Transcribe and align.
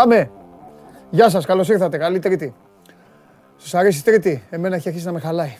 Πάμε. 0.00 0.30
Γεια 1.10 1.28
σας, 1.28 1.46
καλώς 1.46 1.68
ήρθατε. 1.68 1.96
Καλή 1.96 2.18
Τρίτη. 2.18 2.54
Σας 3.56 3.74
αρέσει 3.74 3.98
η 3.98 4.02
Τρίτη; 4.02 4.42
Εμένα 4.50 4.76
έχει 4.76 4.88
αρχίσει 4.88 5.06
να 5.06 5.12
με 5.12 5.20
χαλάει. 5.20 5.56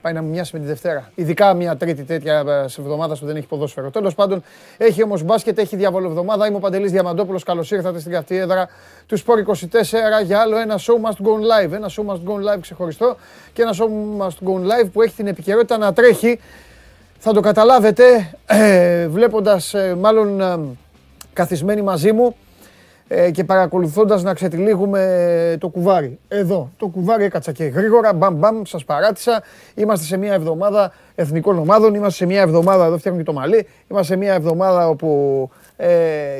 Πάει 0.00 0.12
να 0.12 0.22
μου 0.22 0.28
μοιάσει 0.28 0.50
με 0.54 0.60
τη 0.60 0.66
Δευτέρα. 0.66 1.10
Ειδικά 1.14 1.54
μια 1.54 1.76
Τρίτη 1.76 2.02
τέτοια 2.02 2.44
ε, 2.64 2.68
σε 2.68 2.80
εβδομάδας 2.80 3.18
που 3.18 3.26
δεν 3.26 3.36
έχει 3.36 3.46
ποδόσφαιρο. 3.46 3.90
Τέλος 3.90 4.14
πάντων, 4.14 4.42
έχει 4.76 5.02
όμως 5.02 5.22
μπάσκετ, 5.22 5.58
έχει 5.58 5.76
διαβολοβδομάδα. 5.76 6.46
Είμαι 6.46 6.56
ο 6.56 6.60
Παντελής 6.60 6.90
Διαμαντόπουλος. 6.90 7.42
Καλώς 7.42 7.70
ήρθατε 7.70 8.00
στην 8.00 8.12
καυτή 8.12 8.36
έδρα 8.36 8.68
του 9.06 9.16
Σπόρ 9.16 9.38
24 9.38 10.24
για 10.24 10.40
άλλο 10.40 10.56
ένα 10.56 10.78
show 10.78 10.94
must 11.08 11.26
go 11.26 11.64
live. 11.64 11.72
Ένα 11.72 11.90
show 11.96 12.12
must 12.12 12.22
go 12.28 12.54
live 12.54 12.60
ξεχωριστό 12.60 13.16
και 13.52 13.62
ένα 13.62 13.74
show 13.78 14.22
must 14.22 14.48
go 14.48 14.52
live 14.52 14.90
που 14.92 15.02
έχει 15.02 15.14
την 15.14 15.26
επικαιρότητα 15.26 15.78
να 15.78 15.92
τρέχει. 15.92 16.40
Θα 17.18 17.32
το 17.32 17.40
καταλάβετε 17.40 18.32
ε, 18.46 19.08
βλέποντας 19.08 19.74
ε, 19.74 19.94
μάλλον 19.94 20.40
ε, 20.40 20.58
καθισμένοι 21.32 21.82
μαζί 21.82 22.12
μου 22.12 22.36
ε, 23.08 23.30
και 23.30 23.44
παρακολουθώντας 23.44 24.22
να 24.22 24.34
ξετυλίγουμε 24.34 25.56
το 25.60 25.68
κουβάρι. 25.68 26.18
Εδώ, 26.28 26.70
το 26.76 26.86
κουβάρι 26.86 27.24
έκατσα 27.24 27.52
και 27.52 27.64
γρήγορα, 27.64 28.12
μπαμ 28.12 28.34
μπαμ, 28.34 28.62
σας 28.64 28.84
παράτησα. 28.84 29.42
Είμαστε 29.74 30.06
σε 30.06 30.16
μια 30.16 30.32
εβδομάδα 30.32 30.92
εθνικών 31.14 31.58
ομάδων, 31.58 31.94
είμαστε 31.94 32.24
σε 32.24 32.26
μια 32.26 32.40
εβδομάδα, 32.40 32.84
εδώ 32.84 32.98
φτιάχνω 32.98 33.20
και 33.20 33.26
το 33.26 33.32
μαλλί, 33.32 33.66
είμαστε 33.88 34.12
σε 34.12 34.18
μια 34.18 34.34
εβδομάδα 34.34 34.88
όπου 34.88 35.50
ε, 35.76 35.88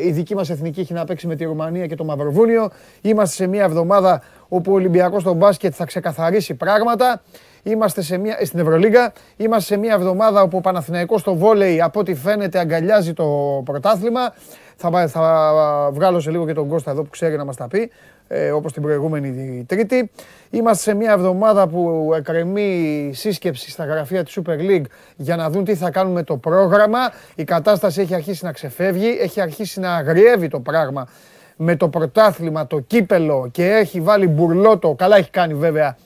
η 0.07 0.11
δική 0.11 0.35
μας 0.35 0.51
εθνική 0.51 0.81
έχει 0.81 0.93
να 0.93 1.05
παίξει 1.05 1.27
με 1.27 1.37
τη 1.37 1.45
Ρουμανία 1.45 1.87
και 1.87 1.95
το 1.95 2.05
Μαυροβούνιο. 2.05 2.71
Είμαστε 3.03 3.35
σε 3.35 3.47
μια 3.47 3.65
εβδομάδα 3.65 4.23
όπου 4.49 4.73
ο 4.73 4.75
Ολυμπιακός 4.75 5.23
στο 5.23 5.33
μπάσκετ 5.33 5.73
θα 5.77 5.85
ξεκαθαρίσει 5.85 6.55
πράγματα. 6.55 7.23
Είμαστε 7.62 8.03
σε 8.03 8.19
μια, 8.19 8.39
στην 8.45 8.59
Ευρωλίγα. 8.59 9.12
Είμαστε 9.37 9.75
σε 9.75 9.81
μια 9.81 9.95
εβδομάδα 9.95 10.43
όπου 10.43 10.57
ο 10.57 10.61
Παναθηναϊκός 10.61 11.21
στο 11.21 11.35
βόλεϊ 11.35 11.81
από 11.81 12.01
ό,τι 12.01 12.15
φαίνεται 12.15 12.59
αγκαλιάζει 12.59 13.12
το 13.12 13.27
πρωτάθλημα. 13.65 14.35
Θα, 14.77 15.09
θα 15.09 15.91
βγάλω 15.93 16.21
σε 16.21 16.31
λίγο 16.31 16.47
και 16.47 16.53
τον 16.53 16.69
Κώστα 16.69 16.91
εδώ 16.91 17.03
που 17.03 17.11
ξέρει 17.11 17.37
να 17.37 17.45
μας 17.45 17.57
τα 17.57 17.69
πει, 17.69 17.91
ε, 18.29 18.51
όπως 18.51 18.73
την 18.73 18.83
προηγούμενη 18.83 19.65
Τρίτη. 19.69 20.11
Είμαστε 20.51 20.83
σε 20.83 20.97
μια 20.97 21.13
εβδομάδα 21.13 21.69
που 21.69 22.11
εκκρεμεί 22.17 23.11
σύσκεψη 23.15 23.71
στα 23.71 23.85
γραφεία 23.85 24.25
της 24.25 24.39
Super 24.41 24.59
League 24.59 24.85
για 25.17 25.37
να 25.37 25.51
δουν 25.51 25.65
τι 25.65 25.75
θα 25.75 25.91
κάνουμε 25.91 26.23
το 26.23 26.37
πρόγραμμα. 26.37 26.99
Η 27.35 27.45
κατάσταση 27.45 28.01
έχει 28.01 28.15
αρχίσει 28.15 28.45
να 28.45 28.53
ξεφεύγει, 28.53 29.19
έχει 29.21 29.41
αρχίσει 29.41 29.81
να 29.81 29.95
αγριεύει 29.95 30.49
το 30.49 30.61
πράγμα 30.61 31.09
με 31.57 31.77
το 31.77 31.89
πρωτάθλημα, 31.89 32.67
το 32.67 32.81
κύπελο 32.81 33.49
και 33.53 33.71
έχει 33.71 34.01
βάλει 34.01 34.29
μπουρλότο, 34.29 34.95
καλά 34.99 35.17
έχει 35.17 35.31
κάνει 35.31 35.55
βέβαια 35.55 35.97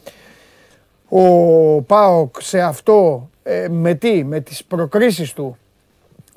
ο 1.09 1.83
Πάοκ 1.83 2.35
σε 2.41 2.61
αυτό 2.61 3.29
ε, 3.43 3.69
με 3.69 3.95
τι, 3.95 4.25
με 4.25 4.41
τις 4.41 4.65
προκρίσεις 4.65 5.33
του 5.33 5.57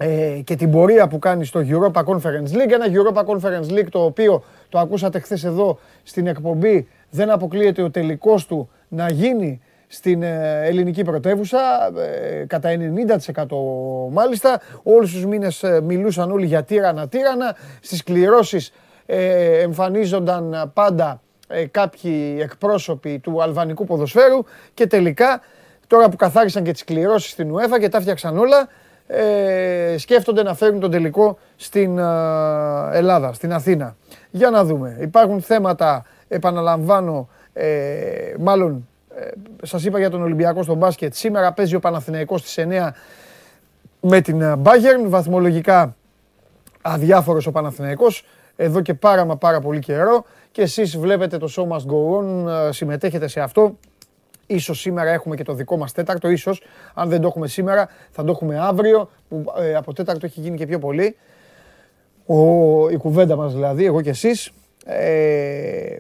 ε, 0.04 0.42
και 0.44 0.56
την 0.56 0.72
πορεία 0.72 1.08
που 1.08 1.20
κάνει 1.20 1.46
στο 1.46 1.62
Europa 1.68 2.04
Conference 2.04 2.54
League. 2.54 2.72
Ένα 2.72 2.86
Europa 2.86 3.26
Conference 3.26 3.72
League 3.72 3.88
το 3.90 4.04
οποίο 4.04 4.44
το 4.70 4.80
ακούσατε 4.80 5.20
χθες 5.20 5.44
εδώ 5.44 5.80
στην 6.04 6.28
εκπομπή. 6.28 6.88
Δεν 7.10 7.30
αποκλείεται 7.30 7.82
ο 7.82 7.92
τελικός 7.92 8.46
του 8.46 8.70
να 8.88 9.10
γίνει 9.10 9.62
στην 9.88 10.24
ε, 10.24 10.62
ελληνική 10.64 11.04
πρωτεύουσα, 11.04 11.60
ε, 11.98 12.46
κατά 12.46 12.70
90% 12.70 13.46
μάλιστα. 14.12 14.62
Όλους 14.84 15.12
τους 15.12 15.26
μήνες 15.26 15.64
ε, 15.64 15.82
μιλούσαν 15.82 16.32
όλοι 16.32 16.46
για 16.46 16.64
τύρανα, 16.64 17.08
τύρανα. 17.08 17.56
Στις 17.82 18.04
κληρώσεις 18.04 18.74
εμφανίζονταν 19.62 20.72
πάντα 20.74 21.22
κάποιοι 21.72 22.38
εκπρόσωποι 22.42 23.20
του 23.20 23.42
αλβανικού 23.42 23.86
ποδοσφαίρου 23.86 24.44
και 24.74 24.88
τελικά 24.88 25.42
τώρα 25.88 26.10
που 26.10 26.16
καθάρισαν 26.16 26.64
και 26.64 26.72
τις 26.72 26.84
κληρώσεις 26.84 27.32
στην 27.32 27.56
UEFA 27.56 27.80
και 27.80 27.90
τα 27.90 28.02
φτιάξαν 28.02 28.38
όλα, 28.38 28.68
ε, 29.08 29.96
σκέφτονται 29.98 30.44
να 30.44 30.54
φέρουν 30.54 30.80
τον 30.80 30.92
τελικό 30.92 31.38
στην 31.56 31.98
ε, 31.98 32.04
Ελλάδα, 32.92 33.34
στην 33.34 33.54
Αθήνα. 33.54 33.96
Για 34.32 34.50
να 34.50 34.64
δούμε. 34.64 34.98
Υπάρχουν 35.02 35.42
θέματα, 35.42 36.06
επαναλαμβάνω, 36.28 37.30
ε, 37.54 38.34
μάλλον 38.40 38.88
ε, 39.16 39.28
σας 39.62 39.86
είπα 39.86 40.00
για 40.00 40.10
τον 40.10 40.22
Ολυμπιακό 40.22 40.64
στο 40.64 40.76
μπάσκετ. 40.76 41.14
Σήμερα 41.14 41.54
παίζει 41.54 41.76
ο 41.76 41.80
Παναθηναϊκός 41.80 42.40
στις 42.40 42.66
9 42.70 42.94
με 44.00 44.22
την 44.22 44.42
Bayern. 44.64 45.06
Βαθμολογικά 45.06 45.96
αδιάφορος 46.82 47.48
ο 47.48 47.52
Παναθηναϊκός. 47.52 48.26
Εδώ 48.56 48.82
και 48.82 48.94
πάρα 48.94 49.26
μα 49.26 49.38
πάρα 49.38 49.60
πολύ 49.60 49.80
καιρό. 49.80 50.26
Και 50.52 50.62
εσείς 50.62 50.98
βλέπετε 50.98 51.38
το 51.38 51.54
show 51.56 51.68
must 51.68 51.86
go 51.92 52.20
on, 52.20 52.48
ε, 52.68 52.72
συμμετέχετε 52.72 53.28
σε 53.28 53.40
αυτό. 53.40 53.78
Ίσως 54.54 54.80
σήμερα 54.80 55.10
έχουμε 55.12 55.36
και 55.36 55.44
το 55.44 55.54
δικό 55.54 55.78
μας 55.78 55.92
τέταρτο, 55.92 56.30
ίσως. 56.30 56.62
Αν 56.94 57.10
δεν 57.10 57.22
το 57.22 57.28
έχουμε 57.28 57.48
σήμερα, 57.48 57.90
θα 58.12 58.24
το 58.24 58.32
έχουμε 58.32 58.60
αύριο, 58.60 59.10
που 59.30 59.44
ε, 59.58 59.76
από 59.76 59.94
τέταρτο 59.94 60.26
έχει 60.26 60.40
γίνει 60.40 60.58
και 60.58 60.66
πιο 60.66 60.80
πολύ. 60.80 61.16
Ο, 62.26 62.90
η 62.90 62.98
κουβέντα 62.98 63.36
μας 63.36 63.54
δηλαδή, 63.54 63.86
εγώ 63.86 64.02
και 64.02 64.10
εσείς. 64.10 64.52
Ε, 64.86 65.98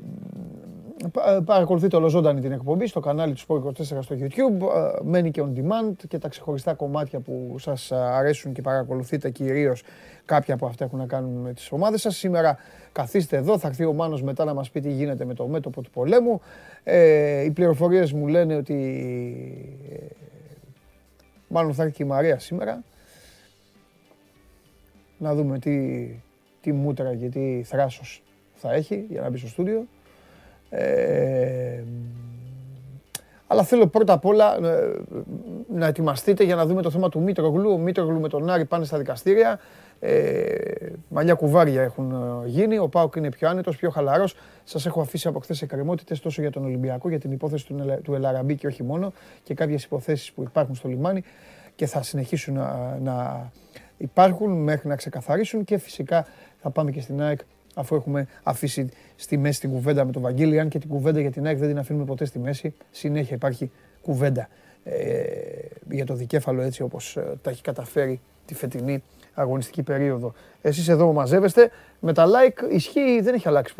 παρακολουθείτε 1.45 1.95
ολοζώντανη 1.95 2.41
την 2.41 2.51
εκπομπή 2.51 2.87
στο 2.87 2.99
κανάλι 2.99 3.33
του 3.33 3.41
Sport 3.47 3.67
24 3.67 3.73
στο 3.81 4.15
YouTube. 4.19 4.61
Ε, 4.61 5.03
μένει 5.03 5.31
και 5.31 5.43
on 5.45 5.59
demand 5.59 5.93
και 6.07 6.17
τα 6.17 6.27
ξεχωριστά 6.27 6.73
κομμάτια 6.73 7.19
που 7.19 7.55
σας 7.59 7.91
αρέσουν 7.91 8.53
και 8.53 8.61
παρακολουθείτε 8.61 9.29
κυρίως 9.29 9.83
κάποια 10.25 10.53
από 10.53 10.65
αυτά 10.65 10.85
έχουν 10.85 10.99
να 10.99 11.05
κάνουν 11.05 11.41
με 11.41 11.53
τις 11.53 11.71
ομάδες 11.71 12.01
σας. 12.01 12.15
Σήμερα 12.15 12.57
καθίστε 12.93 13.37
εδώ, 13.37 13.57
θα 13.57 13.67
έρθει 13.67 13.85
ο 13.85 13.93
Μάνος 13.93 14.21
μετά 14.21 14.45
να 14.45 14.53
μας 14.53 14.69
πει 14.69 14.81
τι 14.81 14.91
γίνεται 14.91 15.25
με 15.25 15.33
το 15.33 15.47
μέτωπο 15.47 15.81
του 15.81 15.89
πολέμου. 15.89 16.41
Ε, 16.83 17.43
οι 17.43 17.51
πληροφορίες 17.51 18.11
μου 18.11 18.27
λένε 18.27 18.55
ότι 18.55 18.73
ε, 19.91 20.05
μάλλον 21.47 21.73
θα 21.73 21.83
έρθει 21.83 21.95
και 21.95 22.03
η 22.03 22.05
Μαρία 22.05 22.39
σήμερα. 22.39 22.83
Να 25.17 25.35
δούμε 25.35 25.59
τι, 25.59 26.05
τι 26.61 26.71
μούτρα 26.71 27.15
και 27.15 27.29
τι 27.29 27.63
θράσος 27.63 28.23
θα 28.55 28.73
έχει 28.73 29.05
για 29.09 29.21
να 29.21 29.29
μπει 29.29 29.37
στο 29.37 29.47
στούντιο. 29.47 29.87
Ε, 30.69 31.83
αλλά 33.47 33.63
θέλω 33.63 33.87
πρώτα 33.87 34.13
απ' 34.13 34.25
όλα 34.25 34.57
ε, 34.57 35.01
να 35.73 35.87
ετοιμαστείτε 35.87 36.43
για 36.43 36.55
να 36.55 36.65
δούμε 36.65 36.81
το 36.81 36.89
θέμα 36.89 37.09
του 37.09 37.21
Μήτρογλου. 37.21 37.71
Ο 37.71 37.77
Μήτρογλου 37.77 38.19
με 38.19 38.29
τον 38.29 38.49
Άρη 38.49 38.65
πάνε 38.65 38.85
στα 38.85 38.97
δικαστήρια. 38.97 39.59
Ε, 39.99 40.91
μαλλιά 41.09 41.33
κουβάρια 41.33 41.81
έχουν 41.81 42.11
ε, 42.11 42.47
γίνει. 42.47 42.77
Ο 42.77 42.87
Πάοκ 42.87 43.15
είναι 43.15 43.29
πιο 43.29 43.49
άνετος, 43.49 43.77
πιο 43.77 43.89
χαλαρός. 43.89 44.35
Σας 44.63 44.85
έχω 44.85 45.01
αφήσει 45.01 45.27
από 45.27 45.39
χθες 45.39 45.61
εκκρεμότητες 45.61 46.19
τόσο 46.19 46.41
για 46.41 46.51
τον 46.51 46.63
Ολυμπιακό, 46.63 47.09
για 47.09 47.19
την 47.19 47.31
υπόθεση 47.31 47.65
του, 47.65 47.99
του 48.03 48.13
Ελαραμπή 48.13 48.55
και 48.55 48.67
όχι 48.67 48.83
μόνο, 48.83 49.13
και 49.43 49.53
κάποιες 49.53 49.83
υποθέσεις 49.83 50.31
που 50.31 50.43
υπάρχουν 50.43 50.75
στο 50.75 50.87
λιμάνι 50.87 51.23
και 51.75 51.85
θα 51.85 52.03
συνεχίσουν 52.03 52.53
να, 52.53 52.97
να 53.03 53.51
υπάρχουν 53.97 54.51
μέχρι 54.51 54.87
να 54.87 54.95
ξεκαθαρίσουν 54.95 55.63
και 55.63 55.77
φυσικά 55.77 56.27
θα 56.61 56.69
πάμε 56.69 56.91
και 56.91 57.01
στην 57.01 57.21
ΑΕΚ 57.21 57.39
αφού 57.75 57.95
έχουμε 57.95 58.27
αφήσει 58.43 58.89
στη 59.15 59.37
μέση 59.37 59.59
την 59.59 59.71
κουβέντα 59.71 60.05
με 60.05 60.11
τον 60.11 60.21
Βαγγέλη, 60.21 60.59
αν 60.59 60.69
και 60.69 60.79
την 60.79 60.89
κουβέντα 60.89 61.19
για 61.19 61.31
την 61.31 61.45
ΑΕΚ 61.45 61.57
δεν 61.57 61.67
την 61.67 61.77
αφήνουμε 61.77 62.05
ποτέ 62.05 62.25
στη 62.25 62.39
μέση, 62.39 62.73
συνέχεια 62.91 63.35
υπάρχει 63.35 63.71
κουβέντα 64.01 64.49
ε, 64.83 65.23
για 65.89 66.05
το 66.05 66.13
δικέφαλο 66.13 66.61
έτσι 66.61 66.81
όπως 66.81 67.17
ε, 67.17 67.37
τα 67.41 67.49
έχει 67.49 67.61
καταφέρει 67.61 68.21
τη 68.45 68.53
φετινή 68.53 69.03
αγωνιστική 69.33 69.83
περίοδο. 69.83 70.33
Εσείς 70.61 70.87
εδώ 70.87 71.13
μαζεύεστε, 71.13 71.71
με 71.99 72.13
τα 72.13 72.25
like 72.25 72.71
ισχύει, 72.71 73.21
δεν 73.21 73.33
έχει 73.33 73.47
αλλάξει 73.47 73.75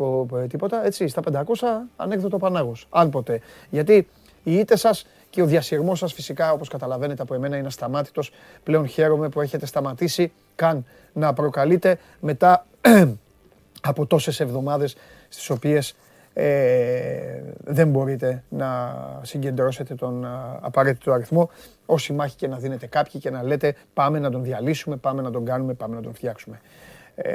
τίποτα, 0.48 0.86
έτσι, 0.86 1.08
στα 1.08 1.22
500 1.32 1.42
ανέκδοτο 1.96 2.38
Πανάγος, 2.38 2.86
αν 2.90 3.10
ποτέ. 3.10 3.40
Γιατί 3.70 4.08
οι 4.42 4.54
ήττες 4.54 4.80
σας 4.80 5.06
και 5.30 5.42
ο 5.42 5.46
διασυρμός 5.46 5.98
σας 5.98 6.12
φυσικά, 6.12 6.52
όπως 6.52 6.68
καταλαβαίνετε 6.68 7.22
από 7.22 7.34
εμένα, 7.34 7.56
είναι 7.56 7.66
ασταμάτητος. 7.66 8.32
Πλέον 8.62 8.86
χαίρομαι 8.86 9.28
που 9.28 9.40
έχετε 9.40 9.66
σταματήσει 9.66 10.32
καν 10.54 10.84
να 11.12 11.32
προκαλείτε 11.32 11.98
μετά 12.20 12.66
από 13.90 14.06
τόσες 14.06 14.40
εβδομάδες 14.40 14.96
στις 15.28 15.50
οποίες 15.50 15.94
ε, 16.34 17.42
δεν 17.64 17.88
μπορείτε 17.88 18.42
να 18.48 18.96
συγκεντρώσετε 19.22 19.94
τον 19.94 20.26
απαραίτητο 20.60 21.12
αριθμό 21.12 21.50
όση 21.86 22.12
μάχη 22.12 22.36
και 22.36 22.48
να 22.48 22.56
δίνετε 22.56 22.86
κάποιοι 22.86 23.20
και 23.20 23.30
να 23.30 23.42
λέτε 23.42 23.74
πάμε 23.94 24.18
να 24.18 24.30
τον 24.30 24.42
διαλύσουμε, 24.42 24.96
πάμε 24.96 25.22
να 25.22 25.30
τον 25.30 25.44
κάνουμε, 25.44 25.74
πάμε 25.74 25.94
να 25.94 26.02
τον 26.02 26.14
φτιάξουμε. 26.14 26.60
Ε, 27.14 27.32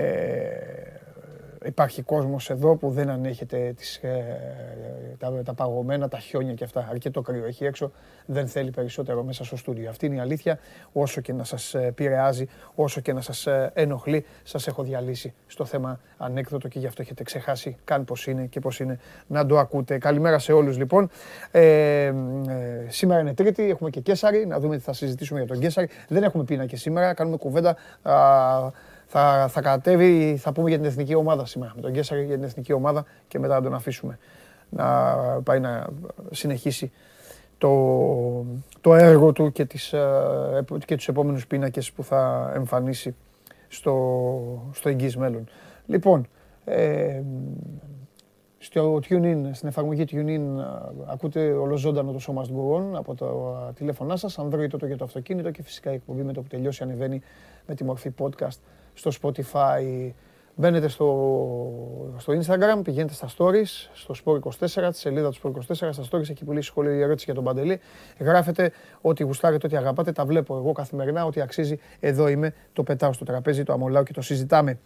υπάρχει 1.66 2.02
κόσμος 2.02 2.50
εδώ 2.50 2.76
που 2.76 2.90
δεν 2.90 3.10
ανέχεται 3.10 3.74
τις, 3.76 3.96
ε, 3.96 5.16
τα, 5.18 5.42
τα 5.44 5.54
παγωμένα, 5.54 6.08
τα 6.08 6.20
χιόνια 6.20 6.54
και 6.54 6.64
αυτά. 6.64 6.88
Αρκετό 6.90 7.22
κρύο 7.22 7.46
έχει 7.46 7.66
έξω, 7.66 7.92
δεν 8.26 8.48
θέλει 8.48 8.72
περισσότερο 8.72 9.24
μέσα 9.24 9.44
στο 9.44 9.58
στούντιο. 9.58 9.90
Αυτή 9.90 10.06
είναι 10.06 10.16
η 10.16 10.20
αλήθεια. 10.20 10.60
Όσο 10.92 11.22
και 11.22 11.34
να 11.34 11.44
σας 11.44 11.74
ε, 11.74 11.86
επηρεάζει, 11.86 12.48
όσο 12.76 13.02
και 13.02 13.14
να 13.14 13.22
σας 13.22 13.48
ε, 13.48 13.72
ενοχλεί, 13.74 14.26
σας 14.44 14.68
έχω 14.68 14.84
διαλύσει 14.84 15.34
στο 15.48 15.66
θέμα 15.66 16.00
ανέκδοτο 16.18 16.68
και 16.68 16.80
γι' 16.80 16.88
αυτό 16.88 17.02
έχετε 17.02 17.24
ξεχάσει 17.24 17.78
καν 17.84 18.06
πώς 18.06 18.28
είναι 18.28 18.46
και 18.46 18.60
πώς 18.60 18.80
είναι 18.80 19.00
να 19.28 19.46
το 19.46 19.58
ακούτε. 19.58 19.98
Καλημέρα 19.98 20.40
σε 20.40 20.52
όλους 20.52 20.78
λοιπόν. 20.78 21.10
Ε, 21.52 22.06
ε, 22.06 22.14
σήμερα 22.88 23.20
είναι 23.20 23.34
Τρίτη, 23.34 23.70
έχουμε 23.70 23.90
και 23.90 24.00
Κέσαρη, 24.00 24.46
να 24.46 24.60
δούμε 24.60 24.78
τι 24.78 24.84
θα 24.84 24.94
συζητήσουμε 24.94 25.40
για 25.40 25.48
τον 25.48 25.60
Κέσαρη. 25.60 25.90
Δεν 26.08 26.24
έχουμε 26.24 26.44
πείνα 26.44 26.66
και 26.66 26.76
σήμερα, 26.76 27.14
κάνουμε 27.14 27.38
κουβέντα 27.38 27.76
θα, 29.12 29.48
θα 29.50 29.62
κατέβει, 29.62 30.38
θα 30.38 30.52
πούμε 30.52 30.70
για 30.70 30.78
την 30.78 30.88
εθνική 30.88 31.16
ομάδα 31.16 31.46
σήμερα. 31.46 31.72
Με 31.76 31.82
τον 31.82 31.92
Γκέσσαρη 31.92 32.26
για 32.26 32.36
την 32.36 32.44
εθνική 32.44 32.74
ομάδα 32.74 33.06
και 33.28 33.40
μετά 33.40 33.56
να 33.56 33.62
τον 33.62 33.74
αφήσουμε 33.74 34.20
να 34.70 35.16
πάει 35.44 35.60
να 35.60 35.88
συνεχίσει 36.32 36.92
το, 37.58 38.46
το 38.82 38.96
έργο 38.96 39.32
του 39.32 39.52
και, 39.52 39.66
τις, 39.66 39.94
ε, 39.94 40.66
και 40.86 40.96
τους 40.96 41.08
επόμενους 41.08 41.48
πίνακες 41.48 41.92
που 41.92 42.04
θα 42.04 42.52
εμφανίσει 42.56 43.16
στο, 43.68 44.70
στο 44.72 44.90
εγγύς 44.90 45.18
μέλλον. 45.18 45.48
Λοιπόν, 45.86 46.28
Ε, 46.66 47.24
στο 48.58 49.00
TuneIn, 49.10 49.50
στην 49.52 49.68
εφαρμογή 49.68 50.06
TuneIn 50.12 50.42
ακούτε 51.06 51.52
ολοζώντανο 51.52 52.12
το 52.12 52.20
σώμα 52.20 52.44
του 52.44 52.92
από 52.96 53.16
τα 53.16 53.28
τηλέφωνά 53.76 54.16
σας, 54.16 54.40
Android 54.40 54.68
το 54.70 54.86
για 54.86 54.98
το 54.98 55.04
αυτοκίνητο 55.04 55.52
και 55.52 55.64
φυσικά 55.64 55.92
η 55.92 55.94
εκπομπή 55.94 56.22
με 56.22 56.34
το 56.34 56.42
που 56.42 56.48
τελειώσει 56.48 56.84
ανεβαίνει 56.84 57.22
με 57.68 57.76
τη 57.76 57.84
μορφή 57.84 58.14
podcast 58.20 58.60
στο 59.00 59.12
Spotify. 59.22 60.12
Μπαίνετε 60.56 60.88
στο, 60.88 61.06
στο 62.18 62.34
Instagram, 62.34 62.84
πηγαίνετε 62.84 63.14
στα 63.14 63.28
stories, 63.38 63.90
στο 63.94 64.14
Sport24, 64.26 64.90
τη 64.92 64.98
σελίδα 64.98 65.32
του 65.32 65.38
Sport24, 65.44 65.74
στα 65.74 66.04
stories, 66.12 66.30
έχει 66.30 66.46
πουλήσει 66.46 66.68
σχολείο 66.68 66.92
η 66.92 67.02
ερώτηση 67.02 67.26
για 67.26 67.34
τον 67.34 67.44
Παντελή. 67.44 67.80
Γράφετε 68.20 68.72
ό,τι 69.02 69.24
γουστάρετε, 69.24 69.66
ό,τι 69.68 69.76
αγαπάτε, 69.76 70.12
τα 70.12 70.26
βλέπω 70.26 70.56
εγώ 70.56 70.72
καθημερινά, 70.72 71.26
ό,τι 71.26 71.42
αξίζει, 71.42 71.80
εδώ 72.00 72.28
είμαι, 72.28 72.54
το 72.74 72.84
πετάω 72.84 73.14
στο 73.14 73.26
τραπέζι, 73.26 73.64
το 73.64 73.74
αμολάω 73.74 74.04
και 74.04 74.14
το 74.14 74.22
συζητάμε. 74.22 74.80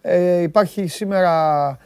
Ε, 0.00 0.42
υπάρχει 0.42 0.86
σήμερα 0.86 1.78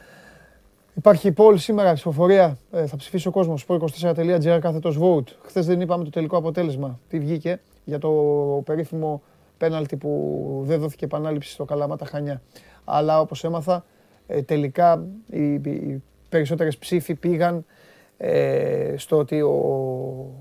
Υπάρχει 0.93 1.33
poll 1.37 1.53
σήμερα, 1.57 1.93
ψηφοφορία. 1.93 2.57
Ε, 2.71 2.85
θα 2.85 2.95
ψηφίσει 2.95 3.27
ο 3.27 3.31
κόσμος. 3.31 3.65
Sport24.gr 3.67 4.57
κάθετος 4.61 4.97
vote. 5.01 5.27
Χθες 5.45 5.65
δεν 5.65 5.81
είπαμε 5.81 6.03
το 6.03 6.09
τελικό 6.09 6.37
αποτέλεσμα. 6.37 6.99
Τι 7.07 7.19
βγήκε 7.19 7.59
για 7.83 7.99
το 7.99 8.11
περίφημο 8.65 9.21
πέναλτι 9.61 9.97
που 9.97 10.61
δεν 10.65 10.79
δόθηκε 10.79 11.05
επανάληψη 11.05 11.51
στο 11.51 11.65
Καλαμάτα 11.65 12.05
Χανιά. 12.05 12.41
Αλλά 12.83 13.19
όπως 13.19 13.43
έμαθα, 13.43 13.85
ε, 14.27 14.41
τελικά 14.41 15.05
οι, 15.29 15.53
οι 15.53 16.03
περισσότερες 16.29 16.77
ψήφοι 16.77 17.15
πήγαν 17.15 17.65
ε, 18.17 18.93
στο 18.97 19.17
ότι 19.17 19.41
ο, 19.41 19.49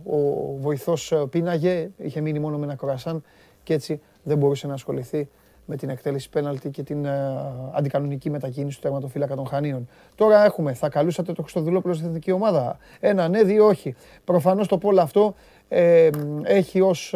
ο 0.04 0.16
βοηθός 0.58 1.26
πίναγε, 1.30 1.90
είχε 1.96 2.20
μείνει 2.20 2.38
μόνο 2.38 2.58
με 2.58 2.64
ένα 2.64 2.74
κορασάν 2.74 3.22
και 3.62 3.74
έτσι 3.74 4.00
δεν 4.22 4.38
μπορούσε 4.38 4.66
να 4.66 4.72
ασχοληθεί 4.72 5.28
με 5.70 5.76
την 5.76 5.88
εκτέλεση 5.88 6.28
πέναλτη 6.30 6.70
και 6.70 6.82
την 6.82 7.04
uh, 7.06 7.08
αντικανονική 7.72 8.30
μετακίνηση 8.30 8.76
του 8.76 8.82
τερματοφύλακα 8.82 9.34
των 9.34 9.46
Χανίων. 9.46 9.88
Τώρα 10.14 10.44
έχουμε, 10.44 10.72
θα 10.72 10.88
καλούσατε 10.88 11.32
το 11.32 11.42
Χρυστοδουλόπουλο 11.42 11.94
στην 11.94 12.06
εθνική 12.06 12.32
ομάδα. 12.32 12.78
Ένα 13.00 13.28
ναι, 13.28 13.42
δύο 13.42 13.66
όχι. 13.66 13.94
Προφανώς 14.24 14.68
το 14.68 14.78
πόλο 14.78 15.00
αυτό 15.00 15.34
ε, 15.72 16.10
έχει 16.42 16.80
ως... 16.80 17.14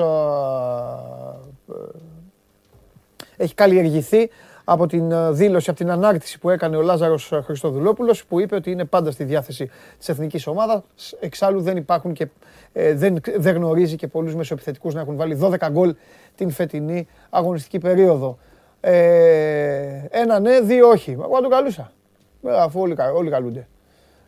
έχει 3.37 3.55
καλλιεργηθεί 3.55 4.31
από 4.65 4.87
την 4.87 5.35
δήλωση, 5.35 5.71
από 5.71 5.79
την 5.79 5.91
ανάρτηση 5.91 6.39
που 6.39 6.51
έκανε 6.51 6.77
ο 6.77 6.81
Λάζαρος 6.83 7.33
Χριστοδουλόπουλος 7.45 8.25
που 8.25 8.41
είπε 8.41 8.55
ότι 8.55 8.71
είναι 8.71 8.85
πάντα 8.85 9.11
στη 9.11 9.25
διάθεση 9.25 9.71
της 9.99 10.09
εθνικής 10.09 10.47
ομάδας. 10.47 10.83
Εξάλλου 11.21 11.61
δεν 11.61 11.77
υπάρχουν 11.77 12.12
και 12.12 12.29
ε, 12.73 12.95
δεν, 12.95 13.17
δεν 13.37 13.55
γνωρίζει 13.55 13.97
και 13.97 14.06
πολλούς 14.06 14.35
μεσοεπιθετικούς 14.35 14.95
να 14.95 15.00
έχουν 15.00 15.17
βάλει 15.17 15.39
12 15.43 15.57
γκολ 15.71 15.95
την 16.35 16.50
φετινή 16.50 17.07
αγωνιστική 17.31 17.79
περίοδο. 17.79 18.39
Ε, 18.81 20.07
ένα 20.11 20.41
ναι, 20.41 20.61
δύο 20.61 20.89
όχι. 20.89 21.11
Εγώ 21.11 21.41
τον 21.41 21.50
καλούσα. 21.50 21.93
Ε, 22.43 22.61
αφού 22.61 22.81
όλοι, 22.81 22.97
όλοι 23.15 23.31
καλούνται. 23.31 23.69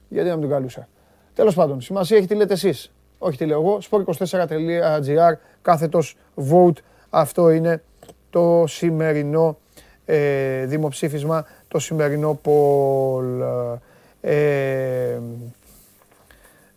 Γιατί 0.08 0.28
να 0.28 0.36
μην 0.36 0.48
τον 0.48 0.56
καλούσα. 0.56 0.88
Τέλος 1.34 1.54
πάντων, 1.54 1.80
σημασία 1.80 2.16
έχει 2.16 2.26
τι 2.26 2.34
λέτε 2.34 2.52
εσείς. 2.52 2.92
Όχι 3.18 3.36
τι 3.36 3.46
λέω 3.46 3.60
εγώ. 3.60 3.78
sport24.gr 3.90 5.32
κάθετος 5.62 6.16
vote. 6.50 6.76
Αυτό 7.10 7.50
είναι 7.50 7.82
το 8.30 8.64
σημερινό 8.66 9.58
ε, 10.04 10.64
δημοψήφισμα, 10.66 11.46
το 11.68 11.78
σημερινό 11.78 12.40
poll. 12.44 13.78
Ε, 14.20 15.18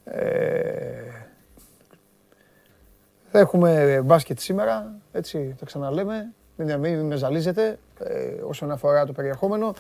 ε, 0.04 1.10
θα 3.32 3.40
έχουμε 3.40 4.02
μπάσκετ 4.06 4.40
σήμερα, 4.40 4.94
έτσι 5.12 5.56
το 5.60 5.66
ξαναλέμε. 5.66 6.34
Μην, 6.56 6.80
μην 6.80 7.00
με 7.06 7.16
ζαλίζετε 7.16 7.80
ε, 8.00 8.14
όσον 8.48 8.72
αφορά 8.72 9.06
το 9.06 9.14
περιεχόμενο. 9.14 9.74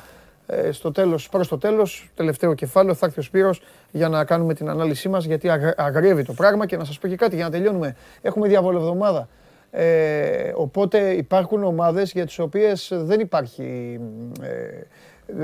Ε, 0.51 0.71
στο 0.71 0.91
τέλος, 0.91 1.29
προς 1.29 1.47
το 1.47 1.57
τέλος, 1.57 2.09
τελευταίο 2.15 2.53
κεφάλαιο, 2.53 2.93
θα 2.93 3.05
έρθει 3.05 3.19
ο 3.19 3.23
Σπύρος 3.23 3.61
για 3.91 4.09
να 4.09 4.25
κάνουμε 4.25 4.53
την 4.53 4.69
ανάλυσή 4.69 5.09
μας, 5.09 5.25
γιατί 5.25 5.49
αγρεύει 5.75 6.23
το 6.23 6.33
πράγμα 6.33 6.65
και 6.65 6.77
να 6.77 6.83
σας 6.83 6.99
πω 6.99 7.07
και 7.07 7.15
κάτι 7.15 7.35
για 7.35 7.43
να 7.43 7.51
τελειώνουμε. 7.51 7.95
Έχουμε 8.21 8.47
διαβολευδομάδα. 8.47 9.27
Ε, 9.71 10.51
οπότε 10.55 11.11
υπάρχουν 11.11 11.63
ομάδες 11.63 12.11
για 12.11 12.25
τις 12.25 12.39
οποίες 12.39 12.91
δεν 12.93 13.19
υπάρχει 13.19 13.99
ε, 14.41 14.83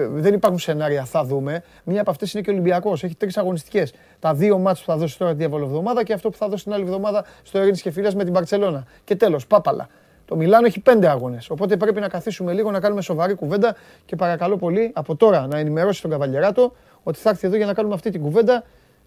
δεν 0.07 0.33
υπάρχουν 0.33 0.59
σενάρια, 0.59 1.05
θα 1.05 1.23
δούμε. 1.23 1.63
Μία 1.83 2.01
από 2.01 2.11
αυτές 2.11 2.33
είναι 2.33 2.43
και 2.43 2.49
ο 2.49 2.53
Ολυμπιακός. 2.53 3.03
Έχει 3.03 3.15
τρεις 3.15 3.37
αγωνιστικές. 3.37 3.93
Τα 4.19 4.33
δύο 4.33 4.57
μάτς 4.57 4.79
που 4.79 4.85
θα 4.85 4.97
δώσει 4.97 5.17
τώρα 5.17 5.35
την 5.35 5.53
εβδομάδα 5.53 6.03
και 6.03 6.13
αυτό 6.13 6.29
που 6.29 6.37
θα 6.37 6.47
δώσει 6.47 6.63
την 6.63 6.73
άλλη 6.73 6.83
εβδομάδα 6.83 7.25
στο 7.43 7.59
Ερήνη 7.59 7.77
και 7.77 7.91
Φίλε 7.91 8.15
με 8.15 8.23
την 8.23 8.33
Παρσελώνα. 8.33 8.85
Και 9.03 9.15
τέλος, 9.15 9.47
πάπαλα. 9.47 9.87
Το 10.25 10.35
Μιλάνο 10.35 10.65
έχει 10.65 10.79
πέντε 10.79 11.09
αγώνες. 11.09 11.49
Οπότε 11.49 11.77
πρέπει 11.77 11.99
να 11.99 12.07
καθίσουμε 12.07 12.53
λίγο 12.53 12.71
να 12.71 12.79
κάνουμε 12.79 13.01
σοβαρή 13.01 13.33
κουβέντα 13.33 13.75
και 14.05 14.15
παρακαλώ 14.15 14.57
πολύ 14.57 14.91
από 14.93 15.15
τώρα 15.15 15.47
να 15.47 15.57
ενημερώσει 15.57 16.01
τον 16.01 16.11
Καβαλιεράτο 16.11 16.73
ότι 17.03 17.19
θα 17.19 17.29
έρθει 17.29 17.47
εδώ 17.47 17.55
για 17.55 17.65
να 17.65 17.73
κάνουμε 17.73 17.93
αυτή 17.93 18.09
την 18.09 18.21
κουβέντα 18.21 18.63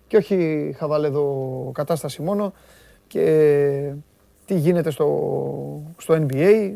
και 0.06 0.17
όχι 0.17 0.75
χαβαλέδο 0.79 1.70
κατάσταση 1.75 2.23
μόνο. 2.23 2.53
Και 3.06 3.93
τι 4.44 4.55
γίνεται 4.55 4.91
στο, 4.91 5.06
στο 5.97 6.15
NBA, 6.15 6.75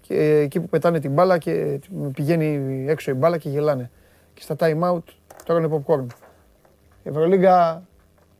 και 0.00 0.38
εκεί 0.38 0.60
που 0.60 0.68
πετάνε 0.68 1.00
την 1.00 1.12
μπάλα 1.12 1.38
και 1.38 1.80
πηγαίνει 2.14 2.84
έξω 2.88 3.10
η 3.10 3.14
μπάλα 3.14 3.38
και 3.38 3.48
γελάνε. 3.48 3.90
Και 4.34 4.42
στα 4.42 4.56
time 4.58 4.80
out 4.92 5.02
τώρα 5.44 5.64
είναι 5.64 5.68
popcorn. 5.76 6.06
Η 7.02 7.08
Ευρωλίγκα 7.08 7.82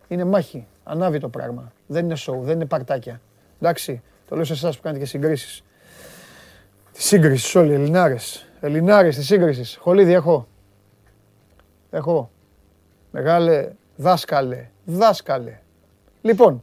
είναι 0.08 0.24
μάχη. 0.24 0.66
Ανάβει 0.84 1.18
το 1.18 1.28
πράγμα. 1.28 1.72
Δεν 1.86 2.04
είναι 2.04 2.16
show, 2.18 2.38
δεν 2.40 2.54
είναι 2.54 2.66
παρτάκια. 2.66 3.20
Εντάξει, 3.60 4.02
το 4.28 4.34
λέω 4.34 4.44
σε 4.44 4.52
εσάς 4.52 4.76
που 4.76 4.82
κάνετε 4.82 5.02
και 5.02 5.08
συγκρίσεις. 5.08 5.62
Τη 6.92 7.02
σύγκριση 7.02 7.58
όλοι, 7.58 7.72
Ελληνάρες. 7.72 8.46
Ελληνάρες 8.60 9.16
τη 9.16 9.24
σύγκριση. 9.24 9.78
Χολίδι 9.78 10.12
έχω. 10.12 10.48
Έχω. 11.90 12.30
Μεγάλε, 13.10 13.68
δάσκαλε, 13.96 14.68
δάσκαλε. 14.84 15.58
Λοιπόν, 16.20 16.62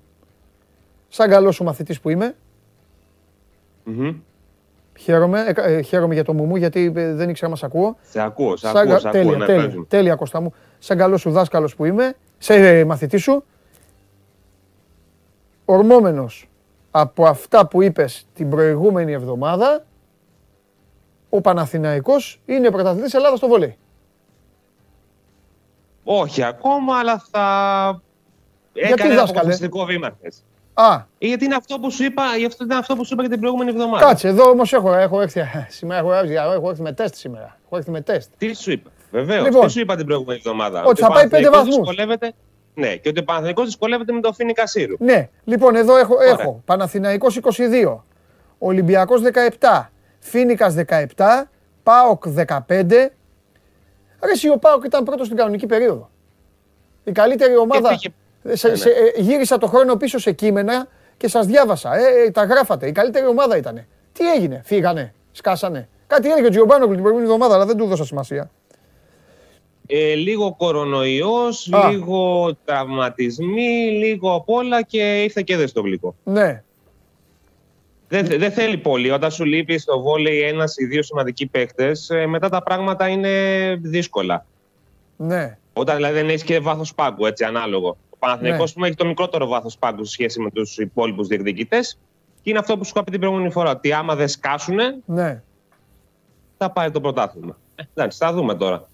σαν 1.07 1.29
καλός 1.29 1.55
σου 1.55 1.63
μαθητής 1.63 1.99
που 1.99 2.09
είμαι, 2.09 2.35
Χαίρομαι, 4.97 5.53
ε, 5.55 5.75
ε, 5.75 5.81
χαίρομαι 5.81 6.13
για 6.13 6.23
το 6.23 6.33
μουμού 6.33 6.55
γιατί 6.55 6.93
ε, 6.95 7.13
δεν 7.13 7.29
ήξερα 7.29 7.49
να 7.49 7.55
σε 7.55 7.65
ακούω. 7.65 7.97
Σε 8.01 8.21
ακούω, 8.21 8.55
σε 8.55 8.67
ακούω, 8.75 8.99
σε 8.99 9.09
τέλεια, 9.09 9.37
ναι, 9.37 9.45
τέλεια, 9.45 9.85
τέλεια, 9.87 10.15
Κώστα 10.15 10.41
μου. 10.41 10.53
Σαν 10.79 10.97
καλός 10.97 11.21
σου 11.21 11.31
δάσκαλος 11.31 11.75
που 11.75 11.85
είμαι, 11.85 12.13
σε 12.37 12.83
μαθητή 12.83 13.17
σου, 13.17 13.43
ορμόμενος 15.65 16.49
από 16.97 17.25
αυτά 17.25 17.67
που 17.67 17.81
είπες 17.81 18.27
την 18.33 18.49
προηγούμενη 18.49 19.11
εβδομάδα, 19.11 19.85
ο 21.29 21.41
Παναθηναϊκός 21.41 22.41
είναι 22.45 22.71
πρωταθλητής 22.71 23.13
Ελλάδας 23.13 23.37
στο 23.37 23.47
βολέι. 23.47 23.77
Όχι 26.03 26.43
ακόμα, 26.43 26.97
αλλά 26.97 27.23
θα 27.31 28.01
Γιατί 28.73 28.91
έκανε 28.91 29.13
ένα 29.13 29.85
βήμα 29.85 30.15
χθες. 30.17 30.43
Α. 30.73 31.03
Γιατί 31.17 31.45
είναι 31.45 31.55
αυτό 31.55 31.79
που 31.79 31.91
σου 31.91 32.03
είπα, 32.03 32.23
αυτό 32.47 32.63
ήταν 32.63 32.77
αυτό 32.77 32.95
που 32.95 33.05
σου 33.05 33.13
είπα 33.13 33.23
και 33.23 33.29
την 33.29 33.39
προηγούμενη 33.39 33.69
εβδομάδα. 33.69 34.05
Κάτσε, 34.05 34.27
εδώ 34.27 34.49
όμως 34.49 34.73
έχω, 34.73 34.93
έχω, 34.93 35.21
έρθει, 35.21 35.41
σήμερα, 35.67 35.99
έχω, 35.99 36.13
έρθει, 36.13 36.33
έχω 36.33 36.69
έρθει 36.69 36.81
με 36.81 36.93
τεστ 36.93 37.15
σήμερα. 37.15 37.57
Έχω 37.65 37.77
έρθει 37.77 37.91
με 37.91 38.01
τεστ. 38.01 38.31
Τι 38.37 38.53
σου 38.53 38.71
είπα. 38.71 38.89
Βεβαίως. 39.11 39.45
Λοιπόν, 39.45 39.65
τι 39.65 39.71
σου 39.71 39.79
είπα 39.79 39.95
την 39.95 40.05
προηγούμενη 40.05 40.39
εβδομάδα. 40.45 40.83
Ότι, 40.83 41.01
θα 41.01 41.11
πάει 41.11 41.27
πέντε 41.27 41.49
βαθμούς. 41.49 41.87
Ναι, 42.75 42.95
και 42.95 43.09
ότι 43.09 43.19
ο 43.19 43.23
Παναθηναϊκός 43.23 43.65
δυσκολεύεται 43.65 44.13
με 44.13 44.21
το 44.21 44.33
Φίνι 44.33 44.53
Κασίρου. 44.53 44.95
Ναι, 44.99 45.29
λοιπόν, 45.43 45.75
εδώ 45.75 45.97
έχω, 45.97 46.15
έχω 46.21 46.61
Παναθηναϊκός 46.65 47.39
22, 47.57 47.97
Ολυμπιακός 48.57 49.21
17, 49.59 49.89
Φίνικας 50.19 50.75
17, 50.87 51.49
ΠΑΟΚ 51.83 52.23
15. 52.27 53.11
Ρε, 54.25 54.49
ο 54.53 54.57
ΠΑΟΚ 54.59 54.83
ήταν 54.83 55.03
πρώτος 55.03 55.25
στην 55.25 55.37
κανονική 55.37 55.65
περίοδο. 55.65 56.09
Η 57.03 57.11
καλύτερη 57.11 57.57
ομάδα. 57.57 57.97
Σε, 58.53 58.67
ναι, 58.67 58.73
ναι. 58.73 58.89
Ε, 58.89 59.21
γύρισα 59.21 59.57
το 59.57 59.67
χρόνο 59.67 59.95
πίσω 59.95 60.17
σε 60.17 60.31
κείμενα 60.31 60.87
και 61.17 61.27
σας 61.27 61.45
διάβασα. 61.45 61.95
Ε, 61.95 62.23
ε, 62.25 62.31
τα 62.31 62.43
γράφατε. 62.43 62.87
Η 62.87 62.91
καλύτερη 62.91 63.25
ομάδα 63.25 63.57
ήταν. 63.57 63.85
Τι 64.11 64.31
έγινε, 64.31 64.61
φύγανε, 64.65 65.13
σκάσανε. 65.31 65.89
Κάτι 66.07 66.31
έλεγε 66.31 66.47
ο 66.47 66.49
Τζιομπάνογκλου 66.49 66.93
την 66.93 67.03
προηγούμενη 67.03 67.31
εβδομάδα, 67.31 67.55
αλλά 67.55 67.65
δεν 67.65 67.77
του 67.77 67.85
δώσα 67.85 68.05
σημασία. 68.05 68.51
Ε, 69.87 70.13
λίγο 70.13 70.55
κορονοϊός, 70.57 71.69
λίγο 71.89 72.49
τραυματισμοί, 72.65 73.89
λίγο 73.91 74.35
απ' 74.35 74.49
όλα 74.49 74.81
και 74.81 75.23
ήρθε 75.23 75.41
και 75.41 75.57
δεν 75.57 75.67
στο 75.67 75.81
γλυκό. 75.81 76.15
Ναι. 76.23 76.63
Δεν, 78.07 78.25
δεν 78.25 78.51
θέλει 78.51 78.77
πολύ. 78.77 79.11
Όταν 79.11 79.31
σου 79.31 79.45
λείπει 79.45 79.77
στο 79.77 80.01
βόλεϊ 80.01 80.41
ένας 80.41 80.77
ή 80.77 80.85
δύο 80.85 81.03
σημαντικοί 81.03 81.45
παίχτε, 81.45 81.91
ε, 82.09 82.25
μετά 82.25 82.49
τα 82.49 82.63
πράγματα 82.63 83.07
είναι 83.07 83.29
δύσκολα. 83.81 84.45
Ναι. 85.17 85.57
Όταν 85.73 85.95
δηλαδή 85.95 86.13
δεν 86.13 86.29
έχεις 86.29 86.43
και 86.43 86.59
βάθος 86.59 86.95
πάγκου, 86.95 87.25
έτσι 87.25 87.43
ανάλογο. 87.43 87.97
Παναθηναϊκός 88.19 88.75
ναι. 88.75 88.87
έχει 88.87 88.95
το 88.95 89.05
μικρότερο 89.05 89.47
βάθος 89.47 89.77
πάγκου 89.77 90.05
σε 90.05 90.11
σχέση 90.11 90.39
με 90.39 90.51
τους 90.51 90.77
υπόλοιπους 90.77 91.27
διεκδικητές. 91.27 91.97
Και 92.41 92.49
είναι 92.49 92.59
αυτό 92.59 92.77
που 92.77 92.83
σου 92.83 92.91
είπα 92.95 93.11
την 93.11 93.19
προηγούμενη 93.19 93.51
φορά. 93.51 93.71
Ότι 93.71 93.93
άμα 93.93 94.15
δεν 94.15 94.27
σκάσουν, 94.27 94.77
ναι. 95.05 95.41
θα 96.57 96.71
πάει 96.71 96.91
το 96.91 97.01
πρωτάθλημα. 97.01 97.57
Ε, 97.75 97.83
εντάξει, 97.93 98.17
θα 98.17 98.33
δούμε 98.33 98.55
τώρα. 98.55 98.87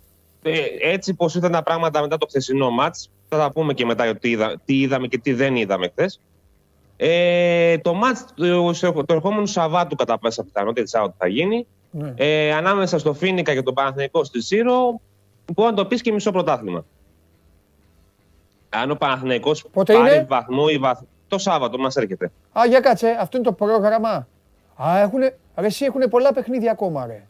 Ε, 0.43 0.60
έτσι 0.81 1.13
πώ 1.13 1.29
ήταν 1.36 1.51
τα 1.51 1.63
πράγματα 1.63 2.01
μετά 2.01 2.17
το 2.17 2.25
χθεσινό 2.29 2.69
μάτς, 2.69 3.10
θα 3.29 3.38
τα 3.38 3.51
πούμε 3.51 3.74
και 3.74 3.86
μετά 3.86 4.15
τι, 4.15 4.29
είδα, 4.29 4.62
τι 4.65 4.79
είδαμε 4.79 5.07
και 5.07 5.17
τι 5.17 5.33
δεν 5.33 5.55
είδαμε 5.55 5.88
χθες. 5.88 6.19
Ε, 6.98 7.77
το 7.77 7.93
μάτς 7.93 8.25
το, 8.81 9.03
το 9.05 9.13
ερχόμενο 9.13 9.45
Σαββάτου 9.45 9.95
κατά 9.95 10.19
πάσα 10.19 10.43
πιθανότητα, 10.43 10.83
τη 10.83 10.89
Σάββατο 10.89 11.15
θα 11.17 11.27
γίνει. 11.27 11.67
Ναι. 11.91 12.13
Ε, 12.15 12.53
ανάμεσα 12.53 13.00
στο 13.00 13.13
Φίνικα 13.13 13.53
και 13.53 13.62
τον 13.62 13.74
Παναθηναϊκό 13.74 14.24
στη 14.24 14.41
Σύρο, 14.41 15.01
μπορεί 15.53 15.69
να 15.69 15.75
το 15.75 15.86
πεις 15.86 16.01
και 16.01 16.12
μισό 16.12 16.31
πρωτάθλημα. 16.31 16.86
Αν 18.69 18.91
ο 18.91 18.95
Παναθηναϊκός 18.95 19.65
Πότε 19.74 19.93
πάρει 19.93 20.15
είναι; 20.15 20.25
βαθμό 20.29 20.65
ή 20.69 20.77
βαθμό. 20.77 21.07
Το 21.27 21.38
Σάββατο 21.38 21.77
μας 21.77 21.95
έρχεται. 21.95 22.31
Α, 22.60 22.65
για 22.65 22.79
κάτσε, 22.79 23.17
αυτό 23.19 23.38
είναι 23.38 23.45
το 23.45 23.53
πρόγραμμα. 23.53 24.27
Α, 24.75 25.00
έχουνε, 25.00 25.38
ρε, 25.55 25.65
εσύ 25.65 25.86
έχουνε 25.86 26.07
πολλά 26.07 26.33
παιχνίδια 26.33 26.71
ακόμα, 26.71 27.05
ρε. 27.05 27.24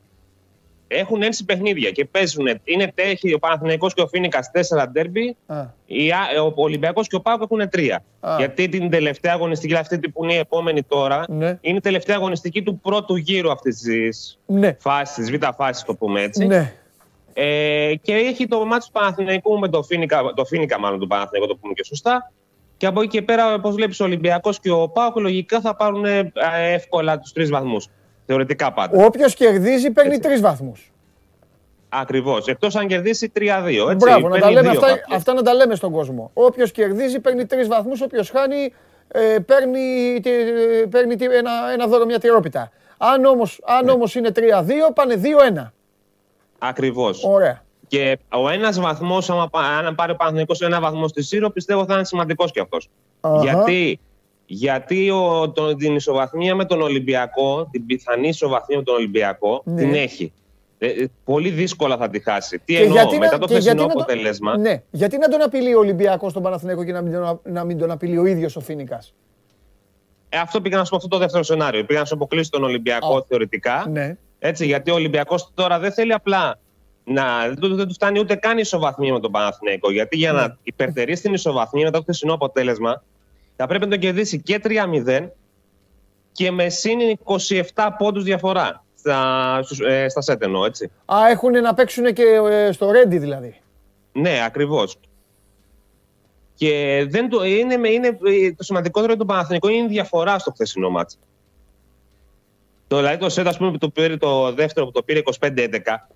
Έχουν 0.94 1.22
ένση 1.22 1.46
παιχνίδια 1.46 1.92
και 1.92 2.06
παίζουν. 2.06 2.48
Είναι 2.64 2.92
τέχει 2.96 3.34
ο 3.34 3.40
Παναθηναϊκός 3.40 3.94
και 3.94 4.02
ο 4.02 4.08
Φίνικας 4.08 4.52
4 4.54 4.88
ντέρμπι. 4.92 5.36
Α, 5.46 5.66
Οι 5.86 6.12
Α- 6.12 6.42
Ο 6.44 6.54
Ολυμπιακός 6.56 7.08
και 7.08 7.16
ο 7.16 7.22
Πάοκ 7.22 7.42
έχουν 7.42 7.70
τρία. 7.70 8.04
Α. 8.20 8.36
Γιατί 8.38 8.70
την 8.70 8.90
τελευταία 8.90 9.34
αγωνιστική, 9.34 9.76
αυτή 9.76 10.00
που 10.10 10.24
είναι 10.24 10.34
η 10.34 10.38
επόμενη 10.38 10.84
τώρα, 10.84 11.26
Ναι. 11.30 11.58
είναι 11.62 11.78
η 11.78 11.82
τελευταία 11.82 12.16
αγωνιστική 12.16 12.64
του 12.64 12.80
πρώτου 12.80 13.16
γύρου 13.16 13.52
αυτής 13.52 13.78
της 13.80 14.40
ναι, 14.46 14.76
φάσης, 14.80 15.26
τη 15.26 15.38
β' 15.38 15.44
φάσης, 15.58 15.84
το 15.84 15.96
πούμε 15.96 16.22
έτσι. 16.22 16.46
ναι. 16.46 16.74
Ε, 17.34 17.94
και 18.02 18.14
έχει 18.14 18.48
το 18.48 18.66
μάτι 18.66 18.86
του 18.86 18.92
Παναθηναϊκού 18.92 19.60
με 19.60 19.68
το 19.70 19.84
Φίνικα, 19.84 20.34
το 20.36 20.46
Φίνικα 20.46 20.80
μάλλον 20.80 21.00
του 21.00 21.08
Παναθηναϊκού, 21.08 21.48
το 21.48 21.56
πούμε 21.62 21.74
και 21.74 21.84
σωστά. 21.84 22.32
Και 22.78 22.86
από 22.86 23.02
εκεί 23.02 23.10
και 23.10 23.22
πέρα, 23.22 23.54
όπως 23.54 23.76
βλέπεις, 23.76 24.00
ο 24.00 24.04
Ολυμπιακός 24.04 24.60
και 24.60 24.72
ο 24.72 24.90
Πάοκ 24.90 25.20
λογικά 25.20 25.62
θα 25.62 25.76
πάρουν 25.76 26.06
ε, 26.06 26.32
εύκολα 26.74 27.20
τους 27.20 27.32
τρεις 27.34 27.50
βαθμούς. 27.50 27.88
Θεωρητικά 28.26 28.74
πάντα. 28.74 29.06
Όποιος 29.06 29.34
κερδίζει 29.36 29.92
παίρνει 29.92 30.14
Έτσι. 30.16 30.28
τρεις 30.30 30.42
βαθμούς. 30.42 30.92
Ακριβώς. 31.90 32.48
Εκτός 32.48 32.76
αν 32.76 32.88
κερδίσει 32.88 33.32
3-2. 33.36 33.90
Έτσι, 33.92 33.96
Μπράβο, 33.96 34.28
να 34.28 34.34
τα 34.34 34.40
παίρνει 34.40 34.54
λέμε 34.54 34.70
δύο 34.70 34.80
αυτά, 34.80 34.88
βαθμούς. 34.92 35.16
αυτά 35.16 35.34
να 35.34 35.42
τα 35.42 35.54
λέμε 35.54 35.76
στον 35.76 35.92
κόσμο. 35.92 36.32
Όποιος 36.34 36.72
κερδίζει 36.72 37.20
παίρνει 37.20 37.46
τρεις 37.46 37.68
βαθμούς, 37.68 38.02
όποιος 38.02 38.30
χάνει 38.30 38.74
ε, 39.08 39.38
παίρνει, 39.40 40.20
τη- 40.22 40.88
παίρνει 40.90 41.16
τη- 41.16 41.26
ένα, 41.26 41.52
ένα 41.74 41.88
δώρο, 41.88 42.06
μια 42.06 42.20
τυρόπιτα. 42.20 42.72
Αν 42.98 43.26
όμω 43.26 43.44
αν 43.66 43.86
Ναι. 43.86 43.92
όμως 43.92 44.16
είναι 44.16 44.32
3-2, 44.32 44.92
πάνε 44.94 45.16
2-1. 45.16 45.74
Ακριβώς. 46.60 47.24
Ωραία. 47.24 47.62
Και 47.88 48.18
ο 48.30 48.50
ένας 48.50 48.80
βαθμός, 48.80 49.30
αν 49.30 49.96
πάρει 49.96 50.12
ο 50.12 50.16
Παναθηναϊκός 50.16 50.62
ένα 50.62 50.80
βαθμό 50.80 51.08
στη 51.08 51.24
Σύρο, 51.24 51.50
πιστεύω 51.50 51.86
θα 51.86 51.94
είναι 51.94 52.06
σημαντικός 52.06 52.52
κι 52.52 52.60
αυτός. 52.60 52.90
Αχα. 53.22 53.44
Γιατί, 53.44 54.00
γιατί 54.54 55.10
ο, 55.10 55.52
το, 55.52 55.76
την 55.76 55.96
ισοβαθμία 55.96 56.56
με 56.56 56.66
τον 56.66 56.82
Ολυμπιακό, 56.82 57.68
την 57.72 57.86
πιθανή 57.86 58.28
ισοβαθμία 58.28 58.78
με 58.78 58.84
τον 58.84 58.96
Ολυμπιακό, 58.96 59.62
Ναι. 59.66 59.82
την 59.82 59.94
έχει. 59.94 60.34
Ε, 60.78 60.88
ε, 60.88 61.08
πολύ 61.24 61.50
δύσκολα 61.50 61.98
θα 61.98 62.10
τη 62.10 62.20
χάσει. 62.20 62.58
Τι 62.66 62.74
Και 62.74 62.80
εννοώ, 62.80 62.94
γιατί 62.94 63.14
να- 63.14 63.20
μετά 63.20 63.38
το 63.38 63.46
και 63.48 63.54
χθεσινό 63.54 63.74
γιατί 63.76 63.88
να 63.88 63.94
το- 63.96 64.02
αποτέλεσμα. 64.04 64.58
Ναι. 64.58 64.82
Γιατί 64.92 65.18
να 65.18 65.28
τον 65.28 65.42
απειλεί 65.42 65.76
ο 65.76 65.80
Ολυμπιακός 65.80 66.32
στον 66.32 66.44
Παναθηναϊκό 66.44 66.84
και 66.84 66.92
να 66.92 67.02
μην 67.02 67.12
τον, 67.14 67.40
να 67.44 67.64
μην 67.64 67.78
τον 67.78 67.92
απειλεί 67.92 68.18
ο 68.18 68.26
ίδιος 68.26 68.56
ο 68.56 68.60
Φίνικας; 68.60 69.14
Ε, 70.30 70.38
αυτό 70.38 70.62
πήγα 70.62 70.78
να 70.78 70.84
σου 70.84 70.90
πω 70.90 70.96
αυτό 70.96 71.08
το 71.08 71.18
δεύτερο 71.18 71.44
σενάριο. 71.44 71.84
Πήγα 71.86 72.00
να 72.00 72.06
σου 72.06 72.14
αποκλείσει 72.14 72.50
τον 72.50 72.64
Ολυμπιακό 72.64 73.18
Α. 73.18 73.24
θεωρητικά. 73.28 73.86
Ναι. 73.90 74.18
Έτσι, 74.40 74.66
γιατί 74.66 74.92
ο 74.92 74.94
Ολυμπιακός 74.94 75.52
τώρα 75.54 75.80
δεν 75.80 75.92
θέλει 75.92 76.14
απλά 76.14 76.60
να. 77.04 77.24
Δεν, 77.48 77.56
του- 77.60 77.76
δεν 77.76 77.88
του 77.88 77.94
φτάνει 77.94 78.20
ούτε 78.20 78.36
καν 78.36 78.58
η 78.58 78.62
ισοβαθμία 78.64 79.14
με 79.14 79.20
τον 79.20 79.32
Παναθηναϊκό. 79.32 79.92
Γιατί 79.92 80.18
για 80.18 80.32
Ναι. 80.32 80.40
να 80.40 80.58
υπερτερεί 80.64 81.20
την 81.20 81.34
ισοβαθμία 81.34 81.84
μετά 81.86 81.98
το 81.98 82.04
χθεσινό 82.04 82.34
αποτέλεσμα, 82.34 83.04
θα 83.62 83.68
πρέπει 83.68 83.84
να 83.84 83.90
τον 83.92 84.00
κερδίσει 84.00 84.42
και 84.42 84.62
3-0 84.64 85.28
και 86.32 86.52
με 86.52 86.70
συν 86.70 87.00
27 87.74 87.88
πόντους 87.98 88.24
διαφορά. 88.24 88.84
Στα, 88.96 89.60
στους, 89.64 89.80
ε, 89.80 90.10
στα 90.10 90.22
σετ 90.22 90.44
εννοώ, 90.44 90.66
έτσι. 90.66 90.92
Α, 91.06 91.16
έχουν 91.30 91.52
να 91.52 91.74
παίξουν 91.74 92.14
και 92.14 92.24
ε, 92.50 92.72
στο 92.72 92.92
Ρέντι 92.92 93.18
δηλαδή. 93.18 93.56
Ναι, 94.12 94.44
ακριβώς. 94.46 94.98
Και 96.56 97.06
δεν 97.10 97.30
το, 97.30 97.44
είναι, 97.46 97.78
με- 97.78 97.90
είναι, 97.90 98.18
το 98.58 98.64
σημαντικότερο 98.64 99.08
για 99.08 99.18
τον 99.18 99.28
Παναθηναϊκό 99.28 99.70
είναι 99.70 99.86
η 99.86 99.88
διαφορά 99.88 100.40
στο 100.40 100.52
χθεσινό 100.52 100.90
μάτς. 100.90 101.18
Το, 102.88 102.98
δηλαδή 102.98 103.18
το 103.18 103.30
σετ, 103.30 103.48
ας 103.48 103.58
πούμε, 103.58 103.72
που 103.72 103.78
το, 103.78 103.90
πήρε, 103.90 104.18
το 104.18 104.54
δεύτερο 104.54 104.86
που 104.86 104.92
το 104.92 105.04
πήρε 105.04 105.22
25-11, 105.40 106.08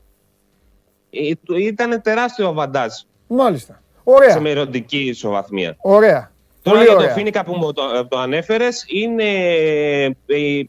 ε, 1.09 1.31
το- 1.45 1.55
ήταν 1.55 2.01
τεράστιο 2.01 2.47
αβαντάζ 2.47 2.93
Μάλιστα. 3.27 3.73
σε 3.93 3.99
Ωραία. 4.03 4.39
μελλοντική 4.39 4.99
ισοβαθμία. 4.99 5.75
Ωραία. 5.81 6.31
Τώρα 6.65 6.77
Πολύ 6.77 6.89
για 6.89 6.97
το 6.97 7.01
ωραία. 7.01 7.13
Φίνικα 7.13 7.43
που 7.43 7.55
μου 7.55 7.73
το, 7.73 8.07
το 8.07 8.17
ανέφερες, 8.17 8.85
είναι, 8.87 9.23
ε, 9.23 10.05
ε, 10.25 10.61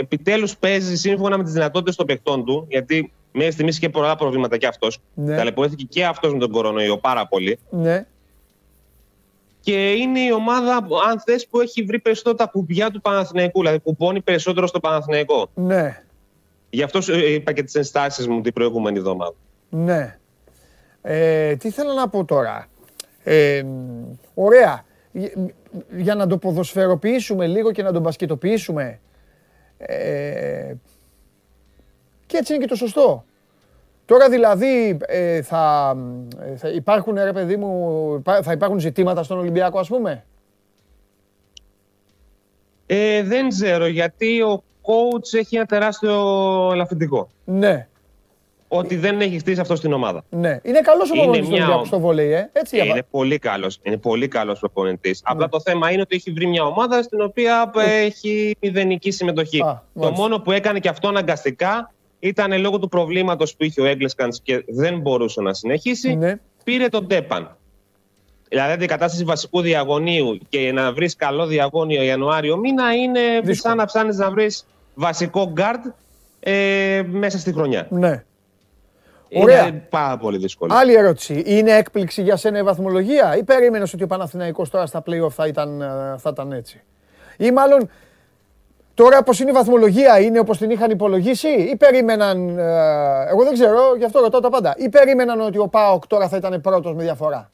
επιτέλους 0.00 0.56
παίζει 0.56 0.96
σύμφωνα 0.96 1.36
με 1.36 1.44
τις 1.44 1.52
δυνατότητες 1.52 1.96
των 1.96 2.06
παιχτών 2.06 2.44
του, 2.44 2.66
γιατί 2.68 3.12
μέχρι 3.32 3.52
στιγμής 3.52 3.76
είχε 3.76 3.88
πολλά 3.88 4.16
προβλήματα 4.16 4.56
και 4.56 4.66
αυτός. 4.66 4.98
Ναι. 5.14 5.36
Ταλαιπωρήθηκε 5.36 5.84
και 5.84 6.04
αυτός 6.04 6.32
με 6.32 6.38
τον 6.38 6.50
κορονοϊό 6.50 6.98
πάρα 6.98 7.26
πολύ. 7.26 7.58
Ναι. 7.70 8.06
Και 9.60 9.92
είναι 9.92 10.20
η 10.20 10.32
ομάδα, 10.32 10.84
που, 10.84 10.96
αν 11.10 11.20
θες, 11.20 11.46
που 11.46 11.60
έχει 11.60 11.82
βρει 11.82 11.98
περισσότερο 11.98 12.34
τα 12.34 12.46
κουμπιά 12.46 12.90
του 12.90 13.00
Παναθηναϊκού. 13.00 13.60
Δηλαδή, 13.60 13.78
κουμπώνει 13.78 14.20
περισσότερο 14.20 14.66
στο 14.66 14.80
Παναθηναϊκό. 14.80 15.50
Ναι. 15.54 16.02
Γι' 16.70 16.82
αυτό 16.82 17.00
σου 17.00 17.18
είπα 17.18 17.52
και 17.52 17.62
τις 17.62 17.74
ενστάσεις 17.74 18.26
μου 18.26 18.40
την 18.40 18.52
προηγούμενη 18.52 18.98
εβδομάδα. 18.98 19.34
Ναι. 19.68 20.18
Ε, 21.02 21.56
τι 21.56 21.70
θέλω 21.70 21.92
να 21.92 22.08
πω 22.08 22.24
τώρα. 22.24 22.68
Ε, 23.24 23.62
ωραία. 24.34 24.84
Για- 25.12 25.32
Για 25.96 26.14
να 26.14 26.26
το 26.26 26.38
ποδοσφαιροποιήσουμε 26.38 27.46
λίγο 27.46 27.72
και 27.72 27.82
να 27.82 27.92
τον 27.92 28.02
μπασκετοποιήσουμε. 28.02 29.00
Ε, 29.78 30.74
και 32.26 32.36
έτσι 32.36 32.52
είναι 32.54 32.62
και 32.62 32.68
το 32.68 32.76
σωστό. 32.76 33.24
Τώρα 34.04 34.28
δηλαδή 34.28 34.98
ε, 35.06 35.42
θα, 35.42 35.96
ε, 36.40 36.56
θα 36.56 36.68
υπάρχουν, 36.68 37.14
ρε 37.14 37.32
παιδί 37.32 37.56
μου, 37.56 38.14
υπά- 38.18 38.42
θα 38.42 38.52
υπάρχουν 38.52 38.78
ζητήματα 38.78 39.22
στον 39.22 39.38
Ολυμπιακό 39.38 39.78
ας 39.78 39.88
πούμε; 39.88 40.24
Ε, 42.86 43.22
δεν 43.22 43.48
ξέρω, 43.48 43.86
γιατί 43.86 44.42
ο 44.42 44.62
coach 44.82 45.34
έχει 45.38 45.56
ένα 45.56 45.66
τεράστιο 45.66 46.14
ελαφρυντικό. 46.72 47.28
Ναι, 47.44 47.88
Ότι 48.72 48.96
δεν 48.96 49.20
έχει 49.20 49.38
χτίσει 49.38 49.60
αυτό 49.60 49.76
στην 49.76 49.92
ομάδα. 49.92 50.24
ναι. 50.30 50.58
Είναι 50.62 50.80
καλός 50.80 51.10
ο 51.10 51.14
Είναι 51.14 51.22
προπονητής 51.22 51.48
του 51.48 51.52
μια 51.54 51.60
Ολυμπιακού 51.62 51.80
ο- 51.82 51.84
στο 51.86 51.98
βολέι, 51.98 52.32
ε. 52.32 52.50
Έτσι, 52.52 52.76
Ε, 52.76 52.80
διαβα- 52.80 52.90
είναι 52.96 53.06
πολύ 53.10 53.38
καλός. 53.38 53.78
Είναι 53.82 53.96
πολύ 53.96 54.28
καλός 54.28 54.58
προπονητής. 54.60 55.22
Ναι. 55.22 55.32
Απλά 55.32 55.48
το 55.48 55.60
θέμα 55.60 55.90
είναι 55.90 56.00
ότι 56.00 56.16
έχει 56.16 56.30
βρει 56.30 56.46
μια 56.46 56.64
ομάδα 56.64 57.02
στην 57.02 57.20
οποία 57.20 57.70
έχει 57.84 58.56
μηδενική 58.60 59.10
συμμετοχή. 59.10 59.60
Α, 59.60 59.64
το 59.64 60.00
μάλιστα. 60.00 60.22
μόνο 60.22 60.38
που 60.38 60.52
έκανε 60.52 60.78
και 60.78 60.88
αυτό 60.88 61.08
αναγκαστικά 61.08 61.92
ήταν 62.18 62.60
λόγω 62.60 62.78
του 62.78 62.88
προβλήματος 62.88 63.56
που 63.56 63.64
είχε 63.64 63.80
ο 63.80 63.84
Έγκλεσκαντς 63.84 64.40
και 64.42 64.64
δεν 64.68 64.98
μπορούσε 65.00 65.40
να 65.40 65.54
συνεχίσει. 65.54 66.14
Ναι. 66.14 66.38
πήρε 66.64 66.88
τον 66.88 67.06
Τέπαν. 67.08 67.56
Δηλαδή, 68.48 68.72
αντικατάσταση 68.72 69.24
βασικού 69.24 69.60
διαγωνίου 69.60 70.38
και 70.48 70.72
να 70.72 70.92
βρεις 70.92 71.16
καλό 71.16 71.46
διαγώνιο 71.46 72.02
Ιανουάριο 72.02 72.56
μήνα 72.56 72.94
είναι 72.94 73.20
Δύσκολο. 73.20 73.54
σαν 73.54 73.76
να 73.76 73.84
ψάχνεις 73.84 74.16
να 74.16 74.30
βρεις 74.30 74.66
βασικό 74.94 75.50
γκαρντ 75.52 75.84
ε, 76.40 77.02
μέσα 77.10 77.38
στη 77.38 77.52
χρονιά. 77.52 77.86
ναι. 77.90 78.24
Ωραία. 79.34 79.66
Είναι 79.66 79.86
πάρα 79.90 80.16
πολύ 80.16 80.38
δύσκολο. 80.38 80.74
Άλλη 80.74 80.94
ερώτηση. 80.94 81.42
Είναι 81.46 81.70
έκπληξη 81.70 82.22
για 82.22 82.36
σένα 82.36 82.58
η 82.58 82.62
βαθμολογία 82.62 83.36
ή 83.36 83.44
περίμενες 83.44 83.92
ότι 83.92 84.02
ο 84.02 84.06
Παναθηναϊκός 84.06 84.70
τώρα 84.70 84.86
στα 84.86 85.02
play-off 85.06 85.30
θα 85.30 85.46
ήταν, 85.46 85.80
ε, 85.80 86.14
θα 86.18 86.30
ήταν 86.32 86.52
έτσι; 86.52 86.82
Ή 87.36 87.50
μάλλον 87.50 87.90
τώρα 88.94 89.18
όπως 89.18 89.40
είναι 89.40 89.50
η 89.50 89.52
βαθμολογία 89.52 90.20
είναι 90.20 90.38
όπως 90.38 90.58
την 90.58 90.70
είχαν 90.70 90.90
υπολογίσει 90.90 91.48
ή 91.48 91.76
περίμεναν, 91.76 92.58
ε, 92.58 92.62
εγώ 93.28 93.44
δεν 93.44 93.52
ξέρω, 93.52 93.94
γι' 93.98 94.04
αυτό 94.04 94.20
ρωτάω 94.20 94.40
τα 94.40 94.50
πάντα, 94.50 94.74
ή 94.78 94.88
περίμεναν 94.88 95.40
ότι 95.40 95.58
ο 95.58 95.68
ΠΑΟΚ 95.68 96.06
τώρα 96.06 96.28
θα 96.28 96.36
ήταν 96.36 96.60
πρώτος 96.60 96.94
με 96.94 97.02
διαφορά; 97.02 97.50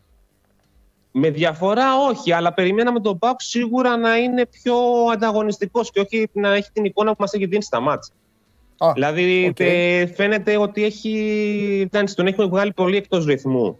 Με 1.10 1.30
διαφορά 1.30 1.96
όχι, 2.08 2.32
αλλά 2.32 2.52
περιμέναμε 2.52 3.00
τον 3.00 3.18
ΠΑΟΚ 3.18 3.40
σίγουρα 3.40 3.96
να 3.96 4.16
είναι 4.16 4.46
πιο 4.46 4.76
ανταγωνιστικός 5.12 5.90
και 5.90 6.00
όχι 6.00 6.30
να 6.32 6.54
έχει 6.54 6.70
την 6.72 6.84
εικόνα 6.84 7.10
που 7.10 7.16
μας 7.20 7.32
έχει 7.32 7.46
δίνει 7.46 7.62
στα 7.62 7.80
ματς. 7.80 8.12
Α, 8.78 8.92
Δηλαδή 8.92 9.46
οκ. 9.50 9.60
ε, 9.60 10.06
φαίνεται 10.06 10.56
ότι 10.56 10.84
έχει, 10.84 11.14
εντάξει, 11.90 12.14
τον 12.16 12.26
έχουμε 12.26 12.46
βγάλει 12.46 12.72
πολύ 12.72 12.96
εκτός 12.96 13.24
ρυθμού 13.24 13.78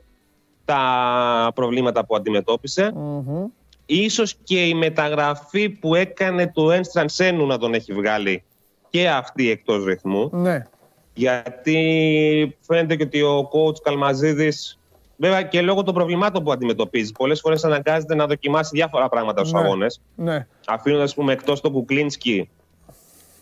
τα 0.64 1.52
προβλήματα 1.54 2.04
που 2.06 2.16
αντιμετώπισε. 2.16 2.92
μμμ. 2.94 3.44
Ίσως 3.86 4.34
και 4.44 4.66
η 4.66 4.74
μεταγραφή 4.74 5.68
που 5.68 5.94
έκανε 5.94 6.46
του 6.46 6.70
Ένστραν 6.70 7.08
Σένου 7.08 7.46
να 7.46 7.58
τον 7.58 7.74
έχει 7.74 7.92
βγάλει 7.92 8.42
και 8.90 9.08
αυτή 9.08 9.50
εκτός 9.50 9.84
ρυθμού. 9.84 10.30
Ναι, 10.32 10.62
Γιατί 11.14 12.56
φαίνεται 12.60 12.96
και 12.96 13.02
ότι 13.02 13.22
ο 13.22 13.48
coach 13.52 13.80
Καλμαζίδης, 13.82 14.78
βέβαια 15.16 15.42
και 15.42 15.60
λόγω 15.62 15.82
των 15.82 15.94
προβλημάτων 15.94 16.44
που 16.44 16.52
αντιμετωπίζει, 16.52 17.12
πολλές 17.12 17.40
φορές 17.40 17.64
αναγκάζεται 17.64 18.14
να 18.14 18.26
δοκιμάσει 18.26 18.70
διάφορα 18.74 19.08
πράγματα 19.08 19.40
στους 19.40 19.52
Ναι. 19.52 19.60
αγώνες. 19.66 20.00
ναι, 20.14 20.46
Αφήνοντας 20.66 21.14
πούμε, 21.14 21.32
εκτός 21.32 21.60
τον 21.60 21.72
Κουκλίνσκι, 21.72 22.48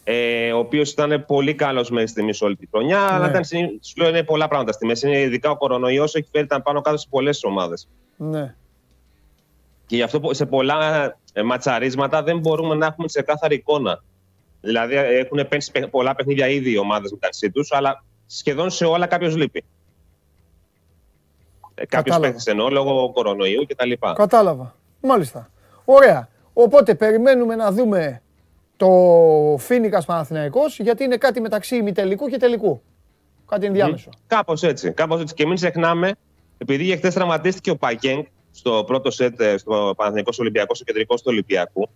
ε, 0.04 0.52
ο 0.52 0.58
οποίος 0.58 0.90
ήταν 0.90 1.24
πολύ 1.26 1.54
καλός 1.54 1.90
μέχρι 1.90 2.08
στιγμής 2.08 2.42
όλη 2.42 2.56
τη 2.56 2.66
χρονιά, 2.70 3.00
αλλά 3.00 3.24
Ναι. 3.24 3.30
ήταν, 3.30 3.44
συνή- 3.44 3.78
σου 3.84 3.94
λέω 3.96 4.08
είναι 4.08 4.22
πολλά 4.22 4.48
πράγματα 4.48 4.72
στη 4.72 4.86
μέση. 4.86 5.06
Είναι 5.08 5.20
ειδικά 5.20 5.50
ο 5.50 5.56
κορονοϊός 5.56 6.14
έχει 6.14 6.28
φέρει 6.32 6.46
τα 6.46 6.62
πάνω 6.62 6.80
κάτω 6.80 6.96
σε 6.96 7.06
πολλές 7.10 7.44
ομάδες. 7.44 7.88
ναι. 8.16 8.54
Και 9.86 9.96
γι' 9.96 10.02
αυτό 10.02 10.20
πο- 10.20 10.34
σε 10.34 10.46
πολλά 10.46 11.04
ε, 11.32 11.42
ματσαρίσματα 11.42 12.22
δεν 12.22 12.38
μπορούμε 12.38 12.74
να 12.74 12.86
έχουμε 12.86 13.06
ξεκάθαρη 13.06 13.54
εικόνα. 13.54 14.02
Δηλαδή 14.60 14.94
ε, 14.96 15.18
έχουν 15.18 15.48
παίξει 15.48 15.70
παι- 15.72 15.86
πολλά 15.88 16.14
παιχνίδια 16.14 16.48
ήδη 16.48 16.70
οι 16.72 16.78
ομάδες 16.78 17.10
μεταξύ 17.12 17.50
τους, 17.50 17.72
αλλά 17.72 18.04
σχεδόν 18.26 18.70
σε 18.70 18.84
όλα 18.84 19.06
κάποιος 19.06 19.36
λείπει. 19.36 19.64
Ε, 21.74 21.86
κάποιος 21.86 21.90
Κατάλαβα. 22.02 22.26
παίχτης 22.26 22.46
εννοώ 22.46 22.68
λόγω 22.68 23.10
κορονοϊού 23.12 23.66
κτλ. 23.68 23.92
Κατάλαβα. 24.14 24.74
Μάλιστα. 25.00 25.50
Ωραία. 25.84 26.28
Οπότε 26.52 26.94
περιμένουμε 26.94 27.54
να 27.54 27.72
δούμε 27.72 28.22
το 28.76 28.90
Φίνικας 29.58 30.04
Παναθηναϊκός 30.04 30.78
γιατί 30.78 31.04
είναι 31.04 31.16
κάτι 31.16 31.40
μεταξύ 31.40 31.76
ημιτελικού 31.76 32.26
και 32.26 32.36
τελικού. 32.36 32.82
Κάτι 33.48 33.66
ενδιάμεσο. 33.66 34.10
Κάπως 34.26 34.62
έτσι. 34.62 34.92
Κάπως 34.92 35.20
έτσι. 35.20 35.34
Και 35.34 35.46
μην 35.46 35.54
ξεχνάμε, 35.54 36.12
επειδή 36.58 36.84
για 36.84 36.96
χθες 36.96 37.14
τραυματίστηκε 37.14 37.70
ο 37.70 37.76
Παγκέγκ 37.76 38.24
στο 38.50 38.84
πρώτο 38.86 39.10
σετ 39.10 39.40
ε, 39.40 39.56
στο 39.56 39.94
Παναθηνικό 39.96 40.30
Ολυμπιακός, 40.38 40.76
στο 40.76 40.84
κεντρικό 40.84 41.14
του 41.14 41.22
Ολυμπιακού. 41.24 41.88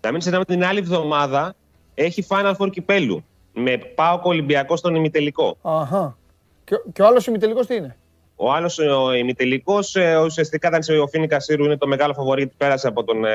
Να 0.00 0.10
μην 0.10 0.20
ξεχνάμε 0.20 0.44
την 0.44 0.64
άλλη 0.64 0.78
εβδομάδα 0.78 1.54
έχει 1.94 2.26
Final 2.28 2.54
Four 2.56 2.70
κυπέλου. 2.70 3.24
Με 3.52 3.76
πάω 3.76 4.20
Ολυμπιακό 4.22 4.76
στον 4.76 4.94
ημιτελικό. 4.94 5.56
Αχα. 5.62 6.18
Και, 6.64 6.76
και 6.92 7.02
ο 7.02 7.06
άλλος 7.06 7.26
ημιτελικός 7.26 7.66
τι 7.66 7.74
είναι; 7.74 7.96
Ο 8.36 8.52
άλλος 8.52 8.78
ο 8.78 9.12
ημιτελικός 9.12 9.94
ε, 9.94 10.16
ουσιαστικά 10.16 10.68
ήταν 10.68 11.00
ο 11.00 11.06
Φίνικα 11.06 11.40
Σύρου, 11.40 11.64
είναι 11.64 11.76
το 11.76 11.86
μεγάλο 11.86 12.14
φαβορή 12.14 12.46
που 12.46 12.54
πέρασε 12.56 12.88
από 12.88 13.04
τον, 13.04 13.24
ε, 13.24 13.30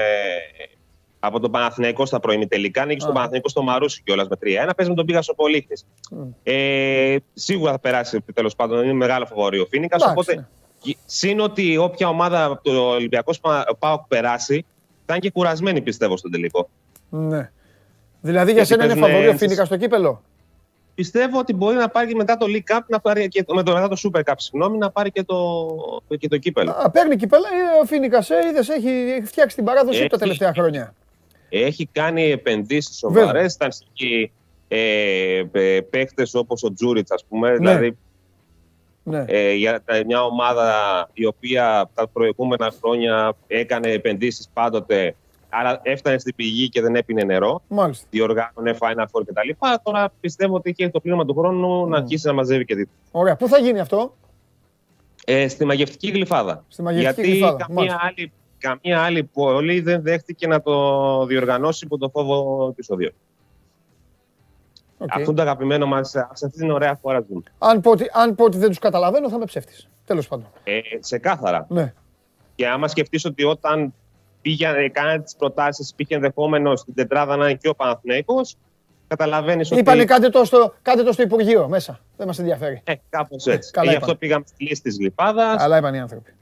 από 1.26 1.40
τον 1.40 1.52
Παναθηναϊκό 1.52 2.06
στα 2.06 2.20
προημιτελικά. 2.20 2.82
Ανήκει 2.82 3.02
στον 3.02 3.14
Παναθηναϊκό 3.14 3.50
στο 3.50 3.62
Μαρούσι 3.62 4.02
κιόλας 4.04 4.28
με 4.28 4.36
3-1. 4.36 4.70
Παίζει 4.76 4.92
με 4.92 4.96
τον 4.96 5.06
Πήγα 5.06 5.22
Πολίχτη. 5.36 5.74
Mm. 6.12 6.16
Ε, 6.44 7.16
σίγουρα 7.34 7.72
θα 7.72 7.80
περάσει 7.80 8.24
τέλος 8.34 8.56
πάντων. 8.56 8.84
Είναι 8.84 8.94
μεγάλο 8.94 9.26
φαβορή 9.26 9.60
ο 9.60 9.66
Φίνικας. 9.70 10.04
Οπότε, 10.04 10.36
ναι. 10.36 10.94
συν 11.06 11.40
ότι 11.40 11.78
όποια 11.78 12.08
ομάδα 12.08 12.44
από 12.44 12.64
το 12.64 12.90
Ολυμπιακό 12.90 13.34
Πάοκ 13.80 14.08
περάσει, 14.08 14.66
θα 15.06 15.14
είναι 15.14 15.20
και 15.20 15.32
κουρασμένη 15.32 15.82
πιστεύω 15.82 16.18
στον 16.18 16.32
τελικό. 16.32 16.70
Ναι. 17.10 17.52
Δηλαδή 18.22 18.52
για 18.52 18.66
σένα 18.66 18.86
είναι 18.86 18.96
φαβορή 18.96 19.28
ο 19.28 19.38
Φίνικας 19.38 19.68
στο 19.68 19.78
κύπελο; 19.78 20.22
Πιστεύω 20.96 21.40
ότι 21.40 21.54
μπορεί 21.54 21.76
να 21.76 21.90
πάρει 21.90 22.16
μετά 22.16 22.38
το 22.38 22.46
League 22.50 22.76
Cup, 22.76 22.80
να 22.88 23.00
πάρει 23.00 23.28
και, 23.28 23.46
με 23.54 23.64
το, 23.64 23.74
μετά 23.74 23.88
το 23.88 23.98
Super 24.04 24.20
Cup, 24.20 24.34
συγγνώμη, 24.36 24.78
να 24.78 24.92
πάρει 24.92 25.12
και 25.12 25.24
το, 25.24 25.68
και 26.20 26.28
το 26.28 26.38
κύπελο. 26.38 26.72
Α, 26.72 26.90
παίρνει 26.90 27.16
κύπελα, 27.16 27.48
ε, 27.48 27.82
ο 27.82 27.86
Φίνικας, 27.86 28.30
ε, 28.30 28.36
είδες, 28.50 28.70
έχει, 28.70 28.90
έχει 28.90 29.26
φτιάξει 29.26 29.56
την 29.56 29.66
παράδοση 29.66 30.00
έχει, 30.00 30.10
τα 30.10 30.18
τελευταία 30.18 30.54
χρόνια. 30.54 30.94
Έχει 31.60 31.90
κάνει 31.92 32.32
επενδύσεις 32.32 32.98
σοβαρές, 32.98 33.54
ήταν 33.54 33.70
εκεί 33.92 34.32
ε, 34.68 35.44
ε, 35.52 35.82
παίχτες 35.82 36.34
όπως 36.34 36.64
ο 36.64 36.74
Τζούριτς, 36.74 37.12
ας 37.12 37.26
πούμε, 37.30 37.50
ναι. 37.50 37.58
δηλαδή 37.58 37.98
ναι. 39.04 39.26
Ε, 39.28 39.54
για 39.54 39.84
μια 40.06 40.24
ομάδα 40.24 41.10
η 41.14 41.26
οποία 41.26 41.90
τα 41.94 42.08
προηγούμενα 42.08 42.74
χρόνια 42.82 43.36
έκανε 43.48 43.92
επενδύσεις 43.92 44.50
πάντοτε 44.54 45.16
Άρα 45.50 45.80
έφτανε 45.84 46.18
στην 46.18 46.36
πηγή 46.36 46.70
και 46.70 46.82
δεν 46.82 46.96
έπινε 46.96 47.24
νερό. 47.24 47.62
Μάλιστα. 47.68 48.08
Διοργάνωνε 48.10 48.78
Final 48.80 49.04
Four 49.04 49.22
κτλ. 49.26 49.68
Τώρα 49.84 50.12
πιστεύω 50.20 50.56
ότι 50.56 50.76
έχει 50.78 50.90
το 50.90 51.00
πλήρωμα 51.00 51.26
του 51.26 51.34
χρόνου 51.34 51.88
να 51.88 51.98
αρχίσει 51.98 52.28
να 52.28 52.34
μαζεύει 52.34 52.66
και 52.66 52.76
δίπλα. 52.76 52.94
Ωραία. 53.12 53.36
Πού 53.36 53.48
θα 53.48 53.58
γίνει 53.58 53.80
αυτό, 53.80 54.14
ε, 55.26 55.48
Στη 55.48 55.66
μαγευτική 55.66 56.10
γλυφάδα. 56.10 56.64
Στη 56.68 56.82
μαγευτική 56.82 57.22
Γιατί 57.22 57.32
γλυφάδα. 57.32 57.66
Καμία, 57.68 58.00
άλλη, 58.02 58.32
καμία 58.58 59.02
άλλη 59.02 59.24
πόλη 59.24 59.80
δεν 59.80 60.02
δέχτηκε 60.02 60.48
να 60.48 60.62
το 60.62 61.26
διοργανώσει 61.26 61.86
υπό 61.86 61.98
το 61.98 62.10
φόβο 62.10 62.68
επεισοδίου. 62.72 63.12
Okay. 65.00 65.06
Αυτό 65.10 65.34
το 65.34 65.42
αγαπημένο 65.42 65.86
μας, 65.86 66.10
σε 66.10 66.20
αυτή 66.46 66.58
την 66.58 66.72
ωραία 66.72 67.00
χώρα 67.02 67.26
ζούμε. 67.28 67.44
Αν 67.58 67.82
πω, 67.82 67.92
ότι, 67.92 68.06
αν 68.14 68.36
πω 68.36 68.44
ότι 68.44 68.58
δεν 68.58 68.68
τους 68.70 68.80
καταλαβαίνω, 68.80 69.30
θα 69.30 69.38
με 69.38 69.46
ψεύτης. 69.46 69.90
Τέλος 70.06 70.28
πάντων. 70.28 70.48
Ε, 70.64 70.80
σε 71.00 71.18
κάθαρα. 71.18 71.66
Ναι. 71.70 71.94
Και 72.56 72.68
άμα 72.68 72.88
σκεφτείς 72.88 73.26
ότι 73.26 73.44
όταν 73.44 73.94
πήγε, 74.42 74.90
κάνανε 74.92 75.22
τις 75.22 75.36
προτάσεις, 75.36 75.94
πήγε 75.96 76.16
ενδεχόμενο 76.16 76.76
στην 76.76 76.94
τετράδα 76.94 77.36
να 77.36 77.50
είναι 77.50 77.58
και 77.62 77.68
ο 77.68 77.76
Παναθυναϊκό. 77.76 78.42
Καταλαβαίνεις 79.08 79.72
ότι. 79.72 79.80
Είπανε 79.80 80.06
κάντε 80.06 80.30
το, 80.30 80.46
στο, 80.46 80.74
κάντε 80.82 81.04
το 81.04 81.12
στο 81.12 81.22
Υπουργείο 81.22 81.68
μέσα. 81.68 82.00
Δεν 82.18 82.28
μας 82.28 82.40
ενδιαφέρει. 82.40 82.82
Ε, 82.84 82.94
κάπως 83.10 83.46
έτσι. 83.46 83.72
Καλά 83.72 83.92
γι' 83.92 83.98
αυτό 83.98 84.16
πήγαμε 84.16 84.44
στη 84.48 84.64
λύση 84.64 84.82
της 84.82 84.98
Γλυφάδα. 84.98 85.56
Αλλά 85.60 85.78
είπαν 85.78 85.94
οι 85.94 86.00
άνθρωποι. 86.00 86.34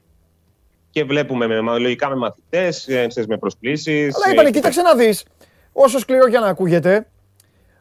Και 0.94 1.04
βλέπουμε 1.04 1.46
με, 1.46 1.78
λογικά 1.78 2.08
με 2.08 2.14
μαθητές, 2.14 2.88
με 3.28 3.38
προσκλήσεις. 3.38 4.14
Αλλά 4.16 4.32
είπανε, 4.32 4.50
κοίταξε 4.50 4.82
να 4.82 4.94
δεις. 4.94 5.24
Όσο 5.72 5.98
σκληρό 5.98 6.28
και 6.28 6.38
να 6.38 6.46
ακούγεται, 6.46 7.06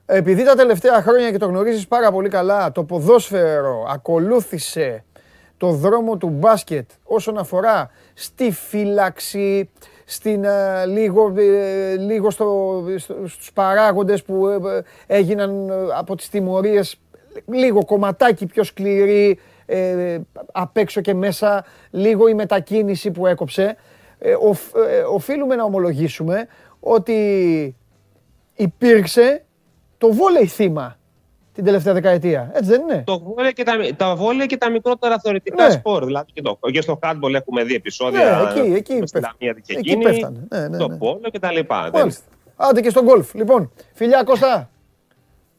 επειδή 0.06 0.44
τα 0.44 0.56
τελευταία 0.56 1.02
χρόνια 1.02 1.32
και 1.32 1.38
το 1.38 1.46
γνωρίζεις 1.46 1.88
πάρα 1.88 2.12
πολύ 2.12 2.30
καλά, 2.30 2.72
το 2.72 2.84
ποδόσφαιρο 2.84 3.86
ακολούθησε 3.90 5.04
το 5.58 5.72
δρόμο 5.72 6.18
του 6.18 6.30
μπάσκετ 6.30 6.90
όσον 7.04 7.38
αφορά 7.38 7.90
στη 8.14 8.52
φύλαξη, 8.52 9.70
στην, 10.06 10.44
ε, 10.44 10.86
λίγο, 10.86 11.34
ε, 11.38 11.96
λίγο 11.96 12.30
στο, 12.30 12.84
στους 13.26 13.52
παράγοντες 13.54 14.24
που 14.24 14.48
ε, 14.48 14.82
έγιναν 15.08 15.72
από 15.98 16.16
τις 16.16 16.30
τιμωρίες 16.30 17.00
λίγο 17.46 17.86
κομματάκι 17.86 18.46
πιο 18.46 18.64
σκληρή 18.64 19.40
ε, 19.66 20.18
απ' 20.52 20.78
έξω 20.78 21.02
και 21.02 21.14
μέσα, 21.14 21.66
λίγο 21.90 22.28
η 22.28 22.34
μετακίνηση 22.34 23.12
που 23.12 23.28
έκοψε. 23.28 23.76
Ε, 24.20 24.34
οφείλουμε 25.14 25.56
να 25.56 25.64
ομολογήσουμε 25.64 26.48
ότι 26.80 27.76
υπήρξε 28.56 29.44
το 29.98 30.14
βόλεϊ 30.14 30.48
θύμα 30.48 30.98
την 31.54 31.64
τελευταία 31.64 31.94
δεκαετία. 31.94 32.52
Έτσι 32.54 32.70
δεν 32.70 32.82
είναι; 32.82 33.04
Το 33.06 33.20
βόλεϊ 33.20 33.54
και 33.54 33.64
τα, 33.64 33.74
τα 33.98 34.16
βόλεϊ 34.16 34.46
και 34.46 34.58
τα 34.58 34.70
μικρότερα 34.70 35.20
θεωρητικά 35.20 35.68
ναι. 35.68 35.72
σπορ. 35.72 36.06
Δηλαδή 36.06 36.32
και, 36.34 36.42
το, 36.42 36.60
και 36.72 36.82
στο 36.82 37.00
handball 37.02 37.34
έχουμε 37.34 37.64
δει 37.64 37.76
επεισόδια. 37.76 38.52
Ναι, 38.56 38.62
εκεί, 38.62 38.74
εκεί, 38.74 39.08
στην 39.08 39.24
και 39.40 39.78
εκεί 39.78 39.98
πέφτανε. 39.98 40.48
Ναι, 40.50 40.68
ναι, 40.68 40.78
το 40.78 40.88
ναι. 40.88 40.98
πόλο 40.98 41.30
και 41.32 41.40
τα 41.40 41.52
λοιπά. 41.52 41.92
Άντε 42.56 42.82
και 42.82 42.90
στον 42.90 43.04
γκολφ. 43.04 43.34
Λοιπόν, 43.34 43.72
φιλιά 43.94 44.24
Κώστα. 44.24 44.70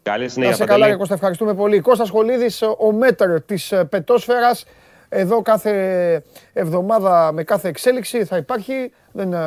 Καλή 0.05 0.29
συνέχεια. 0.29 0.51
Να 0.51 0.57
σε 0.57 0.65
καλά, 0.65 0.97
Κώστα, 0.97 1.15
ευχαριστούμε 1.15 1.55
πολύ. 1.55 1.81
Κώστας 1.81 2.09
Σχολίδης, 2.09 2.63
ο 2.79 2.93
μέτρ 2.93 3.41
της 3.41 3.73
ε, 3.73 3.85
πετόσφαιρας. 3.85 4.65
Εδώ 5.09 5.43
κάθε 5.43 6.23
εβδομάδα 6.53 7.33
με 7.33 7.43
κάθε 7.45 7.69
εξέλιξη 7.69 8.25
θα 8.25 8.37
υπάρχει. 8.37 8.93
Δεν 9.13 9.33
ε, 9.33 9.39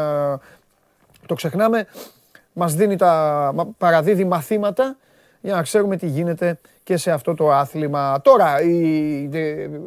το 1.26 1.34
ξεχνάμε. 1.36 1.88
Μας 2.54 2.74
δίνει 2.74 2.96
τα, 2.96 3.54
παραδίδει 3.78 4.24
μαθήματα 4.24 4.98
για 5.42 5.54
να 5.54 5.62
ξέρουμε 5.62 5.98
τι 5.98 6.08
γίνεται 6.08 6.60
και 6.84 6.98
σε 6.98 7.12
αυτό 7.12 7.34
το 7.34 7.52
άθλημα. 7.52 8.22
Τώρα 8.24 8.62
η, 8.62 8.78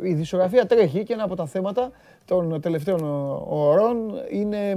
η 0.02 0.12
δισογραφία 0.12 0.66
τρέχει 0.66 1.02
και 1.02 1.12
ένα 1.12 1.24
από 1.24 1.36
τα 1.36 1.46
θέματα 1.46 1.90
των 2.24 2.60
τελευταίων 2.60 3.00
ωρών 3.48 3.96
είναι 4.30 4.76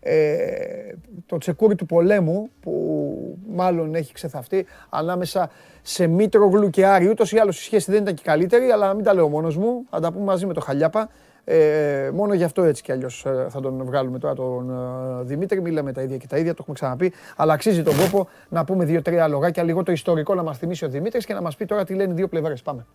ε, 0.00 0.94
το 1.26 1.38
τσεκούρι 1.38 1.74
του 1.74 1.86
πολέμου 1.86 2.50
που 2.60 3.38
μάλλον 3.48 3.94
έχει 3.94 4.12
ξεθαυτεί 4.12 4.66
ανάμεσα 4.88 5.50
σε 5.82 6.06
Μήτρογλου 6.06 6.70
και 6.70 6.86
Άρη. 6.86 7.08
Ούτως 7.08 7.32
ή 7.32 7.38
άλλως 7.38 7.60
η 7.60 7.62
σχέση 7.62 7.90
δεν 7.90 8.02
ήταν 8.02 8.14
και 8.14 8.22
καλύτερη, 8.24 8.70
αλλά 8.70 8.94
μην 8.94 9.04
τα 9.04 9.14
λέω 9.14 9.28
μόνος 9.28 9.56
μου, 9.56 9.86
θα 9.90 10.00
τα 10.00 10.12
πούμε 10.12 10.24
μαζί 10.24 10.46
με 10.46 10.52
το 10.52 10.60
Χαλιάπα. 10.60 11.08
Ε, 11.48 12.10
μόνο 12.14 12.34
γι' 12.34 12.44
αυτό 12.44 12.62
έτσι 12.62 12.82
κι 12.82 12.92
αλλιώς 12.92 13.24
ε, 13.26 13.46
θα 13.48 13.60
τον 13.60 13.84
βγάλουμε 13.84 14.18
τώρα 14.18 14.34
τον 14.34 14.70
ε, 14.70 15.22
Δημήτρη. 15.22 15.60
Μιλάμε 15.60 15.92
τα 15.92 16.02
ίδια 16.02 16.16
και 16.16 16.26
τα 16.26 16.38
ίδια, 16.38 16.50
το 16.50 16.58
έχουμε 16.60 16.76
ξαναπεί. 16.76 17.12
Αλλά 17.36 17.52
αξίζει 17.52 17.82
τον 17.82 17.96
κόπο 17.96 18.28
να 18.48 18.64
πούμε 18.64 18.84
δύο-τρία 18.84 19.28
λογάκια, 19.28 19.62
λίγο 19.62 19.82
το 19.82 19.92
ιστορικό 19.92 20.34
να 20.34 20.42
μας 20.42 20.58
θυμίσει 20.58 20.84
ο 20.84 20.88
Δημήτρης 20.88 21.26
και 21.26 21.34
να 21.34 21.40
μας 21.40 21.56
πει 21.56 21.64
τώρα 21.64 21.84
τι 21.84 21.94
λένε 21.94 22.12
οι 22.12 22.14
δύο 22.14 22.28
πλευρές. 22.28 22.62
Πάμε. 22.62 22.86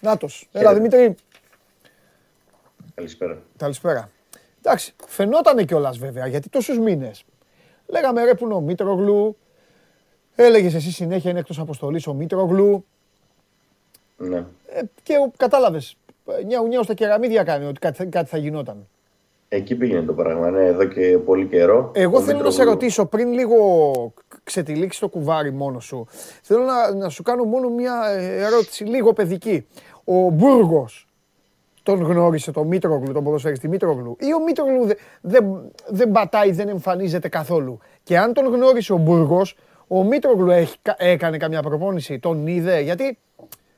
Νάτος. 0.00 0.48
Έλα 0.52 0.74
Δημήτρη. 0.74 1.14
Καλησπέρα. 2.94 3.42
Καλησπέρα. 3.56 4.10
Εντάξει, 4.62 4.94
φαινόταν 5.06 5.66
κιόλας 5.66 5.98
βέβαια 5.98 6.26
γιατί 6.26 6.48
τόσους 6.48 6.78
μήνες. 6.78 7.24
Λέγαμε 7.86 8.24
ρε 8.24 8.34
που 8.34 8.44
είναι 8.44 8.54
ο 8.54 8.60
Μήτρογλου. 8.60 9.36
Έλεγες 10.34 10.74
εσύ 10.74 10.90
συνέχεια 10.90 11.30
είναι 11.30 11.38
εκτός 11.38 11.58
αποστολής 11.58 12.06
ο 12.06 12.14
Μήτρογλου. 12.14 12.84
Ναι. 14.16 14.44
Ε, 14.66 14.80
και 15.02 15.14
κατάλαβες. 15.36 15.96
Νιάου 16.46 16.66
νιάου 16.66 16.84
στα 16.84 16.94
κεραμίδια 16.94 17.42
κάνει 17.42 17.64
ότι 17.64 17.78
κάτι, 17.78 18.06
κάτι 18.06 18.28
θα 18.28 18.36
γινόταν. 18.36 18.88
Εκεί 19.48 19.74
πήγαινε 19.74 20.02
το 20.02 20.12
πράγμα, 20.12 20.50
ναι, 20.50 20.64
εδώ 20.64 20.84
και 20.84 21.18
πολύ 21.18 21.46
καιρό. 21.46 21.90
Εγώ 21.94 22.20
θέλω 22.20 22.40
να 22.40 22.50
σε 22.50 22.62
ρωτήσω 22.62 23.06
πριν 23.06 23.32
λίγο 23.32 24.12
ξετυλίξει 24.50 25.00
το 25.00 25.08
κουβάρι 25.08 25.52
μόνο 25.52 25.80
σου. 25.80 26.06
Θέλω 26.42 26.64
να, 26.64 26.94
να 26.94 27.08
σου 27.08 27.22
κάνω 27.22 27.44
μόνο 27.44 27.68
μια 27.68 28.02
ερώτηση 28.18 28.84
λίγο 28.84 29.12
παιδική. 29.12 29.66
Ο 30.04 30.30
Μπούργος 30.30 31.08
τον 31.82 32.02
γνώρισε 32.02 32.52
τον 32.52 32.66
Μήτρογλου, 32.66 33.12
τον 33.12 33.24
ποδοσφαιριστή 33.24 33.68
Μήτρογλου, 33.68 34.16
ή 34.20 34.34
ο 34.34 34.42
Μήτρογλου 34.42 34.86
δεν 34.86 34.96
δε, 35.20 35.38
δε 35.88 36.06
πατάει, 36.06 36.50
δεν 36.50 36.68
εμφανίζεται 36.68 37.28
καθόλου; 37.28 37.78
Και 38.02 38.18
αν 38.18 38.32
τον 38.32 38.54
γνώρισε 38.54 38.92
ο 38.92 38.96
Μπούργος, 38.96 39.56
ο 39.86 40.04
Μήτρογλου 40.04 40.50
έχει, 40.50 40.76
έκανε 40.96 41.36
καμιά 41.36 41.62
προπόνηση, 41.62 42.18
τον 42.18 42.46
είδε, 42.46 42.80
γιατί 42.80 43.18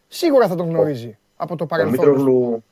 σίγουρα 0.09 0.49
θα 0.49 0.55
τον 0.55 0.69
γνωρίζει 0.69 1.19
από 1.37 1.57
το 1.57 1.67
παρελθόν. 1.67 2.09
Ο 2.09 2.11
Μήτρογλου, 2.11 2.65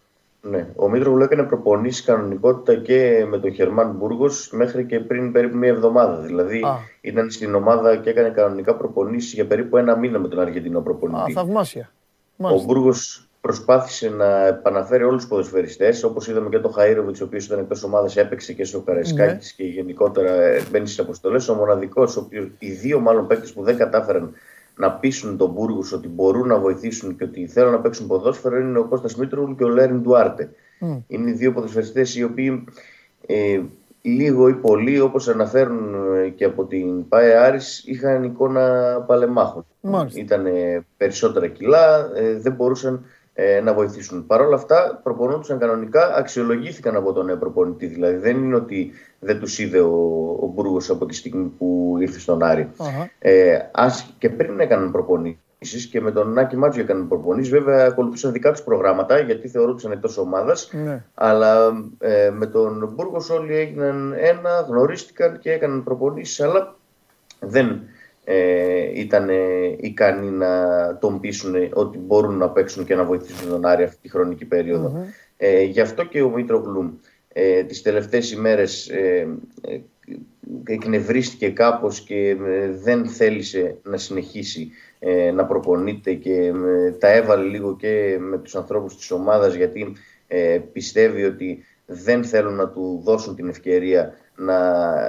ναι, 0.42 0.68
ο 0.76 0.88
Μήτρογλου 0.88 1.22
έκανε 1.22 1.42
προπονήσεις 1.42 2.04
κανονικότητα 2.04 2.74
και 2.80 3.26
με 3.28 3.38
τον 3.38 3.52
Χερμάν 3.52 3.90
Μπούργος 3.90 4.50
μέχρι 4.52 4.84
και 4.84 5.00
πριν 5.00 5.32
περίπου 5.32 5.56
μία 5.56 5.68
εβδομάδα. 5.68 6.16
Δηλαδή 6.16 6.60
Α. 6.64 6.76
ήταν 7.00 7.30
στην 7.30 7.54
ομάδα 7.54 7.96
και 7.96 8.10
έκανε 8.10 8.28
κανονικά 8.28 8.76
προπονήσεις 8.76 9.32
για 9.32 9.46
περίπου 9.46 9.76
ένα 9.76 9.96
μήνα 9.96 10.18
με 10.18 10.28
τον 10.28 10.40
Αργεντινό 10.40 10.80
προπονητή. 10.80 11.30
Α, 11.30 11.34
θαυμάσια. 11.34 11.92
Ο 12.36 12.62
Μπούργος 12.64 13.28
προσπάθησε 13.40 14.08
να 14.08 14.46
επαναφέρει 14.46 15.04
όλους 15.04 15.20
τους 15.20 15.30
ποδοσφαιριστές. 15.30 16.04
Όπως 16.04 16.28
είδαμε 16.28 16.48
και 16.48 16.58
το 16.58 16.74
Χαΐροβιτς, 16.76 17.20
ο 17.20 17.24
οποίος 17.24 17.46
ήταν 17.46 17.58
εκτός 17.58 17.82
ομάδας, 17.82 18.16
έπαιξε 18.16 18.52
και 18.52 18.64
στο 18.64 18.80
Καραϊσκάκης 18.80 19.54
ναι. 19.58 19.64
και 19.64 19.72
γενικότερα 19.72 20.32
μπαίνει 20.70 20.86
στις 20.86 20.98
αποστολές. 20.98 21.48
Ο 21.48 21.54
μοναδικός, 21.54 22.28
οι 22.58 22.70
δύο 22.70 23.00
μάλλον 23.00 23.26
παίκτες 23.26 23.52
που 23.52 23.62
δεν 23.62 23.76
κατάφεραν 23.76 24.34
να 24.80 24.92
πείσουν 24.92 25.36
τον 25.36 25.50
Μπούργους 25.50 25.92
ότι 25.92 26.08
μπορούν 26.08 26.48
να 26.48 26.58
βοηθήσουν 26.58 27.16
και 27.16 27.24
ότι 27.24 27.46
θέλουν 27.46 27.72
να 27.72 27.80
παίξουν 27.80 28.06
ποδόσφαιρο 28.06 28.58
είναι 28.58 28.78
ο 28.78 28.84
Κώστας 28.84 29.16
Μήτρογλου 29.16 29.54
και 29.54 29.64
ο 29.64 29.68
Λέριν 29.68 30.02
Ντουάρτε. 30.02 30.50
Είναι 31.06 31.30
οι 31.30 31.32
δύο 31.32 31.52
ποδοσφαιριστές 31.52 32.16
οι 32.16 32.22
οποίοι 32.22 32.64
ε, 33.26 33.60
λίγο 34.02 34.48
ή 34.48 34.54
πολύ, 34.54 35.00
όπως 35.00 35.28
αναφέρουν 35.28 35.94
ε, 36.14 36.28
και 36.28 36.44
από 36.44 36.64
την 36.64 37.08
ΠΑΕ 37.08 37.36
Άρης, 37.36 37.82
είχαν 37.86 38.24
εικόνα 38.24 38.96
παλεμάχων. 39.06 39.66
Ήταν 40.14 40.46
περισσότερα 40.96 41.46
κιλά, 41.48 42.10
ε, 42.14 42.38
δεν 42.38 42.52
μπορούσαν 42.52 43.04
ε, 43.34 43.60
να 43.60 43.74
βοηθήσουν. 43.74 44.26
Παρ' 44.26 44.40
όλα 44.40 44.54
αυτά, 44.54 45.00
προπονούνταν 45.02 45.58
κανονικά, 45.58 46.14
αξιολογήθηκαν 46.14 46.96
από 46.96 47.12
τον 47.12 47.38
προπονητή. 47.38 47.86
Δηλαδή, 47.86 48.16
δεν 48.16 48.36
είναι 48.36 48.54
ότι 48.54 48.92
δεν 49.18 49.38
τους 49.38 49.58
είδε 49.58 49.80
ο, 49.80 49.94
ο 50.40 50.46
Μπούργος 50.46 50.90
από 50.90 51.06
τη 51.06 51.14
στιγμή 51.14 51.52
που 51.58 51.96
ήρθε 52.00 52.18
στον 52.18 52.42
Άρη. 52.42 52.70
Uh-huh. 52.78 53.06
Ε, 53.18 53.58
ας 53.72 54.14
και 54.18 54.30
πριν 54.30 54.60
έκαναν 54.60 54.90
προπονήσεις 54.90 55.86
και 55.90 56.00
με 56.00 56.10
τον 56.10 56.32
Νάκη 56.32 56.56
Μάτζιο 56.56 56.82
έκαναν 56.82 57.08
προπονήσεις. 57.08 57.50
Βέβαια, 57.50 57.86
ακολουθούσαν 57.86 58.32
δικά 58.32 58.50
τους 58.50 58.62
προγράμματα 58.62 59.18
γιατί 59.18 59.48
θεωρούνταν 59.48 59.92
εκτός 59.92 60.18
ομάδας. 60.18 60.70
Ναι. 60.72 61.04
Αλλά 61.14 61.72
ε, 61.98 62.30
με 62.30 62.46
τον 62.46 62.92
Μπούργος 62.94 63.30
όλοι 63.30 63.56
έγιναν 63.56 64.14
ένα, 64.16 64.66
γνωρίστηκαν 64.68 65.38
και 65.38 65.52
έκαναν 65.52 65.84
προπονήσεις. 65.84 66.40
Αλλά 66.40 66.74
δεν 67.40 67.80
ε, 68.24 69.00
ήταν 69.00 69.30
ικανοί 69.80 70.30
να 70.30 70.48
τον 71.00 71.20
πείσουν 71.20 71.54
ότι 71.72 71.98
μπορούν 71.98 72.36
να 72.36 72.50
παίξουν 72.50 72.84
και 72.84 72.94
να 72.94 73.04
βοηθήσουν 73.04 73.48
τον 73.48 73.66
Άρη 73.66 73.82
αυτή 73.82 73.98
τη 74.02 74.10
χρονική 74.10 74.48
Ε, 75.36 75.62
γι' 75.62 75.80
αυτό 75.80 76.04
και 76.04 76.22
ο 76.22 76.30
Μήτρογλου 76.30 77.00
ε, 77.32 77.62
τις 77.64 77.82
τελευταίες 77.82 78.32
ημέρες 78.32 78.88
ε, 78.88 79.28
ε, 79.60 79.78
εκνευρίστηκε 80.64 81.50
κάπως 81.50 82.00
και 82.00 82.28
ε, 82.28 82.70
δεν 82.70 83.06
θέλησε 83.06 83.76
να 83.82 83.96
συνεχίσει 83.96 84.70
ε, 84.98 85.30
να 85.30 85.44
προπονείται 85.44 86.14
και 86.14 86.52
τα 86.98 87.08
έβαλε 87.08 87.48
λίγο 87.48 87.76
και 87.76 88.16
με 88.20 88.38
τους 88.38 88.56
ανθρώπους 88.56 88.96
της 88.96 89.10
ομάδας 89.10 89.54
γιατί 89.54 89.92
πιστεύει 90.72 91.24
ότι 91.24 91.64
δεν 91.92 92.24
θέλουν 92.24 92.54
να 92.54 92.68
του 92.68 93.00
δώσουν 93.04 93.34
την 93.34 93.48
ευκαιρία 93.48 94.14
να, 94.36 94.56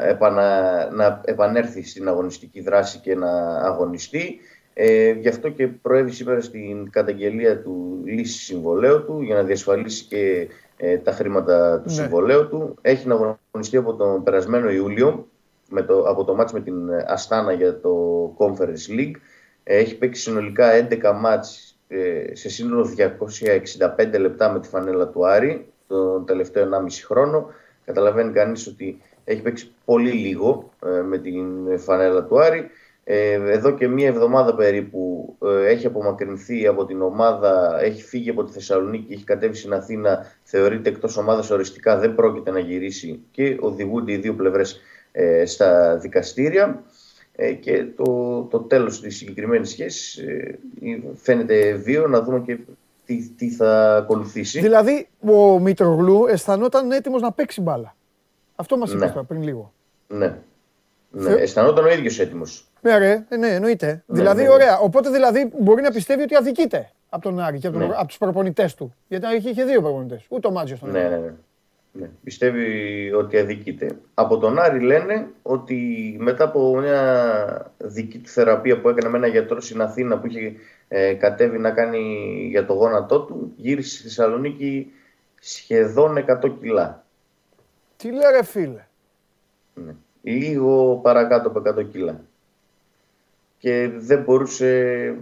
επανα, 0.08 0.90
να 0.92 1.22
επανέλθει 1.26 1.84
στην 1.84 2.08
αγωνιστική 2.08 2.62
δράση 2.62 3.00
και 3.00 3.16
να 3.16 3.32
αγωνιστεί. 3.58 4.40
Ε, 4.74 5.12
γι' 5.12 5.28
αυτό 5.28 5.50
και 5.50 5.68
προέβη 5.68 6.12
σήμερα 6.12 6.42
στην 6.42 6.90
καταγγελία 6.90 7.62
του 7.62 8.02
λύση 8.06 8.40
συμβολέου 8.44 9.06
του 9.06 9.22
για 9.22 9.36
να 9.36 9.44
διασφαλίσει 9.44 10.06
και 10.06 10.48
ε, 10.78 10.98
τα 10.98 11.12
χρήματα 11.12 11.82
του 11.82 11.90
ναι. 11.90 11.96
συμβολέου 11.96 12.48
του. 12.48 12.76
Έχει 12.82 13.08
να 13.08 13.38
αγωνιστεί 13.52 13.78
από 13.78 13.94
τον 13.96 14.24
περασμένο 14.24 14.70
Ιούλιο 14.70 15.28
με 15.70 15.82
το, 15.82 16.04
από 16.04 16.24
το 16.24 16.36
μάτς 16.36 16.54
με 16.54 16.62
την 16.62 16.90
Αστάνα 17.08 17.54
για 17.54 17.80
το 17.80 18.24
Conference 18.38 19.00
League. 19.00 19.16
Ε, 19.64 19.78
έχει 19.78 19.98
παίξει 19.98 20.22
συνολικά 20.22 20.88
11 20.90 21.14
μάτς 21.20 21.80
ε, 21.88 22.36
σε 22.36 22.50
σύνολο 22.50 22.90
265 23.98 24.20
λεπτά 24.20 24.52
με 24.52 24.60
τη 24.60 24.68
φανέλα 24.68 25.08
του 25.08 25.28
Άρη 25.28 25.71
τον 25.92 26.26
τελευταίο 26.26 26.70
1,5 26.72 26.88
χρόνο. 27.06 27.50
Καταλαβαίνει 27.86 28.32
κανείς 28.32 28.68
ότι 28.68 29.02
έχει 29.24 29.42
παίξει 29.42 29.72
πολύ 29.86 30.12
λίγο 30.12 30.72
ε, 30.86 31.02
με 31.02 31.18
την 31.18 31.80
φανέλα 31.80 32.24
του 32.24 32.42
Άρη. 32.42 32.70
Ε, 33.04 33.34
εδώ 33.34 33.72
και 33.72 33.88
μία 33.88 34.08
εβδομάδα 34.08 34.56
περίπου 34.56 35.36
ε, 35.46 35.68
έχει 35.68 35.86
απομακρυνθεί 35.86 36.68
από 36.68 36.86
την 36.86 37.02
ομάδα, 37.02 37.80
έχει 37.82 38.04
φύγει 38.04 38.30
από 38.30 38.44
τη 38.44 38.52
Θεσσαλονίκη, 38.52 39.14
έχει 39.14 39.24
κατέβει 39.24 39.56
στην 39.56 39.74
Αθήνα, 39.74 40.26
θεωρείται 40.44 40.90
εκτός 40.90 41.18
ομάδας 41.18 41.50
οριστικά, 41.50 41.98
δεν 41.98 42.16
πρόκειται 42.16 42.52
να 42.52 42.60
γυρίσει 42.60 43.20
και 43.32 43.58
οδηγούνται 43.60 44.12
οι 44.12 44.18
δύο 44.18 44.34
πλευρές 44.34 44.82
στα 45.46 45.98
δικαστήρια 45.98 46.84
και 47.60 47.86
το, 47.96 48.42
το 48.52 48.60
τέλος 48.60 49.02
της 49.02 49.18
συγκεκριμένης 49.18 49.70
σχέσης 49.70 50.20
φαίνεται 51.16 51.74
βίο, 51.74 52.08
να 52.08 52.22
δούμε 52.22 52.40
και 52.40 52.58
τι, 53.06 53.30
τι 53.30 53.50
θα 53.50 53.96
ακολουθήσει. 53.96 54.60
Δηλαδή 54.60 55.08
ο 55.20 55.60
Μητρογλού 55.60 56.26
αισθανόταν 56.26 56.92
έτοιμος 56.92 57.22
να 57.22 57.32
παίξει 57.32 57.62
μπάλα. 57.62 57.96
Αυτό 58.56 58.78
μας 58.78 58.92
είπες 58.92 59.16
ναι. 59.16 59.24
πριν 59.24 59.44
λίγο. 59.44 59.74
Ναι. 60.08 60.38
ναι. 61.10 61.32
Αισθανόταν 61.32 61.86
ο 61.86 61.90
ίδιος 61.90 62.20
έτοιμος. 62.20 62.72
Ναι, 62.82 62.98
ρε, 62.98 63.26
ναι, 63.38 63.48
εννοείται. 63.48 64.04
Ναι, 64.06 64.18
δηλαδή, 64.18 64.42
ναι, 64.42 64.48
ναι. 64.48 64.54
ωραία. 64.54 64.80
Οπότε 64.80 65.10
δηλαδή 65.10 65.52
μπορεί 65.60 65.82
να 65.82 65.92
πιστεύει 65.92 66.22
ότι 66.22 66.36
αδικείται 66.36 66.92
από 67.10 67.24
τον 67.24 67.40
Άρη 67.40 67.60
και 67.60 67.68
από, 67.68 67.78
ναι. 67.78 67.86
από 67.86 68.08
τους 68.08 68.18
προπονητές 68.18 68.76
του. 68.76 68.94
Γιατί 69.08 69.36
είχε, 69.36 69.50
είχε 69.50 69.64
δύο 69.64 69.82
προπονητές. 69.82 70.26
Ούτε 70.30 70.48
ο 70.48 70.52
Μάτζιος 70.52 70.80
τον 70.80 70.92
ναι, 70.92 71.02
ναι, 71.02 71.18
ναι. 71.18 71.34
Ναι. 71.94 72.10
Πιστεύει 72.24 73.12
ότι 73.14 73.38
αδικείται. 73.38 74.00
Από 74.14 74.38
τον 74.38 74.60
Άρη 74.60 74.80
λένε 74.80 75.28
ότι 75.42 76.16
μετά 76.20 76.44
από 76.44 76.78
μια 76.80 77.74
δική 77.78 78.18
του 78.20 78.30
θεραπεία 78.30 78.82
που 78.82 78.90
έκανε 78.90 79.10
με 79.10 79.18
ένα 79.18 79.28
γιατρό 79.28 79.62
στην 79.62 79.82
Αθήνα 79.82 80.20
που 80.20 80.28
είχε 80.28 80.54
ε, 80.88 81.14
κατέβει 81.14 81.58
να 81.58 81.72
κάνει 81.72 82.00
για 82.50 82.66
το 82.66 82.74
γόνατό 82.74 83.22
του, 83.22 83.54
γύρισε 83.56 83.90
στη 83.90 84.02
Θεσσαλονίκη 84.02 84.92
σχεδόν 85.40 86.26
100 86.44 86.60
κιλά. 86.60 87.04
Τι 87.98 88.12
λέει 88.12 88.32
ρε 88.32 88.44
φίλε; 88.44 88.86
Ναι. 89.74 89.96
Λίγο 90.22 90.96
παρακάτω 90.96 91.48
από 91.48 91.62
100 91.80 91.90
κιλά. 91.92 92.22
Και 93.58 93.90
δεν 93.98 94.24
μπορούσε 94.24 95.16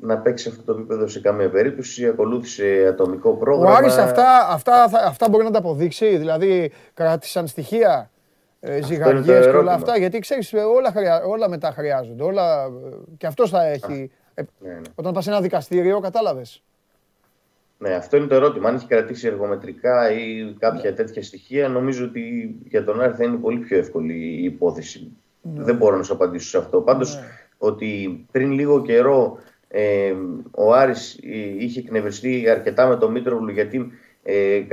να 0.00 0.18
παίξει 0.18 0.48
αυτό 0.48 0.62
το 0.62 0.72
επίπεδο 0.72 1.06
σε 1.08 1.20
καμία 1.20 1.50
περίπτωση. 1.50 2.06
Ακολούθησε 2.06 2.86
ατομικό 2.88 3.30
πρόγραμμα. 3.36 3.72
Ο 3.72 3.76
Άρης 3.76 3.96
αυτά, 3.96 4.48
αυτά, 4.50 4.90
αυτά 5.06 5.28
μπορεί 5.28 5.44
να 5.44 5.50
τα 5.50 5.58
αποδείξει. 5.58 6.16
Δηλαδή 6.16 6.72
κράτησαν 6.94 7.46
στοιχεία, 7.46 8.10
ε, 8.60 8.82
ζυγαριές 8.82 9.46
και 9.46 9.56
όλα 9.56 9.72
αυτά. 9.72 9.98
Γιατί 9.98 10.18
ξέρεις 10.18 10.52
όλα, 10.52 10.90
χρειά, 10.90 11.22
όλα 11.24 11.48
μετά 11.48 11.72
χρειάζονται. 11.72 12.22
Όλα, 12.22 12.70
και 13.16 13.26
αυτός 13.26 13.50
θα 13.50 13.66
έχει. 13.66 14.10
Ε, 14.34 14.42
ναι, 14.58 14.72
ναι. 14.72 14.80
Όταν 14.94 15.12
πας 15.12 15.24
σε 15.24 15.30
ένα 15.30 15.40
δικαστήριο 15.40 16.00
κατάλαβες. 16.00 16.62
Ναι, 17.78 17.94
αυτό 17.94 18.16
είναι 18.16 18.26
το 18.26 18.34
ερώτημα. 18.34 18.68
Αν 18.68 18.74
έχει 18.74 18.86
κρατήσει 18.86 19.26
εργομετρικά 19.26 20.12
ή 20.12 20.54
κάποια 20.58 20.94
τέτοια 20.94 21.22
στοιχεία, 21.22 21.68
νομίζω 21.68 22.04
ότι 22.04 22.54
για 22.64 22.84
τον 22.84 23.00
Άρη 23.00 23.12
θα 23.12 23.24
είναι 23.24 23.36
πολύ 23.36 23.58
πιο 23.58 23.78
εύκολη 23.78 24.14
η 24.14 24.44
υπόθεση. 24.44 25.16
Ναι. 25.42 25.62
Δεν 25.62 25.76
μπορώ 25.76 25.96
να 25.96 26.02
σου 26.02 26.12
απαντήσω 26.12 26.48
σε 26.48 26.58
αυτό. 26.58 26.80
Πάντως, 26.80 27.14
ναι. 27.16 27.22
ότι 27.58 28.24
πριν 28.32 28.50
λίγο 28.52 28.82
καιρό 28.82 29.38
ε, 29.68 30.14
ο 30.50 30.74
Άρης 30.74 31.18
είχε 31.58 31.80
εκνευριστεί 31.80 32.48
αρκετά 32.48 32.86
με 32.86 32.96
τον 32.96 33.12
Μήτρογλου 33.12 33.50
γιατί 33.50 33.90
ε, 34.22 34.64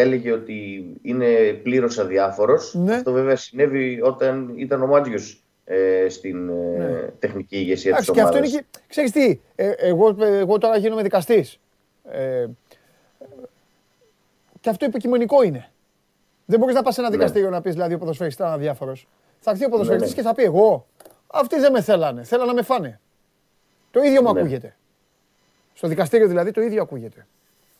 έλεγε 0.00 0.32
ότι 0.32 0.86
είναι 1.02 1.26
πλήρως 1.62 1.98
αδιάφορος. 1.98 2.74
Ναι. 2.74 2.94
Αυτό 2.94 3.12
βέβαια 3.12 3.36
συνέβη 3.36 4.00
όταν 4.02 4.52
ήταν 4.56 4.82
ο 4.82 4.86
Μάτζιος 4.86 5.44
ε, 5.64 6.08
στην 6.08 6.48
ε, 6.48 6.78
ναι. 6.78 7.10
τεχνική 7.18 7.56
ηγεσία 7.56 7.96
της 7.96 8.08
ομάδα. 8.08 8.30
Και 8.30 8.38
αυτό 8.38 8.56
είναι 8.56 8.66
Ξέρεις 8.86 9.10
τι, 9.10 9.40
ε, 9.54 9.70
εγώ, 9.76 10.16
εγώ 10.20 10.58
τώρα 10.58 10.76
γίνομαι 10.76 11.02
δικαστής. 11.02 11.60
Ε, 12.10 12.46
και 14.60 14.70
αυτό 14.70 14.84
υποκειμενικό 14.84 15.42
είναι. 15.42 15.70
Δεν 16.44 16.58
μπορείς 16.58 16.74
να 16.74 16.82
πας 16.82 16.94
σε 16.94 17.00
ένα 17.00 17.10
ναι. 17.10 17.16
δικαστήριο 17.16 17.50
να 17.50 17.60
πεις 17.60 17.72
δηλαδή 17.72 17.94
ο 17.94 17.98
ποδοσφαιριστής 17.98 18.44
ήταν 18.44 18.54
αδιάφορος. 18.54 19.08
Θα 19.40 19.50
έρθει 19.50 19.64
ο 19.64 19.68
ποδοσφαιριστής 19.68 20.14
ναι, 20.16 20.22
ναι. 20.22 20.28
και 20.28 20.28
θα 20.28 20.34
πει 20.34 20.42
εγώ. 20.42 20.86
Αυτοί 21.26 21.58
δεν 21.58 21.72
με 21.72 21.80
θέλανε. 21.80 22.24
Θέλανε 22.24 22.48
να 22.48 22.54
με 22.54 22.62
φάνε. 22.62 23.00
Το 23.90 24.00
ίδιο 24.02 24.22
μου 24.22 24.28
ακούγεται. 24.28 24.76
Στο 25.74 25.88
δικαστήριο 25.88 26.26
δηλαδή 26.26 26.50
το 26.50 26.60
ίδιο 26.60 26.82
ακούγεται. 26.82 27.26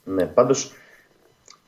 Ναι, 0.04 0.26
πάντως 0.26 0.72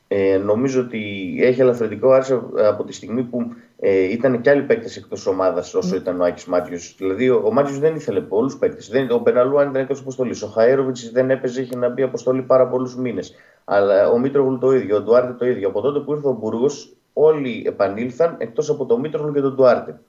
ε, 0.08 0.36
νομίζω 0.36 0.80
ότι 0.80 1.34
έχει 1.40 1.60
ελαφρυντικό 1.60 2.10
άρεσε 2.10 2.42
από 2.56 2.84
τη 2.84 2.92
στιγμή 2.92 3.22
που 3.22 3.54
ε, 3.78 4.02
ήταν 4.02 4.40
και 4.40 4.50
άλλοι 4.50 4.62
παίκτες 4.62 4.96
εκτός 4.96 5.26
ομάδας 5.26 5.74
όσο 5.74 5.96
ήταν 5.96 6.20
ο 6.20 6.24
Άκης 6.24 6.44
Μάτιος. 6.44 6.94
Δηλαδή, 6.98 7.30
ο, 7.30 7.42
ο 7.44 7.52
Μάτιος 7.52 7.78
δεν 7.78 7.94
ήθελε 7.94 8.20
πολλούς 8.20 8.56
παίκτες. 8.56 8.90
Ο 9.10 9.18
Μπεναλού, 9.18 9.60
αν 9.60 9.70
ήταν 9.70 9.82
εκτό 9.82 10.00
αποστολής. 10.00 10.42
Ο 10.42 10.46
Χαέροβιτς 10.46 11.10
δεν 11.10 11.30
έπαιζε, 11.30 11.60
είχε 11.60 11.76
να 11.76 11.88
μπει 11.88 12.02
αποστολή 12.02 12.42
πάρα 12.42 12.68
πολλούς 12.68 12.96
μήνες. 12.96 13.34
Αλλά 13.64 14.10
ο 14.10 14.18
Μήτρογλου 14.18 14.58
το 14.58 14.72
ίδιο, 14.72 14.96
ο 14.96 15.00
Ντουάρτε 15.00 15.32
το 15.32 15.46
ίδιο. 15.46 15.68
Από 15.68 15.80
τότε 15.80 15.98
που 15.98 16.12
ήρθε 16.12 16.28
ο 16.28 16.32
Μπούργος, 16.32 16.96
όλοι 17.12 17.62
επανήλθαν 17.66 18.34
εκτός 18.38 18.70
από 18.70 18.86
τον 18.86 19.00
Μήτρογλου 19.00 19.32
και 19.32 19.40
τον 19.40 19.54
Ντουάρτε. 19.54 20.00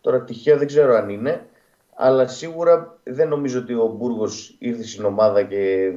Τώρα 0.00 0.22
τυχαία 0.22 0.56
δεν 0.56 0.66
ξέρω 0.66 0.94
αν 0.94 1.08
είναι, 1.08 1.46
αλλά 2.02 2.26
σίγουρα 2.26 2.98
δεν 3.02 3.28
νομίζω 3.28 3.58
ότι 3.58 3.74
ο 3.74 3.94
Μπούργος 3.98 4.56
ήρθε 4.58 4.82
στην 4.82 5.04
ομάδα 5.04 5.42
και 5.42 5.92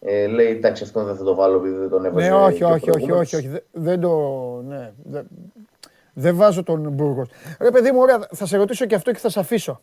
ε, 0.00 0.26
λέει 0.26 0.48
εντάξει 0.48 0.82
αυτό 0.82 1.04
δεν 1.04 1.16
θα 1.16 1.24
το 1.24 1.34
βάλω 1.34 1.56
επειδή 1.56 1.76
δεν 1.76 1.88
τον 1.88 2.04
έβαζε. 2.04 2.28
Ναι, 2.28 2.34
όχι, 2.34 2.64
όχι, 2.64 2.90
όχι, 2.90 3.12
όχι, 3.12 3.36
όχι, 3.36 3.60
δεν 3.72 4.00
το... 4.00 4.10
Ναι, 4.66 4.92
δεν, 5.04 5.26
δεν 6.12 6.36
βάζω 6.36 6.62
τον 6.62 6.88
Μπούργος. 6.92 7.28
Ρε 7.60 7.70
παιδί 7.70 7.92
μου, 7.92 8.00
ωραία, 8.00 8.28
θα 8.30 8.46
σε 8.46 8.56
ρωτήσω 8.56 8.86
και 8.86 8.94
αυτό 8.94 9.12
και 9.12 9.18
θα 9.18 9.28
σε 9.28 9.40
αφήσω. 9.40 9.80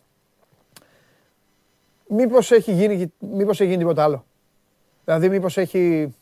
Μήπως 2.08 2.50
έχει 2.50 2.72
γίνει, 2.72 3.12
μήπως 3.18 3.60
έχει 3.60 3.68
γίνει 3.68 3.82
τίποτα 3.82 4.02
άλλο; 4.02 4.24
Δηλαδή 5.04 5.28
μήπως 5.28 5.56
έχει, 5.56 6.14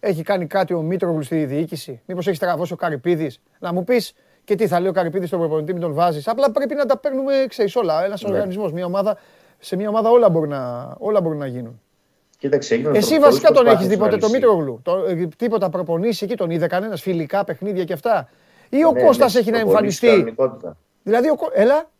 έχει 0.00 0.22
κάνει 0.22 0.46
κάτι 0.46 0.74
ο 0.74 0.82
Μήτρογλου 0.82 1.22
στη 1.22 1.44
διοίκηση; 1.44 2.02
Μήπως 2.06 2.26
έχει 2.26 2.36
στραβώσει 2.36 2.72
ο 2.72 2.76
Καρυπίδης; 2.76 3.42
Να 3.58 3.72
μου 3.72 3.84
πεις 3.84 4.14
και 4.46 4.54
τι 4.54 4.66
θα 4.66 4.80
λέει 4.80 4.88
ο 4.88 4.92
Καρυπίδης 4.92 5.28
στον 5.28 5.38
προπονητή, 5.38 5.72
μην 5.72 5.82
τον 5.82 5.94
βάζεις. 5.94 6.28
Απλά 6.28 6.50
πρέπει 6.50 6.74
να 6.74 6.86
τα 6.86 6.98
παίρνουμε, 6.98 7.32
ξέρεις 7.48 7.76
όλα. 7.76 8.04
Ένας 8.04 8.22
ναι. 8.22 8.30
οργανισμός, 8.30 8.72
μια 8.72 8.84
ομάδα, 8.84 9.18
σε 9.58 9.76
μια 9.76 9.88
ομάδα 9.88 10.10
όλα 10.10 10.28
μπορούν 10.28 10.48
να, 10.48 10.94
όλα 10.98 11.20
μπορούν 11.20 11.38
να 11.38 11.46
γίνουν. 11.46 11.80
Κοίταξε, 12.38 12.90
Εσύ 12.92 13.18
βασικά 13.18 13.50
τον 13.50 13.66
έχεις 13.66 13.86
δει 13.86 13.96
ποτέ 13.96 14.16
το 14.16 14.28
Μήτρογλου; 14.28 14.80
Το, 14.82 15.04
ε, 15.08 15.28
τίποτα 15.36 15.68
προπονήσει 15.68 16.24
εκεί, 16.24 16.34
τον 16.34 16.50
είδε 16.50 16.66
κανένας 16.66 17.02
φιλικά 17.02 17.44
παιχνίδια 17.44 17.84
και 17.84 17.92
αυτά; 17.92 18.28
Ή 18.68 18.84
ο 18.84 18.92
ναι, 18.92 19.02
Κώστας 19.02 19.34
ναι, 19.34 19.40
έχει 19.40 19.50
να 19.50 19.58
εμφανιστεί; 19.58 20.34
Δηλαδή, 21.02 21.28
ο, 21.28 21.36
έλα. 21.52 21.90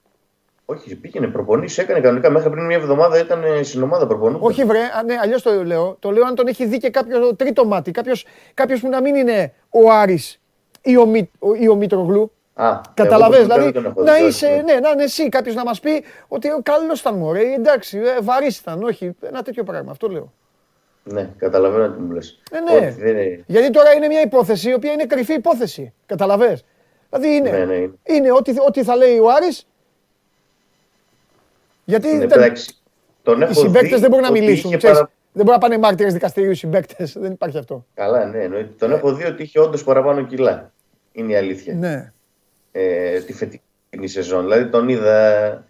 Όχι, 0.64 0.96
πήγαινε 0.96 1.26
προπονήσει, 1.26 1.80
έκανε 1.80 2.00
κανονικά. 2.00 2.30
Μέχρι 2.30 2.50
πριν 2.50 2.64
μια 2.64 2.76
εβδομάδα 2.76 3.18
ήταν 3.18 3.44
ε, 3.44 3.62
στην 3.62 3.82
ομάδα 3.82 4.06
προπονού. 4.06 4.38
Όχι, 4.40 4.64
βρε, 4.64 4.78
α, 4.78 5.02
ναι, 5.02 5.14
αλλιώς 5.22 5.42
το 5.42 5.64
λέω. 5.64 5.96
Το 5.98 6.10
λέω 6.10 6.24
αν 6.24 6.34
τον 6.34 6.46
έχει 6.46 6.66
δει 6.66 6.78
και 6.78 6.90
κάποιος 6.90 7.36
τρίτο 7.36 7.64
μάτι. 7.64 7.90
Κάποιος 8.54 8.80
που 8.80 8.88
να 8.88 9.00
μην 9.00 9.14
είναι 9.14 9.52
ο 9.70 9.90
Άρης 9.90 10.40
ή 10.82 10.96
ο, 10.96 11.06
Μη, 11.06 11.30
ο, 11.38 11.54
ή 11.54 11.68
ο 11.68 11.74
Μήτρογλου. 11.74 12.32
Καταλαβες, 12.94 13.46
δηλαδή 13.46 13.92
να 13.94 14.18
είσαι, 14.18 14.62
ναι, 14.66 14.74
να 14.74 14.90
είναι 14.90 15.02
εσύ 15.02 15.28
κάποιος 15.28 15.54
να 15.54 15.64
μας 15.64 15.80
πει 15.80 16.04
ότι 16.28 16.48
καλός 16.62 17.00
ήταν 17.00 17.16
μου, 17.16 17.34
εντάξει, 17.34 17.98
ε, 17.98 18.20
βαρύ 18.22 18.46
ήταν, 18.60 18.82
όχι, 18.82 19.14
ένα 19.20 19.42
τέτοιο 19.42 19.64
πράγμα. 19.64 19.90
Αυτό 19.90 20.08
λέω. 20.08 20.32
Ναι, 21.02 21.30
καταλαβαίνω 21.36 21.90
τι 21.90 22.00
μου 22.00 22.12
λες. 22.12 22.40
Ε, 22.50 22.60
ναι. 22.60 23.10
είναι... 23.10 23.44
Γιατί 23.46 23.70
τώρα 23.70 23.92
είναι 23.92 24.06
μια 24.06 24.20
υπόθεση 24.20 24.70
η 24.70 24.74
οποία 24.74 24.92
είναι 24.92 25.04
κρυφή 25.04 25.34
υπόθεση. 25.34 25.92
Καταλαβες. 26.06 26.64
Δηλαδή 27.10 27.34
είναι, 27.34 27.50
ναι, 27.50 27.64
ναι. 27.64 27.88
είναι 28.02 28.32
ό,τι, 28.32 28.54
ό,τι 28.66 28.84
θα 28.84 28.96
λέει 28.96 29.18
ο 29.18 29.30
Άρης. 29.30 29.66
Γιατί 31.84 32.14
ναι, 32.14 32.26
τον 33.22 33.40
οι 33.40 33.54
συμπαίκτες 33.54 34.00
δεν 34.00 34.10
μπορούν 34.10 34.24
να 34.24 34.30
μιλήσουν. 34.30 34.76
Ξέρεις, 34.76 34.96
παρα... 34.96 35.10
Δεν 35.32 35.44
μπορούν 35.44 35.60
να 35.60 35.68
πάνε 35.68 35.78
μάρτυρες 35.78 36.12
δικαστηρίου 36.12 36.50
οι 36.50 36.54
συμπαίκτες. 36.54 37.12
Δεν 37.18 37.32
υπάρχει 37.32 37.58
αυτό. 37.58 37.86
Καλά, 37.94 38.24
ναι. 38.24 38.42
Εννοείται. 38.42 38.74
Τον 38.78 38.92
έχω 38.92 39.14
δει 39.14 39.24
ότι 39.24 39.42
είχε 39.42 39.60
όντως 39.60 39.84
παραπάνω 39.84 40.22
κιλά. 40.22 40.72
Είναι 41.12 41.32
η 41.32 41.36
αλήθεια. 41.36 41.74
Ναι. 41.74 42.12
Ε, 42.78 43.20
τη 43.20 43.32
φετινή 43.32 44.06
σεζόν. 44.08 44.42
Δηλαδή 44.42 44.66
τον 44.66 44.88
είδα 44.88 45.64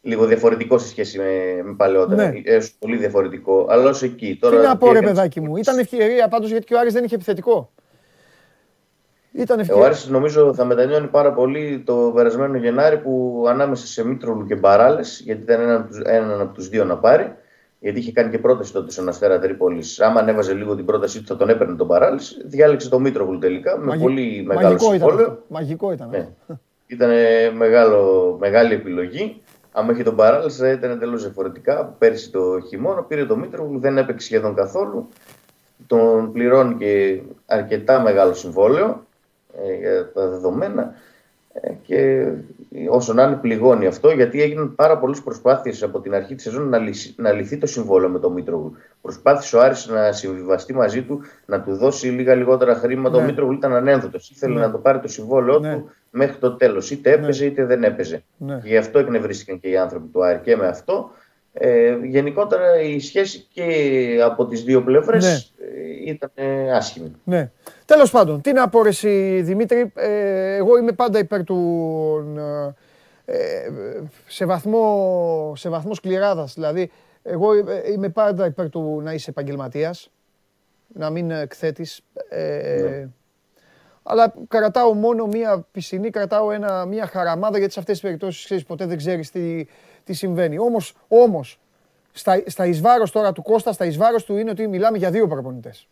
λίγο 0.00 0.26
διαφορετικό 0.26 0.78
σε 0.78 0.88
σχέση 0.88 1.18
με, 1.18 1.62
με 1.62 1.74
παλαιότερα. 1.76 2.28
Ναι. 2.28 2.40
Ε, 2.44 2.60
πολύ 2.78 2.96
διαφορετικό. 2.96 3.66
Αλλά 3.70 3.88
ως 3.88 4.02
εκεί. 4.02 4.38
Τώρα, 4.40 4.60
Τι 4.60 4.66
να 4.66 4.76
πω, 4.76 4.92
ρε 4.92 5.00
παιδάκι 5.00 5.40
μου. 5.40 5.56
Ήταν 5.56 5.78
ευκαιρία 5.78 6.28
πάντως 6.28 6.50
γιατί 6.50 6.66
και 6.66 6.74
ο 6.74 6.78
Άρης 6.78 6.92
δεν 6.92 7.04
είχε 7.04 7.14
επιθετικό. 7.14 7.72
Ήταν 9.32 9.58
ευκαιρία. 9.58 9.82
Ο 9.82 9.84
Άρης 9.84 10.08
νομίζω 10.08 10.54
θα 10.54 10.64
μετανιώνει 10.64 11.06
πάρα 11.06 11.32
πολύ 11.32 11.82
το 11.86 12.12
περασμένο 12.14 12.56
Γενάρη 12.56 12.98
που 12.98 13.44
ανάμεσα 13.48 13.86
σε 13.86 14.06
Μήτρολου 14.06 14.46
και 14.46 14.54
Μπαράλες, 14.54 15.22
γιατί 15.24 15.42
ήταν 15.42 15.60
έναν, 15.60 15.88
έναν 16.04 16.40
από 16.40 16.54
τους 16.54 16.68
δύο 16.68 16.84
να 16.84 16.96
πάρει, 16.98 17.34
γιατί 17.82 17.98
είχε 17.98 18.12
κάνει 18.12 18.30
και 18.30 18.38
πρόταση 18.38 18.72
τότε 18.72 18.90
στον 18.90 19.08
Αστέρα 19.08 19.38
Τρίπολης. 19.38 20.00
Άμα 20.00 20.20
ανέβαζε 20.20 20.54
λίγο 20.54 20.76
την 20.76 20.84
πρότασή 20.84 21.18
του, 21.18 21.26
θα 21.26 21.36
τον 21.36 21.48
έπαιρνε 21.48 21.76
τον 21.76 21.86
Μπαράλε. 21.86 22.20
Διάλεξε 22.44 22.88
τον 22.88 23.00
Μήτρογλου 23.00 23.38
τελικά 23.38 23.78
με 23.78 23.96
πολύ 23.96 24.44
μεγάλο 24.46 24.78
συμβόλαιο. 24.78 25.42
Μαγικό 25.48 25.92
ήταν. 25.92 26.08
Ναι. 26.08 26.28
ήταν 26.86 27.10
μεγάλη 28.38 28.74
επιλογή. 28.74 29.42
Αν 29.72 29.88
είχε 29.88 30.02
τον 30.02 30.14
Μπαράλε, 30.14 30.50
θα 30.50 30.70
ήταν 30.70 30.90
εντελώς 30.90 31.22
διαφορετικά. 31.22 31.94
Πέρσι 31.98 32.30
το 32.30 32.60
χειμώνα 32.68 33.02
πήρε 33.02 33.26
τον 33.26 33.38
Μήτρογλου, 33.38 33.78
δεν 33.78 33.98
έπαιξε 33.98 34.26
σχεδόν 34.26 34.54
καθόλου. 34.54 35.08
Τον 35.86 36.32
πληρώνει 36.32 36.74
και 36.74 37.20
αρκετά 37.46 38.00
μεγάλο 38.00 38.34
συμβόλαιο 38.34 39.06
ε, 39.64 39.74
για 39.74 40.12
τα 40.12 40.28
δεδομένα 40.28 40.94
ε, 41.52 41.72
και 41.82 42.26
όσο 42.90 43.12
να 43.12 43.22
είναι 43.22 43.36
πληγώνει 43.36 43.86
αυτό 43.86 44.10
γιατί 44.10 44.42
έγιναν 44.42 44.74
πάρα 44.74 44.98
πολλές 44.98 45.22
προσπάθειες 45.22 45.82
από 45.82 46.00
την 46.00 46.14
αρχή 46.14 46.34
της 46.34 46.44
σεζόν 46.44 46.68
να, 46.68 46.78
λυθεί, 46.78 47.14
να 47.16 47.32
λυθεί 47.32 47.58
το 47.58 47.66
συμβόλαιο 47.66 48.08
με 48.08 48.18
τον 48.18 48.32
Μήτρογλου. 48.32 48.76
Προσπάθησε 49.00 49.56
ο 49.56 49.60
Άρης 49.60 49.86
να 49.86 50.12
συμβιβαστεί 50.12 50.74
μαζί 50.74 51.02
του, 51.02 51.20
να 51.46 51.60
του 51.60 51.76
δώσει 51.76 52.08
λίγα 52.08 52.34
λιγότερα 52.34 52.74
χρήματα. 52.74 53.16
Ναι. 53.16 53.22
Ο 53.22 53.26
Μήτρογλου 53.26 53.54
ήταν 53.54 53.74
ανένδοτος. 53.74 54.30
Ήθελε 54.30 54.54
ναι. 54.54 54.60
να 54.60 54.70
το 54.70 54.78
πάρει 54.78 55.00
το 55.00 55.08
συμβόλαιό 55.08 55.58
ναι. 55.58 55.74
του 55.74 55.90
μέχρι 56.10 56.36
το 56.36 56.52
τέλος. 56.56 56.90
Είτε 56.90 57.12
έπαιζε 57.12 57.44
ναι. 57.44 57.50
είτε 57.50 57.64
δεν 57.64 57.84
έπαιζε. 57.84 58.22
Ναι. 58.36 58.60
Και 58.62 58.68
γι' 58.68 58.76
αυτό 58.76 58.98
εκνευρίστηκαν 58.98 59.60
και 59.60 59.68
οι 59.68 59.76
άνθρωποι 59.76 60.08
του 60.08 60.24
Άρη 60.24 60.38
και 60.38 60.56
με 60.56 60.66
αυτό. 60.66 61.10
Ε, 61.54 61.96
γενικότερα 62.02 62.80
η 62.80 63.00
σχέση 63.00 63.46
και 63.52 64.18
από 64.24 64.46
τις 64.46 64.62
δύο 64.62 64.82
πλευρές 64.82 65.24
ναι. 65.24 65.66
Ε, 65.66 66.10
ήταν 66.10 66.30
άσχημη. 66.74 67.12
Ναι. 67.24 67.50
Τέλος 67.84 68.10
πάντων, 68.10 68.40
τι 68.40 68.52
να 68.52 68.68
πω 68.68 68.86
εσύ 68.86 69.40
Δημήτρη, 69.42 69.92
ε, 69.94 70.54
εγώ 70.54 70.78
είμαι 70.78 70.92
πάντα 70.92 71.18
υπέρ 71.18 71.44
του 71.44 71.58
ε, 73.24 73.34
σε, 74.26 74.44
βαθμό, 74.44 75.52
σε 75.56 75.68
βαθμό 75.68 75.94
σκληράδας, 75.94 76.54
δηλαδή 76.54 76.90
εγώ 77.22 77.48
είμαι 77.94 78.08
πάντα 78.08 78.46
υπέρ 78.46 78.68
του 78.70 79.00
να 79.02 79.12
είσαι 79.12 79.30
επαγγελματίας, 79.30 80.10
να 80.94 81.10
μην 81.10 81.30
εκθέτεις. 81.30 82.00
Ναι. 82.82 83.08
Αλλά 84.02 84.34
κρατάω 84.48 84.94
μόνο 84.94 85.26
μία 85.26 85.66
πισινή, 85.72 86.10
κρατάω 86.10 86.50
ένα, 86.50 86.84
μία 86.84 87.06
χαραμάδα 87.06 87.58
γιατί 87.58 87.72
σε 87.72 87.80
αυτές 87.80 87.94
τις 87.94 88.04
περιπτώσεις 88.04 88.44
ξέρεις, 88.44 88.64
ποτέ 88.64 88.86
δεν 88.86 88.96
ξέρεις 88.96 89.30
τι, 89.30 89.66
τι 90.04 90.12
συμβαίνει. 90.12 90.58
Όμως, 90.58 90.94
όμως 91.08 91.58
στα, 92.12 92.42
στα 92.46 92.66
εις 92.66 92.80
τώρα 93.12 93.32
του 93.32 93.42
Κώστα, 93.42 93.72
στα 93.72 93.84
εις 93.84 93.98
του 94.24 94.36
είναι 94.36 94.50
ότι 94.50 94.68
μιλάμε 94.68 94.98
για 94.98 95.10
δύο 95.10 95.26
προπονητές. 95.26 95.88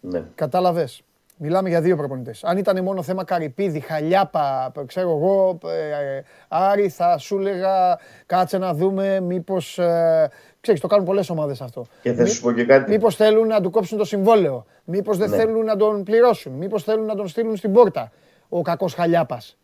Ναι. 0.00 0.24
Κατάλαβες. 0.34 1.02
Μιλάμε 1.40 1.68
για 1.68 1.80
δύο 1.80 1.96
προπονητές. 1.96 2.44
Αν 2.44 2.58
ήταν 2.58 2.82
μόνο 2.82 3.02
θέμα 3.02 3.24
Καρυπίδη, 3.24 3.80
Χαλιάπα, 3.80 4.72
ξέρω 4.86 5.10
εγώ, 5.10 5.58
ε, 5.64 6.16
ε, 6.16 6.24
Άρη, 6.48 6.88
θα 6.88 7.18
σου 7.18 7.38
έλεγα 7.38 7.98
κάτσε 8.26 8.58
να 8.58 8.74
δούμε 8.74 9.20
μήπως. 9.20 9.78
Ε, 9.78 10.30
ξέρεις, 10.60 10.80
το 10.80 10.86
κάνουν 10.86 11.04
πολλές 11.04 11.30
ομάδες 11.30 11.60
αυτό. 11.60 11.86
Και 12.02 12.12
θα 12.12 12.26
σου 12.26 12.40
πω 12.40 12.52
και 12.52 12.64
κάτι. 12.64 12.90
Μήπως 12.90 13.16
θέλουν 13.16 13.46
να 13.46 13.60
του 13.60 13.70
κόψουν 13.70 13.98
το 13.98 14.04
συμβόλαιο. 14.04 14.66
Μήπως 14.84 15.18
δεν 15.18 15.30
ναι. 15.30 15.36
θέλουν 15.36 15.64
να 15.64 15.76
τον 15.76 16.02
πληρώσουν. 16.02 16.52
Μήπως 16.52 16.82
θέλουν 16.82 17.04
να 17.04 17.14
τον 17.14 17.28
στείλουν 17.28 17.56
στην 17.56 17.72
πόρτα. 17.72 18.12
Ο 18.48 18.62
κακός 18.62 18.94
Χαλιάπας. 18.94 19.56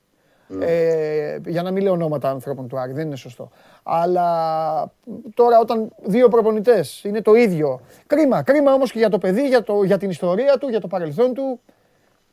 Ναι. 0.49 0.65
Ε, 0.65 1.41
για 1.47 1.63
να 1.63 1.71
μην 1.71 1.83
λέω 1.83 1.93
ονόματα 1.93 2.31
ανθρώπων 2.31 2.69
του 2.69 2.79
Άρη, 2.79 2.93
δεν 2.93 3.07
είναι 3.07 3.17
σωστό. 3.17 3.51
Αλλά 3.83 4.29
τώρα 5.35 5.59
όταν 5.59 5.93
δύο 6.03 6.29
προπονητές 6.29 7.05
είναι 7.05 7.23
το 7.23 7.35
ίδιο. 7.35 7.81
Κρίμα, 8.07 8.43
κρίμα 8.43 8.73
όμως 8.73 8.93
και 8.93 8.99
για 8.99 9.09
το 9.09 9.19
παιδί, 9.19 9.49
για, 9.49 9.63
το, 9.63 9.83
για 9.83 9.99
την 9.99 10.11
ιστορία 10.11 10.59
του, 10.59 10.69
για 10.69 10.81
το 10.81 10.87
παρελθόν 10.87 11.35
του. 11.35 11.61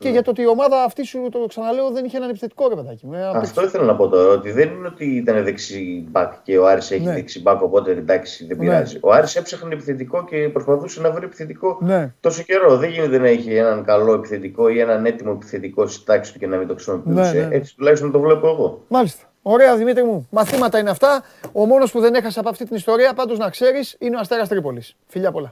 Και 0.01 0.07
ναι. 0.07 0.13
για 0.13 0.21
το 0.21 0.29
ότι 0.29 0.41
η 0.41 0.47
ομάδα 0.47 0.83
αυτή 0.83 1.03
σου, 1.03 1.29
το 1.31 1.45
ξαναλέω, 1.47 1.91
δεν 1.91 2.05
είχε 2.05 2.17
έναν 2.17 2.29
επιθετικό 2.29 2.67
ρε 2.67 2.75
παιδάκι. 2.75 3.07
Αυτό 3.33 3.63
ήθελα 3.63 3.83
να 3.83 3.95
πω 3.95 4.07
τώρα. 4.07 4.33
Ότι 4.33 4.51
δεν 4.51 4.69
είναι 4.69 4.87
ότι 4.87 5.05
ήταν 5.05 5.43
δεξί 5.43 6.07
μπακ 6.09 6.33
και 6.43 6.57
ο 6.57 6.67
Άρης 6.67 6.91
έχει 6.91 7.05
ναι. 7.05 7.13
δεξί 7.13 7.41
μπακ, 7.41 7.61
οπότε 7.61 7.91
εντάξει 7.91 8.45
δεν 8.45 8.57
ναι. 8.57 8.63
πειράζει. 8.63 8.97
Ο 9.01 9.11
Άρης 9.11 9.35
έψαχνε 9.35 9.73
επιθετικό 9.73 10.23
και 10.23 10.49
προσπαθούσε 10.49 11.01
να 11.01 11.11
βρει 11.11 11.25
επιθετικό 11.25 11.77
ναι. 11.81 12.13
τόσο 12.19 12.43
καιρό. 12.43 12.77
Δεν 12.77 12.89
γίνεται 12.89 13.17
να 13.17 13.27
έχει 13.27 13.55
έναν 13.55 13.83
καλό 13.83 14.13
επιθετικό 14.13 14.67
ή 14.69 14.79
έναν 14.79 15.05
έτοιμο 15.05 15.31
επιθετικό 15.35 15.87
στη 15.87 16.05
τάξη 16.05 16.33
του 16.33 16.39
και 16.39 16.47
να 16.47 16.57
μην 16.57 16.67
το 16.67 16.73
χρησιμοποιούσε. 16.73 17.33
Ναι, 17.33 17.45
ναι. 17.45 17.55
Έτσι 17.55 17.75
τουλάχιστον 17.75 18.11
το 18.11 18.19
βλέπω 18.19 18.47
εγώ. 18.47 18.83
Μάλιστα. 18.87 19.25
Ωραία, 19.41 19.75
Δημήτρη 19.75 20.03
μου. 20.03 20.27
Μαθήματα 20.31 20.79
είναι 20.79 20.89
αυτά. 20.89 21.23
Ο 21.51 21.65
μόνος 21.65 21.91
που 21.91 21.99
δεν 21.99 22.13
έχασε 22.13 22.39
από 22.39 22.49
αυτή 22.49 22.65
την 22.65 22.75
ιστορία, 22.75 23.13
πάντως 23.13 23.37
να 23.37 23.49
ξέρεις, 23.49 23.95
είναι 23.99 24.15
ο 24.15 24.19
Αστέρας 24.19 24.47
Τρίπολης. 24.47 24.95
Φιλιά 25.07 25.31
πολλά. 25.31 25.51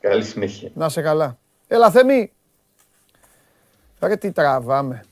Καλή 0.00 0.22
συνέχεια. 0.22 0.70
Να 0.74 0.88
σε 0.88 1.02
καλά. 1.02 1.38
Έλα, 1.68 1.90
Θέμη, 1.90 2.32
Ρε 4.00 4.16
τι 4.16 4.32
τραβάμε. 4.32 5.02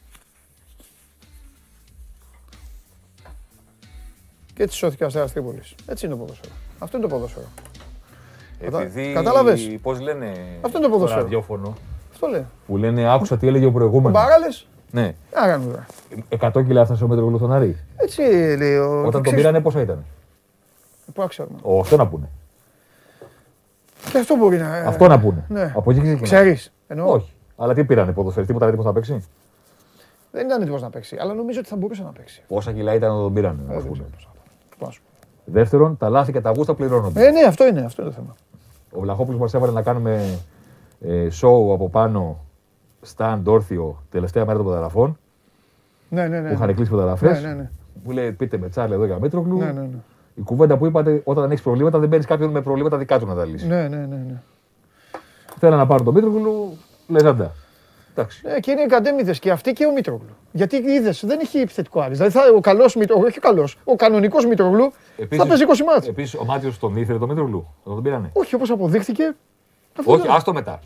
Και 4.54 4.62
έτσι 4.62 4.76
σώθηκε 4.76 5.04
ο 5.04 5.06
Αστέρας 5.06 5.32
Τρίπολης. 5.32 5.74
Έτσι 5.86 6.06
είναι 6.06 6.14
το 6.14 6.20
ποδόσφαιρο. 6.20 6.52
Αυτό 6.78 6.96
είναι 6.96 7.06
το 7.06 7.14
ποδόσφαιρο. 7.14 7.46
Επειδή, 8.60 9.12
Κατάλαβες; 9.12 9.78
πώς 9.82 10.00
λένε 10.00 10.32
Αυτό 10.60 10.78
είναι 10.78 10.86
το 10.86 10.92
ποδόσφαιρο. 10.92 11.20
ραδιόφωνο, 11.22 11.74
Αυτό 12.12 12.26
λέει. 12.26 12.46
που 12.66 12.76
λένε 12.76 13.12
άκουσα 13.12 13.36
τι 13.36 13.46
έλεγε 13.46 13.64
ο 13.66 13.72
προηγούμενος. 13.72 14.18
Ο 14.18 14.24
Μπαράλες; 14.24 14.66
Ναι. 14.90 15.08
Τι 15.30 15.40
να 15.40 15.46
κάνουμε 15.46 15.86
τώρα; 16.30 16.50
100 16.52 16.64
κιλά 16.66 16.80
έφτασε 16.80 17.04
ο 17.04 17.08
Μέτρογλου 17.08 17.36
στον 17.36 17.52
Άρη. 17.52 17.76
Έτσι 17.96 18.20
λέει 18.58 18.76
ο... 18.76 19.06
Όταν 19.06 19.22
τον 19.22 19.34
πήρανε 19.34 19.60
πόσα 19.60 19.80
ήταν; 19.80 20.04
Πού 21.14 21.20
να 21.20 21.26
ξέρουμε. 21.26 21.58
Ο, 21.62 21.78
αυτό 21.80 21.96
να 21.96 22.06
πούνε. 22.08 22.28
Και 24.12 24.18
αυτό 24.18 24.36
μπορεί 24.36 24.58
να... 24.58 24.72
Αυτό 24.74 25.06
να 25.08 25.20
πούνε. 25.20 25.44
Ναι. 25.48 25.72
Από 25.76 25.90
εκεί 25.90 26.00
ξεκινάει. 26.00 26.22
Ξέρεις. 26.22 26.72
Εννοώ. 26.86 27.12
Όχι. 27.12 27.32
Αλλά 27.60 27.74
τι 27.74 27.84
πήρανε 27.84 28.12
ποδοσφαίρι, 28.12 28.46
τίποτα 28.46 28.66
έτοιμο 28.66 28.82
να 28.82 28.92
παίξει; 28.92 29.24
Δεν 30.32 30.46
ήταν 30.46 30.62
έτοιμος 30.62 30.82
να 30.82 30.90
παίξει, 30.90 31.16
αλλά 31.20 31.34
νομίζω 31.34 31.58
ότι 31.58 31.68
θα 31.68 31.76
μπορούσε 31.76 32.02
να 32.02 32.10
παίξει. 32.10 32.42
Πόσα 32.48 32.72
κιλά 32.72 32.94
ήταν 32.94 33.10
όταν 33.10 33.22
τον 33.22 33.32
πήρανε. 33.32 33.58
Ε, 33.68 33.80
Δεύτερον, 35.44 35.96
τα 35.96 36.08
λάθη 36.08 36.32
και 36.32 36.40
τα 36.40 36.50
γούστα 36.50 36.74
πληρώνονται. 36.74 37.26
Ε, 37.26 37.30
ναι, 37.30 37.40
αυτό 37.40 37.66
είναι, 37.66 37.80
αυτό 37.80 38.02
είναι 38.02 38.10
το 38.10 38.16
θέμα. 38.16 38.34
Ο 38.92 39.00
Βλαχόπουλος 39.00 39.40
μας 39.40 39.54
έβαλε 39.54 39.72
να 39.72 39.82
κάνουμε 39.82 40.38
ε, 41.00 41.26
show 41.40 41.72
από 41.72 41.88
πάνω, 41.90 42.44
stand 43.16 43.40
όρθιο, 43.44 44.02
τελευταία 44.10 44.44
μέρα 44.44 44.58
των 44.58 44.66
μεταγραφών. 44.66 45.18
Ναι, 46.08 46.26
ναι, 46.28 46.40
ναι. 46.40 46.48
Που 46.48 46.54
είχαν 46.54 46.74
κλείσει 46.74 46.90
μεταγραφέ. 46.90 47.32
Ναι, 47.32 47.48
ναι, 47.48 47.54
ναι. 47.54 47.70
Που 48.04 48.10
λέει 48.10 48.32
πείτε 48.32 48.58
με 48.58 48.68
τσάρλ 48.68 48.92
εδώ 48.92 49.04
για 49.04 49.18
Μέτρογλου. 49.18 49.58
Ναι, 49.58 49.64
ναι, 49.64 49.80
ναι. 49.80 49.98
Η 50.34 50.40
κουβέντα 50.42 50.76
που 50.76 50.86
είπατε, 50.86 51.20
όταν 51.24 51.50
έχεις 51.50 51.62
προβλήματα, 51.62 51.98
δεν 51.98 52.08
παίρνεις 52.08 52.26
κάποιον 52.26 52.50
με 52.50 52.62
προβλήματα 52.62 52.96
δικά 52.96 53.18
του 53.18 53.26
να 53.26 53.34
τα 53.34 53.44
λύσεις. 53.44 53.68
Ναι, 53.68 53.88
ναι, 53.88 53.96
ναι. 53.96 54.06
ναι. 54.06 54.40
Θέλω 55.58 55.76
να 55.76 55.86
πάρω 55.86 56.04
τον 56.04 56.14
Μήτρογλου, 56.14 56.76
λεγάντα. 57.08 57.54
Ε, 58.42 58.60
και 58.60 58.70
είναι 58.70 59.30
οι 59.30 59.38
και 59.38 59.50
αυτοί 59.50 59.72
και 59.72 59.86
ο 59.86 59.92
Μήτρογλου. 59.92 60.36
Γιατί 60.52 60.76
είδες, 60.76 61.24
δεν 61.26 61.40
έχει 61.40 61.58
επιθετικό 61.58 62.00
Άρης. 62.00 62.16
Δηλαδή 62.18 62.38
θα, 62.38 62.42
ο 62.56 62.60
καλός 62.60 62.94
Μήτρογλου, 62.94 63.24
όχι 63.28 63.38
καλός, 63.38 63.76
ο 63.84 63.96
κανονικός 63.96 64.46
Μήτρογλου 64.46 64.92
θα 65.30 65.46
παίζει 65.46 65.64
20 65.68 65.84
μάτς. 65.86 66.06
Επίσης 66.08 66.34
ο 66.34 66.44
Μάτιος 66.44 66.78
τον 66.78 66.96
ήθελε 66.96 67.18
τον 67.18 67.28
Μήτρογλου, 67.28 67.66
τον 67.84 68.02
πήρανε. 68.02 68.30
Όχι, 68.32 68.54
όπως 68.54 68.70
αποδείχθηκε. 68.70 69.34
Όχι, 70.04 70.26
άστο 70.28 70.52
μετά. 70.52 70.80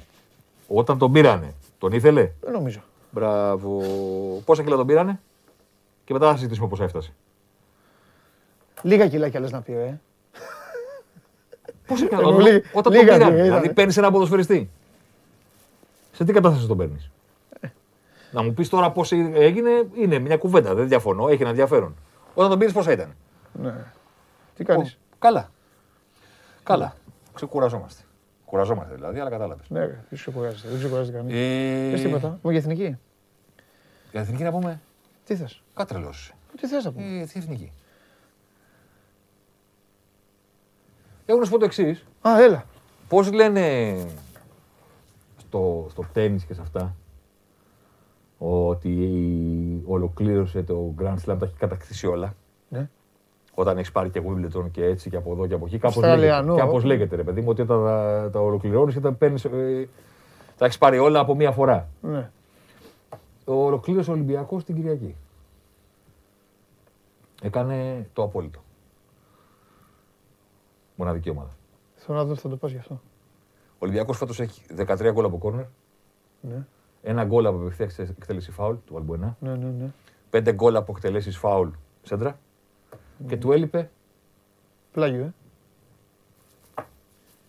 Όταν 0.66 0.98
τον 0.98 1.12
πήρανε, 1.12 1.54
τον 1.78 1.92
ήθελε. 1.92 2.30
Δεν 2.40 2.52
νομίζω. 2.52 2.82
Μπράβο. 3.10 3.82
Πόσα 4.44 4.62
κιλά 4.62 4.76
τον 4.76 4.86
πήρανε; 4.86 5.20
Και 6.04 6.12
μετά 6.12 6.30
θα 6.30 6.36
συζητήσουμε 6.36 6.68
πώς 6.68 6.80
έφτασε. 6.80 7.12
Λίγα 8.82 9.08
κιλάκια 9.08 9.40
λε 9.40 9.48
να 9.48 9.60
πει, 9.60 9.72
ε. 9.72 10.00
Πόσα 11.86 12.06
κιλά 12.06 12.20
όταν 12.72 12.92
τον 12.92 12.92
πήρανε. 12.92 13.42
Δηλαδή 13.42 13.72
παίρνεις 13.72 13.96
ένα 13.96 14.10
ποδοσφαιριστή. 14.10 14.70
Σε 16.12 16.24
τι 16.24 16.32
κατάσταση 16.32 16.66
τον 16.66 16.76
παίρνεις; 16.76 17.10
Να 18.32 18.42
μου 18.42 18.54
πεις 18.54 18.68
τώρα 18.68 18.90
πώς 18.90 19.12
έγινε, 19.12 19.70
είναι 19.94 20.18
μια 20.18 20.36
κουβέντα. 20.36 20.74
Δεν 20.74 20.88
διαφωνώ, 20.88 21.28
έχει 21.28 21.40
ένα 21.40 21.50
ενδιαφέρον. 21.50 21.94
Όταν 22.34 22.50
τον 22.50 22.58
πήρες 22.58 22.74
πόσα 22.74 22.92
ήταν; 22.92 23.14
Ναι. 23.52 23.74
Τι 24.56 24.64
κάνεις; 24.64 24.98
Καλά. 25.18 25.50
Καλά. 26.62 26.94
Ξεκουραζόμαστε. 27.34 28.02
Κουραζόμαστε 28.44 28.94
δηλαδή, 28.94 29.18
αλλά 29.18 29.30
κατάλαβες. 29.30 29.70
Ναι, 29.70 29.80
ρε, 29.80 29.86
δεν 30.08 30.18
ξεκουράζεται. 30.18 30.68
Δεν 30.68 30.78
ξεκουράζεται 30.78 31.16
κανείς. 31.16 31.34
Ε, 31.34 31.90
Πες 31.90 32.00
τίποτα. 32.00 32.38
Μου 32.42 32.50
για 32.50 32.58
εθνική. 32.58 32.82
Για 32.82 32.98
την 34.10 34.20
εθνική 34.20 34.42
να 34.42 34.50
πούμε. 34.50 34.80
Τι 35.24 35.36
θες; 35.36 35.62
Κάτρελο. 35.74 36.12
Τι 36.60 36.66
θες 36.66 36.84
να 36.84 36.92
πούμε; 36.92 37.20
Ε, 37.20 37.24
τι 37.24 37.38
εθνική. 37.38 37.72
Έχω 41.26 41.38
να 41.38 41.44
σου 41.44 41.50
πω 41.50 41.58
το 41.58 41.64
εξής. 41.64 42.06
Α, 42.28 42.42
έλα. 42.42 42.64
Πώς 43.08 43.32
λένε 43.32 43.94
στο, 45.52 45.86
στο 45.90 46.04
τέννη 46.12 46.40
και 46.40 46.54
σε 46.54 46.60
αυτά 46.60 46.94
ότι 48.38 49.82
ολοκλήρωσε 49.86 50.62
το 50.62 50.94
Grand 50.98 51.14
Slam, 51.14 51.36
τα 51.38 51.38
έχει 51.42 51.56
κατακτήσει 51.58 52.06
όλα. 52.06 52.34
Ναι. 52.68 52.88
Όταν 53.54 53.78
έχεις 53.78 53.92
πάρει 53.92 54.10
και 54.10 54.22
Wimbledon 54.26 54.70
και 54.70 54.84
έτσι 54.84 55.10
και 55.10 55.16
από 55.16 55.32
εδώ 55.32 55.46
και 55.46 55.54
από 55.54 55.66
εκεί. 55.66 55.78
Κάπως 55.78 55.96
Αυστραλιανό. 55.96 56.46
λέγεται, 56.46 56.66
κάπως 56.66 56.84
λέγεται, 56.84 57.16
ρε 57.16 57.22
παιδί 57.22 57.40
μου, 57.40 57.48
ότι 57.48 57.62
όταν 57.62 57.84
τα, 57.84 58.30
τα 58.32 58.40
ολοκληρώνεις, 58.40 58.96
όταν 58.96 59.18
παίρνεις, 59.18 59.44
ε, 59.44 59.88
τα 60.56 60.64
έχεις 60.64 60.78
πάρει 60.78 60.98
όλα 60.98 61.18
από 61.20 61.34
μία 61.34 61.50
φορά. 61.50 61.88
Ναι. 62.00 62.30
Ολοκλήρωσε 63.44 64.10
ο 64.10 64.12
Ολυμπιακός 64.12 64.64
την 64.64 64.74
Κυριακή. 64.74 65.14
Έκανε 67.42 68.08
το 68.12 68.22
απόλυτο. 68.22 68.60
Μοναδική 70.96 71.30
ομάδα. 71.30 71.50
Θέλω 71.94 72.18
να 72.18 72.24
δω 72.24 72.34
θα 72.34 72.48
το 72.48 72.56
πας 72.56 72.70
γι' 72.70 72.78
αυτό. 72.78 73.00
Ο 73.82 73.84
Ολυμπιακός 73.84 74.16
φέτος 74.16 74.40
έχει 74.40 74.62
13 74.76 75.10
γκολ 75.12 75.24
από 75.24 75.38
κόρνερ, 75.38 75.64
Ναι, 76.40 76.66
ένα 77.02 77.24
γκολ 77.24 77.46
από 77.46 77.56
απευθεία 77.56 78.06
εκτέλεση 78.08 78.50
φάουλ 78.50 78.76
του 78.86 78.96
Αλμπουενά, 78.96 79.36
ναι, 79.40 79.54
ναι. 79.54 79.90
ναι. 80.30 80.50
5 80.50 80.54
γκολ 80.54 80.76
από 80.76 80.92
εκτελέσεις 80.96 81.38
φάουλ 81.38 81.68
σέντρα 82.02 82.38
και 83.26 83.36
του 83.36 83.52
έλειπε 83.52 83.90
Πλάγιο, 84.92 85.22
ε. 85.22 85.32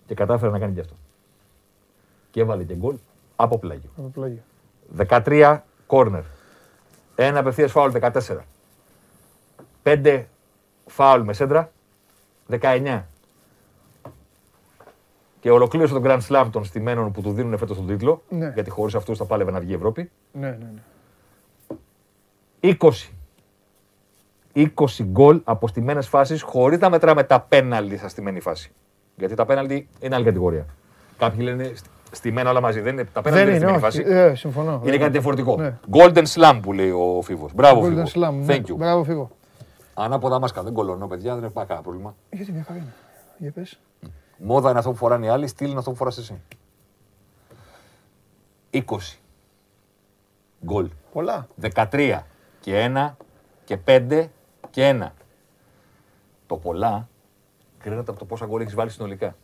και 0.06 0.13
κατάφερε 0.13 0.52
να 0.52 0.60
κάνει 0.60 0.74
και 0.74 0.80
αυτό. 0.80 0.96
Και 2.32 2.41
έβαλε 2.41 2.63
και 2.63 2.76
γκολ 2.76 2.98
από 3.36 3.60
πλάγιο. 3.60 3.89
Από 3.98 4.08
πλάγιο. 4.08 4.41
13 4.98 5.60
κόρνερ. 5.88 6.24
Ένα 7.15 7.39
απευθείας 7.39 7.72
φάουλ 7.72 7.91
14. 8.00 8.38
5 9.84 10.26
φάουλ 10.86 11.22
με 11.22 11.34
σέντρα 11.34 11.72
19. 12.50 13.04
Και 15.43 15.51
ολοκλήρωσε 15.51 15.93
τον 15.93 16.03
Grand 16.06 16.19
Slam 16.29 16.47
των 16.51 16.63
στημένων 16.63 17.12
που 17.12 17.21
του 17.21 17.32
δίνουν 17.32 17.58
φέτος 17.58 17.77
τον 17.77 17.88
τίτλο. 17.88 18.21
Ναι. 18.29 18.51
Γιατί 18.53 18.69
χωρίς 18.69 18.95
αυτούς 18.95 19.17
θα 19.17 19.25
πάλευε 19.25 19.51
να 19.51 19.60
βγει 19.60 19.71
η 19.71 19.75
Ευρώπη. 19.75 20.12
Ναι, 20.32 20.47
ναι, 20.49 20.69
ναι. 20.73 21.77
20. 22.79 22.89
20 24.56 24.69
γκολ 25.03 25.41
από 25.43 25.67
στημένες 25.67 26.08
φάσεις 26.08 26.41
χωρίς 26.41 26.79
να 26.79 26.89
μετράμε 26.89 27.23
τα 27.23 27.39
πέναλτι 27.41 27.97
στα 27.97 28.08
στημένη 28.08 28.39
φάση. 28.39 28.71
Γιατί 29.15 29.36
τα 29.36 29.45
πέναλτι 29.45 29.88
είναι 29.99 30.15
άλλη 30.15 30.25
κατηγορία. 30.25 30.65
Κάποιοι 31.17 31.39
λένε 31.43 31.71
στ- 31.75 31.86
στημένα 32.12 32.49
όλα 32.49 32.62
μαζί. 32.62 32.79
Δεν 32.79 32.93
είναι, 32.93 33.03
τα 33.13 33.21
πέναλτι 33.21 33.45
Δεν 33.45 33.56
είναι 33.56 33.65
είναι, 33.65 33.77
στημένη 33.77 33.97
όχι. 33.97 34.12
φάση. 34.13 34.29
Ε, 34.32 34.36
συμφωνώ. 34.36 34.82
Είναι 34.86 34.97
κάτι 34.97 35.12
διαφορετικό. 35.12 35.56
Ναι. 35.58 35.77
Golden 35.91 36.23
Slam 36.34 36.60
που 36.62 36.73
λέει 36.73 36.89
ο 36.89 37.21
Φίβος. 37.23 37.53
Μπράβο, 37.53 37.82
Golden 37.82 38.06
Φίβο. 38.06 38.27
Slam. 38.29 38.34
ναι. 38.34 38.45
Thank 38.56 38.71
you. 38.71 38.75
Μπράβο, 38.77 39.03
φύγω. 39.03 39.29
Ανάποδα 39.93 40.39
μάσκα. 40.39 40.63
Δεν 40.63 40.73
κολωνώ, 40.73 41.08
παιδιά, 41.08 41.36
δεν 41.36 41.43
έχουμε 41.43 41.65
κανένα 41.65 41.82
πρόβλημα. 41.86 42.15
Γιατί 42.29 42.51
μια 42.51 42.63
χαρά 42.67 42.79
είναι. 42.79 42.93
Για 43.38 43.51
πες. 43.51 43.79
Μόδα 44.45 44.69
είναι 44.69 44.79
αυτό 44.79 44.91
που 44.91 44.97
φοράνε 44.97 45.25
οι 45.25 45.29
άλλοι, 45.29 45.47
στυλ 45.47 45.69
είναι 45.69 45.79
αυτό 45.79 45.91
που 45.91 45.97
φοράς 45.97 46.17
εσύ. 46.17 46.41
20. 48.71 48.82
Γκολ. 50.65 50.89
Πολλά. 51.12 51.47
13 51.62 52.21
και 52.60 52.91
1 52.95 53.12
και 53.63 53.77
5 53.86 54.27
και 54.69 54.99
1. 55.01 55.10
Το 56.47 56.58
πολλά 56.58 57.08
κρίνεται 57.79 58.12
από 58.12 58.19
το 58.19 58.25
πόσα 58.25 58.45
γκολ 58.45 58.62
έχεις 58.62 58.75
βάλει 58.75 58.89
συνολικά. 58.89 59.36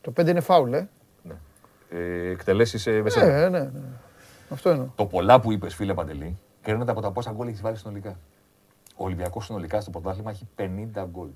Το 0.00 0.12
5 0.16 0.26
είναι 0.28 0.40
φάουλ, 0.40 0.72
ε. 0.72 0.88
Ε, 1.90 2.30
Εκτελέσεις 2.30 2.86
ε, 2.86 3.02
μεσαία. 3.02 3.24
Ναι, 3.24 3.58
ναι, 3.58 3.64
ναι. 3.64 3.80
Αυτό 4.50 4.70
εννοώ. 4.70 4.86
Το 4.94 5.06
πολλά 5.06 5.40
που 5.40 5.52
είπες, 5.52 5.74
φίλε 5.74 5.94
Παντελή, 5.94 6.38
κρίνεται 6.62 6.90
από 6.90 7.00
τα 7.00 7.10
πόσα 7.12 7.32
γκολ 7.32 7.48
έχεις 7.48 7.60
βάλει 7.60 7.76
συνολικά. 7.76 8.18
Ο 8.96 9.04
Ολυμπιακός 9.04 9.44
συνολικά 9.44 9.80
στο 9.80 9.90
πρωτάθλημα 9.90 10.30
έχει 10.30 10.48
50 10.56 11.04
γκολ. 11.10 11.28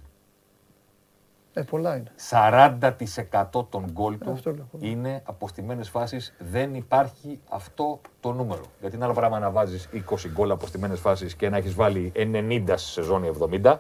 Ε, 1.53 1.63
πολλά 1.63 1.97
είναι. 1.97 2.13
40% 2.31 3.67
των 3.69 3.91
γκολ 3.93 4.19
του 4.19 4.31
Αυτό 4.31 4.53
λέω. 4.55 4.69
είναι 4.79 5.23
από 5.25 5.49
στιμένες 5.49 5.89
φάσεις. 5.89 6.35
Δεν 6.39 6.75
υπάρχει 6.75 7.41
αυτό 7.49 8.01
το 8.21 8.33
νούμερο. 8.33 8.63
Γιατί 8.81 8.97
είναι 8.97 9.05
άλλο 9.05 9.15
πράγμα 9.15 9.39
να 9.39 9.51
βάζεις 9.51 9.89
20 9.93 10.29
γκολ 10.33 10.51
από 10.51 10.67
στιμένες 10.67 11.01
φάσεις 11.01 11.35
και 11.35 11.49
να 11.49 11.57
έχεις 11.57 11.75
βάλει 11.75 12.13
90 12.17 12.65
στη 12.77 12.89
σεζόν 12.89 13.23
ή 13.25 13.31
70. 13.63 13.77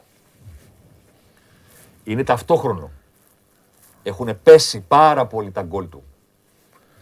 Είναι 2.05 2.25
ταυτόχρονο. 2.25 2.91
Έχουν 4.03 4.43
πέσει 4.43 4.81
πάρα 4.81 5.27
πολύ 5.27 5.51
τα 5.51 5.63
γκολ 5.63 5.89
του 5.89 6.03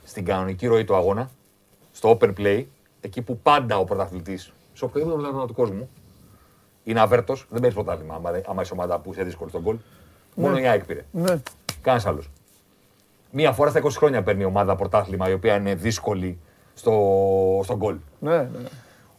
στην 0.04 0.24
κανονική 0.24 0.66
ροή 0.66 0.84
του 0.84 0.94
αγώνα, 0.96 1.30
στο 1.92 2.16
open 2.20 2.32
play, 2.38 2.64
εκεί 3.00 3.22
που 3.22 3.38
πάντα 3.38 3.78
ο 3.78 3.84
πρωταθλητής, 3.84 4.52
σε 4.72 4.84
οποιοδήποτε 4.84 5.16
πρωτάθλημα 5.16 5.46
του 5.46 5.54
κόσμου, 5.54 5.88
είναι 6.84 7.00
αβέρτος, 7.00 7.40
δεν 7.50 7.60
παίρνεις 7.60 7.74
πρωτάθλημα. 7.74 8.14
Άμα, 8.14 8.30
δεν- 8.30 8.42
άμα 8.46 8.62
είσαι 8.62 8.72
ομάδα 8.72 8.98
που 8.98 9.10
είσαι 9.12 9.22
δύσκολη 9.22 9.50
στον 9.50 9.62
γκολ. 9.62 9.78
Μόνο 10.38 10.58
η 10.58 10.66
ΑΕΚ 10.66 10.84
πήρε. 10.84 11.04
Ναι. 11.10 11.34
Κανένας 11.82 12.06
άλλος. 12.06 12.30
Μία 13.30 13.52
φορά 13.52 13.70
στα 13.70 13.80
20 13.82 13.88
χρόνια 13.90 14.22
παίρνει 14.22 14.42
η 14.42 14.44
ομάδα 14.44 14.76
πρωτάθλημα 14.76 15.28
η 15.28 15.32
οποία 15.32 15.56
είναι 15.56 15.74
δύσκολη 15.74 16.38
στο, 16.74 16.92
στο 17.64 17.76
γκολ. 17.76 17.96
Ναι, 18.18 18.36
ναι. 18.36 18.48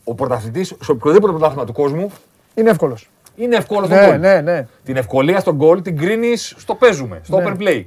Ο 0.03 0.13
πρωταθλητής 0.15 0.75
σε 0.82 0.91
οποιοδήποτε 0.91 1.32
πρωτάθλημα 1.32 1.65
του 1.65 1.73
κόσμου 1.73 2.12
Είναι 2.55 2.69
εύκολος. 2.69 3.10
είναι 3.36 3.55
εύκολο 3.55 3.86
στο 3.86 3.95
Ναι, 3.95 4.08
γκολ. 4.08 4.19
ναι, 4.19 4.41
ναι. 4.41 4.67
Την 4.84 4.95
ευκολία 4.95 5.39
στο 5.39 5.53
γκολ 5.53 5.82
την 5.82 5.97
κρίνεις 5.97 6.55
στο 6.58 6.75
παίζουμε, 6.75 7.19
στο 7.23 7.39
Ναι. 7.39 7.45
open 7.51 7.62
play. 7.62 7.86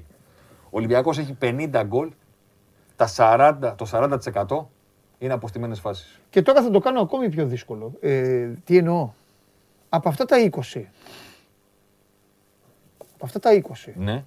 Ο 0.65 0.79
Ολυμπιακός 0.79 1.19
έχει 1.19 1.37
50 1.41 1.83
γκολ, 1.87 2.09
τα 2.97 3.07
40, 3.17 3.75
το 3.77 3.87
40% 3.87 4.71
είναι 5.19 5.33
από 5.33 5.49
στιμένες 5.49 5.81
φάσεις. 5.81 6.21
Και 6.31 6.43
τώρα 6.43 6.63
θα 6.63 6.71
το 6.71 6.79
κάνω 6.79 7.01
ακόμη 7.01 7.29
πιο 7.29 7.47
δύσκολο. 7.47 7.93
Ε, 8.01 8.49
τι 8.65 8.77
εννοώ; 8.77 9.11
Από 9.89 10.09
αυτά 10.09 10.25
τα 10.25 10.37
20. 10.51 10.91
Από 13.23 13.31
αυτά 13.37 13.39
τα 13.39 13.63
20. 13.87 13.93
Ναι. 13.95 14.25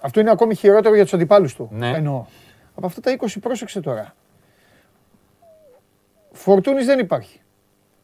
Αυτό 0.00 0.20
είναι 0.20 0.30
ακόμη 0.30 0.54
χειρότερο 0.54 0.94
για 0.94 1.04
τους 1.04 1.14
αντιπάλους 1.14 1.54
του. 1.54 1.68
Ναι. 1.72 1.88
Εννοώ. 1.88 2.24
Από 2.74 2.86
αυτά 2.86 3.00
τα 3.00 3.16
20 3.20 3.26
πρόσεξε 3.40 3.80
τώρα. 3.80 4.14
Φορτούνης 6.32 6.86
δεν 6.86 6.98
υπάρχει. 6.98 7.40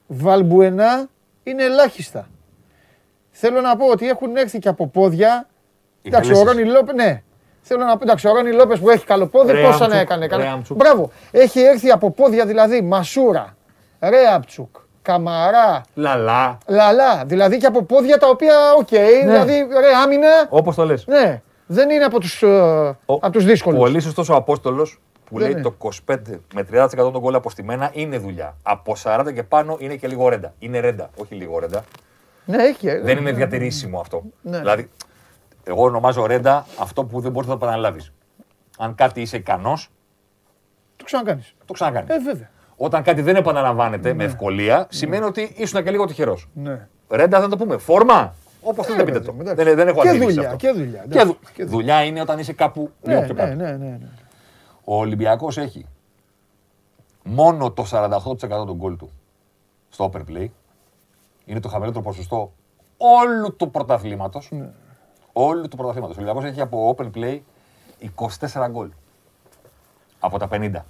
Βαλμπουενά 0.06 1.08
είναι 1.42 1.64
ελάχιστα. 1.64 2.28
Θέλω 3.30 3.60
να 3.60 3.76
πω 3.76 3.86
ότι 3.86 4.08
έχουν 4.08 4.36
έρθει 4.36 4.58
και 4.58 4.68
από 4.68 4.86
πόδια. 4.86 5.48
Οι 6.02 6.08
Εντάξει, 6.08 6.30
ο 6.32 6.38
εκτελέσεις. 6.38 6.62
Ρόνι 6.62 6.76
Λόπε, 6.76 6.92
ναι. 6.92 7.22
Θέλω 7.60 7.84
να 7.84 7.96
πω, 7.96 8.04
εντάξει, 8.04 8.28
ο 8.28 8.34
Ρόνι 8.34 8.52
Λόπες 8.52 8.78
που 8.78 8.90
έχει 8.90 9.04
καλό 9.04 9.26
πόδι, 9.26 9.52
Ρέαμτσουκ, 9.52 9.78
πόσα 9.78 9.88
να 9.88 9.98
έκανε. 9.98 10.26
Καλά. 10.26 10.44
Ρέαμτσουκ. 10.44 10.76
Μπράβο. 10.76 11.10
Έχει 11.30 11.60
έρθει 11.60 11.90
από 11.90 12.10
πόδια 12.10 12.46
δηλαδή 12.46 12.80
Μασούρα, 12.80 13.56
Ρέαπτσουκ, 14.00 14.76
Καμαρά, 15.08 15.80
Λαλά. 15.94 16.58
Λαλά. 16.66 17.24
Δηλαδή 17.26 17.56
και 17.56 17.66
από 17.66 17.82
πόδια 17.82 18.18
τα 18.18 18.28
οποία, 18.28 18.54
οκ, 18.78 18.88
δηλαδή 19.24 19.52
ρε 19.80 19.94
άμυνα. 20.04 20.28
Όπως 20.48 20.74
το 20.74 20.84
λες. 20.84 21.06
Ναι, 21.06 21.42
δεν 21.66 21.90
είναι 21.90 22.04
από 22.04 22.20
τους, 22.20 22.42
ε, 22.42 22.96
από 23.06 23.30
τους 23.30 23.44
δύσκολους. 23.44 23.78
Πολύ 23.78 24.00
σωστός 24.00 24.28
ο 24.28 24.34
Απόστολος 24.34 25.00
που 25.24 25.38
Δεν 25.38 25.42
λέει 25.42 25.50
είναι. 25.50 25.62
το 25.62 25.70
25 25.78 26.40
με 26.54 26.62
30% 26.62 27.12
των 27.12 27.20
γκολ 27.20 27.34
αποστημένα 27.34 27.90
είναι 27.92 28.18
δουλειά. 28.18 28.56
Από 28.62 28.94
40 29.02 29.32
και 29.34 29.42
πάνω 29.42 29.76
είναι 29.80 29.94
και 29.96 30.08
λίγο 30.08 30.28
ρέντα. 30.28 30.54
Είναι 30.58 30.78
ρέντα, 30.80 31.10
όχι 31.16 31.34
λίγο 31.34 31.58
ρέντα. 31.58 31.84
Ναι, 32.44 32.62
έχει. 32.62 32.88
ε, 32.88 33.00
Δεν 33.00 33.16
είναι 33.18 33.32
διατηρήσιμο 33.32 34.00
αυτό. 34.00 34.22
Ναι. 34.42 34.58
Δηλαδή, 34.58 34.90
εγώ 35.64 35.82
ονομάζω 35.82 36.26
ρέντα 36.26 36.66
αυτό 36.78 37.04
που 37.04 37.20
δεν 37.20 37.30
μπορείς 37.32 37.48
να 37.48 37.58
το 37.58 37.64
επαναλάβεις. 37.64 38.12
Αν 38.78 38.94
κάτι 38.94 39.20
είσαι 39.20 39.36
ικανός, 39.36 39.90
Το 40.96 41.04
ξανακάνεις. 41.04 41.54
το 41.64 41.72
ξανακάνεις. 41.72 42.10
Ε, 42.14 42.18
βέβαια. 42.18 42.50
Όταν 42.76 43.02
κάτι 43.02 43.22
δεν 43.22 43.36
επαναλαμβάνεται 43.36 44.12
με 44.14 44.24
ευκολία, 44.24 44.86
σημαίνει 44.90 45.24
ότι 45.24 45.52
ήσουν 45.56 45.84
και 45.84 45.90
λίγο 45.90 46.04
τυχερός. 46.06 46.48
Ναι. 46.54 46.88
Ρέντα 47.08 47.40
θα 47.40 47.48
το 47.48 47.56
πούμε. 47.56 47.76
Φόρμα, 47.76 48.34
όπως 48.62 48.86
θέλετε 48.86 49.04
πείτε 49.04 49.18
παιδί 49.18 49.26
το. 49.30 49.32
μου, 49.34 49.40
εντάξει. 49.40 49.64
Δεν, 49.64 49.76
δεν 49.76 49.88
έχω 49.88 50.00
Και 50.00 50.08
αντίληψη 50.08 50.34
σε 50.34 50.40
δουλειά, 50.40 50.52
αυτό. 50.54 50.66
και 50.66 50.72
δουλειά, 50.78 51.00
Και 51.00 51.04
εντάξει, 51.06 51.26
δου- 51.26 51.38
και 51.52 51.64
δουλειά. 51.64 51.70
δουλειά 51.76 52.04
είναι 52.04 52.20
όταν 52.20 52.38
είσαι 52.38 52.52
κάπου 52.52 52.90
λίγο 53.02 53.20
Ναι, 53.20 53.24
πιο 53.26 53.34
ναι, 53.34 53.40
κάτω. 53.40 53.54
ναι, 53.54 53.70
ναι, 53.70 53.76
ναι. 53.88 54.08
Ο 54.84 54.96
Ολυμπιακός 54.98 55.58
έχει 55.58 55.86
μόνο 57.22 57.70
το 57.70 57.84
48% 57.90 58.48
των 58.48 58.74
γκολ 58.76 58.96
του 58.96 59.10
στο 59.88 60.10
upper 60.12 60.20
play. 60.30 60.46
Είναι 61.44 61.60
το 61.60 61.68
χαμηλότερο 61.68 62.02
ποσοστό 62.04 62.52
όλου 62.96 63.56
του 63.56 63.70
πρωταθλήματος. 63.70 64.48
Ναι. 64.50 64.70
Όλου 65.32 65.68
του 65.68 65.76
πρωταθλήματος. 65.76 66.16
Ο 66.16 66.20
Ολυμπιακός 66.20 66.50
έχει 66.50 66.60
από 66.60 66.96
open 66.98 67.10
play 67.14 67.38
24 68.52 68.68
γκολ. 68.70 68.88
Από 70.20 70.38
τα 70.38 70.48
50. 70.50 70.84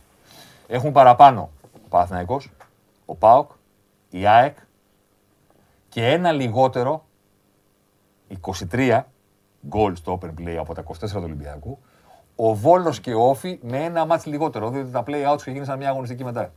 Έχουν 0.66 0.92
παραπάνω 0.92 1.50
ο 1.84 1.88
Παναθηναϊκός, 1.88 2.50
ο 3.04 3.14
ΠΑΟΚ, 3.14 3.50
η 4.10 4.26
ΑΕΚ 4.26 4.56
και 5.88 6.06
ένα 6.06 6.32
λιγότερο 6.32 7.04
23 8.70 9.00
γκολ 9.66 9.96
στο 9.96 10.18
open 10.20 10.40
play 10.40 10.56
από 10.58 10.74
τα 10.74 10.84
24 10.86 11.08
του 11.08 11.20
Ολυμπιακού. 11.22 11.78
Ο 12.36 12.54
Βόλος 12.54 13.00
και 13.00 13.14
ο 13.14 13.28
Όφη 13.28 13.58
με 13.62 13.84
ένα 13.84 14.04
μάτς 14.04 14.26
λιγότερο. 14.26 14.70
Διότι 14.70 14.90
τα 14.90 15.04
play 15.06 15.32
outs 15.32 15.36
ξεκίνησαν 15.36 15.78
μια 15.78 15.88
αγωνιστική 15.88 16.24
μετά. 16.24 16.52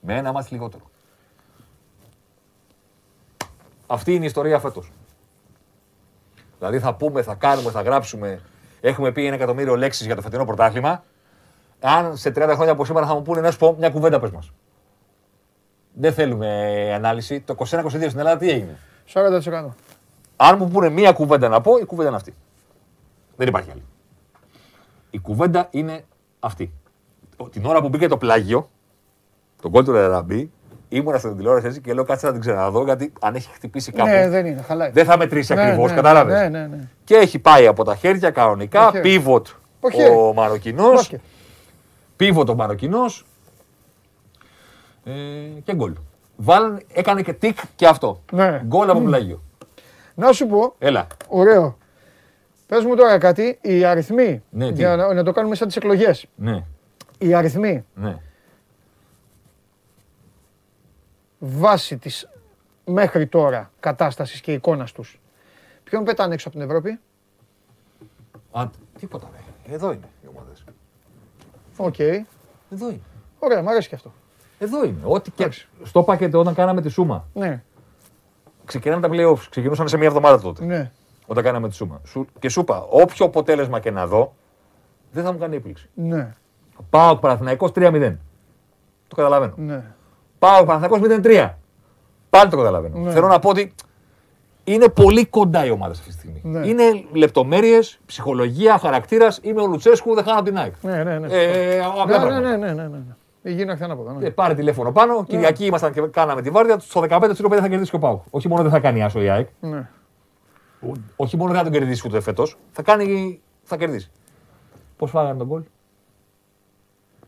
Με 0.00 0.16
ένα 0.16 0.32
μάτς 0.32 0.50
λιγότερο. 0.50 0.90
Αυτή 3.86 4.14
είναι 4.14 4.22
η 4.22 4.26
ιστορία 4.26 4.58
φέτος. 4.58 4.92
Δηλαδή 6.58 6.78
θα 6.78 6.94
πούμε, 6.94 7.22
θα 7.22 7.34
κάνουμε, 7.34 7.70
θα 7.70 7.82
γράψουμε. 7.82 8.42
Έχουμε 8.80 9.12
πει 9.12 9.26
ένα 9.26 9.34
εκατομμύριο 9.34 9.76
λέξεις 9.76 10.06
για 10.06 10.14
το 10.14 10.22
φετινό 10.22 10.44
πρωτάθλημα. 10.44 11.04
Αν 11.80 12.16
σε 12.16 12.28
30 12.30 12.50
χρόνια 12.54 12.72
από 12.72 12.84
σήμερα 12.84 13.06
θα 13.06 13.14
μου 13.14 13.22
πούνε 13.22 13.40
να 13.40 13.50
σου 13.50 13.58
πω 13.58 13.74
μια 13.78 13.90
κουβέντα 13.90 14.20
πες 14.20 14.30
μας. 14.30 14.52
Δεν 15.92 16.12
θέλουμε 16.12 16.48
ανάλυση. 16.94 17.40
Το 17.40 17.54
21-22 17.58 17.64
στην 17.86 18.18
Ελλάδα 18.18 18.36
τι 18.36 18.50
έγινε; 18.50 18.76
40%. 19.12 19.66
Αν 20.36 20.56
μου 20.58 20.68
πούνε 20.68 20.88
μία 20.88 21.12
κουβέντα 21.12 21.48
να 21.48 21.60
πω, 21.60 21.76
η 21.76 21.84
κουβέντα 21.84 22.08
είναι 22.08 22.16
αυτή. 22.16 22.34
Δεν 23.36 23.48
υπάρχει 23.48 23.70
άλλη. 23.70 23.82
Η 25.10 25.18
κουβέντα 25.18 25.66
είναι 25.70 26.04
αυτή. 26.40 26.72
Ο- 27.36 27.48
Την 27.48 27.64
ώρα 27.66 27.80
που 27.80 27.88
μπήκε 27.88 28.08
το 28.08 28.16
πλάγιο, 28.16 28.70
τον 29.62 29.70
κόλ 29.70 29.84
του 29.84 29.92
Λεραμπή, 29.92 30.50
ήμουνα 30.88 31.18
στην 31.18 31.36
τηλεόραση 31.36 31.66
έτσι 31.66 31.80
και 31.80 31.92
λέω 31.94 32.04
κάτσε 32.04 32.26
να 32.26 32.32
την 32.32 32.40
ξαναδώ 32.40 32.84
γιατί 32.84 33.12
αν 33.20 33.34
έχει 33.34 33.48
χτυπήσει 33.52 33.92
κάπου. 33.92 34.08
Ναι, 34.10 34.28
δεν 34.28 34.46
είναι, 34.46 34.62
χαλάει. 34.62 34.90
Δεν 34.90 35.04
θα 35.04 35.16
μετρήσει 35.16 35.54
Ναι, 35.54 35.62
ακριβώς, 35.62 35.90
ναι, 35.90 35.96
κατάλαβες; 35.96 36.40
Ναι, 36.40 36.48
ναι, 36.48 36.66
ναι. 36.66 36.88
Και 37.04 37.14
έχει 37.14 37.38
πάει 37.38 37.66
από 37.66 37.84
τα 37.84 37.94
χέρια 37.96 38.30
κανονικά, 38.30 38.84
Το 38.84 38.90
χέρι. 38.90 39.02
πίβοτ 39.02 39.46
Το 39.80 39.90
χέρι. 39.90 40.14
ο 40.14 40.32
Μαροκινός. 40.34 41.12
Μπάσκετ. 42.20 42.26
Πίβο 42.28 42.44
το 42.44 42.54
Μαροκινό. 42.54 43.04
Ε, 45.04 45.60
και 45.64 45.74
γκολ. 45.74 45.94
Βάλ, 46.36 46.80
έκανε 46.92 47.22
και 47.22 47.32
τικ 47.32 47.58
και 47.76 47.86
αυτό. 47.86 48.22
Ναι. 48.32 48.62
Γκολ 48.64 48.90
από 48.90 49.00
πλάγιο. 49.00 49.42
Να 50.14 50.32
σου 50.32 50.46
πω, 50.46 50.74
Έλα. 50.78 51.06
ωραίο. 51.28 51.78
Πες 52.66 52.84
μου 52.84 52.96
τώρα 52.96 53.18
κάτι, 53.18 53.58
οι 53.62 53.84
αριθμοί, 53.84 54.42
Ναι, 54.50 54.66
τι; 54.68 54.74
για 54.74 54.96
να, 54.96 55.14
να 55.14 55.22
το 55.24 55.32
κάνουμε 55.32 55.54
σαν 55.54 55.66
τις 55.66 55.76
εκλογές. 55.76 56.26
Ναι, 56.36 56.64
Οι 57.18 57.34
αριθμοί 57.34 57.84
ναι. 57.94 58.16
βάσει 61.38 61.98
της 61.98 62.28
μέχρι 62.84 63.26
τώρα 63.26 63.70
κατάστασης 63.80 64.40
και 64.40 64.52
εικόνας 64.52 64.92
τους. 64.92 65.20
Ποιον 65.84 66.04
πετάνε 66.04 66.34
έξω 66.34 66.48
από 66.48 66.56
την 66.58 66.66
Ευρώπη; 66.66 66.98
Α, 68.50 68.68
τίποτα 68.98 69.30
ρε. 69.32 69.74
Εδώ 69.74 69.92
είναι 69.92 70.08
οι 70.22 70.26
ομάδες. 70.34 70.49
Οκ. 71.84 71.98
Εδώ 71.98 72.88
είναι. 72.88 73.00
Ωραία, 73.38 73.62
μου 73.62 73.70
αρέσει 73.70 73.88
και 73.88 73.94
αυτό. 73.94 74.12
Εδώ 74.58 74.84
είναι. 74.84 74.98
Ό,τι 75.04 75.30
και. 75.30 75.42
Εντάξει. 75.42 75.68
Στο 75.82 76.02
πακέτο 76.02 76.38
όταν 76.38 76.54
κάναμε 76.54 76.80
τη 76.80 76.88
Σούμα. 76.88 77.26
Ναι, 77.32 77.62
Ξεκινάνε 78.64 79.08
τα 79.08 79.08
playoffs. 79.12 79.46
Ξεκινούσαν 79.50 79.88
σε 79.88 79.96
μία 79.96 80.06
εβδομάδα 80.06 80.40
τότε. 80.40 80.64
ναι, 80.64 80.90
Όταν 81.26 81.44
κάναμε 81.44 81.68
τη 81.68 81.74
Σούμα. 81.74 82.00
Σου, 82.06 82.26
και 82.38 82.48
σου 82.48 82.60
είπα, 82.60 82.82
όποιο 82.90 83.26
αποτέλεσμα 83.26 83.80
και 83.80 83.90
να 83.90 84.06
δω, 84.06 84.34
δεν 85.12 85.24
θα 85.24 85.32
μου 85.32 85.38
κάνει 85.38 85.56
έκπληξη. 85.56 85.88
ναι, 85.94 86.34
Πάω 86.90 87.16
Παναθηναϊκός 87.16 87.70
3-0. 87.74 88.16
Το 89.08 89.16
καταλαβαίνω. 89.16 89.52
ναι. 89.56 89.84
Πάω 90.38 90.64
Παναθηναϊκός 90.64 91.20
0-3. 91.24 91.50
Πάλι 92.30 92.50
το 92.50 92.56
καταλαβαίνω. 92.56 92.98
Ναι. 92.98 93.10
Θέλω 93.12 93.26
να 93.26 93.38
πω 93.38 93.48
ότι 93.48 93.74
είναι 94.64 94.88
πολύ 94.88 95.26
κοντά 95.26 95.64
οι 95.66 95.70
ομάδες 95.70 95.98
αυτή 95.98 96.10
τη 96.10 96.16
στιγμή. 96.18 96.40
Ναι. 96.44 96.66
Είναι 96.66 97.04
λεπτομέρειες, 97.12 97.98
ψυχολογία, 98.06 98.78
χαρακτήρας. 98.78 99.38
Είμαι 99.42 99.60
ο 99.62 99.66
Λουτσέσκου, 99.66 100.14
δεν 100.14 100.24
χάνω 100.24 100.38
από 100.38 100.48
την 100.48 100.58
ΑΕΚ. 100.58 100.74
Ναι, 100.82 101.04
ναι, 101.04 101.18
ναι. 101.18 101.26
Ε, 101.30 101.80
απλά 101.80 102.04
Ναι, 102.06 102.12
ναι, 102.12 102.18
πράγματα. 102.20 102.40
ναι, 102.40 102.56
ναι, 102.56 102.72
ναι, 102.72 102.88
ναι. 102.88 103.00
Η 103.42 103.52
γη 103.52 103.64
να 103.64 103.74
χθένα 103.74 103.92
από 103.92 104.02
εδώ. 104.02 104.12
ναι. 104.18 104.26
Ε, 104.26 104.30
πάρε 104.30 104.54
τηλέφωνο 104.54 104.92
πάνω. 104.92 105.24
Κυριακή 105.24 105.64
ήμασταν 105.64 105.92
και 105.92 106.00
κάναμε 106.00 106.42
τη 106.42 106.50
βάρδια. 106.50 106.78
Στο 106.78 107.00
15 107.08 107.30
του 107.36 107.48
θα 107.50 107.68
κερδίσει 107.68 107.90
και 107.90 107.96
ο 107.96 107.98
Πάουκ. 107.98 108.22
Όχι 108.30 108.48
μόνο 108.48 108.62
δεν 108.62 108.70
θα 108.70 108.80
κάνει 108.80 109.02
άσο 109.02 109.20
η 109.22 109.28
ΑΕΚ, 109.28 109.48
Ναι. 109.60 109.88
όχι 111.16 111.36
μόνο 111.36 111.48
δεν 111.50 111.58
θα 111.58 111.64
τον 111.70 111.72
κερδίσει 111.72 112.02
ούτε 112.06 112.20
φέτος, 112.20 112.56
θα, 112.72 112.82
κάνει, 112.82 113.40
θα 113.62 113.76
κερδίσει. 113.76 114.10
Πώς 114.96 115.10
φάγανε 115.10 115.38
τον 115.38 115.46
γκολ; 115.46 115.62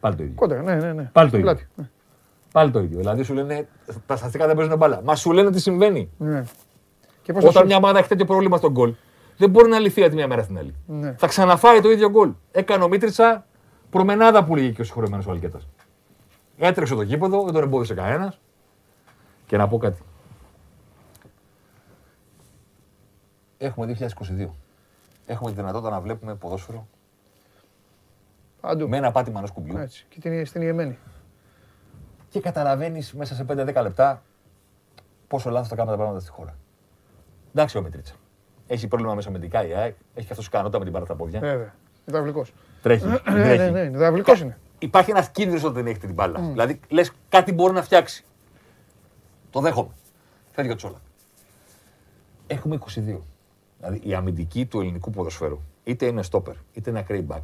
Πάλι 0.01 0.15
το 0.17 0.23
ίδιο. 0.23 0.35
Κόντρα, 0.37 0.63
ναι, 0.63 0.75
ναι, 0.75 0.93
ναι. 0.93 1.11
Πάλι 1.13 1.31
το 1.31 1.37
Στην 1.37 1.39
ίδιο. 1.39 1.43
πλάτη. 1.53 1.67
Ναι. 1.75 1.89
Πάλι 2.53 2.71
το 2.71 2.79
ίδιο. 2.81 2.99
Δηλαδή 2.99 3.23
σου 3.23 3.35
λένε 3.35 3.69
τα 4.07 4.17
στατιστικά 4.17 4.47
δεν 4.47 4.57
παίζουν 4.57 4.77
μπάλα. 4.77 5.01
Μα 5.05 5.17
σου 5.17 5.33
λένε 5.33 5.51
τι 5.51 5.61
συμβαίνει. 5.61 6.11
Ναι. 6.19 6.45
Και 7.23 7.33
πώς 7.33 7.43
θα 7.43 7.49
Όταν 7.49 7.63
σου... 7.63 7.69
μια 7.69 7.77
ομάδα 7.77 7.99
έχει 7.99 8.09
τέτοιο 8.09 8.25
πρόβλημα 8.25 8.57
στον 8.57 8.73
γκολ, 8.73 8.95
δεν 9.37 9.51
μπορεί 9.51 9.69
να 9.69 9.79
λυθεί 9.79 10.01
από 10.01 10.11
τη 10.11 10.17
μια 10.17 10.27
μέρα 10.27 10.43
στην 10.43 10.59
άλλη. 10.59 10.75
Ναι. 10.87 11.15
Θα 11.19 11.27
ξαναφάει 11.27 11.81
το 11.81 11.91
ίδιο 11.91 12.11
γκολ. 12.11 12.33
Έκανε 12.53 12.85
ο 12.85 12.89
Μίτριτσα 12.89 13.47
προμενάδα 13.91 14.45
που 14.45 14.55
λέγει 14.57 14.73
και 14.73 14.81
ο 14.81 14.85
συγχωρεμένος 14.85 15.27
ο 15.27 15.31
Αλκέτας. 15.31 15.69
Έτρεξε 16.59 16.95
το 16.95 17.03
γήπεδο, 17.03 17.45
δεν 17.45 17.53
τον 17.53 17.63
εμπόδισε 17.63 17.95
κανένας. 17.95 18.41
Και 19.47 19.57
να 19.57 19.69
πω 19.69 19.79
κάτι. 19.79 20.03
Έχουμε 23.59 23.87
2022. 23.87 24.49
Έχουμε 25.27 25.51
τη 25.51 25.57
δυνατότητα 25.57 25.91
να 25.91 26.01
βλέπουμε 26.01 26.35
ποδόσφαιρο 26.35 26.87
Παντού. 28.61 28.89
με 28.89 28.97
ένα 28.97 29.11
πάτημα 29.11 29.39
ενός 29.39 29.51
κουμπιού. 29.51 29.79
Έτσι. 29.79 30.07
Και 30.09 30.21
την, 30.21 30.47
στην 30.47 30.63
Ιεμένη. 30.63 30.99
Και 32.29 32.41
καταλαβαίνεις 32.41 33.13
μέσα 33.13 33.35
σε 33.35 33.45
5-10 33.49 33.83
λεπτά 33.83 34.23
πόσο 35.29 35.51
λάθος 35.51 35.69
θα 35.69 35.75
κάνουν 35.75 35.91
τα 35.91 35.97
πράγματα 35.97 36.21
στη 36.21 36.31
χώρα. 36.31 36.57
Εντάξει 37.55 37.79
ο 37.79 37.83
Μίτριτσα. 37.83 38.15
Έχει 38.67 38.89
πρόβλημα 38.89 39.15
μέσα 39.15 39.29
αμυντικά 39.29 39.67
η 39.67 39.75
ΑΕΚ. 39.75 39.95
Έχει 40.15 40.27
και 40.27 40.33
αυτός 40.33 40.47
ικανότητα 40.47 40.79
με 40.79 40.85
την 40.85 40.93
πάρα 40.93 41.07
τα 41.07 41.15
πόδια. 41.15 41.41
Βέβαια. 41.41 41.75
Υδραυλικός. 42.05 42.53
Τρέχει. 42.83 43.07
Ναι, 43.07 43.19
τρέχει. 43.19 43.71
ναι, 43.71 43.71
ναι. 43.71 43.81
Υδραυλικός 43.81 44.41
είναι. 44.41 44.59
Υπάρχει 44.79 45.11
ένας 45.11 45.31
κίνδυνος 45.31 45.63
όταν 45.63 45.75
δεν 45.75 45.87
έχετε 45.87 46.07
την 46.07 46.15
μπάλα. 46.15 46.41
Δηλαδή 46.41 46.81
λες 46.89 47.13
κάτι 47.29 47.53
μπορεί 47.53 47.73
να 47.73 47.83
φτιάξει. 47.83 48.25
Το 49.51 49.61
δέχομαι. 49.61 49.91
Φεύγει 50.53 50.71
ο 50.71 50.75
Τσόλα. 50.75 51.01
Έχουμε 52.47 52.79
22. 52.87 53.19
Δηλαδή 53.79 54.01
η 54.03 54.15
αμυντική 54.15 54.67
του 54.67 54.81
ελληνικού 54.81 55.11
ποδοσφαίρου, 55.11 55.61
είτε 55.85 56.07
είναι 56.07 56.23
στόπερ, 56.23 56.55
είτε 56.73 56.91
είναι 56.91 56.99
ακραίη 56.99 57.27
back, 57.31 57.41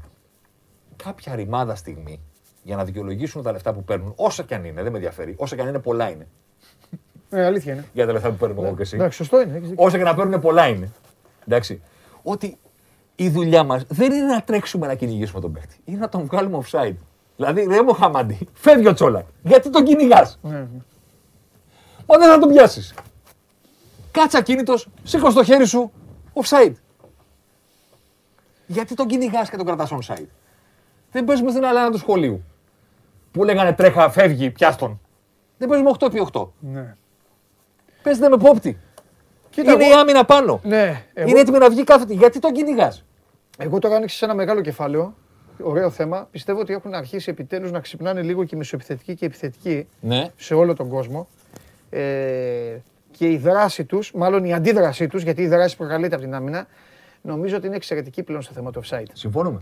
κάποια 0.97 1.35
ρημάδα 1.35 1.75
στιγμή 1.75 2.21
για 2.63 2.77
να 2.77 2.85
δικαιολογήσουν 2.85 3.43
τα 3.43 3.53
λεφτά 3.53 3.73
που 3.73 3.85
παίρνουν, 3.85 4.13
όσα 4.17 4.43
κι 4.43 4.55
αν 4.55 4.65
είναι, 4.65 4.83
δεν 4.83 4.91
με 4.93 4.99
ενδιαφέρει, 4.99 5.35
όσα 5.39 5.55
κι 5.55 5.61
αν 5.61 5.69
είναι, 5.69 5.79
πολλά 5.79 6.11
είναι. 6.11 6.29
Ναι, 7.31 7.45
αλήθεια 7.45 7.73
είναι. 7.73 7.85
Για 7.93 8.07
τα 8.07 8.13
λεφτά 8.13 8.31
που 8.31 8.37
παίρνουμε 8.37 8.67
εγώ 8.67 8.77
και 8.77 8.83
εσύ. 8.83 8.97
Εντάξει, 8.97 9.17
σωστό 9.17 9.41
είναι. 9.41 9.57
έχεις 9.57 9.69
δίκιο. 9.69 9.85
Όσα 9.85 9.97
και 9.97 10.03
να 10.03 10.15
παίρνουν, 10.15 10.41
πολλά 10.41 10.67
είναι. 10.67 10.91
Εντάξει. 11.47 11.83
Ότι 12.23 12.59
η 13.17 13.29
δουλειά 13.31 13.63
μας 13.65 13.85
δεν 13.89 14.13
είναι 14.13 14.27
να 14.27 14.43
τρέξουμε 14.43 14.87
να 14.87 14.95
κυνηγήσουμε 14.95 15.41
τον 15.41 15.53
παίχτη. 15.53 15.77
Είναι 15.85 15.99
να 15.99 16.09
τον 16.09 16.25
βγάλουμε 16.25 16.63
offside. 16.65 16.97
Δηλαδή, 17.37 17.65
ρε 17.65 17.83
Μοχαμαντή, 17.83 18.49
φεύγει 18.53 18.89
ο 18.89 18.93
Τσόλακ. 18.93 19.25
Γιατί 19.43 19.71
τον 19.71 19.85
κυνηγάς; 19.85 20.39
Ναι, 20.43 20.51
ναι. 20.51 20.67
Μα 22.07 22.19
δεν 22.19 22.29
θα 22.29 22.39
τον 22.39 22.49
πιάσεις. 22.49 22.95
Κάτσε 24.11 24.37
ακίνητος, 24.37 24.89
σήκω 25.03 25.31
στο 25.31 25.45
χέρι 25.45 25.67
σου, 25.67 25.93
offside. 26.33 26.73
Γιατί 28.67 28.95
τον 28.95 29.07
κυνηγάς 29.07 29.51
και 29.51 29.57
τον 29.57 29.67
κρατάς 29.67 29.91
offside. 29.93 30.27
Δεν 31.13 31.25
παίζουμε 31.25 31.51
στην 31.51 31.65
αλάνα 31.65 31.91
του 31.91 31.99
σχολείου. 31.99 32.45
Που 33.31 33.45
λέγανε 33.45 33.73
τρέχα, 33.73 34.11
φεύγει, 34.11 34.51
πιάστον. 34.51 35.01
Δεν 35.59 35.69
παίζουμε 35.69 35.91
8 35.99 36.07
επί 36.07 36.27
8. 36.33 36.49
Ναι. 36.61 36.95
Παίζετε 38.09 38.29
με 38.29 38.37
πόπτη. 38.37 38.79
Κοίτα, 39.51 39.73
είναι 39.73 39.85
εγώ- 39.85 39.97
η 39.97 39.99
άμυνα 40.01 40.25
πάνω. 40.25 40.61
Ναι, 40.65 41.05
εγώ, 41.15 41.29
Είναι 41.29 41.41
έτοιμη 41.41 41.59
να 41.59 41.71
βγει 41.71 41.85
κάθετη. 41.85 42.15
Γιατί 42.15 42.39
τον 42.39 42.53
κυνηγάς; 42.53 43.05
εγώ 43.59 43.79
τώρα 43.79 43.97
άνοιξε 43.97 44.25
ένα 44.25 44.35
μεγάλο 44.35 44.61
κεφάλαιο. 44.61 45.15
Ωραίο 45.63 45.91
θέμα. 45.91 46.29
Πιστεύω 46.31 46.61
ότι 46.61 46.73
έχουν 46.73 46.95
αρχίσει 46.95 47.31
επιτέλους 47.31 47.71
να 47.71 47.81
ξυπνάνε 47.81 48.23
λίγο 48.23 48.45
και 48.45 48.55
οι 48.55 48.59
μεσοεπιθετικοί 48.59 49.15
και 49.15 49.25
οι 49.25 49.29
επιθετικοί 49.29 49.87
Ναι. 50.01 50.31
σε 50.37 50.55
όλο 50.55 50.75
τον 50.75 50.89
κόσμο. 50.89 51.29
Ε, 51.91 52.01
και 53.11 53.31
η 53.31 53.37
δράση 53.37 53.85
τους, 53.85 54.13
μάλλον 54.15 54.45
η 54.45 54.55
αντίδρασή 54.55 55.07
τους, 55.09 55.23
γιατί 55.23 55.43
η 55.43 55.47
δράση 55.49 55.77
προκαλείται 55.77 56.15
από 56.15 56.25
την 56.25 56.35
άμυνα, 56.35 56.67
νομίζω 57.23 57.57
ότι 57.57 57.67
είναι 57.67 57.77
εξαιρετική 57.77 58.23
πλέον 58.23 58.43
στο 58.43 58.53
θέμα 58.55 58.71
του 58.71 58.83
offside. 58.85 59.03
Συμφωνούμε. 59.13 59.61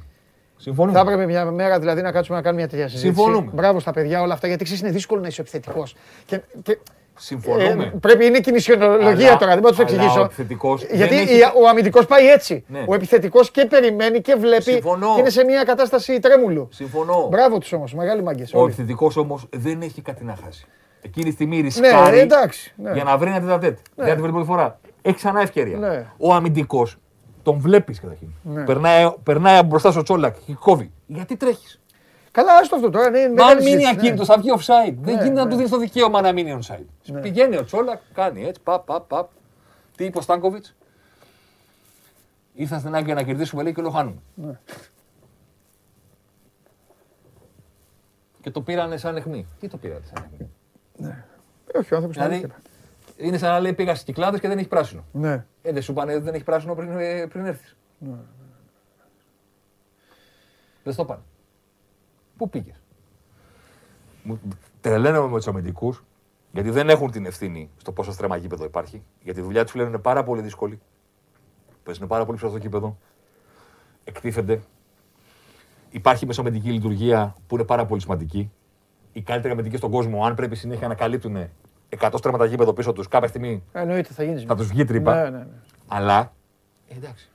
Συμφωνούμε. 0.56 0.98
Θα 0.98 1.00
έπρεπε 1.04 1.26
μια 1.26 1.44
μέρα 1.44 1.78
δηλαδή 1.78 2.02
να 2.02 2.12
κάτσουμε 2.12 2.36
να 2.36 2.42
κάνουμε 2.42 2.60
μια 2.62 2.70
τέτοια 2.70 2.88
συζήτηση. 2.88 3.14
Συμφωνούμε. 3.14 3.50
Μπράβο 3.54 3.80
στα 3.80 3.92
παιδιά 3.92 4.20
όλα 4.22 4.34
αυτά, 4.34 4.46
γιατί 4.46 4.64
ξέρεις 4.64 4.82
είναι 4.82 4.90
δύσκολο 4.90 5.20
να 5.20 5.26
είσαι 5.26 5.40
επιθετικός. 5.40 5.96
Και, 6.26 6.40
και, 6.62 6.78
Συμφωνούμε. 7.18 7.84
ε, 7.84 7.92
πρέπει, 8.00 8.26
είναι 8.26 8.40
κινησιολογία 8.40 9.08
Αλλά- 9.28 9.36
τώρα, 9.36 9.52
δεν 9.52 9.60
μπορώ 9.60 9.74
να 9.78 9.84
τους 9.84 9.94
αλλά 9.94 10.02
εξηγήσω. 10.02 10.20
ο 10.20 10.24
επιθετικός 10.24 10.86
δεν 10.86 10.96
Γιατί 10.96 11.16
έχει- 11.18 11.36
η- 11.36 11.42
ο 11.62 11.68
αμυντικός 11.68 12.06
πάει 12.06 12.26
έτσι. 12.28 12.64
Ναι. 12.68 12.84
Ο 12.86 12.94
επιθετικός 12.94 13.50
και 13.50 13.64
περιμένει 13.64 14.20
και 14.20 14.34
βλέπει. 14.34 14.62
Συμφωνώ. 14.62 15.12
Και 15.14 15.20
είναι 15.20 15.30
σε 15.30 15.44
μια 15.44 15.62
κατάσταση 15.64 16.18
τρέμουλου. 16.20 16.68
Συμφωνώ. 16.72 17.28
Μπράβο 17.30 17.58
τους 17.58 17.72
όμως, 17.72 17.94
μεγάλοι 17.94 18.22
μάγκες. 18.22 18.54
Ο 18.54 18.64
επιθετικός 18.64 19.16
όμως 19.16 19.46
δεν 19.56 19.80
έχει 19.82 20.00
κάτι 20.02 20.24
να 20.24 20.36
χάσει. 20.44 20.66
Εκείνη 21.02 21.24
τη 21.28 21.32
στιγμή 21.32 21.56
Ναι, 21.56 21.62
ρισκάρει 21.62 22.18
εντάξει. 22.18 22.74
Ναι. 22.76 22.92
για 22.92 23.04
να 23.04 23.16
βρει 23.16 23.30
ένα 23.30 23.40
τέτα-τέτ. 23.40 23.78
Δεν 23.94 24.12
την 24.12 24.22
βρει 24.22 24.32
πρώτη 24.32 24.46
φορά. 24.46 24.78
Έχει 25.02 25.16
ξανά 25.16 25.40
ευκαιρία. 25.40 25.76
Ναι. 25.78 26.06
Ο 26.18 26.32
αμυντικός 26.34 26.96
τον 27.42 27.58
βλέπεις 27.58 28.00
καταρχήν. 28.00 28.28
Ναι. 28.42 28.62
Περνάει, 28.64 29.10
περνάει 29.22 29.62
μπροστά 29.62 29.90
στο 29.90 30.02
τσόλακ 30.02 30.36
και 30.46 30.54
κόβει. 30.58 30.90
Γιατί 31.06 31.36
τρέχεις; 31.36 31.80
Καλά, 32.36 32.56
άστο 32.56 32.76
αυτό 32.76 32.90
τώρα. 32.90 33.08
Είναι 33.08 33.28
Μα 33.28 33.34
μεγάλη 33.34 33.50
αν 33.50 33.56
μείνει 33.56 33.70
συζήτηση, 33.70 33.94
ναι. 33.94 34.00
ακίνητο, 34.00 34.24
θα 34.24 34.38
βγει 34.38 34.50
offside. 34.56 34.94
δεν 35.00 35.14
γίνεται 35.14 35.30
να 35.30 35.42
ναι. 35.44 35.48
τους 35.48 35.56
δίνει 35.56 35.68
το 35.68 35.78
δικαίωμα 35.78 36.20
να 36.20 36.32
μείνει 36.32 36.58
onside. 36.60 36.84
Ναι. 37.06 37.20
Πηγαίνει 37.20 37.56
ο 37.56 37.64
Τσόλακ, 37.64 38.00
κάνει 38.14 38.44
έτσι, 38.44 38.60
παπ, 38.62 38.86
παπ, 38.86 39.08
παπ. 39.08 39.30
Τι 39.96 40.04
είπε 40.04 40.18
ο 40.18 40.20
Στάνκοβιτς; 40.20 40.74
Ήρθα 42.54 42.78
στην 42.78 42.94
Άγκια 42.94 43.14
να 43.14 43.22
κερδίσουμε, 43.22 43.62
λέει 43.62 43.72
και 43.72 43.80
όλο 43.80 43.90
χάνουμε. 43.90 44.20
Ναι. 44.34 44.58
Και 48.40 48.50
το 48.50 48.60
πήρανε 48.60 48.96
σαν 48.96 49.16
αιχμή. 49.16 49.46
Τι 49.60 49.68
το 49.68 49.76
πήρανε 49.76 50.04
σαν 50.14 50.28
αιχμή; 50.32 50.50
Ε, 51.66 51.78
όχι, 51.78 51.94
ο 51.94 51.96
άνθρωπος 51.96 52.16
Δηλαδή, 52.16 52.46
είναι 53.16 53.38
σαν 53.38 53.50
να 53.50 53.60
λέει 53.60 53.72
πήγα 53.72 53.92
στις 53.92 54.04
κυκλάδες 54.04 54.40
και 54.40 54.48
δεν 54.48 54.58
έχει 54.58 54.68
πράσινο. 54.68 55.04
Ναι. 55.12 55.44
Ε, 55.62 55.72
δεν 55.72 55.82
σου 55.82 55.92
πάνε 55.92 56.14
ότι 56.14 56.22
δεν 56.22 56.34
έχει 56.34 56.44
πράσινο 56.44 56.74
πριν, 56.74 56.98
ε, 56.98 57.26
πριν 57.26 57.46
έρθεις. 57.46 57.76
Δεν 60.82 60.92
στο 60.92 61.04
πάνε. 61.04 61.22
Πού 62.36 62.48
πήγες; 62.48 62.82
Τρελαίνομαι 64.80 65.28
με 65.28 65.36
τους 65.36 65.46
αμυντικούς 65.46 66.04
Γιατί 66.52 66.70
δεν 66.70 66.88
έχουν 66.88 67.10
την 67.10 67.26
ευθύνη 67.26 67.70
στο 67.76 67.92
πόσο 67.92 68.12
στρέμα 68.12 68.36
γήπεδο 68.36 68.64
υπάρχει. 68.64 69.02
Γιατί 69.22 69.40
η 69.40 69.42
δουλειά 69.42 69.62
τους 69.62 69.72
πλέον 69.72 69.88
είναι 69.88 69.98
πάρα 69.98 70.22
πολύ 70.22 70.42
δύσκολη. 70.42 70.80
Παίζουν 71.82 72.06
πάρα 72.06 72.24
πολύ 72.24 72.36
ψηλό 72.36 72.50
στο 72.50 72.60
γήπεδο. 72.60 72.98
Εκτίθενται. 74.04 74.60
Υπάρχει 75.90 76.26
μεσομετική 76.26 76.70
λειτουργία 76.70 77.34
που 77.46 77.54
είναι 77.54 77.64
πάρα 77.64 77.86
πολύ 77.86 78.00
σημαντική. 78.00 78.50
Η 79.12 79.22
καλύτερη 79.22 79.52
αμυντική 79.52 79.76
στον 79.76 79.90
κόσμο, 79.90 80.24
αν 80.24 80.34
πρέπει 80.34 80.56
συνέχεια 80.56 80.88
να 80.88 80.94
καλύπτουν 80.94 81.48
100 81.98 82.10
στρέμματα 82.14 82.44
γήπεδο 82.44 82.72
πίσω 82.72 82.92
τους, 82.92 83.08
κάποια 83.08 83.28
στιγμή 83.28 83.62
Εννοείται, 83.72 84.12
θα 84.12 84.22
γίνεις. 84.22 84.44
θα 84.44 84.56
τους 84.56 84.66
βγει 84.66 84.84
τρύπα. 84.84 85.14
Ναι, 85.14 85.30
ναι, 85.30 85.38
ναι. 85.38 85.46
Αλλά. 85.86 86.32
Ε, 86.88 86.94
εντάξει. 86.96 87.30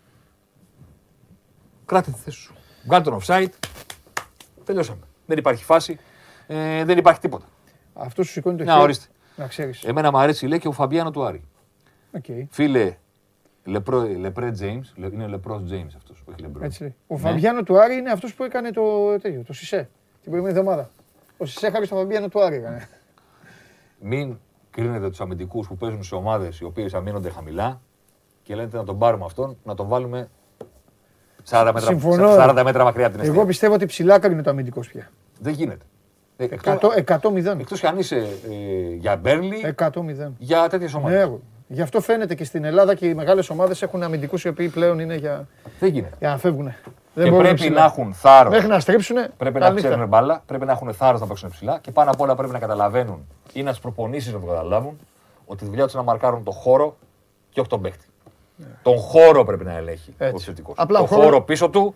Κράτα 1.86 2.12
τη 2.12 2.18
θέση 2.18 2.38
σου. 2.38 2.54
Βγάλε 2.86 3.04
τον 3.04 3.20
offside. 3.22 3.50
Τελειώσαμε. 4.72 5.02
Δεν 5.26 5.38
υπάρχει 5.38 5.64
φάση. 5.64 5.98
Ε, 6.48 6.84
δεν 6.84 6.98
υπάρχει 6.98 7.20
τίποτα. 7.20 7.46
Αυτό 7.94 8.24
σου 8.24 8.32
σηκώνει 8.32 8.58
το 8.58 8.64
Να, 8.64 8.72
χέρι. 8.72 8.84
ορίστε. 8.84 9.06
Να 9.36 9.48
ξέρεις. 9.48 9.84
Εμένα 9.84 10.12
μου 10.12 10.18
αρέσει, 10.18 10.48
λέει 10.48 10.60
και 10.60 10.68
ο 10.68 10.72
Φαμπιάνο 10.72 11.12
του 11.12 11.24
Άρη. 11.24 11.44
Οκ. 12.12 12.24
Φίλε, 12.50 12.96
Λεπρό, 13.64 14.02
Λεπρέ 14.02 14.52
James, 14.60 14.82
λε- 14.96 15.12
είναι 15.14 15.28
Λεπρός 15.28 15.62
James 15.72 15.88
αυτός, 15.96 16.24
όχι 16.30 16.42
Λεμπρό. 16.42 16.66
Έτσι 16.66 16.82
λέει. 16.82 16.96
Ο 17.08 17.14
Ναι. 17.16 17.20
Φαμπιάνο 17.22 17.64
του 17.64 17.80
Άρη 17.82 17.96
είναι 17.96 18.12
αυτός 18.12 18.34
που 18.34 18.44
έκανε 18.44 18.72
το, 18.72 19.18
τέτοιο, 19.20 19.44
το 19.44 19.54
Σισέ 19.54 19.90
την 20.22 20.32
προηγούμενη 20.32 20.58
εβδομάδα. 20.60 20.90
Ο 21.38 21.46
Σισέ 21.46 21.70
χάρη 21.70 21.86
στο 21.86 21.96
Φαμπιάνο 21.96 22.28
του 22.28 22.42
Άρη 22.44 22.56
έκανε. 22.56 22.88
Μην 24.00 24.38
κρίνετε 24.72 25.10
τους 25.10 25.22
αμυντικούς 25.22 25.68
που 25.68 25.78
παίζουν 25.78 26.04
σε 26.04 26.16
ομάδες 26.16 26.60
οι 26.60 26.64
οποίες 26.64 26.94
αμήνονται 26.94 27.30
χαμηλά 27.30 27.82
και 28.44 28.56
λέτε 28.56 28.78
να 28.78 28.84
τον 28.84 28.98
πάρουμε 28.98 29.26
αυτόν, 29.26 29.58
να 29.64 29.76
τον 29.76 29.88
βάλουμε 29.88 30.30
40 31.50 31.64
μέτρα, 31.74 31.80
Συμφωνώ. 31.80 32.36
40 32.38 32.62
μέτρα 32.64 32.84
μακριά 32.84 33.06
από 33.06 33.16
την 33.16 33.24
Εγώ 33.24 33.32
αιστεία. 33.32 33.46
πιστεύω 33.46 33.74
ότι 33.74 33.86
ψηλά 33.86 34.20
κρίνει 34.20 34.42
το 34.42 34.50
αμυντικό 34.50 34.80
πια. 34.80 35.10
Δεν 35.40 35.54
γίνεται. 35.54 35.86
Ε, 36.38 36.48
100-0. 37.08 37.60
Εκτός 37.60 37.80
κι 37.80 37.88
αν 37.88 37.98
είσαι 37.98 38.16
ε, 38.18 38.94
για 38.96 39.16
Μπέρνλι, 39.16 39.76
100-0. 39.78 39.90
για 40.38 40.68
τέτοιες 40.70 40.94
Ναι, 40.94 41.00
ομάδε. 41.00 41.20
εγώ. 41.20 41.42
Γι' 41.68 41.82
αυτό 41.82 42.02
φαίνεται 42.02 42.36
και 42.36 42.44
στην 42.44 42.64
Ελλάδα 42.64 42.96
και 42.96 43.08
οι 43.08 43.14
μεγάλες 43.14 43.50
ομάδες 43.50 43.82
έχουν 43.82 44.04
αμυντικούς 44.04 44.44
οι 44.44 44.48
οποίοι 44.48 44.68
πλέον 44.70 45.00
είναι 45.00 45.16
για, 45.16 45.48
Δεν 45.80 45.90
γίνεται. 45.90 46.16
για 46.20 46.30
να 46.30 46.38
φεύγουν. 46.38 46.64
Δεν 47.14 47.24
και 47.24 47.30
μπορούν 47.30 47.38
πρέπει 47.46 47.56
ψηλά. 47.60 47.80
να 47.80 47.86
έχουν 47.86 48.14
θάρρος. 48.14 48.54
Μέχρι 48.54 48.68
να 48.68 48.80
στρίψουν. 48.80 49.16
Πρέπει 49.38 49.60
να 49.60 49.72
ξέρουν 49.74 50.08
μπάλα, 50.08 50.44
πρέπει 50.46 50.66
να 50.66 50.72
έχουν 50.72 50.94
θάρρος 50.94 51.20
να 51.20 51.28
παίξουν 51.28 51.50
ψηλά 51.50 51.80
και 51.82 51.92
πάνω 51.92 52.12
απ' 52.12 52.22
όλα 52.22 52.36
πρέπει 52.36 52.54
να 52.54 52.60
καταλαβαίνουν 52.60 53.28
ή 53.54 53.64
να 53.64 53.70
τις 53.70 53.80
προπονήσεις 53.80 54.34
να 54.34 54.40
το 54.40 54.46
καταλάβουν 54.46 55.00
ότι 55.46 55.64
η 55.64 55.68
δουλειά 55.68 55.84
τους 55.84 55.94
είναι 55.94 56.04
να 56.04 56.12
μαρκάρουν 56.12 56.44
το 56.44 56.52
χώρο 56.52 56.98
και 57.50 57.60
όχι 57.60 57.70
τον 57.70 57.82
παίχτη. 57.82 58.06
Τον 58.82 58.98
χώρο 58.98 59.44
πρέπει 59.44 59.64
να 59.64 59.78
ελέγχει 59.78 60.14
Ναι. 60.18 60.26
Έτσι. 60.26 60.34
ο 60.34 60.36
επιθετικό. 60.38 60.74
Απλά 60.78 60.98
Το 60.98 61.04
ο 61.04 61.08
χώρος- 61.08 61.24
χώρο 61.26 61.42
πίσω 61.42 61.70
του 61.70 61.96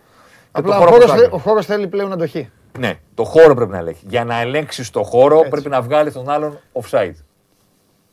το 0.52 0.58
Απλά 0.60 0.76
ο 0.76 0.78
χώρο 0.78 0.90
χώρος, 0.90 1.04
μπροστά 1.06 1.22
θε- 1.22 1.30
του. 1.30 1.36
ο 1.36 1.38
χώρος 1.38 1.66
θέλει 1.66 1.88
πλέον 1.88 2.12
αντοχή. 2.12 2.50
Ναι, 2.78 2.94
το 3.14 3.24
χώρο 3.24 3.54
πρέπει 3.54 3.70
να 3.70 3.78
ελέγχει. 3.78 4.04
Για 4.08 4.24
να 4.24 4.40
ελέγξει 4.40 4.92
το 4.92 5.02
χώρο 5.02 5.36
Έτσι. 5.38 5.50
πρέπει 5.50 5.68
να 5.68 5.82
βγάλει 5.82 6.12
τον 6.12 6.28
άλλον 6.28 6.58
offside. 6.72 7.14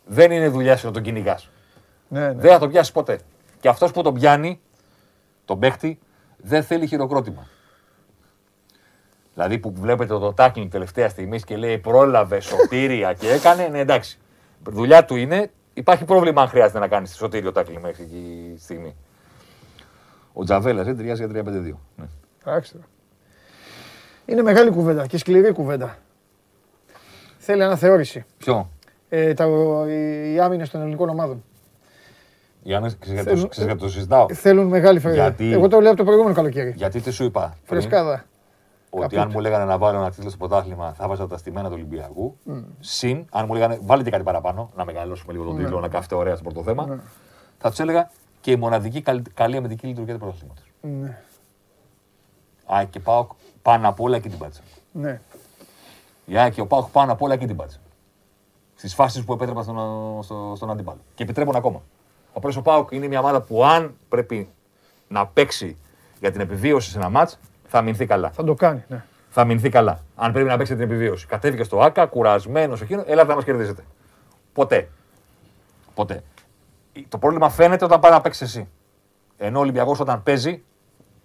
Δεν 0.05 0.31
είναι 0.31 0.47
δουλειά 0.49 0.77
σου 0.77 0.85
να 0.85 0.91
τον 0.91 1.01
κυνηγάς. 1.01 1.49
Ναι, 2.07 2.19
ναι. 2.19 2.33
Δεν 2.33 2.51
θα 2.51 2.59
τον 2.59 2.69
πιάσεις 2.69 2.91
ποτέ. 2.91 3.19
Και 3.59 3.67
αυτός 3.67 3.91
που 3.91 4.01
τον 4.01 4.13
πιάνει, 4.13 4.59
τον 5.45 5.59
παίχτη, 5.59 5.99
δεν 6.37 6.63
θέλει 6.63 6.87
χειροκρότημα. 6.87 7.47
Δηλαδή 9.33 9.57
που 9.57 9.73
βλέπετε 9.75 10.13
το 10.19 10.33
tackling 10.37 10.67
τελευταία 10.69 11.09
στιγμή 11.09 11.39
και 11.41 11.57
λέει 11.57 11.77
πρόλαβε 11.77 12.39
σωτήρια 12.39 13.13
και 13.13 13.29
έκανε, 13.31 13.67
ναι 13.67 13.79
εντάξει. 13.79 14.17
Δουλειά 14.69 15.05
του 15.05 15.15
είναι, 15.15 15.51
υπάρχει 15.73 16.05
πρόβλημα 16.05 16.41
αν 16.41 16.47
χρειάζεται 16.47 16.79
να 16.79 16.87
κάνεις 16.87 17.15
σωτήριο 17.15 17.51
tackling 17.55 17.79
μέχρι 17.81 18.03
εκεί 18.03 18.51
τη 18.55 18.61
στιγμή. 18.61 18.95
Ο 20.33 20.43
Τζαβέλας 20.43 20.85
δεν 20.85 20.95
ταιριάζει 20.97 21.25
για 21.25 21.43
3-5-2. 21.43 21.77
Ναι. 21.95 22.05
Εντάξει 22.45 22.71
τώρα. 22.71 22.85
Είναι 24.25 24.41
μεγάλη 24.41 24.69
κουβέντα 24.69 25.07
και 25.07 25.17
σκληρή 25.17 25.51
κουβέντα. 25.51 25.97
Θέλει 27.37 27.63
αναθεώρηση. 27.63 28.25
Ποιο; 28.37 28.69
Ε, 29.09 29.33
τα, 29.33 29.45
οι 30.33 30.39
άμυνες 30.39 30.69
των 30.69 30.81
ελληνικών 30.81 31.09
ομάδων. 31.09 31.43
Για 32.61 32.79
να 32.79 32.87
ξέρεις 32.87 33.07
γιατί 33.13 33.29
Θέλω- 33.29 33.41
το- 33.41 33.47
ξέρεις 33.47 33.69
γιατί 33.71 33.85
το 33.85 33.89
συζητάω. 33.93 34.25
Θέλουν 34.33 34.67
μεγάλη 34.67 34.99
φρέσκάδα. 34.99 35.27
Γιατί- 35.27 35.51
Εγώ 35.53 35.67
το 35.67 35.79
λέω 35.79 35.89
από 35.89 35.97
το 35.97 36.03
προηγούμενο 36.03 36.35
καλοκαίρι. 36.35 36.73
Γιατί 36.77 37.01
τι 37.01 37.11
σου 37.11 37.23
είπα. 37.23 37.57
πριν, 37.67 37.81
Φρεσκάδα. 37.81 38.25
Ότι 38.95 39.01
Καπούτ. 39.01 39.17
αν 39.19 39.29
μου 39.33 39.39
λέγανε 39.39 39.65
να 39.65 39.77
βάλω 39.77 39.97
ένα 39.97 40.11
τίτλο 40.11 40.29
στο 40.29 40.37
πρωτάθλημα, 40.37 40.93
θα 40.93 41.07
βάζα 41.07 41.27
τα 41.27 41.37
στημένα 41.37 41.67
του 41.67 41.73
Ολυμπιακού. 41.75 42.37
Συν, 42.79 43.25
αν 43.31 43.45
μου 43.47 43.53
λέγανε 43.53 43.79
βάλετε 43.83 44.09
κάτι 44.09 44.23
παραπάνω, 44.23 44.71
να 44.75 44.85
μεγαλώσουμε 44.85 45.33
λίγο 45.33 45.45
τον 45.45 45.57
τίτλο, 45.57 45.79
να 45.79 45.87
κάθετε 45.87 46.15
ωραία 46.15 46.35
στο 46.35 46.43
πρώτο 46.43 46.63
θέμα. 46.63 46.85
Ναι. 46.85 46.97
Θα 47.57 47.69
τους 47.69 47.79
έλεγα 47.79 48.11
και 48.41 48.51
η 48.51 48.55
μοναδική 48.55 49.01
καλή, 49.01 49.21
καλή 49.33 49.57
αμυντική 49.57 49.87
λειτουργία 49.87 50.13
του 50.13 50.19
πρωταθλήματος. 50.19 50.63
Ναι. 50.81 51.17
Α, 52.77 52.83
και 52.89 52.99
πάω 52.99 53.27
πάνω 53.61 53.87
απ' 53.89 53.99
όλα 54.01 54.15
εκεί 54.15 54.29
την 54.29 54.37
πάτσα. 54.37 54.61
ναι. 54.91 55.21
Η 56.25 56.37
ΑΕΚ 56.37 56.53
και 56.53 56.61
ο 56.61 56.67
Πάοκ 56.67 56.87
πάνω 56.91 57.11
απ' 57.11 57.21
όλα 57.21 57.33
εκεί 57.33 57.45
την 57.45 57.55
πάτσα. 57.55 57.77
Στις 58.75 58.93
φάσεις 58.93 59.23
που 59.23 59.33
επέτρεπαν 59.33 59.63
στον, 59.63 60.23
στο, 60.23 60.53
στον 60.55 60.71
αντίπαλο. 60.71 60.99
Και 61.15 61.23
επιτρέπουν 61.23 61.55
ακόμα. 61.55 61.81
Απλώ 62.33 62.55
ο 62.57 62.61
Πάοκ 62.61 62.91
είναι 62.91 63.07
μια 63.07 63.19
ομάδα 63.19 63.41
που 63.41 63.65
αν 63.65 63.95
πρέπει 64.09 64.49
να 65.07 65.27
παίξει 65.27 65.77
για 66.19 66.31
την 66.31 66.41
επιβίωση 66.41 66.89
σε 66.89 66.97
ένα 66.97 67.09
μάτς, 67.09 67.39
θα 67.75 67.81
μηνθεί 67.81 68.05
καλά. 68.05 68.29
Θα 68.31 68.43
το 68.43 68.53
κάνει. 68.53 68.83
Ναι. 68.87 69.03
θα 69.29 69.45
μηνθεί 69.45 69.69
καλά. 69.69 69.99
Αν 70.15 70.31
πρέπει 70.31 70.47
να 70.47 70.57
παίξει 70.57 70.73
την 70.73 70.83
επιβίωση. 70.83 71.25
Κατέβηκε 71.27 71.63
στο 71.63 71.79
ΑΚΑ, 71.79 72.05
κουρασμένος 72.05 72.81
εκείνο, 72.81 73.03
έλατε 73.07 73.27
να 73.29 73.35
μας 73.35 73.43
κερδίσετε. 73.43 73.83
Ποτέ. 74.53 74.89
Ποτέ. 75.93 76.23
Το 77.09 77.17
πρόβλημα 77.17 77.49
φαίνεται 77.49 77.85
όταν 77.85 77.99
πάει 77.99 78.11
να 78.11 78.21
παίξεις 78.21 78.41
εσύ. 78.47 78.67
Ενώ 79.37 79.57
ο 79.57 79.61
Ολυμπιακός 79.61 79.99
όταν 79.99 80.23
παίζει, 80.23 80.63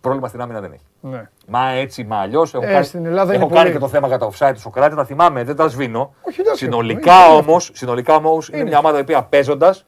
πρόβλημα 0.01 0.28
στην 0.28 0.40
άμυνα 0.40 0.61
δεν 0.61 0.72
έχει. 0.72 0.84
ναι. 1.01 1.28
Μα 1.46 1.68
έτσι, 1.70 2.05
μα 2.05 2.16
αλλιώς. 2.20 2.55
Έχω, 2.55 2.64
Ε, 2.64 2.72
κάνει, 2.72 2.84
στην 2.84 3.07
Ελλάδα 3.07 3.32
έχω 3.32 3.44
είναι 3.44 3.53
κάνει 3.55 3.61
πολύ. 3.68 3.72
και 3.72 3.78
το 3.78 3.88
θέμα 3.88 4.07
για 4.09 4.18
τα 4.18 4.30
offside 4.30 4.53
του 4.55 4.61
Σοκράτη, 4.61 4.94
τα 4.96 5.05
θυμάμαι, 5.05 5.44
δεν 5.44 5.57
τα 5.57 5.68
σβήνω. 5.68 6.14
Όχι, 6.22 6.40
εντάξει, 6.40 6.64
συνολικά 6.64 7.26
είναι 7.26 7.36
όμω, 7.36 7.61
συνολικά 7.61 8.14
όμως, 8.14 8.49
είναι 8.49 8.57
Είναι. 8.59 8.68
μια 8.68 8.78
ομάδα 8.78 8.99
η 8.99 9.01
οποία 9.01 9.22
παίζοντας 9.22 9.84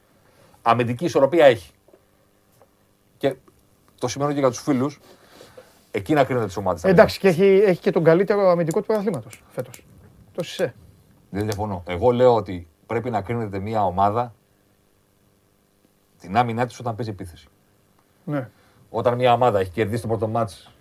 αμυντική 0.61 1.05
ισορροπία 1.05 1.45
έχει. 1.45 1.71
Και 3.17 3.35
το 3.99 4.07
σημαίνω 4.07 4.33
και 4.33 4.39
για 4.39 4.49
τους 4.49 4.59
φίλους, 4.61 4.99
εκεί 5.91 6.13
να 6.13 6.23
κρίνετε 6.23 6.45
τις 6.45 6.57
ομάδες. 6.57 6.83
Εντάξει, 6.83 7.19
και 7.19 7.27
έχει, 7.27 7.45
έχει 7.45 7.81
και 7.81 7.91
τον 7.91 8.03
καλύτερο 8.03 8.49
αμυντικό 8.49 8.79
του 8.79 8.85
πρωταθλήματος 8.85 9.43
φέτος. 9.49 9.85
Το 10.33 10.43
Σισε. 10.43 10.73
Δεν 11.29 11.43
διαφωνώ. 11.43 11.83
Εγώ 11.87 12.11
λέω 12.11 12.35
ότι 12.35 12.67
πρέπει 12.85 13.09
να 13.09 13.21
κρίνεται 13.21 13.59
μια 13.59 13.85
ομάδα 13.85 14.33
την 16.19 16.37
άμυνά 16.37 16.65
της 16.65 16.79
όταν 16.79 16.95
παίζει 16.95 17.11
επίθεση. 17.11 17.47
Ναι. 18.23 18.49
Όταν 18.89 19.15
μια 19.15 19.33
ομάδα 19.33 19.59
έχει 19.59 19.71
κερδίσει 19.71 20.01
το 20.01 20.07
πρώτο 20.07 20.27
μάτς 20.27 20.71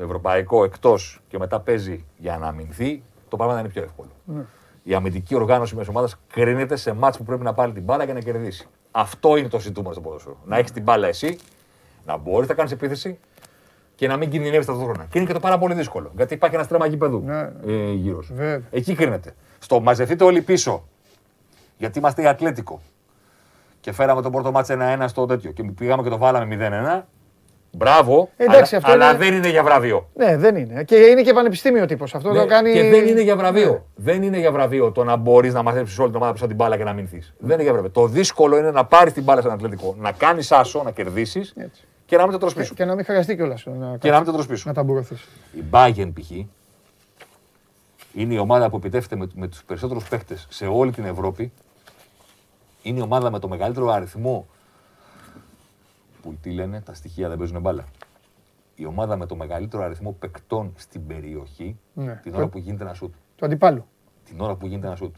ευρωπαϊκό 0.00 0.64
εκτός 0.64 1.20
και 1.28 1.38
μετά 1.38 1.60
παίζει 1.60 2.04
για 2.16 2.38
να 2.38 2.46
αμυνθεί, 2.46 3.02
το 3.28 3.36
πράγμα 3.36 3.54
θα 3.54 3.60
είναι 3.60 3.68
πιο 3.68 3.82
εύκολο. 3.82 4.10
Ναι. 4.24 4.44
Η 4.82 4.94
αμυντική 4.94 5.34
οργάνωση 5.34 5.74
μιας 5.74 5.88
ομάδας 5.88 6.16
κρίνεται 6.32 6.76
σε 6.76 6.92
μάτς 6.92 7.16
που 7.16 7.24
πρέπει 7.24 7.42
να 7.42 7.54
πάρει 7.54 7.72
την 7.72 7.82
μπάλα 7.82 8.04
για 8.04 8.14
να 8.14 8.20
κερδίσει. 8.20 8.68
Αυτό 8.90 9.36
είναι 9.36 9.48
το 9.48 9.60
ζητούμενο 9.60 9.92
στο 9.92 10.02
ποδόσφαιρο. 10.02 10.36
Να 10.44 10.56
έχεις 10.56 10.70
την 10.70 10.82
μπάλα 10.82 11.06
εσύ, 11.08 11.38
να 12.06 12.16
μπορείς 12.16 12.48
να 12.48 12.54
κάνεις 12.54 12.72
επίθεση 12.72 13.18
και 13.98 14.08
να 14.08 14.16
μην 14.16 14.30
κινδυνεύει 14.30 14.64
ταυτόχρονα. 14.66 15.06
Και 15.10 15.18
είναι 15.18 15.26
και 15.26 15.32
το 15.32 15.40
πάρα 15.40 15.58
πολύ 15.58 15.74
δύσκολο. 15.74 16.12
Γιατί 16.16 16.34
υπάρχει 16.34 16.54
ένα 16.54 16.64
στρέμμα 16.64 16.86
γηπεδού 16.86 17.22
Ναι. 17.26 17.38
ε, 17.66 17.92
γύρω 17.92 18.22
σου. 18.22 18.34
Βέβαια. 18.34 18.60
Εκεί 18.70 18.94
κρίνεται. 18.94 19.34
Στο 19.58 19.80
μαζευτείτε 19.80 20.24
όλοι 20.24 20.42
πίσω. 20.42 20.84
Γιατί 21.76 21.98
είμαστε 21.98 22.22
η 22.22 22.26
Ατλέτικο. 22.26 22.80
Και 23.80 23.92
φέραμε 23.92 24.22
τον 24.22 24.32
πρώτο 24.32 24.50
μάτς 24.50 24.68
1-1 24.70 25.04
στο 25.08 25.26
τέτοιο. 25.26 25.50
Και 25.50 25.62
πήγαμε 25.62 26.02
και 26.02 26.08
το 26.08 26.18
βάλαμε 26.18 26.46
0-1. 26.46 27.06
Μπράβο. 27.72 28.30
Εντάξει, 28.36 28.74
αλλά, 28.76 28.84
αυτό 28.86 28.96
αλλά 28.96 29.08
είναι- 29.10 29.18
δεν 29.24 29.34
είναι 29.34 29.48
για 29.48 29.62
βραβείο. 29.62 30.08
Ναι, 30.14 30.36
δεν 30.36 30.56
είναι. 30.56 30.84
Και 30.84 30.96
είναι 30.96 31.22
και 31.22 31.32
πανεπιστήμιο 31.32 31.86
τύπος. 31.86 32.14
Αυτό 32.14 32.32
Ναι, 32.32 32.38
το 32.38 32.46
κάνει. 32.46 32.72
Και 32.72 32.82
δεν 32.90 33.06
είναι 33.06 33.20
για 33.20 33.36
βραβείο. 33.36 33.70
Ναι. 33.72 33.80
Δεν 34.12 34.22
είναι 34.22 34.38
για 34.38 34.52
βραβείο 34.52 34.92
το 34.92 35.04
να 35.04 35.16
μπορείς 35.16 35.54
να 35.54 35.62
μαζέψεις 35.62 35.98
όλη 35.98 36.08
την 36.08 36.16
ομάδα 36.16 36.32
πίσω 36.32 36.44
από 36.44 36.54
την 36.54 36.64
μπάλα 36.64 36.76
και 36.76 36.84
να 36.84 36.92
μηνθεί. 36.92 37.22
Δεν 37.38 37.52
είναι 37.54 37.62
για 37.62 37.72
βραβείο. 37.72 37.90
Το 37.90 38.06
δύσκολο 38.06 38.58
είναι 38.58 38.70
να 38.70 38.84
πάρεις 38.84 39.12
την 39.12 39.22
μπάλα 39.22 39.40
στον 39.40 39.52
Ατλέτικο, 39.52 39.94
να 39.98 40.12
κάνεις 40.12 40.52
άσο, 40.52 40.82
να 40.84 40.90
κερδίσεις 40.90 41.54
Έτσι. 41.56 41.86
Και 42.08 42.16
να 42.16 42.22
μην 42.22 42.32
το 42.32 42.38
τρως 42.38 42.54
πίσω. 42.54 42.74
Και 42.74 42.84
να 42.84 42.94
μην 42.94 43.04
χρειαστεί 43.04 43.34
κιόλας 43.36 43.66
να, 43.66 43.96
Και 43.98 44.10
να 44.10 44.16
μην 44.16 44.24
το 44.26 44.32
τρως 44.32 44.46
πίσω. 44.46 44.64
να 44.68 44.74
ταμπουρωθεί. 44.74 45.14
Η 45.52 45.62
Bayern 45.70 46.10
π.χ. 46.14 46.30
είναι 48.14 48.34
η 48.34 48.38
ομάδα 48.38 48.70
που 48.70 48.76
επιτεύχεται 48.76 49.16
με, 49.16 49.28
με 49.34 49.48
τους 49.48 49.64
περισσότερους 49.64 50.08
παίχτες 50.08 50.46
σε 50.50 50.66
όλη 50.66 50.92
την 50.92 51.04
Ευρώπη. 51.04 51.52
Είναι 52.82 52.98
η 52.98 53.02
ομάδα 53.02 53.30
με 53.30 53.38
το 53.38 53.48
μεγαλύτερο 53.48 53.88
αριθμό 53.90 54.46
που 56.22 56.34
τι 56.42 56.50
λένε, 56.50 56.80
τα 56.80 56.94
στοιχεία 56.94 57.28
δεν 57.28 57.38
παίζουν 57.38 57.60
μπάλα. 57.60 57.84
Η 58.74 58.86
ομάδα 58.86 59.16
με 59.16 59.26
το 59.26 59.36
μεγαλύτερο 59.36 59.82
αριθμό 59.82 60.12
παικτών 60.12 60.72
στην 60.76 61.06
περιοχή 61.06 61.78
Ναι. 61.94 62.20
την 62.22 62.34
ώρα 62.34 62.46
που 62.46 62.58
γίνεται 62.58 62.84
ένα 62.84 62.94
σουτ. 62.94 63.14
Του 63.36 63.44
αντιπάλου. 63.44 63.86
Την 64.24 64.40
ώρα 64.40 64.54
που 64.54 64.66
γίνεται 64.66 64.86
ένα 64.86 64.96
σουτ. 64.96 65.14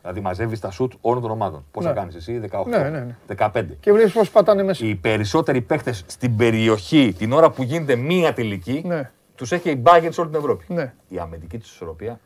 Δηλαδή 0.00 0.20
μαζεύεις 0.20 0.60
τα 0.60 0.70
σουτ 0.70 0.92
όλων 1.00 1.22
των 1.22 1.30
ομάδων. 1.30 1.64
Πόσα 1.70 1.88
Ναι. 1.88 1.94
κάνεις 1.94 2.14
εσύ, 2.14 2.38
18, 2.38 2.64
Ναι, 2.66 2.78
ναι, 2.78 2.88
ναι. 2.88 3.16
15. 3.26 3.64
Και 3.80 3.92
βλέπεις 3.92 4.12
πώς 4.12 4.30
πατάνε 4.30 4.62
μέσα. 4.62 4.84
Οι 4.86 4.94
περισσότεροι 4.94 5.60
παίχτε 5.60 5.92
στην 6.06 6.36
περιοχή 6.36 7.14
την 7.18 7.32
ώρα 7.32 7.50
που 7.50 7.62
γίνεται 7.62 7.96
μία 7.96 8.32
τελική 8.32 8.82
Ναι. 8.86 9.10
τους 9.34 9.52
έχει 9.52 9.70
η 9.70 9.82
Bayern 9.86 10.08
σε 10.10 10.20
όλη 10.20 10.30
την 10.30 10.38
Ευρώπη. 10.38 10.64
Ναι. 10.68 10.92
Η 11.08 11.18
αμυντική 11.18 11.58
τους 11.58 11.70
ισορροπία 11.72 12.20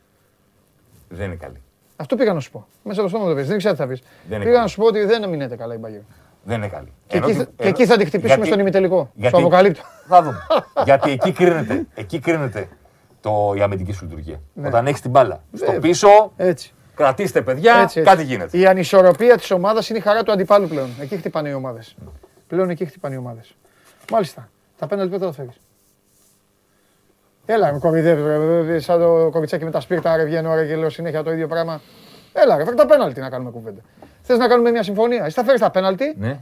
δεν 1.09 1.25
είναι 1.25 1.35
καλή. 1.35 1.61
Αυτό 1.95 2.15
πήγα 2.15 2.33
να 2.33 2.39
σου 2.39 2.51
πω. 2.51 2.67
Μέσα 2.83 3.01
από 3.01 3.09
το 3.09 3.15
στόμα 3.15 3.29
το 3.31 3.35
πεις. 3.39 3.47
Δεν 3.47 3.57
ξέρω 3.57 3.73
τι 3.73 3.79
θα 3.79 3.87
πεις. 3.87 3.99
Δεν 4.01 4.09
είναι 4.27 4.37
Πήγα 4.37 4.49
καλή. 4.49 4.59
να 4.61 4.67
σου 4.67 4.79
πω 4.79 4.85
ότι 4.85 5.05
δεν 5.05 5.23
αμυνέται 5.23 5.55
καλά 5.55 5.73
η 5.73 5.77
Bayern. 5.81 6.03
Δεν 6.43 6.57
είναι 6.57 6.67
καλή. 6.67 6.91
Και, 7.07 7.17
Ενώ 7.17 7.25
εκεί, 7.25 7.33
τη- 7.37 7.43
θα- 7.43 7.49
και 7.55 7.63
ενώ- 7.63 7.69
εκεί 7.69 7.85
θα 7.85 7.97
τη 7.97 8.05
χτυπήσουμε 8.05 8.33
γιατί- 8.33 8.47
στον 8.47 8.59
ημιτελικό. 8.59 9.09
γιατί- 9.15 9.35
Στο 9.35 9.45
αποκαλύπτω. 9.45 9.81
Θα 10.07 10.21
δούμε. 10.23 10.37
γιατί 10.85 11.11
εκεί 11.11 11.31
κρίνεται, 11.31 11.85
εκεί 11.95 12.19
κρίνεται 12.19 12.67
το, 13.21 13.53
η 13.57 13.61
αμυντική 13.61 13.91
σου 13.91 14.03
λειτουργία. 14.05 14.41
Όταν 14.65 14.87
έχεις 14.87 15.01
την 15.01 15.11
μπάλα. 15.11 15.43
Στο 15.53 15.65
Βέβαια. 15.65 15.79
πίσω 15.81 16.07
Έτσι. 16.35 16.73
Κρατήστε, 16.95 17.41
παιδιά, 17.41 17.73
Έτσι, 17.73 17.99
έτσι. 17.99 18.11
κάτι 18.11 18.23
γίνεται. 18.23 18.57
Η 18.57 18.65
ανισορροπία 18.65 19.37
της 19.37 19.51
ομάδας 19.51 19.89
είναι 19.89 19.97
η 19.97 20.01
χαρά 20.01 20.23
του 20.23 20.31
αντιπάλου 20.31 20.67
πλέον. 20.67 20.89
Εκεί 20.99 21.17
χτυπάνε 21.17 21.49
οι 21.49 21.53
ομάδες. 21.53 21.95
Πλέον 22.47 22.69
εκεί 22.69 22.85
χτυπάνε 22.85 23.15
οι 23.15 23.17
ομάδες. 23.17 23.55
Μάλιστα. 24.11 24.49
Τα 24.77 24.87
πέναλτι 24.87 25.11
πότε 25.11 25.25
θα 25.25 25.31
φέρεις; 25.31 25.55
Έλα, 27.45 27.73
με 27.73 27.79
κοροϊδεύει, 27.79 28.67
ρε, 28.71 28.79
σαν 28.79 28.99
το 28.99 29.29
κοριτσάκι 29.31 29.63
με 29.63 29.71
τα 29.71 29.79
σπίρτα, 29.79 30.15
ρε, 30.15 30.23
βγαίνω 30.23 30.55
ρε, 30.55 30.65
και 30.65 30.75
λέω 30.75 30.89
συνέχεια 30.89 31.23
το 31.23 31.31
ίδιο 31.31 31.47
πράγμα. 31.47 31.81
Έλα, 32.33 32.57
ρε, 32.57 32.63
φέρει 32.63 32.75
τα 32.75 32.85
πέναλτι 32.85 33.19
να 33.19 33.29
κάνουμε 33.29 33.51
κουβέντα. 33.51 33.81
Θες 34.21 34.37
να 34.37 34.47
κάνουμε 34.47 34.71
μια 34.71 34.83
συμφωνία; 34.83 35.25
Εσύ 35.25 35.35
θα 35.35 35.43
φέρεις 35.43 35.61
τα 35.61 35.71
πέναλτι, 35.71 36.15
Ναι. 36.17 36.39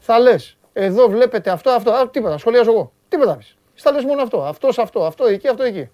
θα 0.00 0.18
λες. 0.18 0.56
Εδώ 0.72 1.08
βλέπετε 1.08 1.50
αυτό, 1.50 1.70
αυτό. 1.70 1.90
Α, 1.90 2.10
τίποτα, 2.10 2.38
σχολιάζω 2.38 2.70
εγώ. 2.72 2.92
Τίποτα 3.08 3.36
πεις. 3.36 3.56
Θα 3.74 3.92
λες 3.92 4.04
μόνο 4.04 4.22
αυτό. 4.22 4.44
Αυτός, 4.44 4.78
αυτό, 4.78 5.04
αυτό 5.04 5.26
εκεί, 5.26 5.48
αυτό 5.48 5.62
εκεί. 5.62 5.90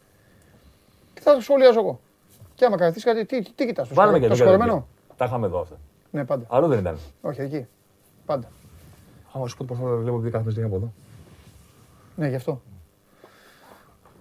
Και 1.15 1.21
θα 1.21 1.35
το 1.35 1.41
σχολιάζω 1.41 1.81
εγώ; 1.81 2.01
Και 2.61 2.67
άμα 2.67 2.77
κρατήσει 2.77 3.05
κάτι, 3.05 3.25
τι, 3.27 3.43
τι, 3.43 3.53
τι 3.53 3.67
κοιτάς, 3.67 3.89
το, 3.89 3.95
Βάλαμε 3.95 4.17
σκορ- 4.17 4.33
και 4.33 4.37
το 4.39 4.45
το 4.45 4.49
σκορεμένο. 4.51 4.87
Τα 5.17 5.25
είχαμε 5.25 5.47
εδώ 5.47 5.61
αυτά. 5.61 5.77
Ναι, 6.11 6.25
πάντα. 6.25 6.45
Αλλού 6.49 6.67
δεν 6.67 6.79
ήταν. 6.79 6.99
Όχι, 7.21 7.41
εκεί. 7.41 7.67
Πάντα. 8.27 8.49
Άμα 9.33 9.47
σου 9.49 9.57
πω 9.57 9.63
ότι 9.63 9.73
προσπαθώ 9.73 9.95
να 9.95 9.97
βλέπω 10.01 10.17
επειδή 10.17 10.31
κάθομαι 10.31 10.65
από 10.67 10.77
εδώ. 10.77 10.93
Ναι, 12.17 12.29
γι' 12.29 12.35
αυτό. 12.35 12.61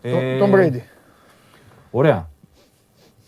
Ε, 0.02 0.38
Τον 0.38 0.52
Brady. 0.54 0.80
Ωραία. 1.92 2.30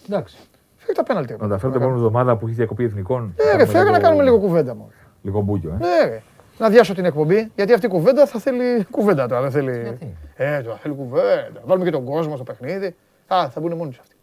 Εντάξει. 0.09 0.38
Φέρει 0.78 0.93
τα 0.97 1.03
πέναλτι. 1.03 1.36
Να 1.39 1.47
τα 1.47 1.57
φέρω 1.57 1.72
την 1.72 1.82
επόμενη 1.82 1.99
εβδομάδα 1.99 2.38
που 2.38 2.45
έχει 2.45 2.55
διακοπή 2.55 2.84
εθνικών. 2.84 3.34
Ε, 3.38 3.55
ρε, 3.57 3.66
φέρε 3.66 3.89
να 3.89 3.99
κάνουμε 3.99 4.24
λίγο 4.24 4.39
κουβέντα 4.39 4.76
μου. 4.76 4.91
Λίγο 5.22 5.41
μπούκιο, 5.41 5.70
ε. 5.70 5.78
Ναι, 5.78 6.09
ρε. 6.09 6.22
Να 6.57 6.70
διάσω 6.70 6.93
την 6.93 7.05
εκπομπή, 7.05 7.51
γιατί 7.55 7.74
αυτή 7.74 7.86
η 7.86 7.89
κουβέντα 7.89 8.26
θα 8.28 8.39
θέλει 8.39 8.84
κουβέντα 8.91 9.28
τώρα. 9.28 9.41
Δεν 9.41 9.51
θέλει. 9.51 9.82
Γιατί; 9.82 10.18
Ε, 10.36 10.62
τώρα 10.62 10.76
θέλει 10.78 10.93
κουβέντα. 10.95 11.62
Βάλουμε 11.66 11.86
και 11.86 11.91
τον 11.91 12.05
κόσμο 12.05 12.36
στο 12.36 12.43
παιχνίδι. 12.43 12.95
Α, 13.28 13.49
θα 13.49 13.59
μπουν 13.59 13.74
μόνοι 13.76 13.89
τους 13.89 13.99
αυτοί. 13.99 14.16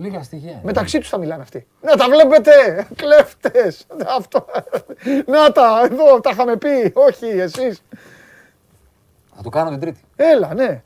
Λίγα 0.00 0.22
στοιχεία. 0.22 0.60
Μεταξύ 0.62 0.98
τους 0.98 1.08
θα 1.08 1.18
μιλάνε 1.18 1.42
αυτοί. 1.42 1.66
Να 1.80 1.96
τα 1.96 2.08
βλέπετε! 2.08 2.52
Κλέφτες! 3.00 3.86
Αυτό. 4.16 4.46
Να 5.26 5.52
τα, 5.52 5.80
εδώ, 5.90 6.20
τα 6.20 6.30
είχαμε 6.30 6.56
πει. 6.56 6.92
Όχι, 6.94 7.26
εσείς. 7.26 7.82
Θα 9.36 9.42
το 9.42 9.48
κάνω 9.48 9.70
την 9.70 9.80
Τρίτη. 9.80 10.00
Έλα, 10.16 10.54
ναι. 10.54 10.82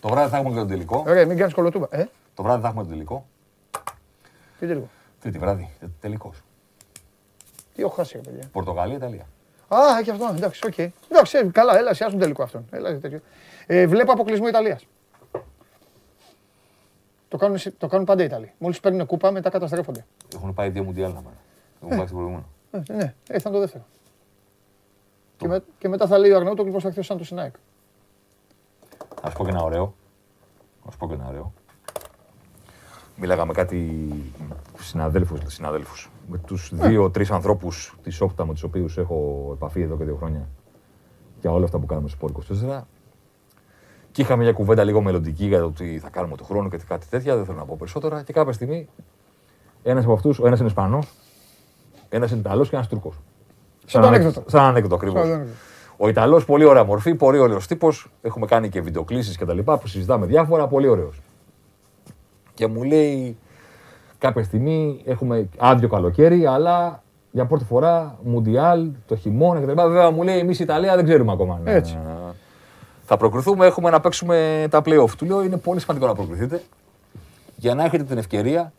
Το 0.00 0.08
βράδυ 0.08 0.30
θα 0.30 0.36
έχουμε 0.36 0.52
και 0.52 0.58
τον 0.58 0.68
τελικό. 0.68 1.04
Ωραία, 1.06 1.26
μην 1.26 1.36
κάνεις 1.36 1.54
κωλοτούμπα. 1.54 1.86
Ε, 1.90 2.08
Το 2.34 2.42
βράδυ 2.42 2.62
θα 2.62 2.68
έχουμε 2.68 2.82
τον 2.82 2.90
τελικό. 2.92 3.26
πείτε 4.58 4.72
λίγο. 4.72 4.88
Τρίτη 5.20 5.38
βράδυ. 5.38 5.70
Τελικός. 6.00 6.36
Τι 7.74 7.82
έχω 7.82 7.90
χάσει, 7.94 8.16
ρε 8.16 8.30
παιδιά. 8.30 8.48
Πορτογαλία, 8.52 8.96
Ιταλία. 8.96 9.26
Α, 9.68 9.98
έχει 10.00 10.10
αυτό. 10.10 10.32
Εντάξει, 10.36 10.66
οκ. 10.66 10.78
Εντάξει, 11.10 11.38
ε, 11.38 11.44
καλά, 11.52 11.78
έλα, 11.78 11.94
σε 11.94 12.10
τελικό 12.18 12.42
αυτόν. 12.42 12.66
Έλα, 12.70 12.98
τέτοιο. 12.98 13.20
Ε, 13.66 13.86
βλέπω 13.86 14.12
αποκλεισμό 14.12 14.48
Ιταλίας. 14.48 14.86
Το 17.30 17.36
κάνουν, 17.36 17.58
συ- 17.58 17.74
το 17.78 17.86
κάνουν 17.86 18.06
πάντα 18.06 18.22
οι 18.22 18.24
Ιταλοί. 18.24 18.52
Μόλις 18.58 18.80
παίρνουν 18.80 19.06
κούπα, 19.06 19.30
μετά 19.30 19.50
καταστρέφονται. 19.50 20.06
Έχουν 20.34 20.54
πάει 20.54 20.70
δύο 20.70 20.82
μουντιάλ 20.84 21.12
να 21.12 21.20
πάνε. 21.22 21.36
Έχουν 21.82 21.88
πάει 21.96 22.06
στην 22.06 22.16
προηγούμενη. 22.16 22.44
Ε, 22.70 22.78
ναι, 22.92 23.14
ε, 23.28 23.38
θα 23.38 23.48
είναι 23.48 23.54
το 23.54 23.58
δεύτερο. 23.58 23.84
Και, 25.36 25.48
με, 25.48 25.62
και 25.78 25.88
μετά 25.88 26.06
θα 26.06 26.18
λέει 26.18 26.30
ο 26.30 26.36
Αρναούτογλου 26.36 26.72
πώς 26.72 26.82
θα 26.82 26.90
χθιώσει 26.90 27.08
σαν 27.08 27.18
το 27.18 27.24
Σινάικ. 27.24 27.54
Να 29.22 29.30
σου 29.30 29.36
πω 29.36 29.44
και 29.44 29.50
ένα 29.50 29.62
ωραίο. 29.62 29.94
Να 30.84 30.90
σου 30.90 30.96
πω 30.98 31.06
και 31.08 31.14
ένα 31.14 31.26
ωραίο. 31.28 31.52
Μίλαγα 33.16 33.44
με 33.44 33.52
κάτι 33.52 34.08
συναδέλφους, 34.78 35.40
συναδέλφους. 35.46 36.10
Με 36.28 36.38
τους 36.38 36.70
δύο-τρεις 36.74 37.30
ανθρώπους 37.30 37.94
της 38.02 38.20
Opta 38.20 38.46
με 38.46 38.52
τους 38.52 38.62
οποίους 38.62 38.98
έχω 38.98 39.50
επαφή 39.54 39.80
εδώ 39.80 39.96
και 39.96 40.04
δύο 40.04 40.16
χρόνια 40.16 40.48
για 41.40 41.50
όλα 41.52 41.64
αυτά 41.64 41.78
που 41.78 41.86
κάνουμε 41.86 42.08
στο 42.08 42.26
Sport 42.26 42.32
24. 42.32 42.80
Και 44.12 44.22
είχαμε 44.22 44.42
μια 44.42 44.52
κουβέντα 44.52 44.84
λίγο 44.84 45.02
μελλοντική 45.02 45.46
για 45.46 45.60
το 45.60 45.70
τι 45.70 45.98
θα 45.98 46.08
κάνουμε 46.08 46.36
το 46.36 46.44
χρόνο 46.44 46.68
και 46.68 46.76
τι- 46.76 46.84
κάτι 46.86 47.06
τέτοια. 47.10 47.36
Δεν 47.36 47.44
θέλω 47.44 47.58
να 47.58 47.64
πω 47.64 47.76
περισσότερα. 47.78 48.22
Και 48.22 48.32
κάποια 48.32 48.52
στιγμή 48.52 48.88
ένας 49.82 50.04
από 50.04 50.12
αυτούς, 50.12 50.38
ο 50.38 50.46
ένας 50.46 50.58
είναι 50.58 50.68
Ισπανός, 50.68 51.06
ένας 52.08 52.30
είναι 52.30 52.40
Ιταλός 52.40 52.68
και 52.68 52.74
ένας 52.76 52.88
Τούρκος. 52.88 53.14
Σαν 53.86 54.00
το 54.02 54.06
ανέκδοτο. 54.06 54.42
Σαν 54.46 54.64
ανέκδοτο 54.64 54.94
ακριβώς. 54.94 55.20
Σαν 55.20 55.28
το 55.28 55.34
ανέκδοτο. 55.34 55.58
Ο 55.96 56.08
Ιταλός, 56.08 56.44
πολύ 56.44 56.64
ωραία 56.64 56.84
μορφή, 56.84 57.14
πολύ 57.14 57.38
ωραίος 57.38 57.66
τύπος. 57.66 58.10
Έχουμε 58.22 58.46
κάνει 58.46 58.68
και 58.68 58.80
βιντεοκλήσεις 58.80 59.36
και 59.36 59.44
τα 59.44 59.54
λοιπά 59.54 59.78
που 59.78 59.86
συζητάμε 59.86 60.26
διάφορα. 60.26 60.66
Πολύ 60.66 60.88
ωραίος. 60.88 61.20
Και 62.54 62.66
μου 62.66 62.82
λέει 62.82 63.36
κάποια 64.18 64.42
στιγμή 64.44 65.00
έχουμε 65.04 65.48
άδειο 65.58 65.88
καλοκαίρι, 65.88 66.46
αλλά 66.46 67.02
για 67.30 67.44
πρώτη 67.46 67.64
φορά 67.64 68.18
Μουντιάλ 68.22 68.88
το 69.06 69.16
χειμώνα 69.16 69.60
κτλ. 69.60 69.72
Βέβαια 69.74 70.10
μου 70.10 70.22
λέει 70.22 70.38
εμείς 70.38 70.58
η 70.60 70.62
Ιταλία 70.62 70.96
δεν 70.96 71.04
ξέρουμε 71.04 71.32
ακόμα. 71.32 71.54
αν, 71.54 71.60
Έτσι. 71.66 71.98
ε, 72.06 72.19
Θα 73.12 73.18
προκριθούμε, 73.18 73.66
έχουμε 73.66 73.90
να 73.90 74.00
παίξουμε 74.00 74.66
τα 74.70 74.82
playoff. 74.84 75.10
Του 75.16 75.24
λέω 75.24 75.42
είναι 75.42 75.56
πολύ 75.56 75.80
σημαντικό 75.80 76.06
να 76.06 76.14
προκριθείτε 76.14 76.62
για 77.56 77.74
να 77.74 77.84
έχετε 77.84 78.04
την 78.04 78.18
ευκαιρία 78.18 78.72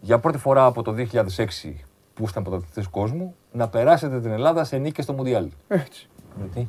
για 0.00 0.18
πρώτη 0.18 0.38
φορά 0.38 0.64
από 0.64 0.82
το 0.82 0.94
2006 0.98 1.04
που 2.14 2.24
ήσταν 2.24 2.42
πρωταθλητές 2.42 2.86
κόσμου 2.88 3.34
να 3.52 3.68
περάσετε 3.68 4.20
την 4.20 4.30
Ελλάδα 4.30 4.64
σε 4.64 4.76
νίκες 4.76 5.04
στο 5.04 5.12
Μουντιάλ. 5.12 5.48
Έτσι. 5.68 6.08
Γιατί; 6.36 6.68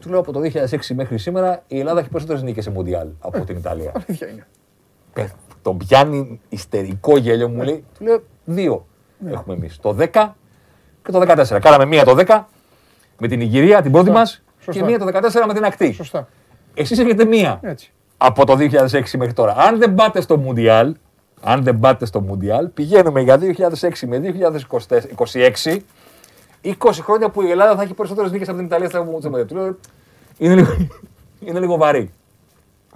Του 0.00 0.08
λέω 0.08 0.18
από 0.18 0.32
το 0.32 0.40
2006 0.40 0.94
μέχρι 0.94 1.18
σήμερα 1.18 1.62
η 1.66 1.78
Ελλάδα 1.78 2.00
έχει 2.00 2.08
περισσότερες 2.08 2.42
νίκες 2.42 2.64
σε 2.64 2.70
Μουντιάλ 2.70 3.08
από 3.18 3.44
την 3.44 3.56
Ιταλία. 3.56 3.92
Αλήθεια 4.06 4.28
είναι. 4.28 4.46
Πε- 5.12 5.34
Τον 5.62 5.76
πιάνει 5.76 6.40
ιστερικό 6.48 7.16
γέλιο 7.16 7.48
μου 7.48 7.62
λέει. 7.62 7.84
Του 7.98 8.04
λέω 8.04 8.22
δύο 8.44 8.86
έχουμε 9.26 9.54
εμείς. 9.54 9.78
Το 9.78 9.96
10 9.98 10.06
και 11.02 11.12
το 11.12 11.20
14. 11.20 11.58
Κάναμε 11.60 11.84
μία 11.84 12.04
το 12.04 12.16
10 12.26 12.44
με 13.18 13.28
την 13.28 13.40
Ιγυρία, 13.40 13.82
την 13.82 13.92
πρώτη 13.92 14.10
μας 14.10 14.42
και 14.72 14.78
Σωστά. 14.78 14.84
μία 14.86 14.98
το 14.98 15.28
14 15.42 15.46
με 15.46 15.54
την 15.54 15.64
ακτή. 15.64 15.92
Σωστά. 15.92 16.28
Εσείς 16.74 16.98
έχετε 16.98 17.24
μία 17.24 17.58
Έτσι. 17.62 17.90
από 18.16 18.44
το 18.46 18.56
2006 18.56 19.16
μέχρι 19.18 19.32
τώρα. 19.32 19.54
Αν 19.58 19.78
δεν 19.78 19.94
πάτε 19.94 20.20
στο 20.20 20.36
Μουντιάλ, 20.36 20.94
αν 21.42 21.62
δεν 21.62 21.78
πάτε 21.78 22.06
στο 22.06 22.20
Μουντιάλ, 22.20 22.68
πηγαίνουμε 22.68 23.20
για 23.20 23.38
2006 23.38 24.06
με 24.06 24.18
2026, 24.18 25.76
20 26.62 26.74
χρόνια 27.02 27.28
που 27.30 27.42
η 27.42 27.50
Ελλάδα 27.50 27.76
θα 27.76 27.82
έχει 27.82 27.94
περισσότερες 27.94 28.30
νίκες 28.30 28.48
από 28.48 28.56
την 28.56 28.66
Ιταλία 28.66 28.88
στα 28.88 29.02
Μουντιάλ. 29.04 29.46
Του 29.46 29.54
λέω, 29.54 29.76
Είναι 30.38 30.54
λίγο, 30.54 30.76
είναι 31.40 31.60
λίγο 31.60 31.76
βαρύ. 31.76 32.10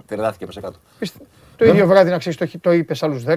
Τρελάθηκε, 0.05 0.45
πέσε 0.45 0.59
κάτω. 0.61 0.77
Πιστε- 0.99 1.21
Το 1.55 1.65
ίδιο 1.65 1.87
βράδυ 1.87 2.09
να 2.09 2.17
ξέρεις, 2.17 2.37
το, 2.37 2.43
έχει- 2.43 2.57
το 2.57 2.71
είπε 2.71 2.93
σε 2.93 3.05
άλλους 3.05 3.23
10. 3.23 3.35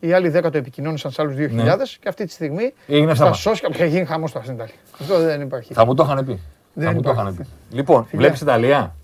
Οι 0.00 0.12
άλλοι 0.12 0.28
10 0.30 0.50
το 0.50 0.58
επικοινώνησαν 0.58 1.10
σε 1.10 1.22
άλλους 1.22 1.34
2.000 1.36 1.98
και 2.00 2.08
αυτή 2.08 2.24
τη 2.24 2.32
στιγμή 2.32 2.72
Έγινε 2.86 3.14
στα 3.14 3.32
θέμα. 3.32 3.56
social 3.56 3.70
έχει 3.72 3.88
γίνει 3.88 4.04
χαμός 4.04 4.32
τώρα 4.32 4.44
στην 4.44 4.56
Ιταλία. 4.56 4.74
Αυτό 5.00 5.18
δεν 5.20 5.40
υπάρχει. 5.40 5.74
Θα 5.74 5.86
μου 5.86 5.94
το 5.94 6.02
είχαν 6.04 6.24
πει. 6.26 6.40
Δεν 6.74 6.86
θα 6.86 6.92
μου 6.94 7.00
το 7.00 7.10
υπάρχει. 7.10 7.32
είχαν 7.32 7.46
πει. 7.70 7.76
Λοιπόν, 7.76 8.06
βλέπεις 8.12 8.40
Ιταλία 8.40 8.94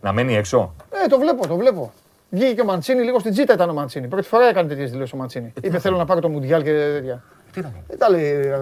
να 0.00 0.12
μένει 0.12 0.36
έξω; 0.36 0.74
Ε, 1.04 1.06
το 1.08 1.18
βλέπω, 1.18 1.46
το 1.46 1.56
βλέπω. 1.56 1.92
Βγήκε 2.30 2.54
και 2.54 2.60
ο 2.60 2.64
Μαντσίνη, 2.64 3.02
λίγο 3.02 3.18
στην 3.18 3.32
τζίτα 3.32 3.52
ήταν 3.54 3.70
ο 3.70 3.72
Μαντσίνη. 3.72 4.08
Πρώτη 4.08 4.26
φορά 4.26 4.48
έκανε 4.48 4.68
τέτοιες 4.68 4.90
δηλώσεις 4.90 5.12
ο 5.12 5.16
Μαντσίνη. 5.16 5.52
Είπε 5.62 5.78
θέλω 5.78 5.96
να 5.96 6.04
πάρω 6.04 6.20
το 6.20 6.28
Μουντιάλ 6.28 6.62
και 6.62 6.70
τέτοια. 6.72 7.22
Τι 7.52 7.60
να 7.60 7.68
κάνει. 7.68 7.84
Δεν 7.88 7.98
τα 7.98 8.10
λέει. 8.10 8.24
ε, 8.30 8.58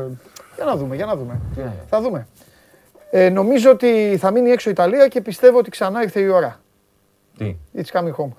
Για 0.56 0.64
να 0.64 0.76
δούμε, 0.76 0.96
για 0.96 1.06
να 1.06 1.16
δούμε. 1.16 1.40
Τι 1.54 1.60
να 1.60 1.64
κάνει. 1.66 1.76
Θα 1.88 2.00
δούμε. 2.00 2.26
Ε, 3.10 3.28
νομίζω 3.28 3.70
ότι 3.70 4.16
θα 4.20 4.30
μείνει 4.30 4.50
έξω 4.50 4.68
η 4.68 4.72
Ιταλία 4.72 5.08
και 5.08 5.20
πιστεύω 5.20 5.58
ότι 5.58 5.70
ξανά 5.70 6.02
ήρθε 6.02 6.20
η 6.20 6.28
ώρα. 6.28 6.60
Τι. 7.38 7.56
It's 7.76 7.98
coming 8.00 8.14
home. 8.24 8.32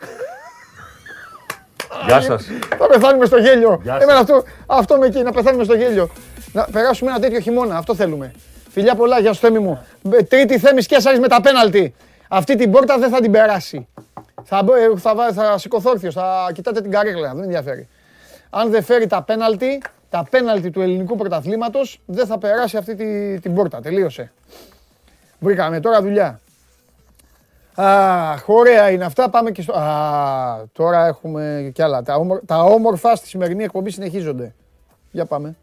Γεια 2.05 2.21
σας. 2.21 2.45
Θα 2.77 2.87
πεθάνουμε 2.87 3.25
στο 3.25 3.37
γέλιο. 3.37 3.79
Γεια 3.83 3.93
σας. 3.93 4.01
Εμένα 4.03 4.19
αυτό, 4.19 4.43
αυτό 4.65 4.97
με 4.97 5.05
εκεί, 5.05 5.21
να 5.23 5.31
πεθάνουμε 5.31 5.63
στο 5.63 5.73
γέλιο. 5.75 6.09
Να 6.53 6.63
περάσουμε 6.71 7.09
ένα 7.11 7.19
τέτοιο 7.19 7.39
χειμώνα, 7.39 7.77
αυτό 7.77 7.95
θέλουμε. 7.95 8.31
Φιλιά 8.75 8.95
πολλά, 8.95 9.19
γεια 9.19 9.33
σου 9.33 9.39
Θέμη 9.39 9.59
μου. 9.59 9.85
Ε, 10.11 10.23
Τρίτη 10.23 10.59
Θέμη 10.59 10.83
Κέσσαρης 10.83 11.19
με 11.19 11.27
τα 11.27 11.41
πέναλτι. 11.41 11.93
Αυτή 12.27 12.55
την 12.55 12.71
πόρτα 12.71 12.97
δεν 12.97 13.09
θα 13.09 13.19
την 13.21 13.31
περάσει. 13.31 13.87
Θα, 14.43 14.63
μπο- 14.63 14.75
ε, 14.75 14.97
θα, 14.97 15.15
βά- 15.15 15.33
θα 15.33 15.57
σηκωθώ 15.57 15.89
όρθιος, 15.89 16.13
θα 16.13 16.49
κοιτάτε 16.53 16.81
την 16.81 16.91
καρέκλα, 16.91 17.27
δεν 17.27 17.37
με 17.37 17.43
ενδιαφέρει. 17.43 17.87
Αν 18.49 18.69
δεν 18.71 18.83
φέρει 18.83 19.07
τα 19.07 19.23
πέναλτι, 19.23 19.81
τα 20.09 20.27
πέναλτι 20.29 20.69
του 20.69 20.81
ελληνικού 20.81 21.15
πρωταθλήματος, 21.15 22.01
δεν 22.05 22.25
θα 22.25 22.37
περάσει 22.37 22.77
αυτή 22.77 22.95
τη, 22.95 23.39
την 23.39 23.53
πόρτα. 23.55 23.81
Τελείωσε. 23.81 24.31
Βρήκαμε 25.39 25.79
τώρα 25.79 26.01
δουλειά. 26.01 26.39
Αχ, 27.75 28.49
ωραία 28.49 28.89
είναι 28.89 29.05
αυτά. 29.05 29.29
Πάμε 29.29 29.51
και 29.51 29.61
στο. 29.61 29.73
Α, 29.73 30.65
τώρα 30.71 31.05
έχουμε 31.05 31.71
και 31.73 31.83
άλλα. 31.83 32.03
Τα, 32.03 32.15
όμορ- 32.15 32.45
τα 32.45 32.63
όμορφα 32.63 33.15
στη 33.15 33.27
σημερινή 33.27 33.63
εκπομπή 33.63 33.89
συνεχίζονται. 33.89 34.53
Για 35.11 35.25
πάμε. 35.25 35.55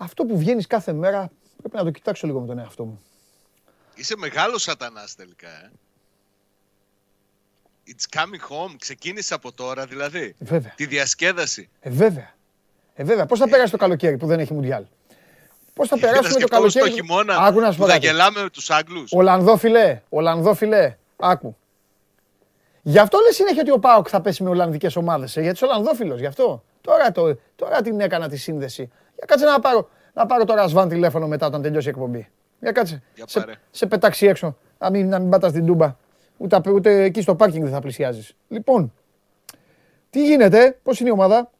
Αυτό 0.00 0.24
που 0.24 0.38
βγαίνεις 0.38 0.66
κάθε 0.66 0.92
μέρα 0.92 1.30
πρέπει 1.58 1.76
να 1.76 1.84
το 1.84 1.90
κοιτάξω 1.90 2.26
λίγο 2.26 2.40
με 2.40 2.46
τον 2.46 2.58
εαυτό 2.58 2.84
μου. 2.84 3.00
Είσαι 3.94 4.14
μεγάλος 4.16 4.62
σατανάς 4.62 5.14
τελικά, 5.14 5.48
ε. 5.48 5.70
It's 7.86 8.18
coming 8.18 8.52
home. 8.54 8.74
Ξεκίνησε 8.78 9.34
από 9.34 9.52
τώρα, 9.52 9.86
δηλαδή. 9.86 10.34
Βέβαια. 10.38 10.72
Τη 10.76 10.86
διασκέδαση. 10.86 11.68
Ε, 11.80 11.90
βέβαια. 11.90 12.34
Ε, 12.94 13.04
βέβαια. 13.04 13.26
Πώς 13.26 13.38
θα 13.38 13.48
περάσει 13.48 13.70
το 13.72 13.76
καλοκαίρι 13.78 14.16
που 14.16 14.26
δεν 14.26 14.40
έχει 14.40 14.52
μουντιάλ; 14.54 14.84
Πώς 15.74 15.88
θα 15.88 15.96
Και 15.96 16.00
να 16.04 16.10
περάσουμε 16.10 16.32
το 16.34 16.38
σκεφτόμαστε 16.40 16.78
καλοκαίρι. 16.80 17.02
το 17.02 17.06
χειμώνα 17.06 17.36
Άκου 17.46 17.60
να 17.60 17.66
σου 17.70 17.76
που 17.76 17.82
πω 17.82 17.86
θα 17.88 17.92
κάτι. 17.94 18.06
γελάμε 18.06 18.42
με 18.42 18.50
τους 18.50 18.70
Άγγλους. 18.70 19.12
Ολλανδόφιλε, 19.12 20.02
Ολλανδόφιλε, 20.08 20.96
άκου. 21.16 21.56
Γι' 22.82 22.98
αυτό 22.98 23.18
λες 23.18 23.34
συνέχεια 23.34 23.60
ότι 23.60 23.70
ο 23.70 23.78
Πάοκ 23.78 24.06
θα 24.10 24.20
πέσει 24.20 24.42
με 24.42 24.48
Ολλανδικές 24.50 24.96
ομάδες, 24.96 25.36
ε, 25.36 25.40
γιατί 25.40 25.54
είσαι 25.56 25.64
Ολλανδόφιλος, 25.64 26.20
γι' 26.20 26.26
αυτό. 26.26 26.64
Τώρα, 26.80 27.12
το, 27.12 27.38
τώρα 27.56 27.80
την 27.82 28.00
έκανα 28.00 28.28
τη 28.28 28.36
σύνδεση. 28.36 28.90
Για 29.18 29.26
κάτσε 29.26 29.44
να 29.44 29.60
πάρω, 29.60 29.88
Να 30.12 30.26
πάρω 30.26 30.44
τώρα 30.44 30.60
Ρασβάν 30.60 30.88
τηλέφωνο 30.88 31.26
μετά 31.26 31.46
όταν 31.46 31.62
τελειώσει 31.62 31.86
η 31.86 31.90
εκπομπή. 31.90 32.28
Για 32.60 32.72
κάτσε. 32.72 33.02
Για 33.14 33.24
σε, 33.28 33.40
πάρε. 33.40 33.52
σε 33.70 33.86
πετάξει 33.86 34.26
έξω. 34.26 34.56
Να 34.78 34.90
μην, 34.90 35.08
να 35.08 35.18
μην 35.18 35.30
πάτα 35.30 35.48
στην 35.48 35.66
τούμπα. 35.66 35.96
Ούτε, 36.36 36.56
απ- 36.56 36.68
ούτε 36.68 37.02
εκεί 37.02 37.22
στο 37.22 37.34
πάρκινγκ 37.34 37.62
δεν 37.64 37.72
θα 37.72 37.80
πλησιάζεις. 37.80 38.34
Λοιπόν, 38.48 38.92
τι 40.10 40.26
γίνεται, 40.26 40.78
πώς 40.82 41.00
είναι 41.00 41.08
η 41.08 41.12
ομάδα; 41.12 41.50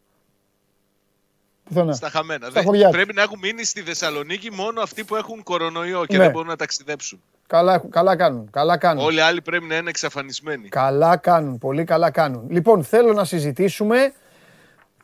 Πουθενά. 1.64 1.92
Στα 1.92 2.08
χαμένα. 2.10 2.44
Στα 2.44 2.54
Δεν- 2.54 2.64
χωριά 2.64 2.86
τους. 2.86 2.96
Πρέπει 2.96 3.14
να 3.14 3.22
έχουν 3.22 3.38
μείνει 3.38 3.64
στη 3.64 3.80
Θεσσαλονίκη 3.82 4.52
μόνο 4.52 4.80
αυτοί 4.80 5.04
που 5.04 5.16
έχουν 5.16 5.42
κορονοϊό 5.42 6.06
και 6.06 6.16
Ναι. 6.16 6.22
δεν 6.22 6.32
μπορούν 6.32 6.48
να 6.48 6.56
ταξιδέψουν. 6.56 7.22
Καλά, 7.46 7.74
έχουν- 7.74 7.90
καλά 7.90 8.16
κάνουν. 8.16 8.50
Καλά 8.50 8.76
κάνουν. 8.78 9.04
Όλοι 9.04 9.16
οι 9.16 9.20
άλλοι 9.20 9.42
πρέπει 9.42 9.64
να 9.64 9.76
είναι 9.76 9.88
εξαφανισμένοι. 9.88 10.68
Καλά 10.68 11.16
κάνουν, 11.16 11.58
πολύ 11.58 11.84
καλά 11.84 12.10
κάνουν. 12.10 12.46
Λοιπόν, 12.50 12.84
θέλω 12.84 13.12
να 13.12 13.24
συζητήσουμε 13.24 14.12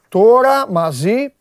τώρα 0.09 0.71
μαζί 0.71 1.33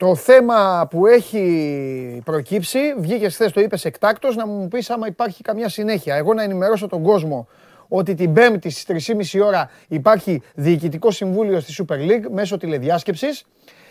το 0.00 0.14
θέμα 0.14 0.86
που 0.90 1.06
έχει 1.06 2.22
προκύψει. 2.24 2.78
Βγήκες 2.98 3.34
χθες, 3.34 3.52
το 3.52 3.60
είπες 3.60 3.84
εκτάκτο, 3.84 4.34
να 4.34 4.46
μου 4.46 4.68
πεις 4.68 4.90
άμα 4.90 5.06
υπάρχει 5.06 5.42
καμιά 5.42 5.68
συνέχεια. 5.68 6.14
Εγώ 6.14 6.34
να 6.34 6.42
ενημερώσω 6.42 6.86
τον 6.86 7.02
κόσμο 7.02 7.48
ότι 7.88 8.14
την 8.14 8.32
Πέμπτη 8.32 8.70
στις 8.70 9.06
3.30 9.36 9.44
ώρα 9.44 9.70
υπάρχει 9.88 10.42
Διοικητικό 10.54 11.10
Συμβούλιο 11.10 11.60
στη 11.60 11.84
Super 11.86 11.94
League 11.94 12.30
μέσω 12.30 12.56
τηλεδιάσκεψης. 12.56 13.46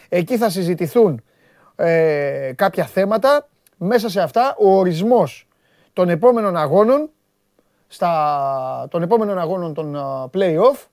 Εκεί 0.10 0.38
θα 0.38 0.50
συζητηθούν 0.50 1.24
ε, 1.76 2.52
κάποια 2.56 2.86
θέματα. 2.86 3.48
Μέσα 3.78 4.10
σε 4.10 4.22
αυτά 4.22 4.56
ο 4.60 4.78
ορισμός 4.78 5.48
των 5.94 6.10
επόμενων 6.10 6.58
αγώνων 6.58 7.10
στα, 7.88 8.88
των 8.90 9.02
επόμενων 9.02 9.40
αγώνων 9.40 9.74
των 9.74 9.96
α, 9.96 10.30
play-off 10.34 10.86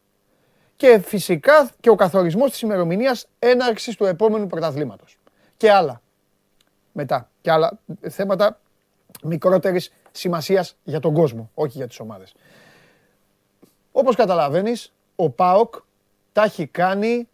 και 0.77 0.99
φυσικά 0.99 1.71
και 1.81 1.91
ο 1.91 1.95
καθορισμός 1.95 2.51
της 2.51 2.61
ημερομηνίας 2.61 3.27
έναρξης 3.39 3.97
του 3.97 4.05
επόμενου 4.05 4.47
πρωταθλήματος. 4.47 5.19
Και 5.57 5.73
άλλα 5.73 6.01
μετά. 6.93 7.31
Και 7.41 7.51
άλλα 7.51 7.79
θέματα 8.09 8.61
μικρότερης 9.23 9.93
σημασίας 10.13 10.77
για 10.85 11.01
τον 11.01 11.15
κόσμο, 11.15 11.51
όχι 11.55 11.77
για 11.77 11.87
τις 11.87 12.01
ομάδες. 12.01 12.35
Όπως 13.93 14.17
καταλαβαίνεις, 14.17 14.93
ο 15.17 15.31
ΠΑΟΚ 15.31 15.75
τα 16.33 16.43
έχει 16.43 16.67
κάνει 16.67 17.29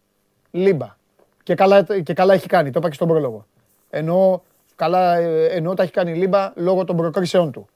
λίμπα. 0.51 0.95
Και 1.43 1.55
καλά, 1.55 1.83
και 2.03 2.13
καλά 2.13 2.33
έχει 2.33 2.47
κάνει, 2.47 2.71
το 2.71 2.79
είπα 2.79 2.87
και 2.87 2.95
στον 2.95 3.07
πρόλογο. 3.07 3.45
Ενώ, 3.89 4.43
καλά, 4.75 5.15
ε, 5.15 5.45
ενώ 5.45 5.73
τα 5.73 5.83
έχει 5.83 5.91
κάνει 5.91 6.13
λίμπα 6.13 6.51
λόγω 6.55 6.83
των 6.83 6.97
προκρίσεών 6.97 7.51
του. 7.51 7.67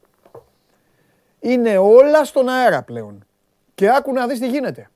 Είναι 1.39 1.77
όλα 1.77 2.25
στον 2.25 2.49
αέρα 2.49 2.81
πλέον. 2.83 3.25
Και 3.75 3.89
άκου 3.89 4.13
να 4.13 4.27
δεις 4.27 4.39
τι 4.39 4.47
γίνεται. 4.47 4.89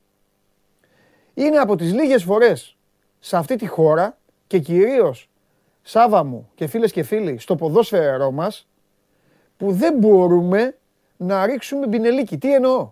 Είναι 1.42 1.58
από 1.58 1.76
τις 1.76 1.94
λίγες 1.94 2.24
φορές 2.24 2.78
σε 3.20 3.38
αυτή 3.38 3.56
τη 3.56 3.68
χώρα 3.68 4.18
και 4.48 4.60
κυρίως 4.60 5.30
Σάβα 5.82 6.24
μου 6.24 6.50
και 6.56 6.68
φίλες 6.68 6.92
και 6.92 7.04
φίλοι 7.04 7.40
στο 7.40 7.56
ποδόσφαιρό 7.56 8.32
μας 8.32 8.68
που 9.58 9.72
δεν 9.72 9.98
μπορούμε 9.98 10.78
να 11.18 11.46
ρίξουμε 11.46 11.88
μπινελίκι. 11.88 12.38
Τι 12.38 12.54
εννοώ; 12.54 12.92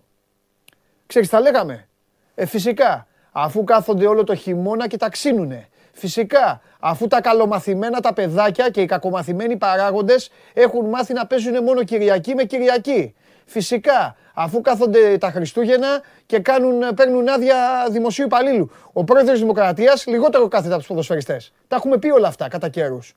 Ξέρεις, 1.06 1.28
τα 1.28 1.40
λέγαμε. 1.40 1.88
Ε, 2.34 2.46
φυσικά, 2.46 3.06
αφού 3.32 3.64
κάθονται 3.64 4.06
όλο 4.06 4.24
το 4.24 4.34
χειμώνα 4.34 4.88
και 4.88 4.96
ταξίνουνε. 4.96 5.68
Φυσικά, 5.92 6.60
αφού 6.80 7.06
τα 7.06 7.20
καλομαθημένα 7.20 8.00
τα 8.00 8.12
παιδάκια 8.12 8.70
και 8.70 8.80
οι 8.80 8.86
κακομαθημένοι 8.86 9.56
παράγοντες 9.56 10.30
έχουν 10.52 10.88
μάθει 10.88 11.12
να 11.12 11.26
παίζουν 11.26 11.62
μόνο 11.64 11.82
Κυριακή 11.82 12.34
με 12.34 12.44
Κυριακή. 12.44 13.14
Φυσικά, 13.44 14.16
αφού 14.34 14.60
κάθονται 14.60 15.18
τα 15.18 15.30
Χριστούγεννα 15.30 16.02
και 16.26 16.38
κάνουν, 16.38 16.94
παίρνουν 16.94 17.28
άδεια 17.28 17.86
δημοσίου 17.90 18.24
υπαλλήλου. 18.24 18.70
Ο 18.92 19.04
πρόεδρος 19.04 19.32
της 19.32 19.40
Δημοκρατίας 19.40 20.06
λιγότερο 20.06 20.48
κάθεται 20.48 20.68
από 20.68 20.78
τους 20.78 20.86
ποδοσφαιριστές. 20.86 21.52
Τα 21.68 21.76
έχουμε 21.76 21.98
πει 21.98 22.10
όλα 22.10 22.28
αυτά 22.28 22.48
κατά 22.48 22.68
καιρούς. 22.68 23.16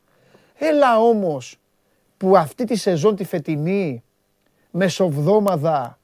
Έλα 0.57 0.99
όμως 0.99 1.59
που 2.17 2.37
αυτή 2.37 2.65
τη 2.65 2.75
σεζόν 2.75 3.15
τη 3.15 3.23
φετινή 3.23 4.03
μεσοβδόμαδα 4.71 5.99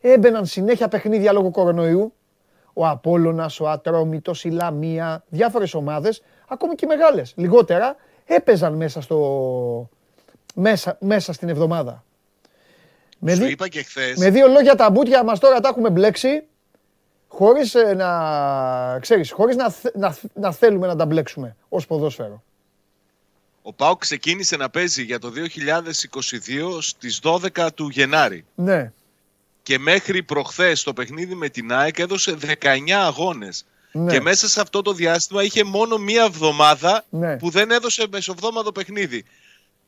έμπαιναν 0.00 0.46
συνέχεια 0.46 0.88
παιχνίδια 0.88 1.32
λόγω 1.32 1.50
κορονοϊού. 1.50 2.12
Ο 2.72 2.86
Απόλλωνας, 2.86 3.60
ο 3.60 3.68
Ατρόμητος, 3.68 4.44
η 4.44 4.50
Λαμία, 4.50 5.24
διάφορες 5.28 5.74
ομάδες, 5.74 6.22
ακόμη 6.48 6.74
και 6.74 6.84
οι 6.84 6.88
μεγάλες, 6.88 7.32
λιγότερα, 7.36 7.96
έπαιζαν 8.26 8.74
μέσα, 8.74 9.00
στο... 9.00 9.88
μέσα, 10.54 10.96
μέσα 11.00 11.32
στην 11.32 11.48
εβδομάδα. 11.48 12.04
Με, 13.22 13.34
Σου 13.34 13.40
δι- 13.40 13.50
είπα 13.50 13.68
και 13.68 13.82
χθες. 13.82 14.16
με 14.18 14.30
δύο 14.30 14.46
λόγια 14.48 14.74
τα 14.74 14.90
μπουτια 14.90 15.24
μας 15.24 15.38
τώρα 15.38 15.60
τα 15.60 15.68
έχουμε 15.68 15.90
μπλέξει, 15.90 16.42
χωρίς 17.28 17.74
ε, 17.74 17.94
να, 17.94 18.98
ξέρεις, 19.00 19.30
χωρίς 19.32 19.56
να, 19.56 19.70
θε- 19.70 19.96
να, 19.96 20.16
να 20.34 20.52
θέλουμε 20.52 20.86
να 20.86 20.96
τα 20.96 21.06
μπλέξουμε 21.06 21.56
ως 21.68 21.86
ποδόσφαιρο. 21.86 22.42
Ο 23.62 23.72
Πάο 23.72 23.96
ξεκίνησε 23.96 24.56
να 24.56 24.70
παίζει 24.70 25.02
για 25.02 25.18
το 25.18 25.30
2022 25.30 26.78
στις 26.80 27.20
12 27.22 27.68
του 27.74 27.88
Γενάρη. 27.88 28.44
Ναι, 28.54 28.92
Και 29.62 29.78
μέχρι 29.78 30.22
προχθές 30.22 30.82
το 30.82 30.92
παιχνίδι 30.92 31.34
με 31.34 31.48
την 31.48 31.72
ΑΕΚ 31.72 31.98
έδωσε 31.98 32.36
19 32.62 32.90
αγώνες. 32.90 33.64
ναι. 33.92 34.12
Και 34.12 34.20
μέσα 34.20 34.48
σε 34.48 34.60
αυτό 34.60 34.82
το 34.82 34.92
διάστημα 34.92 35.42
είχε 35.42 35.64
μόνο 35.64 35.96
μία 35.98 36.22
εβδομάδα 36.24 37.04
Ναι. 37.10 37.36
που 37.36 37.50
δεν 37.50 37.70
έδωσε 37.70 38.06
μεσοβδόμαδο 38.10 38.72
παιχνίδι. 38.72 39.24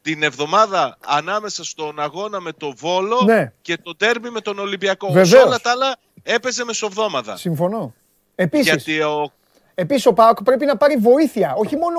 Την 0.02 0.22
εβδομάδα 0.22 0.96
ανάμεσα 1.06 1.64
στον 1.64 2.00
αγώνα 2.00 2.40
με 2.40 2.52
το 2.52 2.72
Βόλο 2.76 3.22
Ναι. 3.24 3.52
και 3.62 3.76
το 3.82 3.96
τέρμι 3.96 4.30
με 4.30 4.40
τον 4.40 4.58
Ολυμπιακό. 4.58 5.06
Σε 5.06 5.12
Βεβαίως. 5.12 5.44
όλα 5.44 5.58
τα 5.58 5.70
άλλα 5.70 5.96
έπαιζε 6.22 6.64
μεσοβδόμαδα. 6.64 7.36
Συμφωνώ. 7.36 7.94
Επίσης, 8.34 8.66
Γιατί 8.66 9.00
ο 9.00 9.32
Επίσης 9.74 10.06
ο 10.06 10.12
ΠΑΟΚ 10.12 10.42
πρέπει 10.42 10.64
να 10.64 10.76
πάρει 10.76 10.96
βοήθεια, 10.96 11.54
όχι 11.56 11.76
μόνο, 11.76 11.98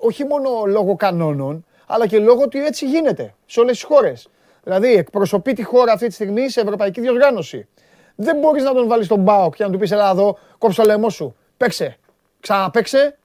όχι 0.00 0.24
μόνο 0.24 0.48
λόγω 0.66 0.96
κανόνων, 0.96 1.64
αλλά 1.86 2.06
και 2.06 2.18
λόγω 2.18 2.42
ότι 2.42 2.64
έτσι 2.64 2.86
γίνεται 2.86 3.34
σε 3.46 3.60
όλες 3.60 3.72
τις 3.72 3.82
χώρες. 3.84 4.28
Δηλαδή 4.62 4.92
εκπροσωπεί 4.94 5.52
τη 5.52 5.62
χώρα 5.62 5.92
αυτή 5.92 6.06
τη 6.06 6.12
στιγμή 6.14 6.48
σε 6.50 6.60
ευρωπαϊκή 6.60 7.00
διοργάνωση. 7.00 7.68
Δεν 8.14 8.38
μπορείς 8.38 8.62
να 8.62 8.74
τον 8.74 8.88
βάλεις 8.88 9.06
στον 9.06 9.24
ΠΑΟΚ 9.24 9.54
και 9.56 9.64
να 9.64 9.70
του 9.70 9.78
πεις 9.78 9.90
έλα 9.90 10.10
εδώ, 10.10 10.38
κόψε 10.58 10.80
το 10.80 10.86
λαιμό 10.86 11.10
σου, 11.10 11.36
παίξε, 11.56 11.98
ξαναπαίξε 12.40 13.18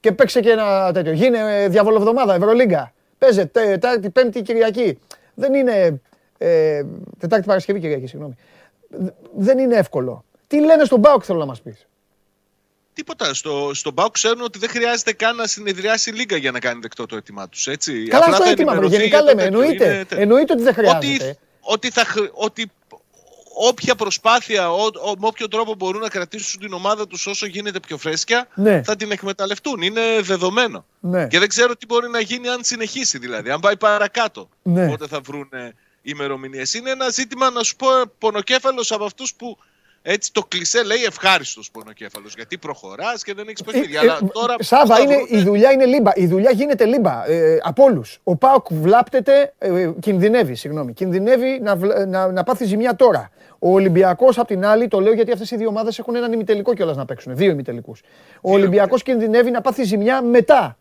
και 0.00 0.12
παίξε 0.12 0.40
και 0.40 0.50
ένα 0.50 0.92
τέτοιο. 0.92 1.12
Γίνε 1.12 1.62
ε, 1.62 1.68
διαβολοβδομάδα, 1.68 2.34
Ευρωλίγκα. 2.34 2.92
Παίζε 3.20 3.44
Τετάρτη, 3.46 4.10
Πέμπτη, 4.10 4.42
Κυριακή. 4.42 4.98
Δεν 5.34 5.54
είναι. 5.54 6.00
Ε, 6.38 6.82
τετάρτη, 7.18 7.46
Παρασκευή, 7.46 7.80
Κυριακή, 7.80 8.06
συγγνώμη. 8.06 8.34
Δ- 8.88 9.12
Δεν 9.36 9.58
είναι 9.58 9.76
εύκολο. 9.76 10.24
Τι 10.46 10.60
λένε 10.60 10.84
στον 10.84 11.00
ΠΑΟΚ, 11.00 11.22
θέλω 11.26 11.38
να 11.38 11.44
μας 11.46 11.60
πεις; 11.60 11.86
Τίποτα. 12.92 13.34
Στο, 13.34 13.70
στον 13.74 13.94
Πάο 13.94 14.08
ξέρουν 14.10 14.40
ότι 14.40 14.58
δεν 14.58 14.68
χρειάζεται 14.68 15.12
καν 15.12 15.36
να 15.36 15.46
συνεδριάσει 15.46 16.10
η 16.10 16.12
Λίγκα 16.12 16.36
για 16.36 16.50
να 16.50 16.58
κάνει 16.58 16.80
δεκτό 16.80 17.06
το 17.06 17.16
αίτημά 17.16 17.48
τους. 17.48 17.66
Έτσι. 17.66 18.06
Καλά, 18.06 18.22
Απλά 18.24 18.34
αυτό 18.34 18.44
θα 18.46 18.50
έτοιμα, 18.50 18.72
ενημερωθεί 18.72 18.96
γενικά 18.96 19.16
για 19.20 19.26
το 19.26 19.34
λέμε. 19.34 19.42
τέτοιο. 19.42 19.60
Εννοείται. 19.60 19.94
Είναι 19.94 20.04
τε- 20.04 20.18
Εννοείται 20.18 20.52
ότι 20.52 20.62
δεν 20.62 20.74
ότι, 20.78 20.86
χρειάζεται. 21.06 21.36
ότι, 21.60 21.90
θα, 21.90 22.04
χρ- 22.04 22.30
ότι 22.32 22.70
όποια 23.68 23.94
προσπάθεια, 23.94 24.70
ό, 24.72 24.84
ο- 24.84 25.14
με 25.18 25.26
όποιο 25.26 25.48
τρόπο 25.48 25.74
μπορούν 25.74 26.00
να 26.00 26.08
κρατήσουν 26.08 26.60
την 26.60 26.72
ομάδα 26.72 27.06
τους 27.06 27.26
όσο 27.26 27.46
γίνεται 27.46 27.80
πιο 27.80 27.98
φρέσκια, 27.98 28.48
Ναι. 28.54 28.82
θα 28.82 28.96
την 28.96 29.10
εκμεταλλευτούν. 29.10 29.82
Είναι 29.82 30.00
δεδομένο. 30.20 30.84
Ναι. 31.00 31.26
Και 31.26 31.38
δεν 31.38 31.48
ξέρω 31.48 31.76
τι 31.76 31.86
μπορεί 31.86 32.08
να 32.10 32.20
γίνει 32.20 32.48
αν 32.48 32.58
συνεχίσει 32.64 33.18
δηλαδή, 33.18 33.50
αν 33.50 33.60
πάει 33.60 33.76
παρακάτω. 33.76 34.48
Ναι. 34.62 34.88
Πότε 34.88 35.06
θα 35.06 35.20
βρουν 35.20 35.48
ημερομηνίες. 36.02 36.74
Είναι 36.74 36.90
ένα 36.90 37.08
ζήτημα, 37.10 37.50
να 37.50 37.62
σου 37.62 37.76
πω, 37.76 37.86
πονοκέφαλος 38.18 38.92
από 38.92 39.04
αυτούς 39.04 39.34
που 39.34 39.58
έτσι 40.02 40.32
το 40.32 40.44
κλισέ 40.48 40.82
λέει 40.82 41.02
ευχάριστος 41.04 41.70
πονοκέφαλος. 41.70 42.34
Γιατί 42.34 42.58
προχωράς 42.58 43.22
και 43.24 43.34
δεν 43.34 43.48
έχεις 43.48 43.62
παιχνίδια. 43.62 44.00
Ε, 44.00 44.04
ε, 44.06 44.08
Αλλά 44.10 44.20
τώρα. 44.32 44.54
Σάβα, 44.58 44.94
θα 44.94 45.00
είναι, 45.02 45.14
βρούνε- 45.14 45.30
η 45.40 45.42
δουλειά 45.42 45.70
είναι 45.72 45.84
λίμπα. 45.86 46.10
Η 46.14 46.26
δουλειά 46.26 46.50
γίνεται 46.50 46.84
λίμπα 46.84 47.26
ε, 47.30 47.58
από 47.62 47.84
όλους. 47.84 48.18
Ο 48.24 48.36
Πάοκ 48.36 48.66
βλάπτεται, 48.70 49.52
ε, 49.58 49.90
κινδυνεύει, 50.00 50.54
συγγνώμη. 50.54 50.92
Κινδυνεύει 50.92 51.60
να, 51.62 51.76
βλ- 51.76 52.06
να, 52.06 52.32
να 52.32 52.42
πάθει 52.44 52.64
ζημιά 52.64 52.96
τώρα. 52.96 53.30
Ο 53.58 53.70
Ολυμπιακός, 53.72 54.38
απ' 54.38 54.46
την 54.46 54.64
άλλη, 54.64 54.88
το 54.88 55.00
λέω 55.00 55.12
γιατί 55.12 55.32
αυτές 55.32 55.50
οι 55.50 55.56
δύο 55.56 55.68
ομάδες 55.68 55.98
έχουν 55.98 56.14
έναν 56.16 56.32
ημιτελικό 56.32 56.74
κιόλας 56.74 56.96
να 56.96 57.04
παίξουν. 57.04 57.36
Δύο 57.36 57.50
ημιτελικούς. 57.50 58.00
Ο 58.40 58.52
Ολυμπιακός 58.52 59.02
κινδυνεύει 59.02 59.50
να 59.50 59.60
πάθει 59.60 59.82
ζημιά 59.84 60.22
μετά. 60.22 60.76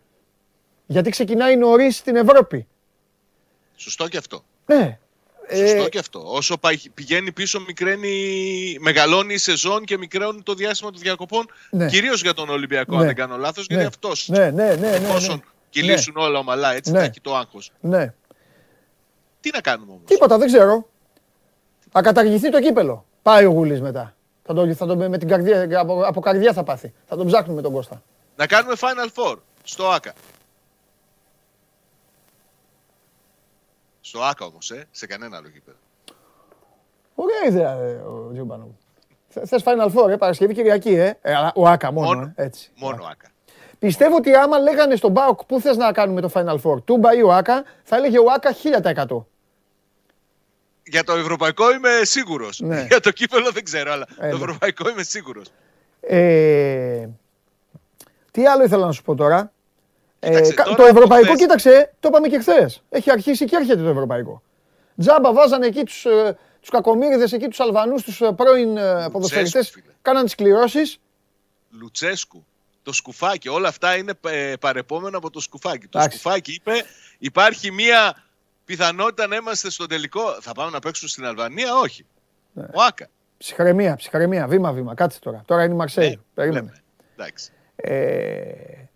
Γιατί 0.85 1.09
ξεκινάει 1.09 1.55
νωρίς 1.55 1.95
στην 1.97 2.15
Ευρώπη. 2.15 2.67
Σωστό 3.75 4.07
και 4.07 4.17
αυτό. 4.17 4.43
Ναι. 4.65 4.99
Σωστό 5.55 5.83
Ε, 5.83 5.89
και 5.89 5.99
αυτό. 5.99 6.21
Όσο 6.25 6.57
πάει- 6.57 6.89
πηγαίνει 6.93 7.31
πίσω, 7.31 7.59
μικραίνει, 7.67 8.11
μεγαλώνει 8.79 9.33
η 9.33 9.37
σεζόν 9.37 9.83
και 9.85 9.97
μικραίνει 9.97 10.41
το 10.43 10.53
διάστημα 10.53 10.91
των 10.91 11.01
διακοπών. 11.01 11.45
Ναι. 11.71 11.87
Κυρίως 11.87 12.21
για 12.21 12.33
τον 12.33 12.49
Ολυμπιακό, 12.49 12.93
Ναι. 12.95 12.99
αν 12.99 13.05
δεν 13.05 13.15
κάνω 13.15 13.37
λάθος, 13.37 13.65
γιατί 13.65 13.81
ναι. 13.81 13.87
αυτός. 13.87 14.27
Ναι, 14.29 14.37
ναι, 14.37 14.49
ναι. 14.51 14.73
ναι, 14.75 14.89
ναι. 14.89 14.95
Εφόσον 14.95 15.43
κυλήσουν 15.69 16.17
όλα 16.17 16.39
ομαλά, 16.39 16.73
έτσι 16.73 16.91
Ναι. 16.91 16.99
θα 16.99 17.03
έχει 17.05 17.21
το 17.21 17.35
άγχος. 17.35 17.71
ναι. 17.79 18.13
Τι 19.41 19.49
να 19.53 19.61
κάνουμε 19.61 19.91
όμως; 19.91 20.03
Τίποτα, 20.05 20.37
δεν 20.37 20.47
ξέρω. 20.47 20.89
Θα 21.91 22.01
καταργηθεί 22.01 22.49
το 22.51 22.61
κύπελο. 22.61 23.05
Πάει 23.21 23.45
ο 23.45 23.49
Γουλής 23.49 23.81
μετά. 23.81 24.15
Θα 24.43 24.53
το, 24.53 24.73
θα 24.73 24.85
το, 24.85 24.95
με 24.95 25.17
την 25.17 25.27
καρδιά, 25.27 25.79
από, 25.79 26.01
από 26.05 26.19
καρδιά 26.19 26.53
θα 26.53 26.63
πάθει. 26.63 26.93
Θα 27.07 27.15
τον 27.17 27.27
ψάχνουμε 27.27 27.61
τον 27.61 27.73
Κώστα. 27.73 28.03
Να 28.35 28.47
κάνουμε 28.47 28.73
Final 28.79 29.07
Four 29.23 29.35
στο 29.63 29.87
ΆΚΑ. 29.89 30.13
Στο 34.09 34.21
ΆΚΑ 34.21 34.45
όμως, 34.45 34.71
ε, 34.71 34.87
σε 34.91 35.07
κανένα 35.07 35.37
άλλο 35.37 35.47
γήπεδο. 35.47 35.77
Ωραία 37.15 37.45
ιδέα, 37.47 37.71
ε, 37.71 37.93
ο 37.95 38.29
Τζιουμπάνο. 38.31 38.77
Θε- 39.27 39.47
Θες 39.47 39.63
Final 39.65 39.91
Four, 39.93 40.09
ε, 40.09 40.15
Παρασκευή 40.15 40.53
Κυριακή, 40.53 40.89
ε. 40.93 41.17
ε 41.21 41.33
αλλά 41.35 41.51
ο 41.55 41.67
Άκα 41.67 41.91
μόνο, 41.91 42.07
Μόνο. 42.07 42.33
ε, 42.35 42.43
έτσι. 42.43 42.71
Μόνο 42.75 43.03
ΆΚΑ. 43.05 43.27
Πιστεύω 43.79 44.15
ότι 44.15 44.35
άμα 44.35 44.57
λέγανε 44.59 44.95
στον 44.95 45.11
Μπάουκ 45.11 45.43
πού 45.45 45.59
θες 45.59 45.77
να 45.77 45.91
κάνουμε 45.91 46.21
το 46.21 46.29
Final 46.33 46.57
Four, 46.63 46.83
Τούμπα 46.83 47.13
ή 47.13 47.21
ο 47.21 47.33
Άκα, 47.33 47.63
θα 47.83 47.95
έλεγε 47.95 48.19
ο 48.19 48.25
Άκα 48.31 48.53
1000%. 48.53 49.25
Για 50.83 51.03
το 51.03 51.13
ευρωπαϊκό 51.13 51.71
είμαι 51.71 51.89
σίγουρος. 52.01 52.59
Ναι. 52.59 52.85
Για 52.89 52.99
το 52.99 53.11
κύπελο 53.11 53.51
δεν 53.51 53.63
ξέρω, 53.63 53.91
αλλά 53.91 54.07
Έλα. 54.19 54.29
το 54.29 54.35
ευρωπαϊκό 54.35 54.89
είμαι 54.89 55.03
σίγουρος. 55.03 55.47
Ε, 56.01 57.07
τι 58.31 58.45
άλλο 58.47 58.63
ήθελα 58.63 58.85
να 58.85 58.91
σου 58.91 59.01
πω 59.03 59.15
τώρα. 59.15 59.51
Κοίταξε, 60.19 60.51
Ε, 60.51 60.53
κα- 60.53 60.63
τώρα 60.63 60.75
το 60.75 60.83
από 60.83 60.91
ευρωπαϊκό, 60.97 61.25
χθες- 61.25 61.39
κοίταξε, 61.39 61.93
το 61.99 62.07
είπαμε 62.07 62.27
και 62.27 62.39
χθες. 62.39 62.83
Έχει 62.89 63.11
αρχίσει 63.11 63.45
και 63.45 63.55
έρχεται 63.55 63.81
το 63.83 63.89
ευρωπαϊκό. 63.89 64.41
Τζάμπα 64.97 65.33
βάζανε 65.33 65.65
εκεί 65.65 65.83
τους, 65.83 66.05
ε, 66.05 66.37
τους 66.59 66.69
κακομύριδες, 66.69 67.31
εκεί 67.33 67.47
τους 67.47 67.59
Αλβανούς, 67.59 68.03
τους 68.03 68.21
ε, 68.21 68.31
πρώην 68.31 68.77
ε, 68.77 69.09
ποδοσφαιριστές. 69.11 69.69
φίλε. 69.69 69.91
Κάναν 70.01 70.23
τις 70.25 70.35
κληρώσεις. 70.35 70.97
Λουτσέσκου, 71.69 72.45
το 72.83 72.93
σκουφάκι, 72.93 73.49
όλα 73.49 73.67
αυτά 73.67 73.95
είναι 73.97 74.13
ε, 74.27 74.53
παρεπόμενα 74.59 75.17
από 75.17 75.29
το 75.29 75.39
σκουφάκι. 75.39 75.87
Το 75.87 75.99
Εντάξει. 75.99 76.17
σκουφάκι 76.19 76.53
είπε 76.53 76.71
υπάρχει 77.17 77.71
μία 77.71 78.23
πιθανότητα 78.65 79.27
να 79.27 79.35
είμαστε 79.35 79.69
στο 79.71 79.85
τελικό. 79.85 80.37
Θα 80.41 80.51
πάμε 80.51 80.71
να 80.71 80.79
παίξουμε 80.79 81.09
στην 81.09 81.25
Αλβανία, 81.25 81.75
όχι. 81.75 82.05
Ναι. 82.53 82.63
Ο 82.63 82.81
Άκα. 82.81 83.07
Ψυχραιμία, 83.37 83.95
ψυχραιμία, 83.95 84.47
βήμα-βήμα. 84.47 84.93
Κάτσε 84.95 85.19
τώρα. 85.19 85.43
Τώρα 85.45 85.63
είναι 85.63 85.73
η 85.73 85.77
Μαρσέη. 85.77 86.09
Ναι, 86.09 86.15
Περίμενε. 86.33 86.59
λέμε. 86.65 86.81
Εντάξει. 87.15 87.51
Ε, 87.75 88.88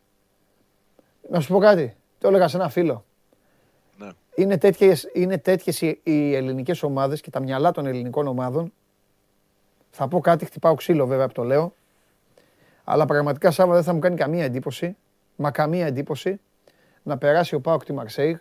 να 1.33 1.39
σου 1.39 1.53
πω 1.53 1.59
κάτι. 1.59 1.95
Το 2.19 2.27
έλεγα 2.27 2.47
σε 2.47 2.57
ένα 2.57 2.69
φίλο. 2.69 3.05
Ναι. 3.97 4.09
Είναι 4.35 4.57
τέτοιες, 4.57 5.09
είναι 5.13 5.37
τέτοιες 5.37 5.81
οι, 5.81 5.99
οι 6.03 6.35
ελληνικές 6.35 6.83
ομάδες 6.83 7.21
και 7.21 7.29
τα 7.29 7.39
μυαλά 7.39 7.71
των 7.71 7.85
ελληνικών 7.85 8.27
ομάδων. 8.27 8.73
Θα 9.89 10.07
πω 10.07 10.19
κάτι, 10.19 10.45
χτυπάω 10.45 10.75
ξύλο 10.75 11.05
βέβαια 11.07 11.27
που 11.27 11.33
το 11.33 11.43
λέω. 11.43 11.73
Αλλά 12.83 13.05
πραγματικά 13.05 13.51
Σάβα 13.51 13.73
δεν 13.73 13.83
θα 13.83 13.93
μου 13.93 13.99
κάνει 13.99 14.15
καμία 14.15 14.43
εντύπωση. 14.43 14.95
Μα 15.35 15.51
καμία 15.51 15.85
εντύπωση 15.85 16.39
να 17.03 17.17
περάσει 17.17 17.55
ο 17.55 17.59
Πάοκ 17.61 17.83
τη 17.83 17.93
Μαρσέιγ. 17.93 18.37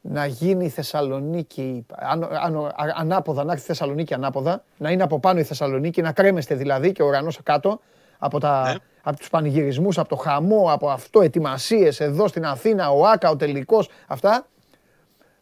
Να 0.00 0.26
γίνει 0.26 0.64
η 0.64 0.68
Θεσσαλονίκη, 0.68 1.86
αν, 1.92 2.24
αν- 2.24 2.66
α- 2.66 2.94
ανάποδα, 2.94 3.44
να 3.44 3.52
έρθει 3.52 3.64
η 3.64 3.66
Θεσσαλονίκη 3.66 4.14
ανάποδα, 4.14 4.64
να 4.78 4.90
είναι 4.90 5.02
από 5.02 5.20
πάνω 5.20 5.38
η 5.38 5.44
Θεσσαλονίκη, 5.44 6.02
να 6.02 6.12
κρέμεστε 6.12 6.54
δηλαδή 6.54 6.92
και 6.92 7.02
ο 7.02 7.06
ουρανός 7.06 7.42
κάτω 7.42 7.80
από, 8.18 8.40
τα, 8.40 8.62
Ναι. 8.72 8.74
από 9.02 9.18
τους 9.18 9.30
πανηγυρισμούς, 9.30 9.98
από 9.98 10.08
το 10.08 10.16
χαμό, 10.16 10.72
από 10.72 10.90
αυτό, 10.90 11.20
ετοιμασίες 11.20 12.00
εδώ 12.00 12.28
στην 12.28 12.46
Αθήνα, 12.46 12.90
ο 12.90 13.06
Άκα, 13.06 13.30
ο 13.30 13.36
τελικός, 13.36 13.88
αυτά 14.06 14.46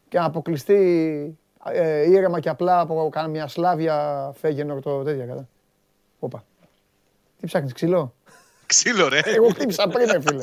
και 0.09 0.18
να 0.18 0.25
αποκλειστεί 0.25 1.39
ε, 1.64 2.11
ήρεμα 2.11 2.41
και 2.41 2.49
απλά 2.49 2.81
από 2.81 3.11
μια 3.29 3.49
Σλάβια 3.49 4.31
Φέγενορ 4.41 4.81
το 4.81 5.03
τέτοια 5.03 5.27
κατά. 5.27 5.49
Όπα. 6.18 6.45
Τι 7.41 7.47
ψάχνεις, 7.47 7.72
ξύλο; 7.72 8.14
Ξύλο, 8.66 9.09
ρε. 9.09 9.20
Εγώ 9.25 9.49
χτύπησα 9.49 9.89
πριν, 9.89 10.11
ρε 10.11 10.20
φίλε. 10.20 10.43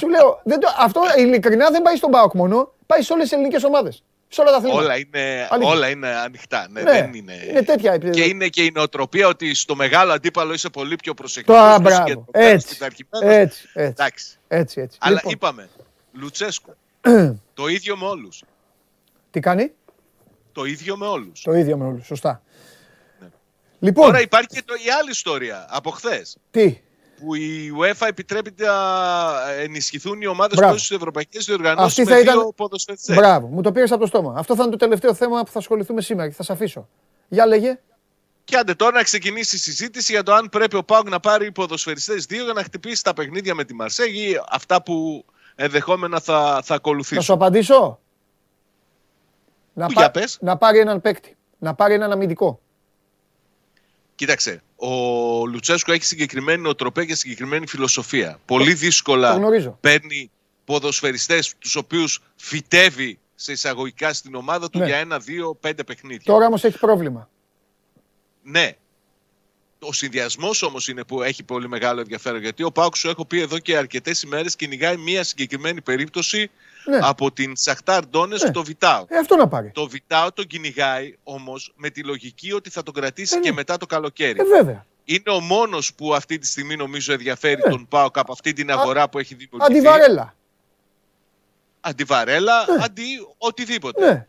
Σου 0.00 0.08
λέω, 0.08 0.40
δεν 0.44 0.60
το, 0.60 0.68
αυτό 0.78 1.00
ειλικρινά 1.18 1.70
δεν 1.70 1.82
πάει 1.82 1.96
στον 1.96 2.10
Πάοκ 2.10 2.34
μόνο, 2.34 2.72
πάει 2.86 3.02
σε 3.02 3.12
όλες 3.12 3.24
τις 3.24 3.32
ελληνικές 3.32 3.64
ομάδες. 3.64 4.04
Σε 4.28 4.40
όλα 4.40 4.50
τα 4.50 4.56
αθλήματα. 4.56 4.82
όλα, 4.82 4.96
είναι, 4.98 5.48
Αλήθεια. 5.50 5.72
όλα 5.72 5.88
είναι 5.88 6.08
ανοιχτά. 6.08 6.68
Ναι, 6.70 6.82
Ναι, 6.82 6.90
δεν 6.90 7.14
είναι... 7.14 7.34
είναι 7.48 7.62
τέτοια. 7.62 7.98
Και 7.98 8.24
είναι 8.24 8.48
και 8.48 8.64
η 8.64 8.70
νοοτροπία 8.74 9.26
ότι 9.28 9.54
στο 9.54 9.74
μεγάλο 9.74 10.12
αντίπαλο 10.12 10.52
είσαι 10.52 10.68
πολύ 10.68 10.96
πιο 10.96 11.14
προσεκτικός. 11.14 11.60
Το 11.60 11.66
α, 11.66 11.78
μπράβο. 11.80 12.24
Έτσι, 12.30 12.76
έτσι, 12.80 13.06
έτσι, 13.10 13.68
Εντάξει. 13.72 14.36
έτσι, 14.48 14.80
έτσι. 14.80 14.98
Αλλά 15.00 15.14
Λοιπόν, 15.14 15.32
είπαμε, 15.32 15.68
Λουτσέσκου, 16.12 16.74
το 17.54 17.66
ίδιο 17.66 17.96
με 17.96 18.06
όλους. 18.06 18.42
τι 19.30 19.40
κάνει, 19.40 19.72
Το 20.52 20.64
ίδιο 20.64 20.96
με 20.96 21.06
όλους. 21.06 21.42
το 21.42 21.52
ίδιο 21.52 21.76
με 21.76 21.84
όλους, 21.86 22.06
σωστά. 22.06 22.42
Ναι. 23.20 23.26
Λοιπόν, 23.78 24.04
Τώρα 24.06 24.20
υπάρχει 24.20 24.48
και 24.48 24.62
το, 24.64 24.74
η 24.74 24.90
άλλη 25.00 25.10
ιστορία 25.10 25.66
από 25.70 25.90
χθες. 25.90 26.36
τι, 26.50 26.78
Που 27.20 27.34
η 27.34 27.72
UEFA 27.80 28.06
επιτρέπει 28.08 28.54
να 28.58 28.72
ενισχυθούν 29.60 30.20
οι 30.20 30.26
ομάδες 30.26 30.56
Μπράβο. 30.58 30.72
που 30.72 30.78
στις 30.78 30.96
ευρωπαϊκές 30.96 31.44
διοργανώσεις 31.44 31.98
Αυτή 31.98 32.04
με 32.10 32.10
θα 32.16 32.20
ήταν- 32.20 32.38
δύο 32.40 32.52
ποδοσφαιριστές. 32.52 33.16
μπράβο, 33.16 33.46
μου 33.46 33.62
το 33.62 33.72
πήρες 33.72 33.90
από 33.90 34.00
το 34.00 34.06
στόμα. 34.06 34.34
Αυτό 34.36 34.54
θα 34.56 34.62
είναι 34.62 34.70
το 34.70 34.76
τελευταίο 34.76 35.14
θέμα 35.14 35.42
που 35.42 35.50
θα 35.50 35.58
ασχοληθούμε 35.58 36.00
σήμερα 36.00 36.28
και 36.28 36.34
θα 36.34 36.42
σε 36.42 36.52
αφήσω. 36.52 36.88
Για 37.28 37.46
λέγε. 37.46 37.78
Και 38.44 38.56
άντε 38.56 38.74
τώρα 38.74 38.92
να 38.96 39.02
ξεκινήσει 39.02 39.56
η 39.56 39.58
συζήτηση 39.58 40.12
για 40.12 40.22
το 40.22 40.32
αν 40.34 40.48
πρέπει 40.48 40.76
ο 40.76 40.84
Πάουκ 40.84 41.08
να 41.08 41.20
πάρει 41.20 41.52
ποδοσφαιριστές 41.52 42.24
δύο 42.24 42.44
για 42.44 42.52
να 42.52 42.62
χτυπήσει 42.62 43.02
τα 43.04 43.12
παιχνίδια 43.12 43.54
με 43.54 43.64
τη 43.64 43.74
Μαρσέγη 43.74 44.30
ή 44.30 44.40
αυτά 44.50 44.82
που 44.82 45.24
ενδεχόμενα 45.54 46.20
θα, 46.20 46.34
θα 46.42 46.54
Να 46.54 46.62
σου 46.62 46.74
ακολουθήσουν. 46.74 47.34
απαντήσω. 47.34 47.98
Να, 49.72 49.86
Πού, 49.86 49.92
για 49.96 50.10
πες. 50.10 50.38
να 50.40 50.56
πάρει 50.56 50.78
έναν 50.78 51.00
παίκτη. 51.00 51.36
Να 51.58 51.74
πάρει 51.74 51.94
έναν 51.94 52.12
αμυντικό. 52.12 52.60
Κοίταξε, 54.18 54.62
ο 54.76 54.88
Λουτσέσκο 55.46 55.92
έχει 55.92 56.04
συγκεκριμένη 56.04 56.62
νοοτροπία 56.62 57.04
και 57.04 57.14
συγκεκριμένη 57.14 57.66
φιλοσοφία. 57.66 58.38
Πολύ 58.46 58.74
δύσκολα 58.74 59.32
το 59.32 59.38
γνωρίζω. 59.38 59.78
παίρνει 59.80 60.30
ποδοσφαιριστές 60.64 61.54
τους 61.58 61.76
οποίους 61.76 62.22
φυτεύει 62.36 63.18
σε 63.34 63.52
εισαγωγικά 63.52 64.12
στην 64.12 64.34
ομάδα 64.34 64.70
του 64.70 64.78
Ναι. 64.78 64.86
για 64.86 64.96
ένα, 64.96 65.18
δύο, 65.18 65.54
πέντε 65.60 65.84
παιχνίδια. 65.84 66.22
Τώρα 66.24 66.46
όμως 66.46 66.64
έχει 66.64 66.78
πρόβλημα. 66.78 67.28
Ναι. 68.42 68.76
Ο 69.78 69.92
συνδυασμός 69.92 70.62
όμως 70.62 70.88
είναι 70.88 71.04
που 71.04 71.22
έχει 71.22 71.42
πολύ 71.42 71.68
μεγάλο 71.68 72.00
ενδιαφέρον. 72.00 72.40
Γιατί 72.40 72.62
ο 72.62 72.72
Πάουκ 72.72 72.96
σου 72.96 73.08
έχω 73.08 73.24
πει 73.24 73.40
εδώ 73.40 73.58
και 73.58 73.76
αρκετές 73.76 74.22
ημέρες 74.22 74.56
κυνηγάει 74.56 74.96
μία 74.96 75.24
συγκεκριμένη 75.24 75.80
περίπτωση 75.80 76.50
Ναι. 76.88 76.98
από 77.02 77.32
την 77.32 77.56
Σαχτάρ 77.56 78.06
Ντόνες 78.06 78.42
Ναι. 78.42 78.50
το 78.50 78.62
Βιτάο. 78.64 79.04
Ε, 79.08 79.18
αυτό 79.18 79.36
να 79.36 79.48
πάρει. 79.48 79.70
Το 79.70 79.86
Βιτάο 79.88 80.32
τον 80.32 80.46
κυνηγάει 80.46 81.16
όμως 81.22 81.72
με 81.76 81.90
τη 81.90 82.02
λογική 82.04 82.52
ότι 82.52 82.70
θα 82.70 82.82
τον 82.82 82.94
κρατήσει 82.94 83.34
Ε, 83.34 83.38
ναι. 83.38 83.42
και 83.44 83.52
μετά 83.52 83.76
το 83.76 83.86
καλοκαίρι. 83.86 84.40
Ε, 84.40 84.44
βέβαια. 84.44 84.86
Είναι 85.04 85.30
ο 85.30 85.40
μόνος 85.40 85.94
που 85.94 86.14
αυτή 86.14 86.38
τη 86.38 86.46
στιγμή 86.46 86.76
νομίζω 86.76 87.12
ενδιαφέρει 87.12 87.60
Ναι. 87.64 87.70
τον 87.70 87.88
Πάοκ 87.88 88.18
από 88.18 88.32
αυτή 88.32 88.52
την 88.52 88.70
αγορά 88.70 89.08
που 89.08 89.18
έχει 89.18 89.34
δημιουργηθεί. 89.34 89.72
Αντιβαρέλα. 89.78 90.34
Αντιβαρέλα, 91.80 92.66
αντι 92.80 93.04
οτιδήποτε. 93.38 94.06
Ναι. 94.12 94.26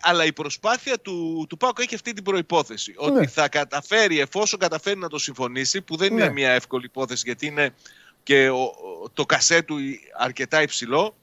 Αλλά 0.00 0.24
η 0.24 0.32
προσπάθεια 0.32 0.98
του, 0.98 1.46
του 1.48 1.56
Πάουκ 1.56 1.78
έχει 1.78 1.94
αυτή 1.94 2.12
την 2.12 2.24
προπόθεση. 2.24 2.94
Ότι 2.96 3.12
Ναι. 3.12 3.26
θα 3.26 3.48
καταφέρει, 3.48 4.20
εφόσον 4.20 4.58
καταφέρει 4.58 4.98
να 4.98 5.08
το 5.08 5.18
συμφωνήσει, 5.18 5.82
που 5.82 5.96
δεν 5.96 6.14
Ναι. 6.14 6.22
είναι 6.22 6.32
μια 6.32 6.50
εύκολη 6.50 6.84
υπόθεση 6.84 7.22
γιατί 7.26 7.46
είναι 7.46 7.74
και 8.22 8.48
ο- 8.48 8.62
ο- 8.62 9.10
το 9.12 9.26
κασέ 9.26 9.62
του 9.62 9.76
αρκετά 10.18 10.62
υψηλό, 10.62 11.14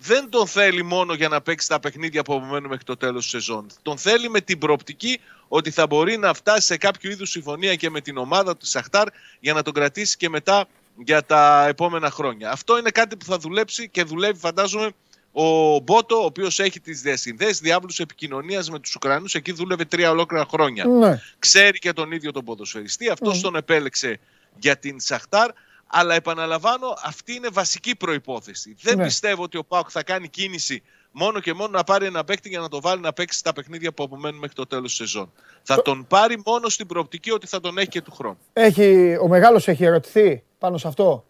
δεν 0.00 0.28
τον 0.28 0.46
θέλει 0.46 0.82
μόνο 0.82 1.14
για 1.14 1.28
να 1.28 1.40
παίξει 1.40 1.68
τα 1.68 1.80
παιχνίδια 1.80 2.22
που 2.22 2.34
απομένουν 2.34 2.68
μέχρι 2.68 2.84
το 2.84 2.96
τέλος 2.96 3.22
της 3.22 3.30
σεζόν. 3.30 3.66
Τον 3.82 3.98
θέλει 3.98 4.28
με 4.30 4.40
την 4.40 4.58
προοπτική 4.58 5.20
ότι 5.48 5.70
θα 5.70 5.86
μπορεί 5.86 6.16
να 6.18 6.34
φτάσει 6.34 6.66
σε 6.66 6.76
κάποιο 6.76 7.10
είδους 7.10 7.30
συμφωνία 7.30 7.74
και 7.74 7.90
με 7.90 8.00
την 8.00 8.16
ομάδα 8.16 8.56
του 8.56 8.66
Σαχτάρ 8.66 9.06
για 9.40 9.52
να 9.52 9.62
τον 9.62 9.72
κρατήσει 9.72 10.16
και 10.16 10.28
μετά 10.28 10.66
για 11.04 11.24
τα 11.24 11.66
επόμενα 11.68 12.10
χρόνια. 12.10 12.50
Αυτό 12.50 12.78
είναι 12.78 12.90
κάτι 12.90 13.16
που 13.16 13.24
θα 13.24 13.38
δουλέψει 13.38 13.88
και 13.88 14.02
δουλεύει 14.04 14.38
φαντάζομαι 14.38 14.90
ο 15.32 15.78
Μπότο, 15.78 16.20
ο 16.20 16.24
οποίος 16.24 16.58
έχει 16.58 16.80
τις 16.80 17.00
διασυνδέσεις, 17.00 17.60
διάβλους 17.60 17.98
επικοινωνίας 17.98 18.70
με 18.70 18.78
τους 18.78 18.94
Ουκρανούς, 18.94 19.34
εκεί 19.34 19.52
δούλευε 19.52 19.84
τρία 19.84 20.10
ολόκληρα 20.10 20.46
χρόνια 20.50 20.84
Ναι. 20.84 21.20
ξέρει 21.38 21.78
και 21.78 21.92
τον 21.92 22.12
ίδιο 22.12 22.32
τον 22.32 22.44
ποδοσφαιριστή. 22.44 23.08
Αυτός 23.08 23.34
Μμμ. 23.34 23.42
τον 23.42 23.56
επέλεξε 23.56 24.18
για 24.58 24.76
την 24.76 25.00
Σαχτάρ. 25.00 25.50
Αλλά 25.92 26.14
επαναλαμβάνω, 26.14 26.96
αυτή 27.04 27.34
είναι 27.34 27.48
βασική 27.52 27.96
προϋπόθεση. 27.96 28.76
Δεν 28.82 28.96
Ναι. 28.96 29.04
πιστεύω 29.04 29.42
ότι 29.42 29.56
ο 29.58 29.64
Πάουκ 29.64 29.86
θα 29.90 30.02
κάνει 30.02 30.28
κίνηση 30.28 30.82
μόνο 31.10 31.40
και 31.40 31.52
μόνο 31.54 31.70
να 31.70 31.84
πάρει 31.84 32.06
ένα 32.06 32.24
παίκτη 32.24 32.48
για 32.48 32.58
να 32.60 32.68
το 32.68 32.80
βάλει 32.80 33.00
να 33.00 33.12
παίξει 33.12 33.44
τα 33.44 33.52
παιχνίδια 33.52 33.92
που 33.92 34.02
απομένουν 34.02 34.38
μέχρι 34.38 34.54
το 34.54 34.66
τέλος 34.66 34.84
της 34.88 34.94
σεζόν. 34.96 35.32
Θα 35.62 35.82
τον 35.82 36.06
πάρει 36.06 36.42
μόνο 36.46 36.68
στην 36.68 36.86
προοπτική 36.86 37.30
ότι 37.32 37.46
θα 37.46 37.60
τον 37.60 37.78
έχει 37.78 37.88
και 37.88 38.00
του 38.00 38.12
χρόνου. 38.12 38.38
Έχει, 38.52 39.16
ο 39.20 39.28
μεγάλος 39.28 39.68
έχει 39.68 39.84
ερωτηθεί 39.84 40.42
πάνω 40.58 40.78
σε 40.78 40.88
αυτό; 40.88 41.24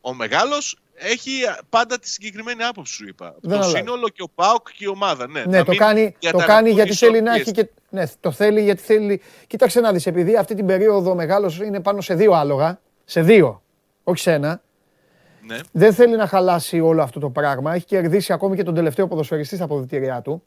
Ο 0.00 0.14
μεγάλος 0.14 0.78
έχει 0.94 1.30
πάντα 1.68 1.98
τη 1.98 2.08
συγκεκριμένη 2.08 2.62
άποψη 2.62 2.92
σου 2.92 3.08
είπα. 3.08 3.34
Δεν 3.40 3.50
το 3.50 3.56
αλλάζει. 3.56 3.76
σύνολο 3.76 4.08
και 4.08 4.22
ο 4.22 4.28
Πάουκ 4.34 4.68
και 4.70 4.84
η 4.84 4.86
ομάδα. 4.86 5.26
Ναι, 5.28 5.44
Ναι, 5.44 5.58
να 5.58 5.64
το 5.64 5.70
μην 5.70 5.78
κάνει, 5.80 6.10
το 6.10 6.16
διαταραχθούν 6.20 6.54
κάνει 6.56 6.70
οι 6.70 6.72
γιατί 6.72 6.94
θέλει 6.94 7.20
να 7.22 7.34
ισορροπίες. 7.34 7.46
έχει 7.46 7.52
και. 7.52 7.80
Ναι, 7.90 8.04
το 8.20 8.30
θέλει 8.30 8.62
γιατί 8.62 8.82
θέλει. 8.82 9.22
Κοίταξε 9.46 9.80
να 9.80 9.92
δεις, 9.92 10.06
επειδή 10.06 10.36
αυτή 10.36 10.54
την 10.54 10.66
περίοδο 10.66 11.10
ο 11.10 11.14
μεγάλος 11.14 11.58
είναι 11.58 11.80
πάνω 11.80 12.00
σε 12.00 12.14
δύο 12.14 12.32
άλογα. 12.32 12.80
Σε 13.04 13.22
δύο, 13.22 13.62
όχι 14.04 14.18
σε 14.20 14.32
ένα. 14.32 14.62
Ναι. 15.46 15.58
Δεν 15.72 15.92
θέλει 15.92 16.16
να 16.16 16.26
χαλάσει 16.26 16.80
όλο 16.80 17.02
αυτό 17.02 17.20
το 17.20 17.30
πράγμα. 17.30 17.74
Έχει 17.74 17.84
κερδίσει 17.84 18.32
ακόμη 18.32 18.56
και 18.56 18.62
τον 18.62 18.74
τελευταίο 18.74 19.08
ποδοσφαιριστή 19.08 19.54
στα 19.54 19.64
αποδητήριά 19.64 20.20
του. 20.22 20.42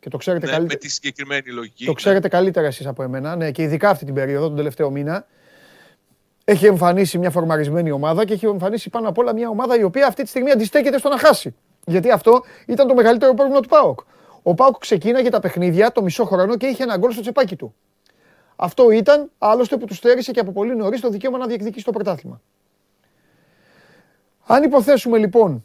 Και 0.00 0.08
το 0.08 0.16
ξέρετε, 0.16 0.44
Ναι, 0.46 0.50
με 0.52 0.56
καλύτερα, 0.56 0.80
τη 0.80 0.90
συγκεκριμένη 0.90 1.50
λογική. 1.50 1.84
το 1.84 1.92
ξέρετε 1.92 2.28
καλύτερα 2.28 2.66
εσείς 2.66 2.86
από 2.86 3.02
εμένα. 3.02 3.36
Ναι, 3.36 3.50
και 3.50 3.62
ειδικά 3.62 3.90
αυτή 3.90 4.04
την 4.04 4.14
περίοδο, 4.14 4.46
τον 4.46 4.56
τελευταίο 4.56 4.90
μήνα. 4.90 5.26
Έχει 6.44 6.66
εμφανίσει 6.66 7.18
μια 7.18 7.30
φορμαρισμένη 7.30 7.90
ομάδα 7.90 8.24
και 8.24 8.32
έχει 8.32 8.46
εμφανίσει 8.46 8.90
πάνω 8.90 9.08
απ' 9.08 9.18
όλα 9.18 9.32
μια 9.34 9.48
ομάδα 9.48 9.78
η 9.78 9.82
οποία 9.82 10.06
αυτή 10.06 10.22
τη 10.22 10.28
στιγμή 10.28 10.50
αντιστέκεται 10.50 10.98
στο 10.98 11.08
να 11.08 11.18
χάσει. 11.18 11.54
Γιατί 11.86 12.10
αυτό 12.10 12.42
ήταν 12.66 12.88
το 12.88 12.94
μεγαλύτερο 12.94 13.34
πρόβλημα 13.34 13.60
του 13.60 13.68
ΠΑΟΚ. 13.68 14.00
Ο 14.42 14.54
ΠΑΟΚ 14.54 14.78
ξεκίναγε 14.78 15.28
τα 15.28 15.40
παιχνίδια 15.40 15.92
το 15.92 16.02
μισό 16.02 16.24
χρόνο 16.24 16.56
και 16.56 16.66
είχε 16.66 16.82
ένα 16.82 16.96
γκολ 16.96 17.12
στο 17.12 17.20
τσεπάκι 17.20 17.56
του. 17.56 17.74
Αυτό 18.56 18.90
ήταν 18.90 19.30
άλλωστε 19.38 19.76
που 19.76 19.84
τους 19.86 19.96
στέρισε 19.96 20.32
και 20.32 20.40
από 20.40 20.52
πολύ 20.52 20.76
νωρίς 20.76 21.00
το 21.00 21.08
δικαίωμα 21.08 21.38
να 21.38 21.46
διεκδικήσει 21.46 21.84
το 21.84 21.90
πρωτάθλημα. 21.90 22.40
Αν 24.46 24.62
υποθέσουμε 24.62 25.18
λοιπόν 25.18 25.64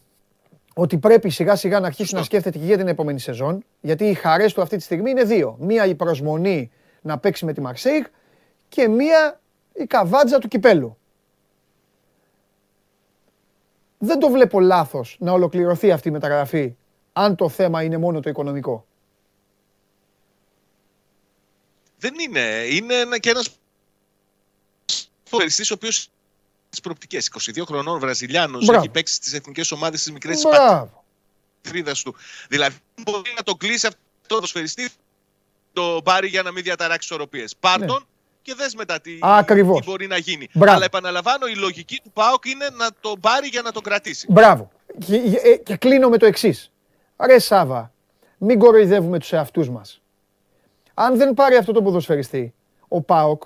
ότι 0.73 0.97
πρέπει 0.97 1.30
σιγά 1.30 1.55
σιγά 1.55 1.80
να 1.80 1.88
αρχίσει 1.88 2.15
να 2.15 2.23
σκέφτεται 2.23 2.57
και 2.57 2.65
για 2.65 2.78
την 2.78 2.88
επόμενη 2.88 3.19
σεζόν, 3.19 3.63
γιατί 3.82 4.05
οι 4.05 4.13
χαρές 4.13 4.53
του 4.53 4.61
αυτή 4.61 4.78
τη 4.78 4.84
στιγμή 4.84 5.09
είναι 5.09 5.23
δύο. 5.23 5.57
Μία 5.59 5.86
η 5.86 5.95
προσμονή 5.95 6.71
να 7.01 7.17
παίξει 7.17 7.45
με 7.45 7.53
τη 7.53 7.61
Μαρσέιγ 7.61 8.03
και 8.69 8.88
μία 8.88 9.39
η 9.73 9.86
καβάτζα 9.86 10.39
του 10.39 10.47
κυπέλου. 10.47 10.97
δεν 13.97 14.19
το 14.19 14.30
βλέπω 14.30 14.59
λάθος 14.59 15.17
να 15.19 15.32
ολοκληρωθεί 15.32 15.91
αυτή 15.91 16.07
η 16.07 16.11
μεταγραφή 16.11 16.75
αν 17.13 17.36
το 17.36 17.49
θέμα 17.49 17.84
είναι 17.84 17.97
μόνο 17.97 18.19
το 18.19 18.30
οικονομικό. 18.30 18.86
Δεν 21.99 22.13
είναι. 22.19 22.65
Είναι 22.69 22.93
ένα, 22.93 23.19
και 23.19 23.30
ένας 23.30 23.59
ποδοσφαιριστής 25.30 25.71
ο 25.71 25.73
οποίος 25.73 26.09
τις 26.78 26.86
προοπτικές. 26.86 27.28
22 27.28 27.65
χρονών 27.65 27.99
Βραζιλιάνος, 27.99 28.65
Μπράβο. 28.65 28.80
έχει 28.82 28.89
παίξει 28.91 29.13
στις 29.13 29.34
εθνικές 29.34 29.71
ομάδες 29.71 29.99
στις 29.99 30.11
μικρές 30.11 30.41
Μπράβο. 30.41 31.03
πατρίδας 31.61 32.01
του. 32.01 32.15
Δηλαδή 32.49 32.78
μπορεί 33.03 33.34
να 33.36 33.43
το 33.43 33.55
κλείσει 33.55 33.88
αυτό 33.88 33.99
το 34.28 34.36
ποδοσφαιριστή, 34.36 34.89
το 35.73 36.01
πάρει 36.03 36.28
για 36.28 36.41
να 36.41 36.51
μην 36.51 36.63
διαταράξει 36.63 37.07
ισορροπίες. 37.11 37.55
Πάρ' 37.59 37.80
Ναι. 37.80 37.86
τον 37.86 38.05
και 38.41 38.53
δες 38.57 38.75
μετά 38.75 39.01
τι, 39.01 39.17
Ακριβώς. 39.21 39.80
τι 39.80 39.86
μπορεί 39.89 40.07
να 40.07 40.17
γίνει. 40.17 40.47
Μπράβο. 40.53 40.75
Αλλά 40.75 40.86
επαναλαμβάνω, 40.86 41.47
η 41.47 41.55
λογική 41.55 41.99
του 42.03 42.11
ΠΑΟΚ 42.11 42.45
είναι 42.45 42.69
να 42.78 42.88
τον 43.01 43.19
πάρει 43.19 43.47
για 43.47 43.61
να 43.61 43.71
τον 43.71 43.84
κρατήσει. 43.84 44.28
Μπράβο. 44.30 44.71
Και, 45.05 45.15
ε, 45.43 45.55
και 45.57 45.75
κλείνω 45.75 46.09
με 46.09 46.17
το 46.17 46.25
εξής. 46.25 46.71
Ρε 47.25 47.39
Σάβα, 47.39 47.91
μην 48.38 48.59
κοροϊδεύουμε 48.59 49.19
τους 49.19 49.32
εαυτούς 49.34 49.69
μας. 49.69 50.01
Αν 50.93 51.17
δεν 51.17 51.34
πάρει 51.34 51.55
αυτό 51.55 51.71
το 51.71 51.82
ποδοσφαιριστή, 51.82 52.53
ο 52.88 53.01
ΠΑΟΚ, 53.01 53.43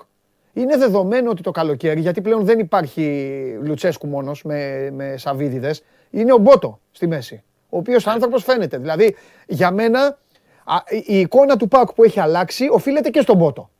είναι 0.52 0.76
δεδομένο 0.76 1.30
ότι 1.30 1.42
το 1.42 1.50
καλοκαίρι, 1.50 2.00
γιατί 2.00 2.20
πλέον 2.20 2.44
δεν 2.44 2.58
υπάρχει 2.58 3.58
Λουτσέσκου 3.62 4.06
μόνος 4.06 4.42
με, 4.42 4.90
με 4.90 5.16
Σαββίδιδες, 5.16 5.82
είναι 6.10 6.32
ο 6.32 6.36
Μπότο 6.38 6.80
στη 6.90 7.06
μέση. 7.06 7.42
Ο 7.68 7.76
οποίος 7.78 8.06
άνθρωπος 8.06 8.44
φαίνεται. 8.44 8.78
Δηλαδή, 8.78 9.16
για 9.46 9.70
μένα, 9.70 10.18
α, 10.64 10.76
η- 10.88 11.04
η 11.06 11.18
εικόνα 11.20 11.56
του 11.56 11.68
ΠΑΟΚ 11.68 11.92
που 11.92 12.04
έχει 12.04 12.20
αλλάξει 12.20 12.68
οφείλεται 12.70 13.10
και 13.10 13.20
στον 13.20 13.36
Μπότο. 13.36 13.70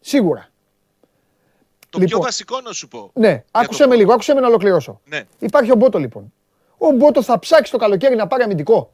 Σίγουρα. 0.00 0.48
Το 1.90 1.98
Λοιπόν. 1.98 2.06
πιο 2.06 2.18
βασικό 2.20 2.60
να 2.60 2.72
σου 2.72 2.88
πω. 2.88 3.10
Ναι, 3.14 3.28
για 3.28 3.44
άκουσε 3.50 3.82
το 3.82 3.82
με 3.82 3.88
ΠΑΟΚ. 3.88 3.98
λίγο, 4.00 4.12
άκουσε 4.12 4.34
με 4.34 4.40
να 4.40 4.46
ολοκληρώσω. 4.46 5.00
Ναι. 5.04 5.22
Υπάρχει 5.38 5.70
ο 5.70 5.74
Μπότο 5.74 5.98
λοιπόν. 5.98 6.32
Ο 6.78 6.90
Μπότο 6.90 7.22
θα 7.22 7.38
ψάξει 7.38 7.72
το 7.72 7.78
καλοκαίρι 7.78 8.16
να 8.16 8.26
πάρει 8.26 8.42
αμυντικό. 8.42 8.90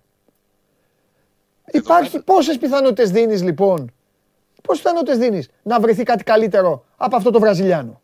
Υπάρχει 1.72 2.22
πόσες 2.22 2.58
πιθανότητες 2.58 3.10
δίνεις 3.10 3.42
λοιπόν. 3.42 3.93
Πόσε 4.68 4.82
πιθανότητε 4.82 5.16
δίνεις 5.16 5.48
να 5.62 5.80
βρεθεί 5.80 6.02
κάτι 6.02 6.24
καλύτερο 6.24 6.84
από 6.96 7.16
αυτό 7.16 7.30
το 7.30 7.40
Βραζιλιάνο; 7.40 8.00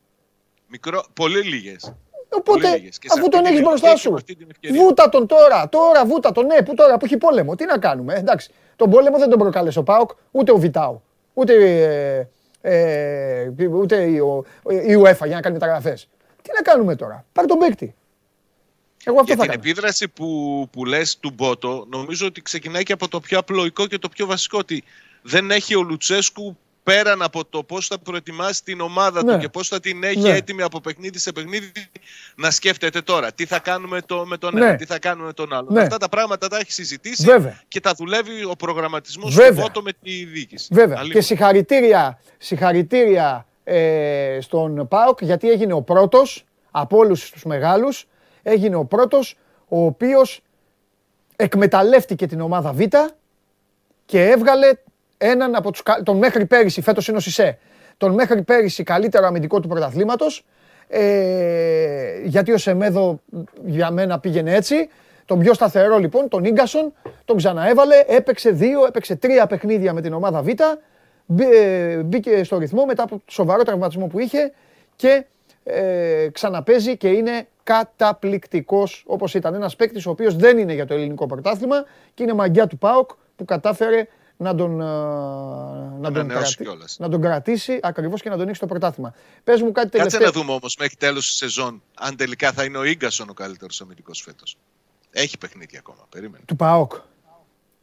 Μικρό, 0.66 1.04
πολύ 1.14 1.42
λίγες. 1.42 1.94
Οπότε, 2.28 2.60
Πολύ 2.60 2.76
λίγες. 2.76 2.98
Και 2.98 3.08
σε 3.08 3.14
αφού 3.18 3.26
αυτή 3.26 3.36
τον 3.36 3.44
την 3.44 3.52
έχει 3.54 3.62
μπροστά 3.62 3.86
εποχή 3.86 4.02
σου, 4.02 4.10
με 4.10 4.16
αυτή 4.16 4.36
την 4.36 4.46
ευκαιρία. 4.50 4.82
βούτα 4.82 5.08
τον 5.08 5.26
τώρα, 5.26 5.68
τώρα 5.68 6.04
βούτα 6.06 6.32
τον, 6.32 6.46
ναι, 6.46 6.62
που 6.62 6.74
τώρα 6.74 6.96
που 6.96 7.04
έχει 7.04 7.16
πόλεμο. 7.16 7.54
Τι 7.54 7.64
να 7.64 7.78
κάνουμε, 7.78 8.14
ε, 8.14 8.18
εντάξει. 8.18 8.50
Τον 8.76 8.90
πόλεμο 8.90 9.18
δεν 9.18 9.28
τον 9.30 9.38
προκάλεσε 9.38 9.78
ο 9.78 9.82
Πάοκ, 9.82 10.10
ούτε 10.30 10.52
ο 10.52 10.56
Βιτάου, 10.56 11.02
ούτε, 11.34 11.54
ε, 12.62 12.74
ε, 13.42 13.50
ούτε 13.72 14.02
η, 14.04 14.18
ο- 14.18 14.44
η 14.88 14.94
UEFA 15.02 15.26
για 15.26 15.34
να 15.34 15.40
κάνει 15.40 15.54
μεταγραφές. 15.54 16.08
Τι 16.42 16.50
να 16.54 16.62
κάνουμε 16.62 16.96
τώρα, 16.96 17.24
πάρε 17.32 17.46
τον 17.46 17.58
παίκτη. 17.58 17.94
Εγώ 19.04 19.20
αυτό 19.20 19.32
Για 19.32 19.36
θα 19.36 19.42
την 19.42 19.50
κάνω. 19.50 19.62
επίδραση 19.68 20.08
που, 20.08 20.66
που 20.72 20.84
λες 20.84 21.18
του 21.18 21.30
Μπότο, 21.34 21.86
νομίζω 21.90 22.26
ότι 22.26 22.42
ξεκινάει 22.42 22.82
και 22.82 22.92
από 22.92 23.08
το 23.08 23.20
πιο 23.20 23.38
απλοϊκό 23.38 23.86
και 23.86 23.98
το 23.98 24.08
πιο 24.08 24.26
βασικό, 24.26 24.58
ότι 24.58 24.84
δεν 25.22 25.50
έχει 25.50 25.76
ο 25.76 25.82
Λουτσέσκου 25.82 26.56
πέραν 26.82 27.22
από 27.22 27.44
το 27.44 27.62
πώς 27.62 27.86
θα 27.86 27.98
προετοιμάσει 27.98 28.64
την 28.64 28.80
ομάδα 28.80 29.24
Ναι. 29.24 29.32
του 29.32 29.38
και 29.38 29.48
πώς 29.48 29.68
θα 29.68 29.80
την 29.80 30.04
έχει 30.04 30.18
Ναι. 30.18 30.30
έτοιμη 30.36 30.62
από 30.62 30.80
παιχνίδι 30.80 31.18
σε 31.18 31.32
παιχνίδι 31.32 31.72
να 32.36 32.50
σκέφτεται 32.50 33.00
τώρα 33.00 33.32
τι 33.32 33.46
θα 33.46 33.58
κάνουμε 33.58 34.00
το, 34.00 34.26
με 34.26 34.36
τον 34.36 34.54
Ναι. 34.54 34.66
ένα, 34.66 34.76
τι 34.76 34.84
θα 34.84 34.98
κάνουμε 34.98 35.26
με 35.26 35.32
τον 35.32 35.52
άλλο. 35.52 35.68
Ναι. 35.70 35.80
Αυτά 35.80 35.96
τα 35.96 36.08
πράγματα 36.08 36.48
τα 36.48 36.56
έχει 36.58 36.72
συζητήσει 36.72 37.22
Βέβαια. 37.24 37.60
και 37.68 37.80
τα 37.80 37.92
δουλεύει 37.96 38.44
ο 38.44 38.54
προγραμματισμός 38.58 39.34
Βέβαια. 39.34 39.50
του 39.54 39.60
Μπότο 39.60 39.82
με 39.82 39.90
τη 40.02 40.24
διοίκηση. 40.24 40.68
Βέβαια. 40.70 40.94
Αλίμονο. 40.96 41.12
Και 41.12 41.20
συγχαρητήρια, 41.20 42.20
συγχαρητήρια 42.38 43.46
ε, 43.64 44.38
στον 44.40 44.88
ΠΑΟΚ 44.88 45.22
γιατί 45.22 45.50
έγινε 45.50 45.72
ο 45.72 45.82
πρώτος 45.82 46.44
από 46.70 46.96
όλους 46.96 47.30
τους 47.30 47.44
μεγάλους 47.44 48.06
έγινε 48.42 48.76
ο 48.76 48.84
πρώτος 48.84 49.36
ο 49.68 49.84
οποίος 49.84 50.40
εκμεταλλεύτηκε 51.36 52.26
την 52.26 52.40
ομάδα 52.40 52.72
Β 52.72 52.80
και 54.06 54.24
έβγαλε 54.28 54.72
έναν 55.22 55.54
από 55.54 55.70
τους, 55.70 55.82
κα- 55.82 56.02
τον 56.02 56.16
μέχρι 56.16 56.46
πέρυσι, 56.46 56.80
φέτος 56.80 57.08
είναι 57.08 57.16
ο 57.16 57.20
Σισε, 57.20 57.58
τον 57.96 58.12
μέχρι 58.14 58.42
πέρυσι 58.42 58.82
καλύτερο 58.82 59.26
αμυντικό 59.26 59.60
του 59.60 59.68
πρωταθλήματος 59.68 60.44
ε, 60.88 62.20
γιατί 62.24 62.52
ο 62.52 62.58
Σεμέδο 62.58 63.20
για 63.64 63.90
μένα 63.90 64.18
πήγαινε 64.18 64.54
έτσι. 64.54 64.88
Τον 65.24 65.38
πιο 65.38 65.54
σταθερό 65.54 65.98
λοιπόν, 65.98 66.28
τον 66.28 66.44
Ίγκασον, 66.44 66.92
τον 67.24 67.36
ξαναέβαλε, 67.36 67.94
έπαιξε 68.06 68.50
δύο, 68.50 68.84
έπαιξε 68.86 69.16
τρία 69.16 69.46
παιχνίδια 69.46 69.92
με 69.92 70.00
την 70.00 70.12
ομάδα 70.12 70.42
Β, 70.42 70.48
μπή- 71.26 71.52
ε, 71.54 71.96
μπήκε 71.96 72.44
στο 72.44 72.58
ρυθμό 72.58 72.84
μετά 72.84 73.02
από 73.02 73.14
το 73.16 73.22
σοβαρό 73.26 73.62
τραυματισμό 73.62 74.06
που 74.06 74.18
είχε 74.18 74.52
και 74.96 75.24
ε, 75.64 76.28
ξαναπέζει 76.32 76.96
και 76.96 77.08
είναι 77.08 77.46
καταπληκτικός 77.62 79.04
όπως 79.06 79.34
ήταν 79.34 79.54
ένας 79.54 79.76
παίκτης 79.76 80.06
ο 80.06 80.10
οποίος 80.10 80.36
δεν 80.36 80.58
είναι 80.58 80.72
για 80.72 80.86
το 80.86 80.94
ελληνικό 80.94 81.26
πρωτάθλημα 81.26 81.84
και 82.14 82.22
είναι 82.22 82.32
μαγιά 82.32 82.66
του 82.66 82.78
ΠΑΟΚ 82.78 83.10
που 83.36 83.44
κατάφερε 83.44 84.06
να 84.42 84.54
τον, 84.54 84.80
ε, 84.80 84.84
να 84.84 86.00
τον, 86.02 86.16
ανανεώσει 86.16 86.56
κρατη- 86.56 86.62
κιόλας. 86.62 86.96
να 86.98 87.08
τον 87.08 87.20
κρατήσει 87.20 87.78
ακριβώς 87.82 88.22
και 88.22 88.28
να 88.28 88.36
τον 88.36 88.46
έχει 88.46 88.56
στο 88.56 88.66
πρωτάθλημα. 88.66 89.14
Πες 89.44 89.60
μου 89.62 89.72
κάτι 89.72 89.88
Κάτσε 89.88 90.16
τελευταίο. 90.16 90.20
να 90.26 90.32
δούμε 90.32 90.52
όμως 90.58 90.76
μέχρι 90.78 90.96
τέλος 90.96 91.26
της 91.26 91.36
σεζόν 91.36 91.82
αν 91.98 92.16
τελικά 92.16 92.52
θα 92.52 92.64
είναι 92.64 92.78
ο 92.78 92.84
Ίγκασον 92.84 93.28
ο 93.28 93.32
καλύτερος 93.32 93.80
αμυντικός 93.80 94.20
φέτος. 94.20 94.56
Έχει 95.10 95.38
παιχνίδια 95.38 95.78
ακόμα, 95.78 96.06
περίμενε. 96.08 96.44
Του 96.46 96.56
ΠΑΟΚ. 96.56 96.92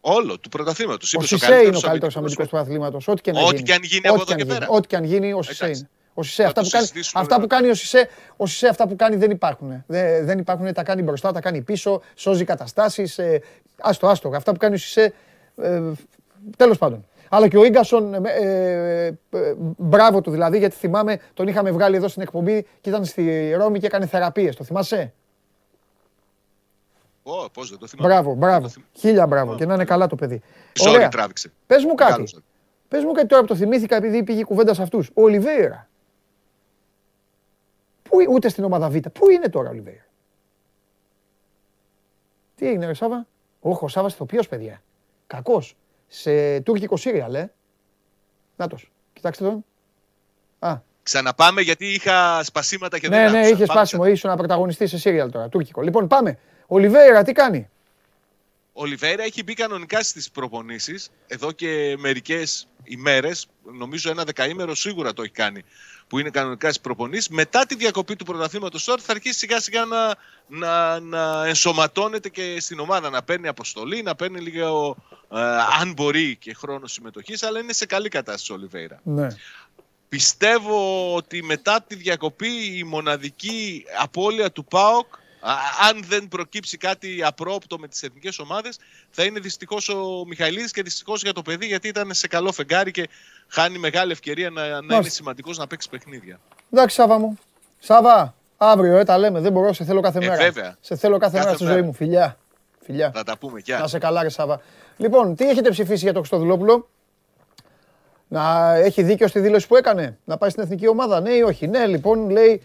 Όλο, 0.02 0.40
του 0.40 0.50
πρωταθλήματος. 0.50 1.14
Ο 1.14 1.18
Είπες 1.18 1.28
Σισε 1.30 1.46
είναι 1.46 1.78
ο 1.78 1.80
καλύτερος 1.80 1.84
αμυντικός 1.86 2.16
αμυντικός 2.16 2.48
του 2.48 2.56
φέτος. 2.56 2.68
αθλήματο. 2.68 3.00
Ό,τι 3.12 3.22
και 3.22 3.32
να 3.32 3.40
Ό,τι 3.42 3.56
γίνει. 3.56 3.62
και 3.68 3.74
αν 3.74 3.84
γίνει 3.84 4.08
από 4.08 4.22
Ό,τι 4.22 4.32
εδώ 4.32 4.36
και 4.36 4.36
και 4.36 4.42
αν 4.42 4.48
γίνει. 4.48 4.60
πέρα. 4.60 4.78
Ό,τι 4.78 4.88
και 4.88 4.96
αν 4.96 5.04
γίνει, 5.04 5.34
ο 5.34 5.42
Σισε 5.42 5.64
Εντάξει. 5.64 5.82
είναι. 5.82 5.90
Ο 6.14 6.24
Σισε, 6.24 6.42
Θα 6.44 6.48
αυτά, 6.48 6.62
το 6.62 6.66
που 6.68 6.72
κάνει, 6.72 6.86
συζητήσουμε 6.88 7.22
αυτά 7.22 7.36
που 7.36 7.42
μετά. 7.42 7.56
κάνει 7.56 7.70
ο 7.70 7.74
Σισε, 7.76 8.10
ο 8.38 8.46
Σισε 8.46 8.68
αυτά 8.68 8.88
που 8.88 8.96
κάνει 8.96 9.16
δεν 9.16 9.32
υπάρχουν. 9.32 9.84
Δεν, 9.88 10.26
δεν 10.26 10.40
υπάρχουν, 10.40 10.74
τα 10.74 10.84
κάνει 10.84 11.02
μπροστά, 11.02 11.32
τα 11.32 11.40
κάνει 11.40 11.62
πίσω, 11.62 12.02
σώζει 12.16 12.44
καταστάσεις. 12.44 13.18
Ε, 13.18 13.42
άστο, 13.82 14.08
άστο. 14.08 14.32
Αυτά 14.36 14.52
που 14.52 14.58
κάνει 14.58 14.76
ο 14.76 14.78
Σισε, 14.78 15.14
ε, 15.62 15.82
τέλος 16.58 16.78
πάντων. 16.78 17.06
Αλλά 17.30 17.48
και 17.48 17.58
ο 17.58 17.64
Ίγκασον, 17.64 18.14
ε, 18.14 18.32
ε, 18.32 19.06
ε, 19.30 19.54
μπράβο 19.78 20.22
του 20.22 20.32
δηλαδή, 20.32 20.58
γιατί 20.58 20.76
θυμάμαι, 20.76 21.20
τον 21.34 21.48
είχαμε 21.48 21.72
βγάλει 21.72 21.96
εδώ 21.96 22.08
στην 22.08 22.22
εκπομπή 22.22 22.66
και 22.82 22.90
ήταν 22.90 23.06
στη 23.06 23.54
Ρώμη 23.54 23.80
και 23.80 23.86
έκανε 23.86 24.06
θεραπείες. 24.06 24.56
Το 24.56 24.64
θυμάσαι; 24.64 25.14
Ω, 27.24 27.50
πώς 27.50 27.70
δεν 27.70 27.80
το 27.80 27.88
θυμάμαι. 27.88 28.08
Μπράβο, 28.10 28.30
Δεν 28.30 28.38
μπράβο. 28.38 28.62
το 28.62 28.70
θυμάμαι. 28.70 28.92
Χίλια 28.98 29.28
μπράβο 29.28 29.56
και 29.56 29.66
να 29.66 29.74
είναι 29.74 29.86
καλά 29.86 30.08
το 30.08 30.16
παιδί. 30.16 30.42
Sorry, 30.80 30.90
Ωραία. 30.94 31.08
τράβηξε. 31.10 31.52
Πες 31.68 31.84
μου 31.84 31.96
κάτι. 31.96 32.10
Μεγάλος. 32.12 32.40
Πες 32.88 33.04
μου 33.04 33.12
κάτι 33.12 33.28
τώρα 33.28 33.42
που 33.42 33.48
το 33.48 33.56
θυμήθηκα 33.56 33.96
επειδή 33.96 34.24
πήγε 34.24 34.40
η 34.40 34.44
κουβέντα 34.44 34.74
σε 34.74 34.82
αυτούς. 34.82 35.08
Ο 35.14 35.22
Ολιβέηρα. 35.22 35.90
Πού, 38.04 38.20
είναι- 38.20 38.34
ούτε 38.34 38.50
στην 38.50 38.64
ομάδα 38.64 38.90
Β. 38.90 38.96
Πού 39.14 39.30
είναι 39.30 39.50
τώρα 39.50 39.68
ο 39.68 39.72
Ολιβέηρα; 39.72 40.06
Τι 42.56 42.68
έγινε 42.68 42.86
ρε 42.86 42.94
Σάβα; 42.94 43.28
Όχι, 43.60 43.86
ο 43.86 43.88
Σάβας 43.88 44.14
ηθοποιός 44.14 44.48
παιδιά. 44.48 44.82
Κακός. 45.28 45.76
Σε 46.08 46.60
τουρκικό 46.60 46.98
σύριαλ, 46.98 47.36
ε. 47.36 47.52
Νάτος. 48.56 48.92
Κοιτάξτε 49.14 49.44
τον. 49.44 49.66
Α, 50.60 50.82
Ξαναπάμε 51.04 51.62
γιατί 51.62 51.86
είχα 51.86 52.44
σπασίματα 52.44 53.00
και 53.00 53.10
δεν 53.10 53.20
ναι, 53.20 53.30
ναι, 53.30 53.38
άκουσα. 53.38 53.54
είχε 53.54 53.66
Πάμε 53.66 53.80
σπάσιμο. 53.80 54.06
Ήσουν 54.06 54.30
ένα 54.30 54.40
πρωταγωνιστής 54.40 54.90
σε 54.90 54.98
σύριαλ 54.98 55.32
τώρα, 55.32 55.50
τουρκικό. 55.50 55.82
Λοιπόν, 55.82 56.08
πάμε. 56.08 56.40
Ο 56.68 56.76
Ολιβέηρα 56.76 57.24
τι 57.24 57.32
κάνει; 57.32 57.70
Ο 58.74 58.86
Λιβέρα 58.86 59.24
έχει 59.24 59.44
μπει 59.44 59.54
κανονικά 59.54 60.04
στις 60.04 60.32
προπονήσεις 60.32 61.10
εδώ 61.28 61.52
και 61.52 61.96
μερικές 62.00 62.68
ημέρες, 62.84 63.48
νομίζω 63.64 64.10
ένα 64.10 64.24
δεκαήμερο 64.24 64.76
σίγουρα 64.76 65.14
το 65.14 65.22
έχει 65.22 65.32
κάνει, 65.32 65.64
που 66.08 66.20
είναι 66.20 66.30
κανονικά 66.30 66.68
στις 66.68 66.80
προπονήσεις. 66.80 67.30
Μετά 67.30 67.66
τη 67.66 67.76
διακοπή 67.76 68.16
του 68.16 68.26
πρωταθλήματος 68.26 68.84
τώρα 68.84 69.02
θα 69.02 69.12
αρχίσει 69.12 69.38
σιγά 69.38 69.60
σιγά 69.60 69.86
να, 69.86 70.16
να, 70.48 71.00
να 71.00 71.48
ενσωματώνεται 71.48 72.30
και 72.30 72.58
στην 72.60 72.80
ομάδα, 72.80 73.10
να 73.10 73.24
παίρνει 73.24 73.48
αποστολή, 73.48 74.02
να 74.02 74.16
παίρνει 74.16 74.40
λίγο, 74.40 74.98
ε, 75.32 75.40
αν 75.80 75.94
μπορεί 75.94 76.36
και 76.36 76.54
χρόνο 76.54 76.88
συμμετοχής, 76.88 77.44
αλλά 77.44 77.60
είναι 77.60 77.74
σε 77.74 77.86
καλή 77.86 78.10
κατάσταση 78.10 78.54
ο 78.54 78.58
Λιβέρα. 78.58 79.00
Ναι. 79.04 79.28
Πιστεύω 80.10 81.14
ότι 81.16 81.44
μετά 81.44 81.82
τη 81.88 81.96
διακοπή 81.96 82.78
η 82.78 82.84
μοναδική 82.84 83.86
απώλεια 84.00 84.52
του 84.52 84.66
ΠΑΟΚ, 84.66 85.14
α, 85.14 85.20
αν 85.90 86.04
δεν 86.08 86.28
προκύψει 86.28 86.78
κάτι 86.78 87.24
απρόπτο 87.24 87.78
με 87.80 87.88
τις 87.88 88.04
εθνικές 88.04 88.40
ομάδες, 88.40 88.78
θα 89.10 89.24
είναι 89.24 89.40
δυστυχώς 89.40 89.90
ο 89.90 90.24
Μιχαηλίδης 90.28 90.72
και 90.72 90.82
δυστυχώς 90.82 91.22
για 91.22 91.34
το 91.34 91.42
παιδί 91.42 91.66
γιατί 91.66 91.88
ήταν 91.88 92.14
σε 92.14 92.28
καλό 92.28 92.52
φεγγάρι 92.52 92.92
και 92.92 93.10
χάνει 93.48 93.78
μεγάλη 93.78 94.12
ευκαιρία 94.12 94.50
να, 94.50 94.62
να 94.62 94.68
είναι 94.68 94.86
Μάλιστα. 94.86 95.14
σημαντικός 95.14 95.58
να 95.58 95.68
παίξει 95.68 95.90
παιχνίδια. 95.90 96.40
Εντάξει, 96.72 96.96
Σάβα 96.96 97.20
μου. 97.20 97.38
Σάβα, 97.80 98.36
αύριο, 98.58 98.98
ε, 98.98 99.04
τα 99.04 99.18
λέμε. 99.18 99.40
Δεν 99.40 99.52
μπορώ, 99.52 99.74
σε 99.74 99.84
θέλω 99.84 100.02
κάθε 100.02 100.18
Ε, 100.18 100.22
μέρα. 100.28 100.36
βέβαια. 100.44 100.76
Σε 100.82 100.96
θέλω 100.96 101.18
κάθε, 101.18 101.32
Κάθε 101.38 101.44
μέρα 101.46 101.56
στη 101.58 101.64
μέρα. 101.64 101.76
ζωή 101.78 101.86
μου. 101.86 101.94
Φιλιά. 101.94 102.38
Φιλιά. 102.86 103.12
Θα 103.14 103.24
τα 103.24 103.38
πούμε 103.38 103.54
Να 103.54 103.60
και 103.82 103.88
σε 103.88 103.98
καλά, 103.98 104.22
ρε 104.24 104.30
Σάβα. 104.30 104.62
Λοιπόν, 104.98 105.36
τι 105.36 105.50
έχετε 105.50 105.70
ψηφίσει 105.70 106.04
για 106.04 106.14
το 106.14 106.20
Χριστοδουλόπουλο; 106.20 106.90
Να 108.28 108.74
έχει 108.76 109.04
δίκιο 109.04 109.28
στη 109.28 109.40
δήλωση 109.40 109.68
που 109.68 109.76
έκανε; 109.76 110.18
Να 110.24 110.38
πάει 110.38 110.50
στην 110.50 110.64
εθνική 110.64 110.88
ομάδα, 110.88 111.22
ναι 111.22 111.32
ή 111.32 111.42
όχι; 111.42 111.68
Ναι, 111.68 111.86
λοιπόν, 111.86 112.30
λέει 112.30 112.62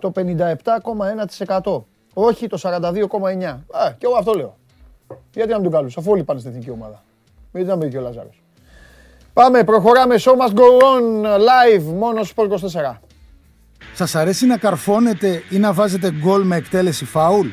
το 0.00 0.12
57,1%. 0.16 1.86
Όχι 2.18 2.46
το 2.46 2.58
42,9%. 2.62 3.44
Α, 3.70 3.92
και 3.98 4.06
εγώ 4.06 4.16
αυτό 4.18 4.32
λέω. 4.32 4.56
Γιατί 5.34 5.50
να 5.50 5.54
μην 5.54 5.62
τον 5.62 5.72
καλούς, 5.72 5.96
αφού 5.96 6.10
όλοι 6.10 6.24
πάνε 6.24 6.40
στην 6.40 6.50
εθνική 6.50 6.70
ομάδα. 6.70 7.02
Γιατί 7.52 7.68
να 7.68 7.76
μην 7.76 7.90
και 7.90 7.98
ο 7.98 8.00
Λαζάρος. 8.00 8.42
Πάμε, 9.32 9.64
προχωράμε. 9.64 10.14
Show 10.18 10.32
must 10.32 10.54
go 10.54 10.62
on 10.62 11.24
live, 11.24 11.82
μόνο 11.82 12.22
στο 12.22 12.42
24. 12.42 13.00
Σας 13.94 14.14
αρέσει 14.14 14.46
να 14.46 14.56
καρφώνετε 14.56 15.42
ή 15.50 15.58
να 15.58 15.72
βάζετε 15.72 16.12
γκολ 16.12 16.42
με 16.42 16.56
εκτέλεση 16.56 17.04
φάουλ; 17.04 17.46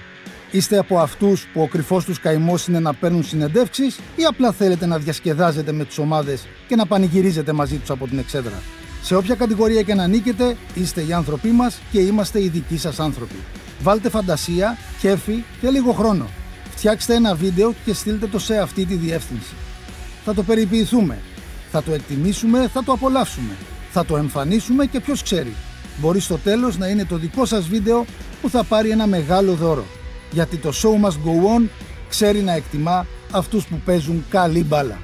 Είστε 0.52 0.78
από 0.78 1.00
αυτούς 1.00 1.48
που 1.54 1.62
ο 1.62 1.68
κρυφός 1.68 2.06
τους 2.06 2.20
καημός 2.20 2.68
είναι 2.68 2.80
να 2.80 2.94
παίρνουν 2.94 3.24
συνεντεύξεις 3.24 4.00
ή 4.16 4.24
απλά 4.24 4.52
θέλετε 4.52 4.86
να 4.86 4.98
διασκεδάζετε 4.98 5.72
με 5.72 5.86
τις 5.86 5.98
ομάδες 5.98 6.48
και 6.68 6.76
να 6.76 6.86
πανηγυρίζετε 6.86 7.52
μαζί 7.52 7.78
τους 7.78 7.90
από 7.90 8.08
την 8.08 8.18
εξέδρα; 8.20 8.62
Σε 9.02 9.16
όποια 9.16 9.36
κατηγορία 9.36 9.82
και 9.82 9.94
να 9.94 10.08
νίκετε, 10.08 10.56
είστε 10.74 11.02
οι 11.02 11.14
άνθρωποι 11.14 11.48
μας 11.48 11.82
και 11.92 12.00
είμαστε 12.00 12.42
οι 12.42 12.48
δικοί 12.48 12.78
σας 12.78 13.00
άνθρωποι. 13.00 13.36
Βάλτε 13.82 14.10
φαντασία, 14.10 14.78
κέφι 15.00 15.44
και 15.62 15.70
λίγο 15.70 15.92
χρόνο. 15.92 16.28
Φτιάξτε 16.70 17.16
ένα 17.16 17.36
βίντεο 17.36 17.74
και 17.86 17.94
στείλτε 17.94 18.28
το 18.28 18.40
σε 18.40 18.58
αυτή 18.58 18.86
τη 18.86 18.96
διεύθυνση. 18.96 19.54
Θα 20.26 20.34
το 20.34 20.44
περιποιηθούμε. 20.44 21.18
Θα 21.72 21.84
το 21.84 21.94
εκτιμήσουμε, 21.94 22.68
θα 22.68 22.84
το 22.84 22.92
απολαύσουμε. 22.92 23.56
Θα 23.92 24.06
το 24.06 24.18
εμφανίσουμε 24.18 24.86
και 24.86 25.00
ποιος 25.00 25.24
ξέρει. 25.24 25.54
Μπορεί 25.98 26.20
στο 26.20 26.38
τέλος 26.38 26.78
να 26.78 26.88
είναι 26.88 27.06
το 27.06 27.18
δικό 27.18 27.46
σας 27.46 27.68
βίντεο 27.68 28.06
που 28.42 28.50
θα 28.50 28.64
πάρει 28.64 28.90
ένα 28.90 29.08
μεγάλο 29.08 29.54
δώρο. 29.54 29.86
Γιατί 30.32 30.58
το 30.58 30.70
show 30.70 31.06
must 31.06 31.18
go 31.28 31.58
on 31.58 31.68
ξέρει 32.10 32.42
να 32.42 32.54
εκτιμά 32.54 33.06
αυτούς 33.32 33.68
που 33.68 33.76
παίζουν 33.86 34.26
καλή 34.30 34.64
μπάλα. 34.64 34.98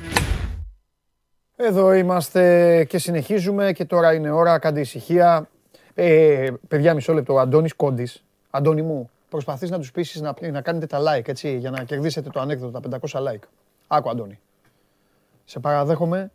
Εδώ 1.55 1.93
είμαστε 1.93 2.83
και 2.83 2.97
συνεχίζουμε 2.97 3.71
και 3.71 3.85
τώρα 3.85 4.13
είναι 4.13 4.31
ώρα, 4.31 4.59
κάντε 4.59 4.79
ησυχία. 4.79 5.49
Ε, 5.93 6.49
παιδιά, 6.67 6.93
μισό 6.93 7.13
λεπτό, 7.13 7.33
ο 7.33 7.39
Αντώνης 7.39 7.73
Κόντης, 7.73 8.23
Αντώνη 8.49 8.81
μου, 8.81 9.09
προσπαθείς 9.29 9.69
να 9.69 9.79
τους 9.79 9.91
πείσεις 9.91 10.21
να, 10.21 10.35
να 10.51 10.61
κάνετε 10.61 10.85
τα 10.85 10.99
like, 11.01 11.27
έτσι, 11.27 11.57
για 11.57 11.69
να 11.69 11.83
κερδίσετε 11.83 12.29
το 12.29 12.39
ανέκδοτο, 12.39 12.79
τα 12.79 12.99
500 13.09 13.27
like. 13.27 13.43
Άκου, 13.87 14.09
Αντώνη. 14.09 14.39
Σε 15.45 15.59
παραδέχομαι, 15.59 16.31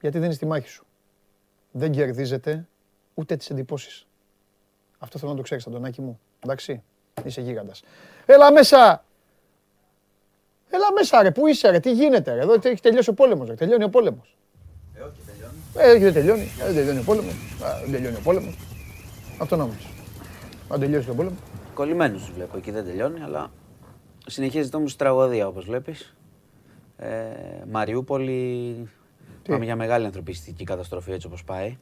γιατί 0.00 0.16
δεν 0.18 0.22
είναι 0.24 0.34
στη 0.34 0.46
μάχη 0.46 0.68
σου. 0.68 0.86
Δεν 1.70 1.92
κερδίζετε 1.92 2.68
ούτε 3.14 3.36
τις 3.36 3.50
εντυπώσεις. 3.50 4.06
Αυτό 4.98 5.18
θέλω 5.18 5.30
να 5.30 5.36
το 5.36 5.42
ξέρεις, 5.42 5.66
Αντωνάκη 5.66 6.00
μου. 6.00 6.20
Εντάξει, 6.40 6.82
είσαι 7.24 7.40
γίγαντας. 7.40 7.82
Έλα 8.26 8.52
μέσα! 8.52 9.04
Έλα 10.70 10.92
μέσα 10.92 11.22
ρε, 11.22 11.30
πού 11.30 11.46
είσαι 11.46 11.70
ρε, 11.70 11.80
τι 11.80 11.92
γίνεται 11.92 12.34
ρε, 12.34 12.40
εδώ 12.40 12.52
έχει 12.52 12.80
τελειώσει 12.82 13.10
ο 13.10 13.14
πόλεμος 13.14 13.48
ρε, 13.48 13.54
τελειώνει 13.54 13.84
ο 13.84 13.88
πόλεμος. 13.88 14.36
Ε, 14.94 15.02
όχι 15.02 15.20
τελειώνει. 15.26 15.58
Ε, 15.76 15.98
δεν 15.98 16.12
τελειώνει, 16.12 16.48
ε, 16.60 16.64
δεν 16.64 16.74
τελειώνει 16.74 16.98
ο 16.98 17.02
πόλεμος, 17.02 17.32
Α, 17.64 17.80
δεν 17.80 17.92
τελειώνει 17.92 18.16
ο 18.16 18.20
πόλεμος. 18.22 18.56
Αυτό 19.38 19.56
νόμιζες. 19.56 19.91
Αν 20.72 20.80
τελειώσει 20.80 21.10
ο 21.10 21.14
πόλεμο. 21.14 21.36
Κολλημένου 21.74 22.16
του 22.16 22.32
βλέπω. 22.34 22.56
Εκεί 22.56 22.70
δεν 22.70 22.84
τελειώνει, 22.84 23.22
αλλά 23.22 23.50
συνεχίζεται 24.26 24.76
όμως 24.76 24.92
η 24.92 24.96
τραγωδία 24.96 25.46
όπως 25.46 25.64
βλέπεις. 25.64 26.14
Ε, 26.96 27.08
Μαριούπολη. 27.70 28.88
Πάμε 29.48 29.64
για 29.64 29.76
μεγάλη 29.76 30.06
ανθρωπιστική 30.06 30.64
καταστροφή 30.64 31.12
έτσι 31.12 31.26
όπως 31.26 31.44
πάει. 31.44 31.76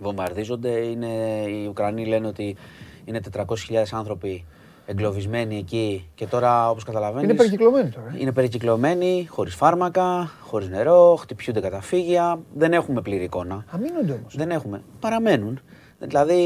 Βομβαρδίζονται. 0.00 0.70
Είναι, 0.70 1.06
οι 1.48 1.66
Ουκρανοί 1.66 2.06
λένε 2.06 2.26
ότι 2.26 2.56
είναι 3.04 3.20
400.000 3.36 3.44
άνθρωποι 3.92 4.44
εγκλωβισμένοι 4.86 5.58
εκεί 5.58 6.08
και 6.14 6.26
τώρα 6.26 6.70
όπως 6.70 6.84
καταλαβαίνεις... 6.84 7.24
Είναι 7.28 7.34
περικυκλωμένοι 7.34 7.88
τώρα. 7.90 8.06
ε. 8.14 8.16
Είναι 8.18 8.32
περικυκλωμένοι, 8.32 9.26
χωρίς 9.30 9.54
φάρμακα, 9.54 10.30
χωρίς 10.40 10.68
νερό, 10.68 11.16
χτυπιούνται 11.20 11.60
καταφύγια. 11.60 12.40
Δεν 12.54 12.72
έχουμε 12.72 13.00
πλήρη 13.00 13.24
εικόνα. 13.24 13.64
Αμήνονται 13.70 14.12
όμως. 14.12 14.36
Δεν 14.36 14.50
έχουμε. 14.50 14.82
Παραμένουν. 15.00 15.60
Δηλαδή 16.06 16.38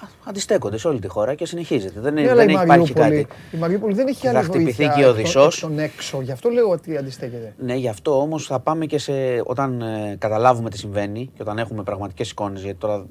α, 0.00 0.06
αντιστέκονται 0.24 0.78
σε 0.78 0.88
όλη 0.88 0.98
τη 1.00 1.08
χώρα 1.08 1.34
και 1.34 1.46
συνεχίζεται. 1.46 2.00
Δεν, 2.00 2.14
Ναι, 2.14 2.20
αλλά 2.20 2.34
δεν 2.34 2.48
η 2.48 2.52
έχει 2.52 2.62
υπάρχει 2.62 2.68
Μαριούπολη, 2.92 3.24
κάτι. 3.24 3.56
η 3.56 3.58
Μαριούπολη 3.58 3.94
δεν 3.94 4.06
έχει 4.06 4.26
Θα 4.26 4.28
άλλη 4.30 4.38
χτυπηθεί 4.44 4.62
βοήθεια 4.64 4.86
και 4.86 4.92
ο 4.92 4.98
εκ 4.98 5.04
των- 5.06 5.14
Οδυσσός. 5.14 5.54
εκ 5.62 5.68
των 5.68 5.78
έξω. 5.78 6.20
Γι' 6.20 6.32
αυτό 6.32 6.48
λέω 6.48 6.68
ότι 6.68 6.96
αντιστέκεται. 6.96 7.54
Ναι, 7.58 7.74
γι' 7.74 7.88
αυτό 7.88 8.20
όμως 8.20 8.46
θα 8.46 8.60
πάμε 8.60 8.86
και 8.86 8.98
σε. 8.98 9.12
όταν 9.44 9.80
ε, 9.82 10.16
καταλάβουμε 10.18 10.70
τι 10.70 10.78
συμβαίνει 10.78 11.30
και 11.36 11.42
όταν 11.42 11.58
έχουμε 11.58 11.82
πραγματικές 11.82 12.30
εικόνες. 12.30 12.62
Γιατί 12.62 12.78
τώρα, 12.78 13.04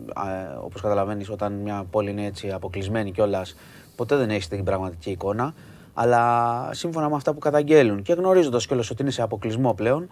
όπως 0.63 0.81
καταλαβαίνεις, 0.81 1.29
όταν 1.29 1.53
μια 1.53 1.85
πόλη 1.91 2.09
είναι 2.09 2.25
έτσι 2.25 2.51
αποκλεισμένη 2.51 3.11
κιόλας, 3.11 3.55
ποτέ 3.95 4.15
δεν 4.15 4.29
έχεις 4.29 4.47
την 4.47 4.63
πραγματική 4.63 5.09
εικόνα. 5.11 5.53
Αλλά 5.93 6.69
σύμφωνα 6.73 7.09
με 7.09 7.15
αυτά 7.15 7.33
που 7.33 7.39
καταγγέλουν 7.39 8.01
και 8.01 8.13
γνωρίζοντας 8.13 8.67
κιόλας 8.67 8.89
ότι 8.89 9.01
είναι 9.01 9.11
σε 9.11 9.21
αποκλεισμό 9.21 9.73
πλέον, 9.73 10.09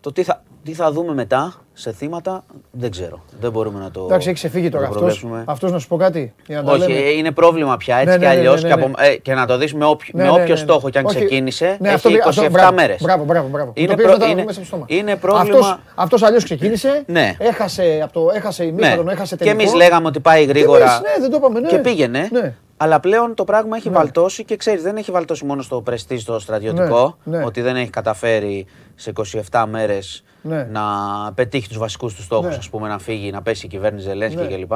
το 0.00 0.12
τι 0.12 0.22
θα, 0.22 0.42
τι 0.64 0.72
θα 0.72 0.92
δούμε 0.92 1.14
μετά 1.14 1.54
σε 1.72 1.92
θύματα 1.92 2.44
δεν 2.70 2.90
ξέρω. 2.90 3.20
Δεν 3.40 3.50
μπορούμε 3.50 3.78
να 3.80 3.90
το. 3.90 4.04
Εντάξει, 4.04 4.26
έχει 4.28 4.36
ξεφύγει 4.36 4.64
να 4.64 4.70
τώρα 4.70 4.82
το 4.82 4.88
αυτό. 4.88 4.98
προβλέψουμε. 4.98 5.42
Αυτός 5.46 5.72
να 5.72 5.78
σου 5.78 5.88
πω 5.88 5.96
κάτι. 5.96 6.34
Για 6.46 6.56
να 6.56 6.64
τα 6.64 6.72
Όχι, 6.72 6.80
λέμε. 6.88 7.00
ε, 7.00 7.10
είναι 7.10 7.30
πρόβλημα 7.30 7.76
πια 7.76 7.96
έτσι 7.96 8.08
Ναι, 8.08 8.14
κι 8.14 8.20
ναι, 8.20 8.28
ναι, 8.32 8.38
αλλιώς. 8.38 8.62
ναι, 8.62 8.68
ναι, 8.68 8.74
και, 8.74 8.80
από- 8.80 9.00
ναι. 9.00 9.06
ε, 9.06 9.16
και 9.16 9.34
να 9.34 9.46
το 9.46 9.56
δει 9.58 9.70
με, 9.74 9.84
όποιο, 9.84 10.10
Ναι, 10.14 10.22
με 10.22 10.28
ναι, 10.28 10.32
όποιο 10.34 10.44
ναι, 10.44 10.50
ναι. 10.50 10.56
στόχο 10.56 10.90
κι 10.90 10.98
αν 10.98 11.04
Όχι, 11.04 11.16
ξεκίνησε. 11.16 11.76
ναι, 11.80 11.88
έχει 11.88 11.94
αυτό, 11.96 12.08
27 12.10 12.18
αυτό, 12.28 12.50
μπράβο, 12.50 12.72
μέρες. 12.74 13.02
Μπράβο, 13.02 13.24
μπράβο, 13.24 13.48
μπράβο. 13.48 13.72
Είναι 13.74 13.86
το 13.86 13.92
οποίο 13.92 14.04
προ- 14.06 14.16
δεν 14.18 14.26
θα 14.26 14.32
είναι- 14.32 14.42
βγούμε 14.42 14.44
μέσα 14.46 14.64
στο 14.66 14.76
στόμα. 14.76 14.84
είναι 14.88 15.16
πρόβλημα- 15.16 15.58
Αυτός, 15.58 15.78
αυτός 15.94 16.22
αλλιώς 16.22 16.44
ξεκίνησε, 16.44 17.02
Ναι. 17.06 17.34
έχασε, 17.38 18.00
από 18.02 18.12
το, 18.12 18.30
έχασε 18.34 18.64
η 18.64 18.72
Ναι. 18.72 18.86
μήχρονο, 18.86 19.10
έχασε 19.10 19.36
Και 19.36 19.44
τελικό. 19.44 19.62
εμεί 19.62 19.76
λέγαμε 19.76 20.06
ότι 20.06 20.20
πάει 20.20 20.44
γρήγορα. 20.44 20.78
εμείς, 20.84 21.00
ναι, 21.00 21.20
δεν 21.20 21.30
το 21.30 21.36
είπαμε, 21.36 21.60
ναι. 21.60 21.68
Και 21.68 21.78
πήγαινε. 21.78 22.28
Ναι. 22.32 22.54
Αλλά 22.82 23.00
πλέον 23.00 23.34
το 23.34 23.44
πράγμα 23.44 23.76
έχει 23.76 23.88
βαλτώσει 23.90 24.44
και 24.44 24.56
ξέρεις, 24.56 24.82
δεν 24.82 24.96
έχει 24.96 25.10
βαλτώσει 25.10 25.44
μόνο 25.44 25.62
στο 25.62 25.80
πρεστή 25.80 26.18
στο 26.18 26.38
στρατιωτικό. 26.38 27.16
Ναι, 27.24 27.38
ναι. 27.38 27.44
Ότι 27.44 27.60
δεν 27.60 27.76
έχει 27.76 27.90
καταφέρει 27.90 28.66
σε 28.94 29.12
27 29.50 29.64
μέρες 29.70 30.24
Ναι. 30.42 30.64
να 30.64 30.82
πετύχει 31.34 31.68
τους 31.68 31.78
βασικούς 31.78 32.14
του 32.14 32.22
στόχους, 32.22 32.48
Ναι. 32.48 32.54
ας 32.54 32.68
πούμε, 32.70 32.88
να 32.88 32.98
φύγει, 32.98 33.30
να 33.30 33.42
πέσει 33.42 33.66
η 33.66 33.68
κυβέρνηση 33.68 34.06
Ζελένσκι 34.08 34.42
Ναι. 34.42 34.46
κλπ. 34.56 34.72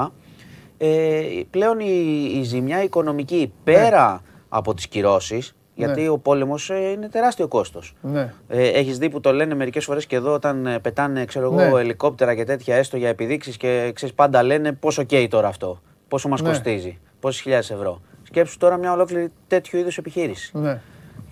Ε, 0.78 1.22
πλέον 1.50 1.80
η, 1.80 2.30
η 2.34 2.42
ζημιά 2.42 2.82
οικονομική 2.82 3.52
πέρα 3.64 4.20
από 4.48 4.74
τις 4.74 4.88
κυρώσεις, 4.88 5.54
γιατί 5.74 6.02
Ναι. 6.02 6.08
ο 6.08 6.18
πόλεμος 6.18 6.68
είναι 6.68 7.08
τεράστιο 7.08 7.48
κόστος. 7.48 7.94
Ναι. 8.00 8.32
Ε, 8.48 8.68
Έχεις 8.68 8.98
δει 8.98 9.10
που 9.10 9.20
το 9.20 9.32
λένε 9.32 9.54
μερικές 9.54 9.84
φορές 9.84 10.06
και 10.06 10.16
εδώ 10.16 10.32
όταν 10.32 10.66
ε, 10.66 10.78
πετάνε 10.78 11.24
ξέρω 11.24 11.44
εγώ, 11.44 11.54
Ναι. 11.76 11.80
ελικόπτερα 11.80 12.34
και 12.34 12.44
τέτοια 12.44 12.76
έστω 12.76 12.96
για 12.96 13.08
επιδείξεις 13.08 13.56
και 13.56 13.90
ξέρεις 13.94 14.14
πάντα 14.14 14.42
λένε 14.42 14.72
πόσο 14.72 15.02
καίει 15.02 15.28
τώρα 15.28 15.48
αυτό. 15.48 15.80
Πόσο 16.08 16.28
μας 16.28 16.42
Ναι. 16.42 16.48
κοστίζει. 16.48 16.98
Πόσες 17.20 17.40
χιλιάδες 17.40 17.70
ευρώ. 17.70 18.00
Σκέψου 18.22 18.58
τώρα 18.58 18.76
μια 18.76 18.92
ολόκληρη 18.92 19.28
τέτοιου 19.46 19.78
είδους 19.78 19.98
επιχείρηση. 19.98 20.58
Ναι, 20.58 20.80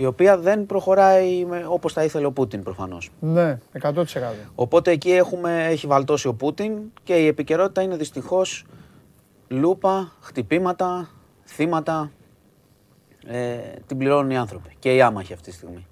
Η 0.03 0.07
οποία 0.07 0.39
δεν 0.39 0.67
προχωράει 0.67 1.47
όπως 1.69 1.93
θα 1.93 2.05
ήθελε 2.05 2.27
ο 2.27 2.33
Πούτιν 2.33 2.63
προφανώς. 2.63 3.11
ναι, 3.21 3.59
100%. 3.83 4.05
Οπότε 4.55 4.91
εκεί 4.91 5.13
έχουμε, 5.13 5.67
έχει 5.67 5.87
βαλτώσει 5.87 6.29
ο 6.29 6.35
Πούτιν 6.35 6.73
και 7.03 7.15
η 7.15 7.27
επικαιρότητα 7.27 7.83
είναι 7.83 7.97
δυστυχώς 7.97 8.65
λούπα, 9.49 10.13
χτυπήματα, 10.21 11.09
θύματα. 11.45 12.11
Ε, 13.27 13.57
την 13.87 13.99
πληρώνουν 13.99 14.31
οι 14.31 14.37
άνθρωποι 14.37 14.77
και 14.79 14.95
οι 14.95 15.03
άμαχοι 15.03 15.33
αυτή 15.33 15.51
τη 15.51 15.57
στιγμή. 15.57 15.87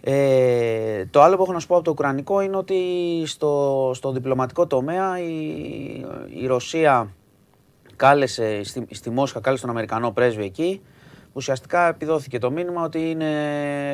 Ε, 0.00 1.06
το 1.06 1.22
άλλο 1.22 1.36
που 1.36 1.42
έχω 1.42 1.52
να 1.52 1.58
σου 1.58 1.66
πω 1.66 1.74
από 1.74 1.84
το 1.84 1.90
Ουκρανικό 1.90 2.40
είναι 2.40 2.56
ότι 2.56 2.76
στο, 3.26 3.90
στο 3.94 4.12
διπλωματικό 4.12 4.66
τομέα 4.66 5.18
η, 5.18 6.06
η 6.40 6.46
Ρωσία 6.46 7.14
κάλεσε 7.96 8.62
στη, 8.64 8.86
στη 8.90 9.10
Μόσχα, 9.10 9.40
κάλεσε 9.40 9.62
τον 9.62 9.70
Αμερικανό 9.70 10.10
πρέσβη 10.10 10.44
εκεί. 10.44 10.80
Ουσιαστικά 11.32 11.88
επιδόθηκε 11.88 12.38
το 12.38 12.50
μήνυμα 12.50 12.82
ότι 12.82 13.10
είναι 13.10 13.30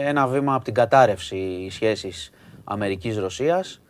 ένα 0.04 0.26
βήμα 0.26 0.54
από 0.54 0.64
την 0.64 0.74
κατάρρευση 0.74 1.36
οι 1.36 1.70
σχέσεις 1.70 2.30
Αμερικής-Ρωσίας. 2.64 3.80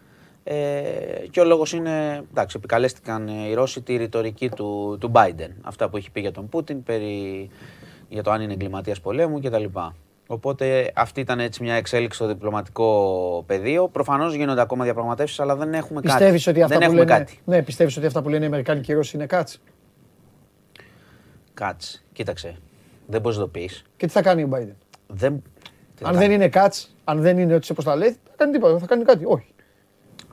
Ε, 0.45 0.83
και 1.31 1.41
ο 1.41 1.45
λόγος 1.45 1.73
είναι, 1.73 2.23
εντάξει, 2.31 2.57
επικαλέστηκαν 2.59 3.29
οι 3.29 3.55
Ρώσοι 3.55 3.83
τη 3.83 3.97
ρητορική 3.97 4.49
του, 4.49 4.97
του 5.01 5.13
Biden. 5.15 5.51
Αυτά 5.63 5.89
που 5.89 5.97
έχει 5.97 6.11
πει 6.11 6.21
για 6.21 6.33
τον 6.33 6.49
Πούτιν, 6.49 6.83
περί, 6.83 7.51
για 8.09 8.23
το 8.23 8.31
αν 8.31 8.41
είναι 8.41 8.53
εγκληματίας 8.53 9.01
πολέμου 9.01 9.41
κτλ. 9.41 9.65
Οπότε 10.27 10.93
αυτή 10.95 11.21
ήταν 11.21 11.41
έτσι 11.41 11.63
μια 11.63 11.75
εξέλιξη 11.75 12.19
στο 12.19 12.27
διπλωματικό 12.27 13.45
πεδίο. 13.47 13.89
Προφανώς 13.89 14.35
γίνονται 14.35 14.61
ακόμα 14.61 14.85
διαπραγματεύσεις, 14.85 15.41
αλλά 15.41 15.57
δεν 15.57 15.75
έχουμε 15.75 16.01
κάτι. 16.01 16.13
Πιστεύεις 16.15 16.47
ότι 16.47 16.63
αυτά 16.63 16.79
δεν 16.79 16.89
που 16.89 16.93
έχουμε 16.93 17.05
λένε, 17.11 17.19
κάτι. 17.19 17.41
ναι, 17.45 17.63
πιστεύεις 17.63 17.97
ότι 17.97 18.07
αυτά 18.07 18.23
που 18.23 18.29
λένε 18.29 18.45
οι 18.45 18.47
Αμερικάνοι 18.47 18.81
και 18.81 18.93
οι 18.93 18.95
Ρώσοι 18.95 19.17
είναι 19.17 19.27
κάτς; 19.27 19.61
Κάτσε, 21.55 22.03
κοίταξε. 22.13 22.57
Δεν 23.11 23.21
μπορείς 23.21 23.39
να 23.39 23.45
το 23.45 23.49
πεις. 23.49 23.83
Και 23.97 24.07
τι 24.07 24.13
θα 24.13 24.23
κάνει 24.23 24.43
ο 24.43 24.49
Biden; 24.53 24.75
Δεν... 25.07 25.43
τι 25.95 26.05
Αν 26.05 26.13
θα 26.13 26.19
δεν 26.19 26.31
είναι 26.31 26.49
κάτς, 26.49 26.97
αν 27.05 27.21
δεν 27.21 27.39
είναι 27.39 27.55
ότι 27.55 27.67
σε 27.67 27.75
τα 27.75 27.97
λέει, 27.97 28.11
θα 28.11 28.33
κάνει 28.37 28.53
τίποτα, 28.53 28.79
θα 28.79 28.87
κάνει 28.87 29.05
κάτι. 29.05 29.25
Όχι. 29.27 29.55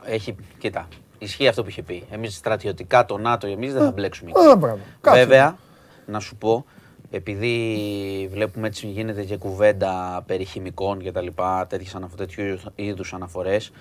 Έχει, 0.05 0.35
κοίτα, 0.57 0.87
ισχύει 1.17 1.47
αυτό 1.47 1.63
που 1.63 1.69
είχε 1.69 1.81
πει. 1.81 2.03
Εμείς 2.11 2.35
στρατιωτικά 2.35 3.05
το 3.05 3.17
ΝΑΤΟ, 3.17 3.47
εμείς 3.47 3.73
δεν 3.73 3.83
θα 3.83 3.91
μπλέξουμε. 3.91 4.31
εκεί. 4.35 4.47
Α, 4.47 4.55
μπράβο. 4.55 4.79
Κάτσε. 5.01 5.19
Βέβαια, 5.19 5.57
να 6.05 6.19
σου 6.19 6.35
πω, 6.35 6.65
επειδή 7.11 8.29
βλέπουμε 8.31 8.67
έτσι 8.67 8.87
γίνεται 8.87 9.23
και 9.23 9.37
κουβέντα 9.37 10.23
περί 10.25 10.45
χημικών 10.45 10.99
και 10.99 11.11
τα 11.11 11.21
λοιπά, 11.21 11.67
τέτοιες 11.69 11.95
αναφο- 11.95 12.17
τέτοιου 12.17 12.57
είδους 12.75 13.13
αναφορές, 13.13 13.71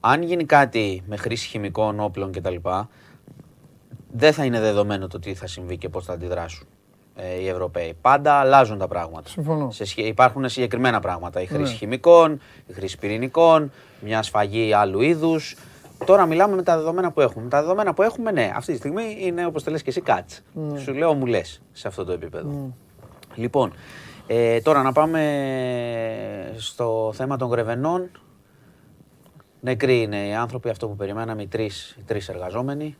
αν 0.00 0.22
γίνει 0.22 0.44
κάτι 0.44 1.02
με 1.06 1.16
χρήση 1.16 1.48
χημικών 1.48 2.00
όπλων 2.00 2.32
και 2.32 2.40
τα 2.40 2.50
λοιπά, 2.50 2.88
δεν 4.12 4.32
θα 4.32 4.44
είναι 4.44 4.60
δεδομένο 4.60 5.06
το 5.06 5.18
τι 5.18 5.34
θα 5.34 5.46
συμβεί 5.46 5.76
και 5.78 5.88
πώς 5.88 6.04
θα 6.04 6.12
αντιδράσουν 6.12 6.66
ε, 7.20 7.40
οι 7.40 7.48
Ευρωπαίοι. 7.48 7.94
Πάντα 8.00 8.32
αλλάζουν 8.32 8.78
τα 8.78 8.88
πράγματα. 8.88 9.28
Συμφωνώ. 9.28 9.70
Σε 9.70 9.84
σχέ- 9.84 10.06
υπάρχουν 10.06 10.48
συγκεκριμένα 10.48 11.00
πράγματα. 11.00 11.40
Η 11.40 11.46
χρήση 11.46 11.62
Ναι. 11.72 11.76
χημικών, 11.78 12.40
η 12.66 12.72
χρήση 12.72 12.98
πυρηνικών, 12.98 13.70
μια 14.00 14.22
σφαγή 14.22 14.72
άλλου 14.72 15.00
είδους. 15.02 15.56
Τώρα 16.04 16.26
μιλάμε 16.26 16.54
με 16.56 16.62
τα 16.62 16.76
δεδομένα 16.76 17.10
που 17.12 17.20
έχουμε. 17.20 17.44
Με 17.44 17.50
τα 17.50 17.60
δεδομένα 17.60 17.94
που 17.94 18.02
έχουμε, 18.02 18.30
ναι, 18.30 18.52
αυτή 18.56 18.72
τη 18.72 18.78
στιγμή 18.78 19.16
είναι 19.20 19.46
όπως 19.46 19.62
το 19.62 19.70
λες 19.70 19.82
και 19.82 19.90
εσύ, 19.90 20.00
κάτς. 20.00 20.42
Ναι. 20.52 20.78
Σου 20.78 20.92
λέω, 20.94 21.14
μου 21.14 21.26
λες 21.26 21.62
σε 21.72 21.88
αυτό 21.88 22.04
το 22.04 22.12
επίπεδο. 22.12 22.72
Λοιπόν, 23.34 23.72
ε, 24.26 24.60
τώρα 24.60 24.82
να 24.82 24.92
πάμε 24.92 25.20
στο 26.56 27.10
θέμα 27.14 27.36
των 27.36 27.48
Γρεβενών. 27.48 28.10
Νεκροί 29.60 30.00
είναι 30.00 30.26
οι 30.26 30.34
άνθρωποι, 30.34 30.68
αυτό 30.68 30.88
που 30.88 30.96
περιμέναμε, 30.96 31.42
οι 31.42 31.46
τρεις, 31.46 31.96
οι 31.98 32.02
τρεις 32.02 32.28
εργαζόμενοι. 32.28 32.96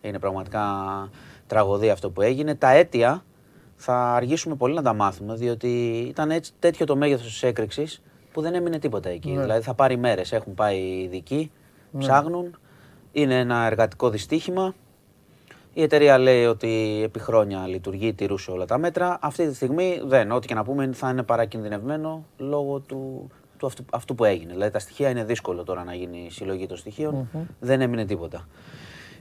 Είναι 0.00 0.18
πραγματικά 0.18 0.62
τραγωδία 1.46 1.92
αυτό 1.92 2.10
που 2.10 2.22
έγινε. 2.22 2.54
Τα 2.54 2.70
αίτια 2.70 3.24
θα 3.76 4.14
αργήσουμε 4.14 4.54
πολύ 4.54 4.74
να 4.74 4.82
τα 4.82 4.92
μάθουμε, 4.94 5.34
διότι 5.34 5.96
ήταν 6.08 6.30
έτσι, 6.30 6.52
τέτοιο 6.58 6.86
το 6.86 6.96
μέγεθος 6.96 7.26
της 7.26 7.42
έκρηξης 7.42 8.02
που 8.32 8.40
δεν 8.40 8.54
έμεινε 8.54 8.78
τίποτα 8.78 9.08
εκεί. 9.08 9.30
Ναι. 9.30 9.40
Δηλαδή 9.40 9.62
θα 9.62 9.74
πάρει 9.74 9.96
μέρες. 9.96 10.32
Έχουν 10.32 10.54
πάει 10.54 10.78
οι 10.78 11.02
ειδικοί, 11.02 11.50
ψάχνουν. 11.98 12.58
Είναι 13.12 13.38
ένα 13.38 13.66
εργατικό 13.66 14.10
δυστύχημα. 14.10 14.74
Η 15.72 15.82
εταιρεία 15.82 16.18
λέει 16.18 16.44
ότι 16.44 17.00
επί 17.04 17.18
χρόνια 17.18 17.66
λειτουργεί, 17.66 18.12
τηρούσε 18.12 18.50
όλα 18.50 18.64
τα 18.64 18.78
μέτρα. 18.78 19.18
Αυτή 19.20 19.48
τη 19.48 19.54
στιγμή 19.54 20.00
δεν. 20.04 20.30
Ό,τι 20.30 20.46
και 20.46 20.54
να 20.54 20.64
πούμε 20.64 20.90
θα 20.92 21.10
είναι 21.10 21.22
παρακινδυνευμένο 21.22 22.24
λόγω 22.36 22.78
του, 22.78 23.30
του 23.58 23.66
αυτού, 23.66 23.84
αυτού 23.90 24.14
που 24.14 24.24
έγινε. 24.24 24.52
Δηλαδή 24.52 24.72
τα 24.72 24.78
στοιχεία 24.78 25.10
είναι 25.10 25.24
δύσκολο 25.24 25.64
τώρα 25.64 25.84
να 25.84 25.94
γίνει 25.94 26.24
η 26.26 26.30
συλλογή 26.30 26.66
των 26.66 26.76
στοιχειων 26.76 27.28
Δεν 27.60 27.80
έμεινε 27.80 28.04
τίποτα. 28.04 28.48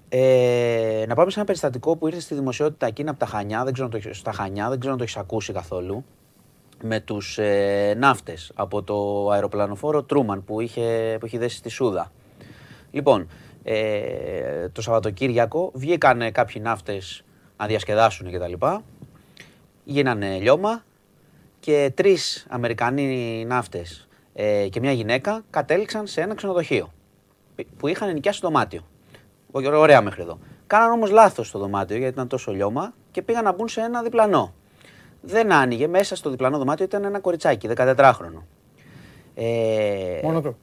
Ε, 0.10 1.06
να 1.08 1.16
πάμε 1.16 1.30
σε 1.30 1.36
ένα 1.38 1.46
περιστατικό 1.48 1.96
που 1.96 2.08
ήρθε 2.08 2.20
στη 2.20 2.36
δημοσιότητα 2.36 2.86
εκείνα 2.86 3.10
από 3.10 3.20
τα 3.20 3.26
Χανιά, 3.26 3.64
δεν 3.64 3.74
ξέρω 3.74 3.86
αν 3.86 3.92
το, 3.92 3.98
έχεις- 3.98 4.18
στα 4.18 4.32
Χανιά, 4.32 4.70
δεν 4.70 4.78
ξέρω 4.80 4.92
αν 4.92 4.98
το 4.98 5.04
έχεις 5.04 5.18
ακούσει 5.18 5.54
καθόλου, 5.54 6.04
με 6.84 7.00
τους 7.00 7.38
ε, 7.38 7.94
ναύτες 7.98 8.52
από 8.56 8.84
το 8.84 9.30
αεροπλανοφόρο 9.30 10.04
Τρούμαν 10.04 10.44
που 10.44 10.62
είχε, 10.62 11.18
που 11.20 11.26
είχε 11.26 11.38
δέσει 11.38 11.56
στη 11.58 11.70
Σούδα. 11.70 12.12
Λοιπόν, 12.92 13.28
ε, 13.64 14.70
το 14.70 14.82
Σαββατοκύριακο 14.82 15.72
βγήκαν 15.74 16.32
κάποιοι 16.32 16.62
ναύτες 16.66 17.24
να 17.58 17.66
διασκεδάσουν 17.66 18.32
κτλ. 18.32 18.66
Γίνανε 19.84 20.38
λιώμα 20.38 20.84
και 21.60 21.92
τρεις 21.96 22.46
Αμερικανοί 22.50 23.44
ναύτες 23.48 24.08
ε, 24.34 24.68
και 24.70 24.80
μια 24.80 24.92
γυναίκα 24.92 25.44
κατέληξαν 25.50 26.08
σε 26.08 26.22
ένα 26.22 26.36
ξενοδοχείο 26.36 26.94
που 27.78 27.88
είχαν 27.88 28.14
νοικιάσει 28.14 28.40
δωμάτιο. 28.42 28.82
Ω- 29.56 29.78
Ωραία 29.80 30.02
μέχρι 30.02 30.22
εδώ. 30.22 30.40
Κάναν 30.68 30.92
όμως 30.92 31.12
λάθος 31.12 31.48
στο 31.48 31.60
δωμάτιο 31.60 31.98
γιατί 31.98 32.14
ήταν 32.14 32.28
τόσο 32.28 32.52
λιώμα 32.52 32.94
και 33.12 33.22
πήγαν 33.22 33.44
να 33.44 33.54
μπουν 33.54 33.68
σε 33.68 33.82
ένα 33.82 34.02
διπλανό. 34.02 34.54
Δεν 35.22 35.52
άνοιγε. 35.52 35.88
Μέσα 35.88 36.16
στο 36.16 36.30
διπλανό 36.30 36.58
δωμάτιο 36.58 36.86
ήταν 36.86 37.04
ένα 37.04 37.20
κοριτσάκι, 37.20 37.70
14χρονο. 37.76 38.42
Ε, 39.36 40.20
Μόνο 40.24 40.42
του. 40.42 40.58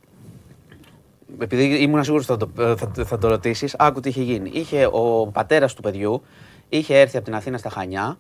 επειδή 1.39 1.65
ήμουν 1.83 2.05
σίγουρος 2.05 2.27
θα, 2.27 2.37
το, 2.37 2.51
θα, 2.57 3.05
θα 3.05 3.19
το 3.19 3.29
ρωτήσεις, 3.29 3.75
άκου 3.79 4.01
τι 4.01 4.09
είχε 4.09 4.23
γίνει. 4.23 4.51
Είχε 4.53 4.89
ο 4.93 5.27
πατέρας 5.33 5.75
του 5.75 5.83
παιδιού 5.83 6.23
είχε 6.69 6.99
έρθει 7.01 7.17
από 7.17 7.25
την 7.25 7.35
Αθήνα 7.35 7.59
στα 7.59 7.69
Χανιά, 7.71 8.19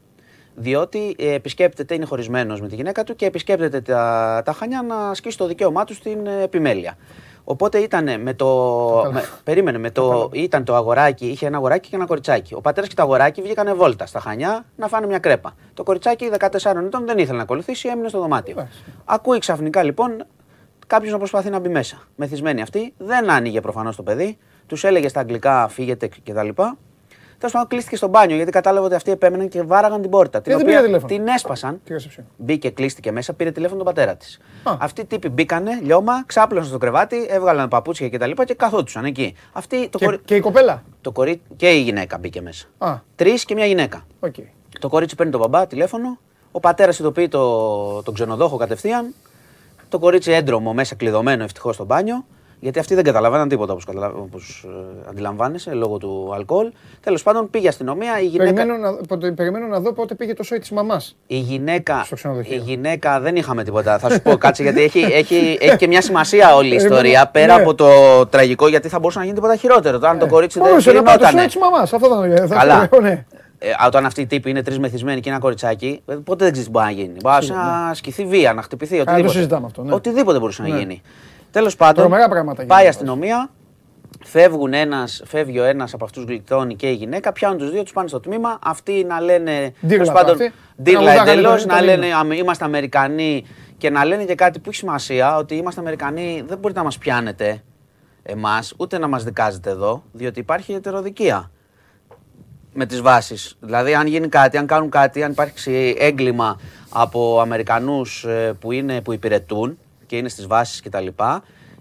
διότι 0.54 1.14
ε, 1.18 1.32
επισκέπτεται, 1.32 1.94
είναι 1.94 2.04
χωρισμένος 2.04 2.60
με 2.60 2.68
τη 2.68 2.74
γυναίκα 2.74 3.04
του 3.04 3.16
και 3.16 3.26
επισκέπτεται 3.26 3.80
τα, 3.80 4.42
τα 4.44 4.52
Χανιά 4.52 4.82
να 4.82 4.96
ασκήσει 5.08 5.36
το 5.36 5.46
δικαίωμά 5.46 5.84
του 5.84 5.94
στην 5.94 6.26
ε, 6.26 6.42
επιμέλεια. 6.42 6.96
Οπότε 7.44 7.78
ήταν 7.78 8.20
με 8.20 8.34
το. 8.34 8.46
Με, 9.12 9.22
περίμενε, 9.44 9.78
με 9.78 9.90
το, 9.90 10.30
ήταν 10.32 10.64
το 10.64 10.74
αγοράκι, 10.74 11.26
είχε 11.26 11.46
ένα 11.46 11.56
αγοράκι 11.56 11.88
και 11.88 11.96
ένα 11.96 12.06
κοριτσάκι. 12.06 12.54
Ο 12.54 12.60
πατέρας 12.60 12.88
και 12.88 12.94
το 12.94 13.02
αγοράκι 13.02 13.42
βγήκανε 13.42 13.72
βόλτα 13.72 14.06
στα 14.06 14.20
Χανιά 14.20 14.64
να 14.76 14.88
φάνε 14.88 15.06
μια 15.06 15.18
κρέπα. 15.18 15.54
Το 15.74 15.82
κοριτσάκι 15.82 16.30
14 16.38 16.46
ετών 16.64 17.06
δεν 17.06 17.18
ήθελε 17.18 17.36
να 17.36 17.42
ακολουθήσει, 17.42 17.88
έμεινε 17.88 18.08
στο 18.08 18.20
δωμάτιο. 18.20 18.68
Ακούει 19.04 19.38
ξαφνικά 19.38 19.82
λοιπόν 19.82 20.26
κάποιος 20.86 21.12
να 21.12 21.18
προσπαθεί 21.18 21.50
να 21.50 21.58
μπει 21.58 21.68
μέσα. 21.68 22.02
Μεθυσμένη 22.16 22.62
αυτή, 22.62 22.94
δεν 22.98 23.30
άνοιγε 23.30 23.60
προφανώς 23.60 23.96
το 23.96 24.02
παιδί, 24.02 24.38
τους 24.66 24.84
έλεγε 24.84 25.08
στα 25.08 25.20
αγγλικά 25.20 25.68
φύγετε 25.68 26.08
κτλ. 26.24 26.48
Τέλος 27.42 27.56
πάντων, 27.56 27.68
κλείστηκε 27.68 27.96
στο 27.96 28.08
μπάνιο 28.08 28.36
γιατί 28.36 28.50
κατάλαβε 28.50 28.86
ότι 28.86 28.94
αυτοί 28.94 29.10
επέμεναν 29.10 29.48
και 29.48 29.62
βάραγαν 29.62 30.00
την 30.00 30.10
πόρτα. 30.10 30.40
Την 30.40 30.56
δεν 30.56 30.64
πήρε 30.64 30.76
οποία 30.76 30.86
τηλέφωνο; 30.86 31.14
την 31.14 31.28
έσπασαν. 31.28 31.80
Τι 31.84 31.92
ρεσεψιόν. 31.92 32.26
Μπήκε, 32.36 32.70
κλείστηκε 32.70 33.12
μέσα, 33.12 33.32
πήρε 33.32 33.50
τηλέφωνο 33.50 33.82
τον 33.82 33.94
πατέρα 33.94 34.16
της. 34.16 34.40
Α. 34.62 34.76
Αυτοί 34.78 35.00
οι 35.00 35.04
τύποι 35.04 35.28
μπήκανε, 35.28 35.78
λιώμα, 35.82 36.24
ξάπλωσαν 36.26 36.68
στο 36.68 36.78
κρεβάτι, 36.78 37.26
έβγαλαν 37.28 37.68
παπούτσια 37.68 38.08
κτλ. 38.08 38.30
Και, 38.30 38.44
και 38.44 38.54
καθόντουσαν 38.54 39.04
εκεί. 39.04 39.34
Αυτή 39.52 39.88
το, 39.88 39.98
Και, 39.98 40.04
κορι... 40.04 40.18
και 40.24 40.36
η 40.36 40.40
κοπέλα; 40.40 40.82
το 41.00 41.12
κορί... 41.12 41.42
και 41.56 41.70
η 41.70 41.80
γυναίκα 41.80 42.18
μπήκε 42.18 42.40
μέσα. 42.40 42.66
Α, 42.78 42.94
Τρεις 43.16 43.44
και 43.44 43.54
μια 43.54 43.66
γυναίκα. 43.66 44.06
οκ. 44.20 44.34
Το 44.78 44.88
κορίτσι 44.88 45.14
παίρνει 45.14 45.32
τον 45.32 45.40
μπαμπά 45.40 45.66
τηλέφωνο. 45.66 46.18
Ο 46.52 46.60
πατέρας 46.60 46.98
ειδοποιεί 46.98 47.28
το, 47.28 48.02
τον 48.02 48.14
ξενοδόχο 48.14 48.56
κατευθείαν. 48.56 49.14
Το 49.88 49.98
κορίτσι 49.98 50.32
έντρομο 50.32 50.72
μέσα 50.72 50.94
κλειδωμένο 50.94 51.44
ευτυχώς 51.44 51.74
στο 51.74 51.84
μπάνιο. 51.84 52.24
Γιατί 52.64 52.78
αυτοί 52.78 52.94
δεν 52.94 53.04
καταλαβαίναν 53.04 53.48
τίποτα 53.48 53.72
όπως 54.16 54.64
ε, 54.68 55.08
αντιλαμβάνεσαι 55.10 55.72
λόγω 55.74 55.98
του 55.98 56.30
αλκοόλ. 56.34 56.70
Τέλος 57.00 57.22
πάντων 57.22 57.50
πήγε 57.50 57.68
αστυνομία. 57.68 58.20
Η 58.20 58.26
γυναίκα, 58.26 58.52
Περιμένω 58.54 58.76
να, 58.78 58.96
πότε- 59.08 59.32
περιμένω 59.32 59.66
να 59.66 59.80
δω 59.80 59.92
πότε 59.92 60.14
πήγε 60.14 60.34
το 60.34 60.42
σόι 60.42 60.58
της 60.58 60.70
μαμάς. 60.70 61.16
η 61.26 61.36
γυναίκα, 61.36 62.02
Στο 62.04 62.14
ξενοδοχείο. 62.14 62.54
η 62.56 62.58
γυναίκα 62.58 63.20
δεν 63.20 63.36
είχαμε 63.36 63.64
τίποτα. 63.64 63.98
Θα 63.98 64.10
σου 64.10 64.22
πω 64.22 64.36
κάτσε 64.36 64.62
γιατί 64.62 64.82
έχει, 64.82 64.98
έχει, 65.00 65.58
έχει 65.60 65.76
και 65.76 65.86
μια 65.86 66.02
σημασία 66.02 66.54
όλη 66.54 66.66
η 66.66 66.70
Περιμένω, 66.70 66.94
ιστορία. 66.94 67.26
Πέρα 67.28 67.54
ναι. 67.56 67.62
από 67.62 67.74
το 67.74 67.86
τραγικό, 68.26 68.68
γιατί 68.68 68.88
θα 68.88 68.98
μπορούσε 68.98 69.18
να 69.18 69.24
γίνει 69.24 69.36
τίποτα 69.36 69.56
χειρότερο. 69.56 69.98
Το 69.98 70.06
αν 70.06 70.18
το 70.18 70.26
κορίτσι 70.26 70.58
δεν 70.58 70.68
Μπορούσε 70.68 70.92
να 70.92 71.02
πάει 71.02 71.16
το 71.16 71.24
γινότανε. 71.26 71.40
σόι 71.50 71.60
της 71.60 71.70
μαμάς. 71.70 71.92
Αυτό 71.92 72.06
ήταν. 72.34 72.48
θα 72.48 72.54
Καλά. 72.54 72.88
το 72.88 72.96
λέω, 73.00 73.10
ναι. 73.10 73.24
Ε, 73.58 73.68
όταν 73.86 74.06
αυτοί 74.06 74.20
οι 74.20 74.26
τύποι 74.26 74.50
είναι 74.50 74.62
τρεις 74.62 74.78
μεθυσμένοι 74.78 75.20
και 75.20 75.28
ένα 75.30 75.38
κοριτσάκι, 75.38 76.02
ε, 76.06 76.14
ποτέ 76.14 76.44
δεν 76.44 76.52
ξέρεις 76.52 76.64
τι 76.64 76.70
μπορεί 76.70 76.84
να 76.86 76.90
γίνει. 76.92 77.16
Μπορεί 77.22 77.46
να 77.46 77.88
ασκηθεί 77.88 78.24
βία, 78.26 78.52
να 78.52 78.62
χτυπηθεί, 78.62 78.94
οτιδήποτε. 78.94 79.22
το 79.22 79.32
συζητάμε 79.32 79.66
αυτό, 79.66 79.82
ναι. 79.82 79.94
Οτιδήποτε 79.94 80.38
μπορούσε 80.38 80.62
να 80.62 80.68
Ναι. 80.68 80.78
γίνει. 80.78 81.02
Τέλος 81.52 81.76
πάντων, 81.76 81.94
Τρομερά 82.04 82.28
πράγματα 82.28 82.54
πάει 82.54 82.66
γίνονται 82.66 82.84
η 82.84 82.88
αστυνομία, 82.88 83.50
φεύγουν 84.24 84.72
ένας, 84.74 85.22
φεύγει 85.26 85.58
ο 85.58 85.64
ένας 85.64 85.94
από 85.94 86.04
αυτούς, 86.04 86.24
γλιτώνει 86.24 86.76
και 86.76 86.88
η 86.88 86.94
γυναίκα, 86.94 87.32
πιάνουν 87.32 87.58
τους 87.58 87.70
δύο, 87.70 87.82
τους 87.82 87.92
πάνε 87.92 88.08
στο 88.08 88.20
τμήμα. 88.20 88.58
Αυτοί 88.62 89.04
να 89.08 89.20
λένε. 89.20 89.72
Ντύρλα 89.86 89.88
τέλος 89.88 90.06
τώρα 90.08 90.18
πάντων, 90.20 90.32
αυτοί. 90.32 90.52
ντύρλα 90.82 91.00
Τραγουδάγανε 91.00 91.30
εντελώς, 91.30 91.62
το- 91.62 91.68
να 91.72 91.78
το 91.78 91.84
λένε 91.84 92.06
ύμνο. 92.06 92.18
«Α, 92.18 92.34
είμαστε 92.34 92.64
Αμερικανοί 92.64 93.44
και 93.78 93.90
να 93.90 94.04
λένε 94.04 94.24
και 94.24 94.34
κάτι 94.34 94.58
που 94.58 94.68
έχει 94.68 94.78
σημασία 94.78 95.36
ότι 95.36 95.54
είμαστε 95.54 95.80
Αμερικανοί, 95.80 96.44
δεν 96.46 96.58
μπορείτε 96.58 96.78
να 96.78 96.84
μας 96.84 96.98
πιάνετε 96.98 97.62
εμάς, 98.22 98.74
ούτε 98.76 98.98
να 98.98 99.08
μας 99.08 99.24
δικάζετε 99.24 99.70
εδώ, 99.70 100.02
διότι 100.12 100.40
υπάρχει 100.40 100.72
ετεροδικία 100.72 101.50
με 102.74 102.86
τις 102.86 103.00
βάσεις. 103.00 103.56
Δηλαδή 103.60 103.94
αν 103.94 104.06
γίνει 104.06 104.28
κάτι, 104.28 104.56
αν 104.56 104.66
κάνουν 104.66 104.90
κάτι, 104.90 105.22
αν 105.22 105.30
υπάρξει 105.30 105.96
έγκλημα 105.98 106.60
από 106.90 107.40
Αμερικανούς 107.40 108.24
ε, 108.24 108.52
που, 108.60 108.72
είναι, 108.72 109.00
που 109.00 109.12
υπηρετούν 109.12 109.78
και 110.12 110.18
είναι 110.18 110.28
στις 110.28 110.46
βάσεις 110.46 110.80
κτλ. 110.80 111.06
Ε, 111.06 111.12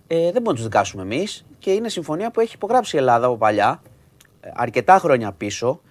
δεν 0.07 0.31
μπορούμε 0.31 0.41
να 0.43 0.53
τους 0.53 0.63
δικάσουμε 0.63 1.03
εμείς 1.03 1.45
και 1.59 1.71
είναι 1.71 1.89
συμφωνία 1.89 2.31
που 2.31 2.39
έχει 2.39 2.55
υπογράψει 2.55 2.95
η 2.95 2.99
Ελλάδα 2.99 3.25
από 3.25 3.37
παλιά, 3.37 3.81
ε, 4.41 4.49
αρκετά 4.53 4.97
χρόνια 4.97 5.31
πίσω, 5.31 5.81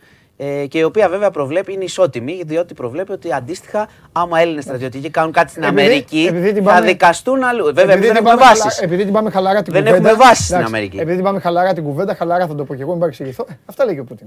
ε, 0.43 0.67
και 0.67 0.79
η 0.79 0.83
οποία 0.83 1.09
βέβαια 1.09 1.31
προβλέπει, 1.31 1.73
είναι 1.73 1.85
ισότιμη, 1.85 2.43
διότι 2.47 2.75
προβλέπει 2.75 3.13
ότι 3.13 3.33
αντίστοιχα, 3.33 3.89
άμα 4.13 4.41
Έλληνες 4.41 4.65
στρατιωτικοί 4.65 5.11
κάνουν 5.11 5.33
κάτι 5.33 5.51
στην 5.51 5.63
Επειδή- 5.63 5.81
Αμερική, 5.81 6.27
επειδή 6.29 6.53
την 6.53 6.65
θα 6.65 6.73
πάμε- 6.73 6.87
δικαστούν 6.87 7.43
αλλού. 7.43 7.65
Βέβαια, 7.65 7.83
Επειδή 7.83 7.97
εμείς 7.97 8.07
δεν 8.07 8.17
την 8.17 8.27
έχουμε 8.27 8.41
πάμε 8.41 8.45
βάσεις. 8.55 8.63
χαλα- 8.75 8.85
Επειδή 8.85 9.05
την 9.05 9.13
πάμε 9.13 9.31
χαλαρά 9.31 9.63
την 9.63 9.73
Δεν 9.73 9.83
κουβέντα. 9.85 10.09
έχουμε 10.09 10.25
βάση 10.25 10.43
στην 10.43 10.55
εντάξει, 10.55 10.75
Αμερική. 10.75 10.97
Επειδή 10.99 11.15
την 11.15 11.25
πάμε 11.25 11.41
χαλαρά 11.41 11.73
την 11.73 11.85
κουβέντα, 11.85 12.15
χαλαρά 12.15 12.47
θα 12.47 12.55
το 12.55 12.65
πω 12.65 12.75
και 12.75 12.83
εγώ, 12.83 12.91
μην 12.91 13.01
παρεξηγηθώ. 13.01 13.47
Ε, 13.51 13.53
Αυτά 13.67 13.85
λέγει 13.85 13.99
ο 14.01 14.05
Πούτιν. 14.05 14.27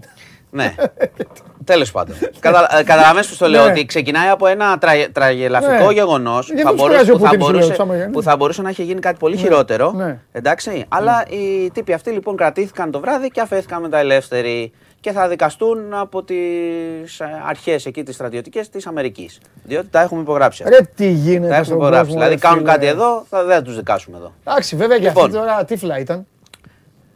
Ναι. 0.50 0.74
Τέλος 1.72 1.92
πάντων. 1.92 2.16
Κατα, 2.40 2.68
Καταλαβαίνετε 2.86 3.28
που 3.32 3.36
το 3.38 3.48
λέω 3.48 3.64
Ναι. 3.66 3.72
ότι 3.72 3.86
ξεκινάει 3.86 4.28
από 4.30 4.48
ένα 4.48 4.78
τρα, 4.78 4.92
τραγελαφικό 5.12 5.86
Ναι. 5.86 5.94
γεγονός 5.94 6.48
Γιατί 6.48 6.62
που, 6.62 6.68
τους 6.70 6.78
μπορούσε- 6.78 7.00
πειράζει 7.00 7.12
ο 7.12 7.14
που, 7.18 7.24
θα 7.24 7.30
Πούτιν, 7.30 7.46
σου 7.46 7.52
λέω, 7.52 7.60
μπορούσε, 7.62 7.84
τους 7.84 7.94
άμα- 8.04 8.10
που 8.12 8.22
θα 8.22 8.36
μπορούσε 8.36 8.62
να 8.62 8.70
είχε 8.70 8.84
γίνει 8.84 9.00
κάτι 9.00 9.18
πολύ 9.20 9.38
χειρότερο. 9.38 9.92
Ναι. 9.92 10.18
Εντάξει. 10.32 10.86
Αλλά 10.88 11.24
οι 11.30 11.72
τύποι 11.72 11.94
αυτοί 11.94 12.10
λοιπόν 12.12 12.36
κρατήθηκαν 12.36 12.92
το 12.92 13.00
βράδυ 13.00 13.28
και 13.30 13.42
αφέθηκαν 13.42 13.82
μετά 13.82 13.98
ελεύθεροι 13.98 14.72
και 15.04 15.12
θα 15.12 15.28
δικαστούν 15.28 15.94
από 15.94 16.24
τις 16.24 17.22
αρχές 17.48 17.86
εκεί 17.86 18.04
τι 18.04 18.12
στρατιωτικέ 18.14 18.62
της 18.72 18.88
Αμερικής. 18.88 19.40
Διότι 19.64 19.88
τα 19.88 20.02
έχουμε 20.02 20.22
υπογράψει. 20.22 20.64
αυτά. 20.64 20.76
Ρε 20.78 20.84
τι 20.96 21.12
γίνεται. 21.12 21.48
Τα 21.48 21.54
έχουμε 21.54 21.64
στον 21.66 21.76
υπογράψει. 21.78 22.06
κόσμο, 22.06 22.14
Δηλαδή 22.20 22.34
ρε 22.34 22.40
κάνουν 22.48 22.60
φίλε. 22.60 22.72
κάτι 22.72 22.86
εδώ, 22.86 23.26
θα, 23.30 23.44
δεν 23.44 23.56
θα 23.56 23.62
τους 23.62 23.76
δικάσουμε 23.76 24.18
εδώ. 24.18 24.34
Εντάξει, 24.46 24.76
βέβαια 24.76 24.98
και 25.00 25.08
Λοιπόν. 25.08 25.24
αυτή 25.26 25.36
τώρα 25.38 25.66
τύφλα 25.66 26.00
ήταν. 26.00 26.28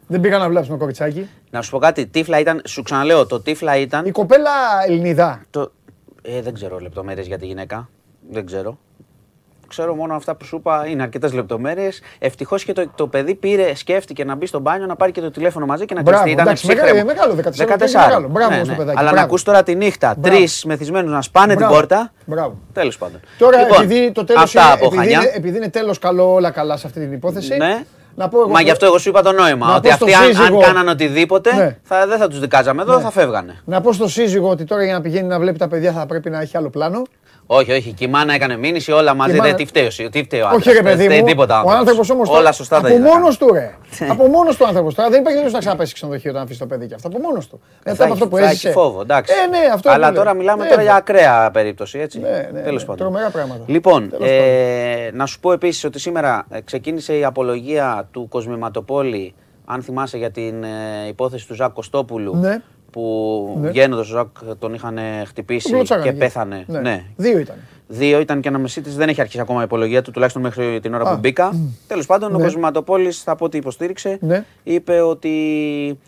Δεν 0.07 0.22
πήγαν 0.22 0.39
να 0.39 0.49
βλάψουν 0.49 0.73
το 0.73 0.80
κοριτσάκι. 0.80 1.30
Να 1.49 1.61
σου 1.61 1.72
πω 1.72 1.77
κάτι, 1.77 2.05
τύφλα 2.07 2.39
ήταν, 2.39 2.61
σου 2.65 2.81
ξαναλέω, 2.81 3.26
το 3.26 3.39
τύφλα 3.41 3.77
ήταν. 3.77 4.05
Η 4.05 4.11
κοπέλα 4.11 4.49
Ελληνιδά. 4.88 5.41
Το... 5.49 5.72
Ε, 6.22 6.41
δεν 6.41 6.53
ξέρω 6.53 6.80
λεπτομέρειες 6.80 7.27
για 7.27 7.38
τη 7.38 7.45
γυναίκα. 7.45 7.89
Δεν 8.30 8.45
ξέρω. 8.45 8.77
Ξέρω 9.68 9.95
μόνο 9.95 10.15
αυτά 10.15 10.35
που 10.35 10.45
σου 10.45 10.56
είπα, 10.56 10.85
είναι 10.88 11.02
αρκετές 11.03 11.34
λεπτομέρειες. 11.34 12.02
Ευτυχώς 12.19 12.64
και 12.64 12.73
το, 12.73 12.85
το 12.95 13.07
παιδί 13.07 13.35
πήρε, 13.35 13.76
σκέφτηκε 13.76 14.23
να 14.23 14.35
μπει 14.35 14.45
στο 14.45 14.60
μπάνιο, 14.60 14.85
να 14.85 14.95
πάρει 14.95 15.11
και 15.11 15.22
το 15.22 15.31
τηλέφωνο 15.31 15.65
μαζί 15.65 15.85
και 15.85 15.94
να 15.94 16.02
Μπράβο, 16.02 16.23
κλειστεί. 16.23 16.41
Ήταν 16.41 16.48
εντάξει, 16.53 16.68
ψύχρεμο. 16.68 17.06
μεγάλο, 17.06 17.35
μεγάλο, 17.35 17.53
14 17.53 17.60
είναι 17.60 18.03
μεγάλο. 18.06 18.27
Μπράβο 18.27 18.53
στο 18.64 18.73
παιδάκι, 18.73 18.98
Αλλά 18.98 19.02
να 19.07 19.11
μπράβο. 19.11 19.19
ακούς 19.27 19.44
τώρα 19.44 19.64
τη 19.64 19.76
νύχτα 19.76 20.15
Μπράβο. 20.18 20.38
τρεις 20.38 20.64
μεθυσμένους 20.65 21.11
να 21.11 21.22
σπάνε 21.22 21.53
Μπράβο, 21.56 21.72
την 21.72 21.80
πόρτα. 21.80 22.11
Μπράβο. 22.26 22.57
Τέλος 22.73 22.98
πάντων. 22.98 23.19
Τώρα, 23.38 23.60
Λοιπόν, 23.60 23.84
επειδή 23.84 24.11
το 24.11 24.23
τέλος 24.23 24.44
αυτά 24.44 24.61
είναι, 24.61 24.72
από 24.72 24.85
επειδή 24.85 24.98
Χανιά. 24.98 25.19
είναι, 25.19 25.31
επειδή 25.35 25.57
είναι 25.57 25.69
τέλος 25.69 25.99
καλό 25.99 26.34
όλα 26.34 26.52
καλά 26.52 26.77
σε 26.77 26.88
αυτή 26.88 26.99
την 26.99 27.11
υπόθεση, 27.14 27.57
Ναι. 27.57 27.84
να 28.15 28.27
πω 28.30 28.39
εγώ... 28.39 28.49
Μα 28.49 28.61
γι' 28.61 28.72
αυτό 28.72 28.85
εγώ 28.85 28.98
σου 28.98 29.10
είπα 29.10 29.22
το 29.22 29.31
νόημα. 29.31 29.68
Να 29.68 29.76
ότι 29.76 29.88
πω 29.89 29.95
στο 29.95 30.06
αυτοί 30.06 30.18
αν, 30.18 30.23
αν 30.23 30.35
σύζυγο- 30.35 30.61
κάναν 30.61 30.88
οτιδήποτε, 30.88 31.56
Ναι. 31.56 31.77
θα, 31.84 32.07
δεν 32.07 32.18
θα 32.18 32.27
τους 32.27 32.39
δικάζαμε 32.39 32.81
εδώ, 32.81 32.95
Ναι. 32.95 33.02
θα 33.02 33.11
φεύγανε. 33.11 33.60
Να 33.65 33.81
πω 33.81 33.94
στο 33.94 34.07
σύζυγο 34.07 34.49
ότι 34.49 34.64
τώρα 34.64 34.84
για 34.84 34.94
να 34.94 35.02
πηγαίνει 35.02 35.27
να 35.27 35.39
βλέπει 35.39 35.57
τα 35.57 35.68
παιδιά 35.68 35.91
θα 35.91 36.06
πρέπει 36.06 36.30
να 36.30 36.39
έχει 36.41 36.57
άλλο 36.57 36.69
πλάνο. 36.69 37.02
Όχι, 37.49 37.72
όχι. 37.72 37.94
Και 37.94 38.06
η 38.06 38.07
μάνα 38.07 38.34
έκανε 38.34 38.57
μήνυση, 38.57 38.91
όλα 38.91 39.14
μαζί. 39.14 39.32
Η 39.34 39.38
μάνα- 39.38 39.48
Δεν 39.49 39.57
τι 39.57 39.65
φταίει, 39.65 39.86
ο- 40.06 40.10
τι 40.10 40.24
φταίει 40.24 40.40
ο 40.41 40.45
Όχι 40.45 40.56
άντρας, 40.56 40.65
ρε 40.65 40.74
δεν 40.74 40.84
παιδί 40.84 41.03
φταίει 41.06 41.19
μου, 41.19 41.26
τίποτα 41.26 41.53
ο 41.53 41.57
άνθρωπος. 41.57 41.80
άνθρωπος 41.80 42.10
όμως 42.10 42.30
Όλα 42.30 42.38
τώρα- 42.38 42.52
σωστά 42.52 42.82
τα 42.82 42.88
από 42.88 42.95
είδα. 42.95 43.07
μόνος 43.14 43.38
του 43.38 43.49
ρε. 43.53 43.74
από 44.14 44.28
μόνος 44.28 44.56
του 44.56 44.61
ο 44.65 44.68
άνθρωπος 44.68 44.94
τώρα 44.95 45.10
δεν 45.10 45.19
υπάρχει 45.19 45.38
περίπτωση 45.38 45.53
να 45.53 45.60
ξαναπέσει 45.60 45.94
ξενοδοχείο 45.94 46.32
όταν 46.32 46.41
αφήσεις 46.44 46.60
το 46.60 46.65
παιδί 46.68 46.88
και 46.88 46.94
αυτό. 46.94 47.07
Από 47.07 47.19
μόνος 47.19 47.48
του. 47.48 47.60
Μετά 47.86 47.98
Θα 47.98 48.03
από 48.03 48.14
αυτό 48.14 48.26
έχει- 48.26 48.34
που 48.36 48.40
θα 48.41 48.49
έζησε. 48.49 48.68
έχει 48.68 48.78
φόβο, 48.78 49.02
εντάξει. 49.02 49.34
Ε, 49.45 49.48
ναι, 49.49 49.57
αυτό 49.74 49.90
Αλλά 49.90 50.07
που 50.07 50.14
λέω. 50.14 50.24
τώρα 50.24 50.34
μιλάμε 50.36 50.64
Ναι, 50.64 50.69
τώρα 50.69 50.82
για 50.82 50.95
ακραία 50.95 51.52
περίπτωση, 51.52 51.99
έτσι. 51.99 52.19
Ναι, 52.19 52.49
ναι, 52.53 52.61
Τέλος 52.61 52.82
ναι, 52.82 52.88
πάντων. 52.88 52.98
τρομερά 53.07 53.30
πράγματα. 53.30 53.61
Λοιπόν, 53.65 54.10
Τέλος 54.10 54.28
ε, 54.30 55.11
να 55.14 55.26
σου 55.26 55.40
πω 55.40 55.52
επίσης 55.52 55.84
ότι 55.84 55.99
σήμερα 55.99 56.45
ε, 56.49 56.61
ξεκίνησε 56.61 57.18
η 57.18 57.24
απολογία 57.24 58.07
του 58.11 58.28
κοσμηματοπώλη, 58.30 59.34
αν 59.65 59.82
θυμάσαι 59.82 60.18
για 60.18 60.32
την 60.32 60.64
ε, 60.64 61.07
υπόθεση 61.07 61.48
του 61.48 61.53
Ζακ 61.56 61.72
Κωστόπουλου, 61.74 62.36
Ναι. 62.36 62.61
Που 62.98 63.57
Ναι. 63.61 63.69
βγαίνοντας 63.69 64.10
ο 64.10 64.15
Ζακ 64.15 64.28
τον 64.60 64.74
είχαν 64.74 64.98
χτυπήσει 65.28 65.64
Τον 65.68 65.72
κλωτσάγανε 65.74 66.06
και 66.06 66.10
εκεί. 66.11 66.19
πέθανε. 66.19 66.64
Ναι. 66.68 66.80
Ναι. 66.80 67.03
Δύο 67.15 67.38
ήταν. 67.40 67.56
Δύο 67.88 68.19
ήταν 68.19 68.41
και 68.41 68.48
ένα 68.48 68.57
μεσίτη, 68.57 68.90
δεν 68.90 69.10
έχει 69.10 69.22
αρχίσει 69.22 69.40
ακόμα 69.40 69.60
η 69.60 69.64
απολογία 69.64 70.02
του, 70.02 70.11
τουλάχιστον 70.11 70.41
μέχρι 70.44 70.80
την 70.80 70.94
ώρα 70.94 71.10
Α, 71.10 71.14
που 71.14 71.19
μπήκα. 71.19 71.52
Τέλος 71.88 72.06
πάντων, 72.06 72.36
ο 72.36 72.38
Ναι. 72.38 72.44
κοσμηματοπώλη, 72.44 73.11
θα 73.11 73.36
πω 73.36 73.45
ότι 73.45 73.57
υποστήριξε, 73.57 74.18
Ναι. 74.22 74.45
είπε 74.64 75.02
ότι. 75.02 75.30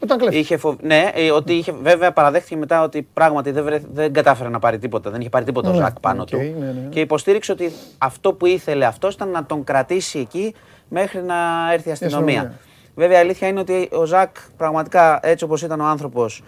Ήταν 0.03 0.17
κλέφτης. 0.17 0.39
είχε 0.39 0.57
φοβ... 0.57 0.75
Ναι, 0.81 1.09
ε, 1.13 1.31
ότι 1.31 1.53
είχε, 1.53 1.73
βέβαια 1.81 2.11
παραδέχτηκε 2.11 2.55
μετά 2.57 2.83
ότι 2.83 3.07
πράγματι 3.13 3.51
δεν, 3.51 3.63
βρε- 3.63 3.83
δεν 3.93 4.13
κατάφερε 4.13 4.49
να 4.49 4.59
πάρει 4.59 4.77
τίποτα. 4.77 5.09
Δεν 5.09 5.19
είχε 5.19 5.29
πάρει 5.29 5.45
τίποτα 5.45 5.69
ο 5.69 5.71
Ναι, 5.71 5.77
Ζακ 5.77 5.99
πάνω 5.99 6.21
οκ, 6.21 6.27
του. 6.29 6.37
ναι, 6.37 6.43
ναι, 6.43 6.65
ναι. 6.65 6.87
Και 6.89 6.99
υποστήριξε 6.99 7.51
ότι 7.51 7.71
αυτό 7.97 8.33
που 8.33 8.45
ήθελε 8.45 8.85
αυτός 8.85 9.13
ήταν 9.13 9.29
να 9.29 9.45
τον 9.45 9.63
κρατήσει 9.63 10.19
εκεί 10.19 10.53
μέχρι 10.89 11.21
να 11.23 11.35
έρθει 11.73 11.89
η 11.89 11.91
αστυνομία. 11.91 12.19
αστυνομία. 12.35 12.59
Βέβαια, 12.95 13.17
η 13.17 13.21
αλήθεια 13.21 13.47
είναι 13.47 13.59
ότι 13.59 13.89
ο 13.91 14.05
Ζακ 14.05 14.35
πραγματικά 14.57 15.19
έτσι 15.23 15.43
όπως 15.43 15.61
ήταν 15.61 15.79
ο 15.79 15.85
άνθρωπος, 15.85 16.43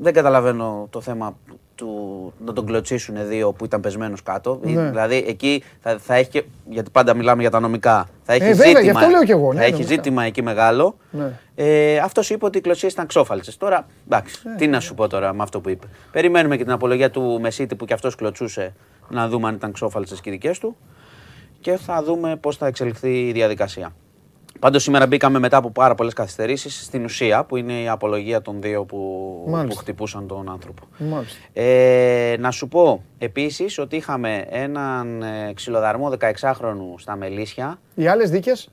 δεν 0.00 0.12
καταλαβαίνω 0.12 0.86
το 0.90 1.00
θέμα 1.00 1.36
του 1.74 2.32
να 2.44 2.52
τον 2.52 2.66
κλωτσίσουν 2.66 3.16
δύο 3.28 3.52
που 3.52 3.64
ήταν 3.64 3.80
πεσμένος 3.80 4.22
κάτω. 4.22 4.60
Ναι. 4.62 4.88
Δηλαδή 4.88 5.24
εκεί 5.28 5.62
θα, 5.80 5.98
θα 5.98 6.14
έχει. 6.14 6.28
και- 6.30 6.44
Γιατί 6.70 6.90
πάντα 6.90 7.14
μιλάμε 7.14 7.40
για 7.42 7.50
τα 7.50 7.60
νομικά. 7.60 8.08
Θα 8.22 8.32
έχει 8.32 8.44
βέβαια, 8.44 8.54
ζήτημα, 8.66 8.80
γι' 8.80 8.90
αυτό 8.90 9.08
λέω 9.08 9.24
κι 9.24 9.30
εγώ, 9.30 9.52
ναι, 9.52 9.58
θα 9.58 9.64
έχει 9.64 9.72
νομικά. 9.72 9.94
ζήτημα 9.94 10.24
εκεί 10.24 10.42
μεγάλο. 10.42 10.96
Ναι. 11.10 11.32
Ε, 11.54 11.98
αυτός 11.98 12.30
είπε 12.30 12.44
ότι 12.44 12.58
οι 12.58 12.60
κλωτσίες 12.60 12.92
ήταν 12.92 13.06
ξόφαλτσες. 13.06 13.56
Τώρα, 13.56 13.86
εντάξει, 14.06 14.40
Ε, 14.52 14.56
τι 14.56 14.66
να 14.66 14.80
σου 14.80 14.94
πω 14.94 15.08
τώρα 15.08 15.34
με 15.34 15.42
αυτό 15.42 15.60
που 15.60 15.68
είπε. 15.68 15.86
Περιμένουμε 16.12 16.56
και 16.56 16.62
την 16.62 16.72
απολογία 16.72 17.10
του 17.10 17.38
Μεσίτη 17.40 17.74
που 17.74 17.84
κι 17.84 17.92
αυτός 17.92 18.14
κλωτσούσε 18.14 18.74
να 19.08 19.28
δούμε 19.28 19.48
αν 19.48 19.54
ήταν 19.54 19.72
ξόφαλτσες 19.72 20.20
και 20.20 20.28
οι 20.30 20.32
δικέ 20.32 20.50
του. 20.60 20.76
Και 21.60 21.76
θα 21.76 22.02
δούμε 22.02 22.36
πώς 22.36 22.56
θα 22.56 22.66
εξελιχθεί 22.66 23.26
η 23.28 23.32
διαδικασία. 23.32 23.92
Πάντως 24.60 24.82
σήμερα 24.82 25.06
μπήκαμε 25.06 25.38
μετά 25.38 25.56
από 25.56 25.70
πάρα 25.70 25.94
πολλές 25.94 26.12
καθυστερήσεις 26.12 26.84
στην 26.84 27.04
ουσία 27.04 27.44
που 27.44 27.56
είναι 27.56 27.72
η 27.80 27.88
απολογία 27.88 28.42
των 28.42 28.60
δύο 28.62 28.84
που, 28.84 28.96
που 29.44 29.50
Μάλιστα. 29.50 29.80
χτυπούσαν 29.80 30.26
τον 30.26 30.50
άνθρωπο. 30.50 30.82
Μάλιστα. 30.98 31.38
Ε, 31.52 32.36
να 32.38 32.50
σου 32.50 32.68
πω 32.68 33.02
επίσης 33.18 33.78
ότι 33.78 33.96
είχαμε 33.96 34.44
έναν 34.50 35.22
ε, 35.22 35.52
ξυλοδαρμό 35.54 36.12
16χρονου 36.20 36.94
στα 36.96 37.16
Μελίσια. 37.16 37.78
Οι 37.94 38.06
άλλες 38.06 38.30
δίκες; 38.30 38.68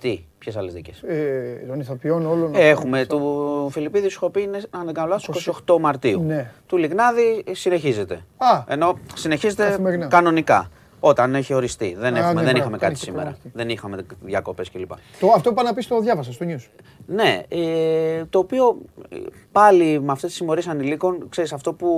Τι, 0.00 0.24
ποιες 0.38 0.56
άλλες 0.56 0.72
δίκες; 0.72 1.02
ε, 1.02 1.64
των 1.68 1.80
ηθοποιών 1.80 2.26
όλων. 2.26 2.52
Έχουμε 2.54 3.06
του 3.06 3.68
Φιλιππίδης 3.70 4.12
σου 4.12 4.30
πει 4.30 4.42
είναι, 4.42 4.60
αν 4.70 4.84
δεν 4.84 4.94
κάνω 4.94 5.08
λάθος, 5.08 5.50
28 5.66 5.78
Μαρτίου. 5.80 6.22
Ναι. 6.26 6.50
Του 6.66 6.76
Λιγνάδη 6.76 7.44
συνεχίζεται. 7.52 8.14
Α. 8.36 8.62
Ενώ 8.66 8.98
συνεχίζεται 9.14 9.64
Καθημερινά. 9.64 10.06
κανονικά. 10.06 10.70
Όταν 11.00 11.34
έχει 11.34 11.54
οριστεί. 11.54 11.96
Δεν, 11.98 12.14
Α, 12.14 12.18
έχουμε, 12.18 12.32
ναι, 12.32 12.34
δεν 12.34 12.44
μπράβο, 12.44 12.58
είχαμε 12.58 12.76
κάνει 12.78 12.92
κάτι 12.92 13.04
και 13.04 13.10
σήμερα. 13.10 13.24
κομμάτι. 13.24 13.50
Δεν 13.54 13.68
είχαμε 13.68 14.04
διακοπές 14.20 14.70
κλπ. 14.70 14.90
Το, 15.20 15.26
αυτό 15.34 15.48
που 15.48 15.60
είπα 15.60 15.62
να 15.62 15.74
πεις 15.74 15.86
το 15.86 16.00
διάβασα 16.00 16.32
στο 16.32 16.46
news. 16.48 16.66
Ναι, 17.06 17.42
ε, 17.48 18.24
το 18.30 18.38
οποίο 18.38 18.78
ε, 19.08 19.16
πάλι 19.52 20.00
με 20.00 20.12
αυτές 20.12 20.28
τις 20.28 20.38
συμμορίες 20.38 20.66
ανηλίκων, 20.66 21.26
ξέρεις, 21.28 21.52
αυτό 21.52 21.72
που, 21.72 21.88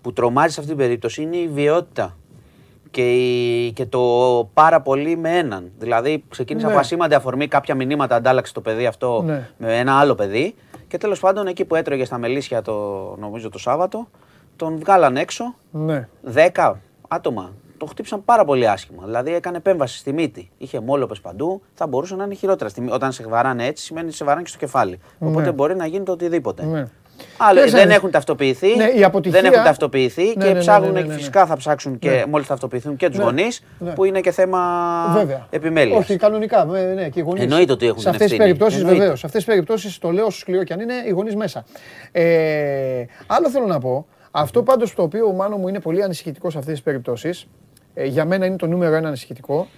που 0.00 0.12
τρομάζει 0.12 0.52
σε 0.52 0.60
αυτή 0.60 0.72
την 0.72 0.82
περίπτωση 0.82 1.22
είναι 1.22 1.36
η 1.36 1.48
βιαιότητα 1.48 2.16
και, 2.90 3.12
η- 3.12 3.72
και 3.72 3.86
το 3.86 4.00
πάρα 4.54 4.80
πολύ 4.80 5.16
με 5.16 5.38
έναν. 5.38 5.70
Δηλαδή, 5.78 6.24
ξεκίνησε 6.28 6.66
Ναι. 6.66 6.72
από 6.72 6.80
ασήμαντη 6.80 7.14
αφορμή, 7.14 7.48
κάποια 7.48 7.74
μηνύματα 7.74 8.14
αντάλλαξε 8.16 8.52
το 8.52 8.60
παιδί 8.60 8.86
αυτό 8.86 9.22
Ναι. 9.26 9.50
με 9.58 9.78
ένα 9.78 9.98
άλλο 9.98 10.14
παιδί 10.14 10.54
και 10.88 10.98
τέλος 10.98 11.20
πάντων 11.20 11.46
εκεί 11.46 11.64
που 11.64 11.74
έτρωγε 11.74 12.04
στα 12.04 12.18
μελίσια 12.18 12.62
το, 12.62 12.74
νομίζω 13.18 13.48
το 13.48 13.58
Σάββατο, 13.58 14.08
τον 14.56 14.78
βγάλαν 14.78 15.16
έξω, 15.16 15.54
Ναι. 15.70 16.08
10 16.54 16.72
άτομα. 17.08 17.52
Το 17.78 17.86
χτύπησαν 17.86 18.24
πάρα 18.24 18.44
πολύ 18.44 18.68
άσχημα. 18.68 19.02
Δηλαδή 19.04 19.34
έκανε 19.34 19.56
επέμβαση 19.56 19.98
στη 19.98 20.12
μύτη. 20.12 20.50
Είχε 20.58 20.80
μόλοπες 20.80 21.20
παντού. 21.20 21.62
Θα 21.74 21.86
μπορούσε 21.86 22.14
να 22.16 22.24
είναι 22.24 22.34
χειρότερα. 22.34 22.70
Στη 22.70 22.80
μύ- 22.80 22.92
Όταν 22.92 23.12
σε 23.12 23.24
βαράνε 23.28 23.66
έτσι, 23.66 23.84
σημαίνει 23.84 24.06
ότι 24.06 24.16
σε 24.16 24.24
βαράνε 24.24 24.42
και 24.42 24.48
στο 24.48 24.58
κεφάλι. 24.58 24.98
Οπότε 25.18 25.44
Ναι. 25.44 25.52
μπορεί 25.52 25.74
να 25.76 25.86
γίνει 25.86 26.04
το 26.04 26.12
οτιδήποτε. 26.12 26.64
Ναι. 26.64 26.84
Άλλο, 27.38 27.60
Δεν 27.60 27.70
δεν 27.70 27.74
ξέρεις. 27.78 27.94
έχουν 27.96 28.10
ταυτοποιηθεί. 28.10 28.76
Ναι, 28.76 28.84
η 28.84 29.04
αποτυχία- 29.04 29.40
Δεν 29.40 29.52
έχουν 29.52 29.64
ταυτοποιηθεί 29.64 30.22
Ναι, 30.24 30.32
και 30.32 30.38
ναι, 30.38 30.52
ναι, 30.52 30.58
ψάχνουν 30.58 30.92
ναι, 30.92 30.98
και 31.00 31.06
ναι, 31.06 31.12
ναι. 31.12 31.18
φυσικά 31.18 31.46
θα 31.46 31.56
ψάξουν 31.56 31.98
και 31.98 32.10
Ναι. 32.10 32.26
μόλις 32.26 32.46
ταυτοποιηθούν 32.46 32.96
και 32.96 33.08
τους 33.08 33.18
Ναι, 33.18 33.24
γονείς, 33.24 33.62
ναι. 33.78 33.90
που 33.92 34.04
είναι 34.04 34.20
και 34.20 34.30
θέμα 34.30 34.60
Βέβαια. 35.14 35.46
επιμέλειας. 35.50 35.98
Όχι, 35.98 36.16
κανονικά. 36.16 36.68
ε, 36.76 36.82
Ναι, 36.94 37.08
και 37.08 37.20
οι 37.20 37.22
γονείς. 37.22 37.42
Εννοείται 37.42 37.72
ότι 37.72 37.86
έχουν 37.86 37.98
Σε 37.98 38.04
την 38.04 38.10
αυτές 38.10 38.26
τις 38.30 38.36
ευθύνη. 38.38 38.48
περιπτώσεις, 38.48 38.78
Εννοείται. 38.78 38.98
βεβαίως. 39.00 39.18
Σε 39.20 39.26
αυτές 39.26 39.44
τις 39.44 39.52
περιπτώσεις, 39.54 39.98
το 39.98 40.10
λέω 40.10 40.26
όσο 40.26 40.38
σκληρό 40.38 40.64
κι 40.64 40.72
αν 40.72 40.80
είναι, 40.80 40.94
οι 41.06 41.10
γονείς 41.10 41.36
μέσα. 41.36 41.64
Ε, 42.12 43.04
άλλο 43.26 43.50
θέλω 43.50 43.66
να 43.66 43.78
πω. 43.78 44.06
Αυτό 44.30 44.62
πάντως 44.62 44.94
το 44.94 45.02
οποίο 45.02 45.32
μάλλον 45.32 45.60
μου 45.60 45.68
είναι 45.68 45.80
πολύ 45.80 46.02
ανησυχητικό 46.02 46.50
σε 46.50 46.58
αυτές 46.58 46.72
τις 46.72 46.82
περιπτώσεις, 46.82 47.42
ε, 47.42 47.46
για 48.04 48.24
μένα 48.24 48.46
είναι 48.46 48.56
το 48.56 48.66
νούμερο 48.66 48.94
ένα 48.94 49.08
ανησυχητικό 49.08 49.68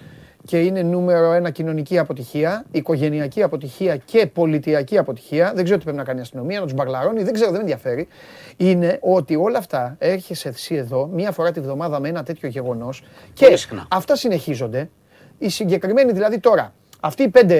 και 0.44 0.60
είναι 0.60 0.82
νούμερο 0.82 1.32
ένα 1.32 1.50
κοινωνική 1.50 1.98
αποτυχία, 1.98 2.64
οικογενειακή 2.70 3.42
αποτυχία 3.42 3.96
και 3.96 4.26
πολιτιακή 4.26 4.98
αποτυχία. 4.98 5.52
Δεν 5.54 5.64
ξέρω 5.64 5.78
τι 5.78 5.84
πρέπει 5.84 5.98
να 5.98 6.04
κάνει 6.04 6.18
η 6.18 6.22
αστυνομία, 6.22 6.58
να 6.58 6.64
τους 6.64 6.74
μπαγλαρώνει, 6.74 7.22
δεν 7.22 7.32
ξέρω, 7.32 7.50
δεν 7.50 7.56
με 7.56 7.62
ενδιαφέρει. 7.62 8.08
Είναι 8.56 8.98
ότι 9.02 9.36
όλα 9.36 9.58
αυτά 9.58 9.96
έρχεσαι 9.98 10.48
εσύ 10.48 10.74
εδώ 10.74 11.06
μία 11.06 11.32
φορά 11.32 11.52
τη 11.52 11.60
βδομάδα 11.60 12.00
με 12.00 12.08
ένα 12.08 12.22
τέτοιο 12.22 12.48
γεγονός 12.48 13.02
και 13.32 13.44
Πολύ 13.44 13.56
συχνά. 13.56 13.86
αυτά 13.90 14.16
συνεχίζονται. 14.16 14.90
Οι 15.38 15.48
συγκεκριμένοι 15.48 16.12
δηλαδή 16.12 16.38
τώρα, 16.40 16.72
αυτοί 17.00 17.22
οι 17.22 17.28
πέντε. 17.28 17.56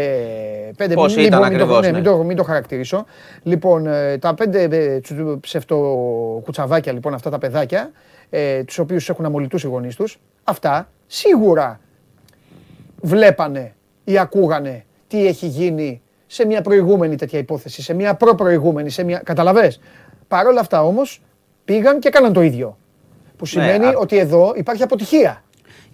πέντε 0.76 0.94
Πόσοι 0.94 1.16
μην, 1.16 1.26
ήταν 1.26 1.40
πω- 1.40 1.48
μην, 1.48 1.58
το, 1.58 1.64
ακριβώς, 1.64 1.84
ναι, 1.84 1.90
ναι. 1.90 1.94
μην, 2.00 2.04
το, 2.04 2.16
μην 2.24 2.36
το 2.36 2.42
χαρακτηρίσω. 2.42 3.04
Λοιπόν, 3.42 3.86
ε, 3.86 4.18
τα 4.18 4.34
πέντε 4.34 4.62
ε, 4.62 5.00
τσου- 5.00 5.40
ψευτοκουτσαβάκια, 5.40 6.92
λοιπόν, 6.92 7.14
αυτά 7.14 7.30
τα 7.30 7.38
παιδάκια, 7.38 7.90
ε, 8.30 8.64
τους 8.64 8.78
οποίους 8.78 9.08
έχουν 9.08 9.24
αμολυτούς 9.24 9.62
οι 9.62 9.66
γονείς 9.66 9.96
τους, 9.96 10.18
αυτά 10.44 10.88
σίγουρα 11.06 11.80
βλέπανε 13.00 13.74
ή 14.04 14.18
ακούγανε 14.18 14.84
τι 15.08 15.26
έχει 15.26 15.46
γίνει 15.46 16.02
σε 16.26 16.46
μια 16.46 16.62
προηγούμενη 16.62 17.16
τέτοια 17.16 17.38
υπόθεση, 17.38 17.82
σε 17.82 17.94
μια 17.94 18.14
προ-προηγούμενη, 18.14 18.90
σε 18.90 19.04
μια. 19.04 19.18
Καταλαβες; 19.24 19.80
Παρ' 20.28 20.46
όλα 20.46 20.60
αυτά 20.60 20.82
όμως 20.84 21.22
πήγαν 21.64 21.98
και 21.98 22.08
έκαναν 22.08 22.32
το 22.32 22.42
ίδιο. 22.42 22.76
Που 23.36 23.46
σημαίνει 23.46 23.78
Ναι, 23.78 23.86
α- 23.86 23.94
ότι 23.98 24.16
εδώ 24.18 24.52
υπάρχει 24.56 24.82
αποτυχία. 24.82 25.42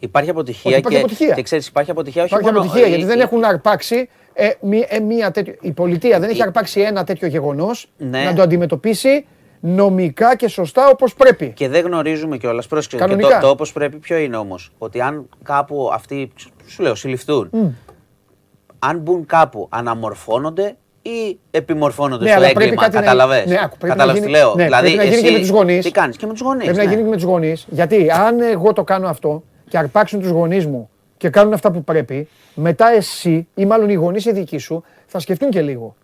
Υπάρχει 0.05 0.31
αποτυχία, 0.31 0.70
Ότι 0.70 0.78
υπάρχει 0.78 0.98
και, 0.98 1.05
αποτυχία. 1.05 1.35
και 1.35 1.43
ξέρεις, 1.43 1.66
υπάρχει 1.66 1.90
αποτυχία 1.90 2.22
όχι 2.22 2.32
Υπάρχει 2.35 2.52
μόνο... 2.52 2.64
αποτυχία 2.64 2.86
η- 2.86 2.89
γιατί 2.90 3.05
δεν 3.05 3.18
η- 3.18 3.22
έχουν 3.22 3.44
αρπάξει 3.44 4.09
ε, 4.32 4.48
μη- 4.60 4.86
ε, 4.89 5.01
μία 5.01 5.31
τέτοιο, 5.31 5.55
η 5.60 5.72
πολιτεία 5.72 6.18
δεν 6.20 6.31
έχει 6.31 6.43
αρπάξει 6.43 6.81
ένα 6.81 7.05
τέτοιο 7.05 7.28
γεγονός 7.28 7.90
Ναι. 7.97 8.22
να 8.24 8.35
το 8.35 8.43
αντιμετωπίσει 8.43 9.26
νομικά 9.60 10.36
και 10.36 10.48
σωστά 10.48 10.89
όπως 10.89 11.14
πρέπει. 11.14 11.48
Και 11.56 11.68
δεν 11.68 11.85
γνωρίζουμε 11.85 12.36
κιόλας. 12.36 12.66
Πρόσεξε. 12.66 12.97
Και 12.97 13.02
Κανονικά. 13.02 13.35
το, 13.35 13.40
το 13.47 13.48
όπως 13.48 13.72
πρέπει, 13.72 13.97
ποιο 13.97 14.16
είναι 14.16 14.36
όμως. 14.36 14.72
Ότι 14.78 15.01
αν 15.01 15.28
κάπου 15.43 15.90
αυτοί, 15.93 16.31
σου 16.66 16.82
λέω, 16.82 16.94
συλληφθούν, 16.94 17.51
αν 18.78 18.98
μπουν 18.98 19.26
κάπου, 19.26 19.66
αναμορφώνονται 19.70 20.76
ή 21.02 21.39
επιμορφώνονται 21.51 22.24
Ναι, 22.24 22.31
στο 22.31 22.39
αλλά 22.39 22.47
πρέπει 22.47 22.62
έγκλημα. 22.62 22.82
κάτι 22.82 22.94
να- 22.94 23.01
Καταλαβες; 23.01 23.47
ναι, 23.47 23.55
άκου, 23.55 23.76
πρέπει 23.78 23.82
να 23.82 23.89
Καταλαβες 23.89 24.20
τι 24.22 24.26
γίνει- 24.26 24.39
λέω; 24.39 24.55
ναι, 24.55 24.64
δηλαδή, 24.64 24.82
πρέπει 24.82 24.97
να 24.97 25.02
γίνει 25.05 25.14
εσύ 25.16 25.24
και 25.24 25.32
με 25.32 25.39
τους 25.39 25.48
γονείς. 25.48 25.85
Τι 25.85 25.90
κάνεις 25.90 26.16
και 26.16 26.26
με 26.26 26.32
τους 26.32 26.40
γονείς. 26.43 26.62
Πρέπει 26.64 26.78
να 26.78 26.85
γίνει 26.85 27.02
και 27.02 27.09
με 27.09 27.14
τους 27.14 27.24
γονείς. 27.24 27.66
Γιατί 27.70 28.10
αν 28.10 28.40
εγώ 28.40 28.72
το 28.72 28.85
κάνω 28.85 29.09
αυτό 29.09 29.43
και 29.74 29.80
αρπάξουν 29.80 30.20
τους 30.20 30.30
γονείς 30.30 30.66
μου 30.66 30.90
και 31.16 31.28
κάνουν 31.28 31.52
αυτά 31.52 31.70
που 31.70 31.84
πρέπει, 31.84 32.28
μετά 32.55 32.88
εσύ 32.88 33.48
ή 33.55 33.64
μάλλον 33.64 33.88
οι 33.88 33.94
γονείς 33.94 34.24
οι 34.24 34.32
δικοί 34.32 34.59
σου 34.59 34.84
θα 35.06 35.18
σκεφτούν 35.18 35.51
και 35.51 35.62
λίγο. 35.62 35.94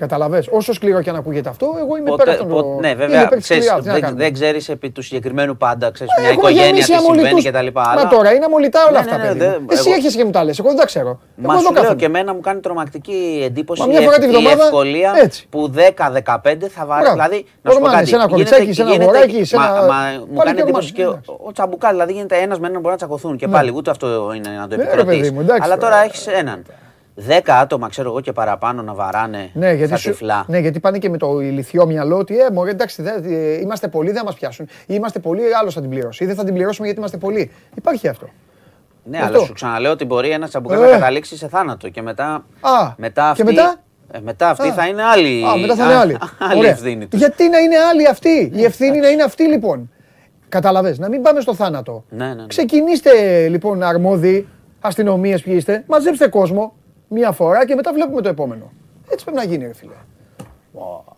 Καταλαβες. 0.00 0.48
Όσο 0.50 0.72
σκληρό 0.72 1.02
και 1.02 1.10
αν 1.10 1.16
ακούγεται 1.16 1.48
αυτό, 1.48 1.66
εγώ 1.78 1.96
είμαι 1.96 2.10
Ποτέ- 2.10 2.24
πέρα 2.24 2.40
από 2.40 2.54
τον. 2.54 2.62
πο- 2.74 2.78
ναι, 2.80 2.88
είμαι 2.88 2.96
βέβαια. 2.96 3.20
υπέρ 3.22 3.34
της 3.38 3.42
Ξέρεις, 3.42 3.64
σκληράς, 3.64 3.82
τι 3.82 3.88
να 3.88 3.92
δεν, 3.94 4.02
κάνουμε. 4.02 4.22
δεν 4.22 4.32
ξέρεις 4.32 4.68
επί 4.68 4.90
του 4.90 5.02
συγκεκριμένου 5.02 5.56
πάντα. 5.56 5.90
Ξέρεις, 5.90 6.12
μια 6.18 6.28
Έχω 6.28 6.38
οικογένεια 6.38 6.62
τι 6.64 6.68
γεμίσει 6.68 6.92
συμβαίνει 6.92 7.18
αμολυτούς. 7.28 7.44
κτλ. 7.44 7.66
Μα 7.96 8.08
τώρα 8.08 8.32
είναι 8.32 8.44
αμολυτά 8.44 8.80
όλα 8.82 8.90
Ναι, 8.92 8.98
αυτά, 8.98 9.16
ναι, 9.16 9.22
ναι, 9.22 9.28
παιδί. 9.28 9.38
δεν- 9.38 9.56
μου. 9.60 9.66
Εσύ 9.70 9.82
εγώ- 9.88 9.96
έχεις 9.98 10.14
και 10.16 10.24
μου 10.24 10.30
τα 10.30 10.44
λες, 10.44 10.58
εγώ 10.58 10.68
δεν 10.68 10.76
τα 10.76 10.84
ξέρω. 10.84 11.08
Μα 11.08 11.42
Εγώ 11.42 11.52
εδώ 11.52 11.60
σου 11.60 11.72
λέω 11.72 11.82
κάθομαι. 11.82 11.98
και 12.00 12.04
εμένα 12.04 12.34
μου 12.34 12.40
κάνει 12.40 12.60
τρομακτική 12.60 13.42
εντύπωση 13.44 13.80
Μα 13.80 13.86
μια 13.86 14.00
η, 14.00 14.04
φορά 14.04 14.16
ευ- 14.16 14.24
τη 14.24 14.30
η 14.30 14.32
βδομάδα, 14.34 14.64
ευκολία 14.64 15.12
έτσι. 15.22 15.46
που 15.50 15.70
10-15 15.70 16.68
θα 16.68 16.86
βάρει. 16.86 17.00
Μπράβο. 17.02 17.16
Δηλαδή, 17.16 17.44
να 17.62 17.70
σου 17.70 17.78
πω 17.78 17.84
Ορμάνι, 17.84 17.94
κάτι. 17.96 18.08
σε 18.08 18.14
ένα 18.14 18.24
γίνεται- 18.24 18.50
κοριτσάκι, 18.50 18.72
σε 18.72 18.82
ένα 18.82 18.90
γίνεται- 18.90 19.08
αγοράκι, 19.14 19.44
σε 19.44 19.56
μα- 19.56 19.64
ένα- 19.64 19.74
μα 19.74 20.00
μου 20.28 20.34
πάλι 20.34 20.44
κάνει 20.44 20.56
και 20.56 20.62
εντύπωση 20.62 20.92
και 20.92 21.02
ορμάνι, 21.02 21.20
ο, 21.26 21.32
εντάξει. 21.32 21.44
ο 21.48 21.52
Τσαμπουκάλ. 21.52 21.90
Δηλαδή 21.90 22.12
γίνεται 22.12 22.36
ένας 22.36 22.58
με 22.58 22.66
έναν 22.68 22.80
μπορεί 22.80 22.90
να 22.92 22.96
τσακωθούν 22.96 23.36
και 23.36 23.46
Ναι. 23.46 23.52
πάλι 23.52 23.72
ούτε 23.74 23.90
αυτό 23.90 24.06
είναι 24.36 24.48
να 24.60 24.68
το 24.68 24.76
Ναι, 24.76 24.82
ρε 24.82 24.88
επικροτείς. 24.88 25.16
παιδί 25.20 25.30
μου, 25.34 25.40
εντάξει 25.40 25.62
Αλλά 25.64 25.76
τώρα. 25.78 25.90
τώρα 25.90 26.04
έχεις 26.04 26.26
έναν. 26.26 26.64
10 27.28 27.40
άτομα, 27.60 27.88
ξέρω 27.88 28.08
εγώ 28.08 28.20
και 28.20 28.32
παραπάνω 28.32 28.82
να 28.82 28.94
βαράνε 28.94 29.50
Ναι, 29.52 29.72
γιατί, 29.72 29.86
στα 29.86 29.96
σου- 29.96 30.10
τυφλά. 30.10 30.44
ναι, 30.48 30.58
γιατί 30.58 30.80
πάνε 30.80 30.98
και 30.98 31.08
με 31.08 31.16
το 31.16 31.40
ηλικιό 31.40 31.86
μυαλό 31.86 32.16
ότι 32.18 32.38
ε, 32.38 32.50
μωρέ, 32.52 32.70
εντάξει, 32.70 33.02
δεν- 33.02 33.24
ε, 33.24 33.60
είμαστε 33.60 33.88
πολλοί, 33.88 34.08
δεν 34.08 34.18
θα 34.18 34.24
μας 34.24 34.34
πιάσουν. 34.34 34.66
Ή 34.80 34.84
είμαστε 34.86 35.18
πολλοί, 35.18 35.42
άλλος 35.60 35.74
θα 35.74 35.80
την 35.80 35.90
πληρώσει. 35.90 36.24
Ή 36.24 36.26
δεν 36.26 36.36
θα 36.36 36.44
την 36.44 36.54
πληρώσουμε 36.54 36.84
γιατί 36.84 36.98
είμαστε 37.00 37.18
πολλοί. 37.18 37.50
Υπάρχει 37.76 38.08
αυτό. 38.08 38.28
Ναι, 39.04 39.18
Αυτό. 39.18 39.36
αλλά 39.36 39.44
σου 39.46 39.52
ξαναλέω 39.52 39.92
ότι 39.92 40.04
μπορεί 40.04 40.30
ένας 40.30 40.48
τσαμπουκάλ 40.48 40.82
Ε. 40.82 40.84
να 40.84 40.90
καταλήξει 40.90 41.36
σε 41.36 41.48
θάνατο 41.48 41.88
και 41.88 42.02
μετά. 42.02 42.44
Α, 42.60 42.92
μετά 42.96 43.22
και 43.22 43.28
αυτή, 43.42 43.44
μετά; 43.44 43.74
ε, 44.12 44.18
μετά 44.20 44.48
αυτή 44.48 44.68
Α. 44.68 44.72
θα 44.72 44.86
είναι 44.86 45.02
άλλη. 45.02 45.44
Α, 45.46 45.56
μετά 45.56 45.74
θα 45.74 45.84
είναι 45.84 45.94
α- 45.94 46.00
άλλη. 46.00 46.18
άλλη 46.38 46.58
Ωραία. 46.58 46.70
ευθύνη 46.70 47.06
του. 47.06 47.16
Γιατί 47.16 47.48
να 47.48 47.58
είναι 47.58 47.76
άλλη 47.90 48.08
αυτή; 48.08 48.50
Η 48.54 48.64
ευθύνη 48.64 48.98
να 48.98 49.08
είναι 49.08 49.22
αυτή 49.22 49.42
λοιπόν. 49.48 49.90
Καταλαβες, 50.48 50.98
να 50.98 51.08
μην 51.08 51.22
πάμε 51.22 51.40
στο 51.40 51.54
θάνατο. 51.54 52.04
Ναι, 52.10 52.26
ναι, 52.26 52.34
ναι. 52.34 52.46
Ξεκινήστε 52.46 53.10
λοιπόν 53.48 53.82
αρμόδιοι, 53.82 54.48
αστυνομίες 54.80 55.42
ποιοι 55.42 55.54
είστε, 55.56 55.84
μαζέψτε 55.86 56.28
κόσμο 56.28 56.74
μία 57.10 57.32
φορά 57.32 57.66
και 57.66 57.74
μετά 57.74 57.92
βλέπουμε 57.92 58.20
το 58.22 58.28
επόμενο. 58.28 58.72
Έτσι 59.10 59.24
πρέπει 59.24 59.38
να 59.40 59.44
γίνει, 59.44 59.64
ρε 59.66 59.74
φίλε. 59.74 59.92
Wow. 60.74 61.12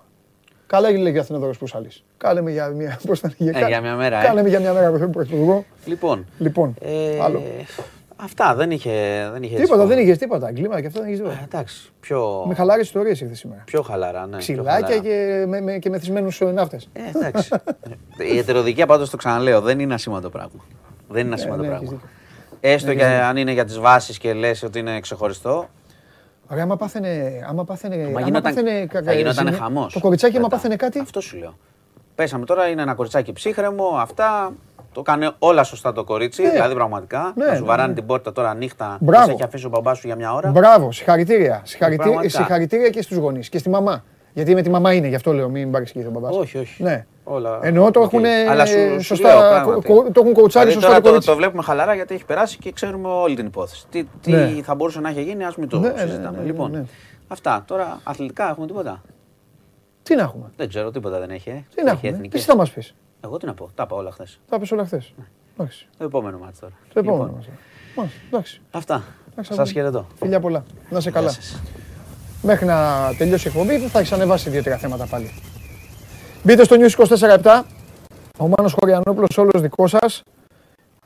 Καλά 0.66 0.90
λέγει 0.90 1.18
ο 1.18 1.20
Αθηνοδόρος 1.20 1.58
Πουσάλης. 1.58 2.04
Κάλε 2.16 2.40
με 2.40 2.50
για 2.50 2.68
μια, 2.68 2.98
πώς 3.06 3.18
ήταν, 3.18 3.34
Ε, 3.38 3.66
για 3.66 3.80
μια 3.80 3.94
μέρα, 3.94 4.20
ε. 4.22 4.24
Κάλε 4.26 4.42
με 4.42 4.48
για 4.48 4.60
μια 4.60 4.72
μέρα 4.72 4.90
πρωθυπουργό. 4.90 5.64
Λοιπόν, 5.84 6.26
Λοιπόν, 6.38 6.74
ε, 6.80 7.20
άλλο. 7.22 7.42
Αυτά 8.16 8.54
δεν 8.54 8.70
είχε. 8.70 8.90
Δεν 9.32 9.42
είχε 9.42 9.54
Τίποτα, 9.56 9.74
έτσι 9.82 9.86
δεν 9.86 9.86
φοβ- 9.88 9.98
είχες 10.00 10.18
τίποτα. 10.18 10.48
Εγκλήματα 10.48 10.80
και 10.80 10.86
αυτά 10.86 11.00
δεν 11.00 11.08
είχες 11.08 11.20
Ε, 11.20 11.22
τίποτα. 11.22 11.42
Εντάξει. 11.44 11.92
Πιο, 12.00 12.44
Με 12.48 12.54
χαλάρε 12.54 12.80
ιστορίες 12.80 13.20
ήρθες 13.20 13.38
σήμερα. 13.38 13.62
πιο 13.66 13.82
χαλαρά, 13.82 14.20
ναι. 14.20 14.28
πιο 14.28 14.38
Ξυλάκια 14.38 14.72
χαλαρά. 14.86 14.98
και, 14.98 15.44
με, 15.48 15.60
με, 15.60 15.78
και 15.78 15.90
μεθυσμένους 15.90 16.40
ναύτες. 16.40 16.88
Ε, 16.92 17.00
εντάξει. 17.18 17.48
Η 18.34 18.38
ετεροδικία 18.38 18.86
πάντως 18.86 19.10
το 19.10 19.16
ξαναλέω, 19.16 19.60
δεν 19.60 19.80
είναι 19.80 19.94
ασήμαντο 19.94 20.28
πράγμα. 20.28 20.64
Δεν 21.08 21.26
είναι 21.26 21.34
ασήμαντο 21.34 21.62
ναι, 21.62 21.68
πράγμα. 21.68 21.84
έχεις 21.84 21.90
δίκιο. 21.98 22.08
Έστω 22.60 22.94
και 22.94 23.04
αν 23.04 23.36
είναι 23.36 23.52
για 23.52 23.64
τις 23.64 23.78
βάσεις 23.78 24.18
και 24.18 24.32
λες 24.32 24.62
ότι 24.62 24.78
είναι 24.78 25.00
ξεχωριστό. 25.00 25.68
Ωραία, 26.50 26.62
άμα 26.64 26.76
πάθαινε. 26.76 27.32
Άμα 27.48 27.64
πάθαινε. 27.64 27.96
Μα 27.96 28.02
άμα 28.08 28.20
γινόταν, 28.20 28.42
πάθαινε 28.54 28.86
κα- 28.86 29.02
θα 29.02 29.12
γινόταν 29.12 29.46
ζημιά- 29.46 29.60
χαμός. 29.62 29.92
Το 29.92 30.00
κοριτσάκι, 30.00 30.36
άμα 30.36 30.48
πάθαινε 30.48 30.76
κάτι; 30.76 30.98
Αυτό 30.98 31.20
σου 31.20 31.36
λέω. 31.36 31.54
Πέσαμε 32.14 32.44
τώρα, 32.44 32.66
είναι 32.68 32.82
ένα 32.82 32.94
κοριτσάκι 32.94 33.32
ψύχραιμο, 33.32 33.86
αυτά. 33.96 34.52
Το 34.92 35.02
κάνει 35.02 35.28
όλα 35.38 35.62
σωστά 35.64 35.92
το 35.92 36.04
κορίτσι, 36.04 36.42
Ναι. 36.42 36.50
δηλαδή 36.50 36.74
πραγματικά. 36.74 37.32
Ναι, 37.36 37.44
να 37.46 37.54
σου 37.54 37.60
ναι, 37.60 37.66
βαράνει 37.66 37.88
ναι. 37.88 37.94
την 37.94 38.06
πόρτα 38.06 38.32
τώρα 38.32 38.54
νύχτα. 38.54 38.96
Μπράβο. 39.00 39.20
να 39.20 39.26
σε 39.26 39.32
έχει 39.32 39.42
αφήσει 39.42 39.66
ο 39.66 39.68
μπαμπάς 39.68 39.98
σου 39.98 40.06
για 40.06 40.16
μια 40.16 40.34
ώρα. 40.34 40.50
Μπράβο, 40.50 40.92
συγχαρητήρια. 40.92 41.60
Συγχαρητήρια, 41.64 42.04
Πραγματικά. 42.10 42.38
συγχαρητήρια 42.38 42.88
και 42.88 43.02
στους 43.02 43.16
γονείς 43.16 43.48
και 43.48 43.58
στη 43.58 43.68
μαμά. 43.68 44.04
Γιατί 44.32 44.54
με 44.54 44.62
τη 44.62 44.70
μαμά 44.70 44.92
είναι, 44.92 45.08
γι' 45.08 45.14
αυτό 45.14 45.32
λέω, 45.32 45.48
μην 45.48 45.70
παρεξηγήσει 45.70 46.08
ο 46.08 46.10
μπαμπάς. 46.10 46.36
Όχι, 46.36 46.58
όχι. 46.58 46.82
Ναι. 46.82 47.06
Όλα. 47.24 47.58
Εννοώ 47.62 47.90
το 47.90 48.00
οκ. 48.00 48.12
έχουν 48.12 48.24
Αλλά 48.50 48.66
σου- 48.66 48.92
σου 48.92 49.00
σωστά. 49.02 49.28
λέω 49.28 49.48
πράγματι. 49.48 49.86
κο- 49.92 50.10
το 50.12 50.20
έχουν 50.20 50.32
κοουτσάρει 50.32 50.66
Δηλαδή 50.68 50.72
σωστά 50.72 50.86
τώρα 50.88 50.94
το 50.94 51.02
το, 51.02 51.08
κορίτσι. 51.08 51.28
το 51.28 51.36
βλέπουμε 51.36 51.62
χαλαρά 51.62 51.94
γιατί 51.94 52.14
έχει 52.14 52.24
περάσει 52.24 52.58
και 52.58 52.72
ξέρουμε 52.72 53.08
όλη 53.08 53.34
την 53.34 53.46
υπόθεση. 53.46 53.84
Τι, 53.90 54.04
τι 54.20 54.30
Ναι. 54.30 54.52
θα 54.62 54.74
μπορούσε 54.74 55.00
να 55.00 55.08
έχει 55.08 55.22
γίνει, 55.22 55.44
ας 55.44 55.56
μην 55.56 55.68
το 55.68 55.78
Ναι, 55.78 55.88
ναι, 55.88 55.98
συζητάμε. 56.00 56.30
ναι, 56.30 56.38
ναι, 56.38 56.44
λοιπόν, 56.44 56.70
ναι. 56.70 56.84
αυτά. 57.28 57.62
Τώρα 57.66 58.00
αθλητικά 58.04 58.48
έχουμε 58.50 58.66
τίποτα; 58.66 59.02
Τι 60.02 60.14
να 60.14 60.22
έχουμε; 60.22 60.50
Δεν 60.56 60.68
ξέρω, 60.68 60.90
τίποτα 60.90 61.18
δεν 61.18 61.30
έχει. 61.30 61.48
Ε. 61.50 61.64
Τι 61.74 61.82
να 61.82 61.90
έχει 61.90 61.96
έχουμε; 61.98 62.12
εθνικές. 62.12 62.40
Εσύ 62.40 62.50
θα 62.50 62.56
μας 62.56 62.70
πεις. 62.70 62.94
Εγώ 63.24 63.36
τι 63.36 63.46
να 63.46 63.54
πω, 63.54 63.68
τα 63.74 63.82
είπα 63.86 63.96
όλα 63.96 64.10
χθες. 64.10 64.40
Τα 64.48 64.58
είπε 64.62 64.74
όλα 64.74 64.84
χθες. 64.84 65.14
Εντάξει. 65.58 65.88
Το 65.98 66.04
επόμενο 66.04 66.38
μάτι 66.38 66.58
τώρα. 66.60 66.72
Το 66.92 66.98
επόμενο 66.98 67.22
Λοιπόν, 67.24 67.36
μας. 67.36 67.46
Μάλιστα, 67.96 68.18
Εντάξει. 68.28 68.60
Αυτά. 68.70 68.94
Εντάξει, 69.32 69.50
Σας 69.50 69.58
αγόρι. 69.58 69.72
χαιρετώ. 69.74 70.06
Φιλιά 70.18 70.40
πολλά. 70.40 70.64
Να 70.90 71.00
σε 71.00 71.10
Γεια 71.10 71.20
καλά. 71.20 71.30
σας. 71.32 71.60
Μέχρι 72.42 72.66
να 72.66 73.08
τελειώσει 73.18 73.48
η 73.48 73.50
εκπομπή 73.54 73.78
θα 73.78 73.98
έχεις 73.98 74.12
ανεβάσει 74.12 74.50
δύο-τρία 74.50 74.76
θέματα 74.76 75.04
πάλι. 75.06 75.30
Μπείτε 76.44 76.64
στο 76.64 76.76
News 76.78 77.06
24-7. 77.42 77.62
Ο 78.38 78.48
Μάνος 78.48 78.72
Χωριανόπουλος 78.72 79.38
όλος 79.38 79.60
δικός 79.60 79.90
σας 79.90 80.22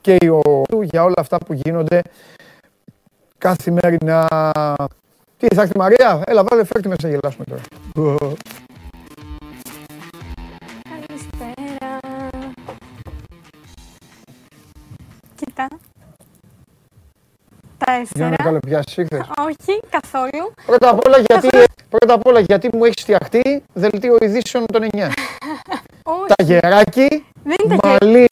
και 0.01 0.17
ο 0.31 0.61
του 0.69 0.81
για 0.81 1.03
όλα 1.03 1.13
αυτά 1.17 1.37
που 1.37 1.53
γίνονται 1.53 2.01
καθημερινά. 3.37 4.27
Τι, 5.37 5.47
θα 5.55 5.61
έρθει 5.61 5.73
η 5.75 5.79
Μαρία, 5.79 6.21
έλα 6.25 6.43
βάλε 6.49 6.63
φέρτη 6.63 6.87
μέσα 6.87 7.07
να 7.07 7.09
γελάσουμε 7.09 7.45
τώρα. 7.45 7.61
Καλησπέρα. 10.89 11.99
Κοίτα. 15.35 15.67
Τα 17.77 17.91
Για 17.91 18.01
έφερα. 18.01 18.29
να 18.29 18.35
καλοπιάσεις 18.35 18.97
ήρθες. 18.97 19.19
Όχι, 19.47 19.79
καθόλου. 19.89 20.53
Πρώτα 20.65 20.89
απ' 20.89 21.05
όλα 21.07 21.17
γιατί, 21.29 21.47
πρώτα 21.89 22.13
απ' 22.13 22.25
όλα 22.25 22.39
γιατί 22.39 22.69
μου 22.73 22.83
έχει 22.85 22.93
φτιαχτεί 22.99 23.63
δελτίο 23.73 24.17
ειδήσεων 24.21 24.65
των 24.65 24.83
9. 24.91 25.07
Όχι, 26.03 26.33
Τα 26.35 26.43
γεράκι, 26.43 27.25
δεν 27.43 27.55
είναι 27.65 27.75
τα 27.81 27.89
γε- 27.89 28.01
μαλλί, 28.01 28.27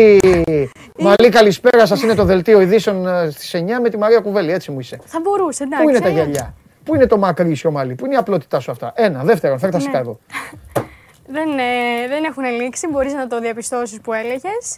μαλλί 1.08 1.30
καλησπέρα 1.30 1.86
σας 1.86 2.02
είναι 2.02 2.14
το 2.16 2.24
δελτίο 2.24 2.62
ειδήσεων 2.62 3.08
ε, 3.08 3.30
στις 3.30 3.56
9 3.56 3.60
με 3.82 3.90
τη 3.90 3.98
Μαρία 3.98 4.20
Κουβέλη, 4.20 4.52
έτσι 4.52 4.72
μου 4.72 4.80
είσαι. 4.80 5.00
Θα 5.06 5.20
μπορούσε, 5.24 5.64
εντάξει. 5.64 5.84
Πού 5.84 5.90
είναι 5.90 6.00
τα 6.00 6.08
ε. 6.08 6.12
γυαλιά, 6.12 6.54
πού 6.84 6.96
είναι 6.96 7.06
το 7.08 7.18
μακρύσιο 7.18 7.72
μαλλί, 7.72 7.96
πού 7.96 8.06
είναι 8.06 8.14
η 8.14 8.18
απλότητά 8.18 8.60
σου 8.60 8.72
αυτά; 8.72 8.92
Ένα, 8.96 9.24
δεύτερον, 9.24 9.60
φέρ 9.60 9.70
τα 9.72 9.78
Ναι. 9.78 9.84
σικά 9.84 9.98
εδώ. 9.98 10.20
Δεν, 11.28 11.50
ε, 11.58 12.08
δεν 12.08 12.24
έχουν 12.24 12.44
λήξει, 12.44 12.88
μπορείς 12.88 13.14
να 13.14 13.28
το 13.28 13.40
διαπιστώσεις 13.40 14.00
που 14.02 14.14
έλεγες. 14.14 14.78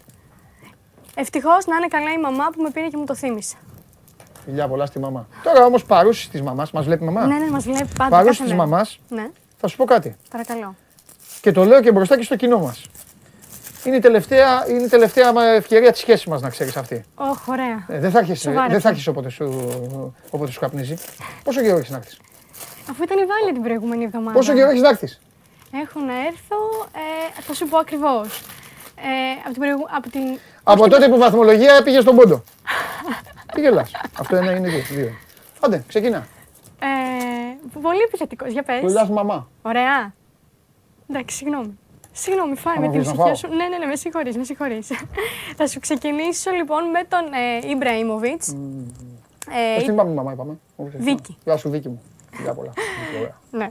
Ευτυχώς 1.16 1.66
να 1.66 1.76
είναι 1.76 1.88
καλά 1.88 2.12
η 2.12 2.20
μαμά 2.20 2.46
που 2.56 2.62
με 2.62 2.70
πήρε 2.70 2.88
και 2.88 2.98
μου 2.98 3.06
το 3.06 3.16
θύμισε. 3.16 3.56
Φιλιά 4.50 4.68
πολλά 4.68 4.86
στη 4.86 5.00
μαμά. 5.00 5.28
Τώρα 5.44 5.66
όμως 5.66 5.84
παρούσεις 5.86 6.30
της 6.30 6.42
μαμάς, 6.42 6.72
μας 6.72 6.86
βλέπει 6.86 7.04
η 7.04 7.08
μαμά; 7.08 7.26
Ναι, 7.28 7.38
ναι, 7.38 7.50
μας 7.52 7.64
βλέπει 7.64 7.88
πάντα. 7.98 8.10
Παρούσεις 8.10 8.38
κάθε 8.38 8.50
της 8.50 8.58
μέρα. 8.58 8.68
μαμάς, 8.70 9.00
Ναι, 9.10 9.28
θα 9.58 9.68
σου 9.68 9.78
πω 9.78 9.86
κάτι. 9.86 10.16
παρακαλώ. 10.32 10.76
Και 11.42 11.52
το 11.52 11.64
λέω 11.66 11.82
και 11.82 11.92
μπροστά 11.92 12.18
και 12.18 12.24
στο 12.24 12.36
κοινό 12.36 12.60
μας. 12.60 12.86
Είναι 13.84 13.96
η 13.96 14.00
τελευταία, 14.00 14.66
είναι 14.70 14.84
η 14.84 14.88
τελευταία 14.88 15.34
μα- 15.34 15.46
ευκαιρία 15.46 15.92
της 15.92 16.00
σχέσης 16.02 16.26
μας 16.26 16.42
να 16.42 16.50
ξέρεις 16.50 16.78
αυτή. 16.78 17.04
Όχ, 17.16 17.48
ωραία. 17.48 17.86
Ε, 17.88 18.00
δεν 18.00 18.12
θα 18.12 18.20
έρχεσαι, 18.20 18.42
Σοβαρά 18.42 18.62
δεν 18.68 18.72
θα 18.76 18.80
πια. 18.80 18.90
έρχεσαι 18.90 19.10
όποτε 19.10 19.30
σου, 19.30 19.72
όποτε 20.30 20.52
σου 20.52 20.60
καπνίζει. 20.60 20.98
Πόσο 21.44 21.62
καιρό 21.62 21.78
έχεις 21.78 21.90
να 21.90 21.98
έρθεις; 21.98 22.20
Αφού 22.90 23.04
ήταν 23.04 23.18
η 23.18 23.26
Βάλια 23.26 23.54
την 23.54 23.62
προηγούμενη 23.62 24.04
εβδομάδα. 24.04 24.32
Πόσο 24.38 24.54
καιρό 24.54 24.70
έχεις 24.70 24.82
να 24.82 24.90
έρθεις; 24.90 25.20
Έχω 25.84 26.00
να 26.00 26.14
έρθω, 26.14 26.58
ε, 27.38 27.42
θα 27.42 27.54
σου 27.54 27.68
πω 27.68 27.78
ακριβώς. 27.78 28.42
Ε, 28.96 29.32
από 29.44 29.52
την, 29.54 29.62
προηγου... 29.62 29.86
από 29.98 30.10
την... 30.10 30.22
Από 30.64 30.90
τότε 30.90 31.08
που 31.10 31.18
βαθμολογία 31.18 31.84
πήγε 31.84 32.00
στον 32.00 32.16
πόντο. 32.16 32.44
Τι 33.54 33.62
γελάς. 33.62 33.92
Αυτό 34.20 34.36
ένα 34.36 34.52
είναι 34.52 34.70
δύο. 34.70 34.82
δύο. 34.96 35.12
Άντε, 35.60 35.84
ξεκινά. 35.88 36.28
Ε, 36.80 37.80
πολύ 37.82 38.02
επιθετικός, 38.08 38.52
για 38.52 38.64
πες. 38.64 38.80
Που 38.80 38.88
λες 38.88 39.10
μαμά. 39.10 39.48
Ωραία. 39.62 40.14
Εντάξει, 41.10 41.36
συγγνώμη. 41.36 41.78
Συγγνώμη, 42.12 42.56
φάει 42.56 42.76
Άμα 42.78 42.86
με 42.86 42.92
την 42.92 43.02
βρεις 43.02 43.06
να 43.06 43.12
ησυχία 43.14 43.26
φάω. 43.26 43.36
σου. 43.52 43.58
Ναι, 43.58 43.68
ναι, 43.68 43.78
ναι, 43.78 43.86
με 43.86 43.96
συγχωρείς, 43.96 44.38
με 44.38 44.44
συγχωρείς. 44.44 44.88
θα 45.58 45.68
σου 45.68 45.80
ξεκινήσω 45.80 46.52
λοιπόν 46.52 46.90
με 46.90 47.04
τον 47.08 47.20
ε, 47.64 47.70
Ιμπραήμοβιτς. 47.70 48.56
Πώς 49.46 49.84
Ε, 49.84 49.86
την 49.86 49.96
πάμε 49.96 50.14
μαμά 50.14 50.32
είπαμε. 50.32 50.58
Βίκη. 50.98 51.38
Γεια 51.44 51.58
σου 51.58 51.70
Βίκη 51.70 51.90
μου. 51.90 52.02
Φιλιά 52.32 52.54
πολλά. 52.54 52.74
Ωραία. 53.20 53.36
ναι. 53.52 53.68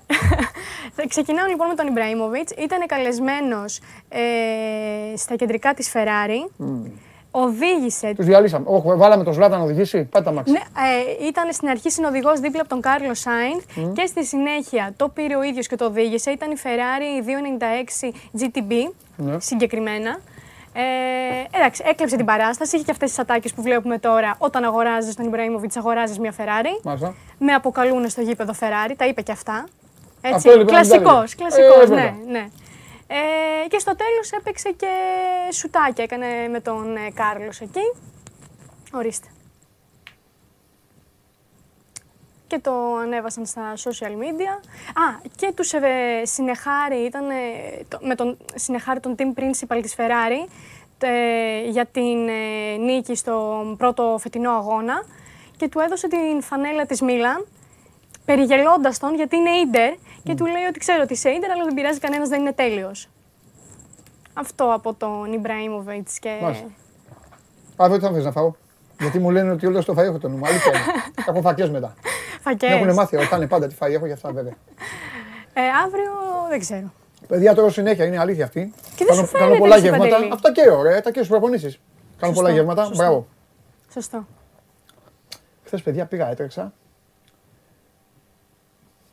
Θα 0.94 1.06
Ξεκινάω 1.08 1.46
λοιπόν 1.46 1.68
με 1.68 1.74
τον 1.74 1.86
Ιμπραήμοβιτς. 1.86 2.52
Ήταν 2.52 2.86
καλεσμένος 2.86 3.80
ε, 4.08 5.16
στα 5.16 5.36
κεντρικά 5.36 5.74
της 5.74 5.92
Ferrari. 5.94 6.50
Οδήγησε 7.40 8.12
Τους 8.16 8.26
διαλύσαμε. 8.26 8.64
Όχι, 8.68 8.86
βάλαμε 8.96 9.24
τον 9.24 9.32
Ζλάτα 9.32 9.56
να 9.56 9.62
οδηγήσει. 9.62 10.04
Πάτε 10.04 10.24
τα 10.24 10.32
μάξι. 10.32 10.52
Ναι, 10.52 10.58
ε, 10.58 11.26
ήταν 11.26 11.52
στην 11.52 11.68
αρχή 11.68 11.90
συνοδηγός 11.90 12.40
δίπλα 12.40 12.60
από 12.60 12.68
τον 12.70 12.80
Κάρλο 12.80 13.14
Σάινθ 13.14 13.64
και 13.92 14.06
στη 14.06 14.24
συνέχεια 14.24 14.92
το 14.96 15.08
πήρε 15.08 15.36
ο 15.36 15.42
ίδιος 15.42 15.66
και 15.66 15.76
το 15.76 15.84
οδήγησε. 15.84 16.30
Ήταν 16.30 16.50
η 16.50 16.54
Ferrari 16.62 17.24
296 17.24 18.12
GTB 18.40 18.92
Ναι. 19.16 19.40
συγκεκριμένα. 19.40 20.18
Ε, 20.72 21.56
εντάξει, 21.58 21.82
έκλεψε 21.86 22.16
την 22.16 22.24
παράσταση. 22.24 22.74
Είχε 22.76 22.84
και 22.84 22.90
αυτές 22.90 23.08
τις 23.08 23.18
ατάκες 23.18 23.52
που 23.54 23.62
βλέπουμε 23.62 23.98
τώρα. 23.98 24.34
Όταν 24.38 24.64
αγοράζεις 24.64 25.14
τον 25.14 25.24
Ιμπραήμοβιτς, 25.26 25.76
αγοράζεις 25.76 26.18
μια 26.18 26.32
Ferrari. 26.38 26.80
Μάλιστα. 26.82 27.14
Με 27.38 27.52
αποκαλούν 27.52 28.08
στο 28.08 28.20
γήπεδο 28.20 28.52
Ferrari, 28.60 28.94
τα 28.96 29.06
είπε 29.06 29.22
και 29.22 29.32
αυτά. 29.32 29.66
Έτσι, 30.20 30.36
Αυτό 30.36 30.50
λοιπόν 30.50 30.74
είναι 30.74 30.76
κλασικός, 30.82 31.12
τα 31.12 31.22
ίδια. 31.24 31.36
κλασικός, 31.36 31.84
Ε, 31.84 31.88
ναι, 31.88 31.94
βέβαια. 31.94 32.14
ναι. 32.30 32.46
Ε, 33.08 33.68
και 33.68 33.78
στο 33.78 33.96
τέλος 33.96 34.30
έπαιξε 34.32 34.70
και 34.70 34.86
σουτάκια, 35.52 36.04
έκανε 36.04 36.48
με 36.48 36.60
τον 36.60 36.96
ε, 36.96 37.10
Κάρλος 37.14 37.60
εκεί. 37.60 37.92
Ορίστε. 38.92 39.26
Και 42.46 42.58
το 42.58 42.94
ανέβασαν 42.96 43.46
στα 43.46 43.72
social 43.76 44.10
media. 44.10 44.52
Α, 44.94 45.20
και 45.36 45.52
τους 45.56 45.72
ε, 45.72 46.22
συνεχάρη, 46.24 46.96
ήταν 46.96 47.30
ε, 47.30 47.34
το- 47.88 47.98
με 48.02 48.14
τον 48.14 48.36
συνεχάρη 48.54 49.00
τον 49.00 49.14
team 49.18 49.38
principal 49.40 49.78
της 49.82 49.94
Ferrari 49.96 50.48
ε, 50.98 51.68
για 51.68 51.86
την 51.86 52.28
ε, 52.28 52.76
νίκη 52.78 53.14
στο 53.14 53.64
πρώτο 53.78 54.16
φετινό 54.20 54.50
αγώνα 54.50 55.02
και 55.56 55.68
του 55.68 55.78
έδωσε 55.80 56.08
την 56.08 56.42
φανέλα 56.42 56.86
της 56.86 57.00
Μίλαν 57.00 57.46
περιγελώντας 58.26 58.98
τον 58.98 59.14
γιατί 59.14 59.36
είναι 59.36 59.50
ίντερ 59.50 59.94
και 60.22 60.34
του 60.34 60.46
λέει 60.46 60.64
ότι 60.68 60.78
ξέρω 60.78 61.02
ότι 61.02 61.12
είσαι 61.12 61.28
ίντερ, 61.30 61.50
αλλά 61.50 61.64
δεν 61.64 61.74
πειράζει 61.74 61.98
κανένας, 61.98 62.28
δεν 62.28 62.40
είναι 62.40 62.52
τέλειος. 62.52 63.08
Αυτό 64.34 64.72
από 64.72 64.94
τον 64.94 65.32
Ιμπραήμοβιτς 65.32 66.18
και. 66.18 66.38
Μάλιστα. 66.42 66.66
Αύριο 67.76 67.98
τι 67.98 68.04
θα 68.04 68.12
θες 68.12 68.24
να 68.24 68.32
φάω. 68.32 68.52
Γιατί 69.00 69.18
μου 69.18 69.30
λένε 69.30 69.50
ότι 69.50 69.66
όλο 69.66 69.80
στο 69.80 69.92
φαΐ 69.92 70.04
έχω 70.04 70.18
το 70.18 70.28
νου. 70.28 70.40
Αλήθεια 70.46 70.72
είναι. 70.72 70.84
Έχω 71.28 71.40
φακές 71.40 71.70
μετά. 71.70 71.94
Φακές. 72.40 72.68
Με 72.68 72.74
έχουν 72.74 72.92
μάθει, 72.92 73.16
ρωτάνε 73.16 73.46
πάντα 73.46 73.66
τι 73.66 73.74
φαΐ 73.78 73.90
έχω 73.92 74.04
για 74.04 74.14
αυτά 74.14 74.32
βέβαια. 74.32 74.52
Ε, 75.52 75.60
αύριο 75.84 76.12
δεν 76.48 76.58
ξέρω. 76.58 76.92
Παιδιά 77.26 77.54
τρώω 77.54 77.70
συνέχεια, 77.70 78.04
είναι 78.04 78.18
αλήθεια 78.18 78.44
αυτή. 78.44 78.72
Και 78.96 79.04
δεν 79.04 79.06
κάνω, 79.06 79.20
σου 79.20 79.26
φαίνεται, 79.26 79.48
κάνω 79.48 79.60
πολλά 79.60 79.74
εσύ, 79.74 79.84
γεύματα. 79.84 80.10
Παντελή; 80.10 80.30
Αυτά 80.32 80.52
και 80.52 80.70
ωραία, 80.70 81.00
τα 81.00 81.10
και 81.10 81.20
στου 81.20 81.28
προπονήσεις. 81.28 81.80
Κάνω 82.18 82.32
πολλά 82.32 82.48
Σωστό, 82.48 82.62
γεύματα. 82.62 82.84
σωστό. 82.84 83.02
Μπράβο. 83.02 83.26
Σωστό. 83.92 84.26
Χθες, 85.64 85.82
παιδιά, 85.82 86.04
πήγα, 86.06 86.30
έτρεξα. 86.30 86.72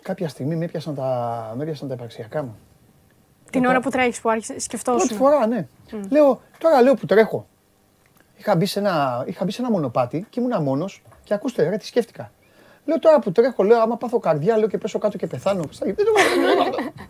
Κάποια 0.04 0.28
στιγμή 0.28 0.56
με 0.56 0.66
έπιασαν 0.66 0.96
τα, 0.96 1.54
με 1.58 1.64
έπιασαν 1.64 1.88
τα 1.88 1.94
υπαρξιακά 1.94 2.44
μου. 2.44 2.58
Την 3.52 3.66
ώρα 3.66 3.80
που 3.80 3.90
τρέχει 3.90 4.22
που 4.22 4.30
άρχισε, 4.30 4.48
Πρώτη 4.52 4.64
σκεφτόσουν. 4.64 5.18
φορά, 5.18 5.48
ναι. 5.48 5.68
Λέω, 6.10 6.42
τώρα 6.58 6.82
λέω 6.82 6.94
που 6.94 7.06
τρέχω. 7.06 7.48
Είχα 8.38 8.56
μπει 8.56 8.66
σε 8.66 8.80
ένα, 8.80 9.24
είχα 9.28 9.46
μπει 9.46 9.52
σε 9.52 9.62
ένα 9.62 9.72
μονοπάτι 9.72 10.26
και 10.30 10.40
ήμουνα 10.40 10.62
μόνο 10.62 10.86
και 11.24 11.34
ακούστε, 11.34 11.70
ρε, 11.70 11.78
τι 11.78 11.86
σκέφτηκα. 11.86 12.32
Λέω 12.86 13.00
τώρα 13.00 13.20
που 13.20 13.32
τρέχω, 13.32 13.64
λέω, 13.64 13.80
άμα 13.82 13.98
πάθω 13.98 14.20
καρδιά, 14.20 14.58
λέω 14.58 14.68
και 14.68 14.78
πέσω 14.78 15.00
κάτω 15.00 15.18
και 15.18 15.28
πεθάνω. 15.28 15.64
Δεν 15.80 15.96
το 15.96 16.12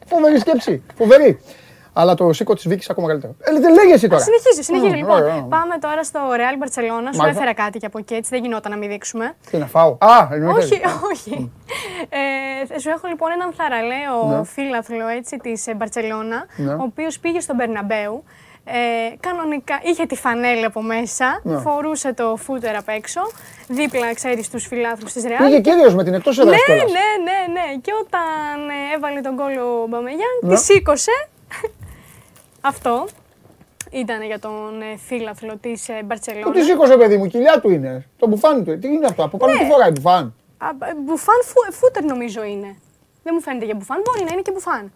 Φοβερή 0.05 0.39
σκέψη. 0.39 0.83
Φοβερή. 0.95 1.39
Αλλά 1.95 2.13
το 2.15 2.33
σήκω 2.33 2.53
της 2.55 2.67
Βίκης 2.67 2.89
ακόμα 2.89 3.07
καλύτερο. 3.07 3.35
Ε, 3.39 3.59
δεν 3.59 3.73
λέγε 3.73 3.93
εσύ 3.93 4.07
τώρα. 4.07 4.21
Συνεχίζει, 4.23 4.61
συνεχίζει. 4.61 4.93
Μμ, 4.93 4.97
λοιπόν, 4.97 5.21
ωραία. 5.21 5.45
πάμε 5.49 5.77
τώρα 5.81 6.03
στο 6.03 6.19
Real 6.35 6.63
Barcelona. 6.63 7.09
Σου 7.13 7.17
Μάλιστα. 7.19 7.27
έφερα 7.27 7.53
κάτι 7.53 7.79
και 7.79 7.85
από 7.85 7.97
εκεί, 7.97 8.13
έτσι 8.13 8.29
δεν 8.33 8.43
γινόταν 8.43 8.71
να 8.71 8.77
μην 8.77 8.89
δείξουμε. 8.89 9.35
Τι 9.51 9.57
να 9.57 9.65
φάω. 9.65 9.97
Α, 9.99 10.27
εννοείται. 10.31 10.59
όχι, 10.63 10.81
όχι. 11.11 11.51
Ε, 12.09 12.79
σου 12.79 12.89
έχω 12.89 13.07
λοιπόν 13.07 13.31
έναν 13.31 13.53
θαραλέο 13.57 14.37
Ναι. 14.37 14.43
φίλαθλο 14.45 15.07
έτσι, 15.07 15.37
της 15.37 15.67
ε, 15.67 15.73
Μπαρτσελώνα, 15.73 16.45
Ναι. 16.55 16.73
ο 16.73 16.81
οποίος 16.81 17.19
πήγε 17.19 17.39
στον 17.39 17.55
Μπερναμπέου. 17.55 18.23
Ε, 18.65 19.15
κανονικά 19.19 19.79
είχε 19.83 20.05
τη 20.05 20.15
φανέλα 20.15 20.67
από 20.67 20.81
μέσα, 20.81 21.39
Ναι. 21.43 21.57
φορούσε 21.57 22.13
το 22.13 22.35
φούτερ 22.35 22.75
απ' 22.75 22.89
έξω, 22.89 23.21
δίπλα, 23.67 24.13
ξέρεις, 24.13 24.45
στους 24.45 24.67
φιλάθλους 24.67 25.11
της 25.13 25.23
Ρεάλ. 25.23 25.43
Πήγε 25.45 25.59
κύριος 25.61 25.95
με 25.95 26.03
την 26.03 26.13
εκτός 26.13 26.37
Ναι, 26.37 26.43
έδρας 26.43 26.59
ναι, 26.67 26.75
κιόλας. 26.75 26.91
ναι, 26.91 27.53
ναι. 27.53 27.77
Και 27.81 27.91
όταν 28.01 28.69
ε, 28.69 28.95
έβαλε 28.95 29.21
τον 29.21 29.35
κόλλο 29.35 29.81
ο 29.83 29.87
Μπαμεγιάν, 29.87 30.35
Ναι. 30.41 30.53
τη 30.55 30.59
σήκωσε. 30.61 31.11
Αυτό 32.65 33.07
ήταν 33.91 34.21
για 34.23 34.39
τον 34.39 34.81
ε, 34.81 34.97
φίλαθλο 34.97 35.57
της 35.57 35.89
ε, 35.89 35.93
Πού 35.99 36.05
Μπαρτσελώνα. 36.05 36.51
της 36.51 36.65
σήκωσε, 36.65 36.97
παιδί 36.97 37.17
μου, 37.17 37.27
κοιλιά 37.27 37.59
του 37.59 37.69
είναι. 37.69 38.07
Το 38.17 38.27
μπουφάν 38.27 38.63
του. 38.65 38.79
Τι 38.79 38.87
είναι 38.87 39.05
αυτό, 39.05 39.23
από 39.23 39.37
πάνω 39.37 39.53
Ναι. 39.53 39.59
τι 39.59 39.65
φοράει 39.65 39.91
μπουφάν. 39.91 40.35
Α, 40.57 40.67
ε, 40.89 40.93
Μπουφάν 41.05 41.39
φου- 41.43 41.73
φούτερ 41.73 42.03
νομίζω 42.03 42.43
είναι. 42.43 42.75
Δεν 43.23 43.31
μου 43.35 43.41
φαίνεται 43.41 43.65
για 43.65 43.75
μπουφάν. 43.75 44.01
Μπορεί 44.05 44.23
να 44.23 44.31
είναι 44.33 44.41
και 44.41 44.51
μπουφάν. 44.51 44.91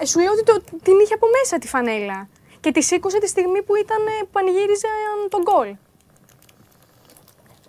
Ε, 0.00 0.04
σου 0.06 0.20
λέω 0.20 0.32
ότι 0.32 0.42
το, 0.42 0.60
την 0.82 0.98
είχε 1.02 1.14
από 1.14 1.26
μέσα 1.42 1.58
τη 1.58 1.68
φανέλα. 1.68 2.28
Και 2.60 2.70
τη 2.72 2.82
σήκωσε 2.82 3.18
τη 3.18 3.28
στιγμή 3.28 3.62
που 3.62 3.74
ήταν 3.76 3.98
ε, 4.06 4.10
που 4.22 4.28
πανηγύριζε 4.32 4.86
ε, 4.86 5.28
τον 5.28 5.42
γκολ. 5.42 5.74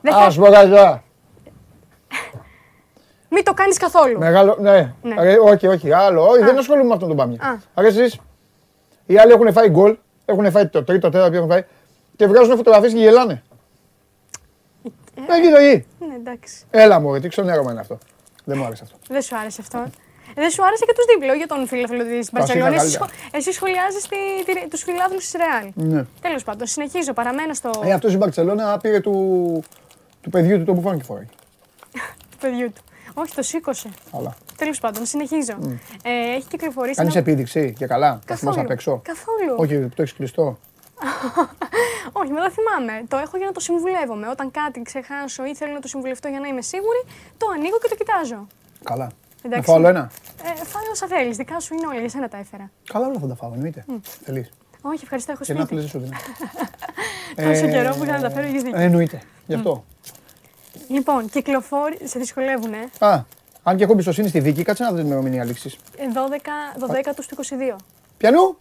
Δεν 0.01 0.13
Α, 0.13 0.17
θα... 0.23 0.29
σου 0.29 0.39
πω 0.39 0.47
κάτι 0.51 0.69
τώρα. 0.69 1.03
Μην 3.29 3.43
το 3.43 3.53
κάνεις 3.53 3.77
καθόλου. 3.77 4.17
Μεγάλο, 4.17 4.55
ναι. 4.59 4.93
Ναι. 5.01 5.15
Ρε, 5.21 5.37
όχι, 5.39 5.67
όχι, 5.67 5.91
άλλο. 5.93 6.27
Όχι, 6.27 6.43
δεν 6.43 6.57
ασχολούμαι 6.57 6.87
με 6.87 6.93
αυτόν 6.93 7.07
τον 7.07 7.17
Πάμια. 7.17 7.41
Α. 7.43 7.81
Άρα 9.09 9.15
εσείς, 9.15 9.15
οι 9.15 9.17
άλλοι 9.17 9.31
έχουν 9.31 9.51
φάει 9.53 9.69
γκολ, 9.69 9.97
έχουν 10.25 10.51
φάει 10.51 10.67
το 10.67 10.83
τρίτο, 10.83 11.09
τέταρτο, 11.09 11.35
έχουν 11.35 11.49
φάει 11.49 11.63
και 12.15 12.27
βγάζουν 12.27 12.55
φωτογραφίες 12.57 12.93
και 12.93 12.99
γελάνε. 12.99 13.43
Ε, 15.29 15.35
Εκεί 15.37 15.49
το 15.51 15.59
γη. 15.59 15.85
Ναι, 16.07 16.15
εντάξει. 16.15 16.63
Έλα 16.71 16.99
μου, 16.99 17.19
τι 17.19 17.27
ξενέρωμα 17.27 17.71
είναι 17.71 17.79
αυτό. 17.79 17.97
Δεν 18.45 18.57
μου 18.57 18.65
άρεσε 18.65 18.83
αυτό. 18.83 18.97
Δεν 19.09 19.21
σου 19.21 19.37
άρεσε 19.37 19.61
αυτό. 19.61 19.77
Ε, 19.77 19.89
Δεν 20.35 20.49
σου 20.49 20.65
άρεσε 20.65 20.85
και 20.85 20.93
τους 20.95 21.05
δίπλα, 21.13 21.33
για 21.33 21.47
τον 21.47 21.67
φίλαθλο 21.67 22.03
της 22.03 22.29
Μπαρσελόνα. 22.31 22.67
Εσύ, 22.67 22.77
καλύτερα. 22.77 23.05
σχο- 23.05 23.37
εσύ 23.37 23.51
σχολιάζεις 23.51 24.07
τους 24.69 24.83
φιλάθλου 24.83 25.17
της 25.17 25.31
Ρεάλ. 25.37 25.71
Ναι. 25.75 26.05
Τέλος 26.21 26.43
πάντων, 26.43 26.67
συνεχίζω. 26.67 27.13
Παραμένω 27.13 27.53
στο 27.53 27.69
Ε, 27.83 27.91
αυτός 27.93 28.13
η 28.13 28.17
Μπαρτσελώνα 28.17 28.77
πήρε 28.77 28.99
του, 28.99 29.13
του 30.21 30.29
παιδιού 30.29 30.57
του 30.57 30.63
το 30.65 30.73
μπουφάν 30.73 30.97
και 30.97 31.03
φοράει. 31.03 31.25
παιδιού 32.41 32.71
του. 32.73 32.81
Όχι, 33.13 33.35
το 33.35 33.41
σήκωσε. 33.41 33.89
Αλλά. 34.17 34.35
Τέλος 34.59 34.79
πάντων, 34.79 35.05
συνεχίζω. 35.05 35.57
Ε, 36.03 36.35
έχει 36.35 36.47
κυκλοφορήσει. 36.47 36.95
Κάνεις 36.95 37.15
ένα- 37.15 37.21
επίδειξη 37.27 37.73
και 37.77 37.85
καλά. 37.85 38.09
Θα 38.25 38.35
θυμάσαι 38.35 38.45
Καθόλου. 38.45 38.61
απ' 38.61 38.71
έξω; 38.71 39.01
Καθόλου. 39.03 39.55
Όχι, 39.57 39.77
που 39.79 39.89
το 39.95 40.01
έχεις 40.01 40.13
κλειστό. 40.13 40.57
Όχι, 42.21 42.31
μετά 42.31 42.49
θυμάμαι. 42.49 43.03
Το 43.07 43.17
έχω 43.17 43.37
για 43.37 43.45
να 43.45 43.51
το 43.51 43.59
συμβουλεύομαι. 43.59 44.27
Όταν 44.29 44.51
κάτι 44.51 44.81
ξεχάσω 44.81 45.45
ή 45.45 45.55
θέλω 45.55 45.73
να 45.73 45.79
το 45.79 45.87
συμβουλευτώ 45.87 46.27
για 46.27 46.39
να 46.39 46.47
είμαι 46.47 46.61
σίγουρη, 46.61 47.01
το 47.37 47.45
ανοίγω 47.55 47.77
και 47.81 47.87
το 47.87 47.95
κοιτάζω. 47.95 48.47
Καλά. 48.83 49.05
Να 49.05 49.11
Εντάξει. 49.49 49.65
φάω 49.69 49.75
άλλο 49.75 49.87
ένα; 49.87 50.11
Ε, 50.43 50.65
φάω 50.65 50.81
όσα 50.91 51.07
θέλεις. 51.07 51.37
Δικά 51.37 51.59
σου 51.59 51.73
είναι 51.73 51.87
όλα, 51.87 51.99
για 51.99 52.09
σένα 52.09 52.27
τα 52.27 52.37
έφερα. 52.37 52.71
Καλά 52.93 53.07
όλα 53.07 53.19
θα 53.19 53.27
τα 53.27 53.35
φάω, 53.35 53.51
εννοείται. 53.53 53.85
Θέλεις. 54.23 54.49
Όχι, 54.81 54.99
ευχαριστώ, 55.03 55.31
έχω 55.31 55.43
Και 55.43 55.53
να 55.53 55.59
σπίτι. 55.65 55.75
θέλεις 55.81 55.91
δεν 55.91 56.01
σου 56.01 56.07
δίνω. 57.35 57.49
Τόσο 57.53 57.65
Ε, 57.65 57.69
καιρό 57.71 57.95
που 57.95 58.03
είχα 58.03 58.11
να 58.13 58.21
τα 58.21 58.29
φέρω, 58.29 58.47
έχεις 58.47 58.63
δίκιο. 58.63 58.79
ε, 58.79 58.83
Εννοείται. 58.83 59.21
Γι' 59.47 59.53
αυτό. 59.55 59.83
Λοιπόν, 60.87 61.29
κυκλοφόρη. 61.29 61.97
Σε 62.03 62.19
δυσκολεύουνε; 62.19 62.89
Α, 62.99 63.19
αν 63.63 63.77
και 63.77 63.83
έχω 63.83 63.91
εμπιστοσύνη 63.91 64.27
στη 64.27 64.39
δίκη, 64.39 64.63
κάτσε 64.63 64.83
να 64.83 64.89
δεις 64.89 64.97
την 64.97 65.05
ημερομηνία 65.07 65.43
λήξης. 65.43 65.73
Ε, 65.97 66.03
12, 66.13 67.09
12 67.09 67.13
τους 67.15 67.25
22. 67.25 67.75
Πιανού! 68.17 68.57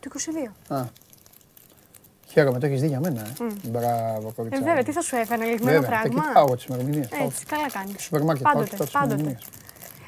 Του 0.00 0.08
22. 0.08 0.74
Α. 0.76 0.82
Χαίρομαι, 2.26 2.58
το 2.58 2.66
έχεις 2.66 2.80
δει 2.80 2.86
για 2.86 3.00
μένα. 3.00 3.20
Ε. 3.20 3.68
Μπράβο, 3.68 4.28
Ε, 4.28 4.32
κοριτσάκι. 4.36 4.64
βέβαια, 4.64 4.82
τι 4.82 4.92
θα 4.92 5.00
σου 5.00 5.16
έφερε, 5.16 5.44
λιγμένο 5.44 5.80
Βέβαια, 5.80 5.80
τα 5.80 5.86
πράγμα. 6.00 6.22
κοιτάω 6.28 6.54
τις 6.54 6.64
ημερομηνίες. 6.64 7.08
Έτσι, 7.24 7.44
καλά 7.46 7.70
κάνεις. 7.70 7.90
Στο 7.92 8.00
σούπερ 8.02 8.22
μάρκετ 8.22 8.44
πάω 8.44 8.52
και 8.52 8.58
Πάντοτε, 8.58 8.70
κοιτάω 8.70 8.84
τις 8.86 8.94
πάντοτε. 8.94 9.14
ημερομηνίες. 9.14 9.48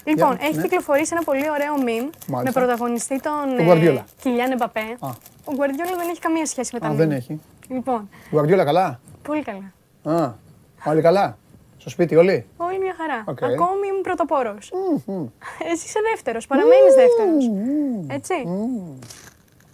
Λοιπόν, 0.04 0.36
Για, 0.36 0.46
έχει 0.46 0.56
ναι. 0.56 0.62
κυκλοφορήσει 0.62 1.10
ένα 1.14 1.22
πολύ 1.24 1.50
ωραίο 1.50 1.74
meme 1.86 2.10
με 2.26 2.34
Μάλιστα. 2.34 2.60
πρωταγωνιστή 2.60 3.20
τον 3.20 3.56
Τον 3.56 3.66
Guardiola. 3.68 4.02
Κιλιάν 4.22 4.50
Εμπαπέ. 4.50 4.80
Α. 5.00 5.08
Ο 5.44 5.52
Γκουαρδιόλα 5.54 5.96
δεν 5.96 6.08
έχει 6.08 6.18
καμία 6.20 6.46
σχέση 6.46 6.70
με 6.72 6.80
τα 6.80 6.86
Α, 6.86 6.92
meme. 6.92 6.94
δεν 6.96 7.10
έχει. 7.12 7.40
Λοιπόν, 7.68 8.08
Γκουαρδιόλα 8.30 8.64
καλά; 8.64 9.00
πολύ 9.22 9.42
καλά. 9.42 9.72
Α, 10.22 10.32
όλοι 10.84 11.00
καλά; 11.02 11.38
Στο 11.86 11.94
σπίτι 11.94 12.16
όλοι; 12.16 12.46
Όλοι 12.56 12.78
μια 12.78 12.94
χαρά. 12.98 13.24
Οκ. 13.26 13.42
Ακόμη 13.42 13.86
είμαι 13.88 14.00
πρωτοπόρος. 14.02 14.72
Εσύ 15.72 15.84
είσαι 15.86 16.00
δεύτερος, 16.10 16.46
παραμένεις 16.46 16.94
δεύτερος. 16.94 17.50
Έτσι. 18.08 18.34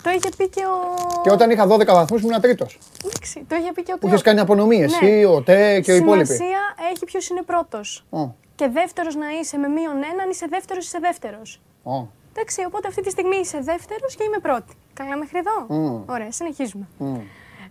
Το 0.03 0.11
είχε 0.11 0.29
πει 0.37 0.49
και 0.49 0.63
ο. 0.65 1.21
Και 1.23 1.31
όταν 1.31 1.51
είχα 1.51 1.67
12 1.67 1.87
βαθμούς 1.87 2.23
ήμουν 2.23 2.41
τρίτος. 2.41 2.79
Εντάξει, 3.05 3.45
το 3.49 3.57
είχε 3.57 3.73
πει 3.73 3.83
και 3.83 3.93
ο 3.93 3.99
Που 3.99 4.07
είχες 4.07 4.23
κάνει 4.23 4.41
απονομή 4.41 4.83
εσύ, 4.83 5.05
Ναι. 5.07 5.27
ο 5.27 5.43
Τε 5.43 5.81
και 5.81 5.93
ο 5.93 5.95
υπόλοιποι. 5.95 6.27
Σημασία 6.27 6.61
έχει 6.93 7.05
ποιος 7.05 7.29
είναι 7.29 7.43
πρώτος. 7.43 8.05
Ω, 8.11 8.29
Και 8.55 8.69
δεύτερος 8.69 9.15
να 9.15 9.27
είσαι 9.41 9.57
με 9.59 9.69
μείον 9.69 9.97
ένα, 10.13 10.23
αν 10.23 10.31
είσαι 10.31 10.47
δεύτερος, 10.51 10.85
είσαι 10.87 10.99
δεύτερος. 11.01 11.61
ω. 11.83 12.07
Εντάξει, 12.35 12.65
οπότε 12.67 12.89
αυτή 12.89 13.03
τη 13.03 13.11
στιγμή 13.11 13.37
είσαι 13.37 13.59
δεύτερος 13.61 14.15
και 14.15 14.25
είμαι 14.25 14.39
πρώτη. 14.39 14.75
Καλά 14.95 15.17
μέχρι 15.17 15.39
εδώ. 15.39 15.75
Μμ. 15.81 16.03
Ωραία, 16.11 16.33
συνεχίζουμε. 16.33 16.87
Μμ. 16.99 17.17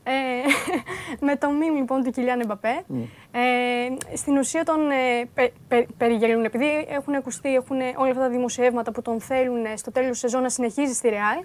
Ε, 0.03 0.11
με 1.25 1.35
το 1.35 1.49
μήνυμα 1.49 1.77
λοιπόν 1.77 2.03
του 2.03 2.11
Κιλιάν 2.11 2.39
Εμπαπέ, 2.39 2.85
ε, 3.31 3.39
στην 4.15 4.37
ουσία 4.37 4.63
τον 4.63 4.91
ε, 4.91 5.25
πε, 5.33 5.51
πε- 5.67 5.87
περιγελούν. 5.97 6.43
Επειδή 6.43 6.85
έχουν 6.89 7.15
ακουστεί 7.15 7.53
έχουν 7.53 7.77
όλα 7.97 8.09
αυτά 8.09 8.21
τα 8.21 8.29
δημοσιεύματα 8.29 8.91
που 8.91 9.01
τον 9.01 9.21
θέλουν 9.21 9.65
ε, 9.65 9.75
στο 9.75 9.91
τέλος 9.91 10.09
της 10.09 10.19
σεζόν 10.19 10.41
να 10.41 10.49
συνεχίζει 10.49 10.93
στη 10.93 11.09
Ρεάλ, 11.09 11.37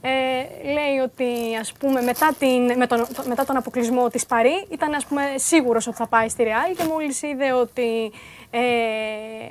ε, 0.00 0.70
λέει 0.72 0.98
ότι 1.02 1.56
ας 1.60 1.72
πούμε 1.72 2.00
μετά, 2.00 2.34
την, 2.38 2.76
με 2.76 2.86
τον, 2.86 3.06
μετά 3.26 3.44
τον 3.44 3.56
αποκλεισμό 3.56 4.08
της 4.08 4.26
Παρή 4.26 4.66
ήταν 4.70 4.94
ας 4.94 5.06
πούμε 5.06 5.22
σίγουρος 5.36 5.86
ότι 5.86 5.96
θα 5.96 6.06
πάει 6.06 6.28
στη 6.28 6.42
Ρεάλ 6.42 6.74
και 6.76 6.84
μόλις 6.84 7.22
είδε 7.22 7.52
ότι 7.52 8.12
ε, 8.50 8.60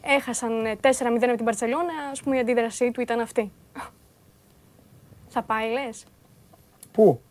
έχασαν 0.02 0.78
4-0 0.82 0.88
από 1.02 1.36
την 1.36 1.46
Παρσελόνα, 1.46 1.94
ας 2.12 2.22
πούμε 2.22 2.36
η 2.36 2.40
αντίδρασή 2.40 2.92
του 2.92 3.02
ήταν 3.02 3.20
αυτή. 3.20 3.52
θα 5.34 5.42
πάει 5.42 5.72
λες, 5.72 6.06
Πού, 6.92 7.22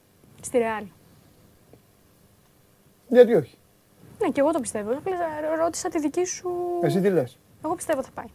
στη 0.40 0.58
Ρεάλ. 0.58 0.84
Γιατί 3.14 3.34
όχι; 3.34 3.58
Ναι, 4.20 4.28
και 4.28 4.40
εγώ 4.40 4.50
το 4.52 4.60
πιστεύω. 4.60 4.90
Απλά 4.92 5.16
ρώτησα 5.58 5.88
τη 5.88 5.98
δική 5.98 6.24
σου. 6.24 6.50
Εσύ 6.82 7.00
τι 7.00 7.08
λες; 7.10 7.38
Εγώ 7.64 7.74
πιστεύω 7.74 8.02
θα 8.02 8.10
πάει. 8.14 8.26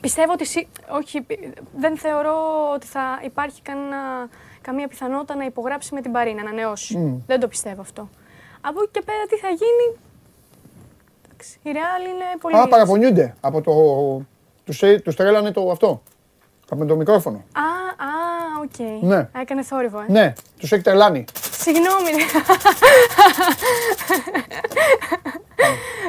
Πιστεύω 0.00 0.32
ότι. 0.32 0.44
σι- 0.46 0.68
Όχι, 0.90 1.20
πι- 1.20 1.52
δεν 1.76 1.96
θεωρώ 1.98 2.34
ότι 2.74 2.86
θα 2.86 3.20
υπάρχει 3.24 3.62
κανένα, 3.62 4.28
καμία 4.60 4.88
πιθανότητα 4.88 5.34
να 5.34 5.44
υπογράψει 5.44 5.94
με 5.94 6.00
την 6.00 6.12
Παρή, 6.12 6.34
να 6.34 6.40
ανανεώσει. 6.40 6.96
Μμ. 6.98 7.18
Δεν 7.26 7.40
το 7.40 7.48
πιστεύω 7.48 7.80
αυτό. 7.80 8.08
Από 8.60 8.82
εκεί 8.82 8.90
και 8.92 9.02
πέρα 9.04 9.26
τι 9.28 9.36
θα 9.36 9.48
γίνει; 9.48 9.98
Εντάξει, 11.24 11.58
η 11.62 11.70
Real 11.72 12.08
είναι 12.08 12.24
πολύ. 12.40 12.56
Α, 12.56 12.68
παραπονιούνται 12.68 13.34
από 13.40 13.60
το. 13.60 13.72
Του 14.64 15.00
τους 15.04 15.16
τρέλανε 15.16 15.50
το 15.52 15.70
αυτό. 15.70 16.02
Από 16.70 16.84
το 16.86 16.96
μικρόφωνο. 16.96 17.36
Α, 17.36 17.60
α, 18.04 18.10
οκ. 18.62 19.02
Ναι. 19.02 19.28
Έκανες 19.40 19.66
θόρυβο, 19.66 20.00
ε. 20.00 20.04
Ναι, 20.08 20.32
τους 20.58 20.72
έχει 20.72 20.82
τρελάνει. 20.82 21.24
Συγγνώμη. 21.50 22.10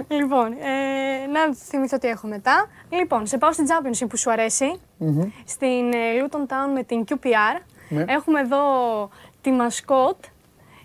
λοιπόν, 0.07 0.51
ε, 0.51 1.25
να 1.31 1.55
θυμηθώ 1.55 1.97
τι 1.97 2.07
έχω 2.07 2.27
μετά. 2.27 2.69
Λοιπόν, 2.89 3.27
σε 3.27 3.38
πάω 3.38 3.51
στην 3.53 3.65
Championship 3.67 4.05
που 4.09 4.17
σου 4.17 4.31
αρέσει. 4.31 4.79
Στην 5.45 5.93
ε, 5.93 5.97
Luton 6.19 6.51
Town 6.51 6.71
με 6.73 6.84
την 6.84 7.03
QPR. 7.09 7.61
Ναι. 7.89 8.05
Έχουμε 8.07 8.39
εδώ 8.39 8.59
τη 9.41 9.51
μασκότ, 9.51 10.15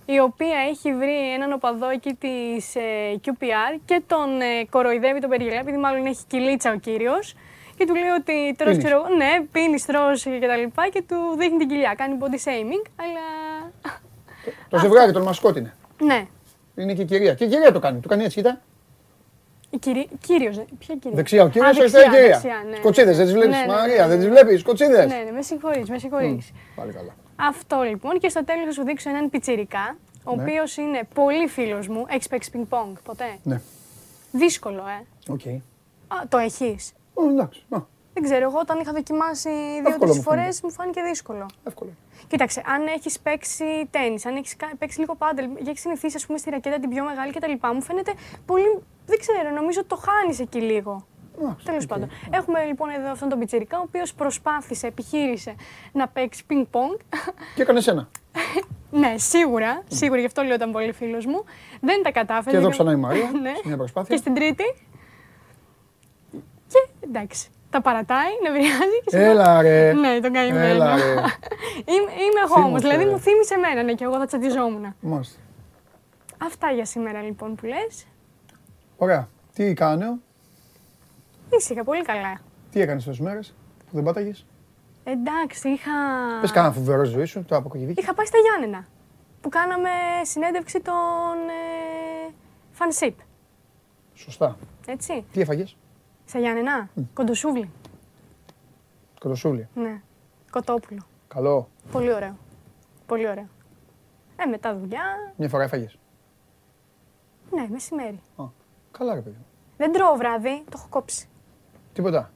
η 0.05 0.19
οποία 0.19 0.59
έχει 0.69 0.95
βρει 0.95 1.33
έναν 1.35 1.53
οπαδό 1.53 1.89
εκεί 1.89 2.15
της 2.15 2.75
ε, 2.75 3.21
QPR 3.25 3.81
και 3.85 4.03
τον 4.07 4.41
ε, 4.41 4.65
κοροϊδεύει, 4.71 5.21
τον 5.21 5.31
περιγελάει, 5.31 5.61
επειδή 5.61 5.77
μάλλον 5.77 6.07
έχει 6.07 6.25
κοιλίτσα 6.27 6.73
ο 6.73 6.77
κύριος. 6.77 7.35
Και 7.77 7.87
του 7.87 7.95
λέει 7.95 8.09
ότι 8.21 8.55
τρως, 8.57 8.71
Πίνεις. 8.71 8.85
ξέρω 8.85 9.05
εγώ, 9.05 9.15
ναι, 9.17 9.47
πίνεις, 9.53 9.85
τρως 9.87 10.23
και 10.23 10.47
τα 10.47 10.57
λοιπά 10.57 10.89
και 10.89 11.03
του 11.09 11.17
δείχνει 11.39 11.59
την 11.59 11.69
κοιλιά. 11.69 11.95
Κάνει 11.97 12.17
body 12.21 12.49
shaming, 12.49 12.85
αλλά 12.97 13.25
Το 14.69 14.79
ζευγάρι, 14.79 15.13
τον 15.13 15.23
μασκότ 15.23 15.57
είναι. 15.57 15.75
ναι. 16.03 16.27
Είναι 16.75 16.95
και 16.95 17.03
η 17.03 17.05
κυρία. 17.05 17.35
Και 17.35 17.45
η 17.45 17.49
κυρία 17.49 17.73
το 17.73 17.79
κάνει. 17.79 18.01
Του 18.01 18.09
κάνει 18.09 18.25
έτσι, 18.25 18.37
κοίτα. 18.37 18.61
Η 19.71 19.79
κυρί... 19.79 20.09
Κύριος, 20.21 20.57
ε, 20.59 20.65
ποια 20.79 20.95
κυρία; 20.97 21.17
Δεξιά 21.17 21.43
ο 21.45 21.49
κύριος, 21.49 21.77
Α, 21.77 21.81
αριστερά 21.81 22.05
η 22.05 22.09
δεξιά, 22.11 22.21
κυρία. 22.21 22.41
δεξιά, 22.41 22.71
ναι, 22.71 22.77
Σκοτσίδε, 22.77 23.11
ναι. 23.11 23.17
δεν 23.17 23.25
τις 23.25 23.35
βλέπεις. 23.35 23.51
Ναι, 23.57 23.61
ναι, 23.61 23.67
ναι, 23.67 23.73
Μαρία, 23.73 24.03
ναι, 24.03 24.07
δεν 24.09 24.17
τις 24.19 24.27
ναι. 24.27 24.33
βλέπεις. 24.33 24.61
Σκοτσίδε. 24.61 25.07
Ναι, 25.07 25.15
ναι, 25.25 25.31
με 25.31 25.43
συγχωρείς, 25.43 25.89
με 25.91 25.99
συγχωρείς. 25.99 26.53
Πάλι 26.77 26.93
καλά. 26.93 27.15
Αυτό 27.37 27.83
λοιπόν 27.83 28.19
και 28.19 28.29
στο 28.29 28.45
τέλος 28.45 28.65
θα 28.65 28.73
σου 28.73 28.85
δείξω 28.85 29.11
έναν 29.11 29.31
πιτσιρικά, 29.31 29.97
ο 30.25 30.35
Ναι. 30.35 30.43
οποίος 30.43 30.77
είναι 30.77 31.01
πολύ 31.15 31.47
φίλος 31.47 31.89
μου. 31.89 32.05
Έχεις 32.09 32.29
παίξει 32.29 32.51
πινκ-πονγκ 32.51 32.95
ποτέ. 33.05 33.39
Ναι. 33.43 33.61
Δύσκολο, 34.33 34.83
ε. 34.99 35.33
Οκ. 35.33 35.47
Α, 36.09 36.27
το 36.29 36.39
έχεις. 36.39 36.93
Ω, 37.27 37.29
Εντάξει. 37.29 37.65
Α, 37.71 37.79
Δεν 38.15 38.23
ξέρω, 38.23 38.43
εγώ 38.49 38.59
όταν 38.59 38.81
είχα 38.81 38.93
δοκιμάσει 38.93 39.49
Εύκολο 39.51 39.83
δύο-τρεις 39.97 40.17
μου 40.17 40.23
φορές 40.23 40.43
φαίνεται. 40.43 40.59
μου 40.63 40.71
φάνηκε 40.73 41.03
δύσκολο. 41.03 41.47
Εύκολο. 41.65 41.91
Κοίταξε, 42.29 42.63
αν 42.67 42.87
έχεις 42.87 43.21
παίξει 43.21 43.65
τένις, 43.91 44.19
αν 44.27 44.37
έχεις 44.37 44.57
παίξει 44.79 44.99
λίγο 45.01 45.15
πάντελ, 45.15 45.55
και 45.55 45.71
έχεις 45.71 45.81
συνηθίσει 45.81 46.17
ας 46.17 46.27
πούμε, 46.27 46.39
στη 46.39 46.51
ρακέτα 46.51 46.79
την 46.79 46.89
πιο 46.91 47.05
μεγάλη 47.05 47.33
κτλ. 47.33 47.53
Μου 47.75 47.83
φαίνεται 47.83 48.13
πολύ. 48.47 48.83
Δεν 49.07 49.19
ξέρω, 49.19 49.51
νομίζω 49.55 49.79
ότι 49.81 49.89
το 49.89 49.97
χάνεις 49.97 50.41
εκεί 50.41 50.61
λίγο. 50.61 51.07
Εντάξει, 51.41 51.65
Τέλος 51.65 51.83
οκ. 51.85 51.89
πάντων. 51.89 52.09
Έχουμε 52.31 52.65
λοιπόν 52.65 52.89
εδώ 52.91 53.11
αυτόν 53.11 53.29
τον 53.29 53.39
πιτσιρικά, 53.39 53.79
ο 53.79 53.83
οποίος 53.87 54.15
προσπάθησε, 54.15 54.87
επιχείρησε 54.87 55.55
να 55.93 56.09
παίξει 56.09 56.47
πινκ-πονγκ. 56.47 56.93
Και 57.55 57.63
έκανε 57.63 57.81
ένα. 57.87 58.09
ναι, 59.03 59.15
σίγουρα, 59.19 59.83
σίγουρα 59.89 60.21
γι' 60.21 60.27
αυτό 60.27 60.43
λέω 60.43 60.55
ήταν 60.55 60.73
πολύ 60.73 60.93
φίλος 60.93 61.27
μου. 61.27 61.45
Δεν 61.81 62.03
τα 62.03 62.11
κατάφερε. 62.11 62.51
Και 62.51 62.57
εδώ 62.57 62.63
δεν- 62.63 62.71
ξανά 62.71 62.93
η 62.93 62.97
Μαρία, 62.97 63.31
ναι. 63.43 63.53
σε 63.55 63.63
μια 63.65 63.77
προσπάθεια. 63.77 64.15
Και 64.15 64.21
στην 64.21 64.35
τρίτη. 64.35 64.65
Και 66.73 67.07
εντάξει. 67.09 67.49
Τα 67.71 67.81
παρατάει, 67.81 68.31
νευριάζει 68.43 69.01
και 69.05 69.11
σε 69.11 69.25
Έλα 69.25 69.63
ρε. 69.63 69.93
Ναι, 69.93 70.21
τον 70.21 70.33
καημένο. 70.33 70.65
Έλα 70.65 70.97
ρε. 70.97 71.03
είμαι, 71.93 72.11
είμαι 72.13 72.41
εγώ 72.45 72.55
όμως. 72.55 72.65
Θύμωσε, 72.65 72.87
Δηλαδή 72.89 73.05
ρε. 73.05 73.11
μου 73.11 73.19
θύμισε 73.19 73.55
εμένα, 73.55 73.83
ναι, 73.83 73.95
και 73.95 74.05
εγώ 74.05 74.19
θα 74.19 74.27
τσαντιζόμουν. 74.27 74.95
Μάλιστα. 75.01 75.39
Αυτά 76.39 76.71
για 76.71 76.85
σήμερα 76.85 77.21
λοιπόν 77.23 77.55
που 77.55 77.67
λες. 77.67 78.07
Ωραία. 78.97 79.29
Τι 79.55 79.75
κάνω, 79.75 80.19
Ήσυχα, 81.49 81.85
πολύ 81.85 82.03
καλά. 82.03 82.41
τι 82.71 82.81
έκανες 82.81 83.05
τόσες 83.05 83.21
μέρες 83.21 83.55
που 83.79 83.91
δεν 83.93 84.05
πάταγες; 84.05 84.47
Εντάξει, 85.05 85.69
είχα. 85.69 85.91
Πες 86.41 86.51
κάνα 86.51 86.73
φοβερό 86.73 87.05
ζωή 87.05 87.25
σου, 87.25 87.45
το 87.45 87.57
αποκογιδίκι. 87.57 88.01
Είχα 88.01 88.15
πάει 88.15 88.27
στα 88.27 88.39
Γιάννενα. 88.39 88.87
Που 89.41 89.49
κάναμε 89.49 89.89
συνέντευξη 90.23 90.81
των 90.81 90.95
ε, 91.49 92.33
Φανσίπ. 92.73 93.19
Σωστά. 94.15 94.57
Έτσι. 94.87 95.25
Τι 95.33 95.41
έφαγες, 95.41 95.77
Στα 96.33 96.41
Γιάννενα. 96.41 96.89
Κοντοσούβλι. 97.15 97.71
κοντοσούλη. 99.21 99.69
Ναι. 99.75 100.01
Κοτόπουλο. 100.51 101.01
Καλό. 101.29 101.69
Πολύ 101.93 102.13
ωραίο. 102.15 102.37
Πολύ 103.07 103.29
ωραίο. 103.29 103.49
Ε, 104.37 104.47
μετά 104.47 104.77
δουλειά. 104.77 105.03
Μια 105.37 105.49
φορά 105.49 105.63
έφαγες. 105.65 105.99
Ναι, 107.51 107.67
μεσημέρι. 107.71 108.21
Α, 108.37 108.45
καλά 108.91 109.15
ρε 109.15 109.21
παιδί. 109.21 109.37
μου. 109.39 109.45
Δεν 109.77 109.93
τρώω 109.93 110.15
βράδυ, 110.17 110.65
το 110.65 110.71
έχω 110.77 110.87
κόψει. 110.91 111.29
Τίποτα. 111.93 112.31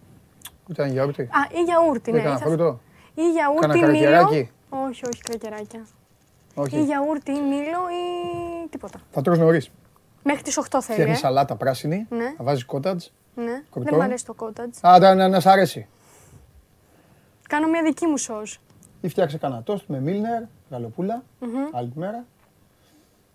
Ούτε 0.70 0.82
ένα 0.82 0.92
γιαούρτι. 0.92 1.22
Α, 1.22 1.28
ή 1.52 1.62
γιαούρτι, 1.62 2.10
ναι. 2.10 2.16
Δεν 2.16 2.26
έκανα 2.26 2.38
θα- 2.40 2.46
φρούτο. 2.46 2.80
Ή 3.14 3.30
γιαούρτι, 3.30 3.60
Κάνα 3.66 3.74
μήλο. 3.76 3.86
κρακεράκι. 3.98 4.50
Όχι, 4.68 5.06
όχι, 5.06 5.22
κρακεράκια. 5.22 5.80
Ή 5.80 6.60
Όχι. 6.60 6.82
γιαούρτι, 6.82 7.30
ή 7.30 7.40
μήλο 7.40 7.80
ή 7.90 8.68
τίποτα. 8.68 8.98
Θα 9.10 9.22
τρως 9.22 9.38
νωρίς. 9.38 9.70
Μέχρι 10.22 10.42
τις 10.42 10.56
8 10.58 10.80
θέλει. 10.80 10.92
Φτιάχνεις 10.98 11.16
Ε. 11.16 11.20
σαλάτα 11.20 11.56
πράσινη, 11.56 12.06
Ναι. 12.10 12.34
θα 12.36 12.44
βάζεις 12.44 12.64
κότατζ. 12.64 13.04
Ναι. 13.36 13.62
Κορτό. 13.70 13.88
Δεν 13.90 13.98
μου 13.98 14.02
αρέσει 14.04 14.24
το 14.24 14.34
κότατζ. 14.34 14.78
Α, 14.82 14.98
να, 14.98 15.14
να, 15.14 15.28
να 15.28 15.40
σ' 15.40 15.46
αρέσει. 15.46 15.86
Κάνω 17.48 17.68
μια 17.68 17.82
δική 17.82 18.06
μου 18.06 18.16
σοζ. 18.16 18.54
Ή 19.00 19.08
φτιάξε 19.08 19.38
κανένα 19.38 19.62
τόστ 19.62 19.84
με 19.88 20.00
μίλνερ, 20.00 20.42
γαλοπούλα, 20.70 21.22
άλλη 21.72 21.92
μέρα. 21.94 22.24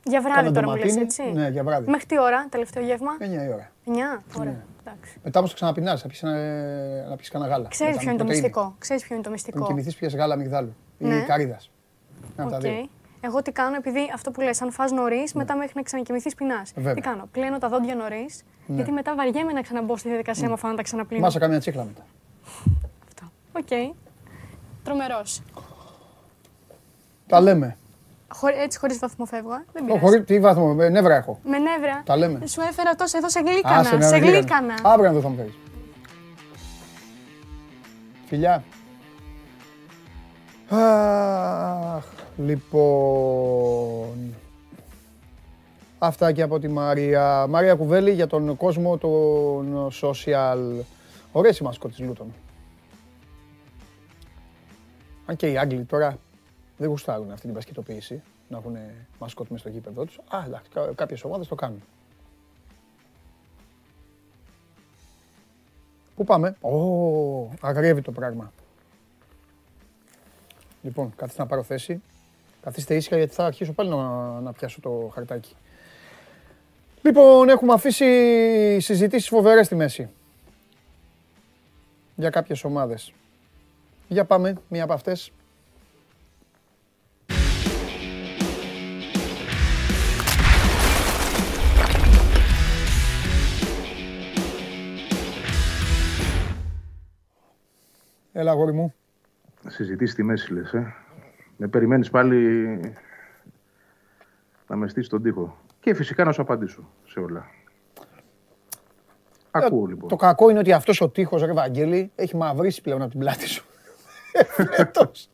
Για 0.04 0.22
βράδυ 0.22 0.36
Κάνα 0.42 0.52
τώρα 0.52 0.68
μου 0.70 0.76
λες, 0.76 0.94
ντοματίνι. 0.94 1.02
έτσι. 1.04 1.24
Ναι, 1.40 1.48
για 1.50 1.64
βράδυ. 1.64 1.90
Μέχρι 1.92 2.06
τι 2.06 2.20
ώρα, 2.20 2.48
τελευταίο 2.50 2.84
γεύμα; 2.84 3.12
9 3.20 3.24
η 3.44 3.48
ώρα. 3.54 3.72
9. 3.86 4.24
Ωραία. 4.40 4.52
Ναι. 4.52 4.64
Εντάξει. 4.86 5.18
Μετά 5.24 5.38
όμως 5.40 5.50
το 5.52 5.56
ξαναπεινάς, 5.56 6.02
θα 6.02 6.08
πεις, 6.08 6.24
ένα- 6.24 7.08
να 7.10 7.16
πεις 7.16 7.30
κανένα 7.30 7.52
γάλα. 7.52 7.68
Ξέρεις 7.68 7.94
Μετά 7.96 8.00
ποιο 8.04 8.10
είναι 8.10 8.20
το 8.20 8.26
πρωτεΐνη. 8.26 8.48
μυστικό. 8.48 8.76
Ξέρεις 8.80 9.04
ποιο 9.04 9.16
είναι 9.16 9.24
το 9.24 9.30
Πριν 9.30 9.44
μυστικό. 9.46 9.66
κοιμηθείς 9.68 9.96
πιες 9.96 10.16
γάλα 10.16 10.34
αμυγδάλου 10.34 10.76
ή 10.98 11.06
Ναι. 11.06 11.22
καρύδας. 11.22 11.72
Ένα 12.38 12.58
από 13.24 13.32
τα 13.34 13.38
Οκ. 13.38 13.42
δύο. 13.42 13.42
Ναι. 13.42 13.42
Εγώ 13.42 13.42
τι 13.42 13.52
κάνω, 13.52 13.76
επειδή 13.76 14.12
αυτό 14.14 14.32
που 14.32 14.42
λες, 14.42 14.62
αν 14.62 14.72
φας 14.72 14.92
νωρίς, 14.92 15.34
μετά 15.34 15.56
μέχρι 15.56 15.72
να 15.76 15.82
ξανακοιμηθείς 15.82 16.36
πεινάς. 16.36 16.72
Βέβαια. 16.76 16.94
Ναι. 16.94 17.02
Τι 17.02 17.08
κάνω, 17.08 17.28
πλένω 17.32 17.58
τα 17.58 17.70
δόντια 17.70 17.96
νωρίς, 17.96 18.44
γιατί 18.68 18.92
μετά 18.92 19.16
βαριέμαι 19.16 19.52
να 19.52 19.62
ξαναμπω 19.62 19.98
στη 19.98 20.08
διαδικασία 20.08 20.48
μου 20.48 20.54
αφού 20.54 20.68
να 20.68 20.76
τα 20.76 20.82
ξαναπλύνω. 20.82 21.24
Μάσα 21.24 21.40
κάμια 21.40 21.60
τσίχλα 21.60 21.84
μετά. 21.84 22.02
Αυτό. 23.08 23.32
Οκ. 23.54 23.96
Τρομερός. 24.84 25.42
Τα 27.28 27.42
λέμε. 27.42 27.78
Έτσι 28.64 28.80
χωρίς 28.80 29.00
βαθμό 29.00 29.26
φεύγω. 29.26 29.54
ε. 29.54 29.64
Δεν 29.74 29.84
Ω, 29.84 29.86
πειράζει. 29.86 30.06
χωρί- 30.06 30.26
τι 30.26 30.40
βάθμο, 30.40 30.78
ε, 30.80 30.90
νεύρα 30.90 31.16
έχω. 31.16 31.40
Με 31.44 31.58
νεύρα. 31.58 32.02
Τα 32.06 32.18
λέμε. 32.18 32.48
Σου 32.48 32.62
έφερα 32.62 32.96
τόσο 32.96 33.18
εδώ 33.18 33.30
σε 33.30 33.40
Α, 33.40 33.42
γλύκανα. 33.46 33.84
σε 33.84 33.96
νεύρα, 33.96 34.18
γλύκανα. 34.18 34.74
Αύριο 34.84 35.08
να 35.08 35.14
δω 35.14 35.22
θα 35.22 35.30
μου 35.30 35.36
φέρεις. 35.36 35.54
Φιλιά. 38.28 38.64
Αχ, 40.70 42.04
λοιπόν. 42.38 44.34
Αυτά 46.00 46.32
και 46.32 46.42
από 46.42 46.60
τη 46.60 46.68
Μαρία. 46.68 47.48
Μαρία 47.48 47.76
Κουβέλη 47.76 48.12
για 48.12 48.28
τον 48.28 48.58
κόσμο 48.58 48.98
των 48.98 49.90
social. 50.02 50.58
Ωραίες 51.32 51.58
οι 51.58 51.64
μασκότ 51.64 51.92
της 51.92 52.00
Λούτων. 52.00 52.34
Αν 55.26 55.36
και 55.36 55.52
οι 55.52 55.58
Άγγλοι 55.58 55.84
τώρα 55.84 56.18
δεν 56.78 56.90
γουστάρουν 56.90 57.32
αυτή 57.32 57.46
την 57.46 57.54
πασκετοποίηση, 57.54 58.22
να 58.50 58.58
έχουν 58.58 58.78
μασκότ 59.20 59.48
μες 59.50 59.60
στο 59.60 59.70
γήπεδο 59.70 60.06
τους. 60.06 60.18
Α, 60.30 60.44
εντάξει, 60.46 60.70
κα- 60.74 60.92
κάποιες 60.96 61.24
ομάδες 61.24 61.48
το 61.48 61.56
κάνουν. 61.56 61.82
Πού 66.16 66.24
πάμε; 66.24 66.56
Ω, 66.62 67.50
αγριεύει 67.62 68.02
το 68.02 68.12
πράγμα. 68.12 68.52
Λοιπόν, 70.82 71.14
καθίστε 71.16 71.42
να 71.42 71.48
πάρω 71.48 71.64
θέση. 71.64 72.02
Καθίστε 72.62 72.96
ήσυχα 72.96 73.18
γιατί 73.18 73.34
θα 73.34 73.46
αρχίσω 73.46 73.74
πάλι 73.74 73.90
να, 73.90 74.40
να 74.40 74.54
πιάσω 74.54 74.82
το 74.82 75.12
χαρτάκι. 75.14 75.56
Λοιπόν, 77.02 77.50
έχουμε 77.50 77.74
αφήσει 77.74 78.80
συζητήσεις 78.80 79.30
φοβερές 79.30 79.66
στη 79.66 79.76
μέση. 79.76 80.10
Για 82.16 82.30
κάποιες 82.30 82.64
ομάδες. 82.64 83.14
Για 84.08 84.26
πάμε, 84.26 84.58
μία 84.68 84.84
από 84.84 84.94
αυτές. 84.94 85.32
Έλα, 98.34 98.52
αγόρι 98.52 98.74
μου. 98.74 98.94
Συζητήσεις 99.68 100.14
στη 100.14 100.24
μέση, 100.24 100.54
λες, 100.54 100.74
ε. 100.74 100.96
Με 101.64 101.68
περιμένεις 101.68 102.10
πάλι 102.10 102.80
να 104.68 104.76
με 104.76 104.88
στήσεις 104.88 105.10
τον 105.10 105.24
τοίχο. 105.24 105.58
Και 105.80 105.94
φυσικά 105.94 106.24
να 106.24 106.32
σου 106.32 106.42
απαντήσω 106.42 106.90
σε 107.08 107.20
όλα. 107.20 107.46
Ακούω, 109.52 109.86
λοιπόν. 109.86 110.10
Το 110.10 110.16
κακό 110.16 110.50
είναι 110.50 110.60
ότι 110.60 110.74
αυτός 110.74 111.02
ο 111.02 111.10
τείχος, 111.10 111.44
ρε 111.44 111.54
Βαγγέλη, 111.54 112.12
έχει 112.16 112.36
μαυρίσει 112.36 112.82
πλέον 112.82 113.02
από 113.02 113.10
την 113.10 113.20
πλάτη 113.20 113.48
σου. 113.48 113.66
Φέτος, 114.76 115.30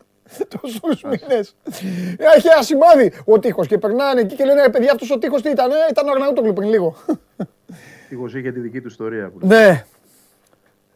τόσους 0.47 1.03
μήνες. 1.03 1.55
Έχει 2.17 2.47
ένα 2.47 2.61
σημάδι 2.61 3.13
ο 3.25 3.39
τείχος 3.39 3.67
και 3.67 3.77
περνάνε 3.77 4.21
εκεί 4.21 4.35
και 4.35 4.45
λένε, 4.45 4.61
ρε 4.61 4.69
παιδιά, 4.69 4.91
αυτός 4.91 5.11
ο 5.11 5.17
τείχος 5.17 5.41
τι 5.41 5.49
ήταν, 5.49 5.71
ε, 5.71 5.75
ήταν 5.89 6.07
ο 6.07 6.11
Αρναούτογλου 6.11 6.53
πριν 6.53 6.69
λίγο. 6.69 6.95
Τείχος 8.09 8.35
είχε 8.35 8.51
τη 8.51 8.59
δική 8.59 8.81
του 8.81 8.87
ιστορία. 8.87 9.29
Που... 9.29 9.47
Ναι. 9.47 9.85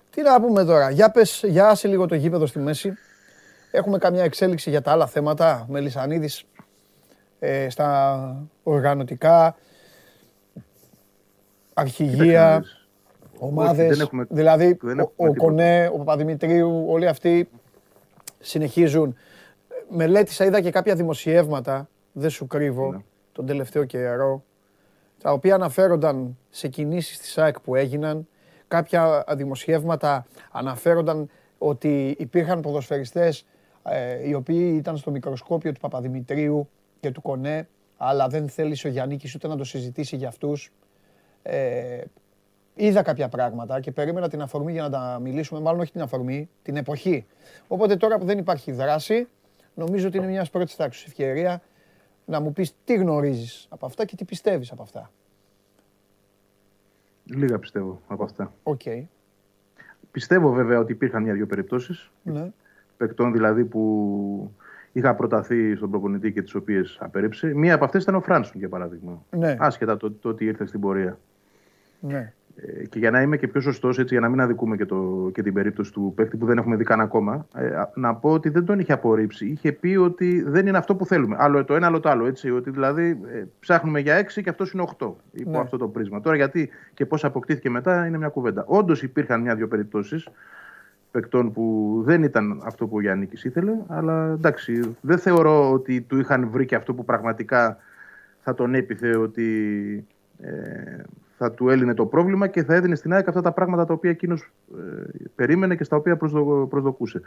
Τι 0.09 0.21
να 0.21 0.41
πούμε 0.41 0.63
τώρα. 0.65 0.89
Για 0.89 1.11
πες, 1.11 1.43
για 1.47 1.67
άσε 1.67 1.87
λίγο 1.87 2.05
το 2.05 2.15
γήπεδο 2.15 2.45
στη 2.45 2.59
μέση. 2.59 2.97
Έχουμε 3.71 3.97
καμιά 3.97 4.23
εξέλιξη 4.23 4.69
για 4.69 4.81
τα 4.81 4.91
άλλα 4.91 5.07
θέματα. 5.07 5.65
Μελισανίδης 5.69 6.43
ε, 7.39 7.69
στα 7.69 8.35
οργανωτικά, 8.63 9.55
αρχηγεία, 11.73 12.47
Κοίταξε, 12.61 12.77
ομάδες. 13.39 13.87
δεν 13.89 13.99
έχουμε- 13.99 14.25
δηλαδή 14.29 14.77
δεν 14.81 14.99
ο, 14.99 15.01
έχουμε 15.01 15.29
ο 15.29 15.33
τίποτα. 15.33 15.39
Κονέ, 15.47 15.89
ο 15.93 15.97
Παπαδημητρίου, 15.97 16.85
όλοι 16.87 17.07
αυτοί 17.07 17.49
συνεχίζουν. 18.39 19.15
Μελέτησα, 19.89 20.45
είδα 20.45 20.61
και 20.61 20.71
κάποια 20.71 20.95
δημοσιεύματα, 20.95 21.89
δεν 22.11 22.29
σου 22.29 22.47
κρύβω, 22.47 22.91
Ναι. 22.91 22.97
τον 23.31 23.45
τελευταίο 23.45 23.83
καιρό, 23.85 24.43
τα 25.21 25.31
οποία 25.31 25.55
αναφέρονταν 25.55 26.37
σε 26.49 26.67
κινήσεις 26.67 27.19
της 27.19 27.37
ΑΕΚ 27.37 27.59
που 27.59 27.75
έγιναν. 27.75 28.27
Κάποια 28.67 29.23
δημοσιεύματα 29.35 30.25
αναφέρονταν 30.51 31.29
ότι 31.57 32.15
υπήρχαν 32.19 32.61
ποδοσφαιριστές 32.61 33.45
ε, 33.83 34.27
οι 34.27 34.33
οποίοι 34.33 34.73
ήταν 34.77 34.97
στο 34.97 35.11
μικροσκόπιο 35.11 35.71
του 35.71 35.79
Παπαδημητρίου 35.79 36.69
και 36.99 37.11
του 37.11 37.21
Κονέ, 37.21 37.67
αλλά 37.97 38.27
δεν 38.27 38.49
θέλησε 38.49 38.87
ο 38.87 38.89
Γιάννικης 38.89 39.35
ούτε 39.35 39.47
να 39.47 39.57
το 39.57 39.63
συζητήσει 39.63 40.15
για 40.15 40.27
αυτούς. 40.27 40.71
Ε, 41.43 42.01
είδα 42.75 43.01
κάποια 43.01 43.29
πράγματα 43.29 43.79
και 43.79 43.91
περίμενα 43.91 44.29
την 44.29 44.41
αφορμή 44.41 44.71
για 44.71 44.81
να 44.81 44.89
τα 44.89 45.19
μιλήσουμε, 45.21 45.59
μάλλον 45.59 45.79
όχι 45.79 45.91
την 45.91 46.01
αφορμή, 46.01 46.49
την 46.63 46.75
εποχή. 46.75 47.25
Οπότε 47.67 47.95
τώρα 47.95 48.17
που 48.17 48.25
δεν 48.25 48.37
υπάρχει 48.37 48.71
δράση, 48.71 49.27
νομίζω 49.75 50.07
ότι 50.07 50.17
είναι 50.17 50.27
μια 50.27 50.47
πρώτης 50.51 50.75
τάξης 50.75 51.05
ευκαιρία 51.05 51.61
να 52.25 52.39
μου 52.39 52.53
πεις 52.53 52.75
τι 52.85 52.95
γνωρίζεις 52.95 53.67
από 53.69 53.85
αυτά 53.85 54.05
και 54.05 54.15
τι 54.15 54.25
πιστεύεις 54.25 54.71
από 54.71 54.81
αυτά. 54.81 55.11
Λίγα 57.23 57.59
πιστεύω 57.59 58.01
από 58.07 58.23
αυτά. 58.23 58.53
Οκ. 58.63 58.81
Πιστεύω 60.11 60.51
βέβαια 60.51 60.79
ότι 60.79 60.91
υπήρχαν 60.91 61.23
μια-δυο 61.23 61.45
περιπτώσεις. 61.45 62.11
Ναι. 62.23 62.51
Παικτών 63.01 63.31
δηλαδή 63.31 63.65
που 63.65 64.51
είχα 64.91 65.15
προταθεί 65.15 65.75
στον 65.75 65.89
προπονητή 65.89 66.31
και 66.31 66.41
τις 66.41 66.55
οποίες 66.55 66.97
απέρριψε. 67.01 67.53
Μία 67.55 67.73
από 67.75 67.85
αυτές 67.85 68.03
ήταν 68.03 68.15
ο 68.15 68.21
Φράνσον 68.21 68.59
για 68.59 68.69
παράδειγμα. 68.69 69.23
Ναι. 69.29 69.55
Άσχετα 69.59 69.97
το, 69.97 70.11
το 70.11 70.29
ότι 70.29 70.45
ήρθε 70.45 70.65
στην 70.65 70.79
πορεία. 70.79 71.19
Ναι. 71.99 72.33
Ε, 72.55 72.85
και 72.85 72.99
για 72.99 73.11
να 73.11 73.21
είμαι 73.21 73.37
και 73.37 73.47
πιο 73.47 73.61
σωστός, 73.61 73.99
για 73.99 74.19
να 74.19 74.29
μην 74.29 74.41
αδικούμε 74.41 74.75
και, 74.75 74.85
το, 74.85 75.29
και 75.33 75.41
την 75.43 75.53
περίπτωση 75.53 75.93
του 75.93 76.13
παίκτη 76.15 76.37
που 76.37 76.45
δεν 76.45 76.57
έχουμε 76.57 76.75
δει 76.75 76.83
καν 76.83 77.01
ακόμα, 77.01 77.47
ε, 77.55 77.67
α- 77.75 77.91
να 77.95 78.15
πω 78.15 78.29
ότι 78.29 78.49
δεν 78.49 78.65
τον 78.65 78.79
είχε 78.79 78.93
απορρίψει. 78.93 79.45
Είχε 79.47 79.71
πει 79.71 79.95
ότι 79.95 80.43
δεν 80.47 80.67
είναι 80.67 80.77
αυτό 80.77 80.95
που 80.95 81.05
θέλουμε. 81.05 81.35
Άλλο 81.39 81.63
το 81.65 81.75
ένα, 81.75 81.87
άλλο 81.87 81.99
το 81.99 82.09
άλλο. 82.09 82.25
Έτσι, 82.25 82.51
ότι 82.51 82.69
δηλαδή 82.69 83.19
ε, 83.33 83.43
ψάχνουμε 83.59 83.99
για 83.99 84.15
έξι 84.15 84.43
και 84.43 84.49
αυτός 84.49 84.71
είναι 84.71 84.81
οχτώ. 84.81 85.17
Υπό 85.31 85.49
Ναι. 85.49 85.57
αυτό 85.57 85.77
το 85.77 85.87
πρίσμα. 85.87 86.21
Τώρα 86.21 86.35
γιατί 86.35 86.69
και 86.93 87.05
πώς 87.05 87.23
αποκτήθηκε 87.23 87.69
μετά 87.69 88.05
είναι 88.07 88.17
μια 88.17 88.27
κουβέντα. 88.29 88.63
Όντως 88.67 89.03
υπήρχαν 89.03 89.41
μια-δυο 89.41 89.67
περιπτώσεις 89.67 90.27
παικτών 91.11 91.51
που 91.51 91.95
δεν 92.05 92.23
ήταν 92.23 92.61
αυτό 92.63 92.87
που 92.87 92.95
ο 92.95 93.01
Γιάννη 93.01 93.27
ήθελε, 93.43 93.71
αλλά 93.87 94.31
εντάξει, 94.31 94.95
δεν 95.01 95.17
θεωρώ 95.17 95.71
ότι 95.71 96.01
του 96.01 96.19
είχαν 96.19 96.49
βρει 96.49 96.65
και 96.65 96.75
αυτό 96.75 96.93
που 96.93 97.05
πραγματικά 97.05 97.77
θα 98.41 98.53
τον 98.53 98.73
έπιθε 98.75 99.17
ότι 99.17 100.05
ε, 100.41 100.51
θα 101.37 101.51
του 101.51 101.69
έλυνε 101.69 101.93
το 101.93 102.05
πρόβλημα 102.05 102.47
και 102.47 102.63
θα 102.63 102.73
έδινε 102.73 102.95
στην 102.95 103.13
ΑΕΚ 103.13 103.27
αυτά 103.27 103.41
τα 103.41 103.51
πράγματα 103.51 103.85
τα 103.85 103.93
οποία 103.93 104.09
εκείνος 104.09 104.51
περίμενε 105.35 105.75
και 105.75 105.83
στα 105.83 105.95
οποία 105.95 106.17
προσδο, 106.17 106.67
προσδοκούσε. 106.67 107.21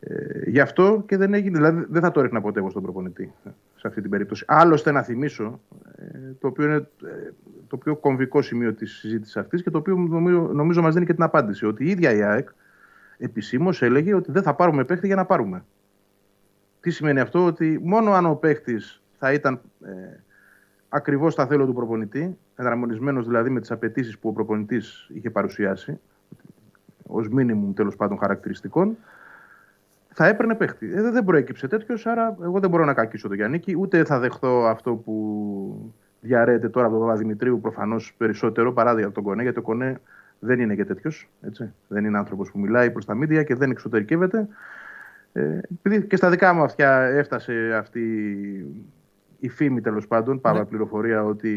Ε, 0.00 0.50
γι' 0.50 0.60
αυτό 0.60 1.04
και 1.06 1.16
δεν 1.16 1.34
έγινε, 1.34 1.56
δηλαδή 1.56 1.86
δεν 1.88 2.02
θα 2.02 2.10
το 2.10 2.20
έριχνα 2.20 2.40
ποτέ 2.40 2.58
εγώ 2.58 2.70
στον 2.70 2.82
προπονητή 2.82 3.32
σε 3.76 3.88
αυτή 3.88 4.00
την 4.00 4.10
περίπτωση. 4.10 4.44
Άλλωστε 4.46 4.90
να 4.92 5.02
θυμίσω, 5.02 5.60
ε, 5.96 6.18
το 6.40 6.46
οποίο 6.46 6.64
είναι 6.64 6.76
ε, 6.76 7.32
το 7.68 7.76
πιο 7.76 7.96
κομβικό 7.96 8.42
σημείο 8.42 8.74
της 8.74 8.92
συζήτησης 8.92 9.36
αυτής 9.36 9.62
και 9.62 9.70
το 9.70 9.78
οποίο 9.78 9.96
νομίζω, 9.96 10.50
νομίζω 10.52 10.82
μας 10.82 10.94
δίνει 10.94 11.06
και 11.06 11.14
την 11.14 11.22
απάντηση, 11.22 11.66
ότι 11.66 11.84
η 11.84 11.88
ίδια 11.88 12.12
η 12.12 12.22
ΑΕΚ 12.22 12.48
επισήμως 13.18 13.82
έλεγε 13.82 14.14
ότι 14.14 14.32
δεν 14.32 14.42
θα 14.42 14.54
πάρουμε 14.54 14.84
παίχτη 14.84 15.06
για 15.06 15.16
να 15.16 15.24
πάρουμε. 15.24 15.64
Τι 16.80 16.90
σημαίνει 16.90 17.20
αυτό, 17.20 17.44
ότι 17.44 17.80
μόνο 17.82 18.12
αν 18.12 18.26
ο 18.26 18.34
παίχτη 18.34 18.76
θα 19.18 19.32
ήταν 19.32 19.60
ε, 19.84 19.90
ακριβώς 20.88 21.32
στα 21.32 21.46
θέλω 21.46 21.66
του 21.66 21.74
προπονητή, 21.74 22.38
εναρμονισμένος 22.56 23.26
δηλαδή 23.26 23.50
με 23.50 23.60
τις 23.60 23.70
απαιτήσεις 23.70 24.18
που 24.18 24.28
ο 24.28 24.32
προπονητής 24.32 25.10
είχε 25.14 25.30
παρουσιάσει, 25.30 26.00
ως 27.06 27.28
μήνυμου 27.28 27.72
τέλος 27.72 27.96
πάντων 27.96 28.18
χαρακτηριστικών, 28.18 28.96
θα 30.08 30.26
έπαιρνε 30.26 30.54
παίχτη. 30.54 30.92
Ε, 30.94 31.10
δεν 31.10 31.24
προέκυψε 31.24 31.68
τέτοιος, 31.68 32.06
άρα 32.06 32.36
εγώ 32.42 32.60
δεν 32.60 32.70
μπορώ 32.70 32.84
να 32.84 32.94
κακίσω 32.94 33.28
τον 33.28 33.36
Γιάννη, 33.36 33.60
ούτε 33.78 34.04
θα 34.04 34.18
δεχθώ 34.18 34.64
αυτό 34.64 34.94
που 34.94 35.92
διαρρέεται 36.20 36.68
τώρα 36.68 36.86
από 36.86 36.96
τον 36.96 37.06
Παπαδημητρίου 37.06 37.60
προφανώς 37.60 38.14
περισσότερο 38.16 38.72
παρά 38.72 39.10
τον 39.10 39.22
Κονέ, 39.22 39.42
γιατί 39.42 39.58
ο 39.58 39.62
Κονέ 39.62 40.00
δεν 40.38 40.60
είναι 40.60 40.74
και 40.74 40.84
τέτοιος. 40.84 41.28
Δεν 41.88 42.04
είναι 42.04 42.18
άνθρωπος 42.18 42.50
που 42.50 42.58
μιλάει 42.58 42.90
προς 42.90 43.04
τα 43.04 43.14
μίντια 43.14 43.42
και 43.42 43.54
δεν 43.54 43.70
εξωτερικεύεται. 43.70 44.48
Ε, 45.32 45.60
επειδή 45.82 46.06
και 46.06 46.16
στα 46.16 46.30
δικά 46.30 46.52
μου 46.52 46.62
αυτιά 46.62 47.00
έφτασε 47.00 47.74
αυτή 47.74 48.02
η 49.38 49.48
φήμη 49.48 49.80
τέλος 49.80 50.06
πάντων, 50.06 50.40
ναι. 50.52 50.64
πληροφορία 50.64 51.24
ότι 51.24 51.54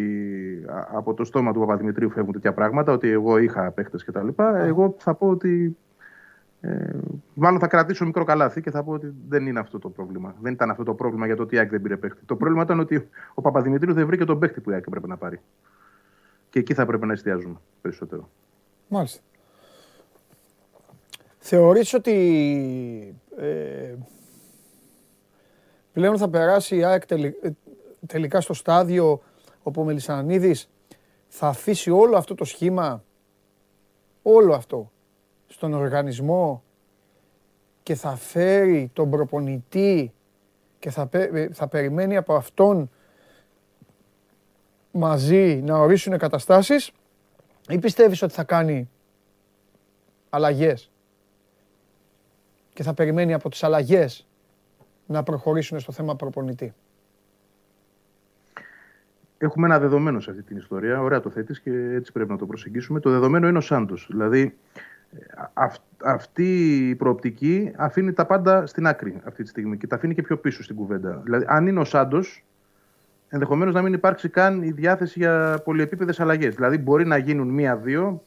από 0.93 1.13
το 1.13 1.23
στόμα 1.23 1.53
του 1.53 1.59
Παπαδημητρίου 1.59 2.09
φεύγουν 2.09 2.33
τέτοια 2.33 2.53
πράγματα, 2.53 2.91
ότι 2.91 3.09
εγώ 3.09 3.37
είχα 3.37 3.71
παίχτες 3.71 4.03
κτλ. 4.03 4.27
Ναι. 4.35 4.63
Εγώ 4.63 4.95
θα 4.99 5.13
πω 5.13 5.29
ότι 5.29 5.77
ε, 6.61 6.89
μάλλον 7.33 7.59
θα 7.59 7.67
κρατήσω 7.67 8.05
μικρό 8.05 8.23
καλάθι 8.23 8.61
και 8.61 8.71
θα 8.71 8.83
πω 8.83 8.91
ότι 8.91 9.13
δεν 9.27 9.47
είναι 9.47 9.59
αυτό 9.59 9.79
το 9.79 9.89
πρόβλημα. 9.89 10.35
Δεν 10.41 10.53
ήταν 10.53 10.69
αυτό 10.69 10.83
το 10.83 10.93
πρόβλημα 10.93 11.25
για 11.25 11.35
το 11.35 11.41
ότι 11.41 11.55
η 11.55 11.59
Άκη 11.59 11.69
δεν 11.69 11.81
πήρε 11.81 11.97
παίχτη. 11.97 12.21
Το 12.25 12.35
πρόβλημα 12.35 12.63
ήταν 12.63 12.79
ότι 12.79 13.09
ο 13.33 13.41
Παπαδημητρίου 13.41 13.93
δεν 13.93 14.05
βρήκε 14.05 14.25
τον 14.25 14.39
παίχτη 14.39 14.61
που 14.61 14.71
η 14.71 14.75
Άκη 14.75 14.89
πρέπει 14.89 15.07
να 15.07 15.17
πάρει. 15.17 15.39
Και 16.49 16.59
εκεί 16.59 16.73
θα 16.73 16.85
πρέπει 16.85 17.05
να 17.05 17.13
εστιάζουμε 17.13 17.55
περισσότερο. 17.81 18.29
Μάλιστα. 18.89 19.21
Θεωρείς 21.37 21.93
ότι 21.93 23.15
ε, 23.37 23.95
πλέον 25.93 26.17
θα 26.17 26.29
περάσει 26.29 26.75
η 26.75 26.83
ΑΕΚ 26.83 27.11
ε, 27.11 27.31
τελικά 28.07 28.41
στο 28.41 28.53
στάδιο 28.53 29.21
όπου 29.63 29.81
ο 29.81 29.83
Μελισανίδης 29.83 30.69
θα 31.27 31.47
αφήσει 31.47 31.89
όλο 31.91 32.17
αυτό 32.17 32.35
το 32.35 32.43
σχήμα, 32.45 33.03
όλο 34.21 34.53
αυτό, 34.53 34.91
στον 35.47 35.73
οργανισμό 35.73 36.63
και 37.83 37.95
θα 37.95 38.15
φέρει 38.15 38.89
τον 38.93 39.09
προπονητή 39.09 40.13
και 40.79 40.89
θα, 40.89 41.09
ε, 41.11 41.49
θα 41.53 41.67
περιμένει 41.67 42.17
από 42.17 42.33
αυτόν 42.33 42.89
μαζί 44.91 45.61
να 45.65 45.77
ορίσουν 45.77 46.17
καταστάσεις; 46.17 46.91
Ή 47.69 47.79
πιστεύεις 47.79 48.21
ότι 48.21 48.33
θα 48.33 48.43
κάνει 48.43 48.89
αλλαγές 50.29 50.91
και 52.73 52.83
θα 52.83 52.93
περιμένει 52.93 53.33
από 53.33 53.49
τις 53.49 53.63
αλλαγές 53.63 54.27
να 55.05 55.23
προχωρήσουν 55.23 55.79
στο 55.79 55.91
θέμα 55.91 56.15
προπονητή; 56.15 56.73
Έχουμε 59.41 59.65
ένα 59.65 59.79
δεδομένο 59.79 60.19
σε 60.19 60.29
αυτή 60.29 60.43
την 60.43 60.57
ιστορία. 60.57 61.01
Ωραία 61.01 61.19
το 61.19 61.29
θέτεις 61.29 61.59
και 61.59 61.71
έτσι 61.71 62.11
πρέπει 62.11 62.31
να 62.31 62.37
το 62.37 62.45
προσεγγίσουμε. 62.45 62.99
Το 62.99 63.09
δεδομένο 63.09 63.47
είναι 63.47 63.57
ο 63.57 63.61
Σάντος. 63.61 64.07
Δηλαδή 64.11 64.57
αυτή 66.03 66.89
η 66.89 66.95
προοπτική 66.95 67.71
αφήνει 67.75 68.13
τα 68.13 68.25
πάντα 68.25 68.65
στην 68.65 68.87
άκρη 68.87 69.21
αυτή 69.23 69.43
τη 69.43 69.49
στιγμή 69.49 69.77
και 69.77 69.87
τα 69.87 69.95
αφήνει 69.95 70.13
και 70.13 70.21
πιο 70.21 70.37
πίσω 70.37 70.63
στην 70.63 70.75
κουβέντα. 70.75 71.21
Δηλαδή, 71.23 71.45
αν 71.47 71.67
είναι 71.67 71.79
ο 71.79 71.83
Σάντος, 71.83 72.45
ενδεχομένως 73.29 73.73
να 73.73 73.81
μην 73.81 73.93
υπάρξει 73.93 74.29
καν 74.29 74.61
η 74.61 74.71
διάθεση 74.71 75.19
για 75.19 75.61
πολυεπίπεδες 75.63 76.19
αλλαγές. 76.19 76.55
Δηλαδή, 76.55 76.77
μπορεί 76.77 77.05
να 77.05 77.17
γίνουν 77.17 77.47
μία-δύο. 77.47 78.23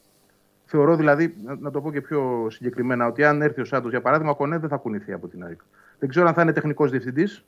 Θεωρώ 0.64 0.96
δηλαδή, 0.96 1.34
να 1.60 1.70
το 1.70 1.80
πω 1.80 1.92
και 1.92 2.00
πιο 2.00 2.46
συγκεκριμένα, 2.50 3.06
ότι 3.06 3.24
αν 3.24 3.42
έρθει 3.42 3.60
ο 3.60 3.64
Σάντος, 3.64 3.90
για 3.90 4.00
παράδειγμα, 4.00 4.32
ο 4.32 4.36
Κονέ 4.36 4.58
δεν 4.58 4.68
θα 4.68 4.76
κουνηθεί 4.76 5.12
από 5.12 5.28
την 5.28 5.44
ΑΕΚ. 5.44 5.60
Δεν 5.98 6.08
ξέρω 6.08 6.26
αν 6.26 6.34
θα 6.34 6.42
είναι 6.42 6.52
τεχνικός 6.52 6.90
διευθυντής 6.90 7.44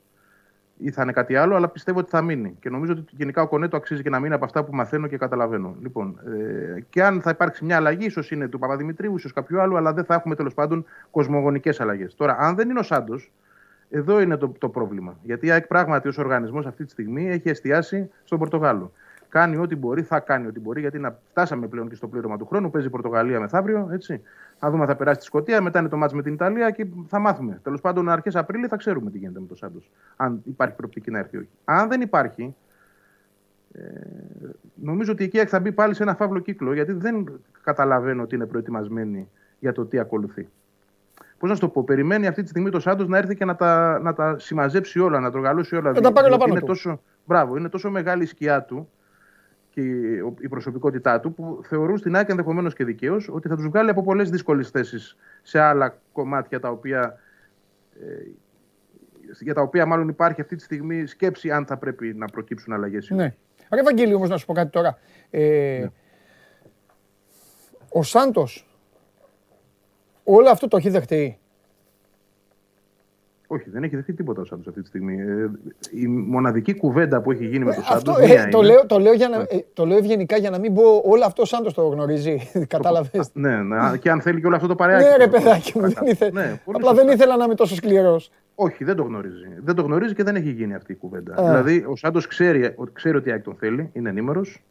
ή 0.77 0.91
θα 0.91 1.01
είναι 1.01 1.11
κάτι 1.11 1.35
άλλο, 1.35 1.55
αλλά 1.55 1.69
πιστεύω 1.69 1.99
ότι 1.99 2.09
θα 2.09 2.21
μείνει. 2.21 2.55
Και 2.59 2.69
νομίζω 2.69 2.91
ότι 2.91 3.03
γενικά 3.17 3.41
ο 3.41 3.47
Κονέτο 3.47 3.77
αξίζει 3.77 4.01
και 4.01 4.09
να 4.09 4.19
μείνει 4.19 4.33
από 4.33 4.45
αυτά 4.45 4.63
που 4.63 4.75
μαθαίνω 4.75 5.07
και 5.07 5.17
καταλαβαίνω. 5.17 5.75
Λοιπόν, 5.81 6.19
ε, 6.25 6.81
και 6.89 7.03
αν 7.03 7.21
θα 7.21 7.29
υπάρξει 7.29 7.65
μια 7.65 7.75
αλλαγή, 7.75 8.05
ίσως 8.05 8.31
είναι 8.31 8.47
του 8.47 8.59
Παπαδημητρίου, 8.59 9.15
ίσως 9.15 9.33
κάποιου 9.33 9.61
άλλου, 9.61 9.77
αλλά 9.77 9.93
δεν 9.93 10.05
θα 10.05 10.13
έχουμε 10.13 10.35
τέλος 10.35 10.53
πάντων 10.53 10.85
κοσμογονικές 11.11 11.79
αλλαγές. 11.79 12.15
Τώρα, 12.15 12.37
αν 12.39 12.55
δεν 12.55 12.69
είναι 12.69 12.79
ο 12.79 12.83
Σάντος, 12.83 13.31
εδώ 13.97 14.21
είναι 14.21 14.37
το, 14.37 14.53
το 14.57 14.69
πρόβλημα. 14.69 15.17
Γιατί 15.23 15.45
η 15.45 15.51
ΑΕΚ 15.51 15.67
πράγματι 15.67 16.07
ως 16.07 16.17
οργανισμός 16.17 16.65
αυτή 16.65 16.85
τη 16.85 16.91
στιγμή 16.91 17.29
έχει 17.29 17.49
εστιάσει 17.49 18.09
στον 18.23 18.39
Πορτογάλο 18.39 18.91
κάνει 19.35 19.57
ό,τι 19.57 19.75
μπορεί, 19.75 20.01
θα 20.01 20.19
κάνει 20.19 20.47
ό,τι 20.47 20.59
μπορεί, 20.59 20.79
γιατί 20.79 20.99
να 20.99 21.19
φτάσαμε 21.29 21.67
πλέον 21.67 21.89
και 21.89 21.95
στο 21.95 22.07
πλήρωμα 22.07 22.37
του 22.37 22.45
χρόνου. 22.45 22.71
Παίζει 22.71 22.87
η 22.87 22.89
Πορτογαλία 22.89 23.39
μεθαύριο. 23.39 23.89
Έτσι. 23.91 24.21
Θα 24.57 24.71
δούμε, 24.71 24.85
θα 24.85 24.95
περάσει 24.95 25.19
τη 25.19 25.25
Σκωτία, 25.25 25.61
μετά 25.61 25.79
είναι 25.79 25.89
το 25.89 25.97
μάτς 25.97 26.13
με 26.13 26.21
την 26.21 26.33
Ιταλία 26.33 26.71
και 26.71 26.87
θα 27.07 27.19
μάθουμε. 27.19 27.59
Τέλος 27.63 27.81
πάντων, 27.81 28.09
αρχές 28.09 28.35
Απρίλη 28.35 28.67
θα 28.67 28.75
ξέρουμε 28.75 29.11
τι 29.11 29.17
γίνεται 29.17 29.39
με 29.39 29.45
το 29.47 29.55
Σάντος. 29.55 29.91
Αν 30.15 30.41
υπάρχει 30.45 30.75
προοπτική 30.75 31.11
να 31.11 31.19
έρθει 31.19 31.35
ή 31.35 31.39
όχι. 31.39 31.49
Αν 31.65 31.89
δεν 31.89 32.01
υπάρχει, 32.01 32.55
ε, 33.71 33.81
νομίζω 34.75 35.11
ότι 35.11 35.23
η 35.23 35.45
θα 35.45 35.59
μπει 35.59 35.71
πάλι 35.71 35.93
σε 35.93 36.03
ένα 36.03 36.15
φαύλο 36.15 36.39
κύκλο, 36.39 36.73
γιατί 36.73 36.91
δεν 36.91 37.39
καταλαβαίνω 37.61 38.23
ότι 38.23 38.35
είναι 38.35 38.45
προετοιμασμένη 38.45 39.29
για 39.59 39.71
το 39.71 39.85
τι 39.85 39.99
ακολουθεί. 39.99 40.47
Πώς 41.37 41.49
να 41.49 41.55
σου 41.55 41.61
το 41.61 41.69
πω, 41.69 41.83
περιμένει 41.83 42.27
αυτή 42.27 42.41
τη 42.41 42.49
στιγμή 42.49 42.69
το 42.69 42.79
Σάντος 42.79 43.07
να 43.07 43.17
έρθει 43.17 43.35
και 43.35 43.45
να 43.45 43.55
τα, 43.55 43.99
να 43.99 44.13
τα 44.13 44.39
συμμαζέψει 44.39 44.99
όλα, 44.99 45.19
να 45.19 45.31
τρογαλώσει 45.31 45.75
όλα. 45.75 45.91
Να 45.91 46.01
τα 46.01 46.11
πάρει 46.11 46.35
είναι 46.49 46.61
τόσο, 46.61 47.01
μπράβο, 47.25 47.57
είναι 47.57 47.69
τόσο 47.69 47.89
μεγάλη 47.89 48.23
η 48.23 48.25
σκιά 48.25 48.63
του 48.63 48.89
και 49.69 49.81
η 50.39 50.47
προσωπικότητά 50.49 51.19
του, 51.19 51.33
που 51.33 51.59
θεωρούν 51.63 51.97
στην 51.97 52.15
άκρη 52.15 52.31
ενδεχομένως 52.31 52.73
και 52.73 52.83
δικαίως 52.83 53.29
ότι 53.31 53.47
θα 53.47 53.55
τους 53.55 53.67
βγάλει 53.67 53.89
από 53.89 54.03
πολλές 54.03 54.29
δύσκολες 54.29 54.69
θέσεις 54.69 55.17
σε 55.41 55.59
άλλα 55.59 55.97
κομμάτια 56.11 56.59
τα 56.59 56.69
οποία. 56.69 57.19
Ε, 57.99 58.05
για 59.39 59.53
τα 59.53 59.61
οποία 59.61 59.85
μάλλον 59.85 60.07
υπάρχει 60.07 60.41
αυτή 60.41 60.55
τη 60.55 60.63
στιγμή 60.63 61.05
σκέψη 61.05 61.51
αν 61.51 61.65
θα 61.65 61.77
πρέπει 61.77 62.13
να 62.13 62.25
προκύψουν 62.25 62.73
αλλαγές. 62.73 63.09
Ναι. 63.09 63.33
Ρε 63.73 63.83
Βαγγέλη, 63.83 64.13
όμως 64.13 64.29
να 64.29 64.37
σου 64.37 64.45
πω 64.45 64.53
κάτι 64.53 64.71
τώρα. 64.71 64.97
Ε, 65.29 65.77
ναι. 65.81 65.91
Ο 67.89 68.03
Σάντος 68.03 68.74
όλο 70.25 70.49
αυτό 70.49 70.67
το 70.67 70.77
έχει 70.77 70.89
δεχτεί; 70.89 71.39
Όχι, 73.47 73.69
δεν 73.69 73.83
έχει 73.83 73.95
δεχτεί 73.95 74.13
τίποτα 74.13 74.41
ο 74.41 74.45
Σάντο 74.45 74.69
αυτή 74.69 74.81
τη 74.81 74.87
στιγμή. 74.87 75.21
Ε, 75.21 75.49
η 75.91 76.07
μοναδική 76.07 76.75
κουβέντα 76.75 77.21
που 77.21 77.31
έχει 77.31 77.45
γίνει 77.45 77.65
με 77.65 77.73
τον 77.73 77.83
ε, 77.83 77.85
Σάντος. 77.85 78.17
Ε, 78.17 78.47
το, 78.51 78.61
λέω, 78.61 78.85
το, 78.85 78.99
λέω 78.99 79.13
για 79.13 79.29
να, 79.29 79.37
ναι. 79.37 79.43
ε, 79.43 79.65
το 79.73 79.85
λέω 79.85 79.97
ευγενικά 79.97 80.37
για 80.37 80.49
να 80.49 80.59
μην 80.59 80.73
πω 80.73 81.01
όλο 81.05 81.23
αυτό 81.25 81.41
ο 81.41 81.45
Σάντος 81.45 81.73
το 81.73 81.87
γνωρίζει. 81.87 82.49
Κατάλαβες; 82.67 83.29
Ναι, 83.33 83.63
ναι, 83.63 83.97
και 83.97 84.09
αν 84.09 84.21
θέλει 84.21 84.39
και 84.39 84.45
όλο 84.47 84.55
αυτό 84.55 84.67
το 84.67 84.75
παρεάκι. 84.75 85.03
Ναι, 85.03 85.15
ρε 85.15 85.27
παιδάκι 85.27 85.79
μου. 85.79 85.89
Δεν 85.89 86.07
ήθε... 86.07 86.31
ναι, 86.31 86.59
Απλά 86.65 86.93
δεν 86.93 87.07
ήθελα 87.07 87.37
να 87.37 87.43
είμαι 87.43 87.55
τόσο 87.55 87.75
σκληρός. 87.75 88.31
Όχι, 88.55 88.83
δεν 88.83 88.95
το 88.95 89.03
γνωρίζει. 89.03 89.47
Δεν 89.63 89.75
το 89.75 89.81
γνωρίζει 89.81 90.13
και 90.13 90.23
δεν 90.23 90.35
έχει 90.35 90.51
γίνει 90.51 90.73
αυτή 90.73 90.91
η 90.91 90.95
κουβέντα. 90.95 91.33
Δηλαδή, 91.35 91.85
ο 91.87 91.95
Σάντος 91.95 92.27
ξέρει, 92.27 92.75
ξέρει 92.93 93.17
ότι 93.17 93.39
τον 93.39 93.55
θέλει, 93.55 93.89
είναι 93.93 94.09
ενήμερος. 94.09 94.63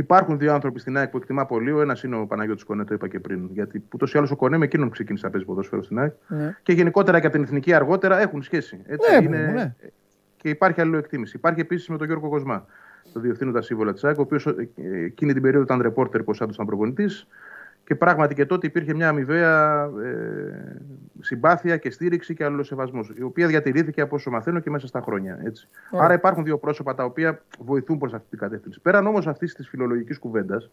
Υπάρχουν 0.00 0.38
δύο 0.38 0.52
άνθρωποι 0.52 0.80
στην 0.80 0.96
ΑΕΚ 0.96 1.10
που 1.10 1.16
εκτιμά 1.16 1.46
πολύ. 1.46 1.72
Ο 1.72 1.80
ένας 1.80 2.02
είναι 2.02 2.16
ο 2.16 2.26
Παναγιώτης 2.26 2.64
Κονέ, 2.64 2.84
το 2.84 2.94
είπα 2.94 3.08
και 3.08 3.20
πριν. 3.20 3.48
Γιατί 3.52 3.82
ούτως 3.94 4.14
ή 4.14 4.18
άλλως 4.18 4.30
ο 4.30 4.36
Κονέ 4.36 4.56
με 4.56 4.64
εκείνον 4.64 4.90
ξεκίνησε 4.90 5.24
να 5.24 5.32
παίζει 5.32 5.46
ποδόσφαιρο 5.46 5.82
στην 5.82 5.98
ΑΕΚ. 5.98 6.12
Ναι. 6.28 6.56
Και 6.62 6.72
γενικότερα 6.72 7.20
και 7.20 7.26
από 7.26 7.34
την 7.34 7.44
εθνική 7.44 7.72
αργότερα 7.72 8.20
έχουν 8.20 8.42
σχέση. 8.42 8.80
Έτσι, 8.86 9.10
ναι, 9.10 9.24
είναι... 9.24 9.52
ναι. 9.54 9.74
Και 10.36 10.48
υπάρχει 10.48 10.80
αλληλοεκτίμηση. 10.80 11.36
Υπάρχει 11.36 11.60
επίσης 11.60 11.88
με 11.88 11.96
τον 11.96 12.06
Γιώργο 12.06 12.28
Κοσμά, 12.28 12.66
το 13.12 13.20
διευθύνοντα 13.20 13.62
σύμβολα 13.62 13.92
της 13.92 14.04
ΑΕΚ, 14.04 14.18
ο 14.18 14.22
οποίος 14.22 14.46
ε, 14.46 14.68
εκείνη 15.04 15.32
την 15.32 15.42
περίοδο 15.42 15.64
ήταν 15.64 15.80
ρεπόρτερ 15.80 16.22
που 16.22 16.30
ο 16.30 16.34
Σάντος 16.34 16.54
ήταν 16.54 16.66
προπονητής. 16.66 17.26
Και 17.90 17.96
πράγματι 17.96 18.34
και 18.34 18.46
τότε 18.46 18.66
υπήρχε 18.66 18.94
μια 18.94 19.08
αμοιβαία 19.08 19.82
ε, 20.04 20.76
συμπάθεια 21.20 21.76
και 21.76 21.90
στήριξη 21.90 22.34
και 22.34 22.44
αλληλοσεβασμός, 22.44 23.12
η 23.18 23.22
οποία 23.22 23.46
διατηρήθηκε 23.46 24.00
από 24.00 24.16
όσο 24.16 24.30
μαθαίνω 24.30 24.60
και 24.60 24.70
μέσα 24.70 24.86
στα 24.86 25.00
χρόνια. 25.00 25.38
Έτσι. 25.44 25.68
Άρα 25.90 26.14
υπάρχουν 26.14 26.44
δύο 26.44 26.58
πρόσωπα 26.58 26.94
τα 26.94 27.04
οποία 27.04 27.40
βοηθούν 27.58 27.98
προς 27.98 28.12
αυτή 28.12 28.26
την 28.30 28.38
κατεύθυνση. 28.38 28.80
Πέραν 28.80 29.06
όμως 29.06 29.26
αυτής 29.26 29.54
της 29.54 29.68
φιλολογικής 29.68 30.18
κουβέντας, 30.18 30.70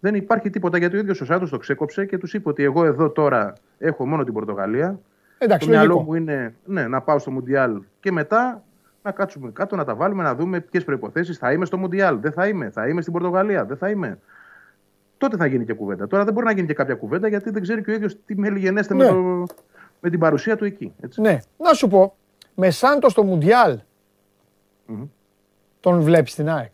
δεν 0.00 0.14
υπάρχει 0.14 0.50
τίποτα 0.50 0.78
γιατί 0.78 0.96
ο 0.96 0.98
ίδιος 0.98 1.20
ο 1.20 1.24
Σάντος 1.24 1.50
το 1.50 1.58
ξέκοψε 1.58 2.06
και 2.06 2.18
τους 2.18 2.34
είπε 2.34 2.48
ότι 2.48 2.62
εγώ 2.62 2.84
εδώ 2.84 3.10
τώρα 3.10 3.52
έχω 3.78 4.06
μόνο 4.06 4.24
την 4.24 4.32
Πορτογαλία. 4.32 4.98
Εντάξει, 5.38 5.66
το 5.66 5.72
μυαλό 5.72 6.00
μου 6.00 6.14
είναι 6.14 6.54
ναι, 6.64 6.86
να 6.88 7.00
πάω 7.00 7.18
στο 7.18 7.30
Μουντιάλ 7.30 7.82
και 8.00 8.12
μετά 8.12 8.62
να 9.02 9.10
κάτσουμε 9.10 9.50
κάτω, 9.52 9.76
να 9.76 9.84
τα 9.84 9.94
βάλουμε, 9.94 10.22
να 10.22 10.34
δούμε 10.34 10.60
ποιες 10.60 10.84
προποθέσει 10.84 11.32
θα 11.32 11.52
είμαι 11.52 11.64
στο 11.64 11.76
Μουντιάλ. 11.76 12.18
Δεν 12.20 12.32
θα 12.32 12.48
είμαι. 12.48 12.70
Θα 12.70 12.88
είμαι 12.88 13.00
στην 13.00 13.12
Πορτογαλία. 13.12 13.64
Δεν 13.64 13.76
θα 13.76 13.90
είμαι 13.90 14.18
τότε 15.22 15.36
θα 15.36 15.46
γίνει 15.46 15.64
και 15.64 15.72
κουβέντα. 15.72 16.06
Τώρα 16.06 16.24
δεν 16.24 16.32
μπορεί 16.32 16.46
να 16.46 16.52
γίνει 16.52 16.66
και 16.66 16.74
κάποια 16.74 16.94
κουβέντα 16.94 17.28
γιατί 17.28 17.50
δεν 17.50 17.62
ξέρει 17.62 17.82
και 17.82 17.90
ο 17.90 17.94
ίδιος 17.94 18.16
τι 18.24 18.38
μελιγενέστε 18.38 18.94
ναι. 18.94 19.12
με, 19.12 19.46
με 20.00 20.10
την 20.10 20.18
παρουσία 20.18 20.56
του 20.56 20.64
εκεί. 20.64 20.92
Έτσι. 21.00 21.20
Ναι. 21.20 21.38
Να 21.58 21.72
σου 21.72 21.88
πω, 21.88 22.16
με 22.54 22.70
Σάντο 22.70 23.08
στο 23.08 23.22
Μουντιάλ 23.22 23.78
τον 25.80 26.00
βλέπεις 26.00 26.32
στην 26.32 26.48
ΑΕΚ; 26.48 26.72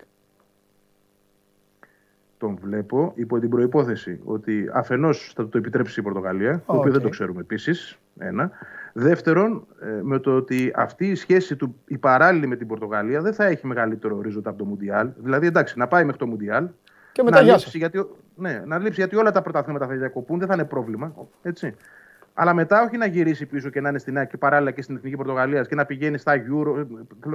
τον 2.38 2.58
βλέπω 2.60 3.12
υπό 3.14 3.38
την 3.38 3.48
προϋπόθεση 3.48 4.20
ότι 4.24 4.70
αφενός 4.72 5.32
θα 5.34 5.48
το 5.48 5.58
επιτρέψει 5.58 6.00
η 6.00 6.02
Πορτογαλία, 6.02 6.62
το 6.66 6.72
οποίο 6.72 6.88
Οκ. 6.88 6.92
δεν 6.92 7.02
το 7.02 7.08
ξέρουμε 7.08 7.40
επίσης. 7.40 7.98
Ένα. 8.18 8.50
Δεύτερον, 8.92 9.66
ε, 9.80 10.00
με 10.02 10.18
το 10.18 10.36
ότι 10.36 10.72
αυτή 10.74 11.06
η 11.06 11.14
σχέση 11.14 11.56
του, 11.56 11.74
η 11.86 11.98
παράλληλη 11.98 12.46
με 12.46 12.56
την 12.56 12.66
Πορτογαλία, 12.66 13.20
δεν 13.20 13.34
θα 13.34 13.44
έχει 13.44 13.66
μεγαλύτερο 13.66 14.16
ορίζοντα 14.16 14.50
από 14.50 14.58
το 14.58 14.64
Μουντιάλ. 14.64 15.10
Δηλαδή, 15.16 15.46
εντάξει, 15.46 15.78
να 15.78 15.86
πάει 15.88 16.04
μέχρι 16.04 16.18
το 16.18 16.26
Μουντιάλ. 16.26 16.68
Και 17.12 17.22
μετά 17.22 17.36
να 17.36 17.42
γεια 17.42 17.52
λείψει, 17.52 17.64
σας. 17.64 17.74
γιατί, 17.74 18.06
ναι, 18.34 18.62
να 18.66 18.78
λείψει 18.78 19.00
γιατί 19.00 19.16
όλα 19.16 19.30
τα 19.32 19.42
πρωταθλήματα 19.42 19.86
θα 19.86 19.94
διακοπούν, 19.94 20.38
δεν 20.38 20.48
θα 20.48 20.54
είναι 20.54 20.64
πρόβλημα. 20.64 21.14
Έτσι. 21.42 21.74
Αλλά 22.34 22.54
μετά 22.54 22.82
όχι 22.82 22.96
να 22.96 23.06
γυρίσει 23.06 23.46
πίσω 23.46 23.68
και 23.68 23.80
να 23.80 23.88
είναι 23.88 23.98
στην 23.98 24.18
ΑΕΚ 24.18 24.28
και 24.28 24.36
παράλληλα 24.36 24.70
και 24.70 24.82
στην 24.82 24.96
Εθνική 24.96 25.16
Πορτογαλίας 25.16 25.68
και 25.68 25.74
να 25.74 25.86
πηγαίνει 25.86 26.18
στα 26.18 26.32
Euro. 26.36 26.86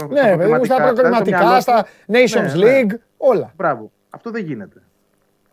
Ναι, 0.09 0.37
παιδί 0.37 0.51
μου, 0.51 0.65
στα 0.65 0.83
προκριματικά, 0.83 1.59
στα 1.59 1.85
Nations 2.07 2.55
Ναι, 2.55 2.65
ναι. 2.65 2.81
League, 2.81 2.95
όλα. 3.17 3.53
Μπράβο. 3.55 3.91
Αυτό 4.09 4.31
δεν 4.31 4.43
γίνεται. 4.43 4.81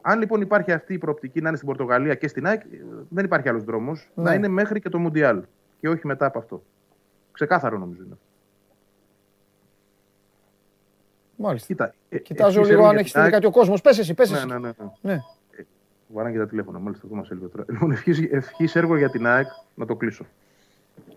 Αν 0.00 0.18
λοιπόν 0.18 0.40
υπάρχει 0.40 0.72
αυτή 0.72 0.94
η 0.94 0.98
προοπτική 0.98 1.40
να 1.40 1.48
είναι 1.48 1.56
στην 1.56 1.68
Πορτογαλία 1.68 2.14
και 2.14 2.28
στην 2.28 2.46
ΑΕΚ, 2.46 2.60
δεν 3.08 3.24
υπάρχει 3.24 3.48
άλλος 3.48 3.64
δρόμος. 3.64 4.10
Ναι. 4.14 4.24
Να 4.24 4.34
είναι 4.34 4.48
μέχρι 4.48 4.80
και 4.80 4.88
το 4.88 4.98
Μουντιάλ. 4.98 5.42
Και 5.80 5.88
όχι 5.88 6.06
μετά 6.06 6.26
από 6.26 6.38
αυτό. 6.38 6.62
Ξεκάθαρο 7.32 7.78
νομίζω 7.78 8.02
είναι. 8.06 8.18
Μάλιστα. 11.42 11.66
Κοίτα, 11.66 11.94
ε, 12.08 12.18
Κοιτάζω 12.18 12.60
ευχής 12.60 12.66
λίγο 12.68 12.72
έργο 12.72 12.84
αν 12.84 12.90
για 12.90 13.00
έχεις 13.00 13.12
την 13.12 13.20
τη 13.20 13.26
ΑΕΚ. 13.26 13.34
κάτι 13.34 13.46
ο 13.46 13.50
κόσμο. 13.50 13.74
Πες 13.82 13.98
εσύ, 13.98 14.14
πες 14.14 14.30
Ναι, 14.30 14.36
εσύ. 14.36 14.46
ναι, 14.46 14.58
ναι. 14.58 14.70
ναι. 15.00 15.12
Ναι. 15.12 15.22
Βαράνε 16.06 16.32
και 16.32 16.38
τα 16.40 16.46
τηλέφωνα, 16.46 16.78
μάλιστα 16.78 17.06
αυτό 17.06 17.16
μα 17.16 17.24
έλεγε 17.30 17.46
τώρα. 17.46 17.64
Λοιπόν, 17.68 17.92
ευχής 18.30 18.76
έργο 18.76 18.96
για 18.96 19.10
την 19.10 19.26
ΑΕΚ 19.26 19.46
να 19.74 19.86
το 19.86 19.96
κλείσω. 19.96 20.26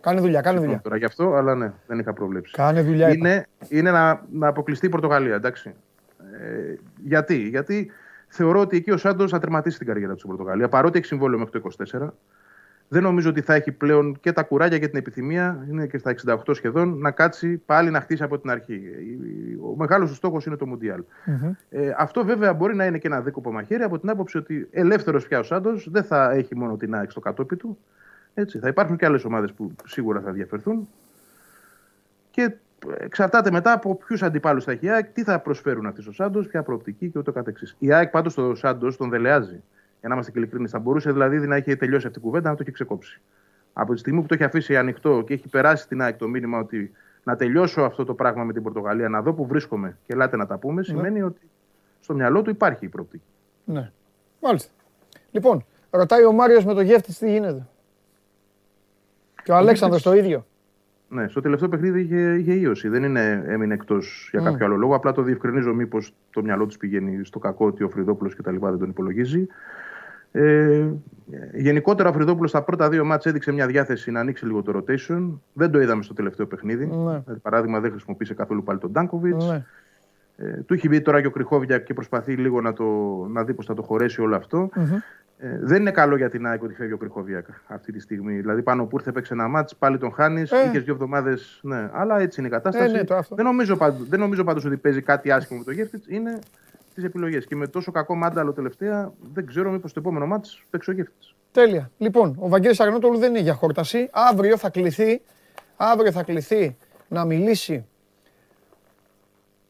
Κάνε 0.01 0.19
δουλειά, 0.19 0.41
κάνε 0.41 0.57
Συγγνώμη 0.57 0.65
δουλειά. 0.65 0.81
Τώρα 0.81 0.97
γι' 0.97 1.05
αυτό, 1.05 1.33
αλλά 1.33 1.55
ναι, 1.55 1.73
δεν 1.87 1.99
είχα 1.99 2.13
προβλέψει. 2.13 2.53
Κάνε 2.53 2.81
δουλειά. 2.81 3.09
είπα. 3.09 3.27
είναι, 3.27 3.47
είναι 3.69 3.91
να, 3.91 4.21
να 4.31 4.47
αποκλειστεί 4.47 4.85
η 4.85 4.89
Πορτογαλία, 4.89 5.35
εντάξει. 5.35 5.73
Ε, 6.41 6.75
γιατί, 7.03 7.35
γιατί 7.35 7.91
θεωρώ 8.27 8.59
ότι 8.59 8.77
εκεί 8.77 8.91
ο 8.91 8.97
Σάντος 8.97 9.31
θα 9.31 9.39
τερματίσει 9.39 9.77
την 9.77 9.87
καριέρα 9.87 10.11
του 10.13 10.17
στην 10.17 10.29
Πορτογαλία, 10.29 10.69
παρότι 10.69 10.97
έχει 10.97 11.07
συμβόλαιο 11.07 11.39
μέχρι 11.39 11.61
το 11.61 11.69
24. 11.91 12.07
Δεν 12.94 13.03
νομίζω 13.03 13.30
ότι 13.30 13.41
θα 13.41 13.53
έχει 13.53 13.72
πλέον 13.72 14.20
και 14.20 14.32
τα 14.32 14.44
κουράγια 14.44 14.80
και 14.80 14.88
την 14.88 14.98
επιθυμία, 14.98 15.65
είναι 15.70 15.88
και 15.88 15.98
στα 15.98 16.15
68 16.26 16.56
σχεδόν, 16.56 16.98
να 16.98 17.11
κάτσει 17.11 17.57
πάλι 17.57 17.90
να 17.90 18.02
χτίσει 18.02 18.24
από 18.24 18.40
την 18.40 18.49
αρχή. 18.49 18.82
Ο 19.72 19.76
μεγάλος 19.76 20.10
του 20.10 20.15
στόχος 20.15 20.45
είναι 20.45 20.56
το 20.56 20.65
Μουντιάλ. 20.65 21.03
Μμμ. 21.26 21.52
Ε, 21.70 21.94
αυτό 21.98 22.26
βέβαια 22.26 22.53
μπορεί 22.53 22.76
να 22.76 22.86
είναι 22.86 22.98
και 22.98 23.07
ένα 23.07 23.22
δίκοπο 23.22 23.52
μαχαίρι 23.52 23.84
από 23.84 23.99
την 23.99 24.10
άποψη 24.10 24.38
ότι 24.38 24.68
ελεύθερος 24.72 25.28
πια 25.28 25.40
ο 25.40 25.44
Σάντος 25.44 25.88
δεν 25.91 26.03
θα 26.03 26.32
έχει 26.32 26.56
μόνο 26.56 26.78
την 26.78 26.95
ΑΕΚ 26.95 27.11
στο 27.11 27.20
κατόπι 27.20 27.56
του. 27.56 27.78
Έτσι, 28.34 28.60
θα 28.60 28.68
υπάρχουν 28.68 28.98
και 28.98 29.06
άλλες 29.06 29.26
ομάδες 29.26 29.53
που 29.53 29.72
σίγουρα 29.86 30.22
θα 30.22 30.32
διαφερθούν. 30.32 30.88
Και 32.32 32.53
εξαρτάται 32.98 33.52
μετά 33.52 33.72
από 33.72 33.95
ποιους 33.95 34.24
αντιπάλους 34.24 34.64
θα 34.64 34.72
έχει 34.72 34.86
η 34.86 34.90
ΑΕΚ, 34.90 35.06
τι 35.06 35.24
θα 35.24 35.40
προσφέρουν 35.40 35.86
αυτοί 35.86 36.02
στο 36.02 36.11
Σάντος, 36.11 36.48
ποια 36.48 36.64
προοπτική 36.64 37.10
και 37.10 37.20
ούτω 37.20 37.32
καθεξής. 37.32 37.76
Η 37.80 37.94
ΑΕΚ 37.94 38.10
πάντως 38.10 38.34
το 38.34 38.56
Σάντος 38.56 38.98
τον 38.98 39.10
δελεάζει. 39.10 39.61
Για 40.03 40.11
να 40.11 40.17
είμαστε 40.17 40.31
και 40.31 40.39
ειλικρινείς, 40.39 40.71
θα 40.71 40.80
μπορούσε 40.80 41.11
δηλαδή 41.11 41.47
να 41.47 41.55
έχει 41.55 41.75
τελειώσει 41.75 42.07
αυτή 42.07 42.19
η 42.19 42.21
κουβέντα 42.21 42.49
να 42.49 42.55
το 42.55 42.61
έχει 42.61 42.71
ξεκόψει. 42.71 43.21
Από 43.73 43.93
τη 43.93 43.99
στιγμή 43.99 44.21
που 44.21 44.27
το 44.27 44.34
έχει 44.34 44.43
αφήσει 44.43 44.77
ανοιχτό 44.77 45.23
και 45.25 45.34
έχει 45.34 45.47
περάσει 45.47 45.84
στην 45.84 46.01
ΑΕΚ 46.01 46.17
το 46.17 46.27
μήνυμα 46.27 46.59
ότι 46.59 46.91
να 47.23 47.35
τελειώσω 47.35 47.81
αυτό 47.81 48.05
το 48.05 48.13
πράγμα 48.13 48.43
με 48.43 48.53
την 48.53 48.63
Πορτογαλία, 48.63 49.09
να 49.09 49.21
δω 49.21 49.34
που 49.34 49.45
βρίσκομαι 49.45 49.97
και 50.05 50.13
ελάτε 50.13 50.38
να 50.38 50.45
τα 50.45 50.57
πούμε, 50.57 50.84
σημαίνει 50.84 51.21
ότι 51.21 51.49
στο 51.99 52.13
μυαλό 52.13 52.41
του 52.41 52.49
υπάρχει 52.49 52.85
η 52.85 52.88
προοπτική. 52.88 53.23
Ναι. 53.65 53.91
Μάλιστα. 54.41 54.71
Λοιπόν, 55.31 55.65
ρωτάει 55.89 56.25
ο 56.25 56.31
Μάριος 56.31 56.65
με 56.65 56.73
το 56.73 56.81
γεύτης 56.81 57.17
τι 57.17 57.31
γίνεται. 57.31 57.67
Και 59.43 59.51
ο 59.51 59.55
Αλέξανδρος 59.55 60.01
το 60.01 60.13
ίδιο. 60.13 60.45
Ναι, 61.09 61.27
στο 61.27 61.41
τελευταίο 61.41 61.69
παιχνίδι 61.69 62.01
είχε, 62.01 62.35
είχε 62.35 62.53
ίωση. 62.53 62.88
Δεν 62.88 63.03
είναι, 63.03 63.43
έμεινε 63.47 63.73
εκτός 63.73 64.27
για 64.31 64.41
Μμ. 64.41 64.43
κάποιο 64.43 64.65
άλλο 64.65 64.75
λόγο. 64.75 64.95
Απλά 64.95 65.11
το 65.11 65.21
διευκρινίζω 65.21 65.73
μήπως 65.73 66.13
το 66.30 66.43
μυαλό 66.43 66.65
τους 66.65 66.77
πηγαίνει 66.77 67.25
στο 67.25 67.39
κακό 67.39 67.65
ότι 67.65 67.84
ο 67.84 67.89
Φρυδόπουλος 67.89 68.35
κτλ. 68.35 68.55
δεν 68.59 68.80
τον 68.80 68.89
υπολογίζει. 68.89 69.47
Ε, 70.35 70.85
γενικότερα 71.53 72.10
ο 72.10 72.14
Φρυδόπουλο 72.14 72.47
στα 72.47 72.64
πρώτα 72.64 72.89
δύο 72.89 73.05
μάτς 73.05 73.26
έδειξε 73.26 73.51
μια 73.51 73.68
διάθεση 73.68 74.11
να 74.11 74.19
ανοίξει 74.19 74.45
λίγο 74.45 74.61
το 74.61 74.77
rotation. 74.77 75.39
Δεν 75.53 75.72
το 75.72 75.81
είδαμε 75.81 76.03
στο 76.03 76.14
τελευταίο 76.14 76.45
παιχνίδι. 76.45 76.85
Ναι. 76.85 76.93
Δηλαδή, 76.95 77.39
παράδειγμα, 77.41 77.80
δεν 77.80 77.91
χρησιμοποίησε 77.91 78.34
καθόλου 78.34 78.64
πάλι 78.64 78.80
τον 78.80 78.91
Ντάνκοβιτς. 78.91 79.47
Ναι. 79.47 79.65
Ε, 80.38 80.47
του 80.47 80.73
έχει 80.73 80.88
μπει 80.88 81.01
τώρα 81.01 81.22
και 81.22 81.27
ο 81.27 81.31
Κρυχόβια 81.31 81.80
και 81.80 81.93
προσπαθεί 81.93 82.34
λίγο 82.35 82.61
να, 82.61 82.73
το, 82.73 82.84
να 83.31 83.43
δει 83.43 83.53
πώς 83.53 83.65
θα 83.65 83.73
το 83.73 83.81
χωρέσει 83.81 84.22
όλο 84.22 84.35
αυτό. 84.35 84.69
Μμμ. 84.76 84.95
Ε, 85.38 85.60
δεν 85.61 85.81
είναι 85.81 85.91
καλό 85.91 86.15
για 86.18 86.30
την 86.30 86.47
ΑΕΚ 86.47 86.64
ότι 86.64 86.73
φεύγει 86.73 86.93
ο 86.93 86.97
Κρυχόβια 86.97 87.45
αυτή 87.68 87.91
τη 87.91 87.99
στιγμή. 87.99 88.39
Δηλαδή 88.39 88.61
πάνω 88.61 88.85
που 88.85 88.97
ήρθε, 88.97 89.11
παίξε 89.11 89.34
ένα 89.34 89.47
μάτς, 89.47 89.76
πάλι 89.76 89.97
τον 89.97 90.11
χάνεις, 90.11 90.51
Ε. 90.51 90.68
είχες 90.68 90.84
δύο 90.84 90.93
εβδομάδες. 90.93 91.60
Ναι, 91.64 91.89
αλλά 91.93 92.19
έτσι 92.19 92.39
είναι 92.39 92.49
η 92.49 92.51
κατάσταση. 92.51 92.93
Ε, 92.93 92.97
ναι, 92.97 93.03
το 93.03 93.15
αυτό. 93.15 93.35
δεν, 93.35 93.45
νομίζω 93.45 93.76
πάντως, 93.76 94.07
δεν 94.07 94.19
νομίζω 94.19 94.43
πάντως 94.43 94.65
ότι 94.65 94.77
παίζει 94.77 95.01
κάτι 95.01 95.31
άσχημο 95.31 95.60
με 95.60 95.65
το 95.65 95.72
Γεύτιτ. 95.72 96.03
Είναι 96.07 96.39
τις 96.94 97.03
επιλογές. 97.03 97.45
Και 97.45 97.56
με 97.56 97.68
τόσο 97.68 97.91
κακό 97.91 98.15
μάνταλο 98.15 98.53
τελευταία, 98.53 99.14
δεν 99.34 99.45
ξέρω 99.45 99.72
μήπως 99.72 99.94
το 99.94 99.99
επόμενο 99.99 100.28
μάτς 100.28 100.64
παίξει 100.70 100.90
ο 100.90 100.94
Γεύτιτ. 100.94 101.22
Τέλεια. 101.52 101.91
Λοιπόν, 101.98 102.36
ο 102.40 102.49
Βαγγέλης 102.49 102.80
Αγνότολου 102.80 103.18
δεν 103.18 103.30
είναι 103.30 103.40
για 103.40 103.53
χόρταση. 103.53 104.10
Αύριο 104.11 104.57
θα 104.57 104.70
κληθεί, 104.70 105.22
αύριο 105.76 106.11
θα 106.11 106.24
κληθεί 106.24 106.78
να 107.07 107.26
μιλήσει 107.26 107.86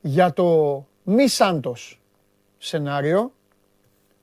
για 0.01 0.33
το 0.33 0.85
μη 1.03 1.27
Σάντος 1.27 2.01
σενάριο. 2.57 3.31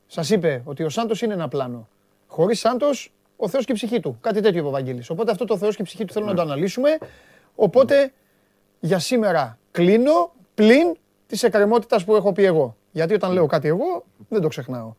Σας 0.07 0.31
είπε 0.31 0.63
ότι 0.65 0.83
ο 0.83 0.89
Σάντος 0.89 1.23
είναι 1.23 1.33
ένα 1.33 1.49
πλάνο. 1.49 1.89
Χωρίς 2.27 2.61
Σάντος, 2.61 3.13
ο 3.37 3.49
Θεός 3.49 3.65
και 3.65 3.73
η 3.73 3.75
ψυχή 3.75 4.01
του. 4.01 4.19
Κάτι 4.21 4.41
τέτοιο 4.41 4.59
είπε 4.59 4.69
ο 4.69 4.71
Βαγγέλης. 4.71 5.11
Οπότε 5.11 5.31
αυτό 5.31 5.45
το 5.45 5.57
Θεός 5.57 5.77
και 5.77 5.83
η 5.83 5.85
ψυχή 5.85 6.05
του 6.05 6.13
θέλω 6.13 6.27
να 6.27 6.35
το 6.35 6.43
αναλύσουμε. 6.43 6.99
Οπότε 7.55 8.13
για 8.81 8.99
σήμερα 8.99 9.59
κλείνω 9.71 10.33
πλην 10.55 10.97
της 11.27 11.43
εκκρεμότητας 11.43 12.05
που 12.05 12.17
έχω 12.17 12.33
πει 12.33 12.45
εγώ. 12.45 12.77
Γιατί 12.91 13.15
όταν 13.15 13.33
λέω 13.33 13.47
κάτι 13.47 13.69
εγώ 13.69 14.05
δεν 14.29 14.41
το 14.41 14.49
ξεχνάω. 14.49 14.95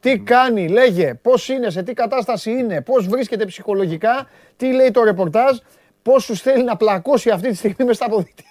Τι 0.00 0.18
κάνει, 0.18 0.68
λέγε, 0.68 1.14
πώς 1.14 1.48
είναι, 1.48 1.70
σε 1.70 1.82
τι 1.82 1.92
κατάσταση 1.92 2.50
είναι, 2.50 2.80
πώς 2.80 3.06
βρίσκεται 3.06 3.44
ψυχολογικά, 3.44 4.28
τι 4.56 4.72
λέει 4.72 4.90
το 4.90 5.04
ρεπορτάζ, 5.04 5.58
πώς 6.02 6.24
σου 6.24 6.36
θέλει 6.36 6.64
να 6.64 6.76
πλακώσει 6.76 7.30
αυτή 7.30 7.48
τη 7.48 7.54
στιγμή 7.54 7.76
μέσα 7.78 7.92
στα 7.92 8.06
αποδυτήρια. 8.06 8.50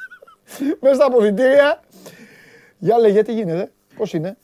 μέσα 0.82 0.94
στα 0.94 1.04
αποδυτήρια. 1.06 1.82
Για 2.78 2.98
λέγε, 2.98 3.22
τι 3.22 3.32
γίνεται, 3.32 3.70
πώς 3.96 4.12
είναι. 4.12 4.36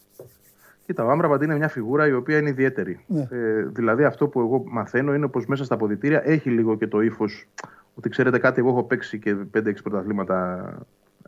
Κοίτα, 0.87 1.05
ο 1.05 1.11
Άμραμπατ 1.11 1.43
είναι 1.43 1.57
μια 1.57 1.69
φιγούρα 1.69 2.07
η 2.07 2.13
οποία 2.13 2.39
είναι 2.39 2.49
ιδιαίτερη. 2.49 3.05
Ναι. 3.07 3.29
Ε, 3.31 3.63
δηλαδή, 3.63 4.05
αυτό 4.05 4.29
που 4.29 4.41
εγώ 4.41 4.65
μαθαίνω 4.67 5.15
είναι 5.15 5.29
πως 5.29 5.47
μέσα 5.47 5.65
στα 5.65 5.75
αποδυτήρια 5.75 6.23
έχει 6.25 6.51
λίγο 6.51 6.77
και 6.77 6.87
το 6.87 7.01
ύφος 7.01 7.49
ότι 7.95 8.09
ξέρετε 8.09 8.39
κάτι, 8.39 8.61
εγώ 8.61 8.69
έχω 8.69 8.83
παίξει 8.83 9.19
και 9.19 9.37
5-6 9.55 9.75
πρωταθλήματα 9.83 10.69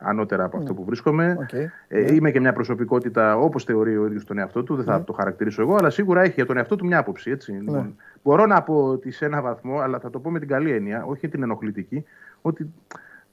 ανώτερα 0.01 0.45
από 0.45 0.57
αυτό 0.57 0.75
που 0.75 0.85
βρίσκομαι. 0.85 1.37
Οκ. 1.41 1.53
Ε, 1.89 2.15
Είμαι 2.15 2.31
και 2.31 2.41
μια 2.41 2.53
προσωπικότητα 2.53 3.37
όπως 3.37 3.65
θεωρεί 3.65 3.97
ο 3.99 4.07
ίδιος 4.07 4.25
τον 4.25 4.39
εαυτό 4.39 4.63
του, 4.63 4.75
δεν 4.75 4.85
θα 4.85 5.05
το 5.05 5.13
χαρακτηρίσω 5.13 5.63
εγώ, 5.63 5.75
αλλά 5.77 5.91
σίγουρα 5.91 6.23
έχει 6.23 6.33
για 6.35 6.47
τον 6.47 6.57
εαυτό 6.57 6.77
του 6.77 6.87
μια 6.87 6.99
άποψη. 6.99 7.31
Έτσι. 7.31 7.53
Λοιπόν, 7.53 7.97
μπορώ 8.23 8.47
να 8.47 8.63
πω 8.63 8.75
ότι 8.85 9.11
σε 9.11 9.25
ένα 9.25 9.41
βαθμό, 9.43 9.79
αλλά 9.79 9.99
θα 9.99 10.11
το 10.11 10.19
πω 10.19 10.31
με 10.31 10.39
την 10.39 10.49
καλή 10.49 10.71
έννοια, 10.73 11.05
όχι 11.05 11.29
την 11.29 11.43
ενοχλητική, 11.43 12.05
ότι 12.43 12.71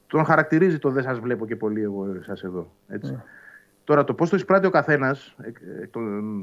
τον 0.07 0.25
χαρακτηρίζει 0.25 0.79
το 0.79 0.89
δεν 0.89 1.03
σας 1.03 1.19
βλέπω 1.19 1.45
και 1.45 1.55
πολύ 1.55 1.81
εγώ 1.81 2.07
εσά 2.19 2.47
εδώ. 2.47 2.71
Έτσι. 2.87 3.19
Τώρα 3.83 4.03
το 4.03 4.13
πώς 4.13 4.29
το 4.29 4.35
εισπράττει 4.35 4.67
ο 4.67 4.69
καθένας 4.69 5.35
εκ, 5.41 5.55
εκ 5.81 5.89
των 5.89 6.39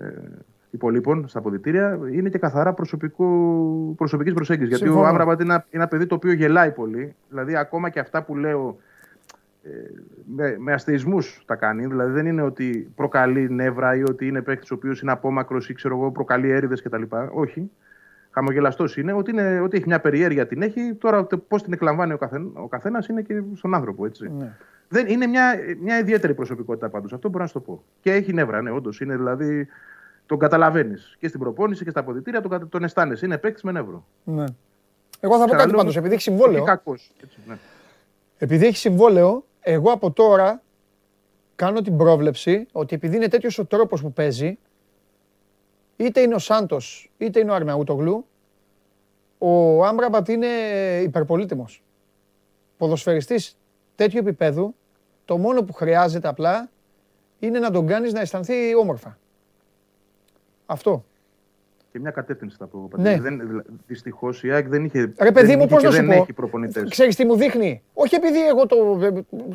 ε, 0.00 0.12
υπολείπων 0.70 1.28
στα 1.28 1.38
αποδητήρια 1.38 1.98
είναι 2.12 2.28
και 2.28 2.38
καθαρά 2.38 2.72
προσωπικής 2.72 4.32
προσέγγισης. 4.34 4.68
Γιατί 4.68 4.84
Συμφωνώ. 4.84 5.04
ο 5.04 5.08
Άμραμπατ 5.08 5.40
είναι, 5.40 5.52
ένα- 5.52 5.64
είναι 5.70 5.82
ένα 5.82 5.88
παιδί 5.88 6.06
το 6.06 6.14
οποίο 6.14 6.32
γελάει 6.32 6.70
πολύ. 6.70 7.14
Δηλαδή, 7.28 7.56
ακόμα 7.56 7.88
και 7.88 8.00
αυτά 8.00 8.22
που 8.22 8.36
λέω 8.36 8.68
ε, 8.68 8.74
με, 10.34 10.56
με 10.58 10.72
αστεισμού 10.72 11.18
τα 11.46 11.54
κάνει. 11.54 11.86
Δηλαδή, 11.86 12.12
δεν 12.12 12.26
είναι 12.26 12.42
ότι 12.42 12.92
προκαλεί 12.94 13.50
νεύρα 13.50 13.96
ή 13.96 14.02
ότι 14.02 14.26
είναι 14.26 14.42
παίκτης 14.42 14.70
ο 14.70 14.74
οποίος 14.74 15.00
είναι 15.00 15.12
απόμακρος 15.12 15.68
ή 15.68 15.74
ξέρω 15.74 15.96
εγώ, 15.96 16.10
προκαλεί 16.10 16.50
έρηδες 16.50 16.82
κτλ. 16.82 17.02
Όχι. 17.32 17.70
Χαμογελαστός 18.30 18.96
είναι 18.96 19.12
ότι, 19.12 19.30
είναι, 19.30 19.60
ότι 19.60 19.76
έχει 19.76 19.86
μια 19.86 20.00
περιέργεια 20.00 20.46
την 20.46 20.62
έχει. 20.62 20.94
Τώρα, 20.94 21.26
πώς 21.48 21.62
την 21.62 21.72
εκλαμβάνει 21.72 22.12
ο, 22.12 22.16
καθένα 22.18 22.46
ο 22.52 22.68
καθένας 22.68 23.06
είναι 23.08 23.22
και 23.22 23.42
στον 23.54 23.74
άνθρωπο. 23.74 24.06
Έτσι. 24.06 24.30
Ναι. 24.38 24.52
Δεν, 24.88 25.06
είναι 25.08 25.26
μια, 25.26 25.54
μια 25.80 25.98
ιδιαίτερη 25.98 26.34
προσωπικότητα 26.34 26.88
πάντως. 26.88 27.12
Αυτό 27.12 27.28
μπορώ 27.28 27.42
να 27.42 27.48
σου 27.48 27.54
το 27.54 27.60
πω. 27.60 27.82
Και 28.00 28.12
έχει 28.12 28.32
νεύρα, 28.32 28.62
ναι, 28.62 28.70
όντως. 28.70 29.00
Είναι 29.00 29.16
δηλαδή. 29.16 29.66
Τον 30.26 30.38
καταλαβαίνεις 30.38 31.16
και 31.18 31.28
στην 31.28 31.40
προπόνηση 31.40 31.84
και 31.84 31.90
στα 31.90 32.00
αποδητήρια 32.00 32.40
τον, 32.40 32.50
κατα- 32.50 32.68
τον 32.68 32.84
αισθάνεσαι. 32.84 33.26
Είναι 33.26 33.38
παίκτης 33.38 33.62
με 33.62 33.72
νεύρο. 33.72 34.04
ναι. 34.24 34.44
Εγώ 35.20 35.32
θα 35.38 35.44
πω 35.44 35.50
κάτι 35.50 35.56
Ξαναλέω, 35.56 35.76
πάντως, 35.76 35.96
επειδή 35.96 36.12
έχει 36.14 36.22
συμβόλαιο. 36.22 36.56
όχι 36.62 36.66
κακός, 36.70 37.12
έτσι, 37.22 37.38
ναι. 37.46 37.54
Επειδή 38.38 38.66
έχει 38.66 38.76
συμβόλαιο, 38.76 39.44
εγώ 39.66 39.92
από 39.92 40.10
τώρα 40.10 40.62
κάνω 41.54 41.80
την 41.80 41.96
πρόβλεψη 41.96 42.66
ότι 42.72 42.94
επειδή 42.94 43.16
είναι 43.16 43.28
τέτοιος 43.28 43.58
ο 43.58 43.64
τρόπος 43.66 44.00
που 44.00 44.12
παίζει, 44.12 44.58
είτε 45.96 46.20
είναι 46.20 46.34
ο 46.34 46.38
Σάντος 46.38 47.10
είτε 47.18 47.40
είναι 47.40 47.50
ο 47.50 47.54
Αρναούτογλου, 47.54 48.26
ο 49.38 49.84
Άμπραμπατ 49.84 50.28
είναι 50.28 50.46
υπερπολίτημος. 51.02 51.82
Ποδοσφαιριστής 52.76 53.58
τέτοιου 53.94 54.18
επίπεδου, 54.18 54.74
το 55.24 55.38
μόνο 55.38 55.62
που 55.62 55.72
χρειάζεται 55.72 56.28
απλά 56.28 56.70
είναι 57.38 57.58
να 57.58 57.70
τον 57.70 57.86
κάνεις 57.86 58.12
να 58.12 58.20
αισθανθεί 58.20 58.74
όμορφα. 58.74 59.18
Αυτό. 60.66 61.04
Και 61.94 62.00
μια 62.00 62.10
κατεύθυνση 62.10 62.56
θα 62.58 62.66
πω. 62.66 62.88
Ναι. 62.96 63.16
Ναι. 63.16 63.62
Δυστυχώς 63.86 64.42
η 64.44 64.50
ΑΕΚ 64.52 64.68
δεν 64.68 64.84
είχε. 64.84 65.12
Ρε 65.20 65.32
παιδί 65.32 65.46
δεν 65.46 65.58
μου, 65.58 65.64
είχε 65.64 65.74
πώς 65.74 65.80
και 65.80 65.86
να 65.86 65.92
σου 65.92 65.98
δεν 66.00 66.06
πω; 66.06 66.22
έχει 66.22 66.32
προπονητές. 66.32 66.90
Ξέρεις 66.90 67.16
τι 67.16 67.24
μου 67.24 67.36
δείχνει; 67.36 67.82
Όχι 67.94 68.14
επειδή 68.14 68.46
εγώ 68.46 68.66
το, 68.66 68.76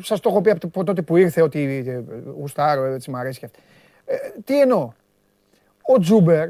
σας 0.02 0.20
το 0.20 0.28
έχω 0.28 0.40
πει 0.40 0.50
από 0.50 0.68
το- 0.68 0.84
τότε 0.84 1.02
που 1.02 1.16
ήρθε 1.16 1.42
ότι 1.42 1.84
ε, 1.86 2.02
γουστάρω, 2.38 2.84
έτσι 2.84 3.10
μ' 3.10 3.16
αρέσει 3.16 3.38
και 3.38 3.44
αυτό. 3.44 3.58
Ε, 4.04 4.16
τι 4.44 4.60
εννοώ; 4.60 4.92
Ο 5.82 5.98
Τζούμπερ 5.98 6.48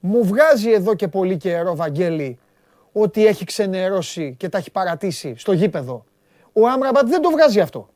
μου 0.00 0.24
βγάζει 0.24 0.70
εδώ 0.70 0.94
και 0.94 1.08
πολύ 1.08 1.36
καιρό, 1.36 1.76
Βαγγέλη, 1.76 2.38
ότι 2.92 3.26
έχει 3.26 3.44
ξενερώσει 3.44 4.34
και 4.38 4.48
τα 4.48 4.58
έχει 4.58 4.70
παρατήσει 4.70 5.34
στο 5.36 5.52
γήπεδο. 5.52 6.04
Ο 6.52 6.66
Άμραμπατ 6.68 7.08
δεν 7.08 7.20
το 7.22 7.30
βγάζει 7.30 7.60
αυτό. 7.60 7.88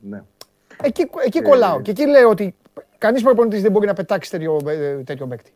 Ναι. 0.00 0.22
Εκεί, 0.82 1.10
εκεί 1.24 1.38
Ε, 1.38 1.42
κολλάω. 1.42 1.80
Και 1.82 1.90
εκεί 1.90 2.06
λέω 2.06 2.28
ότι 2.28 2.54
κανείς 3.06 3.22
προπονητής 3.22 3.62
δεν 3.62 3.72
μπορεί 3.72 3.86
να 3.86 3.92
πετάξει 3.92 4.30
τέτοιο, 4.30 4.58
ε, 4.66 5.02
τέτοιο 5.02 5.26
παίκτη. 5.26 5.50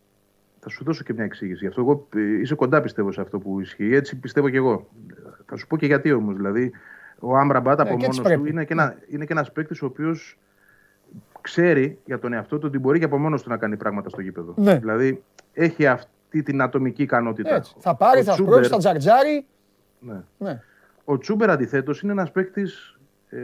Θα 0.61 0.69
σου 0.69 0.85
δώσω 0.85 1.03
και 1.05 1.13
μια 1.13 1.25
εξήγηση. 1.25 1.59
Γι' 1.59 1.67
αυτό 1.67 1.81
εγώ 1.81 2.07
ε, 2.17 2.41
είσαι 2.41 2.55
κοντά 2.55 2.81
πιστεύω 2.81 3.13
σε 3.13 3.21
αυτό 3.21 3.39
που 3.39 3.61
ισχύει. 3.61 3.95
Έτσι 3.95 4.17
πιστεύω 4.17 4.49
και 4.49 4.57
εγώ. 4.57 4.89
Θα 5.47 5.57
σου 5.57 5.67
πω 5.67 5.77
και 5.77 5.87
γιατί 5.87 6.13
όμως. 6.13 6.37
Δηλαδή, 6.37 6.73
ο 7.19 7.37
Άμραμπατ 7.37 7.81
από 7.81 7.89
και 7.89 7.95
έτσι 7.95 8.07
μόνος 8.07 8.17
του 8.17 8.23
πρέπει. 8.23 8.49
είναι 8.51 8.65
και, 8.65 8.73
ένα, 8.73 8.97
είναι 9.09 9.25
και 9.25 9.33
ένας 9.33 9.53
παίκτης 9.53 9.83
ο 9.83 9.87
οποίος 9.87 10.39
ξέρει 11.41 11.99
για 12.05 12.19
τον 12.19 12.33
εαυτό 12.33 12.59
του 12.59 12.65
ότι 12.67 12.79
μπορεί 12.79 12.99
και 12.99 13.05
από 13.05 13.19
μόνος 13.19 13.43
του 13.43 13.49
να 13.49 13.57
κάνει 13.57 13.77
πράγματα 13.77 14.09
στο 14.09 14.21
γήπεδο. 14.21 14.55
Ναι. 14.57 14.79
Δηλαδή, 14.79 15.23
έχει 15.53 15.87
αυτή 15.87 16.43
την 16.43 16.63
ατομική 16.63 17.03
ικανότητα. 17.03 17.55
Έτσι. 17.55 17.75
Θα 17.79 17.95
πάρει, 17.97 18.21
Ο 18.21 18.23
θα 18.25 18.33
Τσούμπερ- 18.33 18.53
σπρώξει, 18.65 18.71
θα 18.71 18.79
τζαρτζάρει. 18.79 19.47
Ναι. 20.01 20.21
Ναι. 20.39 20.61
Ο 21.05 21.19
Τσούμπερ 21.19 21.51
αντιθέτως 21.51 22.03
είναι 22.03 22.13
ένας 22.13 22.31
παίκτης. 22.33 22.99
Ε, 23.29 23.39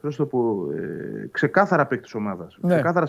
πώς 0.00 0.18
να 0.18 0.24
το 0.24 0.30
πω, 0.30 0.70
ε, 0.72 1.28
ξεκάθαρα 1.30 1.86
παίκτης 1.86 2.14
ομάδας. 2.14 2.58
Ναι. 2.60 2.74
Ξεκάθαρα 2.74 3.06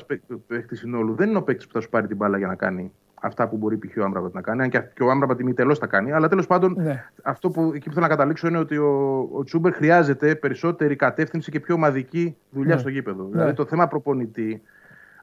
παίκτης 0.48 0.80
συνόλου. 0.80 1.16
Δεν 1.16 1.30
είναι 1.30 1.38
ο 1.38 1.44
παίκτης 1.44 1.68
που 1.68 1.74
θα 1.74 1.80
σου 1.82 1.90
πάρει 1.90 2.08
την 2.08 2.16
μπάλα 2.18 2.38
για 2.38 2.48
να 2.48 2.56
κάνει 2.56 2.92
αυτά 3.22 3.48
που 3.48 3.58
μπορεί 3.58 3.78
π.χ. 3.78 3.98
ο 3.98 4.04
Άμραμπατ 4.04 4.34
να 4.34 4.42
κάνει. 4.42 4.62
Αν 4.62 4.70
και, 4.70 4.82
και 4.94 5.04
ο 5.04 5.10
Άμραμπατ 5.10 5.40
ημιτελώ 5.40 5.78
τα 5.78 5.88
κάνει. 5.88 6.12
Αλλά 6.12 6.28
τέλος 6.28 6.48
πάντων, 6.48 6.76
Ναι. 6.78 7.06
αυτό 7.24 7.50
που 7.50 7.72
εκεί 7.76 7.88
που 7.88 7.94
θέλω 7.94 8.06
να 8.06 8.12
καταλήξω 8.12 8.48
είναι 8.48 8.58
ότι 8.58 8.78
ο, 8.78 9.20
ο 9.34 9.44
Τσούμπερ 9.44 9.74
χρειάζεται 9.74 10.36
περισσότερη 10.36 10.96
κατεύθυνση 10.96 11.52
και 11.52 11.60
πιο 11.60 11.74
ομαδική 11.76 12.36
δουλειά 12.50 12.74
Ναι. 12.76 12.80
στο 12.80 12.90
γήπεδο. 12.90 13.24
Ναι. 13.24 13.30
Δηλαδή 13.30 13.54
το 13.54 13.66
θέμα 13.66 13.88
προπονητή, 13.88 14.62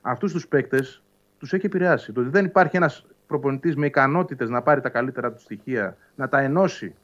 αυτούς 0.01 0.33
τους 0.33 0.49
παίκτες 0.49 1.03
τους 1.39 1.53
έχει 1.53 1.67
επηρεάσει. 1.67 2.13
Το 2.13 2.21
ότι 2.21 2.31
δεν 2.31 2.45
υπάρχει 2.45 2.77
ένας 2.77 3.07
προπονητής 3.27 3.77
με 3.77 3.87
ικανότητες 3.87 4.49
να 4.49 4.63
πάρει 4.63 4.81
τα 4.81 4.89
καλύτερα 4.89 5.33
του 5.33 5.41
στοιχεία, 5.41 5.97
να 6.15 6.29
τα 6.29 6.41
ενώσει 6.41 6.95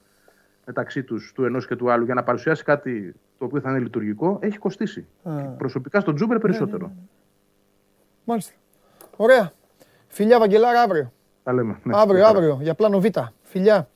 μεταξύ 0.70 1.02
τους, 1.02 1.32
του 1.34 1.44
ενός 1.44 1.66
και 1.66 1.76
του 1.76 1.90
άλλου 1.90 2.04
για 2.04 2.14
να 2.14 2.22
παρουσιάσει 2.22 2.64
κάτι 2.64 3.14
το 3.38 3.44
οποίο 3.44 3.60
θα 3.60 3.70
είναι 3.70 3.78
λειτουργικό, 3.78 4.38
έχει 4.40 4.58
κοστίσει. 4.58 5.06
Α. 5.22 5.32
Και 5.36 5.42
προσωπικά 5.58 6.00
στον 6.00 6.14
Τσούμπερ 6.14 6.38
περισσότερο. 6.38 6.92
Μάλιστα. 8.24 8.52
Ωραία. 9.16 9.52
Φιλιά, 10.08 10.38
Βαγγελάρα, 10.38 10.80
αύριο. 10.82 11.12
Τα 11.42 11.52
λέμε. 11.52 11.78
Ναι, 11.82 11.96
αύριο, 11.96 12.22
καλά. 12.22 12.28
αύριο, 12.28 12.58
για 12.62 12.74
πλάνο 12.74 13.00
Β. 13.00 13.06
Φιλιά. 13.42 13.88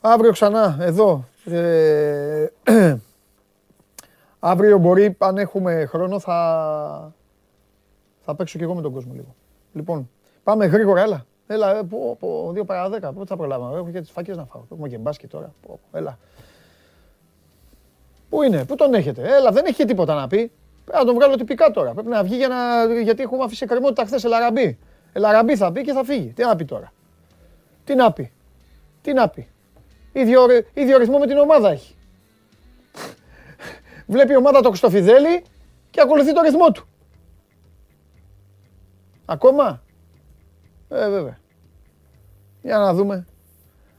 Αύριο 0.00 0.32
ξανά, 0.32 0.76
εδώ. 0.80 1.24
Ε, 1.44 2.46
αύριο 4.52 4.78
μπορεί, 4.78 5.16
αν 5.18 5.38
έχουμε 5.38 5.84
χρόνο, 5.84 6.18
θα, 6.18 7.14
θα 8.20 8.34
παίξω 8.34 8.58
και 8.58 8.64
εγώ 8.64 8.74
με 8.74 8.82
τον 8.82 8.92
κόσμο 8.92 9.12
λίγο. 9.14 9.34
Λοιπόν, 9.72 10.10
πάμε 10.42 10.66
γρήγορα, 10.66 11.02
έλα. 11.02 11.26
Έλα, 11.50 11.76
ε, 11.76 11.82
πω, 11.82 12.16
πω, 12.20 12.50
δύο 12.52 12.64
παρά 12.64 12.88
δέκα, 12.88 13.12
πότε 13.12 13.26
θα 13.26 13.36
προλάβαμε. 13.36 13.76
Έχω 13.76 13.90
και 13.90 14.00
τις 14.00 14.10
φακές 14.10 14.36
να 14.36 14.44
φάω. 14.44 14.62
Έχουμε 14.72 14.88
και 14.88 14.98
μπάσκετ 14.98 15.30
τώρα. 15.30 15.54
Πω, 15.66 15.80
πω, 15.90 15.98
έλα. 15.98 16.18
Πού 18.28 18.42
είναι, 18.42 18.64
πού 18.64 18.74
τον 18.74 18.94
έχετε; 18.94 19.22
Έλα, 19.36 19.50
δεν 19.50 19.64
έχει 19.66 19.84
τίποτα 19.84 20.14
να 20.14 20.26
πει. 20.26 20.52
Πρέπει 20.84 20.98
να 20.98 21.04
τον 21.04 21.14
βγάλω 21.14 21.36
τυπικά 21.36 21.70
τώρα. 21.70 21.92
Πρέπει 21.92 22.08
να 22.08 22.22
βγει 22.22 22.36
για 22.36 22.48
να... 22.48 22.84
γιατί 23.00 23.22
έχουμε 23.22 23.44
αφήσει 23.44 23.64
εκκρεμότητα 23.64 24.04
χθες 24.04 24.24
Ελαραμπή. 24.24 24.78
Ελαραμπή 25.12 25.56
θα 25.56 25.72
πει 25.72 25.82
και 25.82 25.92
θα 25.92 26.04
φύγει. 26.04 26.28
Τι 26.28 26.42
να 26.42 26.56
πει 26.56 26.64
τώρα; 26.64 26.92
Τι 27.84 27.94
να 27.94 28.12
πει; 28.12 28.32
Τι 29.02 29.12
να 29.12 29.28
πει; 29.28 29.48
Ίδιο, 30.12 30.46
ρυ- 30.46 30.66
ίδιο 30.74 30.98
ρυθμό 30.98 31.18
με 31.18 31.26
την 31.26 31.36
ομάδα 31.38 31.70
έχει. 31.70 31.94
Βλέπει 34.06 34.32
η 34.32 34.36
ομάδα 34.36 34.60
το 34.60 34.68
Χριστοφιδέλη 34.68 35.44
και 35.90 36.00
ακολουθεί 36.00 36.32
το 36.32 36.40
ρυθμό 36.40 36.70
του. 36.72 36.88
Ακόμα; 39.24 39.82
Ε, 40.88 41.08
βέβαια. 41.10 41.38
Για 42.62 42.78
να 42.78 42.94
δούμε. 42.94 43.26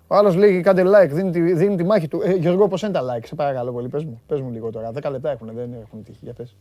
Ο 0.07 0.15
άλλος 0.15 0.35
λέει 0.35 0.61
κάντε 0.61 0.83
like, 0.85 1.09
δίνει 1.09 1.31
τη, 1.31 1.53
δίνει 1.53 1.75
τη 1.75 1.83
μάχη 1.83 2.07
του. 2.07 2.21
Ε, 2.23 2.33
Γιώργο, 2.33 2.67
πώς 2.67 2.81
είναι 2.81 2.91
τα 2.91 3.01
like, 3.01 3.25
σε 3.25 3.35
παρακαλώ 3.35 3.71
πολύ, 3.71 3.87
πες 3.87 4.03
μου. 4.03 4.21
Πες 4.27 4.41
μου 4.41 4.51
λίγο 4.51 4.69
τώρα. 4.71 4.91
10 5.03 5.11
λεπτά 5.11 5.31
έχουν, 5.31 5.51
δεν 5.55 5.69
έχουν 5.81 6.03
τύχει. 6.03 6.19
Για 6.21 6.33
πες. 6.33 6.55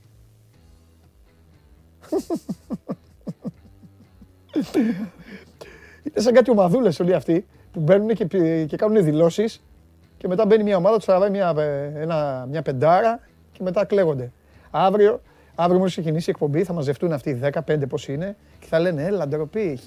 Είναι 6.02 6.20
σαν 6.24 6.32
κάτι 6.34 6.50
ομαδούλες 6.50 7.00
όλοι 7.00 7.14
αυτοί 7.14 7.46
που 7.72 7.80
μπαίνουν 7.80 8.08
και, 8.08 8.26
πι- 8.26 8.66
και 8.68 8.76
κάνουν 8.76 9.04
δηλώσεις 9.04 9.62
και 10.16 10.28
μετά 10.28 10.46
μπαίνει 10.46 10.62
μια 10.62 10.76
ομάδα, 10.76 10.96
τους 10.96 11.04
τραβάει 11.04 11.30
μια, 11.30 11.54
ε, 11.58 11.92
ένα, 12.02 12.46
μια 12.50 12.62
πεντάρα 12.62 13.20
και 13.52 13.62
μετά 13.62 13.84
κλαίγονται. 13.84 14.32
Αύριο, 14.70 15.20
αύριο 15.60 15.78
μόλις 15.78 15.92
ξεκινήσει 15.92 16.30
η 16.30 16.32
εκπομπή 16.32 16.64
θα 16.64 16.72
μαζευτούν 16.72 17.12
αυτοί 17.12 17.30
οι 17.30 17.40
15 17.52 17.88
πώς 17.88 18.08
είναι 18.08 18.36
και 18.58 18.66
θα 18.66 18.78
λένε 18.78 19.02
έλα 19.02 19.28
ντροπή, 19.28 19.78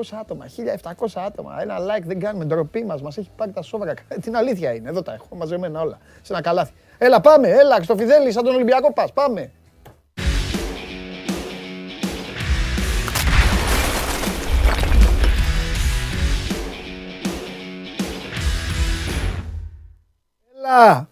1500 0.00 0.02
άτομα, 0.20 0.46
1700 0.46 1.06
άτομα, 1.14 1.62
ένα 1.62 1.76
like 1.78 2.02
δεν 2.04 2.20
κάνουμε, 2.20 2.44
ντροπή 2.44 2.84
μας, 2.84 3.02
μας 3.02 3.18
έχει 3.18 3.30
πάρει 3.36 3.50
τα 3.50 3.62
σόβρακα. 3.62 4.02
Την 4.24 4.36
αλήθεια 4.36 4.74
είναι, 4.74 4.88
εδώ 4.88 5.02
τα 5.02 5.12
έχω 5.12 5.36
μαζεμένα 5.36 5.80
όλα, 5.80 5.98
σε 6.22 6.32
ένα 6.32 6.42
καλάθι. 6.42 6.72
Έλα 6.98 7.20
πάμε, 7.20 7.48
έλα, 7.48 7.82
στο 7.82 7.96
Φιδέλη, 7.96 8.32
σαν 8.32 8.44
τον 8.44 8.54
Ολυμπιακό 8.54 8.92
πας, 8.92 9.12
πάμε. 9.12 9.50
Έλα, 20.56 21.08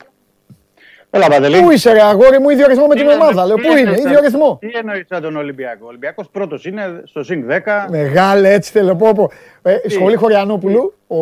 Έλα, 1.11 1.29
Παντελή. 1.29 1.61
πού 1.63 1.71
είσαι 1.71 1.93
ρε 1.93 2.03
αγόρι 2.03 2.39
μου, 2.41 2.49
ίδιο 2.51 2.67
ρυθμό 2.67 2.87
με 2.87 2.95
την 2.95 3.07
Τι 3.07 3.13
ομάδα, 3.15 3.31
εννοείς- 3.31 3.47
λέω, 3.49 3.57
τι 3.57 3.63
πού 3.63 3.71
είναι, 3.71 3.81
εννοείς 3.81 3.99
ίδιο 3.99 4.13
σαν- 4.13 4.23
ρυθμό. 4.25 4.57
Τι 4.61 4.69
εννοείς 4.75 5.07
σαν 5.09 5.23
τον 5.23 5.37
Ολυμπιακό; 5.37 5.85
Ο 5.85 5.87
Ολυμπιακός 5.89 6.29
πρώτος 6.29 6.65
είναι 6.65 7.03
στο 7.05 7.23
συν 7.23 7.47
10. 7.47 7.87
Μεγάλε, 7.91 8.53
έτσι 8.53 8.71
θέλω 8.73 8.97
πω. 8.97 9.13
πω. 9.13 9.31
Ε, 9.63 9.77
σχολή 9.89 10.15
Χωριανόπουλου, 10.17 10.95
ο 11.07 11.17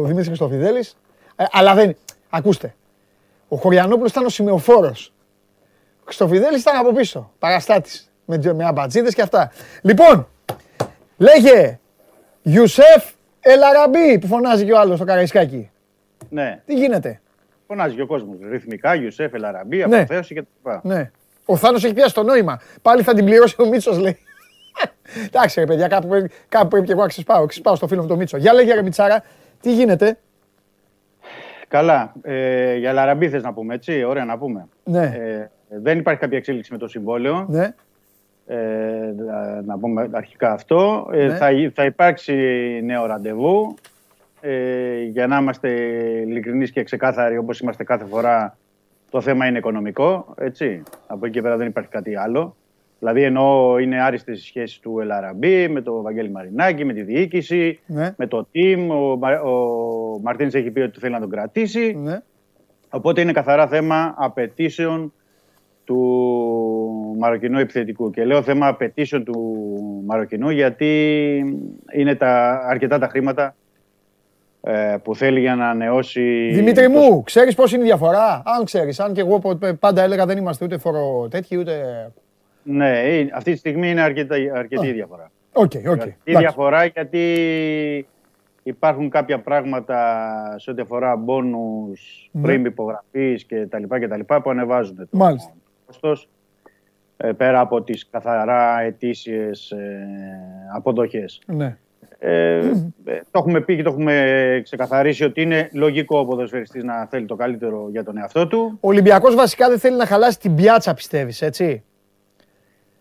Δημήτρης 0.00 0.26
Χριστοφιδέλης. 0.26 0.96
Ε, 1.36 1.44
αλλά 1.52 1.74
δεν. 1.74 1.96
Ακούστε. 2.30 2.74
Ο 3.48 3.56
Χωριανόπουλος 3.56 4.10
ήταν 4.10 4.24
ο 4.24 4.28
σημεοφόρος. 4.28 5.12
Ο 6.00 6.02
Χριστοφιδέλης 6.04 6.60
ήταν 6.60 6.76
από 6.76 6.92
πίσω. 6.92 7.32
Παραστάτης. 7.38 8.10
Με, 8.24 8.40
με 8.54 8.64
αμπατζίδες 8.64 9.14
και 9.14 9.22
αυτά. 9.22 9.52
Λοιπόν, 9.82 10.28
λέγε 11.16 11.78
Ιουσέφ 12.42 13.04
Ελαραμπή 13.40 14.18
που 14.18 14.26
φωνάζει 14.26 14.64
και 14.64 14.72
ο 14.72 14.78
άλλος 14.78 14.96
στο 14.96 15.04
Καραϊσκάκι. 15.04 15.70
Ναι, 16.28 16.60
Τι 16.66 16.74
γίνεται; 16.74 17.20
Φωνάζει 17.68 17.94
και 17.94 18.02
ο 18.02 18.06
κόσμος. 18.06 18.36
Ρυθμικά, 18.50 18.94
Ιουσέφ, 18.94 19.34
Ελαραμπή, 19.34 19.76
Ναι. 19.76 19.84
αποθέωση 19.96 20.34
κτλ. 20.34 20.70
Ναι. 20.82 21.10
Ο 21.44 21.56
Θάνος 21.56 21.84
έχει 21.84 21.94
πιάσει 21.94 22.14
το 22.14 22.22
νόημα. 22.22 22.60
Πάλι 22.82 23.02
θα 23.02 23.14
την 23.14 23.24
πληρώσει 23.24 23.54
ο 23.58 23.66
Μίτσος 23.68 23.98
λέει. 23.98 24.18
Εντάξει 25.26 25.60
ρε 25.60 25.66
παιδιά, 25.66 25.88
κάπου, 25.88 26.08
πρέπει- 26.08 26.32
κάπου 26.48 26.68
πρέπει 26.68 26.86
και 26.86 26.92
εγώ 26.92 27.00
να 27.00 27.06
ξεσπάω. 27.08 27.46
Ξεσπάω 27.46 27.74
στο 27.74 27.86
φίλο 27.86 28.02
μου 28.02 28.08
τον 28.08 28.18
Μίτσο. 28.18 28.36
Για 28.36 28.52
λέγε 28.52 28.74
ρε 28.74 28.82
Μιτσάρα, 28.82 29.22
τι 29.60 29.72
γίνεται; 29.74 30.18
Καλά. 31.68 32.12
Ε, 32.22 32.74
για 32.76 32.90
Ελαραμπή 32.90 33.28
θες 33.28 33.42
να 33.42 33.52
πούμε 33.52 33.74
έτσι; 33.74 34.02
Ωραία 34.04 34.24
να 34.24 34.38
πούμε. 34.38 34.66
Ναι, 34.84 35.02
Ε, 35.02 35.50
δεν 35.68 35.98
υπάρχει 35.98 36.20
κάποια 36.20 36.38
εξέλιξη 36.38 36.72
με 36.72 36.78
το 36.78 36.88
συμβόλαιο. 36.88 37.46
ναι. 37.48 37.74
Ε, 38.46 38.56
να- 39.26 39.62
να 39.62 39.78
πούμε 39.78 40.08
αρχικά 40.12 40.52
αυτό. 40.52 41.08
Ε, 41.12 41.26
Ναι. 41.26 41.34
θα, 41.36 41.48
θα 41.74 41.84
υπάρξει 41.84 42.34
νέο 42.84 43.06
ραντεβού. 43.06 43.74
Ε, 44.40 45.02
για 45.02 45.26
να 45.26 45.38
είμαστε 45.38 45.68
ειλικρινείς 46.26 46.70
και 46.70 46.82
ξεκάθαροι 46.82 47.36
όπως 47.38 47.60
είμαστε 47.60 47.84
κάθε 47.84 48.04
φορά, 48.04 48.56
το 49.10 49.20
θέμα 49.20 49.46
είναι 49.46 49.58
οικονομικό. 49.58 50.34
Έτσι. 50.38 50.82
Από 51.06 51.26
εκεί 51.26 51.34
και 51.34 51.42
πέρα 51.42 51.56
δεν 51.56 51.66
υπάρχει 51.66 51.90
κάτι 51.90 52.16
άλλο. 52.16 52.56
Δηλαδή 52.98 53.22
εννοώ 53.22 53.78
είναι 53.78 54.02
άριστες 54.02 54.38
οι 54.38 54.44
σχέσεις 54.44 54.78
του 54.78 55.00
Ελαραμπή 55.00 55.68
με 55.68 55.80
τον 55.80 56.02
Βαγγέλη 56.02 56.30
Μαρινάκη, 56.30 56.84
με 56.84 56.92
τη 56.92 57.02
διοίκηση, 57.02 57.80
Ναι. 57.86 58.14
με 58.16 58.26
το 58.26 58.48
team. 58.54 58.86
Ο, 58.90 59.16
Μα- 59.16 59.40
ο 59.40 60.20
Μαρτίνης 60.22 60.54
έχει 60.54 60.70
πει 60.70 60.80
ότι 60.80 60.98
θέλει 61.00 61.12
να 61.12 61.20
τον 61.20 61.30
κρατήσει. 61.30 61.96
ναι. 62.02 62.20
Οπότε 62.90 63.20
είναι 63.20 63.32
καθαρά 63.32 63.66
θέμα 63.68 64.14
απαιτήσεων 64.18 65.12
του 65.84 65.98
Μαροκινού 67.18 67.58
επιθετικού. 67.58 68.10
Και 68.10 68.24
λέω 68.24 68.42
θέμα 68.42 68.66
απαιτήσεων 68.66 69.24
του 69.24 69.58
Μαροκινού 70.06 70.50
γιατί 70.50 71.36
είναι 71.94 72.14
τα, 72.14 72.60
αρκετά 72.68 72.98
τα 72.98 73.08
χρήματα 73.08 73.44
ε, 73.44 73.54
που 75.02 75.14
θέλει 75.14 75.40
για 75.40 75.54
να 75.54 75.64
ανανεώσει. 75.64 76.50
Δημήτρη 76.52 76.84
το- 76.84 76.90
μου, 76.90 77.22
ξέρεις 77.22 77.54
πώς 77.54 77.72
είναι 77.72 77.82
η 77.82 77.86
διαφορά; 77.86 78.42
Αν 78.44 78.64
ξέρεις, 78.64 79.00
αν 79.00 79.12
και 79.12 79.20
εγώ 79.20 79.38
πο- 79.38 79.58
πάντα 79.80 80.02
έλεγα 80.02 80.26
δεν 80.26 80.38
είμαστε 80.38 80.64
ούτε 80.64 80.78
φορο 80.78 81.28
τέτοιοι 81.30 81.56
ούτε... 81.56 81.82
Ναι, 82.62 82.98
ε, 83.00 83.28
αυτή 83.34 83.52
τη 83.52 83.58
στιγμή 83.58 83.90
είναι 83.90 84.00
αρκετά, 84.00 84.36
αρκετή 84.54 84.86
η 84.86 84.92
διαφορά. 84.92 85.30
Οκ, 85.52 85.62
οκ. 85.62 85.86
Αρκετή 85.86 86.16
εντάξει. 86.24 86.44
διαφορά 86.44 86.84
γιατί 86.84 88.06
υπάρχουν 88.62 89.10
κάποια 89.10 89.38
πράγματα 89.40 90.24
σε 90.58 90.70
ό,τι 90.70 90.80
αφορά 90.82 91.16
μπόνους 91.16 92.28
Ναι. 92.32 92.42
πριν 92.42 92.64
υπογραφής 92.64 93.44
και 93.44 93.66
τα 93.66 93.78
λοιπά 93.78 93.98
και 93.98 94.08
τα 94.08 94.16
λοιπά 94.16 94.42
που 94.42 94.50
ανεβάζουν 94.50 94.96
το 94.96 95.06
Μάλιστα. 95.10 95.52
κόστος 95.86 96.28
ε, 97.16 97.32
πέρα 97.32 97.60
από 97.60 97.82
τις 97.82 98.08
καθαρά 98.10 98.80
ετήσιες 98.80 99.70
ε, 99.70 100.06
αποδοχές. 100.74 101.40
Ναι. 101.46 101.76
Ε, 102.20 102.56
ε, 102.58 102.62
το 103.04 103.38
έχουμε 103.38 103.60
πει 103.60 103.76
και 103.76 103.82
το 103.82 103.90
έχουμε 103.90 104.60
ξεκαθαρίσει 104.64 105.24
ότι 105.24 105.42
είναι 105.42 105.68
λογικό 105.72 106.18
ο 106.18 106.24
ποδοσφαιριστής 106.26 106.84
να 106.84 107.06
θέλει 107.10 107.26
το 107.26 107.34
καλύτερο 107.36 107.88
για 107.90 108.04
τον 108.04 108.18
εαυτό 108.18 108.46
του. 108.46 108.78
Ο 108.80 108.88
Ολυμπιακός 108.88 109.34
βασικά 109.34 109.68
δεν 109.68 109.78
θέλει 109.78 109.96
να 109.96 110.06
χαλάσει 110.06 110.38
την 110.38 110.54
πιάτσα 110.54 110.94
πιστεύεις, 110.94 111.42
έτσι; 111.42 111.82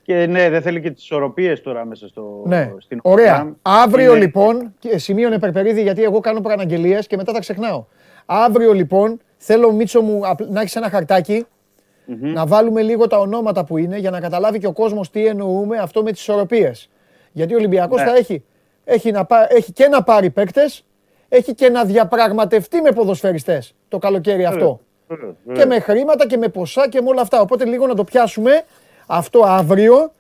Και 0.03 0.25
ναι, 0.25 0.49
δεν 0.49 0.61
θέλει 0.61 0.81
και 0.81 0.91
τις 0.91 1.03
ισορροπίε 1.03 1.53
τώρα 1.57 1.85
μέσα 1.85 2.07
στο, 2.07 2.43
Ναι, 2.45 2.71
στην 2.77 2.99
ωραία. 3.03 3.33
ομάδα. 3.41 3.55
Αύριο 3.61 4.11
Είναι- 4.15 4.25
λοιπόν, 4.25 4.73
και 4.79 4.97
σημείωνε 4.97 5.39
Περπερίδη 5.39 5.81
γιατί 5.81 6.03
εγώ 6.03 6.19
κάνω 6.19 6.41
προαναγγελίε 6.41 6.99
και 6.99 7.15
μετά 7.17 7.31
τα 7.31 7.39
ξεχνάω. 7.39 7.85
Αύριο 8.25 8.73
λοιπόν 8.73 9.19
θέλω 9.37 9.71
Μίτσο 9.71 10.01
μου 10.01 10.27
απ- 10.27 10.49
να 10.49 10.61
έχεις 10.61 10.75
ένα 10.75 10.89
χαρτάκι 10.89 11.45
να 12.05 12.45
βάλουμε 12.45 12.81
λίγο 12.81 13.07
τα 13.07 13.17
ονόματα 13.19 13.63
που 13.65 13.77
είναι 13.77 13.97
για 13.97 14.09
να 14.09 14.19
καταλάβει 14.19 14.59
και 14.59 14.67
ο 14.67 14.71
κόσμος 14.73 15.09
τι 15.11 15.25
εννοούμε 15.25 15.77
αυτό 15.77 16.03
με 16.03 16.11
τις 16.11 16.21
ισορροπίε. 16.21 16.71
Γιατί 17.31 17.53
ο 17.53 17.57
Ολυμπιακός 17.57 17.99
Ναι. 18.01 18.07
θα 18.07 18.15
έχει, 18.15 18.43
έχει, 18.89 19.11
να, 19.11 19.25
πά- 19.25 19.51
έχει 19.53 19.71
και 19.71 19.87
να 19.87 20.03
πάρει 20.03 20.29
παίκτες, 20.29 20.85
έχει 21.29 21.53
και 21.55 21.69
να 21.69 21.83
διαπραγματευτεί 21.83 22.81
με 22.81 22.91
ποδοσφαιριστές 22.91 23.73
το 23.87 23.97
καλοκαίρι 23.97 24.45
αυτό. 24.45 24.79
Βεβαίως, 25.07 25.33
Και 25.45 25.51
βεβαίως. 25.51 25.67
με 25.67 25.79
χρήματα 25.79 26.27
και 26.27 26.37
με 26.37 26.47
ποσά 26.47 26.89
και 26.89 27.01
με 27.01 27.09
όλα 27.09 27.21
αυτά. 27.21 27.41
Οπότε 27.41 27.65
λίγο 27.65 27.87
να 27.87 27.95
το 27.95 28.03
πιάσουμε 28.03 28.63
αυτό 29.05 29.43
αύριο 29.45 30.11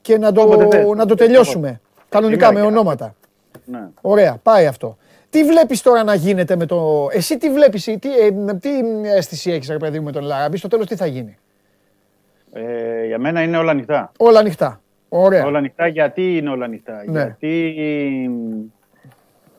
και 0.00 0.18
να 0.18 0.32
το, 0.32 0.40
Όποτε 0.42 0.68
θες. 0.68 0.86
να 0.96 1.06
το 1.06 1.14
τελειώσουμε. 1.14 1.80
Κανονικά 2.08 2.46
με 2.46 2.54
Σήμερα 2.58 2.70
και 2.72 2.78
ονόματα. 2.78 3.14
Ναι. 3.64 3.88
Ωραία, 4.00 4.38
πάει 4.42 4.66
αυτό. 4.66 4.96
Τι 5.30 5.44
βλέπεις 5.44 5.82
τώρα 5.82 6.04
να 6.04 6.14
γίνεται 6.14 6.56
με 6.56 6.66
το. 6.66 7.08
Εσύ 7.12 7.38
τι 7.38 7.50
βλέπεις, 7.50 7.84
τι, 7.84 7.98
ε, 8.20 8.54
τι 8.60 8.70
αίσθηση 9.02 9.50
έχεις, 9.50 9.68
ρε 9.68 9.76
παιδί 9.76 9.98
μου, 9.98 10.04
με 10.04 10.12
τον 10.12 10.22
Λαραμπή, 10.24 10.56
στο 10.56 10.68
τέλος 10.68 10.86
τι 10.86 10.96
θα 10.96 11.06
γίνει; 11.06 11.38
Ε, 12.52 13.06
για 13.06 13.18
μένα 13.18 13.42
είναι 13.42 13.56
όλα 13.56 13.70
ανοιχτά. 13.70 14.12
Όλα 14.18 14.38
ανοιχτά. 14.38 14.80
Ωραία. 15.12 15.46
Όλα 15.46 15.58
ανοιχτά 15.58 15.86
γιατί 15.86 16.36
είναι 16.36 16.50
όλα 16.50 16.64
ανοιχτά. 16.64 17.02
Ναι. 17.06 17.22
Γιατί 17.22 17.74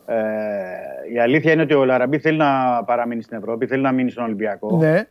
ε, 0.05 1.13
η 1.13 1.19
αλήθεια 1.19 1.51
είναι 1.51 1.61
ότι 1.61 1.73
ο 1.73 1.85
Λαραμπή 1.85 2.19
θέλει 2.19 2.37
να 2.37 2.83
παραμείνει 2.83 3.21
στην 3.21 3.37
Ευρώπη, 3.37 3.65
θέλει 3.65 3.81
να 3.81 3.91
μείνει 3.91 4.11
στον 4.11 4.23
Ολυμπιακό. 4.23 4.77
Ναι, 4.77 5.03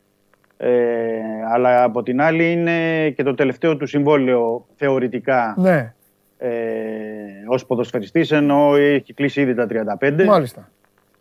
Ε, 0.56 0.72
αλλά 1.52 1.82
από 1.82 2.02
την 2.02 2.20
άλλη 2.20 2.52
είναι 2.52 3.10
και 3.10 3.22
το 3.22 3.34
τελευταίο 3.34 3.76
του 3.76 3.86
συμβόλαιο 3.86 4.66
θεωρητικά 4.76 5.54
ναι, 5.58 5.94
ε, 6.38 6.50
ως 7.46 7.66
ποδοσφαιριστής 7.66 8.30
ενώ 8.30 8.76
έχει 8.76 9.14
κλείσει 9.14 9.40
ήδη 9.40 9.54
τα 9.54 9.66
35. 10.00 10.24
μάλιστα. 10.24 10.70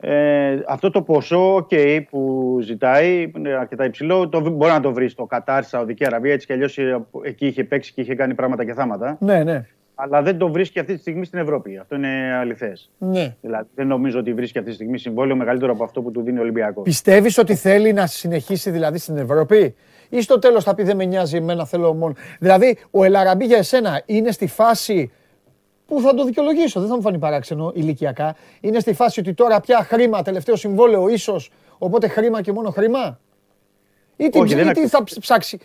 Ε, 0.02 0.60
αυτό 0.68 0.90
το 0.90 1.02
ποσό 1.02 1.56
okay, 1.56 2.02
που 2.10 2.58
ζητάει 2.62 3.32
είναι 3.36 3.50
αρκετά 3.50 3.86
υψηλό. 3.86 4.30
Το, 4.30 4.50
μπορεί 4.50 4.72
να 4.72 4.80
το 4.80 4.94
βρει 4.94 5.10
στο 5.10 5.26
Κατάρ, 5.26 5.62
στη 5.62 5.70
Σαουδική 5.70 6.06
Αραβία. 6.06 6.34
Έτσι 6.34 6.46
κι 6.46 6.54
αλλιώς 6.54 6.78
εκεί 7.24 7.48
είχε 7.48 7.64
παίξει 7.64 7.94
και 7.94 8.02
είχε 8.02 8.16
κάνει 8.16 8.34
πράγματα 8.34 8.66
και 8.66 8.74
θάματα. 8.74 9.18
Ναι, 9.20 9.44
ναι, 9.44 9.66
Αλλά 9.96 10.22
δεν 10.22 10.38
το 10.38 10.52
βρίσκει 10.52 10.80
αυτή 10.80 10.94
τη 10.94 11.00
στιγμή 11.00 11.26
στην 11.26 11.40
Ευρώπη. 11.40 11.78
Αυτό 11.78 11.96
είναι 11.96 12.36
αληθές. 12.40 12.92
ναι. 12.98 13.36
Δηλαδή 13.42 13.68
δεν 13.76 13.88
νομίζω 13.88 14.20
ότι 14.20 14.34
βρίσκει 14.34 14.58
αυτή 14.58 14.70
τη 14.70 14.76
στιγμή 14.76 14.98
συμβόλαιο 14.98 15.36
μεγαλύτερο 15.36 15.72
από 15.72 15.84
αυτό 15.84 16.02
που 16.02 16.12
του 16.12 16.22
δίνει 16.22 16.38
ο 16.38 16.42
Ολυμπιακός. 16.42 16.84
Πιστεύεις 16.84 17.38
ότι 17.38 17.56
θέλει 17.56 17.94
να 17.94 18.08
συνεχίσει 18.08 18.70
δηλαδή 18.72 18.98
στην 18.98 19.18
Ευρώπη, 19.18 19.76
ή 20.10 20.22
στο 20.22 20.40
τέλος 20.40 20.64
θα 20.64 20.76
πει 20.76 20.84
δεν 20.84 20.96
με 20.96 21.06
νοιάζει, 21.06 21.38
εμένα 21.38 21.66
θέλω 21.66 21.94
μόνο. 21.94 22.14
Δηλαδή, 22.40 22.78
ο 22.92 23.04
Ελαραμπή 23.04 23.46
για 23.46 23.58
εσένα 23.58 24.02
είναι 24.06 24.32
στη 24.32 24.48
φάση 24.48 25.12
που 25.90 26.02
θα 26.02 26.14
το 26.14 26.24
δικαιολογήσω, 26.24 26.80
δεν 26.80 26.90
θα 26.90 26.96
μου 26.96 27.02
φανεί 27.02 27.18
παράξενο 27.18 27.72
ηλικιακά. 27.76 28.36
Είναι 28.62 28.80
στη 28.80 28.94
φάση 28.94 29.20
ότι 29.20 29.34
τώρα 29.34 29.60
πια 29.60 29.84
χρήμα, 29.84 30.22
τελευταίο 30.22 30.56
συμβόλαιο 30.56 31.08
ίσως, 31.10 31.52
οπότε 31.78 32.08
χρήμα 32.08 32.42
και 32.42 32.52
μόνο 32.52 32.70
χρήμα. 32.70 33.20
Ή 34.16 34.30
τι, 34.30 34.40
Όχι, 34.40 34.56
δεν 34.56 34.68
ή 34.68 34.72
τι 34.72 34.80
ακού- 34.80 34.90
θα 34.90 35.04
ψ- 35.04 35.20
ψάξει. 35.20 35.60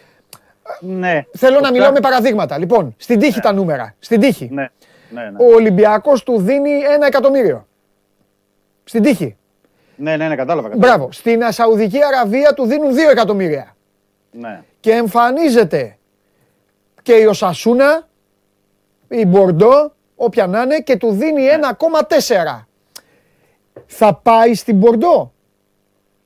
Ναι. 0.80 1.24
Θέλω 1.32 1.54
Το 1.54 1.60
να 1.60 1.60
ψά- 1.60 1.72
μιλάω 1.72 1.92
με 1.92 2.00
παραδείγματα. 2.00 2.58
Λοιπόν, 2.58 2.94
στην 2.98 3.18
τύχη 3.18 3.40
τα 3.40 3.52
νούμερα. 3.52 3.94
Στην 3.98 4.20
τύχη. 4.20 4.48
Ναι, 4.52 4.68
ναι, 5.10 5.22
ναι. 5.30 5.36
Ο 5.44 5.54
Ολυμπιακός 5.54 6.22
του 6.22 6.38
δίνει 6.40 6.70
ένα 6.70 7.06
εκατομμύριο. 7.06 7.66
Στην 8.84 9.02
τύχη. 9.02 9.36
Ναι, 9.96 10.16
ναι, 10.16 10.28
ναι, 10.28 10.34
κατάλαβα. 10.36 10.68
κατάλαβα. 10.68 10.96
Μπράβο. 10.96 11.12
Στην 11.12 11.40
Σαουδική 11.52 11.98
Αραβία 12.04 12.52
του 12.54 12.64
δίνουν 12.66 12.94
2 12.94 13.10
εκατομμύρια. 13.10 13.76
Ναι. 14.30 14.62
Και 14.80 14.92
εμφανίζεται 14.92 15.98
και 17.02 17.12
η 17.14 17.24
Οσασούνα, 17.24 18.08
η 19.08 19.26
Μπορντό, 19.26 19.92
όποια 20.16 20.46
να 20.46 20.62
είναι, 20.62 20.78
και 20.80 20.96
του 20.96 21.10
δίνει 21.10 21.42
1,4. 21.48 22.66
Θα 23.86 24.14
πάει 24.14 24.54
στην 24.54 24.76
Μπορντό. 24.76 25.32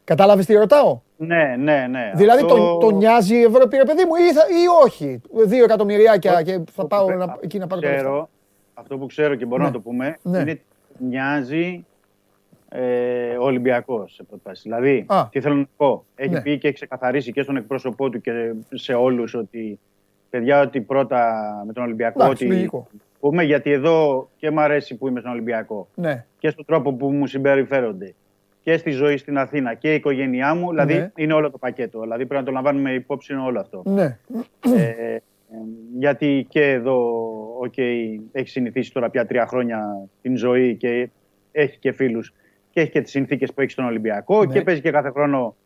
Κατάλαβες 0.04 0.46
τι 0.46 0.54
ρωτάω; 0.54 1.00
Ναι, 1.16 1.54
ναι, 1.58 1.86
ναι. 1.90 2.12
Δηλαδή 2.14 2.42
Αυτό- 2.42 2.54
τον, 2.56 2.80
τον 2.80 2.96
νοιάζει 2.96 3.36
η 3.36 3.42
Ευρώπη, 3.42 3.76
ρε 3.76 3.84
παιδί 3.84 4.04
μου, 4.04 4.14
ή, 4.14 4.32
θα, 4.32 4.42
ή 4.48 4.84
όχι; 4.84 5.20
Δύο 5.46 5.64
εκατομμυριάκια 5.64 6.34
Όχι, 6.34 6.44
και 6.44 6.52
θα 6.52 6.62
αυτό 6.68 6.84
πάω 6.86 7.04
που 7.04 7.10
να, 7.10 7.16
ξέρω- 7.16 7.38
εκεί 7.40 7.58
να 7.58 7.66
πάρω 7.66 7.80
τα 7.80 7.86
λεφτά. 7.88 8.02
ξέρω, 8.02 8.28
Αυτό 8.74 8.98
που 8.98 9.06
ξέρω 9.06 9.34
και 9.34 9.44
μπορώ 9.44 9.62
Ναι. 9.62 9.68
να 9.68 9.74
το 9.74 9.80
πούμε 9.80 10.18
Ναι. 10.22 10.38
είναι 10.38 10.60
μοιάζει 10.98 11.84
ε, 12.68 13.36
ο 13.36 13.44
Ολυμπιακός 13.44 14.12
σε 14.14 14.22
προτάσεις. 14.22 14.62
Δηλαδή, 14.62 15.04
Α. 15.08 15.28
τι 15.30 15.40
θέλω 15.40 15.54
να 15.54 15.66
πω; 15.76 16.04
Έχει 16.14 16.30
Ναι. 16.30 16.40
πει 16.40 16.58
και 16.58 16.66
έχει 16.66 16.74
ξεκαθαρίσει 16.76 17.32
και 17.32 17.42
στον 17.42 17.56
εκπρόσωπό 17.56 18.10
του 18.10 18.20
και 18.20 18.52
σε 18.74 18.94
όλους 18.94 19.34
ότι 19.34 19.78
παιδιά, 20.30 20.60
ότι 20.60 20.80
πρώτα 20.80 21.34
με 21.66 21.72
τον 21.72 21.82
Ολυμπιακό. 21.82 22.22
Εντάξει, 22.24 22.44
ότι 22.44 22.54
λογικό. 22.54 22.86
Πούμε, 23.20 23.42
γιατί 23.42 23.70
εδώ 23.70 24.28
και 24.36 24.50
μ' 24.50 24.58
αρέσει 24.58 24.96
που 24.96 25.08
είμαι 25.08 25.20
στον 25.20 25.32
Ολυμπιακό 25.32 25.88
Ναι, 25.94 26.24
και 26.38 26.50
στον 26.50 26.64
τρόπο 26.64 26.92
που 26.94 27.10
μου 27.10 27.26
συμπεριφέρονται 27.26 28.14
και 28.62 28.76
στη 28.76 28.90
ζωή 28.90 29.16
στην 29.16 29.38
Αθήνα 29.38 29.74
και 29.74 29.92
η 29.92 29.94
οικογένειά 29.94 30.54
μου. 30.54 30.70
Δηλαδή, 30.70 30.94
Ναι. 30.94 31.10
είναι 31.16 31.32
όλο 31.32 31.50
το 31.50 31.58
πακέτο. 31.58 32.00
Δηλαδή, 32.00 32.26
πρέπει 32.26 32.40
να 32.40 32.46
το 32.46 32.52
λαμβάνουμε 32.52 32.92
υπόψη 32.92 33.34
όλο 33.34 33.60
αυτό. 33.60 33.82
ναι. 33.86 34.18
Ε, 34.76 34.80
ε, 34.80 35.20
γιατί 35.98 36.46
και 36.48 36.70
εδώ 36.72 37.22
okay, 37.66 38.18
έχει 38.32 38.48
συνηθίσει 38.48 38.92
τώρα 38.92 39.10
πια 39.10 39.26
τρία 39.26 39.46
χρόνια 39.46 40.08
την 40.22 40.36
ζωή 40.36 40.76
και 40.76 41.08
έχει 41.52 41.78
και 41.78 41.92
φίλους 41.92 42.34
και 42.70 42.80
έχει 42.80 42.90
και 42.90 43.00
τις 43.00 43.10
συνθήκες 43.10 43.52
που 43.54 43.60
έχει 43.60 43.70
στον 43.70 43.84
Ολυμπιακό 43.84 44.44
Ναι. 44.44 44.52
και 44.52 44.60
παίζει 44.62 44.80
και 44.80 44.90
κάθε 44.90 45.10
χρόνο 45.10 45.56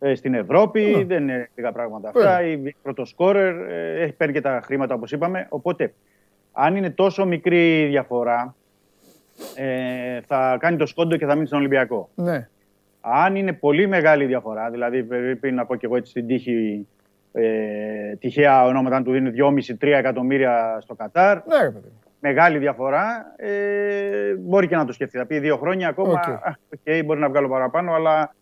ε, 0.00 0.14
στην 0.14 0.34
Ευρώπη. 0.34 0.80
Ναι. 0.96 1.04
Δεν 1.04 1.22
είναι 1.22 1.50
λίγα 1.54 1.72
πράγματα 1.72 2.10
Βέβαια. 2.14 2.30
αυτά. 2.30 2.46
Η 2.46 2.74
πρώτος 2.82 3.04
σκόρερ, 3.04 3.54
ε, 3.70 4.02
έχει 4.02 4.12
παίρνει 4.12 4.32
και 4.34 4.40
τα 4.40 4.60
χρήματα 4.64 4.94
όπως 4.94 5.12
είπαμε. 5.12 5.46
Οπότε, 5.50 5.92
αν 6.52 6.76
είναι 6.76 6.90
τόσο 6.90 7.26
μικρή 7.26 7.80
η 7.80 7.86
διαφορά, 7.86 8.54
ε, 9.54 10.20
θα 10.26 10.56
κάνει 10.60 10.76
το 10.76 10.86
σκόντο 10.86 11.16
και 11.16 11.26
θα 11.26 11.34
μείνει 11.34 11.46
στον 11.46 11.58
Ολυμπιακό. 11.58 12.08
ναι. 12.14 12.48
Αν 13.02 13.36
είναι 13.36 13.52
πολύ 13.52 13.86
μεγάλη 13.86 14.24
διαφορά, 14.24 14.70
δηλαδή 14.70 15.02
πρέπει 15.02 15.52
να 15.52 15.66
πω 15.66 15.74
και 15.76 15.86
εγώ 15.86 15.96
έτσι 15.96 16.10
στην 16.10 16.26
τύχη, 16.26 16.86
ε, 17.32 18.14
τυχαία 18.18 18.64
ονόματα, 18.64 18.96
αν 18.96 19.04
του 19.04 19.12
δίνει 19.12 19.30
2,5-3 19.30 19.96
εκατομμύρια 19.96 20.78
στο 20.80 20.94
Κατάρ, 20.94 21.36
Ναι, 21.36 21.60
ρε 21.62 21.70
παιδί 21.70 21.86
μου. 21.86 22.00
μεγάλη 22.20 22.58
διαφορά, 22.58 23.34
ε, 23.36 24.34
μπορεί 24.38 24.68
και 24.68 24.76
να 24.76 24.84
το 24.84 24.92
σκεφτεί. 24.92 25.18
Θα 25.18 25.26
πει 25.26 25.38
δύο 25.38 25.56
χρόνια 25.56 25.88
ακόμα, 25.88 26.12
Οκ. 26.12 26.22
okay. 26.26 26.52
okay, 26.84 27.02
μπορεί 27.04 27.20
να 27.20 27.28
βγάλω 27.28 27.48
παραπάνω, 27.48 27.92
αλλά 27.92 28.34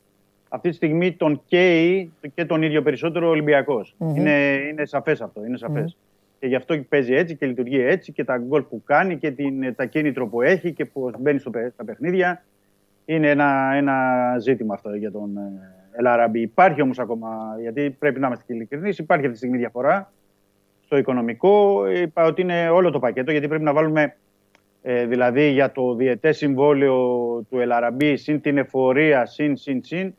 αυτή 0.49 0.69
τη 0.69 0.75
στιγμή 0.75 1.13
τον 1.13 1.43
καίει 1.47 2.13
και 2.35 2.45
τον 2.45 2.63
ίδιο 2.63 2.83
περισσότερο 2.83 3.27
ο 3.27 3.31
ολυμπιακος 3.31 3.95
Μμμ. 3.99 4.17
Είναι, 4.17 4.55
είναι 4.71 4.85
σαφές 4.87 5.21
αυτό, 5.21 5.45
είναι 5.45 5.57
σαφές. 5.57 5.97
Και 6.41 6.47
γι' 6.47 6.55
αυτό 6.55 6.77
παίζει 6.89 7.15
έτσι 7.15 7.37
και 7.37 7.47
λειτουργεί 7.47 7.81
έτσι 7.81 8.13
και 8.13 8.25
τα 8.25 8.39
γκολ 8.39 8.63
που 8.63 8.83
κάνει 8.85 9.17
και 9.17 9.31
την, 9.31 9.75
τα 9.75 9.85
κίνητρο 9.85 10.27
που 10.27 10.43
έχει 10.43 10.73
και 10.73 10.85
που 10.85 11.11
μπαίνει 11.19 11.39
στο, 11.39 11.51
παι- 11.51 11.73
στα 11.73 11.85
παιχνίδια. 11.85 12.45
Είναι 13.05 13.31
ένα, 13.31 13.71
ένα 13.75 13.97
ζήτημα 14.39 14.75
αυτό 14.75 14.95
για 14.95 15.11
τον 15.11 15.37
ε, 15.37 15.51
Ελαραμπή. 15.99 16.41
Υπάρχει 16.41 16.83
όμως 16.83 16.99
ακόμα, 16.99 17.29
γιατί 17.61 17.91
πρέπει 17.99 18.21
να 18.21 18.27
είμαστε 18.27 18.45
και 18.47 18.53
ειλικρινείς, 18.55 18.99
υπάρχει 18.99 19.23
αυτή 19.23 19.33
τη 19.33 19.39
στιγμή 19.39 19.59
διαφορά 19.59 20.13
στο 20.85 20.97
οικονομικό. 20.97 21.87
Είπα 21.91 22.25
ότι 22.25 22.41
είναι 22.43 22.69
όλο 22.69 22.91
το 22.91 22.99
πακέτο, 22.99 23.31
γιατί 23.31 23.49
πρέπει 23.49 23.65
να 23.65 23.73
βάλουμε 23.73 24.17
ε, 24.83 25.07
δηλαδή 25.07 25.51
για 25.51 25.73
το 25.73 25.95
διετές 25.95 26.37
συμβόλαιο 26.37 26.97
του 27.51 27.59
Ελαραμπή, 27.59 28.17
συν 28.17 28.41
την 28.41 28.59
εφορία, 28.59 29.27
συν, 29.27 29.57
συν, 29.57 29.85
συν, 29.85 30.15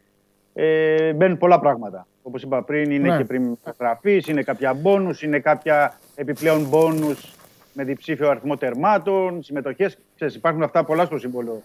ε, 0.53 1.13
μπαίνουν 1.13 1.37
πολλά 1.37 1.59
πράγματα. 1.59 2.07
Όπως 2.21 2.43
είπα 2.43 2.63
πριν, 2.63 2.91
είναι 2.91 3.09
Ναι. 3.09 3.17
και 3.17 3.23
πριν 3.23 3.57
γραφής, 3.79 4.27
είναι 4.27 4.43
κάποια 4.43 4.73
μπόνους, 4.73 5.23
είναι 5.23 5.39
κάποια 5.39 5.99
επιπλέον 6.19 6.67
μπόνους 6.67 7.33
με 7.73 7.83
διψήφιο 7.83 8.29
αριθμό 8.29 8.57
τερμάτων, 8.57 9.43
συμμετοχές. 9.43 9.97
Ξέρεις, 10.15 10.35
υπάρχουν 10.35 10.63
αυτά 10.63 10.83
πολλά 10.83 11.05
στο 11.05 11.17
σύμβολο 11.17 11.61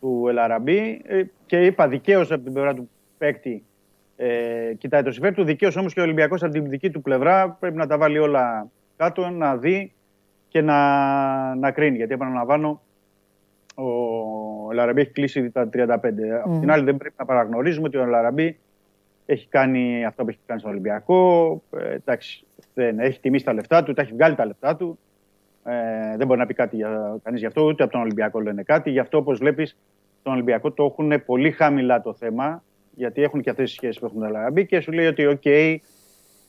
του 0.00 0.24
Ελαραμπή 0.28 1.02
ε, 1.06 1.22
και 1.46 1.66
είπα 1.66 1.88
δικαίως 1.88 2.30
από 2.30 2.42
την 2.42 2.52
πλευρά 2.52 2.74
του 2.74 2.90
παίκτη 3.18 3.64
ε, 4.16 4.74
κοιτάει 4.78 5.02
το 5.02 5.12
συμφέρον 5.12 5.34
του. 5.36 5.44
Δικαίως 5.44 5.76
όμως 5.76 5.92
και 5.92 6.00
ο 6.00 6.02
Ολυμπιακός 6.02 6.42
από 6.42 6.52
την 6.52 6.68
δική 6.68 6.90
του 6.90 7.02
πλευρά 7.02 7.50
πρέπει 7.50 7.76
να 7.76 7.86
τα 7.86 7.98
βάλει 7.98 8.18
όλα 8.18 8.70
κάτω, 8.96 9.30
να 9.30 9.56
δει 9.56 9.92
και 10.48 10.60
να, 10.60 11.54
να 11.54 11.70
κρίνει. 11.70 11.96
Γιατί 11.96 12.12
επαναλαμβάνω, 12.12 12.82
ο 13.74 14.70
Ελ 14.70 14.77
Αραμπί 14.77 15.00
έχει 15.00 15.10
κλείσει 15.10 15.50
τα 15.50 15.68
35. 15.72 15.86
Απ' 15.88 16.46
Μμμ. 16.46 16.60
την 16.60 16.70
άλλη, 16.70 16.84
δεν 16.84 16.96
πρέπει 16.96 17.14
να 17.18 17.24
παραγνωρίζουμε 17.24 17.86
ότι 17.86 17.96
ο 17.96 18.02
Ελ 18.02 18.16
Αραμπί 18.16 18.58
έχει 19.26 19.48
κάνει 19.48 20.04
αυτό 20.04 20.22
που 20.22 20.28
έχει 20.28 20.38
κάνει 20.46 20.60
στον 20.60 20.72
Ολυμπιακό. 20.72 21.62
Ε, 21.76 21.94
εντάξει, 21.94 22.45
δεν, 22.76 22.98
έχει 22.98 23.20
τιμήσει 23.20 23.44
τα 23.44 23.52
λεφτά 23.52 23.82
του, 23.82 23.92
τα 23.92 24.02
έχει 24.02 24.12
βγάλει 24.12 24.34
τα 24.34 24.46
λεφτά 24.46 24.76
του. 24.76 24.98
Ε, 25.64 26.16
δεν 26.16 26.26
μπορεί 26.26 26.38
να 26.38 26.46
πει 26.46 26.54
κάτι 26.54 26.76
για, 26.76 27.16
κανείς 27.22 27.40
γι' 27.40 27.46
αυτό, 27.46 27.62
ούτε 27.62 27.82
από 27.82 27.92
τον 27.92 28.00
Ολυμπιακό 28.00 28.40
λένε 28.40 28.62
κάτι. 28.62 28.90
Γι' 28.90 28.98
αυτό, 28.98 29.18
όπως 29.18 29.38
βλέπεις, 29.38 29.76
τον 30.22 30.32
Ολυμπιακό 30.32 30.70
το 30.72 30.84
έχουν 30.84 31.24
πολύ 31.24 31.50
χαμηλά 31.50 32.02
το 32.02 32.14
θέμα, 32.14 32.62
γιατί 32.94 33.22
έχουν 33.22 33.40
και 33.40 33.50
αυτές 33.50 33.64
τις 33.64 33.74
σχέσεις 33.74 33.98
που 33.98 34.06
έχουν 34.06 34.18
τον 34.18 34.28
Ελ 34.28 34.38
Αραμπί 34.38 34.66
και 34.66 34.80
σου 34.80 34.92
λέει 34.92 35.06
ότι 35.06 35.26
οκ, 35.26 35.42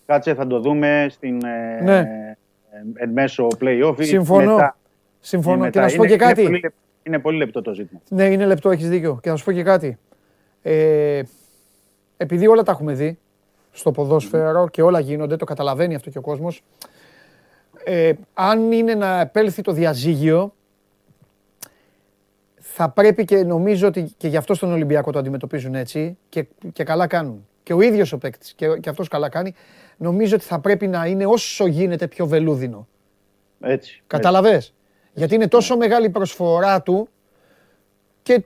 κάτσε 0.06 0.34
θα 0.34 0.48
το 0.48 0.60
δούμε 0.60 1.08
στην 1.10 1.46
ε, 1.46 1.82
Ναι. 1.84 1.98
ε, 1.98 2.38
εν 2.94 3.10
μέσω 3.10 3.48
play-off. 3.60 3.96
ή 4.00 4.04
Συμφωνώ. 4.04 4.52
μετά. 4.56 4.78
Συμφωνώ. 5.20 5.56
Ή 5.56 5.60
Και 5.60 5.66
μετά. 5.66 5.82
να 5.82 5.88
σου 5.88 5.98
πω 5.98 6.04
Είναι- 6.04 6.12
και 6.12 6.18
κάτι. 6.20 6.42
Είναι 6.42 6.50
πολύ, 6.50 6.60
λεπ- 6.62 6.74
είναι 7.04 7.20
πολύ 7.20 7.38
λεπτό 7.38 7.62
το 7.62 7.74
ζήτημα. 7.74 8.02
Ναι, 8.10 8.24
είναι 8.26 8.46
λεπτό, 8.46 8.70
έχεις 8.70 8.90
δίκιο. 8.90 9.20
Και 9.22 9.30
να 9.30 9.36
σου 9.36 9.46
πω 9.46 9.52
και 9.52 9.64
κάτι. 9.64 9.98
Ε, 10.62 11.22
επειδή 12.18 12.48
όλα 12.48 12.64
τα 12.64 12.72
έχουμε 12.72 12.94
δει 12.94 13.20
στο 13.78 13.92
ποδόσφαιρο 13.92 14.68
και 14.68 14.82
όλα 14.82 15.00
γίνονται, 15.00 15.36
το 15.36 15.46
καταλαβαίνει 15.46 15.96
αυτό 15.96 16.10
και 16.10 16.18
ο 16.18 16.22
κόσμος, 16.22 16.64
ε, 17.84 18.14
αν 18.34 18.72
είναι 18.72 18.96
να 18.96 19.20
επέλθει 19.20 19.62
το 19.62 19.72
διαζύγιο, 19.72 20.54
θα 22.58 22.90
πρέπει 22.90 23.26
και 23.26 23.44
νομίζω 23.44 23.88
ότι 23.88 24.14
και 24.18 24.28
γι' 24.28 24.38
αυτό 24.38 24.54
στον 24.54 24.72
Ολυμπιακό 24.72 25.12
το 25.12 25.20
αντιμετωπίζουν 25.20 25.76
έτσι 25.76 26.18
και, 26.30 26.46
και 26.74 26.84
καλά 26.84 27.08
κάνουν. 27.08 27.48
Και 27.64 27.74
ο 27.74 27.82
ίδιος 27.82 28.14
ο 28.14 28.18
παίκτης 28.18 28.54
και, 28.54 28.78
και 28.78 28.90
αυτός 28.90 29.08
καλά 29.08 29.30
κάνει. 29.30 29.54
Νομίζω 29.98 30.36
ότι 30.36 30.44
θα 30.44 30.60
πρέπει 30.60 30.88
να 30.88 31.06
είναι 31.06 31.26
όσο 31.26 31.68
γίνεται 31.68 32.08
πιο 32.08 32.26
βελούδινο. 32.28 32.88
Έτσι. 33.60 34.04
Καταλαβες; 34.08 34.74
Γιατί 35.14 35.36
είναι 35.36 35.48
τόσο 35.48 35.78
μεγάλη 35.78 36.06
η 36.06 36.10
προσφορά 36.10 36.82
του 36.82 37.10
και, 38.24 38.44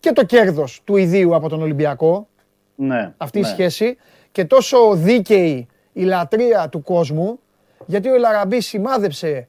και 0.00 0.12
το 0.12 0.24
κέρδος 0.24 0.80
του 0.84 0.96
ιδίου 0.96 1.34
από 1.34 1.48
τον 1.48 1.62
Ολυμπιακό, 1.62 2.28
Ναι. 2.74 3.14
αυτή 3.16 3.38
η 3.38 3.42
ναι. 3.42 3.48
σχέση, 3.48 3.96
και 4.32 4.44
τόσο 4.44 4.94
δίκαιη 4.94 5.66
η 5.92 6.02
λατρεία 6.02 6.68
του 6.68 6.82
κόσμου, 6.82 7.38
γιατί 7.86 8.08
ο 8.08 8.14
Ελαραμπής 8.14 8.66
σημάδεψε, 8.66 9.48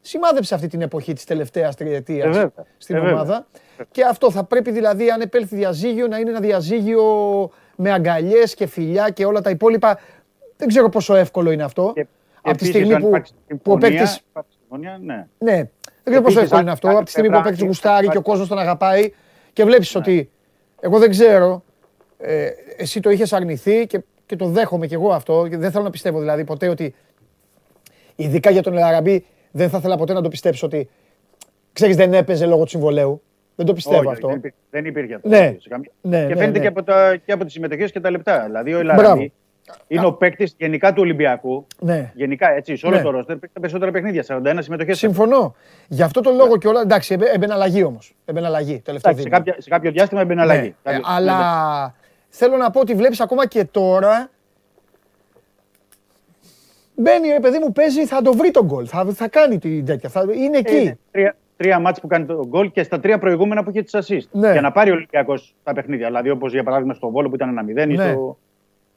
σημάδεψε 0.00 0.54
αυτή 0.54 0.66
την 0.66 0.80
εποχή 0.82 1.12
της 1.12 1.24
τελευταίας 1.24 1.74
Ε, 1.74 1.76
τριετίας 1.84 2.26
βέβαια. 2.26 2.52
στην 2.78 2.96
Ε, 2.96 2.98
βέβαια. 3.00 3.14
ομάδα. 3.14 3.46
Και 3.90 4.04
αυτό 4.04 4.30
θα 4.30 4.44
πρέπει 4.44 4.70
δηλαδή, 4.70 5.10
αν 5.10 5.20
επέλθει 5.20 5.56
διαζύγιο, 5.56 6.06
να 6.06 6.18
είναι 6.18 6.30
ένα 6.30 6.40
διαζύγιο 6.40 7.02
με 7.76 7.92
αγκαλιές 7.92 8.54
και 8.54 8.66
φιλιά 8.66 9.10
και 9.10 9.24
όλα 9.24 9.40
τα 9.40 9.50
υπόλοιπα. 9.50 9.98
Δεν 10.56 10.68
ξέρω 10.68 10.88
πόσο 10.88 11.14
εύκολο 11.14 11.50
είναι 11.50 11.62
αυτό. 11.62 11.92
Και- 11.94 12.06
Από 12.42 12.58
τη 12.58 12.64
επίσης, 12.68 12.68
στιγμή 12.68 12.94
αν 12.94 13.00
που, 13.02 13.08
υπάρξει 13.08 13.32
που 13.46 13.54
ο 13.54 13.56
συμφωνία, 13.70 13.88
παίκτης 13.98 14.16
υπάρξει 14.30 14.56
συμφωνία, 14.60 14.98
ναι. 15.02 15.26
ναι. 15.38 15.54
Δεν 15.56 15.70
ξέρω 16.04 16.22
πόσο 16.22 16.38
Επίσης, 16.38 16.42
εύκολο 16.42 16.58
αν 16.58 16.62
είναι 16.62 16.72
αυτό. 16.72 16.86
κάνει 16.86 16.96
Από 16.98 17.04
τη 17.06 17.10
στιγμή 17.10 17.28
που 17.30 17.36
ο 17.36 17.40
πλευρά, 17.40 17.56
παίκτης 17.56 17.60
είναι- 17.60 17.68
γουστάρει 17.92 18.08
και 18.08 18.18
ο 18.18 18.22
κόσμος 18.22 18.48
τον 18.48 18.58
αγαπάει 18.58 19.12
και 19.52 19.64
βλέπεις 19.64 19.94
ότι. 19.94 20.30
Εγώ 20.80 20.98
δεν 20.98 21.10
ξέρω. 21.10 21.62
Ε, 22.18 22.48
εσύ 22.76 23.00
το 23.00 23.10
είχες 23.10 23.32
αρνηθεί 23.32 23.86
και, 23.86 24.00
και 24.26 24.36
το 24.36 24.46
δέχομαι 24.46 24.86
κι 24.86 24.94
εγώ 24.94 25.12
αυτό. 25.12 25.46
Και 25.50 25.56
δεν 25.56 25.70
θέλω 25.70 25.84
να 25.84 25.90
πιστεύω 25.90 26.18
δηλαδή 26.20 26.44
ποτέ 26.44 26.68
ότι. 26.68 26.94
Ειδικά 28.16 28.50
για 28.50 28.62
τον 28.62 28.72
Ελαραμπή, 28.72 29.24
δεν 29.50 29.68
θα 29.70 29.78
ήθελα 29.78 29.96
ποτέ 29.96 30.12
να 30.12 30.22
το 30.22 30.28
πιστέψω 30.28 30.66
ότι. 30.66 30.88
ξέρεις, 31.72 31.96
δεν 31.96 32.14
έπαιζε 32.14 32.46
λόγω 32.46 32.62
του 32.62 32.68
συμβολέου. 32.70 33.22
Δεν 33.54 33.66
το 33.66 33.72
πιστεύω 33.72 33.98
Όχι, 33.98 34.08
αυτό. 34.08 34.28
Δεν 34.28 34.36
υπήρχε, 34.36 34.56
δεν 34.70 34.84
υπήρχε 34.84 35.14
αυτό. 35.14 35.28
Ναι. 35.28 35.56
σε 35.60 35.68
καμία- 35.68 35.90
Ναι, 36.00 36.20
και 36.20 36.26
ναι, 36.34 36.40
φαίνεται 36.40 36.50
ναι. 36.58 36.58
Και, 36.58 36.66
από 36.66 36.82
τα, 36.82 37.16
και 37.24 37.32
από 37.32 37.44
τις 37.44 37.52
συμμετοχές 37.52 37.92
και 37.92 38.00
τα 38.00 38.10
λεπτά. 38.10 38.42
Δηλαδή 38.44 38.74
ο 38.74 38.80
Μπράβο. 38.82 39.00
Ελαραμπή 39.00 39.32
είναι 39.86 40.06
ο 40.06 40.12
παίκτης 40.12 40.54
γενικά 40.58 40.88
του 40.92 41.00
Ολυμπιακού. 41.02 41.66
Ναι. 41.80 42.12
Γενικά 42.14 42.50
έτσι, 42.50 42.76
σε 42.76 42.86
όλο 42.86 42.96
Ναι. 42.96 43.02
το 43.02 43.10
ρόστερ 43.10 43.36
παίξει 43.36 43.54
τα 43.54 43.60
περισσότερα 43.60 43.90
παιχνίδια. 43.90 44.22
41 44.22 44.58
συμμετοχές. 44.62 44.98
Συμφωνώ. 44.98 45.54
Γι' 45.88 46.02
αυτό 46.02 46.20
τον 46.20 46.36
λόγο 46.36 46.56
και 46.58 46.68
όλα. 46.68 46.80
Εντάξει, 46.80 47.14
έμπαι- 47.14 47.34
έμπαινε 47.34 47.52
αλλαγή 47.52 47.82
όμως. 47.84 48.14
Έμπαινε 48.24 48.46
αλλαγή. 48.46 48.80
Τελευταίο 48.80 49.12
Εντάξει, 49.12 49.16
σε, 49.16 49.22
δίμηνο. 49.28 49.36
κάποια, 49.44 49.62
σε 49.62 49.68
κάποιο 49.70 49.90
διάστημα 49.90 50.20
έμπαινε 50.20 50.44
Ναι, 50.44 50.52
αλλαγή. 50.52 50.74
ε, 50.82 50.90
Κάποιο- 50.90 51.02
αλλά 51.06 51.94
θέλω 52.28 52.56
να 52.56 52.70
πω 52.70 52.80
ότι 52.80 52.94
βλέπεις 52.94 53.20
ακόμα 53.20 53.46
και 53.46 53.64
τώρα 53.64 54.30
μπαίνει 56.94 57.28
ρε 57.28 57.40
παιδί 57.40 57.58
μου 57.58 57.72
παίζει, 57.72 58.06
θα 58.06 58.22
το 58.22 58.32
βρει 58.32 58.50
τον 58.50 58.64
γκολ, 58.66 58.86
θα, 58.88 59.04
θα 59.14 59.28
κάνει 59.28 59.58
την 59.58 59.84
τέτοια, 59.84 60.08
θα, 60.08 60.24
είναι 60.34 60.56
Ε, 60.56 60.60
εκεί. 60.60 60.76
είναι 60.76 60.98
τρία, 61.10 61.36
τρία 61.56 61.78
μάτς 61.78 62.00
που 62.00 62.06
κάνει 62.06 62.24
το 62.26 62.46
γκολ 62.46 62.70
και 62.70 62.82
στα 62.82 63.00
τρία 63.00 63.18
προηγούμενα 63.18 63.62
που 63.64 63.70
είχε 63.70 63.82
τις 63.82 63.94
assist. 63.96 64.28
Ναι. 64.30 64.52
Για 64.52 64.60
να 64.60 64.72
πάρει 64.72 64.90
ο 64.90 64.94
Ολυμπιακός 64.94 65.54
τα 65.62 65.72
παιχνίδια. 65.72 66.06
Δηλαδή 66.06 66.30
όπως 66.30 66.52
για 66.52 66.62
παράδειγμα 66.62 66.94
στο 66.94 67.10
Βόλο 67.10 67.28
που 67.28 67.34
ήταν 67.34 67.48
ένα 67.48 67.62
0 67.64 67.90
ή, 67.90 67.94
Ναι. 67.96 68.08
στο, 68.10 68.38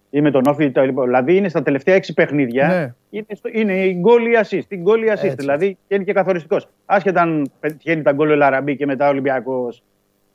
ή 0.10 0.22
με 0.22 0.32
τον 0.32 0.44
Όφη. 0.48 0.64
ή 0.66 0.72
τα 0.72 0.84
λοιπά. 0.86 1.04
Δηλαδή 1.04 1.36
είναι 1.36 1.50
στα 1.50 1.64
τελευταία 1.64 1.96
έξι 1.96 2.14
παιχνίδια. 2.14 2.68
Ναι. 2.68 2.94
Είναι, 3.10 3.26
στο, 3.32 3.50
είναι 3.54 3.74
η 3.86 3.94
γκολ 4.00 4.26
ή 4.26 4.38
assist. 4.44 4.66
Η 4.68 4.78
γκολ 4.78 5.02
ή 5.04 5.08
assist. 5.10 5.24
Έτσι. 5.24 5.36
Δηλαδή 5.36 5.78
και 5.88 5.96
είναι 5.96 6.04
και 6.04 6.14
καθοριστικός. 6.14 6.68
Άσχετα 6.86 7.22
αν 7.22 7.52
πετυχαίνει 7.60 8.02
τα 8.02 8.12
γκολ 8.12 8.30
ο 8.30 8.36
Λαραμπή 8.36 8.76
και 8.76 8.86
μετά 8.86 9.06
ο 9.06 9.10
Ολυμπιακός 9.10 9.84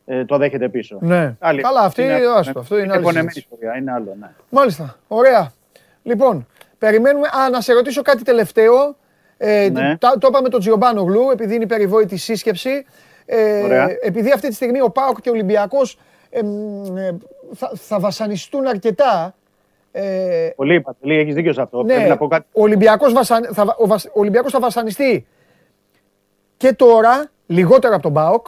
ε, 0.06 0.24
το 0.24 0.36
δέχεται 0.36 0.68
πίσω. 0.68 0.98
Ναι. 1.00 1.34
Άλλη- 1.38 1.62
Καλά, 1.62 1.80
αυτή 1.80 2.02
είναι- 2.02 2.20
άστο, 2.36 2.58
αυτό 2.60 2.78
είναι 2.78 2.92
άλλη 2.92 3.02
πονεμένη 3.02 3.30
συζήτηση. 3.30 3.48
ιστορία. 3.54 3.78
Είναι 3.78 3.92
άλλο. 3.92 4.16
Ναι. 4.20 4.30
Μάλιστα, 4.50 4.96
ωραία. 5.08 5.52
Λοιπόν, 6.02 6.46
περιμένουμε, 6.78 7.28
α, 7.28 7.50
να 7.50 7.60
σε 7.60 7.72
ρωτήσω 7.72 8.02
κάτι 8.02 8.22
τελευταίο. 8.22 8.96
Ε, 9.38 9.68
Ναι. 9.72 9.96
το, 9.98 10.08
το 10.18 10.26
είπαμε 10.30 10.48
τον 10.48 10.60
Τζιομπάνο 10.60 11.02
Γλου, 11.02 11.30
επειδή 11.32 11.54
είναι 11.54 11.64
η 11.64 11.66
περιβόητη 11.66 12.16
σύσκεψη. 12.16 12.86
Ε, 13.26 13.62
Ωραία. 13.62 13.88
επειδή 14.02 14.32
αυτή 14.32 14.48
τη 14.48 14.54
στιγμή 14.54 14.80
ο 14.80 14.90
Πάοκ 14.90 15.20
και 15.20 15.28
ο 15.28 15.32
Ολυμπιακός 15.32 15.98
ε, 16.30 16.42
μ, 16.42 16.96
ε, 16.96 17.16
θα, 17.54 17.70
θα 17.74 17.98
βασανιστούν 18.00 18.66
αρκετά. 18.66 19.34
Ε, 19.92 20.50
Πολύ 20.56 20.80
Παντελή, 20.80 21.18
έχεις 21.20 21.34
δίκιο 21.34 21.52
σε 21.52 21.62
αυτό. 21.62 21.82
Ναι, 21.82 21.94
Πρέπει 21.94 22.08
να 22.08 22.16
πω 22.16 22.28
κάτι. 22.28 22.46
ο 22.52 22.62
Ολυμπιακός, 22.62 23.12
βασαν, 23.12 23.48
θα, 23.52 23.64
βα- 23.64 23.76
ο, 23.78 23.86
βασ- 23.86 24.06
ο 24.06 24.20
Ολυμπιακός 24.20 24.52
θα 24.52 24.60
βασανιστεί 24.60 25.26
και 26.56 26.72
τώρα, 26.72 27.30
λιγότερο 27.46 27.94
από 27.94 28.02
τον 28.02 28.12
ΠΑΟΚ, 28.12 28.46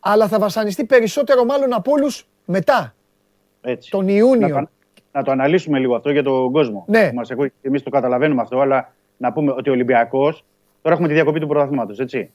αλλά 0.00 0.28
θα 0.28 0.38
βασανιστεί 0.38 0.84
περισσότερο 0.84 1.44
μάλλον 1.44 1.72
από 1.72 1.92
όλους 1.92 2.26
μετά, 2.44 2.94
Έτσι. 3.60 3.90
τον 3.90 4.04
να, 4.04 4.12
Ιούνιο. 4.12 4.48
το, 4.48 4.68
να 5.12 5.22
το 5.22 5.30
αναλύσουμε 5.30 5.78
λίγο 5.78 5.94
αυτό 5.96 6.10
για 6.10 6.22
τον 6.22 6.52
κόσμο. 6.52 6.84
Ναι. 6.88 7.08
Που 7.08 7.14
Μας 7.14 7.30
ακούει, 7.30 7.52
εμείς 7.62 7.82
το 7.82 7.90
καταλαβαίνουμε 7.90 8.42
αυτό, 8.42 8.60
αλλά 8.60 8.92
να 9.16 9.32
πούμε 9.32 9.52
ότι 9.56 9.68
ο 9.70 9.72
Ολυμπιακός, 9.72 10.44
τώρα 10.82 10.94
έχουμε 10.94 11.08
τη 11.08 11.14
διακοπή 11.14 11.40
του 11.40 11.46
πρωταθλήματος, 11.46 11.98
έτσι. 11.98 12.30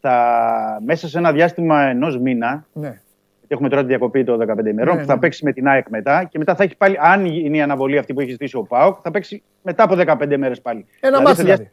Θα, 0.00 0.80
μέσα 0.84 1.08
σε 1.08 1.18
ένα 1.18 1.32
διάστημα 1.32 1.82
ενός 1.82 2.18
μήνα, 2.18 2.64
Ναι. 2.72 2.86
γιατί 2.88 3.00
έχουμε 3.48 3.68
τώρα 3.68 3.80
τη 3.82 3.88
διακοπή 3.88 4.24
των 4.24 4.38
15 4.38 4.66
ημερών, 4.70 4.94
Ναι, 4.94 5.00
που 5.00 5.06
θα 5.06 5.14
ναι. 5.14 5.20
παίξει 5.20 5.44
με 5.44 5.52
την 5.52 5.68
ΑΕΚ 5.68 5.88
μετά 5.88 6.24
και 6.24 6.38
μετά 6.38 6.54
θα 6.54 6.62
έχει 6.62 6.76
πάλι, 6.76 6.96
αν 7.00 7.24
είναι 7.26 7.56
η 7.56 7.60
αναβολή 7.60 7.98
αυτή 7.98 8.14
που 8.14 8.20
έχει 8.20 8.30
ζητήσει 8.30 8.56
ο 8.56 8.62
ΠΑΟΚ, 8.62 8.98
θα 9.02 9.10
παίξει 9.10 9.42
μετά 9.62 9.82
από 9.82 9.94
15 9.96 10.36
μέρες 10.36 10.60
πάλι. 10.60 10.86
Ένα 11.00 11.20
μάτς 11.22 11.36
σε 11.36 11.42
δηλαδή. 11.42 11.68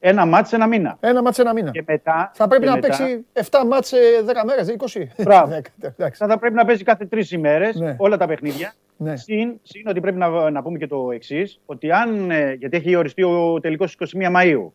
Διάστημα- 0.00 0.22
Ένα 0.22 0.26
μάτς 0.26 0.52
ένα 0.52 0.66
μήνα. 0.66 0.96
Ένα 1.00 1.22
μάτς 1.22 1.38
ένα 1.38 1.52
μήνα. 1.52 1.70
Και 1.70 1.82
μετά, 1.86 2.30
Θα 2.34 2.48
πρέπει 2.48 2.62
και 2.62 2.68
να 2.68 2.74
μετά 2.74 2.86
παίξει 2.88 3.24
7 3.32 3.64
μάτς 3.66 3.88
σε 3.88 3.96
10 4.26 4.44
μέρες, 4.46 4.68
20. 4.68 5.08
Μπράβο. 5.24 5.52
10, 5.56 5.60
εντάξει. 5.80 6.20
Θα, 6.22 6.26
θα 6.28 6.38
πρέπει 6.38 6.54
να 6.54 6.64
παίζει 6.64 6.84
κάθε 6.84 7.04
τρεις 7.06 7.30
ημέρες 7.32 7.76
Ναι. 7.76 7.94
όλα 7.98 8.16
τα 8.16 8.26
παιχνίδια. 8.26 8.72
Ναι. 8.96 9.16
Συν, 9.16 9.58
συν 9.62 9.88
ότι 9.88 10.00
πρέπει 10.00 10.18
να, 10.18 10.50
να 10.50 10.62
πούμε 10.62 10.78
και 10.78 10.86
το 10.86 11.10
εξής, 11.14 11.60
ότι 11.66 11.90
αν. 11.92 12.30
ε, 12.30 12.52
Γιατί 12.52 12.76
έχει 12.76 12.94
οριστεί 12.96 13.22
ο 13.22 13.58
τελικός 13.62 13.96
21 13.98 14.30
Μαου. 14.30 14.72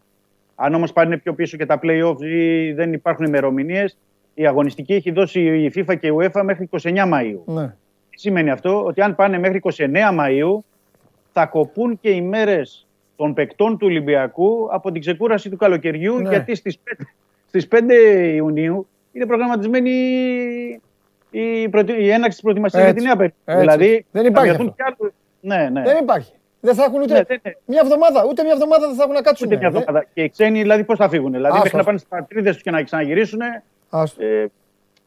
Αν 0.56 0.74
όμως 0.74 0.94
πάνε 0.94 1.18
πιο 1.18 1.34
πίσω 1.34 1.58
και 1.58 1.66
τα 1.66 1.80
playoffs 1.84 2.22
ή 2.22 2.72
δεν 2.72 2.94
υπάρχουν 2.94 3.26
ημερομηνίες, 3.26 3.98
η 4.34 4.48
αγωνιστική 4.48 4.94
έχει 4.94 5.12
δώσει 5.12 5.42
η 5.42 5.72
FIFA 5.76 6.00
και 6.00 6.08
η 6.08 6.12
UEFA 6.20 6.42
μέχρι 6.44 6.70
29 6.72 7.06
Μαου. 7.08 7.44
Ναι. 7.46 7.66
Τι 8.10 8.20
σημαίνει 8.20 8.50
αυτό, 8.50 8.84
ότι 8.86 9.02
αν 9.02 9.16
πάνε 9.16 9.40
μέχρι 9.40 9.60
29 9.64 10.12
Μαου, 10.14 10.66
θα 11.32 11.46
κοπούν 11.46 12.00
και 12.02 12.10
οι 12.10 12.22
μέρες 12.22 12.85
των 13.16 13.34
παικτών 13.34 13.78
του 13.78 13.88
Ολυμπιακού 13.88 14.68
από 14.72 14.92
την 14.92 15.02
ξεκούραση 15.02 15.50
του 15.50 15.58
καλοκαιριού, 15.58 16.16
Ναι. 16.20 16.30
γιατί 16.30 16.56
στις 16.56 16.78
5, 16.84 17.06
στις 17.48 17.68
5 17.68 18.34
Ιουνίου 18.36 18.88
είναι 19.12 19.26
προγραμματισμένη 19.26 19.92
η, 21.32 21.70
προετοι- 21.70 22.00
η 22.00 22.10
έναρξη 22.10 22.30
της 22.30 22.42
προετοιμασίας 22.42 22.82
για 22.82 22.92
Έτσι. 22.92 23.02
τη 23.04 23.08
νέα 23.08 23.16
περίοδο. 23.16 23.36
Έτσι. 23.46 23.60
Δηλαδή, 23.78 24.06
Δεν 24.12 24.22
θα 24.22 24.28
υπάρχει 24.28 24.50
μειωθούν 24.50 24.68
αυτό. 24.68 24.84
κι 24.84 24.96
άλλο- 25.00 25.14
Ναι, 25.40 25.70
ναι. 25.70 25.82
Δεν 25.84 25.98
υπάρχει. 26.02 26.32
Δεν 26.60 26.76
θα 26.76 26.84
έχουν 26.84 27.02
ούτε 27.02 27.14
Ναι, 27.14 27.24
δεν 27.24 27.40
είναι. 27.46 27.58
μια 27.66 27.82
εβδομάδα, 27.84 28.26
ούτε 28.30 28.44
μια 28.44 28.52
εβδομάδα 28.52 28.88
δεν 28.88 28.96
θα 28.96 29.04
έχουν 29.04 29.14
να 29.16 29.22
κάτσουν. 29.22 29.48
Ούτε 29.48 29.58
μια 29.58 29.70
Δεν- 29.70 29.80
εβδομάδα. 29.80 30.06
Και 30.14 30.22
οι 30.24 30.30
ξένοι, 30.30 30.62
δηλαδή, 30.62 30.84
πώς 30.84 30.98
θα 30.98 31.10
φύγουν. 31.10 31.32
Δηλαδή, 31.32 31.48
Άστο, 31.58 31.62
μέχρι 31.64 31.76
να 31.76 31.80
άστο. 31.80 31.86
πάνε 31.86 31.98
στις 31.98 32.10
πατρίδες 32.10 32.54
τους 32.54 32.64
και 32.64 32.72
να 32.72 32.84
ξαναγυρίσουν. 32.84 33.40
Άστο. 33.90 34.24
Ε, 34.24 34.48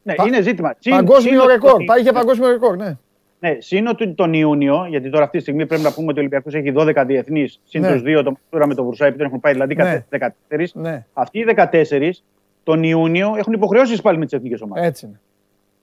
ναι, 0.02 0.14
Πα- 0.14 0.24
είναι 0.26 0.40
ζήτημα. 0.42 0.74
Συν- 0.78 0.94
Παγκόσμιο 0.94 1.30
συν 1.32 1.40
ότι- 1.40 1.52
ρεκόρ. 1.52 1.84
Πάει 1.84 2.00
για 2.00 2.12
παγκόσμιο 2.12 2.48
ρεκόρ, 2.48 2.76
ναι. 2.76 2.96
Ναι, 3.40 3.56
σύν 3.58 3.86
ότι 3.86 4.08
τον 4.14 4.32
Ιούνιο, 4.32 4.86
γιατί 4.88 5.10
τώρα 5.10 5.24
αυτή 5.24 5.36
τη 5.36 5.42
στιγμή 5.42 5.66
πρέπει 5.66 5.82
να 5.82 5.92
πούμε 5.92 6.06
ότι 6.06 6.16
ο 6.16 6.20
Ολυμπιακός 6.20 6.54
έχει 6.54 6.72
12 6.76 7.04
διεθνείς, 7.06 7.60
συν 7.64 7.80
Ναι. 7.80 7.92
τους 7.92 8.02
δύο, 8.02 8.22
το 8.22 8.30
Μαστούρα 8.30 8.66
με 8.66 8.74
τον 8.74 8.84
Βρουσάη 8.86 9.10
που 9.10 9.16
δεν 9.16 9.26
έχουν 9.26 9.40
πάει, 9.40 9.52
δηλαδή 9.52 9.74
Ναι. 9.74 10.04
14. 10.08 10.74
ναι. 10.74 11.04
Αυτοί 11.12 11.38
οι 11.38 11.44
14 11.44 12.22
τον 12.62 12.82
Ιούνιο 12.82 13.34
έχουν 13.36 13.52
υποχρεώσεις 13.52 14.00
πάλι 14.00 14.18
με 14.18 14.24
τις 14.24 14.32
εθνικές 14.34 14.60
ομάδες. 14.60 14.86
Έτσι 14.86 15.06
είναι. 15.06 15.20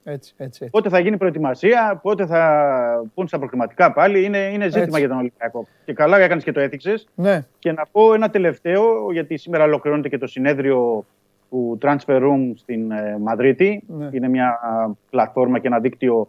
Έτσι, 0.08 0.34
έτσι, 0.38 0.60
έτσι. 0.64 0.70
Πότε 0.72 0.90
θα 0.90 1.00
γίνει 1.00 1.18
προετοιμασία, 1.18 2.00
πότε 2.02 2.26
θα 2.26 3.06
πούν 3.14 3.28
στα 3.28 3.38
προκριματικά 3.38 3.94
πάλι, 3.94 4.24
είναι, 4.24 4.38
είναι 4.38 4.64
ζήτημα 4.66 4.84
Έτσι. 4.86 5.00
για 5.00 5.08
τον 5.08 5.18
Ολυμπιακό. 5.18 5.68
Και 5.86 5.94
καλά 5.94 6.20
έκανες 6.20 6.44
και 6.44 6.52
το 6.52 6.60
έθιξες. 6.60 7.08
Ναι. 7.16 7.46
Και 7.60 7.72
να 7.72 7.86
πω 7.92 8.14
ένα 8.14 8.30
τελευταίο, 8.30 9.12
γιατί 9.12 9.38
σήμερα 9.38 9.64
ολοκληρώνεται 9.64 10.10
και 10.10 10.18
το 10.18 10.28
συνέδριο 10.28 11.06
του 11.50 11.78
Transfer 11.82 12.22
Room 12.22 12.52
στην 12.56 12.92
ε, 12.92 13.18
Μαδρίτη. 13.20 13.84
Ναι. 13.88 14.10
Είναι 14.12 14.28
μια 14.30 14.48
α, 14.48 14.90
πλατφόρμα 15.10 15.60
και 15.60 15.68
ένα 15.68 15.80
δίκτυο 15.80 16.28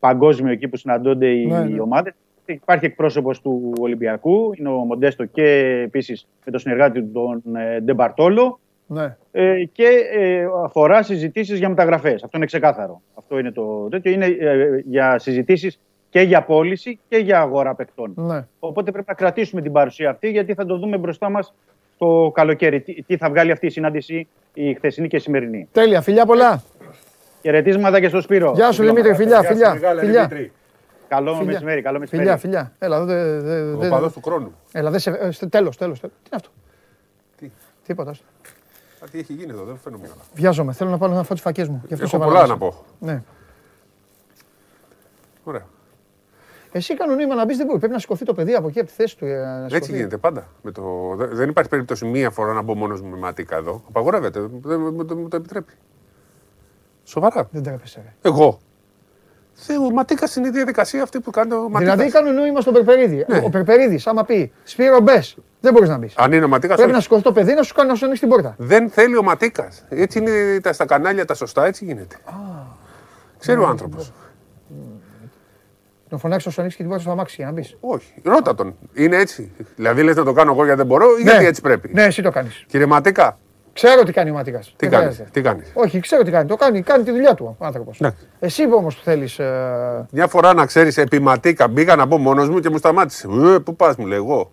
παγκόσμιο 0.00 0.52
εκεί 0.52 0.68
που 0.68 0.76
συναντώνται 0.76 1.26
οι, 1.26 1.46
Ναι, 1.46 1.58
ναι. 1.64 1.80
ομάδες. 1.80 2.12
Υπάρχει 2.46 2.84
εκπρόσωπος 2.86 3.40
του 3.40 3.72
Ολυμπιακού, 3.80 4.52
είναι 4.58 4.68
ο 4.68 4.72
Μοντέστο 4.72 5.24
και 5.24 5.44
επίσης 5.84 6.26
με 6.44 6.50
τον 6.52 6.60
συνεργάτη 6.60 7.02
του 7.02 7.10
τον 7.12 7.56
ε, 7.56 7.80
Ντεμπαρτόλο 7.80 8.60
ναι. 8.86 9.16
ε, 9.32 9.64
και 9.72 9.88
ε, 10.12 10.46
αφορά 10.64 11.02
συζητήσεις 11.02 11.58
για 11.58 11.68
μεταγραφές. 11.68 12.22
Αυτό 12.22 12.36
είναι 12.36 12.46
ξεκάθαρο. 12.46 13.00
Αυτό 13.14 13.38
είναι 13.38 13.50
το 13.50 13.88
τέτοιο. 13.90 14.12
Είναι 14.12 14.26
ε, 14.26 14.82
για 14.84 15.18
συζητήσεις 15.18 15.80
και 16.10 16.20
για 16.20 16.42
πώληση 16.42 16.98
και 17.08 17.16
για 17.16 17.40
αγορά 17.40 17.74
παικτών. 17.74 18.12
ναι. 18.16 18.46
Οπότε 18.58 18.90
πρέπει 18.90 19.06
να 19.08 19.14
κρατήσουμε 19.14 19.62
την 19.62 19.72
παρουσία 19.72 20.10
αυτή 20.10 20.30
γιατί 20.30 20.54
θα 20.54 20.66
το 20.66 20.76
δούμε 20.78 20.96
μπροστά 20.96 21.30
μας 21.30 21.54
το 21.98 22.30
καλοκαίρι. 22.34 22.80
Τι, 22.80 23.02
τι 23.02 23.16
θα 23.16 23.28
βγάλει 23.28 23.50
αυτή 23.50 23.66
η 23.66 23.70
συνάντηση 23.70 24.28
η 24.54 24.74
χθεσινή 24.74 25.08
και 25.08 25.16
η 25.16 25.20
σημερινή. 25.20 25.68
Τέλεια, 25.72 26.00
φιλιά 26.00 26.26
πολλά. 26.26 26.62
Χαιρετίσματα 27.42 28.00
και 28.00 28.08
στο 28.08 28.20
Σπύρο. 28.20 28.52
Γεια 28.54 28.72
σου 28.72 28.82
Δημήτρη, 28.84 29.14
φιλιά, 29.14 29.42
φιλιά. 29.42 29.70
φιλιά. 29.98 30.50
Καλό 31.08 31.34
Φιλιά. 31.34 31.52
μεσημέρι, 31.52 31.82
καλό 31.82 31.98
μεσημέρι. 31.98 32.28
Φιλιά, 32.28 32.40
φιλιά. 32.40 32.72
Έλα, 32.78 32.96
εδώ 32.96 33.04
δεν. 33.04 33.40
δε, 33.42 33.60
Ο 33.72 33.76
δε- 33.78 33.88
παδός 33.88 34.12
του 34.12 34.20
χρόνου. 34.24 34.52
Έλα, 34.72 34.90
δεν 34.90 35.00
σε. 35.00 35.10
ε, 35.10 35.30
στε- 35.30 35.50
Τέλος, 35.50 35.76
τέλος. 35.76 36.00
τέλος. 36.00 36.14
Τι 36.16 36.20
είναι 36.26 36.36
αυτό; 36.36 36.50
Τι; 37.36 37.50
Τίποτα. 37.86 38.10
άστο. 38.10 38.24
Α, 39.04 39.08
Τι 39.10 39.18
έχει 39.18 39.32
γίνει 39.32 39.50
εδώ, 39.52 39.64
δεν 39.64 39.76
φαίνομαι 39.84 40.02
καλά. 40.06 40.20
Βιάζομαι. 40.34 40.72
Θέλω 40.72 40.90
να 40.90 40.98
πάρω 40.98 41.12
να 41.12 41.22
φάω 41.22 41.32
τις 41.32 41.40
φακές 41.40 41.68
μου. 41.68 41.82
Γι' 41.86 41.94
αυτό 41.94 42.06
σε 42.06 42.16
Έχω 42.16 42.24
έβαλα 42.24 42.40
πολλά 42.46 42.56
μέσα. 42.58 42.70
να 42.70 42.70
πω. 42.70 42.84
Ναι. 43.12 43.22
Ωραία. 45.44 45.66
Εσύ 46.72 46.94
κάνω 46.96 47.14
νόημα 47.14 47.34
να 47.34 47.44
μπεις 47.44 47.56
δεν 47.56 47.66
μπορεί. 47.66 47.78
Πρέπει 47.78 47.92
να 47.92 47.98
σηκωθεί 47.98 48.24
το 48.24 48.34
παιδί 48.34 48.54
από 48.54 48.68
εκεί 48.68 48.78
από 48.78 48.88
τη 48.88 48.94
θέση 48.94 49.16
του. 49.18 49.24
ε, 49.24 49.34
να 49.36 49.62
Έτσι 49.62 49.74
σηκωθεί. 49.74 49.92
γίνεται 49.92 50.16
πάντα. 50.16 50.46
Με 50.62 50.70
το... 50.72 51.14
δε- 51.16 51.26
Δεν 51.26 51.48
υπάρχει 51.48 51.70
περίπτωση 51.70 52.04
μία 52.06 52.30
φορά 52.30 52.52
να 52.52 52.62
μπω 52.62 52.74
μόνος 52.74 53.00
μου 53.00 53.08
με 53.10 53.16
ματίκα 53.16 53.56
εδώ. 53.56 53.82
Απαγορεύεται. 53.88 54.40
Δεν 54.62 54.80
μου 54.80 55.04
το, 55.04 55.16
μου 55.16 55.28
το 55.28 55.36
επιτρέπει. 55.36 55.72
Σοβαρά. 57.10 57.48
Δεν 57.50 57.62
τρέπεσαι. 57.62 58.02
ρε. 58.04 58.30
Εγώ. 58.30 58.58
Θε, 59.52 59.76
ο 59.76 59.90
ματίκα 59.90 60.28
είναι 60.36 60.46
η 60.46 60.50
διαδικασία 60.50 61.02
αυτή 61.02 61.20
που 61.20 61.30
κάνει 61.30 61.52
ο 61.52 61.68
ματίκα. 61.68 61.92
Δηλαδή 61.92 62.10
κάνω 62.10 62.30
νόημα 62.30 62.60
στον 62.60 62.72
Περπερίδη. 62.72 63.24
Ναι. 63.28 63.40
Ο 63.44 63.48
Περπερίδης, 63.50 64.06
άμα 64.06 64.24
πει 64.24 64.52
Σπύρο 64.64 65.00
μπες, 65.00 65.36
δεν 65.60 65.72
μπορείς 65.72 65.88
να 65.88 65.98
μπεις. 65.98 66.14
Αν 66.16 66.32
είναι 66.32 66.44
ο 66.44 66.48
ματίκας. 66.48 66.76
Πρέπει 66.76 66.92
να 66.92 67.00
σηκωθεί 67.00 67.22
το 67.22 67.32
παιδί 67.32 67.54
να 67.54 67.62
σου 67.62 67.74
κάνει 67.74 67.88
να 67.88 67.94
σου 67.94 68.04
ανοίξει 68.04 68.22
την 68.22 68.30
πόρτα. 68.32 68.54
Δεν 68.58 68.90
θέλει 68.90 69.16
ο 69.16 69.22
ματίκας. 69.22 69.84
Έτσι 69.88 70.18
είναι 70.18 70.60
τα, 70.60 70.72
στα 70.72 70.86
κανάλια 70.86 71.24
τα 71.24 71.34
σωστά, 71.34 71.64
έτσι 71.66 71.84
γίνεται. 71.84 72.16
Ξέρει 73.38 73.60
ο 73.60 73.66
άνθρωπος. 73.66 74.12
Να 76.08 76.18
φωνάξεις 76.18 76.46
να 76.46 76.52
σου 76.52 76.60
ανοίξεις 76.60 76.80
και 76.80 76.82
την 76.82 76.90
πόρτα 76.90 77.02
στο 77.02 77.10
αμάξι 77.12 77.34
για 77.38 77.46
να 77.46 77.52
μπεις. 77.52 77.76
Όχι. 77.80 78.14
Ρώτα 78.22 78.54
τον. 78.54 78.74
Είναι 78.94 79.16
έτσι. 79.16 79.52
Δηλαδή 79.76 80.02
λες 80.02 80.16
να 80.16 80.24
το 80.24 80.32
κάνω 80.32 80.52
εγώ 80.52 80.62
γιατί 80.64 80.78
δεν 80.78 80.86
μπορώ 80.86 81.06
ή 81.18 81.22
γιατί 81.22 81.44
έτσι 81.46 81.60
πρέπει. 81.60 81.90
Ναι, 81.92 82.02
εσύ 82.02 82.22
το 82.22 82.30
κάνεις. 82.30 82.64
Κύριε 82.68 82.86
Ματίκα, 82.86 83.38
Ξέρω 83.72 84.02
τι 84.02 84.12
κάνει 84.12 84.30
ο 84.30 84.32
Ματίκα. 84.34 84.60
τι 84.76 84.88
κάνει. 84.88 85.16
Τι 85.30 85.40
κάνεις. 85.42 85.70
Όχι, 85.74 86.00
ξέρω 86.00 86.22
τι 86.22 86.30
κάνει. 86.30 86.48
Το 86.48 86.56
κάνει, 86.56 86.82
κάνει 86.82 87.04
τη 87.04 87.10
δουλειά 87.10 87.34
του 87.34 87.56
ο 87.58 87.64
άνθρωπος. 87.64 88.00
Εντάξει. 88.00 88.26
Εσύ 88.38 88.72
όμως 88.72 88.96
που 88.96 89.02
θέλεις. 89.02 89.36
Μια 90.10 90.26
φορά 90.28 90.54
να 90.54 90.66
ξέρεις, 90.66 90.96
επί 90.96 91.18
Ματίκα 91.18 91.68
μπήκα 91.68 91.96
να 91.96 92.04
μπω 92.04 92.16
μόνος 92.18 92.48
μου 92.48 92.58
και 92.60 92.70
μου 92.70 92.78
σταμάτησε. 92.78 93.28
Ε, 93.54 93.58
πού 93.58 93.76
πας, 93.76 93.96
μου 93.96 94.06
λέει 94.06 94.18
εγώ. 94.18 94.50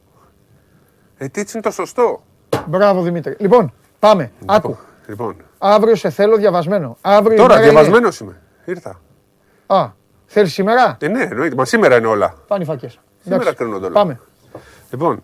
Ε, 1.17 1.27
τι 1.27 1.41
έτσι 1.41 1.57
είναι 1.57 1.65
το 1.65 1.71
σωστό. 1.71 2.23
Μπράβο 2.65 3.01
Δημήτρη. 3.01 3.35
Λοιπόν, 3.39 3.73
πάμε. 3.99 4.31
Άκου. 4.45 4.77
Λοιπόν, 5.07 5.35
Αύριο 5.57 5.95
σε 5.95 6.09
θέλω 6.09 6.37
διαβασμένο. 6.37 6.97
Αύριο 7.01 7.33
η 7.33 7.37
τώρα 7.37 7.47
μέρα 7.53 7.61
είναι- 7.61 7.71
διαβασμένος 7.71 8.19
είμαι. 8.19 8.41
Ήρθα. 8.65 8.99
Α, 9.67 9.85
θέλεις 10.25 10.53
σήμερα; 10.53 10.97
Ε, 11.01 11.07
ναι, 11.07 11.21
εννοείται. 11.21 11.55
Μα 11.55 11.65
σήμερα 11.65 11.97
είναι 11.97 12.07
όλα. 12.07 12.33
Πάνε 12.47 12.63
οι 12.63 12.65
φακές. 12.65 12.99
Σήμερα 13.23 13.53
κρίνονται 13.53 13.85
όλα. 13.85 13.93
Πάμε. 13.93 14.19
Λοιπόν. 14.89 15.23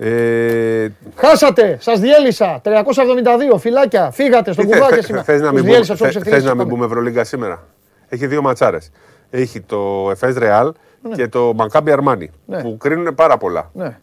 Ε, 0.00 0.88
Χάσατε, 1.16 1.76
σας 1.80 2.00
διέλυσα. 2.00 2.60
372 2.64 3.58
φυλάκια. 3.58 4.10
Φύγατε 4.10 4.52
στον 4.52 4.64
τι 4.64 4.70
θε- 4.70 4.78
κουβάκι 4.80 4.94
θε- 4.96 5.04
σήμερα. 5.04 5.24
θες 5.24 5.40
να 5.40 5.46
Τους 5.50 5.54
μην 5.60 5.64
διέλυσα 5.70 5.94
πούμε- 5.94 6.08
τους 6.08 6.16
όλους 6.16 6.28
θε- 6.28 6.32
θες 6.34 6.42
να 6.44 6.50
ευθυνείς. 6.50 6.64
μην 6.66 6.74
πούμε 6.74 6.86
Ευρωλίγκα 6.86 7.24
σήμερα; 7.24 7.64
Έχει 8.08 8.26
δύο 8.26 8.42
ματσάρες. 8.42 8.90
Έχει 9.30 9.60
το 9.60 10.08
Εφές 10.10 10.36
Ρεάλ 10.36 10.72
και 11.14 11.28
το 11.28 11.52
Μακάμπι 11.56 11.92
Αρμάνι. 11.92 12.30
Ναι. 12.46 12.62
Που 12.62 12.76
κρίνουν 12.76 13.14
πάρα 13.14 13.36
πολλά. 13.38 13.70
Ναι. 13.72 13.98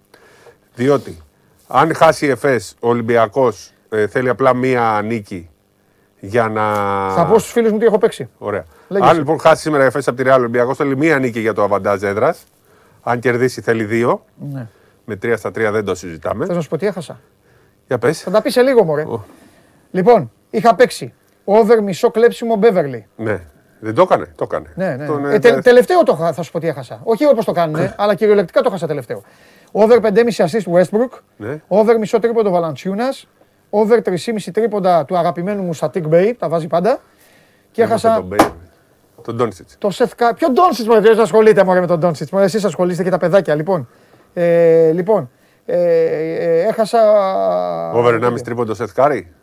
Διότι 0.76 1.18
αν 1.68 1.96
χάσει 1.96 2.26
η 2.26 2.30
ΕΦΕΣ, 2.30 2.76
ο 2.80 2.90
Ολυμπιακός 2.90 3.72
θέλει 4.10 4.30
απλά 4.30 4.56
μία 4.56 5.02
νίκη 5.06 5.50
για 6.20 6.48
να. 6.48 6.64
Θα 7.14 7.26
πω 7.26 7.40
στους 7.40 7.52
φίλους 7.52 7.72
μου 7.72 7.78
τι 7.78 7.86
έχω 7.86 7.98
παίξει. 7.98 8.30
Ωραία. 8.38 8.64
Λέγε 8.88 9.04
αν 9.04 9.10
εσύ. 9.10 9.20
λοιπόν 9.20 9.40
χάσει 9.40 9.62
σήμερα 9.62 9.84
η 9.84 9.86
ΕΦΕΣ 9.86 10.08
από 10.08 10.18
τη 10.18 10.24
Ρεάλ, 10.24 10.38
ο 10.40 10.42
Ολυμπιακός 10.42 10.78
θέλει 10.78 10.98
μία 10.98 11.20
νίκη 11.20 11.40
για 11.40 11.54
το 11.54 11.64
αβαντάζ 11.64 12.04
έδρας. 12.04 12.44
Αν 13.04 13.20
κερδίσει 13.20 13.62
θέλει 13.62 13.84
δύο. 13.84 14.26
Ναι. 14.52 14.68
Με 15.06 15.16
τρία 15.16 15.38
στα 15.38 15.52
τρία 15.52 15.72
δεν 15.72 15.86
το 15.86 15.96
συζητάμε. 15.96 16.46
Θες 16.46 16.56
να 16.56 16.62
σου 16.62 16.70
πω 16.70 16.78
τι 16.78 16.86
έχασα; 16.86 17.20
Για 17.88 17.98
πες. 17.98 18.22
Θα 18.22 18.32
τα 18.32 18.42
πεις 18.42 18.54
σε 18.54 18.62
λίγο, 18.62 18.84
μωρέ. 18.84 19.02
Ω. 19.02 19.26
Λοιπόν, 19.92 20.32
είχα 20.50 20.76
παίξει. 20.76 21.14
Over 21.44 21.82
μισό 21.82 22.12
κλέψιμο 22.12 22.60
Beverley. 22.62 23.02
Ναι. 23.16 23.42
Δεν 23.80 23.94
το 23.96 24.02
έκανε; 24.02 24.32
Το 24.36 24.44
έκανε. 24.44 24.72
Ναι, 24.76 24.96
ναι. 24.96 25.06
Τον, 25.06 25.26
Ε, 25.26 25.34
ε, 25.34 25.40
τε- 25.40 25.62
τελευταίο 25.64 26.04
το 26.04 26.18
είχα, 26.20 26.34
θα 26.34 26.42
σου 26.42 26.52
πω 26.52 26.60
τι 26.60 26.68
έχασα. 26.68 27.00
Όχι 27.04 27.26
όπως 27.26 27.46
το 27.46 27.52
κάνουν, 27.52 27.94
αλλά 27.98 28.16
κυριολεκτικά 28.16 28.62
το 28.62 28.68
έχασα 28.70 28.88
τελευταίο. 28.88 29.22
Over 29.72 30.00
5,5 30.02 30.46
assist 30.46 30.74
Westbrook. 30.74 31.20
Ναι. 31.38 31.62
Over 31.68 31.98
μισό 32.00 32.20
τρίποντο 32.20 32.50
Βαλαντσιούνα. 32.50 33.14
Over 33.70 34.02
3,5 34.02 34.52
τρίποντα 34.54 35.06
του 35.06 35.18
αγαπημένου 35.18 35.62
μου 35.64 35.74
Σαντίκ 35.74 36.08
Μπέι. 36.08 36.36
Τα 36.40 36.50
βάζει 36.50 36.68
πάντα. 36.68 37.00
Και 37.72 37.82
Έμαθε 37.82 38.08
έχασα 38.08 38.20
Τον 38.20 38.28
Μπέι. 38.28 38.48
Τον 39.22 39.36
Ντόντσιτς. 39.36 39.70
το 39.78 39.90
Seth 39.94 40.04
Curry. 40.24 40.32
Ποιο 40.36 40.50
Ντόντσιτς 40.50 40.88
μου 40.88 41.02
δεν 41.02 41.20
ασχολείται 41.20 41.64
μωρέ, 41.64 41.80
με 41.80 41.88
τον 41.88 42.00
Ντόντσιτς. 42.00 42.34
Εσείς 42.34 42.66
ασχολείστε 42.66 43.04
και 43.04 43.10
τα 43.10 43.18
παιδάκια. 43.18 43.56
Λοιπόν, 43.56 43.90
ε, 44.42 44.92
λοιπόν 44.92 45.30
ε, 45.66 45.78
ε, 45.78 46.62
έχασα. 46.68 47.02
Over 47.94 48.24
1,5 48.24 48.42
τρίποντο 48.42 48.74
Seth 48.74 48.94
Curry. 48.94 49.34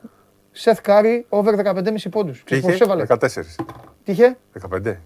Seth 0.64 0.80
Curry 0.90 1.20
over 1.28 1.54
15,5 1.64 1.94
πόντους. 2.10 2.38
Τι 2.38 2.44
Ξέρεις 2.44 2.64
πόσους 2.64 2.80
είχε. 2.80 2.84
έβαλε. 2.84 3.04
14. 3.08 3.16
Τι 4.04 4.12
είχε; 4.12 4.36
15. 4.70 4.96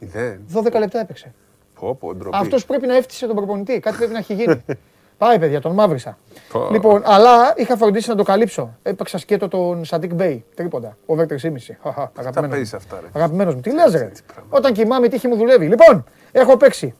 0. 0.00 0.38
12 0.54 0.78
λεπτά 0.78 1.00
έπαιξε. 1.00 1.34
Πω, 1.80 1.94
πω, 1.94 2.14
ντροπή. 2.14 2.36
Αυτός 2.40 2.64
πρέπει 2.64 2.86
να 2.86 2.96
έφτιασε 2.96 3.26
τον 3.26 3.36
προπονητή. 3.36 3.80
Κάτι 3.80 3.96
πρέπει 3.96 4.12
να 4.12 4.18
έχει 4.18 4.34
γίνει. 4.34 4.64
Πάει, 5.18 5.38
παιδιά, 5.38 5.60
τον 5.60 5.72
μαύρισα. 5.72 6.18
Πω. 6.52 6.68
Λοιπόν, 6.72 7.02
αλλά 7.04 7.52
είχα 7.56 7.76
φροντίσει 7.76 8.08
να 8.08 8.14
το 8.14 8.22
καλύψω. 8.22 8.76
Έπαιξα 8.82 9.18
σκέτο 9.18 9.48
τον 9.48 9.84
Σαντίκ 9.84 10.14
Μπέι. 10.14 10.44
Τρίποντα. 10.54 10.96
Over 11.06 11.22
3,5. 11.26 11.36
Χαχα, 11.82 12.10
Τα 12.14 12.20
Αγαπημένος 12.20 12.42
μου. 12.42 12.48
παίζει 12.48 12.76
αυτά, 12.76 12.98
ρε. 13.00 13.06
Αγαπημένος 13.12 13.54
μου. 13.54 13.60
Τι 13.60 13.72
λες 13.72 13.92
ρε. 13.92 14.10
Όταν 14.48 14.72
κοιμάμαι 14.72 15.06
η 15.06 15.08
τύχη 15.08 15.28
μου 15.28 15.36
δουλεύει. 15.36 15.66
Λοιπόν, 15.66 16.04
έχω 16.32 16.56
παίξει. 16.56 16.94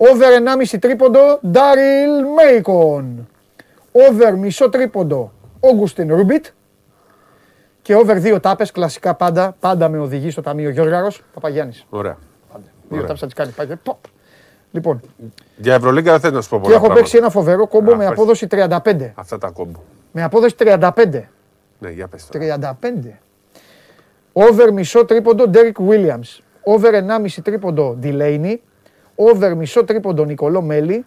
Over 0.00 0.30
1,5 0.72 0.78
τρίποντο 0.80 1.40
Ντάριλ 1.46 2.10
Μέικον. 2.36 3.28
Over 3.92 4.34
μισό 4.36 4.68
τρίποντο 4.68 5.32
Όγκουστιν 5.60 6.14
Ρούμπιτ. 6.14 6.46
Και 7.82 7.94
over 7.94 8.14
δύο 8.18 8.40
τάπες, 8.40 8.70
κλασικά 8.70 9.14
πάντα, 9.14 9.56
πάντα 9.60 9.88
με 9.88 9.98
οδηγεί 9.98 10.30
στο 10.30 10.42
ταμείο 10.42 10.70
Γιώργαρος 10.70 11.22
Παπαγιάννης. 11.34 11.86
Ωραία. 11.90 12.16
Δύο 12.88 13.00
τάπες 13.02 13.20
θα 13.20 13.26
τις 13.26 13.34
κάνει. 13.34 13.50
Πάει, 13.50 13.66
ποπ. 13.66 13.96
Λοιπόν, 14.70 15.00
Για 15.56 15.74
Ευρωλίγκα 15.74 16.10
δεν 16.10 16.20
θέλω 16.20 16.34
να 16.34 16.40
σου 16.40 16.48
πω 16.48 16.56
και 16.56 16.62
πολλά 16.62 16.74
έχω 16.74 16.84
πράγματα. 16.84 17.00
παίξει 17.04 17.16
ένα 17.18 17.30
φοβερό 17.30 17.66
κόμπο 17.66 17.92
Α, 17.92 17.96
με 17.96 18.02
πες. 18.04 18.12
απόδοση 18.12 18.46
35. 18.46 19.12
Αυτά 19.14 19.38
τα 19.38 19.50
κόμπο. 19.50 19.80
Με 20.12 20.22
απόδοση 20.22 20.54
35. 20.58 21.28
Ναι, 21.78 21.90
για 21.90 22.08
πες 22.08 22.26
τώρα. 22.26 22.76
35. 22.80 23.20
Over 24.32 24.72
μισό 24.72 25.04
τρίποντο 25.04 25.44
Derek 25.52 25.88
Williams. 25.88 26.38
Over 26.62 26.92
1,5 26.94 27.42
τρίποντο 27.42 27.98
Delaney. 28.02 28.54
Over 29.18 29.54
μισό 29.56 29.84
τρίποντο 29.84 30.24
Νικολό 30.24 30.62
Μέλι. 30.62 31.04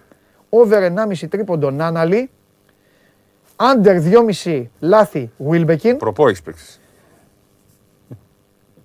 Over 0.50 0.82
1,5 0.82 1.28
τρίποντο 1.30 1.72
Νάναλι. 1.72 2.30
Under 3.56 4.02
2,5 4.44 4.64
λάθη 4.80 5.32
Wilbekin. 5.50 5.96
Προπό 5.98 6.28
έχεις 6.28 6.42
παίξεις. 6.42 6.80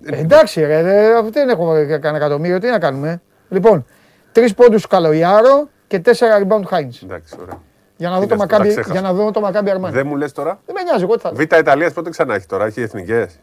Ε, 0.05 0.19
εντάξει 0.19 0.61
ρε, 0.61 0.81
ρε, 0.81 1.20
δεν 1.31 1.48
έχω 1.48 1.73
κανένα 1.73 2.16
εκατομμύριο, 2.16 2.59
τι 2.59 2.69
να 2.69 2.78
κάνουμε. 2.78 3.23
Λοιπόν, 3.48 3.85
τρεις 4.32 4.55
πόντους 4.55 4.86
Καλοϊάρο 4.86 5.69
και 5.86 5.98
4 6.05 6.11
rebound 6.11 6.62
Hines. 6.70 7.03
Εντάξει, 7.03 7.36
ωραία. 7.40 7.61
Για 7.97 8.09
να 8.11 8.15
δω 8.19 8.23
Τι 8.23 8.28
το 8.28 8.35
να 8.36 8.40
σου 8.43 8.47
πω, 8.48 8.57
τα 8.57 8.59
Maccabi- 8.59 8.69
ξέχασα. 8.69 8.93
για 8.93 9.01
να 9.01 9.12
δω 9.12 9.31
το 9.31 9.40
Maccabi 9.47 9.77
Armani. 9.77 9.90
Δεν 9.90 10.07
μου 10.07 10.16
λες 10.16 10.32
τώρα; 10.32 10.61
Δεν 10.66 10.74
με 10.74 10.82
νοιάζει, 10.82 11.03
εγώ 11.03 11.15
τι 11.15 11.20
θα 11.20 11.31
Β' 11.35 11.40
Ιταλίας 11.40 11.93
πότε 11.93 12.11
ξανά 12.11 12.35
έχει 12.35 12.47
τώρα, 12.47 12.65
έχει 12.65 12.81
εθνικές; 12.81 13.39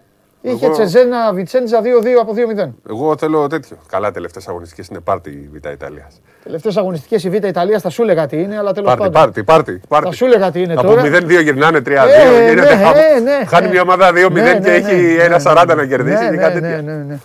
Είχε 0.46 0.66
Εγώ- 0.66 0.74
Τσεζένα 0.74 1.34
Βιτσέντζα 1.34 1.82
2-2 1.82 1.86
από 2.22 2.34
2-0. 2.34 2.70
Εγώ 2.90 3.18
θέλω 3.18 3.48
τέτοιο. 3.48 3.78
Καλά, 3.88 4.12
τελευταίες 4.12 4.48
αγωνιστικές 4.48 4.88
είναι 4.88 5.00
πάρτι 5.00 5.30
η 5.30 5.50
Β' 5.54 5.72
Ιταλίας. 5.72 6.22
Τελευταίες 6.44 6.78
αγωνιστικές 6.78 7.24
η 7.24 7.30
Β' 7.30 7.34
Ιταλίας 7.46 7.82
θα 7.82 7.90
σου 7.90 8.02
έλεγα 8.02 8.26
τι 8.28 8.42
είναι, 8.42 8.58
αλλά 8.58 8.74
τέλος 8.74 8.88
Πάρτι, 8.96 9.04
πάντων. 9.04 9.22
πάρτι, 9.22 9.44
πάρτι. 9.44 9.82
πάρτι. 9.88 10.08
Θα 10.08 10.14
σου 10.16 10.26
έλεγα 10.26 10.52
τι 10.52 10.62
είναι 10.62 10.74
Από 10.74 10.82
τώρα. 10.88 11.02
0-2 11.02 11.40
γυρνάνε 11.42 11.80
3-2. 11.82 11.90
Ε, 12.10 12.50
γίνεται 12.50 12.76
ναι, 12.76 12.84
χαμό. 12.84 12.94
ε, 13.16 13.20
ναι, 13.20 13.46
Χάνει 13.46 13.68
ε. 13.68 13.70
μια 13.70 13.82
ομάδα 13.82 14.12
2-0 14.12 14.32
Ναι, 14.32 14.54
και 14.54 14.60
ναι, 14.60 14.70
έχει 14.76 14.96
ναι, 14.96 15.24
ένα 15.24 15.38
ναι, 15.38 15.44
40 15.62 15.64
ναι. 15.68 15.74
να 15.74 15.86
κερδίσει 15.86 16.24
Ναι, 16.24 16.30
και 16.30 16.36
ναι, 16.36 16.42
κάτι 16.42 16.60
ναι, 16.60 16.68
τέτοια. 16.70 16.82
ναι, 16.82 16.94
ναι. 17.04 17.18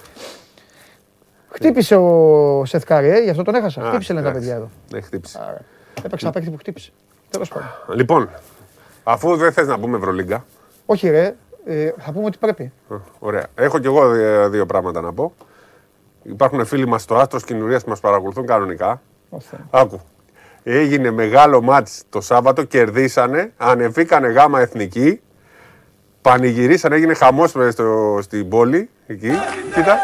Χτύπησε 1.51 1.97
ο 1.97 2.63
Σεθκάρη, 2.65 3.09
ε, 3.09 3.19
γι' 3.23 3.31
αυτό 3.31 3.43
τον 3.43 3.55
έχασα. 3.55 3.83
Α, 3.83 3.89
Χτύπησε 3.89 4.13
λένε 4.13 4.25
τα 4.25 4.31
εντάξει. 4.31 4.49
παιδιά 4.49 4.63
εδώ. 4.63 4.71
Ναι, 4.93 5.01
χτύπησε. 5.01 5.39
Έπαιξα 6.05 6.31
παίκτη 6.31 6.51
που 6.51 6.57
χτύπησε. 6.59 6.91
Τέλος 7.31 7.49
πάντων. 7.49 7.69
Λοιπόν, 7.99 8.29
αφού 9.05 9.37
δεν 9.37 9.53
θες 9.53 9.67
να 9.67 9.79
πούμε 9.79 9.97
Ευρωλίγκα, 9.97 10.45
Όχι, 10.87 11.09
ρε, 11.11 11.35
ε, 11.69 11.95
θα 11.99 12.13
πούμε 12.13 12.25
ότι 12.25 12.39
πρέπει. 12.39 12.73
ε, 12.91 12.95
ωραία. 13.19 13.47
Έχω 13.55 13.79
κι 13.79 13.87
εγώ 13.87 14.11
δύο, 14.11 14.49
δύο 14.49 14.67
πράγματα 14.67 15.01
να 15.01 15.13
πω. 15.13 15.35
Υπάρχουν 16.23 16.65
φίλοι 16.67 16.87
μας 16.87 17.03
στο 17.03 17.15
Άστρος 17.17 17.45
Κοινουρίας 17.45 17.85
που 17.85 17.91
μας 17.91 18.01
παρακολουθούν 18.01 18.47
κανονικά. 18.47 19.03
Ω 19.31 19.41
Θεέ. 19.41 19.61
Άκου. 19.71 20.01
Έγινε 20.63 21.11
μεγάλο 21.11 21.63
μάτς 21.63 22.03
το 22.09 22.21
Σάββατο, 22.21 22.63
κερδίσανε, 22.63 23.53
ανεβήκανε 23.57 24.29
γάμα 24.29 24.61
εθνική, 24.61 25.21
πανηγυρίσανε, 26.23 26.95
έγινε 26.95 27.15
χαμός 27.15 27.53
μες 27.53 27.73
στο, 27.73 28.19
στην 28.23 28.49
πόλη, 28.49 28.91
εκεί, 29.07 29.31
κοίτα. 29.75 29.99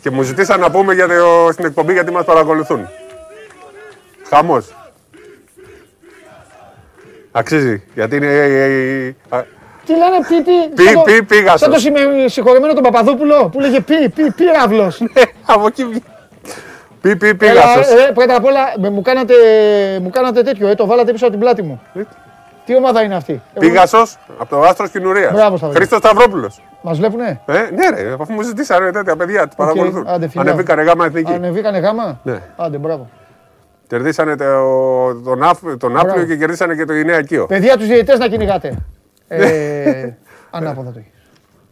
Και 0.00 0.10
μου 0.10 0.22
ζητήσαν 0.22 0.60
να 0.60 0.70
πούμε 0.70 0.94
για 0.94 1.08
το, 1.08 1.48
στην 1.52 1.64
εκπομπή 1.64 1.92
γιατί 1.92 2.12
μας 2.12 2.24
παρακολουθούν. 2.24 2.88
Χαμός. 4.28 4.74
Αξίζει, 7.30 7.82
γιατί 7.94 8.16
είναι... 8.16 9.16
ε, 9.88 9.92
ε, 9.92 9.96
ε, 9.96 10.20
Τι 10.28 10.34
λένε, 10.34 10.44
πι, 10.44 10.50
πι, 10.50 10.74
Πι, 10.74 10.82
σαν 10.84 10.94
το- 10.94 11.00
πι, 11.02 11.22
πήγασος. 11.22 11.60
Σαν 11.60 11.70
το 11.70 11.78
συμμε- 11.78 12.28
συγχωρεμένο 12.28 12.72
τον 12.72 12.82
Παπαδόπουλο 12.82 13.48
που 13.48 13.60
λέγε 13.60 13.80
πι, 13.80 14.08
πι, 14.08 14.30
πύραυλος. 14.30 15.00
Από 15.54 15.66
εκεί 15.66 15.84
βγει. 15.84 16.02
Πι, 17.00 17.16
πι, 17.16 17.26
Έλα, 17.26 17.36
πήγασος. 17.36 17.86
ε, 18.08 18.12
πρώτα 18.14 18.36
απ' 18.36 18.44
όλα 18.44 18.60
με- 18.78 18.90
μου 18.90 19.02
κάνατε, 19.02 19.34
μου 20.02 20.10
κάνατε 20.10 20.42
τέτοιο, 20.42 20.68
ε, 20.68 20.74
το 20.74 20.86
βάλατε 20.86 21.12
πίσω 21.12 21.24
από 21.24 21.32
την 21.32 21.42
πλάτη 21.42 21.62
μου. 21.62 21.80
Τι 22.64 22.76
ομάδα 22.76 23.02
είναι 23.02 23.14
αυτή; 23.16 23.42
Πήγασος 23.58 24.16
από 24.38 24.50
το 24.56 24.60
Άστρος 24.62 24.90
Κοινουρίας. 24.90 25.32
Μπράβο, 25.32 25.56
Σταύρο. 25.56 25.76
Χρήστος 25.76 25.98
Σταυρόπουλος. 25.98 26.62
Μας 26.82 26.98
βλέπουνε; 26.98 27.40
Ε, 27.46 27.52
ναι, 27.52 28.02
ρε, 28.02 28.12
αφού 28.20 28.32
μου 28.32 28.42
ζητήσανε 28.42 28.90
τέτοια 28.90 29.16
παιδιά, 29.16 29.48
του 29.48 29.56
παρακολουθούν. 29.56 30.04
άντε, 30.08 30.28
φιλιά. 30.28 30.40
Ανεβήκανε 30.50 30.82
γάμα 30.82 31.04
εθνική. 31.04 31.32
Ανεβήκανε 31.32 31.78
γάμα; 31.78 32.20
Ναι. 32.22 32.38
Άντε, 32.56 32.76
μπράβο. 32.78 33.08
Κερδίσανε 33.86 34.36
το, 34.36 34.44
τον, 35.24 35.42
Αφ, 35.42 35.58
τον 35.78 35.96
Άπλιο 35.96 36.12
Μπράβο. 36.12 36.24
και 36.28 36.36
κερδίσανε 36.36 36.74
και 36.74 36.84
το 36.84 36.94
Ινέα 36.94 37.22
Κίο. 37.22 37.46
Παιδιά, 37.46 37.76
τους 37.76 37.86
διαιτητές 37.86 38.18
να 38.18 38.28
κυνηγάτε. 38.28 38.76
Ε, 39.28 40.16
ανάποδα 40.50 40.90
το 40.92 40.98
έχεις. 40.98 41.12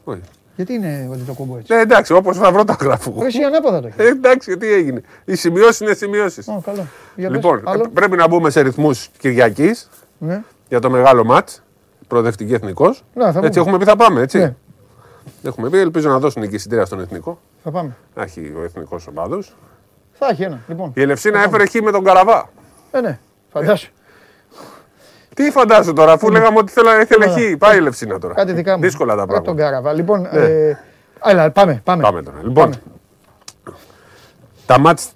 Όχι. 0.05 0.21
Γιατί 0.57 0.73
είναι 0.73 1.09
ότι 1.13 1.21
το 1.23 1.33
κόμπο 1.33 1.57
έτσι; 1.59 1.75
Ναι, 1.75 1.81
εντάξει, 1.81 2.13
όπως 2.13 2.37
θα 2.37 2.53
βρω 2.53 2.65
τα 2.65 2.77
γράφω. 2.81 3.15
Ρε, 3.21 3.27
Εσύ 3.27 3.43
ανάποδα 3.43 3.81
το 3.81 3.89
Ε, 3.97 4.07
εντάξει, 4.07 4.57
τι 4.57 4.73
έγινε. 4.73 5.01
Οι 5.25 5.35
σημειώσεις 5.35 5.81
είναι 5.81 5.95
σημειώσεις. 5.95 6.49
έχεις. 6.49 6.59
Ω, 6.59 6.61
καλό. 6.65 6.87
Για 7.17 7.29
πες, 7.29 7.37
Λοιπόν, 7.37 7.63
άλλο. 7.65 7.83
ε, 7.85 7.89
πρέπει 7.93 8.17
να 8.17 8.29
μπούμε 8.29 8.51
σε 8.51 8.61
ρυθμούς 8.61 9.09
Κυριακής 9.19 9.89
Ναι. 10.19 10.43
για 10.69 10.79
το 10.81 10.91
μεγάλο 10.91 11.25
ματ. 11.25 11.49
Προοδευτική 12.09 12.55
εθνικός. 12.55 13.05
Ναι, 13.15 13.23
θα 13.23 13.29
Έτσι 13.29 13.41
πούμε. 13.49 13.61
έχουμε 13.61 13.79
πει 13.79 13.85
θα 13.85 13.97
πάμε, 13.97 14.21
έτσι. 14.21 14.39
Ναι. 14.39 14.55
Έχουμε 15.43 15.71
πει, 15.71 15.79
ελπίζω 15.79 16.09
να 16.09 16.19
δώσουν 16.19 16.49
και 16.49 16.55
εισιτήρια 16.57 16.85
στον 16.85 17.01
εθνικό. 17.01 17.41
Θα 17.63 17.71
πάμε. 17.71 17.97
Να 18.15 18.23
έχει 18.23 18.53
ο 18.59 18.63
εθνικός 18.65 19.07
ομάδο. 19.07 19.39
Θα 20.13 20.29
έχει 20.31 20.43
ένα. 20.43 20.61
Λοιπόν. 20.69 20.93
Η 20.95 21.01
Ελευσίνα 21.03 21.43
έφερε 21.43 21.67
χ 21.67 21.75
με 21.83 21.91
τον 21.91 22.05
Καραβά. 22.05 22.51
Ε, 22.91 23.01
ναι. 23.01 23.19
Φαντάσου. 23.53 23.91
Τι 25.37 25.51
φαντάζεσαι 25.51 25.93
τώρα, 25.93 26.13
αφού 26.13 26.31
λέγαμε 26.31 26.59
ότι 26.59 26.73
θέλα, 26.73 27.01
ήθελε 27.01 27.31
Ωραία. 27.31 27.51
χ. 27.51 27.57
Πάει 27.59 27.75
η 27.75 27.79
Ελευσίνα 27.79 28.19
τώρα. 28.19 28.35
Κάτι 28.35 28.53
δικά 28.53 28.77
μου. 28.77 28.83
Δύσκολα 28.83 29.17
τα 29.17 29.23
Από 29.23 29.33
τον 29.33 29.43
πράγματα. 29.43 29.65
Καραβά. 29.65 29.93
Λοιπόν, 29.93 30.27
ε, 30.31 30.79
έλα, 31.25 31.51
πάμε. 31.51 31.81
Πάμε. 31.85 32.03
Πάμε 32.03 32.23
τώρα. 32.23 32.37
Λοιπόν, 32.43 32.75
τα 34.67 34.79
μάτς 34.79 35.09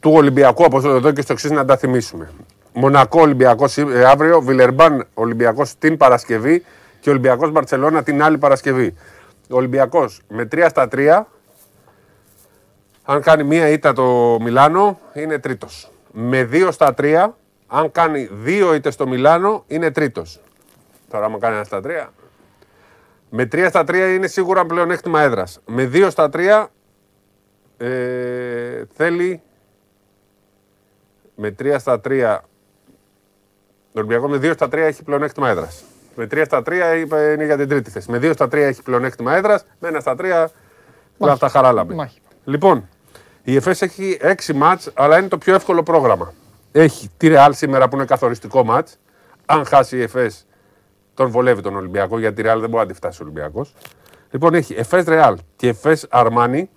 του 0.00 0.10
Ολυμπιακού 0.14 0.64
από 0.64 0.78
εδώ 0.78 1.10
και 1.12 1.20
στο 1.20 1.32
εξής 1.32 1.50
να 1.50 1.64
τα 1.64 1.76
θυμίσουμε. 1.76 2.30
Μονακό 2.72 3.20
Ολυμπιακός 3.20 3.78
αύριο, 4.06 4.40
Βιλερμπάν 4.40 5.06
Ολυμπιακός 5.14 5.78
την 5.78 5.96
Παρασκευή 5.96 6.64
και 7.00 7.10
Ολυμπιακός 7.10 7.50
Μπαρσελόνα 7.50 8.02
την 8.02 8.22
άλλη 8.22 8.38
Παρασκευή. 8.38 8.94
Ο 9.50 9.56
Ολυμπιακός 9.56 10.20
με 10.28 10.48
3 10.52 10.66
στα 10.68 10.88
3, 10.88 11.26
αν 13.04 13.22
κάνει 13.22 13.44
μία 13.44 13.68
ήττα 13.68 13.92
το 13.92 14.36
Μιλάνο, 14.40 14.98
είναι 15.12 15.38
τρίτος. 15.38 15.90
Με 16.12 16.48
2 16.52 16.68
στα 16.72 16.94
3, 16.94 17.36
αν 17.68 17.92
κάνει 17.92 18.28
δύο 18.32 18.74
ήττες 18.74 18.94
στο 18.94 19.06
Μιλάνο, 19.06 19.64
είναι 19.66 19.90
τρίτος. 19.90 20.40
Τώρα, 21.10 21.24
άμα 21.24 21.38
κάνει 21.38 21.54
ένα 21.54 21.64
στα 21.64 21.80
3, 21.84 22.08
με 23.30 23.48
3 23.52 23.66
στα 23.68 23.84
3 23.88 24.14
είναι 24.14 24.26
σίγουρα 24.26 24.66
πλεονέκτημα 24.66 25.20
έδρας. 25.20 25.60
Με 25.66 25.90
2 25.92 26.10
στα 26.10 26.28
3 26.32 26.66
ε, 27.76 28.82
θέλει. 28.94 29.42
Με 31.34 31.54
3 31.62 31.76
στα 31.78 32.00
3. 32.04 32.38
Το 33.92 33.98
Ολυμπιακό 34.00 34.28
με 34.28 34.36
2 34.36 34.52
στα 34.54 34.66
3 34.66 34.72
έχει 34.72 35.02
πλεονέκτημα 35.02 35.48
έδρας. 35.48 35.84
Με 36.14 36.26
3 36.30 36.42
στα 36.44 36.62
3 36.66 36.96
είπε, 36.98 37.32
είναι 37.32 37.44
για 37.44 37.56
την 37.56 37.68
τρίτη 37.68 37.90
θέση. 37.90 38.10
Με 38.10 38.18
2 38.18 38.30
στα 38.32 38.46
3 38.46 38.52
έχει 38.54 38.82
πλεονέκτημα 38.82 39.36
έδρας. 39.36 39.64
Με 39.78 39.88
1 39.88 40.00
στα 40.00 40.14
3 40.18 40.46
όλα 41.18 41.32
αυτά 41.32 41.48
χαράλαμπε. 41.48 41.94
Μάχη. 41.94 42.20
Λοιπόν, 42.44 42.88
η 43.42 43.56
ΕΦΕΣ 43.56 43.82
έχει 43.82 44.18
6 44.20 44.52
μάτς, 44.54 44.90
αλλά 44.94 45.18
είναι 45.18 45.28
το 45.28 45.38
πιο 45.38 45.54
εύκολο 45.54 45.82
πρόγραμμα. 45.82 46.32
Έχει 46.72 47.10
τη 47.16 47.28
Ρεάλ 47.28 47.54
σήμερα 47.54 47.88
που 47.88 47.96
είναι 47.96 48.04
καθοριστικό 48.04 48.64
μάτς. 48.64 48.98
Αν 49.46 49.64
χάσει 49.64 49.96
η 49.96 50.02
ΕΦΕΣ, 50.02 50.46
τον 51.14 51.30
βολεύει 51.30 51.62
τον 51.62 51.76
Ολυμπιακό, 51.76 52.18
γιατί 52.18 52.40
η 52.40 52.42
Ρεάλ 52.44 52.60
δεν 52.60 52.68
μπορεί 52.70 52.82
να 52.82 52.88
τη 52.88 52.94
φτάσει 52.94 53.22
ο 53.22 53.24
Ολυμπιακός. 53.24 53.74
Λοιπόν, 54.30 54.54
έχει 54.54 54.74
ΕΦΕΣ 54.74 55.04
Ρεάλ 55.04 55.36
και 55.56 55.68
ΕΦΕΣ 55.68 56.06
Αρμάνι. 56.10 56.70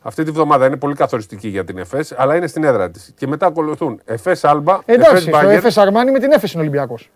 Αυτή 0.00 0.22
τη 0.22 0.30
βδομάδα 0.30 0.66
είναι 0.66 0.76
πολύ 0.76 0.94
καθοριστική 0.94 1.48
για 1.48 1.64
την 1.64 1.78
ΕΦΕΣ, 1.78 2.12
αλλά 2.16 2.36
είναι 2.36 2.46
στην 2.46 2.64
έδρα 2.64 2.90
της. 2.90 3.12
Και 3.16 3.26
μετά 3.26 3.46
ακολουθούν 3.46 4.00
ΕΦΕΣ 4.04 4.44
Άλμπα, 4.44 4.78
Εντάξει, 4.84 5.10
ΕΦΕΣ 5.10 5.24
το 5.24 5.30
Μπάγκερ. 5.30 5.62
Εφes 5.62 5.72
Αρμάνι 5.76 6.10
με 6.10 6.18
την 6.18 6.30
Εφes 6.32 6.50
είναι 6.52 6.60
Ολυμπιακός. 6.62 7.10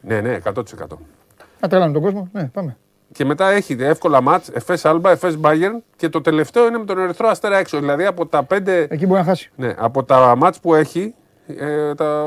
Ναι, 0.00 0.20
ναι, 0.20 0.38
100%. 0.44 0.62
Να 1.60 1.68
τρελάνε 1.68 1.92
τον 1.92 2.02
κόσμο. 2.02 2.28
Ναι, 2.32 2.44
πάμε. 2.44 2.76
Και 3.12 3.24
μετά 3.24 3.50
έχει 3.50 3.76
εύκολα 3.80 4.20
μάτς, 4.20 4.48
ΕΦΕΣ 4.48 4.84
Άλμπα, 4.84 5.10
ΕΦΕΣ 5.10 5.36
Μπάγκερ 5.36 5.72
και 5.96 6.08
το 6.08 6.20
τελευταίο 6.20 6.66
είναι 6.66 6.78
με 6.78 6.84
τον 6.84 6.98
Ερυθρό 6.98 7.28
Αστέρα 7.28 7.58
έξω. 7.58 7.78
Δηλαδή 7.78 8.06
από 8.06 8.26
τα 8.26 8.42
πέντε. 8.42 8.86
Εκεί 8.90 9.06
μπορεί 9.06 9.18
να 9.18 9.26
χάσει. 9.26 9.50
Ναι, 9.56 9.74
από 9.78 10.04
τα 10.04 10.36
μάτς 10.36 10.60
που 10.60 10.74
έχει, 10.74 11.14
ε, 11.58 11.94
τα... 11.94 12.24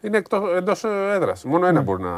είναι 0.00 0.22
εντός 0.56 0.84
έδρας. 1.14 1.44
Μόνο 1.44 1.66
ένα 1.66 1.80
μπορεί 1.80 2.02
να 2.02 2.10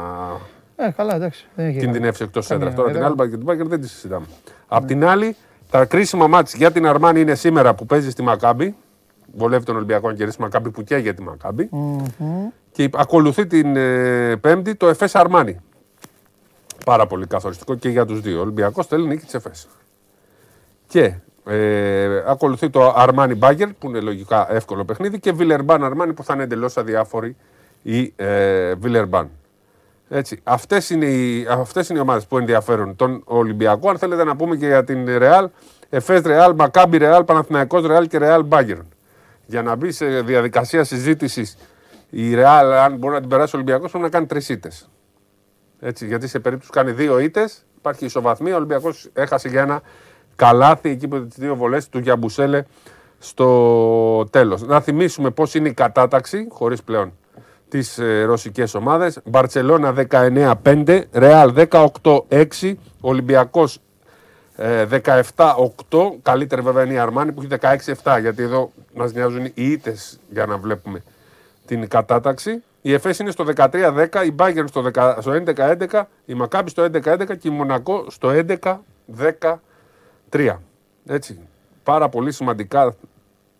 Ε, 0.75 0.89
καλά, 0.89 1.15
εντάξει. 1.15 1.47
Δεν 1.55 1.65
έχει 1.65 1.79
κινδυνεύσει 1.79 2.23
εκτός 2.23 2.47
καμία 2.47 2.67
έδρας. 2.67 2.79
Τώρα 2.79 2.91
την 2.91 2.97
έδρα. 2.97 3.09
Άλμπα 3.09 3.29
και 3.29 3.35
την 3.35 3.45
Μπάγκερ 3.45 3.67
δεν 3.67 3.81
τη 3.81 3.87
συζητάμε. 3.87 4.25
Απ' 4.67 4.85
την 4.85 5.05
άλλη, 5.05 5.35
τα 5.69 5.85
κρίσιμα 5.85 6.27
μάτς 6.27 6.53
για 6.55 6.71
την 6.71 6.87
Αρμάνη 6.87 7.21
είναι 7.21 7.35
σήμερα 7.35 7.73
που 7.73 7.85
παίζει 7.85 8.09
στη 8.09 8.21
Μακάμπη. 8.21 8.75
Βολεύει 9.35 9.65
τον 9.65 9.75
Ολυμπιακό 9.75 10.07
να 10.07 10.13
κερδίσει 10.13 10.41
Μακάμπη 10.41 10.69
που 10.69 10.83
και 10.83 10.95
για 10.95 11.13
τη 11.13 11.21
μακαμπη 11.21 11.69
Και 12.71 12.89
ακολουθεί 12.93 13.47
την 13.47 13.75
ε, 13.75 14.35
Πέμπτη 14.35 14.75
το 14.75 14.87
Εφές 14.87 15.15
Αρμάνη. 15.15 15.59
Πάρα 16.85 17.07
πολύ 17.07 17.27
καθοριστικό 17.27 17.75
και 17.75 17.89
για 17.89 18.05
τους 18.05 18.21
δύο. 18.21 18.37
Ο 18.37 18.41
Ολυμπιακός 18.41 18.87
θέλει 18.87 19.07
νίκη 19.07 19.25
της 19.25 19.33
Εφές. 19.33 19.67
Και 20.87 21.13
ε, 21.45 22.23
ακολουθεί 22.27 22.69
το 22.69 22.93
Αρμάνι 22.95 23.35
Μπάγκερ 23.35 23.73
που 23.73 23.89
είναι 23.89 23.99
λογικά 23.99 24.53
εύκολο 24.53 24.85
παιχνίδι 24.85 25.19
και 25.19 25.31
Βιλερμπάν 25.31 25.83
Αρμάνι 25.83 26.13
που 26.13 26.23
θα 26.23 26.33
είναι 26.33 26.43
εντελώς 26.43 26.77
αδιάφορη 26.77 27.35
η 27.81 28.13
ε, 28.15 28.73
Βιλερμπάν. 28.75 29.29
Έτσι. 30.09 30.39
Αυτές 30.43 30.89
είναι 30.89 31.05
οι, 31.05 31.47
αυτές 31.49 31.89
είναι 31.89 31.99
οι 31.99 32.01
ομάδες 32.01 32.25
που 32.25 32.37
ενδιαφέρουν 32.37 32.95
τον 32.95 33.21
Ολυμπιακό. 33.25 33.89
Αν 33.89 33.97
θέλετε 33.97 34.23
να 34.23 34.35
πούμε 34.35 34.55
και 34.55 34.65
για 34.65 34.83
την 34.83 35.17
Ρεάλ, 35.17 35.49
Εφές 35.89 36.21
Ρεάλ, 36.21 36.55
Μακάμπι 36.55 36.97
Ρεάλ, 36.97 37.23
Παναθηναϊκός 37.23 37.85
Ρεάλ 37.85 38.07
και 38.07 38.17
Ρεάλ 38.17 38.43
Μπάγκερν. 38.43 38.87
Για 39.45 39.61
να 39.61 39.75
μπει 39.75 39.91
σε 39.91 40.21
διαδικασία 40.21 40.83
συζήτησης 40.83 41.57
η 42.09 42.33
Ρεάλ, 42.33 42.71
αν 42.71 42.95
μπορεί 42.95 43.13
να 43.13 43.19
την 43.19 43.29
περάσει 43.29 43.55
ο 43.55 43.59
Ολυμπιακός, 43.59 43.89
πρέπει 43.89 44.03
να 44.03 44.09
κάνει 44.09 44.25
τρεις 44.25 44.49
ήττες. 44.49 44.89
Έτσι, 45.79 46.05
γιατί 46.05 46.27
σε 46.27 46.39
περίπτωση 46.39 46.71
που 46.71 46.77
κάνει 46.77 46.91
δύο 46.91 47.19
ήττες, 47.19 47.65
υπάρχει 47.77 48.05
ισοβαθμία. 48.05 48.53
Ο 48.53 48.55
Ολυμπιακός 48.55 49.09
έχασε 49.13 49.49
για 49.49 49.61
ένα 49.61 49.81
καλάθι 50.35 50.89
εκεί 50.89 51.07
που 51.07 51.27
τις 51.27 51.37
δύο 51.37 51.55
βολές 51.55 51.89
του 51.89 51.99
Γιαμπουσέλε 51.99 52.63
στο 53.19 54.25
τέλος. 54.29 54.61
Να 54.61 54.81
θυμίσουμε 54.81 55.29
πώς 55.29 55.53
είναι 55.53 55.69
η 55.69 55.73
κατάταξη, 55.73 56.47
χωρίς 56.51 56.83
πλέον 56.83 57.13
τις 57.69 57.97
ε, 57.97 58.23
ρωσικές 58.23 58.73
ομάδες. 58.73 59.19
Μπαρσελόνα 59.25 59.93
19-5, 60.63 61.01
Ρεάλ 61.11 61.53
18-6, 61.55 62.73
Ολυμπιακός 63.01 63.79
17-8. 64.57 65.55
Καλύτερη 66.21 66.61
βέβαια 66.61 66.83
είναι 66.83 66.93
η 66.93 66.97
Αρμάνη 66.97 67.31
που 67.31 67.41
έχει 67.41 67.83
16-7, 68.03 68.17
γιατί 68.21 68.43
εδώ 68.43 68.71
μας 68.95 69.13
νοιάζουν 69.13 69.45
οι 69.45 69.71
ήττες 69.71 70.19
για 70.29 70.45
να 70.45 70.57
βλέπουμε 70.57 71.03
την 71.65 71.87
κατάταξη. 71.87 72.63
Η 72.81 72.93
ΕΦΕΣ 72.93 73.19
είναι 73.19 73.31
στο 73.31 73.45
13-10, 73.55 74.25
η 74.25 74.31
Μπάγκερ 74.31 74.67
στο 74.67 74.91
10 74.93 75.15
στο 75.19 75.43
11-11, 75.91 76.01
η 76.25 76.33
Μακάμπη 76.33 76.69
στο 76.69 76.83
11-11 76.83 77.37
και 77.39 77.47
η 77.47 77.49
Μονακό 77.49 78.05
στο 78.09 78.29
11-13. 80.33 80.55
Έτσι. 81.05 81.39
Πάρα 81.83 82.09
πολύ 82.09 82.31
σημαντικά 82.31 82.95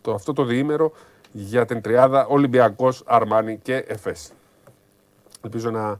το, 0.01 0.13
αυτό 0.13 0.33
το 0.33 0.43
διήμερο 0.43 0.91
για 1.31 1.65
την 1.65 1.81
τριάδα 1.81 2.25
Ολυμπιακός, 2.25 3.03
Αρμάνι 3.05 3.59
και 3.61 3.75
ΕΦΕΣ. 3.75 4.31
Ελπίζω 5.41 5.69
να 5.69 5.99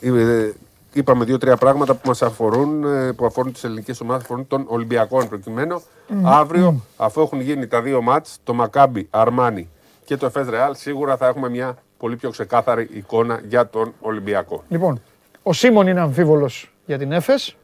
ε, 0.00 0.50
είπαμε 0.92 1.24
δύο-τρία 1.24 1.56
πράγματα 1.56 1.94
που 1.94 2.08
μας 2.08 2.22
αφορούν, 2.22 2.84
ε, 2.84 3.12
που 3.12 3.26
αφορούν 3.26 3.52
τις 3.52 3.64
ελληνικές 3.64 4.00
ομάδες, 4.00 4.24
αφορούν 4.24 4.46
τον 4.46 4.64
Ολυμπιακό 4.68 5.20
εν 5.20 5.28
προκειμένου. 5.28 5.82
Αύριο, 6.24 6.80
αφού 6.96 7.20
έχουν 7.20 7.40
γίνει 7.40 7.66
τα 7.66 7.82
δύο 7.82 8.02
μάτς, 8.02 8.38
το 8.44 8.54
Μακάμπι, 8.54 9.06
Αρμάνι 9.10 9.68
και 10.04 10.16
το 10.16 10.26
ΕΦΕΣ 10.26 10.48
Ρεάλ, 10.48 10.74
σίγουρα 10.74 11.16
θα 11.16 11.26
έχουμε 11.26 11.48
μια 11.48 11.76
πολύ 11.98 12.16
πιο 12.16 12.30
ξεκάθαρη 12.30 12.88
εικόνα 12.92 13.40
για 13.48 13.68
τον 13.68 13.94
Ολυμπιακό. 14.00 14.62
Λοιπόν, 14.68 15.02
ο 15.42 15.52
Σίμων 15.52 15.86
είναι 15.86 16.00
αμφίβολος 16.00 16.72
για 16.86 16.98
την 16.98 17.12
Έφες. 17.12 17.56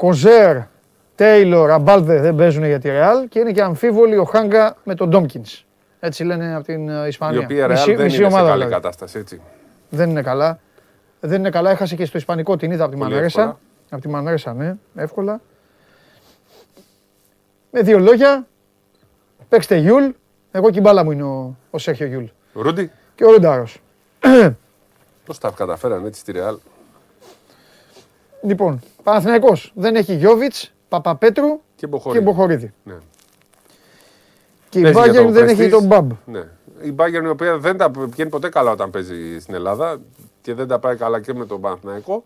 Κοζέρ, 0.00 0.56
Τέιλορ, 1.14 1.70
Αμπάλδε 1.70 2.20
δεν 2.20 2.34
παίζουν 2.34 2.64
για 2.64 2.78
τη 2.78 2.88
Ρεάλ 2.88 3.28
και 3.28 3.38
είναι 3.38 3.52
και 3.52 3.62
αμφίβολοι 3.62 4.16
ο 4.16 4.24
Χάγκα 4.24 4.76
με 4.84 4.94
τον 4.94 5.08
Ντόμκινς. 5.08 5.64
Έτσι 6.00 6.24
λένε 6.24 6.54
από 6.54 6.64
την 6.64 6.88
ε, 6.88 7.04
Η 7.04 7.08
Ισπανία. 7.08 7.40
οποία 7.40 7.66
Ρεάλ 7.66 7.70
Μισή- 7.80 7.96
δεν 7.96 8.04
μισή 8.04 8.16
είναι 8.16 8.28
σε 8.28 8.32
ομάδα, 8.34 8.48
καλή 8.48 8.64
δηλαδή. 8.64 8.82
κατάσταση, 8.82 9.18
έτσι. 9.18 9.40
Δεν 9.88 10.10
είναι 10.10 10.22
καλά. 10.22 10.58
Δεν 11.20 11.38
είναι 11.38 11.50
καλά. 11.50 11.70
Έχασε 11.70 11.96
και 11.96 12.04
στο 12.04 12.18
Ισπανικό 12.18 12.56
την 12.56 12.70
είδα 12.70 12.84
από 12.84 12.92
τη 12.92 12.98
Πολύ 12.98 13.12
Μανρέσα. 13.12 13.40
εύκολα. 13.40 13.58
Από 13.90 14.02
τη 14.02 14.08
Μανρέσα, 14.08 14.54
ναι, 14.54 14.74
εύκολα. 14.94 15.40
Με 17.70 17.80
δύο 17.82 17.98
λόγια, 17.98 18.46
παίξτε 19.48 19.76
Γιούλ. 19.76 20.04
Εγώ 20.50 20.70
και 20.70 20.78
η 20.78 20.82
μπάλα 20.84 21.04
μου 21.04 21.10
είναι 21.10 21.22
ο, 21.22 21.56
ο 21.70 21.78
Σέρχιο 21.78 22.06
Γιούλ. 22.06 22.24
Ρούντι, 22.52 22.90
Και 23.14 23.24
ο 23.24 23.30
Ρουντάρος. 23.30 23.80
πώς 25.24 25.38
τα 25.38 25.52
καταφέραν 25.56 26.06
έτσι 26.06 26.20
στη 26.20 26.32
Ρεάλ; 26.32 26.56
Λοιπόν, 28.42 28.80
Παναθηναϊκός 29.02 29.72
δεν 29.74 29.94
έχει 29.96 30.14
Γιώβιτς, 30.14 30.72
Παπαπέτρου 30.88 31.60
Και 31.76 31.86
Μποχορίδη. 31.86 32.24
και 32.24 32.30
Μποχορίδη. 32.30 32.72
Ναι. 32.84 32.94
Και 34.68 34.78
η 34.78 34.82
Παίζει 34.82 34.98
για 34.98 35.06
Μπάγκερ 35.06 35.24
το 35.24 35.30
δεν 35.32 35.48
έχει 35.48 35.62
Prestige. 35.66 35.70
τον 35.70 35.84
Μπαμπ. 35.84 36.10
Ναι. 36.26 36.42
Η 36.82 36.94
Bayern 36.98 37.24
η 37.24 37.28
οποία 37.28 37.58
δεν 37.58 37.76
τα 37.76 37.90
πηγαίνει 37.90 38.30
ποτέ 38.30 38.48
καλά 38.48 38.70
όταν 38.70 38.90
παίζει 38.90 39.40
στην 39.40 39.54
Ελλάδα 39.54 40.00
και 40.42 40.54
δεν 40.54 40.68
τα 40.68 40.78
πάει 40.78 40.96
καλά 40.96 41.20
και 41.20 41.34
με 41.34 41.46
τον 41.46 41.60
Παναθηναϊκό. 41.60 42.24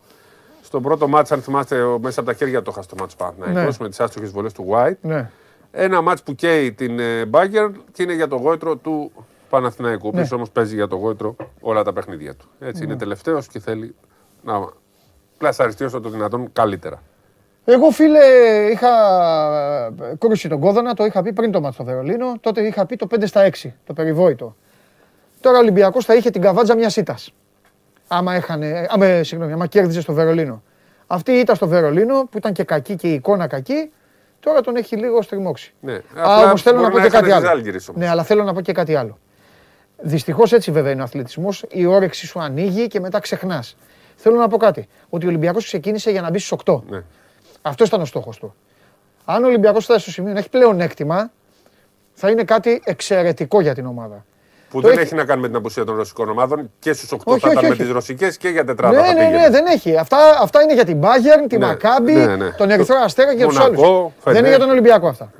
Στον 0.62 0.82
πρώτο 0.82 1.09
μάτς, 1.09 1.32
αν 1.32 1.43
θυμάστε, 1.43 1.82
ο- 1.82 1.99
μέσα 1.99 2.20
από 2.20 2.31
τα 2.31 2.35
χέρια 2.36 2.62
το 2.62 2.70
έχασε 2.74 2.89
το 2.89 2.95
μάτς 3.01 3.16
Παναθηναϊκός 3.16 3.78
Ναι. 3.78 3.85
με 3.85 3.89
τις 3.89 4.01
άστοχες 4.01 4.31
βολές 4.31 4.53
του 4.53 4.66
White. 4.70 4.97
Ναι. 5.01 5.31
Ένα 5.70 6.01
μάτς 6.01 6.23
που 6.23 6.35
καίει 6.35 6.73
την 6.73 6.99
ε, 6.99 7.24
Bayern 7.31 7.73
και 7.93 8.03
είναι 8.03 8.12
για 8.15 8.28
το 8.28 8.36
γόητρο 8.36 8.77
του 8.77 9.12
Παναθηναϊκού. 9.49 10.07
Ο 10.09 10.11
Ναι. 10.11 10.16
οποίος 10.19 10.32
όμως 10.32 10.51
παίζει 10.51 10.74
για 10.74 10.89
το 10.89 10.97
γόητρο 10.97 11.36
όλα 11.61 11.82
τα 11.82 11.93
παιχνίδια 11.93 12.35
του. 12.35 12.47
Έτσι 12.61 12.85
είναι 12.85 12.97
τελευταίος 12.97 13.47
και 13.49 13.59
θέλει 13.61 13.95
να 14.43 14.69
πλασαριστεί 15.39 15.85
όσο 15.85 16.01
το 16.01 16.09
δυνατόν 16.09 16.52
καλύτερα. 16.52 17.02
Εγώ 17.65 17.90
φίλε 17.90 18.19
είχα 18.73 18.89
ε, 20.02 20.15
κρούσει 20.19 20.48
τον 20.48 20.61
κόδωνα, 20.61 20.94
το 20.94 21.05
είχα 21.05 21.23
πει 21.23 21.32
πριν 21.32 21.51
το 21.51 21.61
μάτς 21.61 21.74
στο 21.74 21.85
Βερολίνο, 21.85 22.36
τότε 22.40 22.61
είχα 22.61 22.86
πει 22.86 22.97
το 22.97 23.06
5 23.15 23.23
στα 23.27 23.51
6, 23.62 23.70
το 23.86 23.93
περιβόητο. 23.93 24.56
Τώρα 25.40 25.56
ο 25.56 25.61
Ολυμπιακός 25.61 26.05
θα 26.05 26.15
είχε 26.15 26.31
την 26.31 26.40
καβάτζα 26.40 26.77
μιας 26.77 26.97
ήττας. 26.97 27.32
Άμα, 28.09 28.35
έχανε, 28.35 28.86
άμα, 28.90 29.23
συγγνώμη, 29.23 29.52
άμα 29.52 29.66
κέρδιζε 29.66 30.01
στο 30.01 30.12
Βερολίνο. 30.12 30.62
Αυτή 31.06 31.32
η 31.32 31.39
ήττα 31.39 31.55
στο 31.55 31.69
Βερολίνο 31.69 32.24
που 32.31 32.39
ήταν 32.39 32.52
και 32.52 32.65
κακή 32.65 32.97
και 32.97 33.09
η 33.09 33.12
εικόνα 33.12 33.47
κακή, 33.47 33.90
τώρα 34.40 34.61
τον 34.61 34.77
έχει 34.77 34.97
λίγο 34.97 35.23
στριμώξει. 35.23 35.74
Ναι. 35.81 35.93
Α, 35.93 36.01
Απλά 36.15 36.44
όμως 36.44 36.62
θέλω 36.62 36.81
να 36.81 36.90
μπορεί 36.90 36.94
πω 36.94 37.01
και 37.01 37.06
έχανε 37.06 37.28
κάτι 37.28 37.40
τη 37.40 37.47
άλλο. 37.47 37.47
Ζάλγκιρις 37.47 37.89
όμως. 37.89 38.01
Ναι, 38.01 38.09
αλλά 38.09 38.23
θέλω 38.23 38.44
να 38.44 38.52
πω 38.52 38.61
και 38.61 38.73
κάτι 38.73 38.94
άλλο. 38.94 39.19
Δυστυχώς 39.98 40.52
έτσι 40.52 40.70
βέβαια 40.70 40.93
είναι 40.93 41.01
ο 41.01 41.05
αθλητισμός. 41.05 41.65
Η 41.69 41.86
όρεξη 41.86 42.27
σου 42.27 42.40
ανοίγει 42.40 42.86
και 42.86 43.01
μετά 43.01 43.19
ξεχνάς. 43.19 43.77
Θέλω 44.25 44.39
να 44.39 44.49
πω 44.49 44.57
κάτι. 44.57 44.89
Ότι 45.09 45.25
ο 45.27 45.29
Ολυμπιακός 45.29 45.65
ξεκίνησε 45.65 46.11
για 46.11 46.21
να 46.21 46.31
μπει 46.31 46.39
στους 46.39 46.59
8. 46.65 46.83
Ναι. 46.89 47.03
Αυτός 47.63 47.89
ήταν 47.89 48.01
ο 48.01 48.05
στόχος 48.05 48.39
του. 48.39 48.55
Αν 49.25 49.45
ο 49.45 49.47
Ολυμπιακός 49.47 49.85
φτάσει 49.85 50.01
στο 50.01 50.11
σημείο 50.11 50.33
να 50.33 50.39
έχει 50.39 50.49
πλέον 50.49 50.81
έκτημα, 50.81 51.31
θα 52.13 52.31
είναι 52.31 52.45
κάτι 52.45 52.83
εξαιρετικό 52.85 53.61
για 53.61 53.75
την 53.75 53.87
ομάδα. 53.87 54.25
Που 54.71 54.81
Το 54.81 54.89
δεν 54.89 54.97
έχει- 54.97 55.07
έχει 55.07 55.15
να 55.15 55.25
κάνει 55.25 55.41
με 55.41 55.47
την 55.47 55.57
απουσία 55.57 55.85
των 55.85 55.97
ρωσικών 55.97 56.29
ομάδων 56.29 56.71
και 56.79 56.93
στους 56.93 57.13
8 57.13 57.33
Όχι, 57.33 57.41
θα 57.41 57.47
όχι, 57.49 57.57
ήταν 57.57 57.65
με 57.69 57.75
όχι. 57.75 57.83
τις 57.83 57.93
ρωσικές 57.93 58.37
και 58.37 58.49
για 58.49 58.65
τετράδα. 58.65 59.01
Ναι, 59.01 59.07
θα 59.07 59.13
ναι, 59.13 59.19
πήγαινε. 59.19 59.37
ναι, 59.39 59.49
δεν 59.51 59.67
έχει. 59.67 59.97
Αυτά, 59.97 60.19
αυτά 60.41 60.63
είναι 60.63 60.75
για 60.75 60.85
την 60.85 61.01
Bayern, 61.03 61.47
τη 61.49 61.59
Ναι, 61.59 61.67
Μακάμπη, 61.67 62.13
ναι, 62.15 62.37
ναι. 62.37 62.51
τον 62.51 62.71
Ερυθρό 62.71 62.97
Αστέρα 63.05 63.37
και 63.37 63.45
τους 63.45 63.57
Μονακό, 63.59 63.83
άλλους. 63.85 64.03
Δεν 64.03 64.13
Φενέρ. 64.23 64.39
είναι 64.41 64.49
για 64.49 64.59
τον 64.59 64.69
Ολυμπιακό 64.71 65.09
αυτά. 65.09 65.31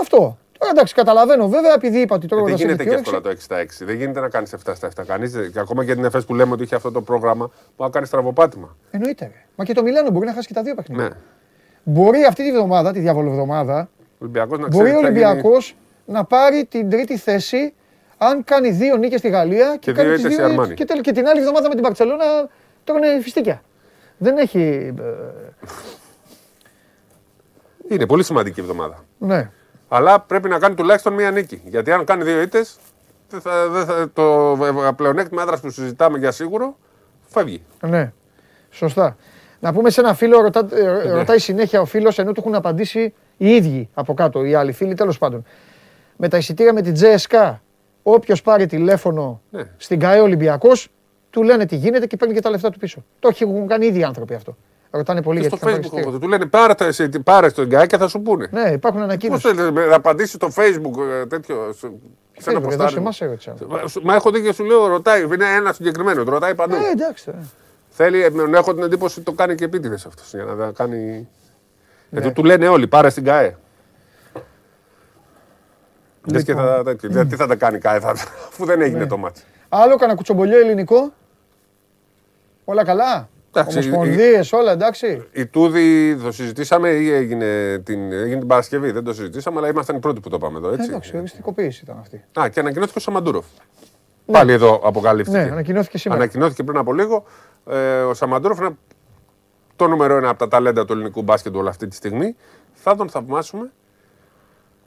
Αυτό. 0.00 0.38
Τώρα 0.58 0.70
εντάξει, 0.72 0.94
καταλαβαίνω 0.94 1.48
βέβαια, 1.48 1.72
επειδή 1.74 1.98
είπα 2.00 2.14
ότι 2.14 2.26
τώρα 2.26 2.42
Δεν 2.42 2.50
θα 2.52 2.56
σε 2.58 2.64
γίνεται 2.64 2.82
έχει 2.82 2.90
και 2.90 2.96
όρεξη. 2.96 3.14
εύκολα 3.14 3.34
το 3.34 3.40
6 3.40 3.42
στα 3.42 3.56
6. 3.56 3.84
Δεν 3.86 3.96
γίνεται 3.96 4.20
να 4.20 4.28
κάνεις 4.28 4.52
7 4.52 4.74
στα 4.74 4.86
7. 4.86 5.04
Κανείς, 5.06 5.32
δεν- 5.32 5.52
και 5.52 5.58
ακόμα 5.58 5.84
και 5.84 5.94
την 5.94 6.04
ΕΦΕΣ 6.04 6.24
που 6.24 6.34
λέμε 6.34 6.52
ότι 6.52 6.62
είχε 6.62 6.74
αυτό 6.74 6.92
το 6.92 7.02
πρόγραμμα 7.02 7.50
που 7.76 7.82
να 7.84 7.90
κάνει 7.90 8.06
στραβοπάτημα. 8.06 8.76
Εννοείται. 8.90 9.24
Ρε. 9.24 9.44
Μα 9.56 9.64
και 9.64 9.74
το 9.74 9.82
Μιλάνο 9.82 10.10
μπορεί 10.10 10.26
να 10.26 10.32
χάσει 10.32 10.46
και 10.46 10.54
τα 10.54 10.62
δύο 10.62 10.74
παιχνίδια. 10.74 11.04
Ναι. 11.08 11.14
Μπορεί 11.82 12.24
αυτή 12.24 12.42
τη 12.42 12.52
βδομάδα, 12.52 12.92
τη 12.92 12.98
διαβολοβδομάδα, 13.00 13.88
Ο 14.00 14.04
Ολυμπιακός 14.18 14.58
να 14.58 14.68
μπορεί 14.68 14.84
ξέρει 14.84 14.96
ο 14.96 14.98
τι 14.98 15.04
θα 15.04 15.10
γίνει. 15.12 15.24
Ολυμπιακός 15.24 15.76
να 16.04 16.24
πάρει 16.24 16.64
την 16.64 16.90
τρίτη 16.90 17.16
θέση 17.18 17.74
αν 18.18 18.44
κάνει 18.44 18.70
δύο 18.70 18.96
νίκες 18.96 19.18
στη 19.18 19.28
Γαλλία 19.28 19.72
και, 19.72 19.78
Και 19.78 19.92
κάνει 19.92 20.08
δύο 20.08 20.16
τις 20.16 20.24
ήττες 20.24 20.38
η 20.38 20.42
Αρμάνι. 20.42 20.74
και, 20.74 20.84
τελ- 20.84 21.00
και 21.00 21.12
την 21.12 21.26
άλλη 21.26 21.38
εβδομάδα 21.40 21.68
με 21.68 21.74
την 21.74 21.82
Παρσελόνα 21.82 22.24
τρώνε 22.84 23.20
φιστίκια. 23.20 23.62
Δεν 24.18 24.36
έχει. 24.36 24.94
ε, 24.98 25.02
Είναι 27.94 28.06
πολύ 28.06 28.24
σημαντική 28.24 28.60
εβδομάδα. 28.60 29.04
ναι. 29.18 29.50
Αλλά 29.88 30.20
πρέπει 30.20 30.48
να 30.48 30.58
κάνει 30.58 30.74
τουλάχιστον 30.74 31.12
μία 31.12 31.30
νίκη. 31.30 31.62
Γιατί 31.64 31.92
αν 31.92 32.04
κάνει 32.04 32.22
δύο 32.24 32.40
ήττες, 32.40 32.76
το 34.12 34.56
πλεονέκτημα 34.96 35.42
έδρα 35.42 35.58
που 35.60 35.70
συζητάμε 35.70 36.18
για 36.18 36.30
σίγουρο 36.30 36.76
φεύγει. 37.28 37.62
Ναι. 37.80 38.12
Σωστά. 38.70 39.16
Να 39.60 39.72
πούμε 39.72 39.90
σε 39.90 40.00
ένα 40.00 40.14
φίλο, 40.14 40.40
ρωτά, 40.40 40.68
ε, 40.72 40.82
Ναι. 40.82 41.12
ρωτάει 41.12 41.38
συνέχεια 41.38 41.80
ο 41.80 41.84
φίλος 41.84 42.18
ενώ 42.18 42.32
του 42.32 42.40
έχουν 42.40 42.54
απαντήσει 42.54 43.14
οι 43.36 43.54
ίδιοι 43.54 43.88
από 43.94 44.14
κάτω, 44.14 44.44
οι 44.44 44.54
άλλοι 44.54 44.72
φίλοι, 44.72 44.94
τέλος 44.94 45.18
πάντων. 45.18 45.44
Με 46.16 46.28
τα 46.28 46.36
εισιτήρια 46.36 46.72
με 46.72 46.82
την 46.82 46.94
JSK, 47.00 47.54
όποιος 48.02 48.42
πάρει 48.42 48.66
τηλέφωνο 48.66 49.40
Ναι. 49.50 49.62
στην 49.76 49.98
ΚΑΕ 50.00 50.20
Ολυμπιακός, 50.20 50.88
του 51.30 51.42
λένε 51.42 51.66
τι 51.66 51.76
γίνεται 51.76 52.06
και 52.06 52.16
παίρνει 52.16 52.34
και 52.34 52.40
τα 52.40 52.50
λεφτά 52.50 52.70
του 52.70 52.78
πίσω. 52.78 53.04
Το 53.18 53.30
έχουν 53.40 53.66
κάνει 53.66 53.84
οι 53.84 53.88
ίδιοι 53.88 54.04
άνθρωποι 54.04 54.34
αυτό. 54.34 54.56
Ρωτάνε 54.90 55.22
πολύ 55.22 55.40
Και 55.40 55.46
γιατί 55.46 55.56
στο 55.56 55.66
θα 55.66 55.72
πάρει 55.72 55.86
Facebook 55.88 55.92
εισιτήριο. 55.96 56.18
του 56.18 56.28
λένε 56.28 56.46
πάρε, 56.46 56.74
τα 56.74 56.84
εσύ- 56.84 57.18
πάρε 57.20 57.48
στο 57.48 57.64
γκάι 57.64 57.86
και 57.86 57.96
θα 57.96 58.08
σου 58.08 58.22
πούνε. 58.22 58.48
Ναι, 58.50 58.60
υπάρχουν 58.70 59.00
Πώς 59.00 59.08
ανακοίνωση. 59.08 59.48
θέλεις 59.54 59.70
να 59.88 59.94
απαντήσεις 59.94 60.34
στο 60.34 60.48
Facebook 60.56 61.00
ε, 61.22 61.26
τέτοιο. 61.26 61.72
σε- 61.72 61.92
Σε 62.38 62.50
ένα 62.50 62.58
Facebook, 62.58 62.62
εδώ 62.62 62.70
σε 62.70 62.76
ποστάρι. 62.76 62.96
εμάς 62.96 63.20
έρωτησα. 63.20 63.54
Μα 64.02 64.14
έχω 64.14 64.30
δει 64.30 64.42
και 64.42 64.52
σου 64.52 64.64
λέω, 64.64 64.86
ρωτάει. 64.86 65.22
Είναι 65.22 65.52
ένα 65.54 65.72
συγκεκριμένο, 65.72 66.24
το 66.24 66.30
ρωτάει 66.30 66.54
παντού. 66.54 66.74
Ε, 66.74 66.90
εντάξει. 66.90 67.24
ε. 67.34 67.44
Θέλει, 67.88 68.22
ε, 68.24 68.28
να 68.30 68.58
έχω 68.58 68.74
την 68.74 68.82
εντύπωση 68.82 69.14
ότι 69.20 69.30
το 69.30 69.32
κάνει 69.36 69.54
και 69.54 69.64
επίτηδες 69.64 70.06
αυτός. 70.06 70.30
Για 70.34 70.44
να 70.44 70.56
τα 70.56 70.72
κάνει. 70.74 70.96
Ναι. 72.08 72.20
Γιατί 72.20 72.32
του 72.32 72.44
λένε 72.44 72.68
όλοι, 72.68 72.86
πάρε 72.86 73.10
στην 73.10 73.24
ΚΑΕ. 73.24 73.56
Λες 76.32 76.42
και 76.44 76.52
Λοιπόν. 76.52 76.66
θα, 76.68 76.82
τέτοιο. 76.82 77.08
Δηλαδή, 77.08 77.28
τι 77.30 77.36
θα 77.36 77.46
τα 77.46 77.56
κάνει 77.56 77.76
η 77.76 77.80
ΚΑΕ, 77.80 78.00
θα, 78.00 78.10
αφού 78.48 78.64
δεν 78.64 78.80
έγινε 78.80 78.98
Ναι. 78.98 79.06
το 79.06 79.16
μάτι. 79.16 79.40
Άλλο 79.68 79.96
κανένα 79.96 80.16
κουτσομπολιό 80.16 80.58
ελληνικό; 80.58 81.12
Όλα 82.64 82.84
καλά; 82.84 83.28
Εντάξει, 83.60 83.78
Ομοσπονδίες, 83.78 84.52
όλα 84.52 84.72
εντάξει. 84.72 85.24
Η 85.32 85.46
Τούδη 85.46 86.16
το 86.16 86.32
συζητήσαμε 86.32 86.88
ή 86.88 87.12
έγινε 87.12 87.78
την, 87.84 88.12
έγινε 88.12 88.38
την 88.38 88.46
Παρασκευή. 88.46 88.90
Δεν 88.90 89.04
το 89.04 89.14
συζητήσαμε, 89.14 89.58
αλλά 89.58 89.68
ήμασταν 89.68 89.96
οι 89.96 89.98
πρώτοι 89.98 90.20
που 90.20 90.28
το 90.28 90.38
πάμε 90.38 90.58
εδώ. 90.58 90.68
Ε, 90.70 90.74
Έτσι. 90.74 90.88
Εντάξει, 90.88 91.16
οριστικοποίηση 91.16 91.80
ήταν 91.84 91.98
αυτή. 91.98 92.24
Α, 92.40 92.48
και 92.48 92.60
ανακοινώθηκε 92.60 92.98
ο 92.98 93.00
Σαμαντούροφ. 93.00 93.44
Πάλι 94.32 94.52
εδώ 94.52 94.80
αποκαλύφθηκε. 94.84 95.36
Ναι, 95.36 95.50
ανακοινώθηκε 95.50 95.98
σήμερα. 95.98 96.20
Ανακοινώθηκε 96.20 96.62
πριν 96.62 96.78
από 96.78 96.92
λίγο. 96.92 97.24
Ε, 97.70 98.00
ο 98.00 98.14
Σαμαντούροφ 98.14 98.58
είναι 98.58 98.76
το 99.76 99.88
νούμερο 99.88 100.16
ένα 100.16 100.28
από 100.28 100.38
τα 100.38 100.48
ταλέντα 100.48 100.84
του 100.84 100.92
ελληνικού 100.92 101.22
μπάσκετ 101.22 101.56
όλη 101.56 101.68
αυτή 101.68 101.86
τη 101.88 101.96
στιγμή. 101.96 102.36
Θα 102.72 102.96
τον 102.96 103.08
θαυμάσουμε. 103.08 103.70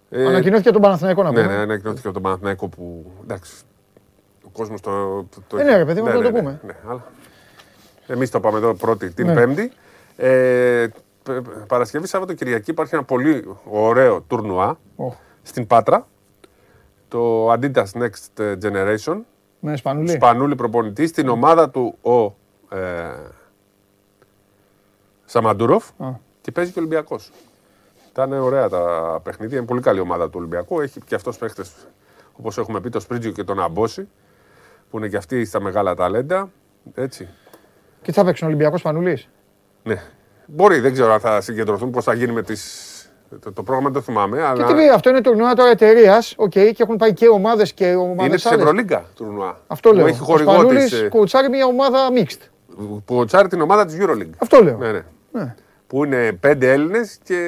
Ε, 0.10 0.26
Ανακοινώθηκε 0.26 0.72
τον 0.72 0.82
Παναθηναϊκό 0.82 1.24
να 1.24 1.32
ναι, 1.32 1.42
πούμε. 1.42 1.56
ναι, 1.56 1.62
ανακοινώθηκε 1.62 2.08
από 2.08 2.14
τον 2.14 2.24
Παναθηναϊκό 2.24 2.68
που. 2.68 3.12
Εντάξει. 3.24 3.54
Ο 4.46 4.50
κόσμος 4.52 4.82
το. 4.82 5.24
το, 5.24 5.42
το 5.48 5.58
Ε, 5.58 5.64
ναι, 5.64 5.78
ρε 5.78 5.86
παιδί 5.86 6.02
μου, 6.02 6.08
να 6.08 6.22
το 6.22 6.32
πούμε. 6.32 6.60
Ναι, 6.66 6.76
αλλά... 6.88 7.04
Εμείς 8.10 8.30
το 8.30 8.40
πάμε 8.40 8.58
εδώ 8.58 8.74
πρώτη 8.74 9.10
την 9.12 9.26
Ναι. 9.26 9.34
Πέμπτη. 9.34 9.72
Ε, 10.16 10.88
π- 11.24 11.66
Παρασκευή, 11.68 12.08
Σάββατο, 12.08 12.34
Κυριακή 12.34 12.72
υπάρχει 12.72 12.96
ένα 12.96 13.04
πολύ 13.04 13.56
ωραίο 13.64 14.22
τουρνουά 14.22 14.78
Οχ, 14.96 15.16
στην 15.42 15.68
Πάτρα. 15.68 16.08
Το 17.08 17.52
Adidas 17.54 17.86
Next 17.94 18.56
Generation. 18.64 19.18
Με 19.60 19.76
Σπανούλη. 19.78 20.10
Σπανούλη 20.10 20.56
προπονητή 20.56 21.08
στην 21.08 21.28
ομάδα 21.30 21.70
του 21.70 21.98
ο 22.02 22.24
ε, 22.78 23.14
Σαμαντούροφ 25.26 25.90
Α. 25.98 26.10
και 26.42 26.52
παίζει 26.52 26.72
και 26.72 26.80
ο 26.80 26.82
Ολυμπιακός. 26.82 27.32
Ήταν 28.12 28.34
ωραία 28.34 28.70
τα 28.70 29.20
παιχνίδια. 29.24 29.58
Είναι 29.58 29.66
πολύ 29.66 29.82
καλή 29.82 30.00
ομάδα 30.00 30.26
του 30.26 30.34
Ολυμπιακού. 30.38 30.82
Έχει 30.82 31.00
και 31.06 31.16
αυτός 31.16 31.38
παίχτες 31.38 31.72
όπως 32.38 32.58
έχουμε 32.58 32.80
πει, 32.82 32.90
το 32.90 33.00
Σπρίτζιο 33.00 33.32
και 33.32 33.44
τον 33.44 33.60
Αμπόση 33.60 34.08
που 34.90 34.98
είναι 34.98 35.08
και 35.08 35.18
αυτοί 35.18 35.46
στα 35.46 35.62
μεγάλα 35.62 35.96
ταλέντα. 35.96 36.50
Έτσι. 36.94 37.28
Και 38.02 38.12
τι 38.12 38.18
θα 38.18 38.26
παίξουν 38.26 38.48
Ολυμπιακός 38.48 38.80
Σπανούλη. 38.80 39.24
Ναι. 39.84 40.02
Μπορεί, 40.46 40.80
δεν 40.80 40.94
ξέρω 40.94 41.14
αν 41.14 41.20
θα 41.20 41.42
συγκεντρωθούν, 41.42 41.92
πώς 41.92 42.04
θα 42.04 42.14
γίνει 42.14 42.32
με 42.32 42.42
τις... 42.42 42.94
το, 43.40 43.52
το 43.52 43.64
πρόγραμμα, 43.64 43.90
δεν 43.90 44.00
το 44.00 44.06
θυμάμαι. 44.06 44.38
Και 44.38 44.44
Αλλά 44.44 44.66
τι 44.66 44.74
πει, 44.74 44.90
αυτό 44.90 45.10
είναι 45.10 45.22
τουρνουά 45.22 45.54
τώρα 45.54 45.70
εταιρείας. 45.70 46.34
Οκ, 46.38 46.50
και 46.50 46.76
έχουν 46.78 46.96
πάει 46.96 47.14
και 47.14 47.28
ομάδες 47.28 47.74
και 47.74 47.94
ομάδες. 47.96 48.26
είναι 48.26 48.36
της 48.36 48.46
Ευρωλίγκα 48.46 49.06
τουρνουά. 49.16 49.60
Αυτό 49.68 49.90
Που 49.90 49.96
λέω. 49.96 50.06
Έχει 50.08 50.22
Ο 50.22 50.24
χορηγό 50.24 50.52
Σπανούλης 50.54 50.84
της, 50.90 51.02
ε, 51.02 51.08
κοτσάρει 51.08 51.50
μια 51.50 51.66
ομάδα 51.66 52.00
mixed. 52.16 52.40
που 53.06 53.16
κοτσάρει 53.16 53.48
την 53.48 53.62
ομάδα 53.62 53.86
της 53.86 53.98
Euroleague. 54.02 54.30
Αυτό 54.38 54.64
λέω. 54.64 54.78
Ναι, 54.78 54.92
ναι. 54.92 55.02
Ναι. 55.32 55.56
Που 55.88 56.04
είναι 56.06 56.32
πέντε 56.32 56.72
Έλληνες 56.72 57.18
και 57.24 57.40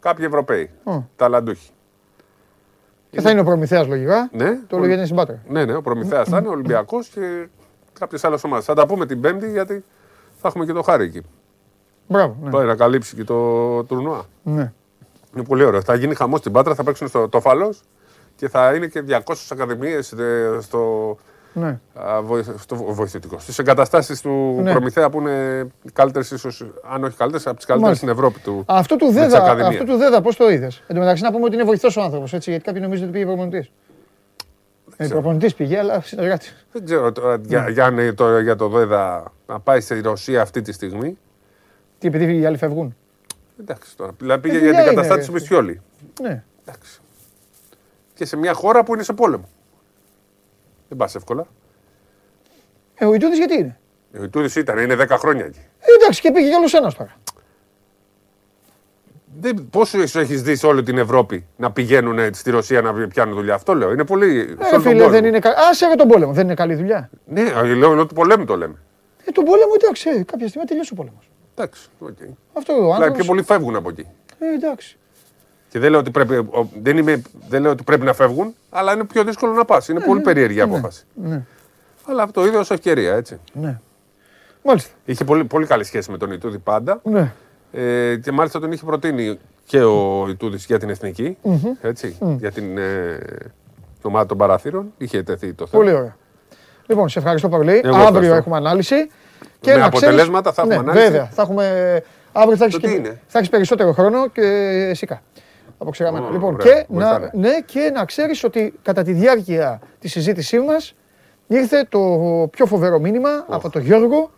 κάποιοι 0.00 0.24
Ευρωπαίοι. 0.28 0.70
Ω. 0.84 1.02
Ταλαντούχοι. 1.16 1.70
Και 3.10 3.20
θα 3.20 3.30
είναι 3.30 3.40
ο 3.40 3.44
Προμηθέας 3.44 3.86
λογικά. 3.86 4.28
Ναι, 4.32 4.58
Το 4.66 4.76
λέω 4.76 4.78
γιατί 4.86 4.92
είναι 4.94 5.04
στην 5.04 5.16
Πάτρα. 5.16 5.38
ναι, 5.48 5.64
ναι, 5.64 5.74
ο 5.76 5.82
Προμηθέας 5.82 6.28
θα 6.28 6.38
είναι, 6.38 6.48
ο 6.48 6.50
Ολυμπιακός 6.50 7.08
και 7.08 7.48
κάποιες 7.98 8.24
άλλες 8.24 8.44
ομάδες. 8.44 8.64
Θα 8.64 8.74
τα 8.74 8.86
πούμε 8.86 9.06
την 9.06 9.20
Πέμπτη 9.20 9.50
γιατί 9.50 9.84
θα 10.40 10.48
έχουμε 10.48 10.64
και 10.66 10.72
το 10.72 10.82
χάρη 10.82 11.04
εκεί. 11.04 11.22
Μπράβο. 12.06 12.36
Ναι. 12.42 12.50
Πάει 12.50 12.66
να 12.66 12.74
καλύψει 12.74 13.16
και 13.16 13.24
το 13.24 13.82
τουρνουά. 13.84 14.24
ναι. 14.42 14.72
Είναι 15.34 15.44
πολύ 15.46 15.64
ωραίο. 15.64 15.82
Θα 15.82 15.94
γίνει 15.94 16.14
χαμός 16.14 16.38
στην 16.40 16.52
Πάτρα, 16.52 16.74
θα 16.74 16.82
παίξουν 16.84 17.08
στο 17.08 17.28
Τόφαλο 17.28 17.74
και 18.36 18.48
θα 18.48 18.74
είναι 18.74 18.86
και 18.86 19.02
200 19.08 19.18
ακαδημίες 19.52 20.14
στο, 20.60 21.16
ναι. 21.52 21.78
α, 21.94 22.22
βοηθ- 22.22 22.58
στο 22.60 22.76
βοηθητικό. 22.76 23.38
Στις 23.38 23.58
εγκαταστάσεις 23.58 24.20
του 24.20 24.58
Ναι. 24.62 24.70
Προμηθέα 24.72 25.10
που 25.10 25.20
είναι 25.20 25.66
οι 25.82 25.90
καλύτερες, 25.92 26.30
ίσως, 26.30 26.64
αν 26.90 27.04
όχι 27.04 27.16
καλύτερες, 27.16 27.46
από 27.46 27.56
τις 27.56 27.66
καλύτερες 27.66 28.00
Μάλιστα. 28.00 28.06
στην 28.06 28.08
Ευρώπη 28.08 28.40
του. 28.40 28.64
Αυτό 28.66 28.96
του 28.96 29.04
με 29.06 29.10
τις 29.12 29.20
Δέδα, 29.20 29.38
ακαδημίες. 29.42 29.80
αυτό 29.80 29.84
του 29.92 29.98
Δέδα 29.98 30.20
πώς 30.20 30.36
το 30.36 30.50
είδες; 30.50 30.82
Εν 30.86 30.94
τω 30.94 31.00
μεταξύ 31.00 31.22
να 31.22 31.32
πούμε 31.32 31.44
ότι 31.44 31.54
είναι 31.54 31.64
βοηθός 31.64 31.96
ο 31.96 32.02
άνθρωπος, 32.02 32.32
έτσι, 32.32 32.50
γιατί 32.50 32.64
κάποιοι 32.64 32.80
νομίζουν 32.84 33.04
ότι 33.04 33.12
πήγε 33.12 33.24
προπονητής. 33.24 33.70
Ε, 35.00 35.08
προπονητής 35.08 35.54
πήγε, 35.54 35.78
αλλά 35.78 36.00
συνεργάτης. 36.00 36.66
Δεν 36.72 36.84
ξέρω 36.84 37.12
τώρα, 37.12 37.36
Ναι. 37.38 37.44
για, 37.46 37.68
για, 37.68 37.84
αν, 37.84 38.14
τώρα 38.14 38.40
για 38.40 38.56
το 38.56 38.68
Δέδα 38.68 39.32
να 39.46 39.60
πάει 39.60 39.80
στη 39.80 40.00
Ρωσία 40.00 40.42
αυτή 40.42 40.62
τη 40.62 40.72
στιγμή. 40.72 41.18
Τι, 41.98 42.06
επειδή 42.06 42.38
οι 42.38 42.46
άλλοι 42.46 42.56
φεύγουν. 42.56 42.96
Εντάξει 43.60 43.96
τώρα. 43.96 44.12
Δηλαδή 44.18 44.40
πήγε 44.40 44.56
Ε, 44.56 44.58
για 44.58 44.68
δουλειά 44.68 44.82
την 44.82 44.92
είναι, 44.92 45.00
καταστάτηση 45.02 45.32
ρε. 45.32 45.40
Μισιόλη. 45.40 45.80
Ναι. 46.22 46.42
Εντάξει. 46.66 47.00
Και 48.14 48.24
σε 48.24 48.36
μια 48.36 48.52
χώρα 48.52 48.84
που 48.84 48.94
είναι 48.94 49.02
σε 49.02 49.12
πόλεμο. 49.12 49.48
Δεν 50.88 50.98
πας 50.98 51.14
εύκολα. 51.14 51.46
Ε, 52.94 53.04
ο 53.06 53.14
Ιτούδης 53.14 53.38
γιατί 53.38 53.54
είναι; 53.54 53.78
Ο 54.20 54.22
Ιτούδης 54.22 54.56
ήταν, 54.56 54.78
είναι 54.78 54.94
10 54.94 55.06
χρόνια 55.18 55.44
εκεί. 55.44 55.60
Ε, 55.80 55.92
εντάξει, 56.00 56.20
και 56.20 56.30
πήγε 56.32 56.48
κι 56.48 56.54
άλλο 56.54 56.68
ένας 56.72 56.94
τώρα. 56.94 57.16
Δεν, 59.40 59.68
πόσο 59.70 60.00
έχεις 60.00 60.42
δει 60.42 60.56
σε 60.56 60.66
όλη 60.66 60.82
την 60.82 60.98
Ευρώπη 60.98 61.46
να 61.56 61.70
πηγαίνουν 61.72 62.34
στη 62.34 62.50
Ρωσία 62.50 62.80
να 62.82 63.06
πιάνουν 63.08 63.34
δουλειά; 63.34 63.54
Αυτό 63.54 63.74
λέω. 63.74 63.92
Είναι 63.92 64.04
πολύ. 64.04 64.30
σε 64.30 64.38
Ε, 64.40 64.44
όλο 64.44 64.70
τον 64.70 64.80
φίλε, 64.82 64.94
κόσμο. 64.94 65.10
δεν 65.10 65.24
είναι 65.24 65.38
καλή. 65.38 65.54
Άσε 65.70 65.86
για 65.86 65.96
τον 65.96 66.08
πόλεμο, 66.08 66.32
δεν 66.32 66.44
είναι 66.44 66.54
καλή 66.54 66.74
δουλειά. 66.74 67.10
Ναι, 67.26 67.42
λέω, 67.74 67.94
λέω 67.94 68.06
του 68.06 68.14
πολέμου 68.14 68.44
το 68.44 68.56
λέμε. 68.56 68.74
Ε, 69.24 69.30
τον 69.30 69.44
πόλεμο, 69.44 69.70
εντάξει, 69.80 70.08
ε, 70.08 70.22
κάποια 70.22 70.48
στιγμή 70.48 70.66
τελειώσει 70.66 70.90
ο 70.92 70.96
πόλεμος. 70.96 71.30
Εντάξει. 71.54 71.88
οκ. 71.98 72.08
Αυτό 72.52 72.72
ο 72.72 72.76
Αλλά 72.84 72.94
άνθρωπο. 72.94 73.14
πιο 73.14 73.24
πολλοί 73.24 73.42
φεύγουν 73.42 73.76
από 73.76 73.88
εκεί. 73.88 74.06
Ε, 74.38 74.54
εντάξει. 74.54 74.96
Και 75.68 75.78
δεν 75.78 75.90
λέω, 75.90 76.00
ότι 76.00 76.10
πρέπει, 76.10 76.34
ο- 76.34 76.70
δεν, 76.82 76.96
είμαι, 76.96 77.22
δεν 77.48 77.62
λέω 77.62 77.70
ότι 77.70 77.82
πρέπει 77.82 78.04
να 78.04 78.12
φεύγουν, 78.12 78.54
αλλά 78.70 78.92
είναι 78.92 79.04
πιο 79.04 79.24
δύσκολο 79.24 79.52
να 79.52 79.64
πας. 79.64 79.88
Είναι 79.88 80.00
πολύ 80.00 80.20
περίεργη 80.20 80.58
η 80.58 80.60
απόφαση. 80.60 81.04
ναι. 81.14 81.42
Αλλά 82.06 82.22
αυτό 82.22 82.40
το 82.40 82.46
είδε 82.46 82.56
ω 82.56 82.64
ευκαιρία, 82.68 83.14
έτσι. 83.14 83.40
Ναι. 83.52 83.80
Μάλιστα. 84.62 84.90
Είχε 85.04 85.24
πολύ, 85.24 85.44
πολύ 85.44 85.66
καλή 85.66 85.84
σχέση 85.84 86.10
με 86.10 86.16
τον 86.18 86.32
Ιτούδη 86.32 86.58
πάντα. 86.58 87.00
Ναι. 87.04 87.32
Ε, 87.72 88.16
και 88.16 88.32
μάλιστα 88.32 88.60
τον 88.60 88.72
είχε 88.72 88.84
προτείνει 88.84 89.38
και 89.64 89.82
ο 89.82 90.26
Ιτούδης 90.28 90.64
για 90.66 90.78
την 90.78 90.88
εθνικη 90.90 91.36
έτσι, 91.80 92.18
για 92.38 92.50
την 92.52 92.78
ε, 92.78 93.18
ομάδα 94.02 94.26
των 94.26 94.36
παραθύρων. 94.38 94.92
Είχε 94.98 95.22
τεθεί 95.22 95.52
το 95.52 95.66
θέμα. 95.66 95.82
Πολύ 95.82 95.94
ωραία. 95.96 96.16
Λοιπόν, 96.86 97.08
σε 97.08 97.18
ευχαριστώ 97.18 97.48
πολύ. 97.48 97.80
Εγώ 97.84 97.94
Αύριο 97.94 98.06
ευχαριστώ. 98.06 98.34
έχουμε 98.34 98.56
ανάλυση. 98.56 98.94
Και 99.60 99.70
Με 99.72 99.76
να 99.76 99.88
ξέρεις- 99.88 100.04
αποτελέσματα 100.06 100.52
θα 100.52 100.62
έχουμε 100.62 100.74
ναι, 100.76 100.80
ανάλυση. 100.82 101.04
Βέβαια, 101.10 101.26
θα 101.26 101.42
έχουμε. 101.42 102.02
Αύριο 102.32 102.56
θα 102.56 102.64
έχεις, 102.64 102.76
Το 102.76 102.80
τι 102.80 102.88
και- 102.88 102.98
είναι; 102.98 103.20
θα 103.26 103.38
έχεις 103.38 103.50
περισσότερο 103.50 103.92
χρόνο 103.92 104.28
και 104.28 104.90
σικά. 104.94 105.22
Από 105.78 105.90
ξεγραμμένα. 105.90 106.26
Ω, 106.26 106.30
λοιπόν, 106.30 106.54
ωραία, 106.54 106.72
και, 106.72 106.86
να, 106.88 106.94
βοηθάνε. 107.08 107.30
ναι, 107.34 107.60
και 107.64 107.90
να 107.94 108.04
ξέρεις 108.04 108.44
ότι 108.44 108.74
κατά 108.82 109.02
τη 109.02 109.12
διάρκεια 109.12 109.80
της 109.98 110.10
συζήτησής 110.12 110.60
μας 110.62 110.94
ήρθε 111.46 111.86
το 111.88 111.98
πιο 112.50 112.66
φοβερό 112.66 112.98
μήνυμα 113.00 113.28
από 113.48 113.70
τον 113.70 113.82
Γιώργο, 113.82 114.30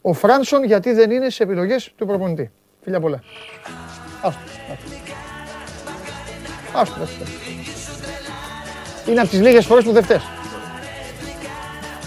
ο 0.00 0.12
Φράνσον 0.12 0.64
γιατί 0.64 0.92
δεν 0.92 1.10
είναι 1.10 1.30
σε 1.30 1.42
επιλογές 1.42 1.92
του 1.96 2.06
προπονητή. 2.06 2.50
Φιλιά 2.86 3.00
πολλά. 3.00 3.20
Άστο. 4.22 4.40
άστο. 4.72 4.90
Άστο, 6.80 7.02
άστο. 7.02 7.24
Είναι 9.10 9.20
από 9.20 9.28
τις 9.28 9.40
λίγες 9.40 9.66
φορές 9.66 9.84
που 9.84 9.92
δεν 9.92 10.02
φταίς. 10.02 10.22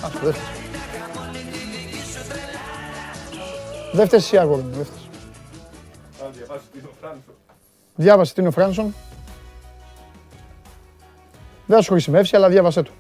Άστο, 0.04 0.20
δεν 0.20 0.34
φταίς. 0.34 0.48
Δεν 3.92 4.08
φταίς 4.08 4.24
εσύ 4.24 4.38
αγόρι 4.38 4.62
μου, 4.62 4.70
δεν 4.76 4.86
φταίς. 4.86 5.08
Διάβασε 7.96 8.34
τι 8.34 8.40
είναι 8.40 8.50
ο 8.50 8.52
Φράνσον. 8.52 8.96
Δεν 11.66 11.78
θα 11.78 11.84
σου 11.84 11.92
χρησιμεύσει, 11.92 12.36
αλλά 12.36 12.50
διάβασέ 12.50 12.82
το. 12.82 12.92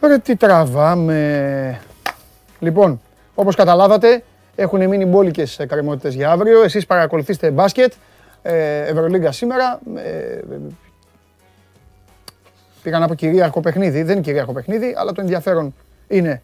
Ρε 0.00 0.18
τι 0.18 0.36
τραβάμε. 0.36 1.80
Λοιπόν, 2.58 3.00
όπως 3.34 3.54
καταλάβατε, 3.54 4.24
έχουν 4.56 4.88
μείνει 4.88 5.04
μπόλικες 5.04 5.58
εκκρεμότητες 5.58 6.14
για 6.14 6.30
αύριο. 6.30 6.62
Εσείς 6.62 6.86
παρακολουθήστε 6.86 7.50
μπάσκετ, 7.50 7.92
ε, 8.42 8.80
Ευρωλίγκα 8.80 9.32
σήμερα. 9.32 9.80
Ε, 9.96 10.40
πήγα 12.82 12.98
να 12.98 13.06
πω 13.06 13.14
κυρίαρχο 13.14 13.60
παιχνίδι, 13.60 14.02
δεν 14.02 14.12
είναι 14.12 14.24
κυρίαρχο 14.24 14.52
παιχνίδι, 14.52 14.94
αλλά 14.96 15.12
το 15.12 15.20
ενδιαφέρον 15.20 15.74
είναι 16.08 16.42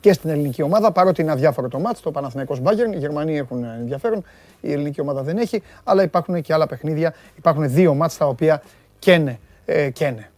και 0.00 0.12
στην 0.12 0.30
ελληνική 0.30 0.62
ομάδα, 0.62 0.92
παρότι 0.92 1.22
είναι 1.22 1.30
αδιάφορο 1.30 1.68
το 1.68 1.78
μάτς, 1.78 2.00
το 2.00 2.10
Παναθηναϊκός 2.10 2.60
Bayern, 2.64 2.94
οι 2.94 2.98
Γερμανοί 2.98 3.38
έχουν 3.38 3.64
ενδιαφέρον, 3.64 4.24
η 4.60 4.72
ελληνική 4.72 5.00
ομάδα 5.00 5.22
δεν 5.22 5.38
έχει, 5.38 5.62
αλλά 5.84 6.02
υπάρχουν 6.02 6.42
και 6.42 6.52
άλλα 6.52 6.66
παιχνίδια, 6.66 7.14
υπάρχουν 7.36 7.70
δύο 7.70 7.94
μάτς 7.94 8.16
τα 8.16 8.26
οποία 8.26 8.62
καίνε, 8.98 9.38
ε, 9.64 9.90
καίνε. 9.90 10.31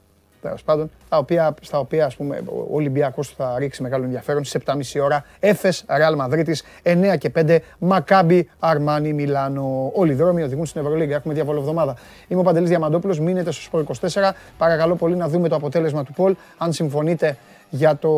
Τέλος 0.44 0.62
πάντων, 0.62 0.90
τα 1.08 1.16
οποία, 1.18 1.54
στα 1.60 1.78
οποία 1.78 2.06
ας 2.06 2.16
πούμε, 2.16 2.42
ο 2.46 2.66
Ολυμπιακός 2.70 3.28
θα 3.28 3.54
ρίξει 3.58 3.82
μεγάλο 3.82 4.04
ενδιαφέρον 4.04 4.44
στις 4.44 4.62
7.30 4.96 5.00
ώρα. 5.02 5.24
Έφες, 5.40 5.84
Ρεάλ 5.88 6.14
Μαδρίτης, 6.14 6.64
9 6.82 7.16
και 7.16 7.30
5, 7.30 7.58
Μακάμπι, 7.78 8.48
Αρμάνι, 8.58 9.12
Μιλάνο. 9.12 9.90
Όλοι 9.94 10.12
οι 10.12 10.14
δρόμοι 10.14 10.42
οδηγούν 10.42 10.66
στην 10.66 10.80
Ευρωλίγκα. 10.80 11.14
Έχουμε 11.14 11.34
διαβολο 11.34 11.60
εβδομάδα. 11.60 11.96
Είμαι 12.28 12.40
ο 12.40 12.42
Παντελής 12.42 12.68
Διαμαντόπουλος, 12.68 13.20
μείνετε 13.20 13.50
στο 13.50 13.62
Σπορ 13.62 13.80
24. 13.80 14.34
Παρακαλώ 14.58 14.96
πολύ 14.96 15.16
να 15.16 15.28
δούμε 15.28 15.48
το 15.48 15.54
αποτέλεσμα 15.54 16.04
του 16.04 16.12
Πολ. 16.12 16.34
Αν 16.58 16.72
συμφωνείτε 16.72 17.36
για, 17.74 17.96
το, 17.96 18.10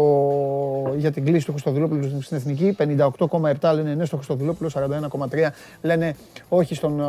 για 0.96 1.12
την 1.12 1.24
κλίση 1.24 1.44
του 1.44 1.50
Χρυστοδουλόπουλου 1.50 2.22
στην 2.22 2.36
Εθνική. 2.36 2.76
58,7 2.78 3.74
λένε 3.74 3.94
ναι 3.94 4.04
στο 4.04 4.16
Χρυστοδουλόπουλο, 4.16 4.70
41,3 4.74 5.48
λένε 5.82 6.16
όχι 6.48 6.74
στον 6.74 7.00
α, 7.00 7.06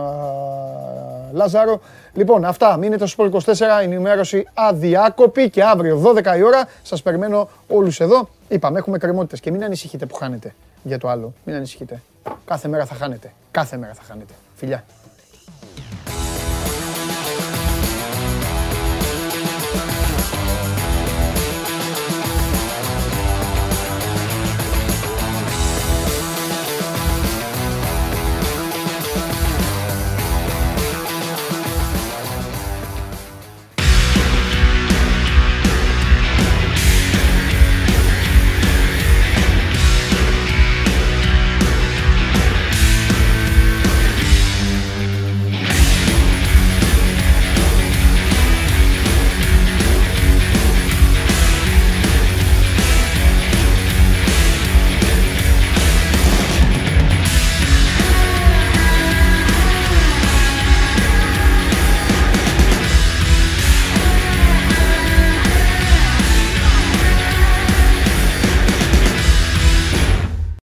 Λάζαρο. 1.32 1.82
Λοιπόν, 2.14 2.46
αυτά. 2.46 2.78
Μείνετε 2.78 3.08
στο 3.08 3.26
Σπορ 3.26 3.44
24, 3.56 3.82
ενημέρωση 3.82 4.48
αδιάκοπη 4.54 5.50
και 5.50 5.64
αύριο 5.64 6.02
12 6.16 6.38
η 6.38 6.44
ώρα 6.44 6.68
σας 6.84 7.02
περιμένω 7.02 7.50
όλους 7.68 8.00
εδώ. 8.00 8.30
Είπαμε, 8.48 8.80
έχουμε 8.80 8.98
κρεμότητες 8.98 9.40
και 9.40 9.52
μην 9.52 9.64
ανησυχείτε 9.64 10.06
που 10.06 10.16
χάνετε 10.16 10.54
για 10.84 10.98
το 10.98 11.08
άλλο. 11.08 11.34
Μην 11.44 11.56
ανησυχείτε. 11.56 12.02
Κάθε 12.46 12.68
μέρα 12.68 12.86
θα 12.86 12.96
χάνετε. 12.96 13.32
Κάθε 13.52 13.78
μέρα 13.78 13.94
θα 13.94 14.02
χάνετε. 14.08 14.34
Φιλιά. 14.56 14.84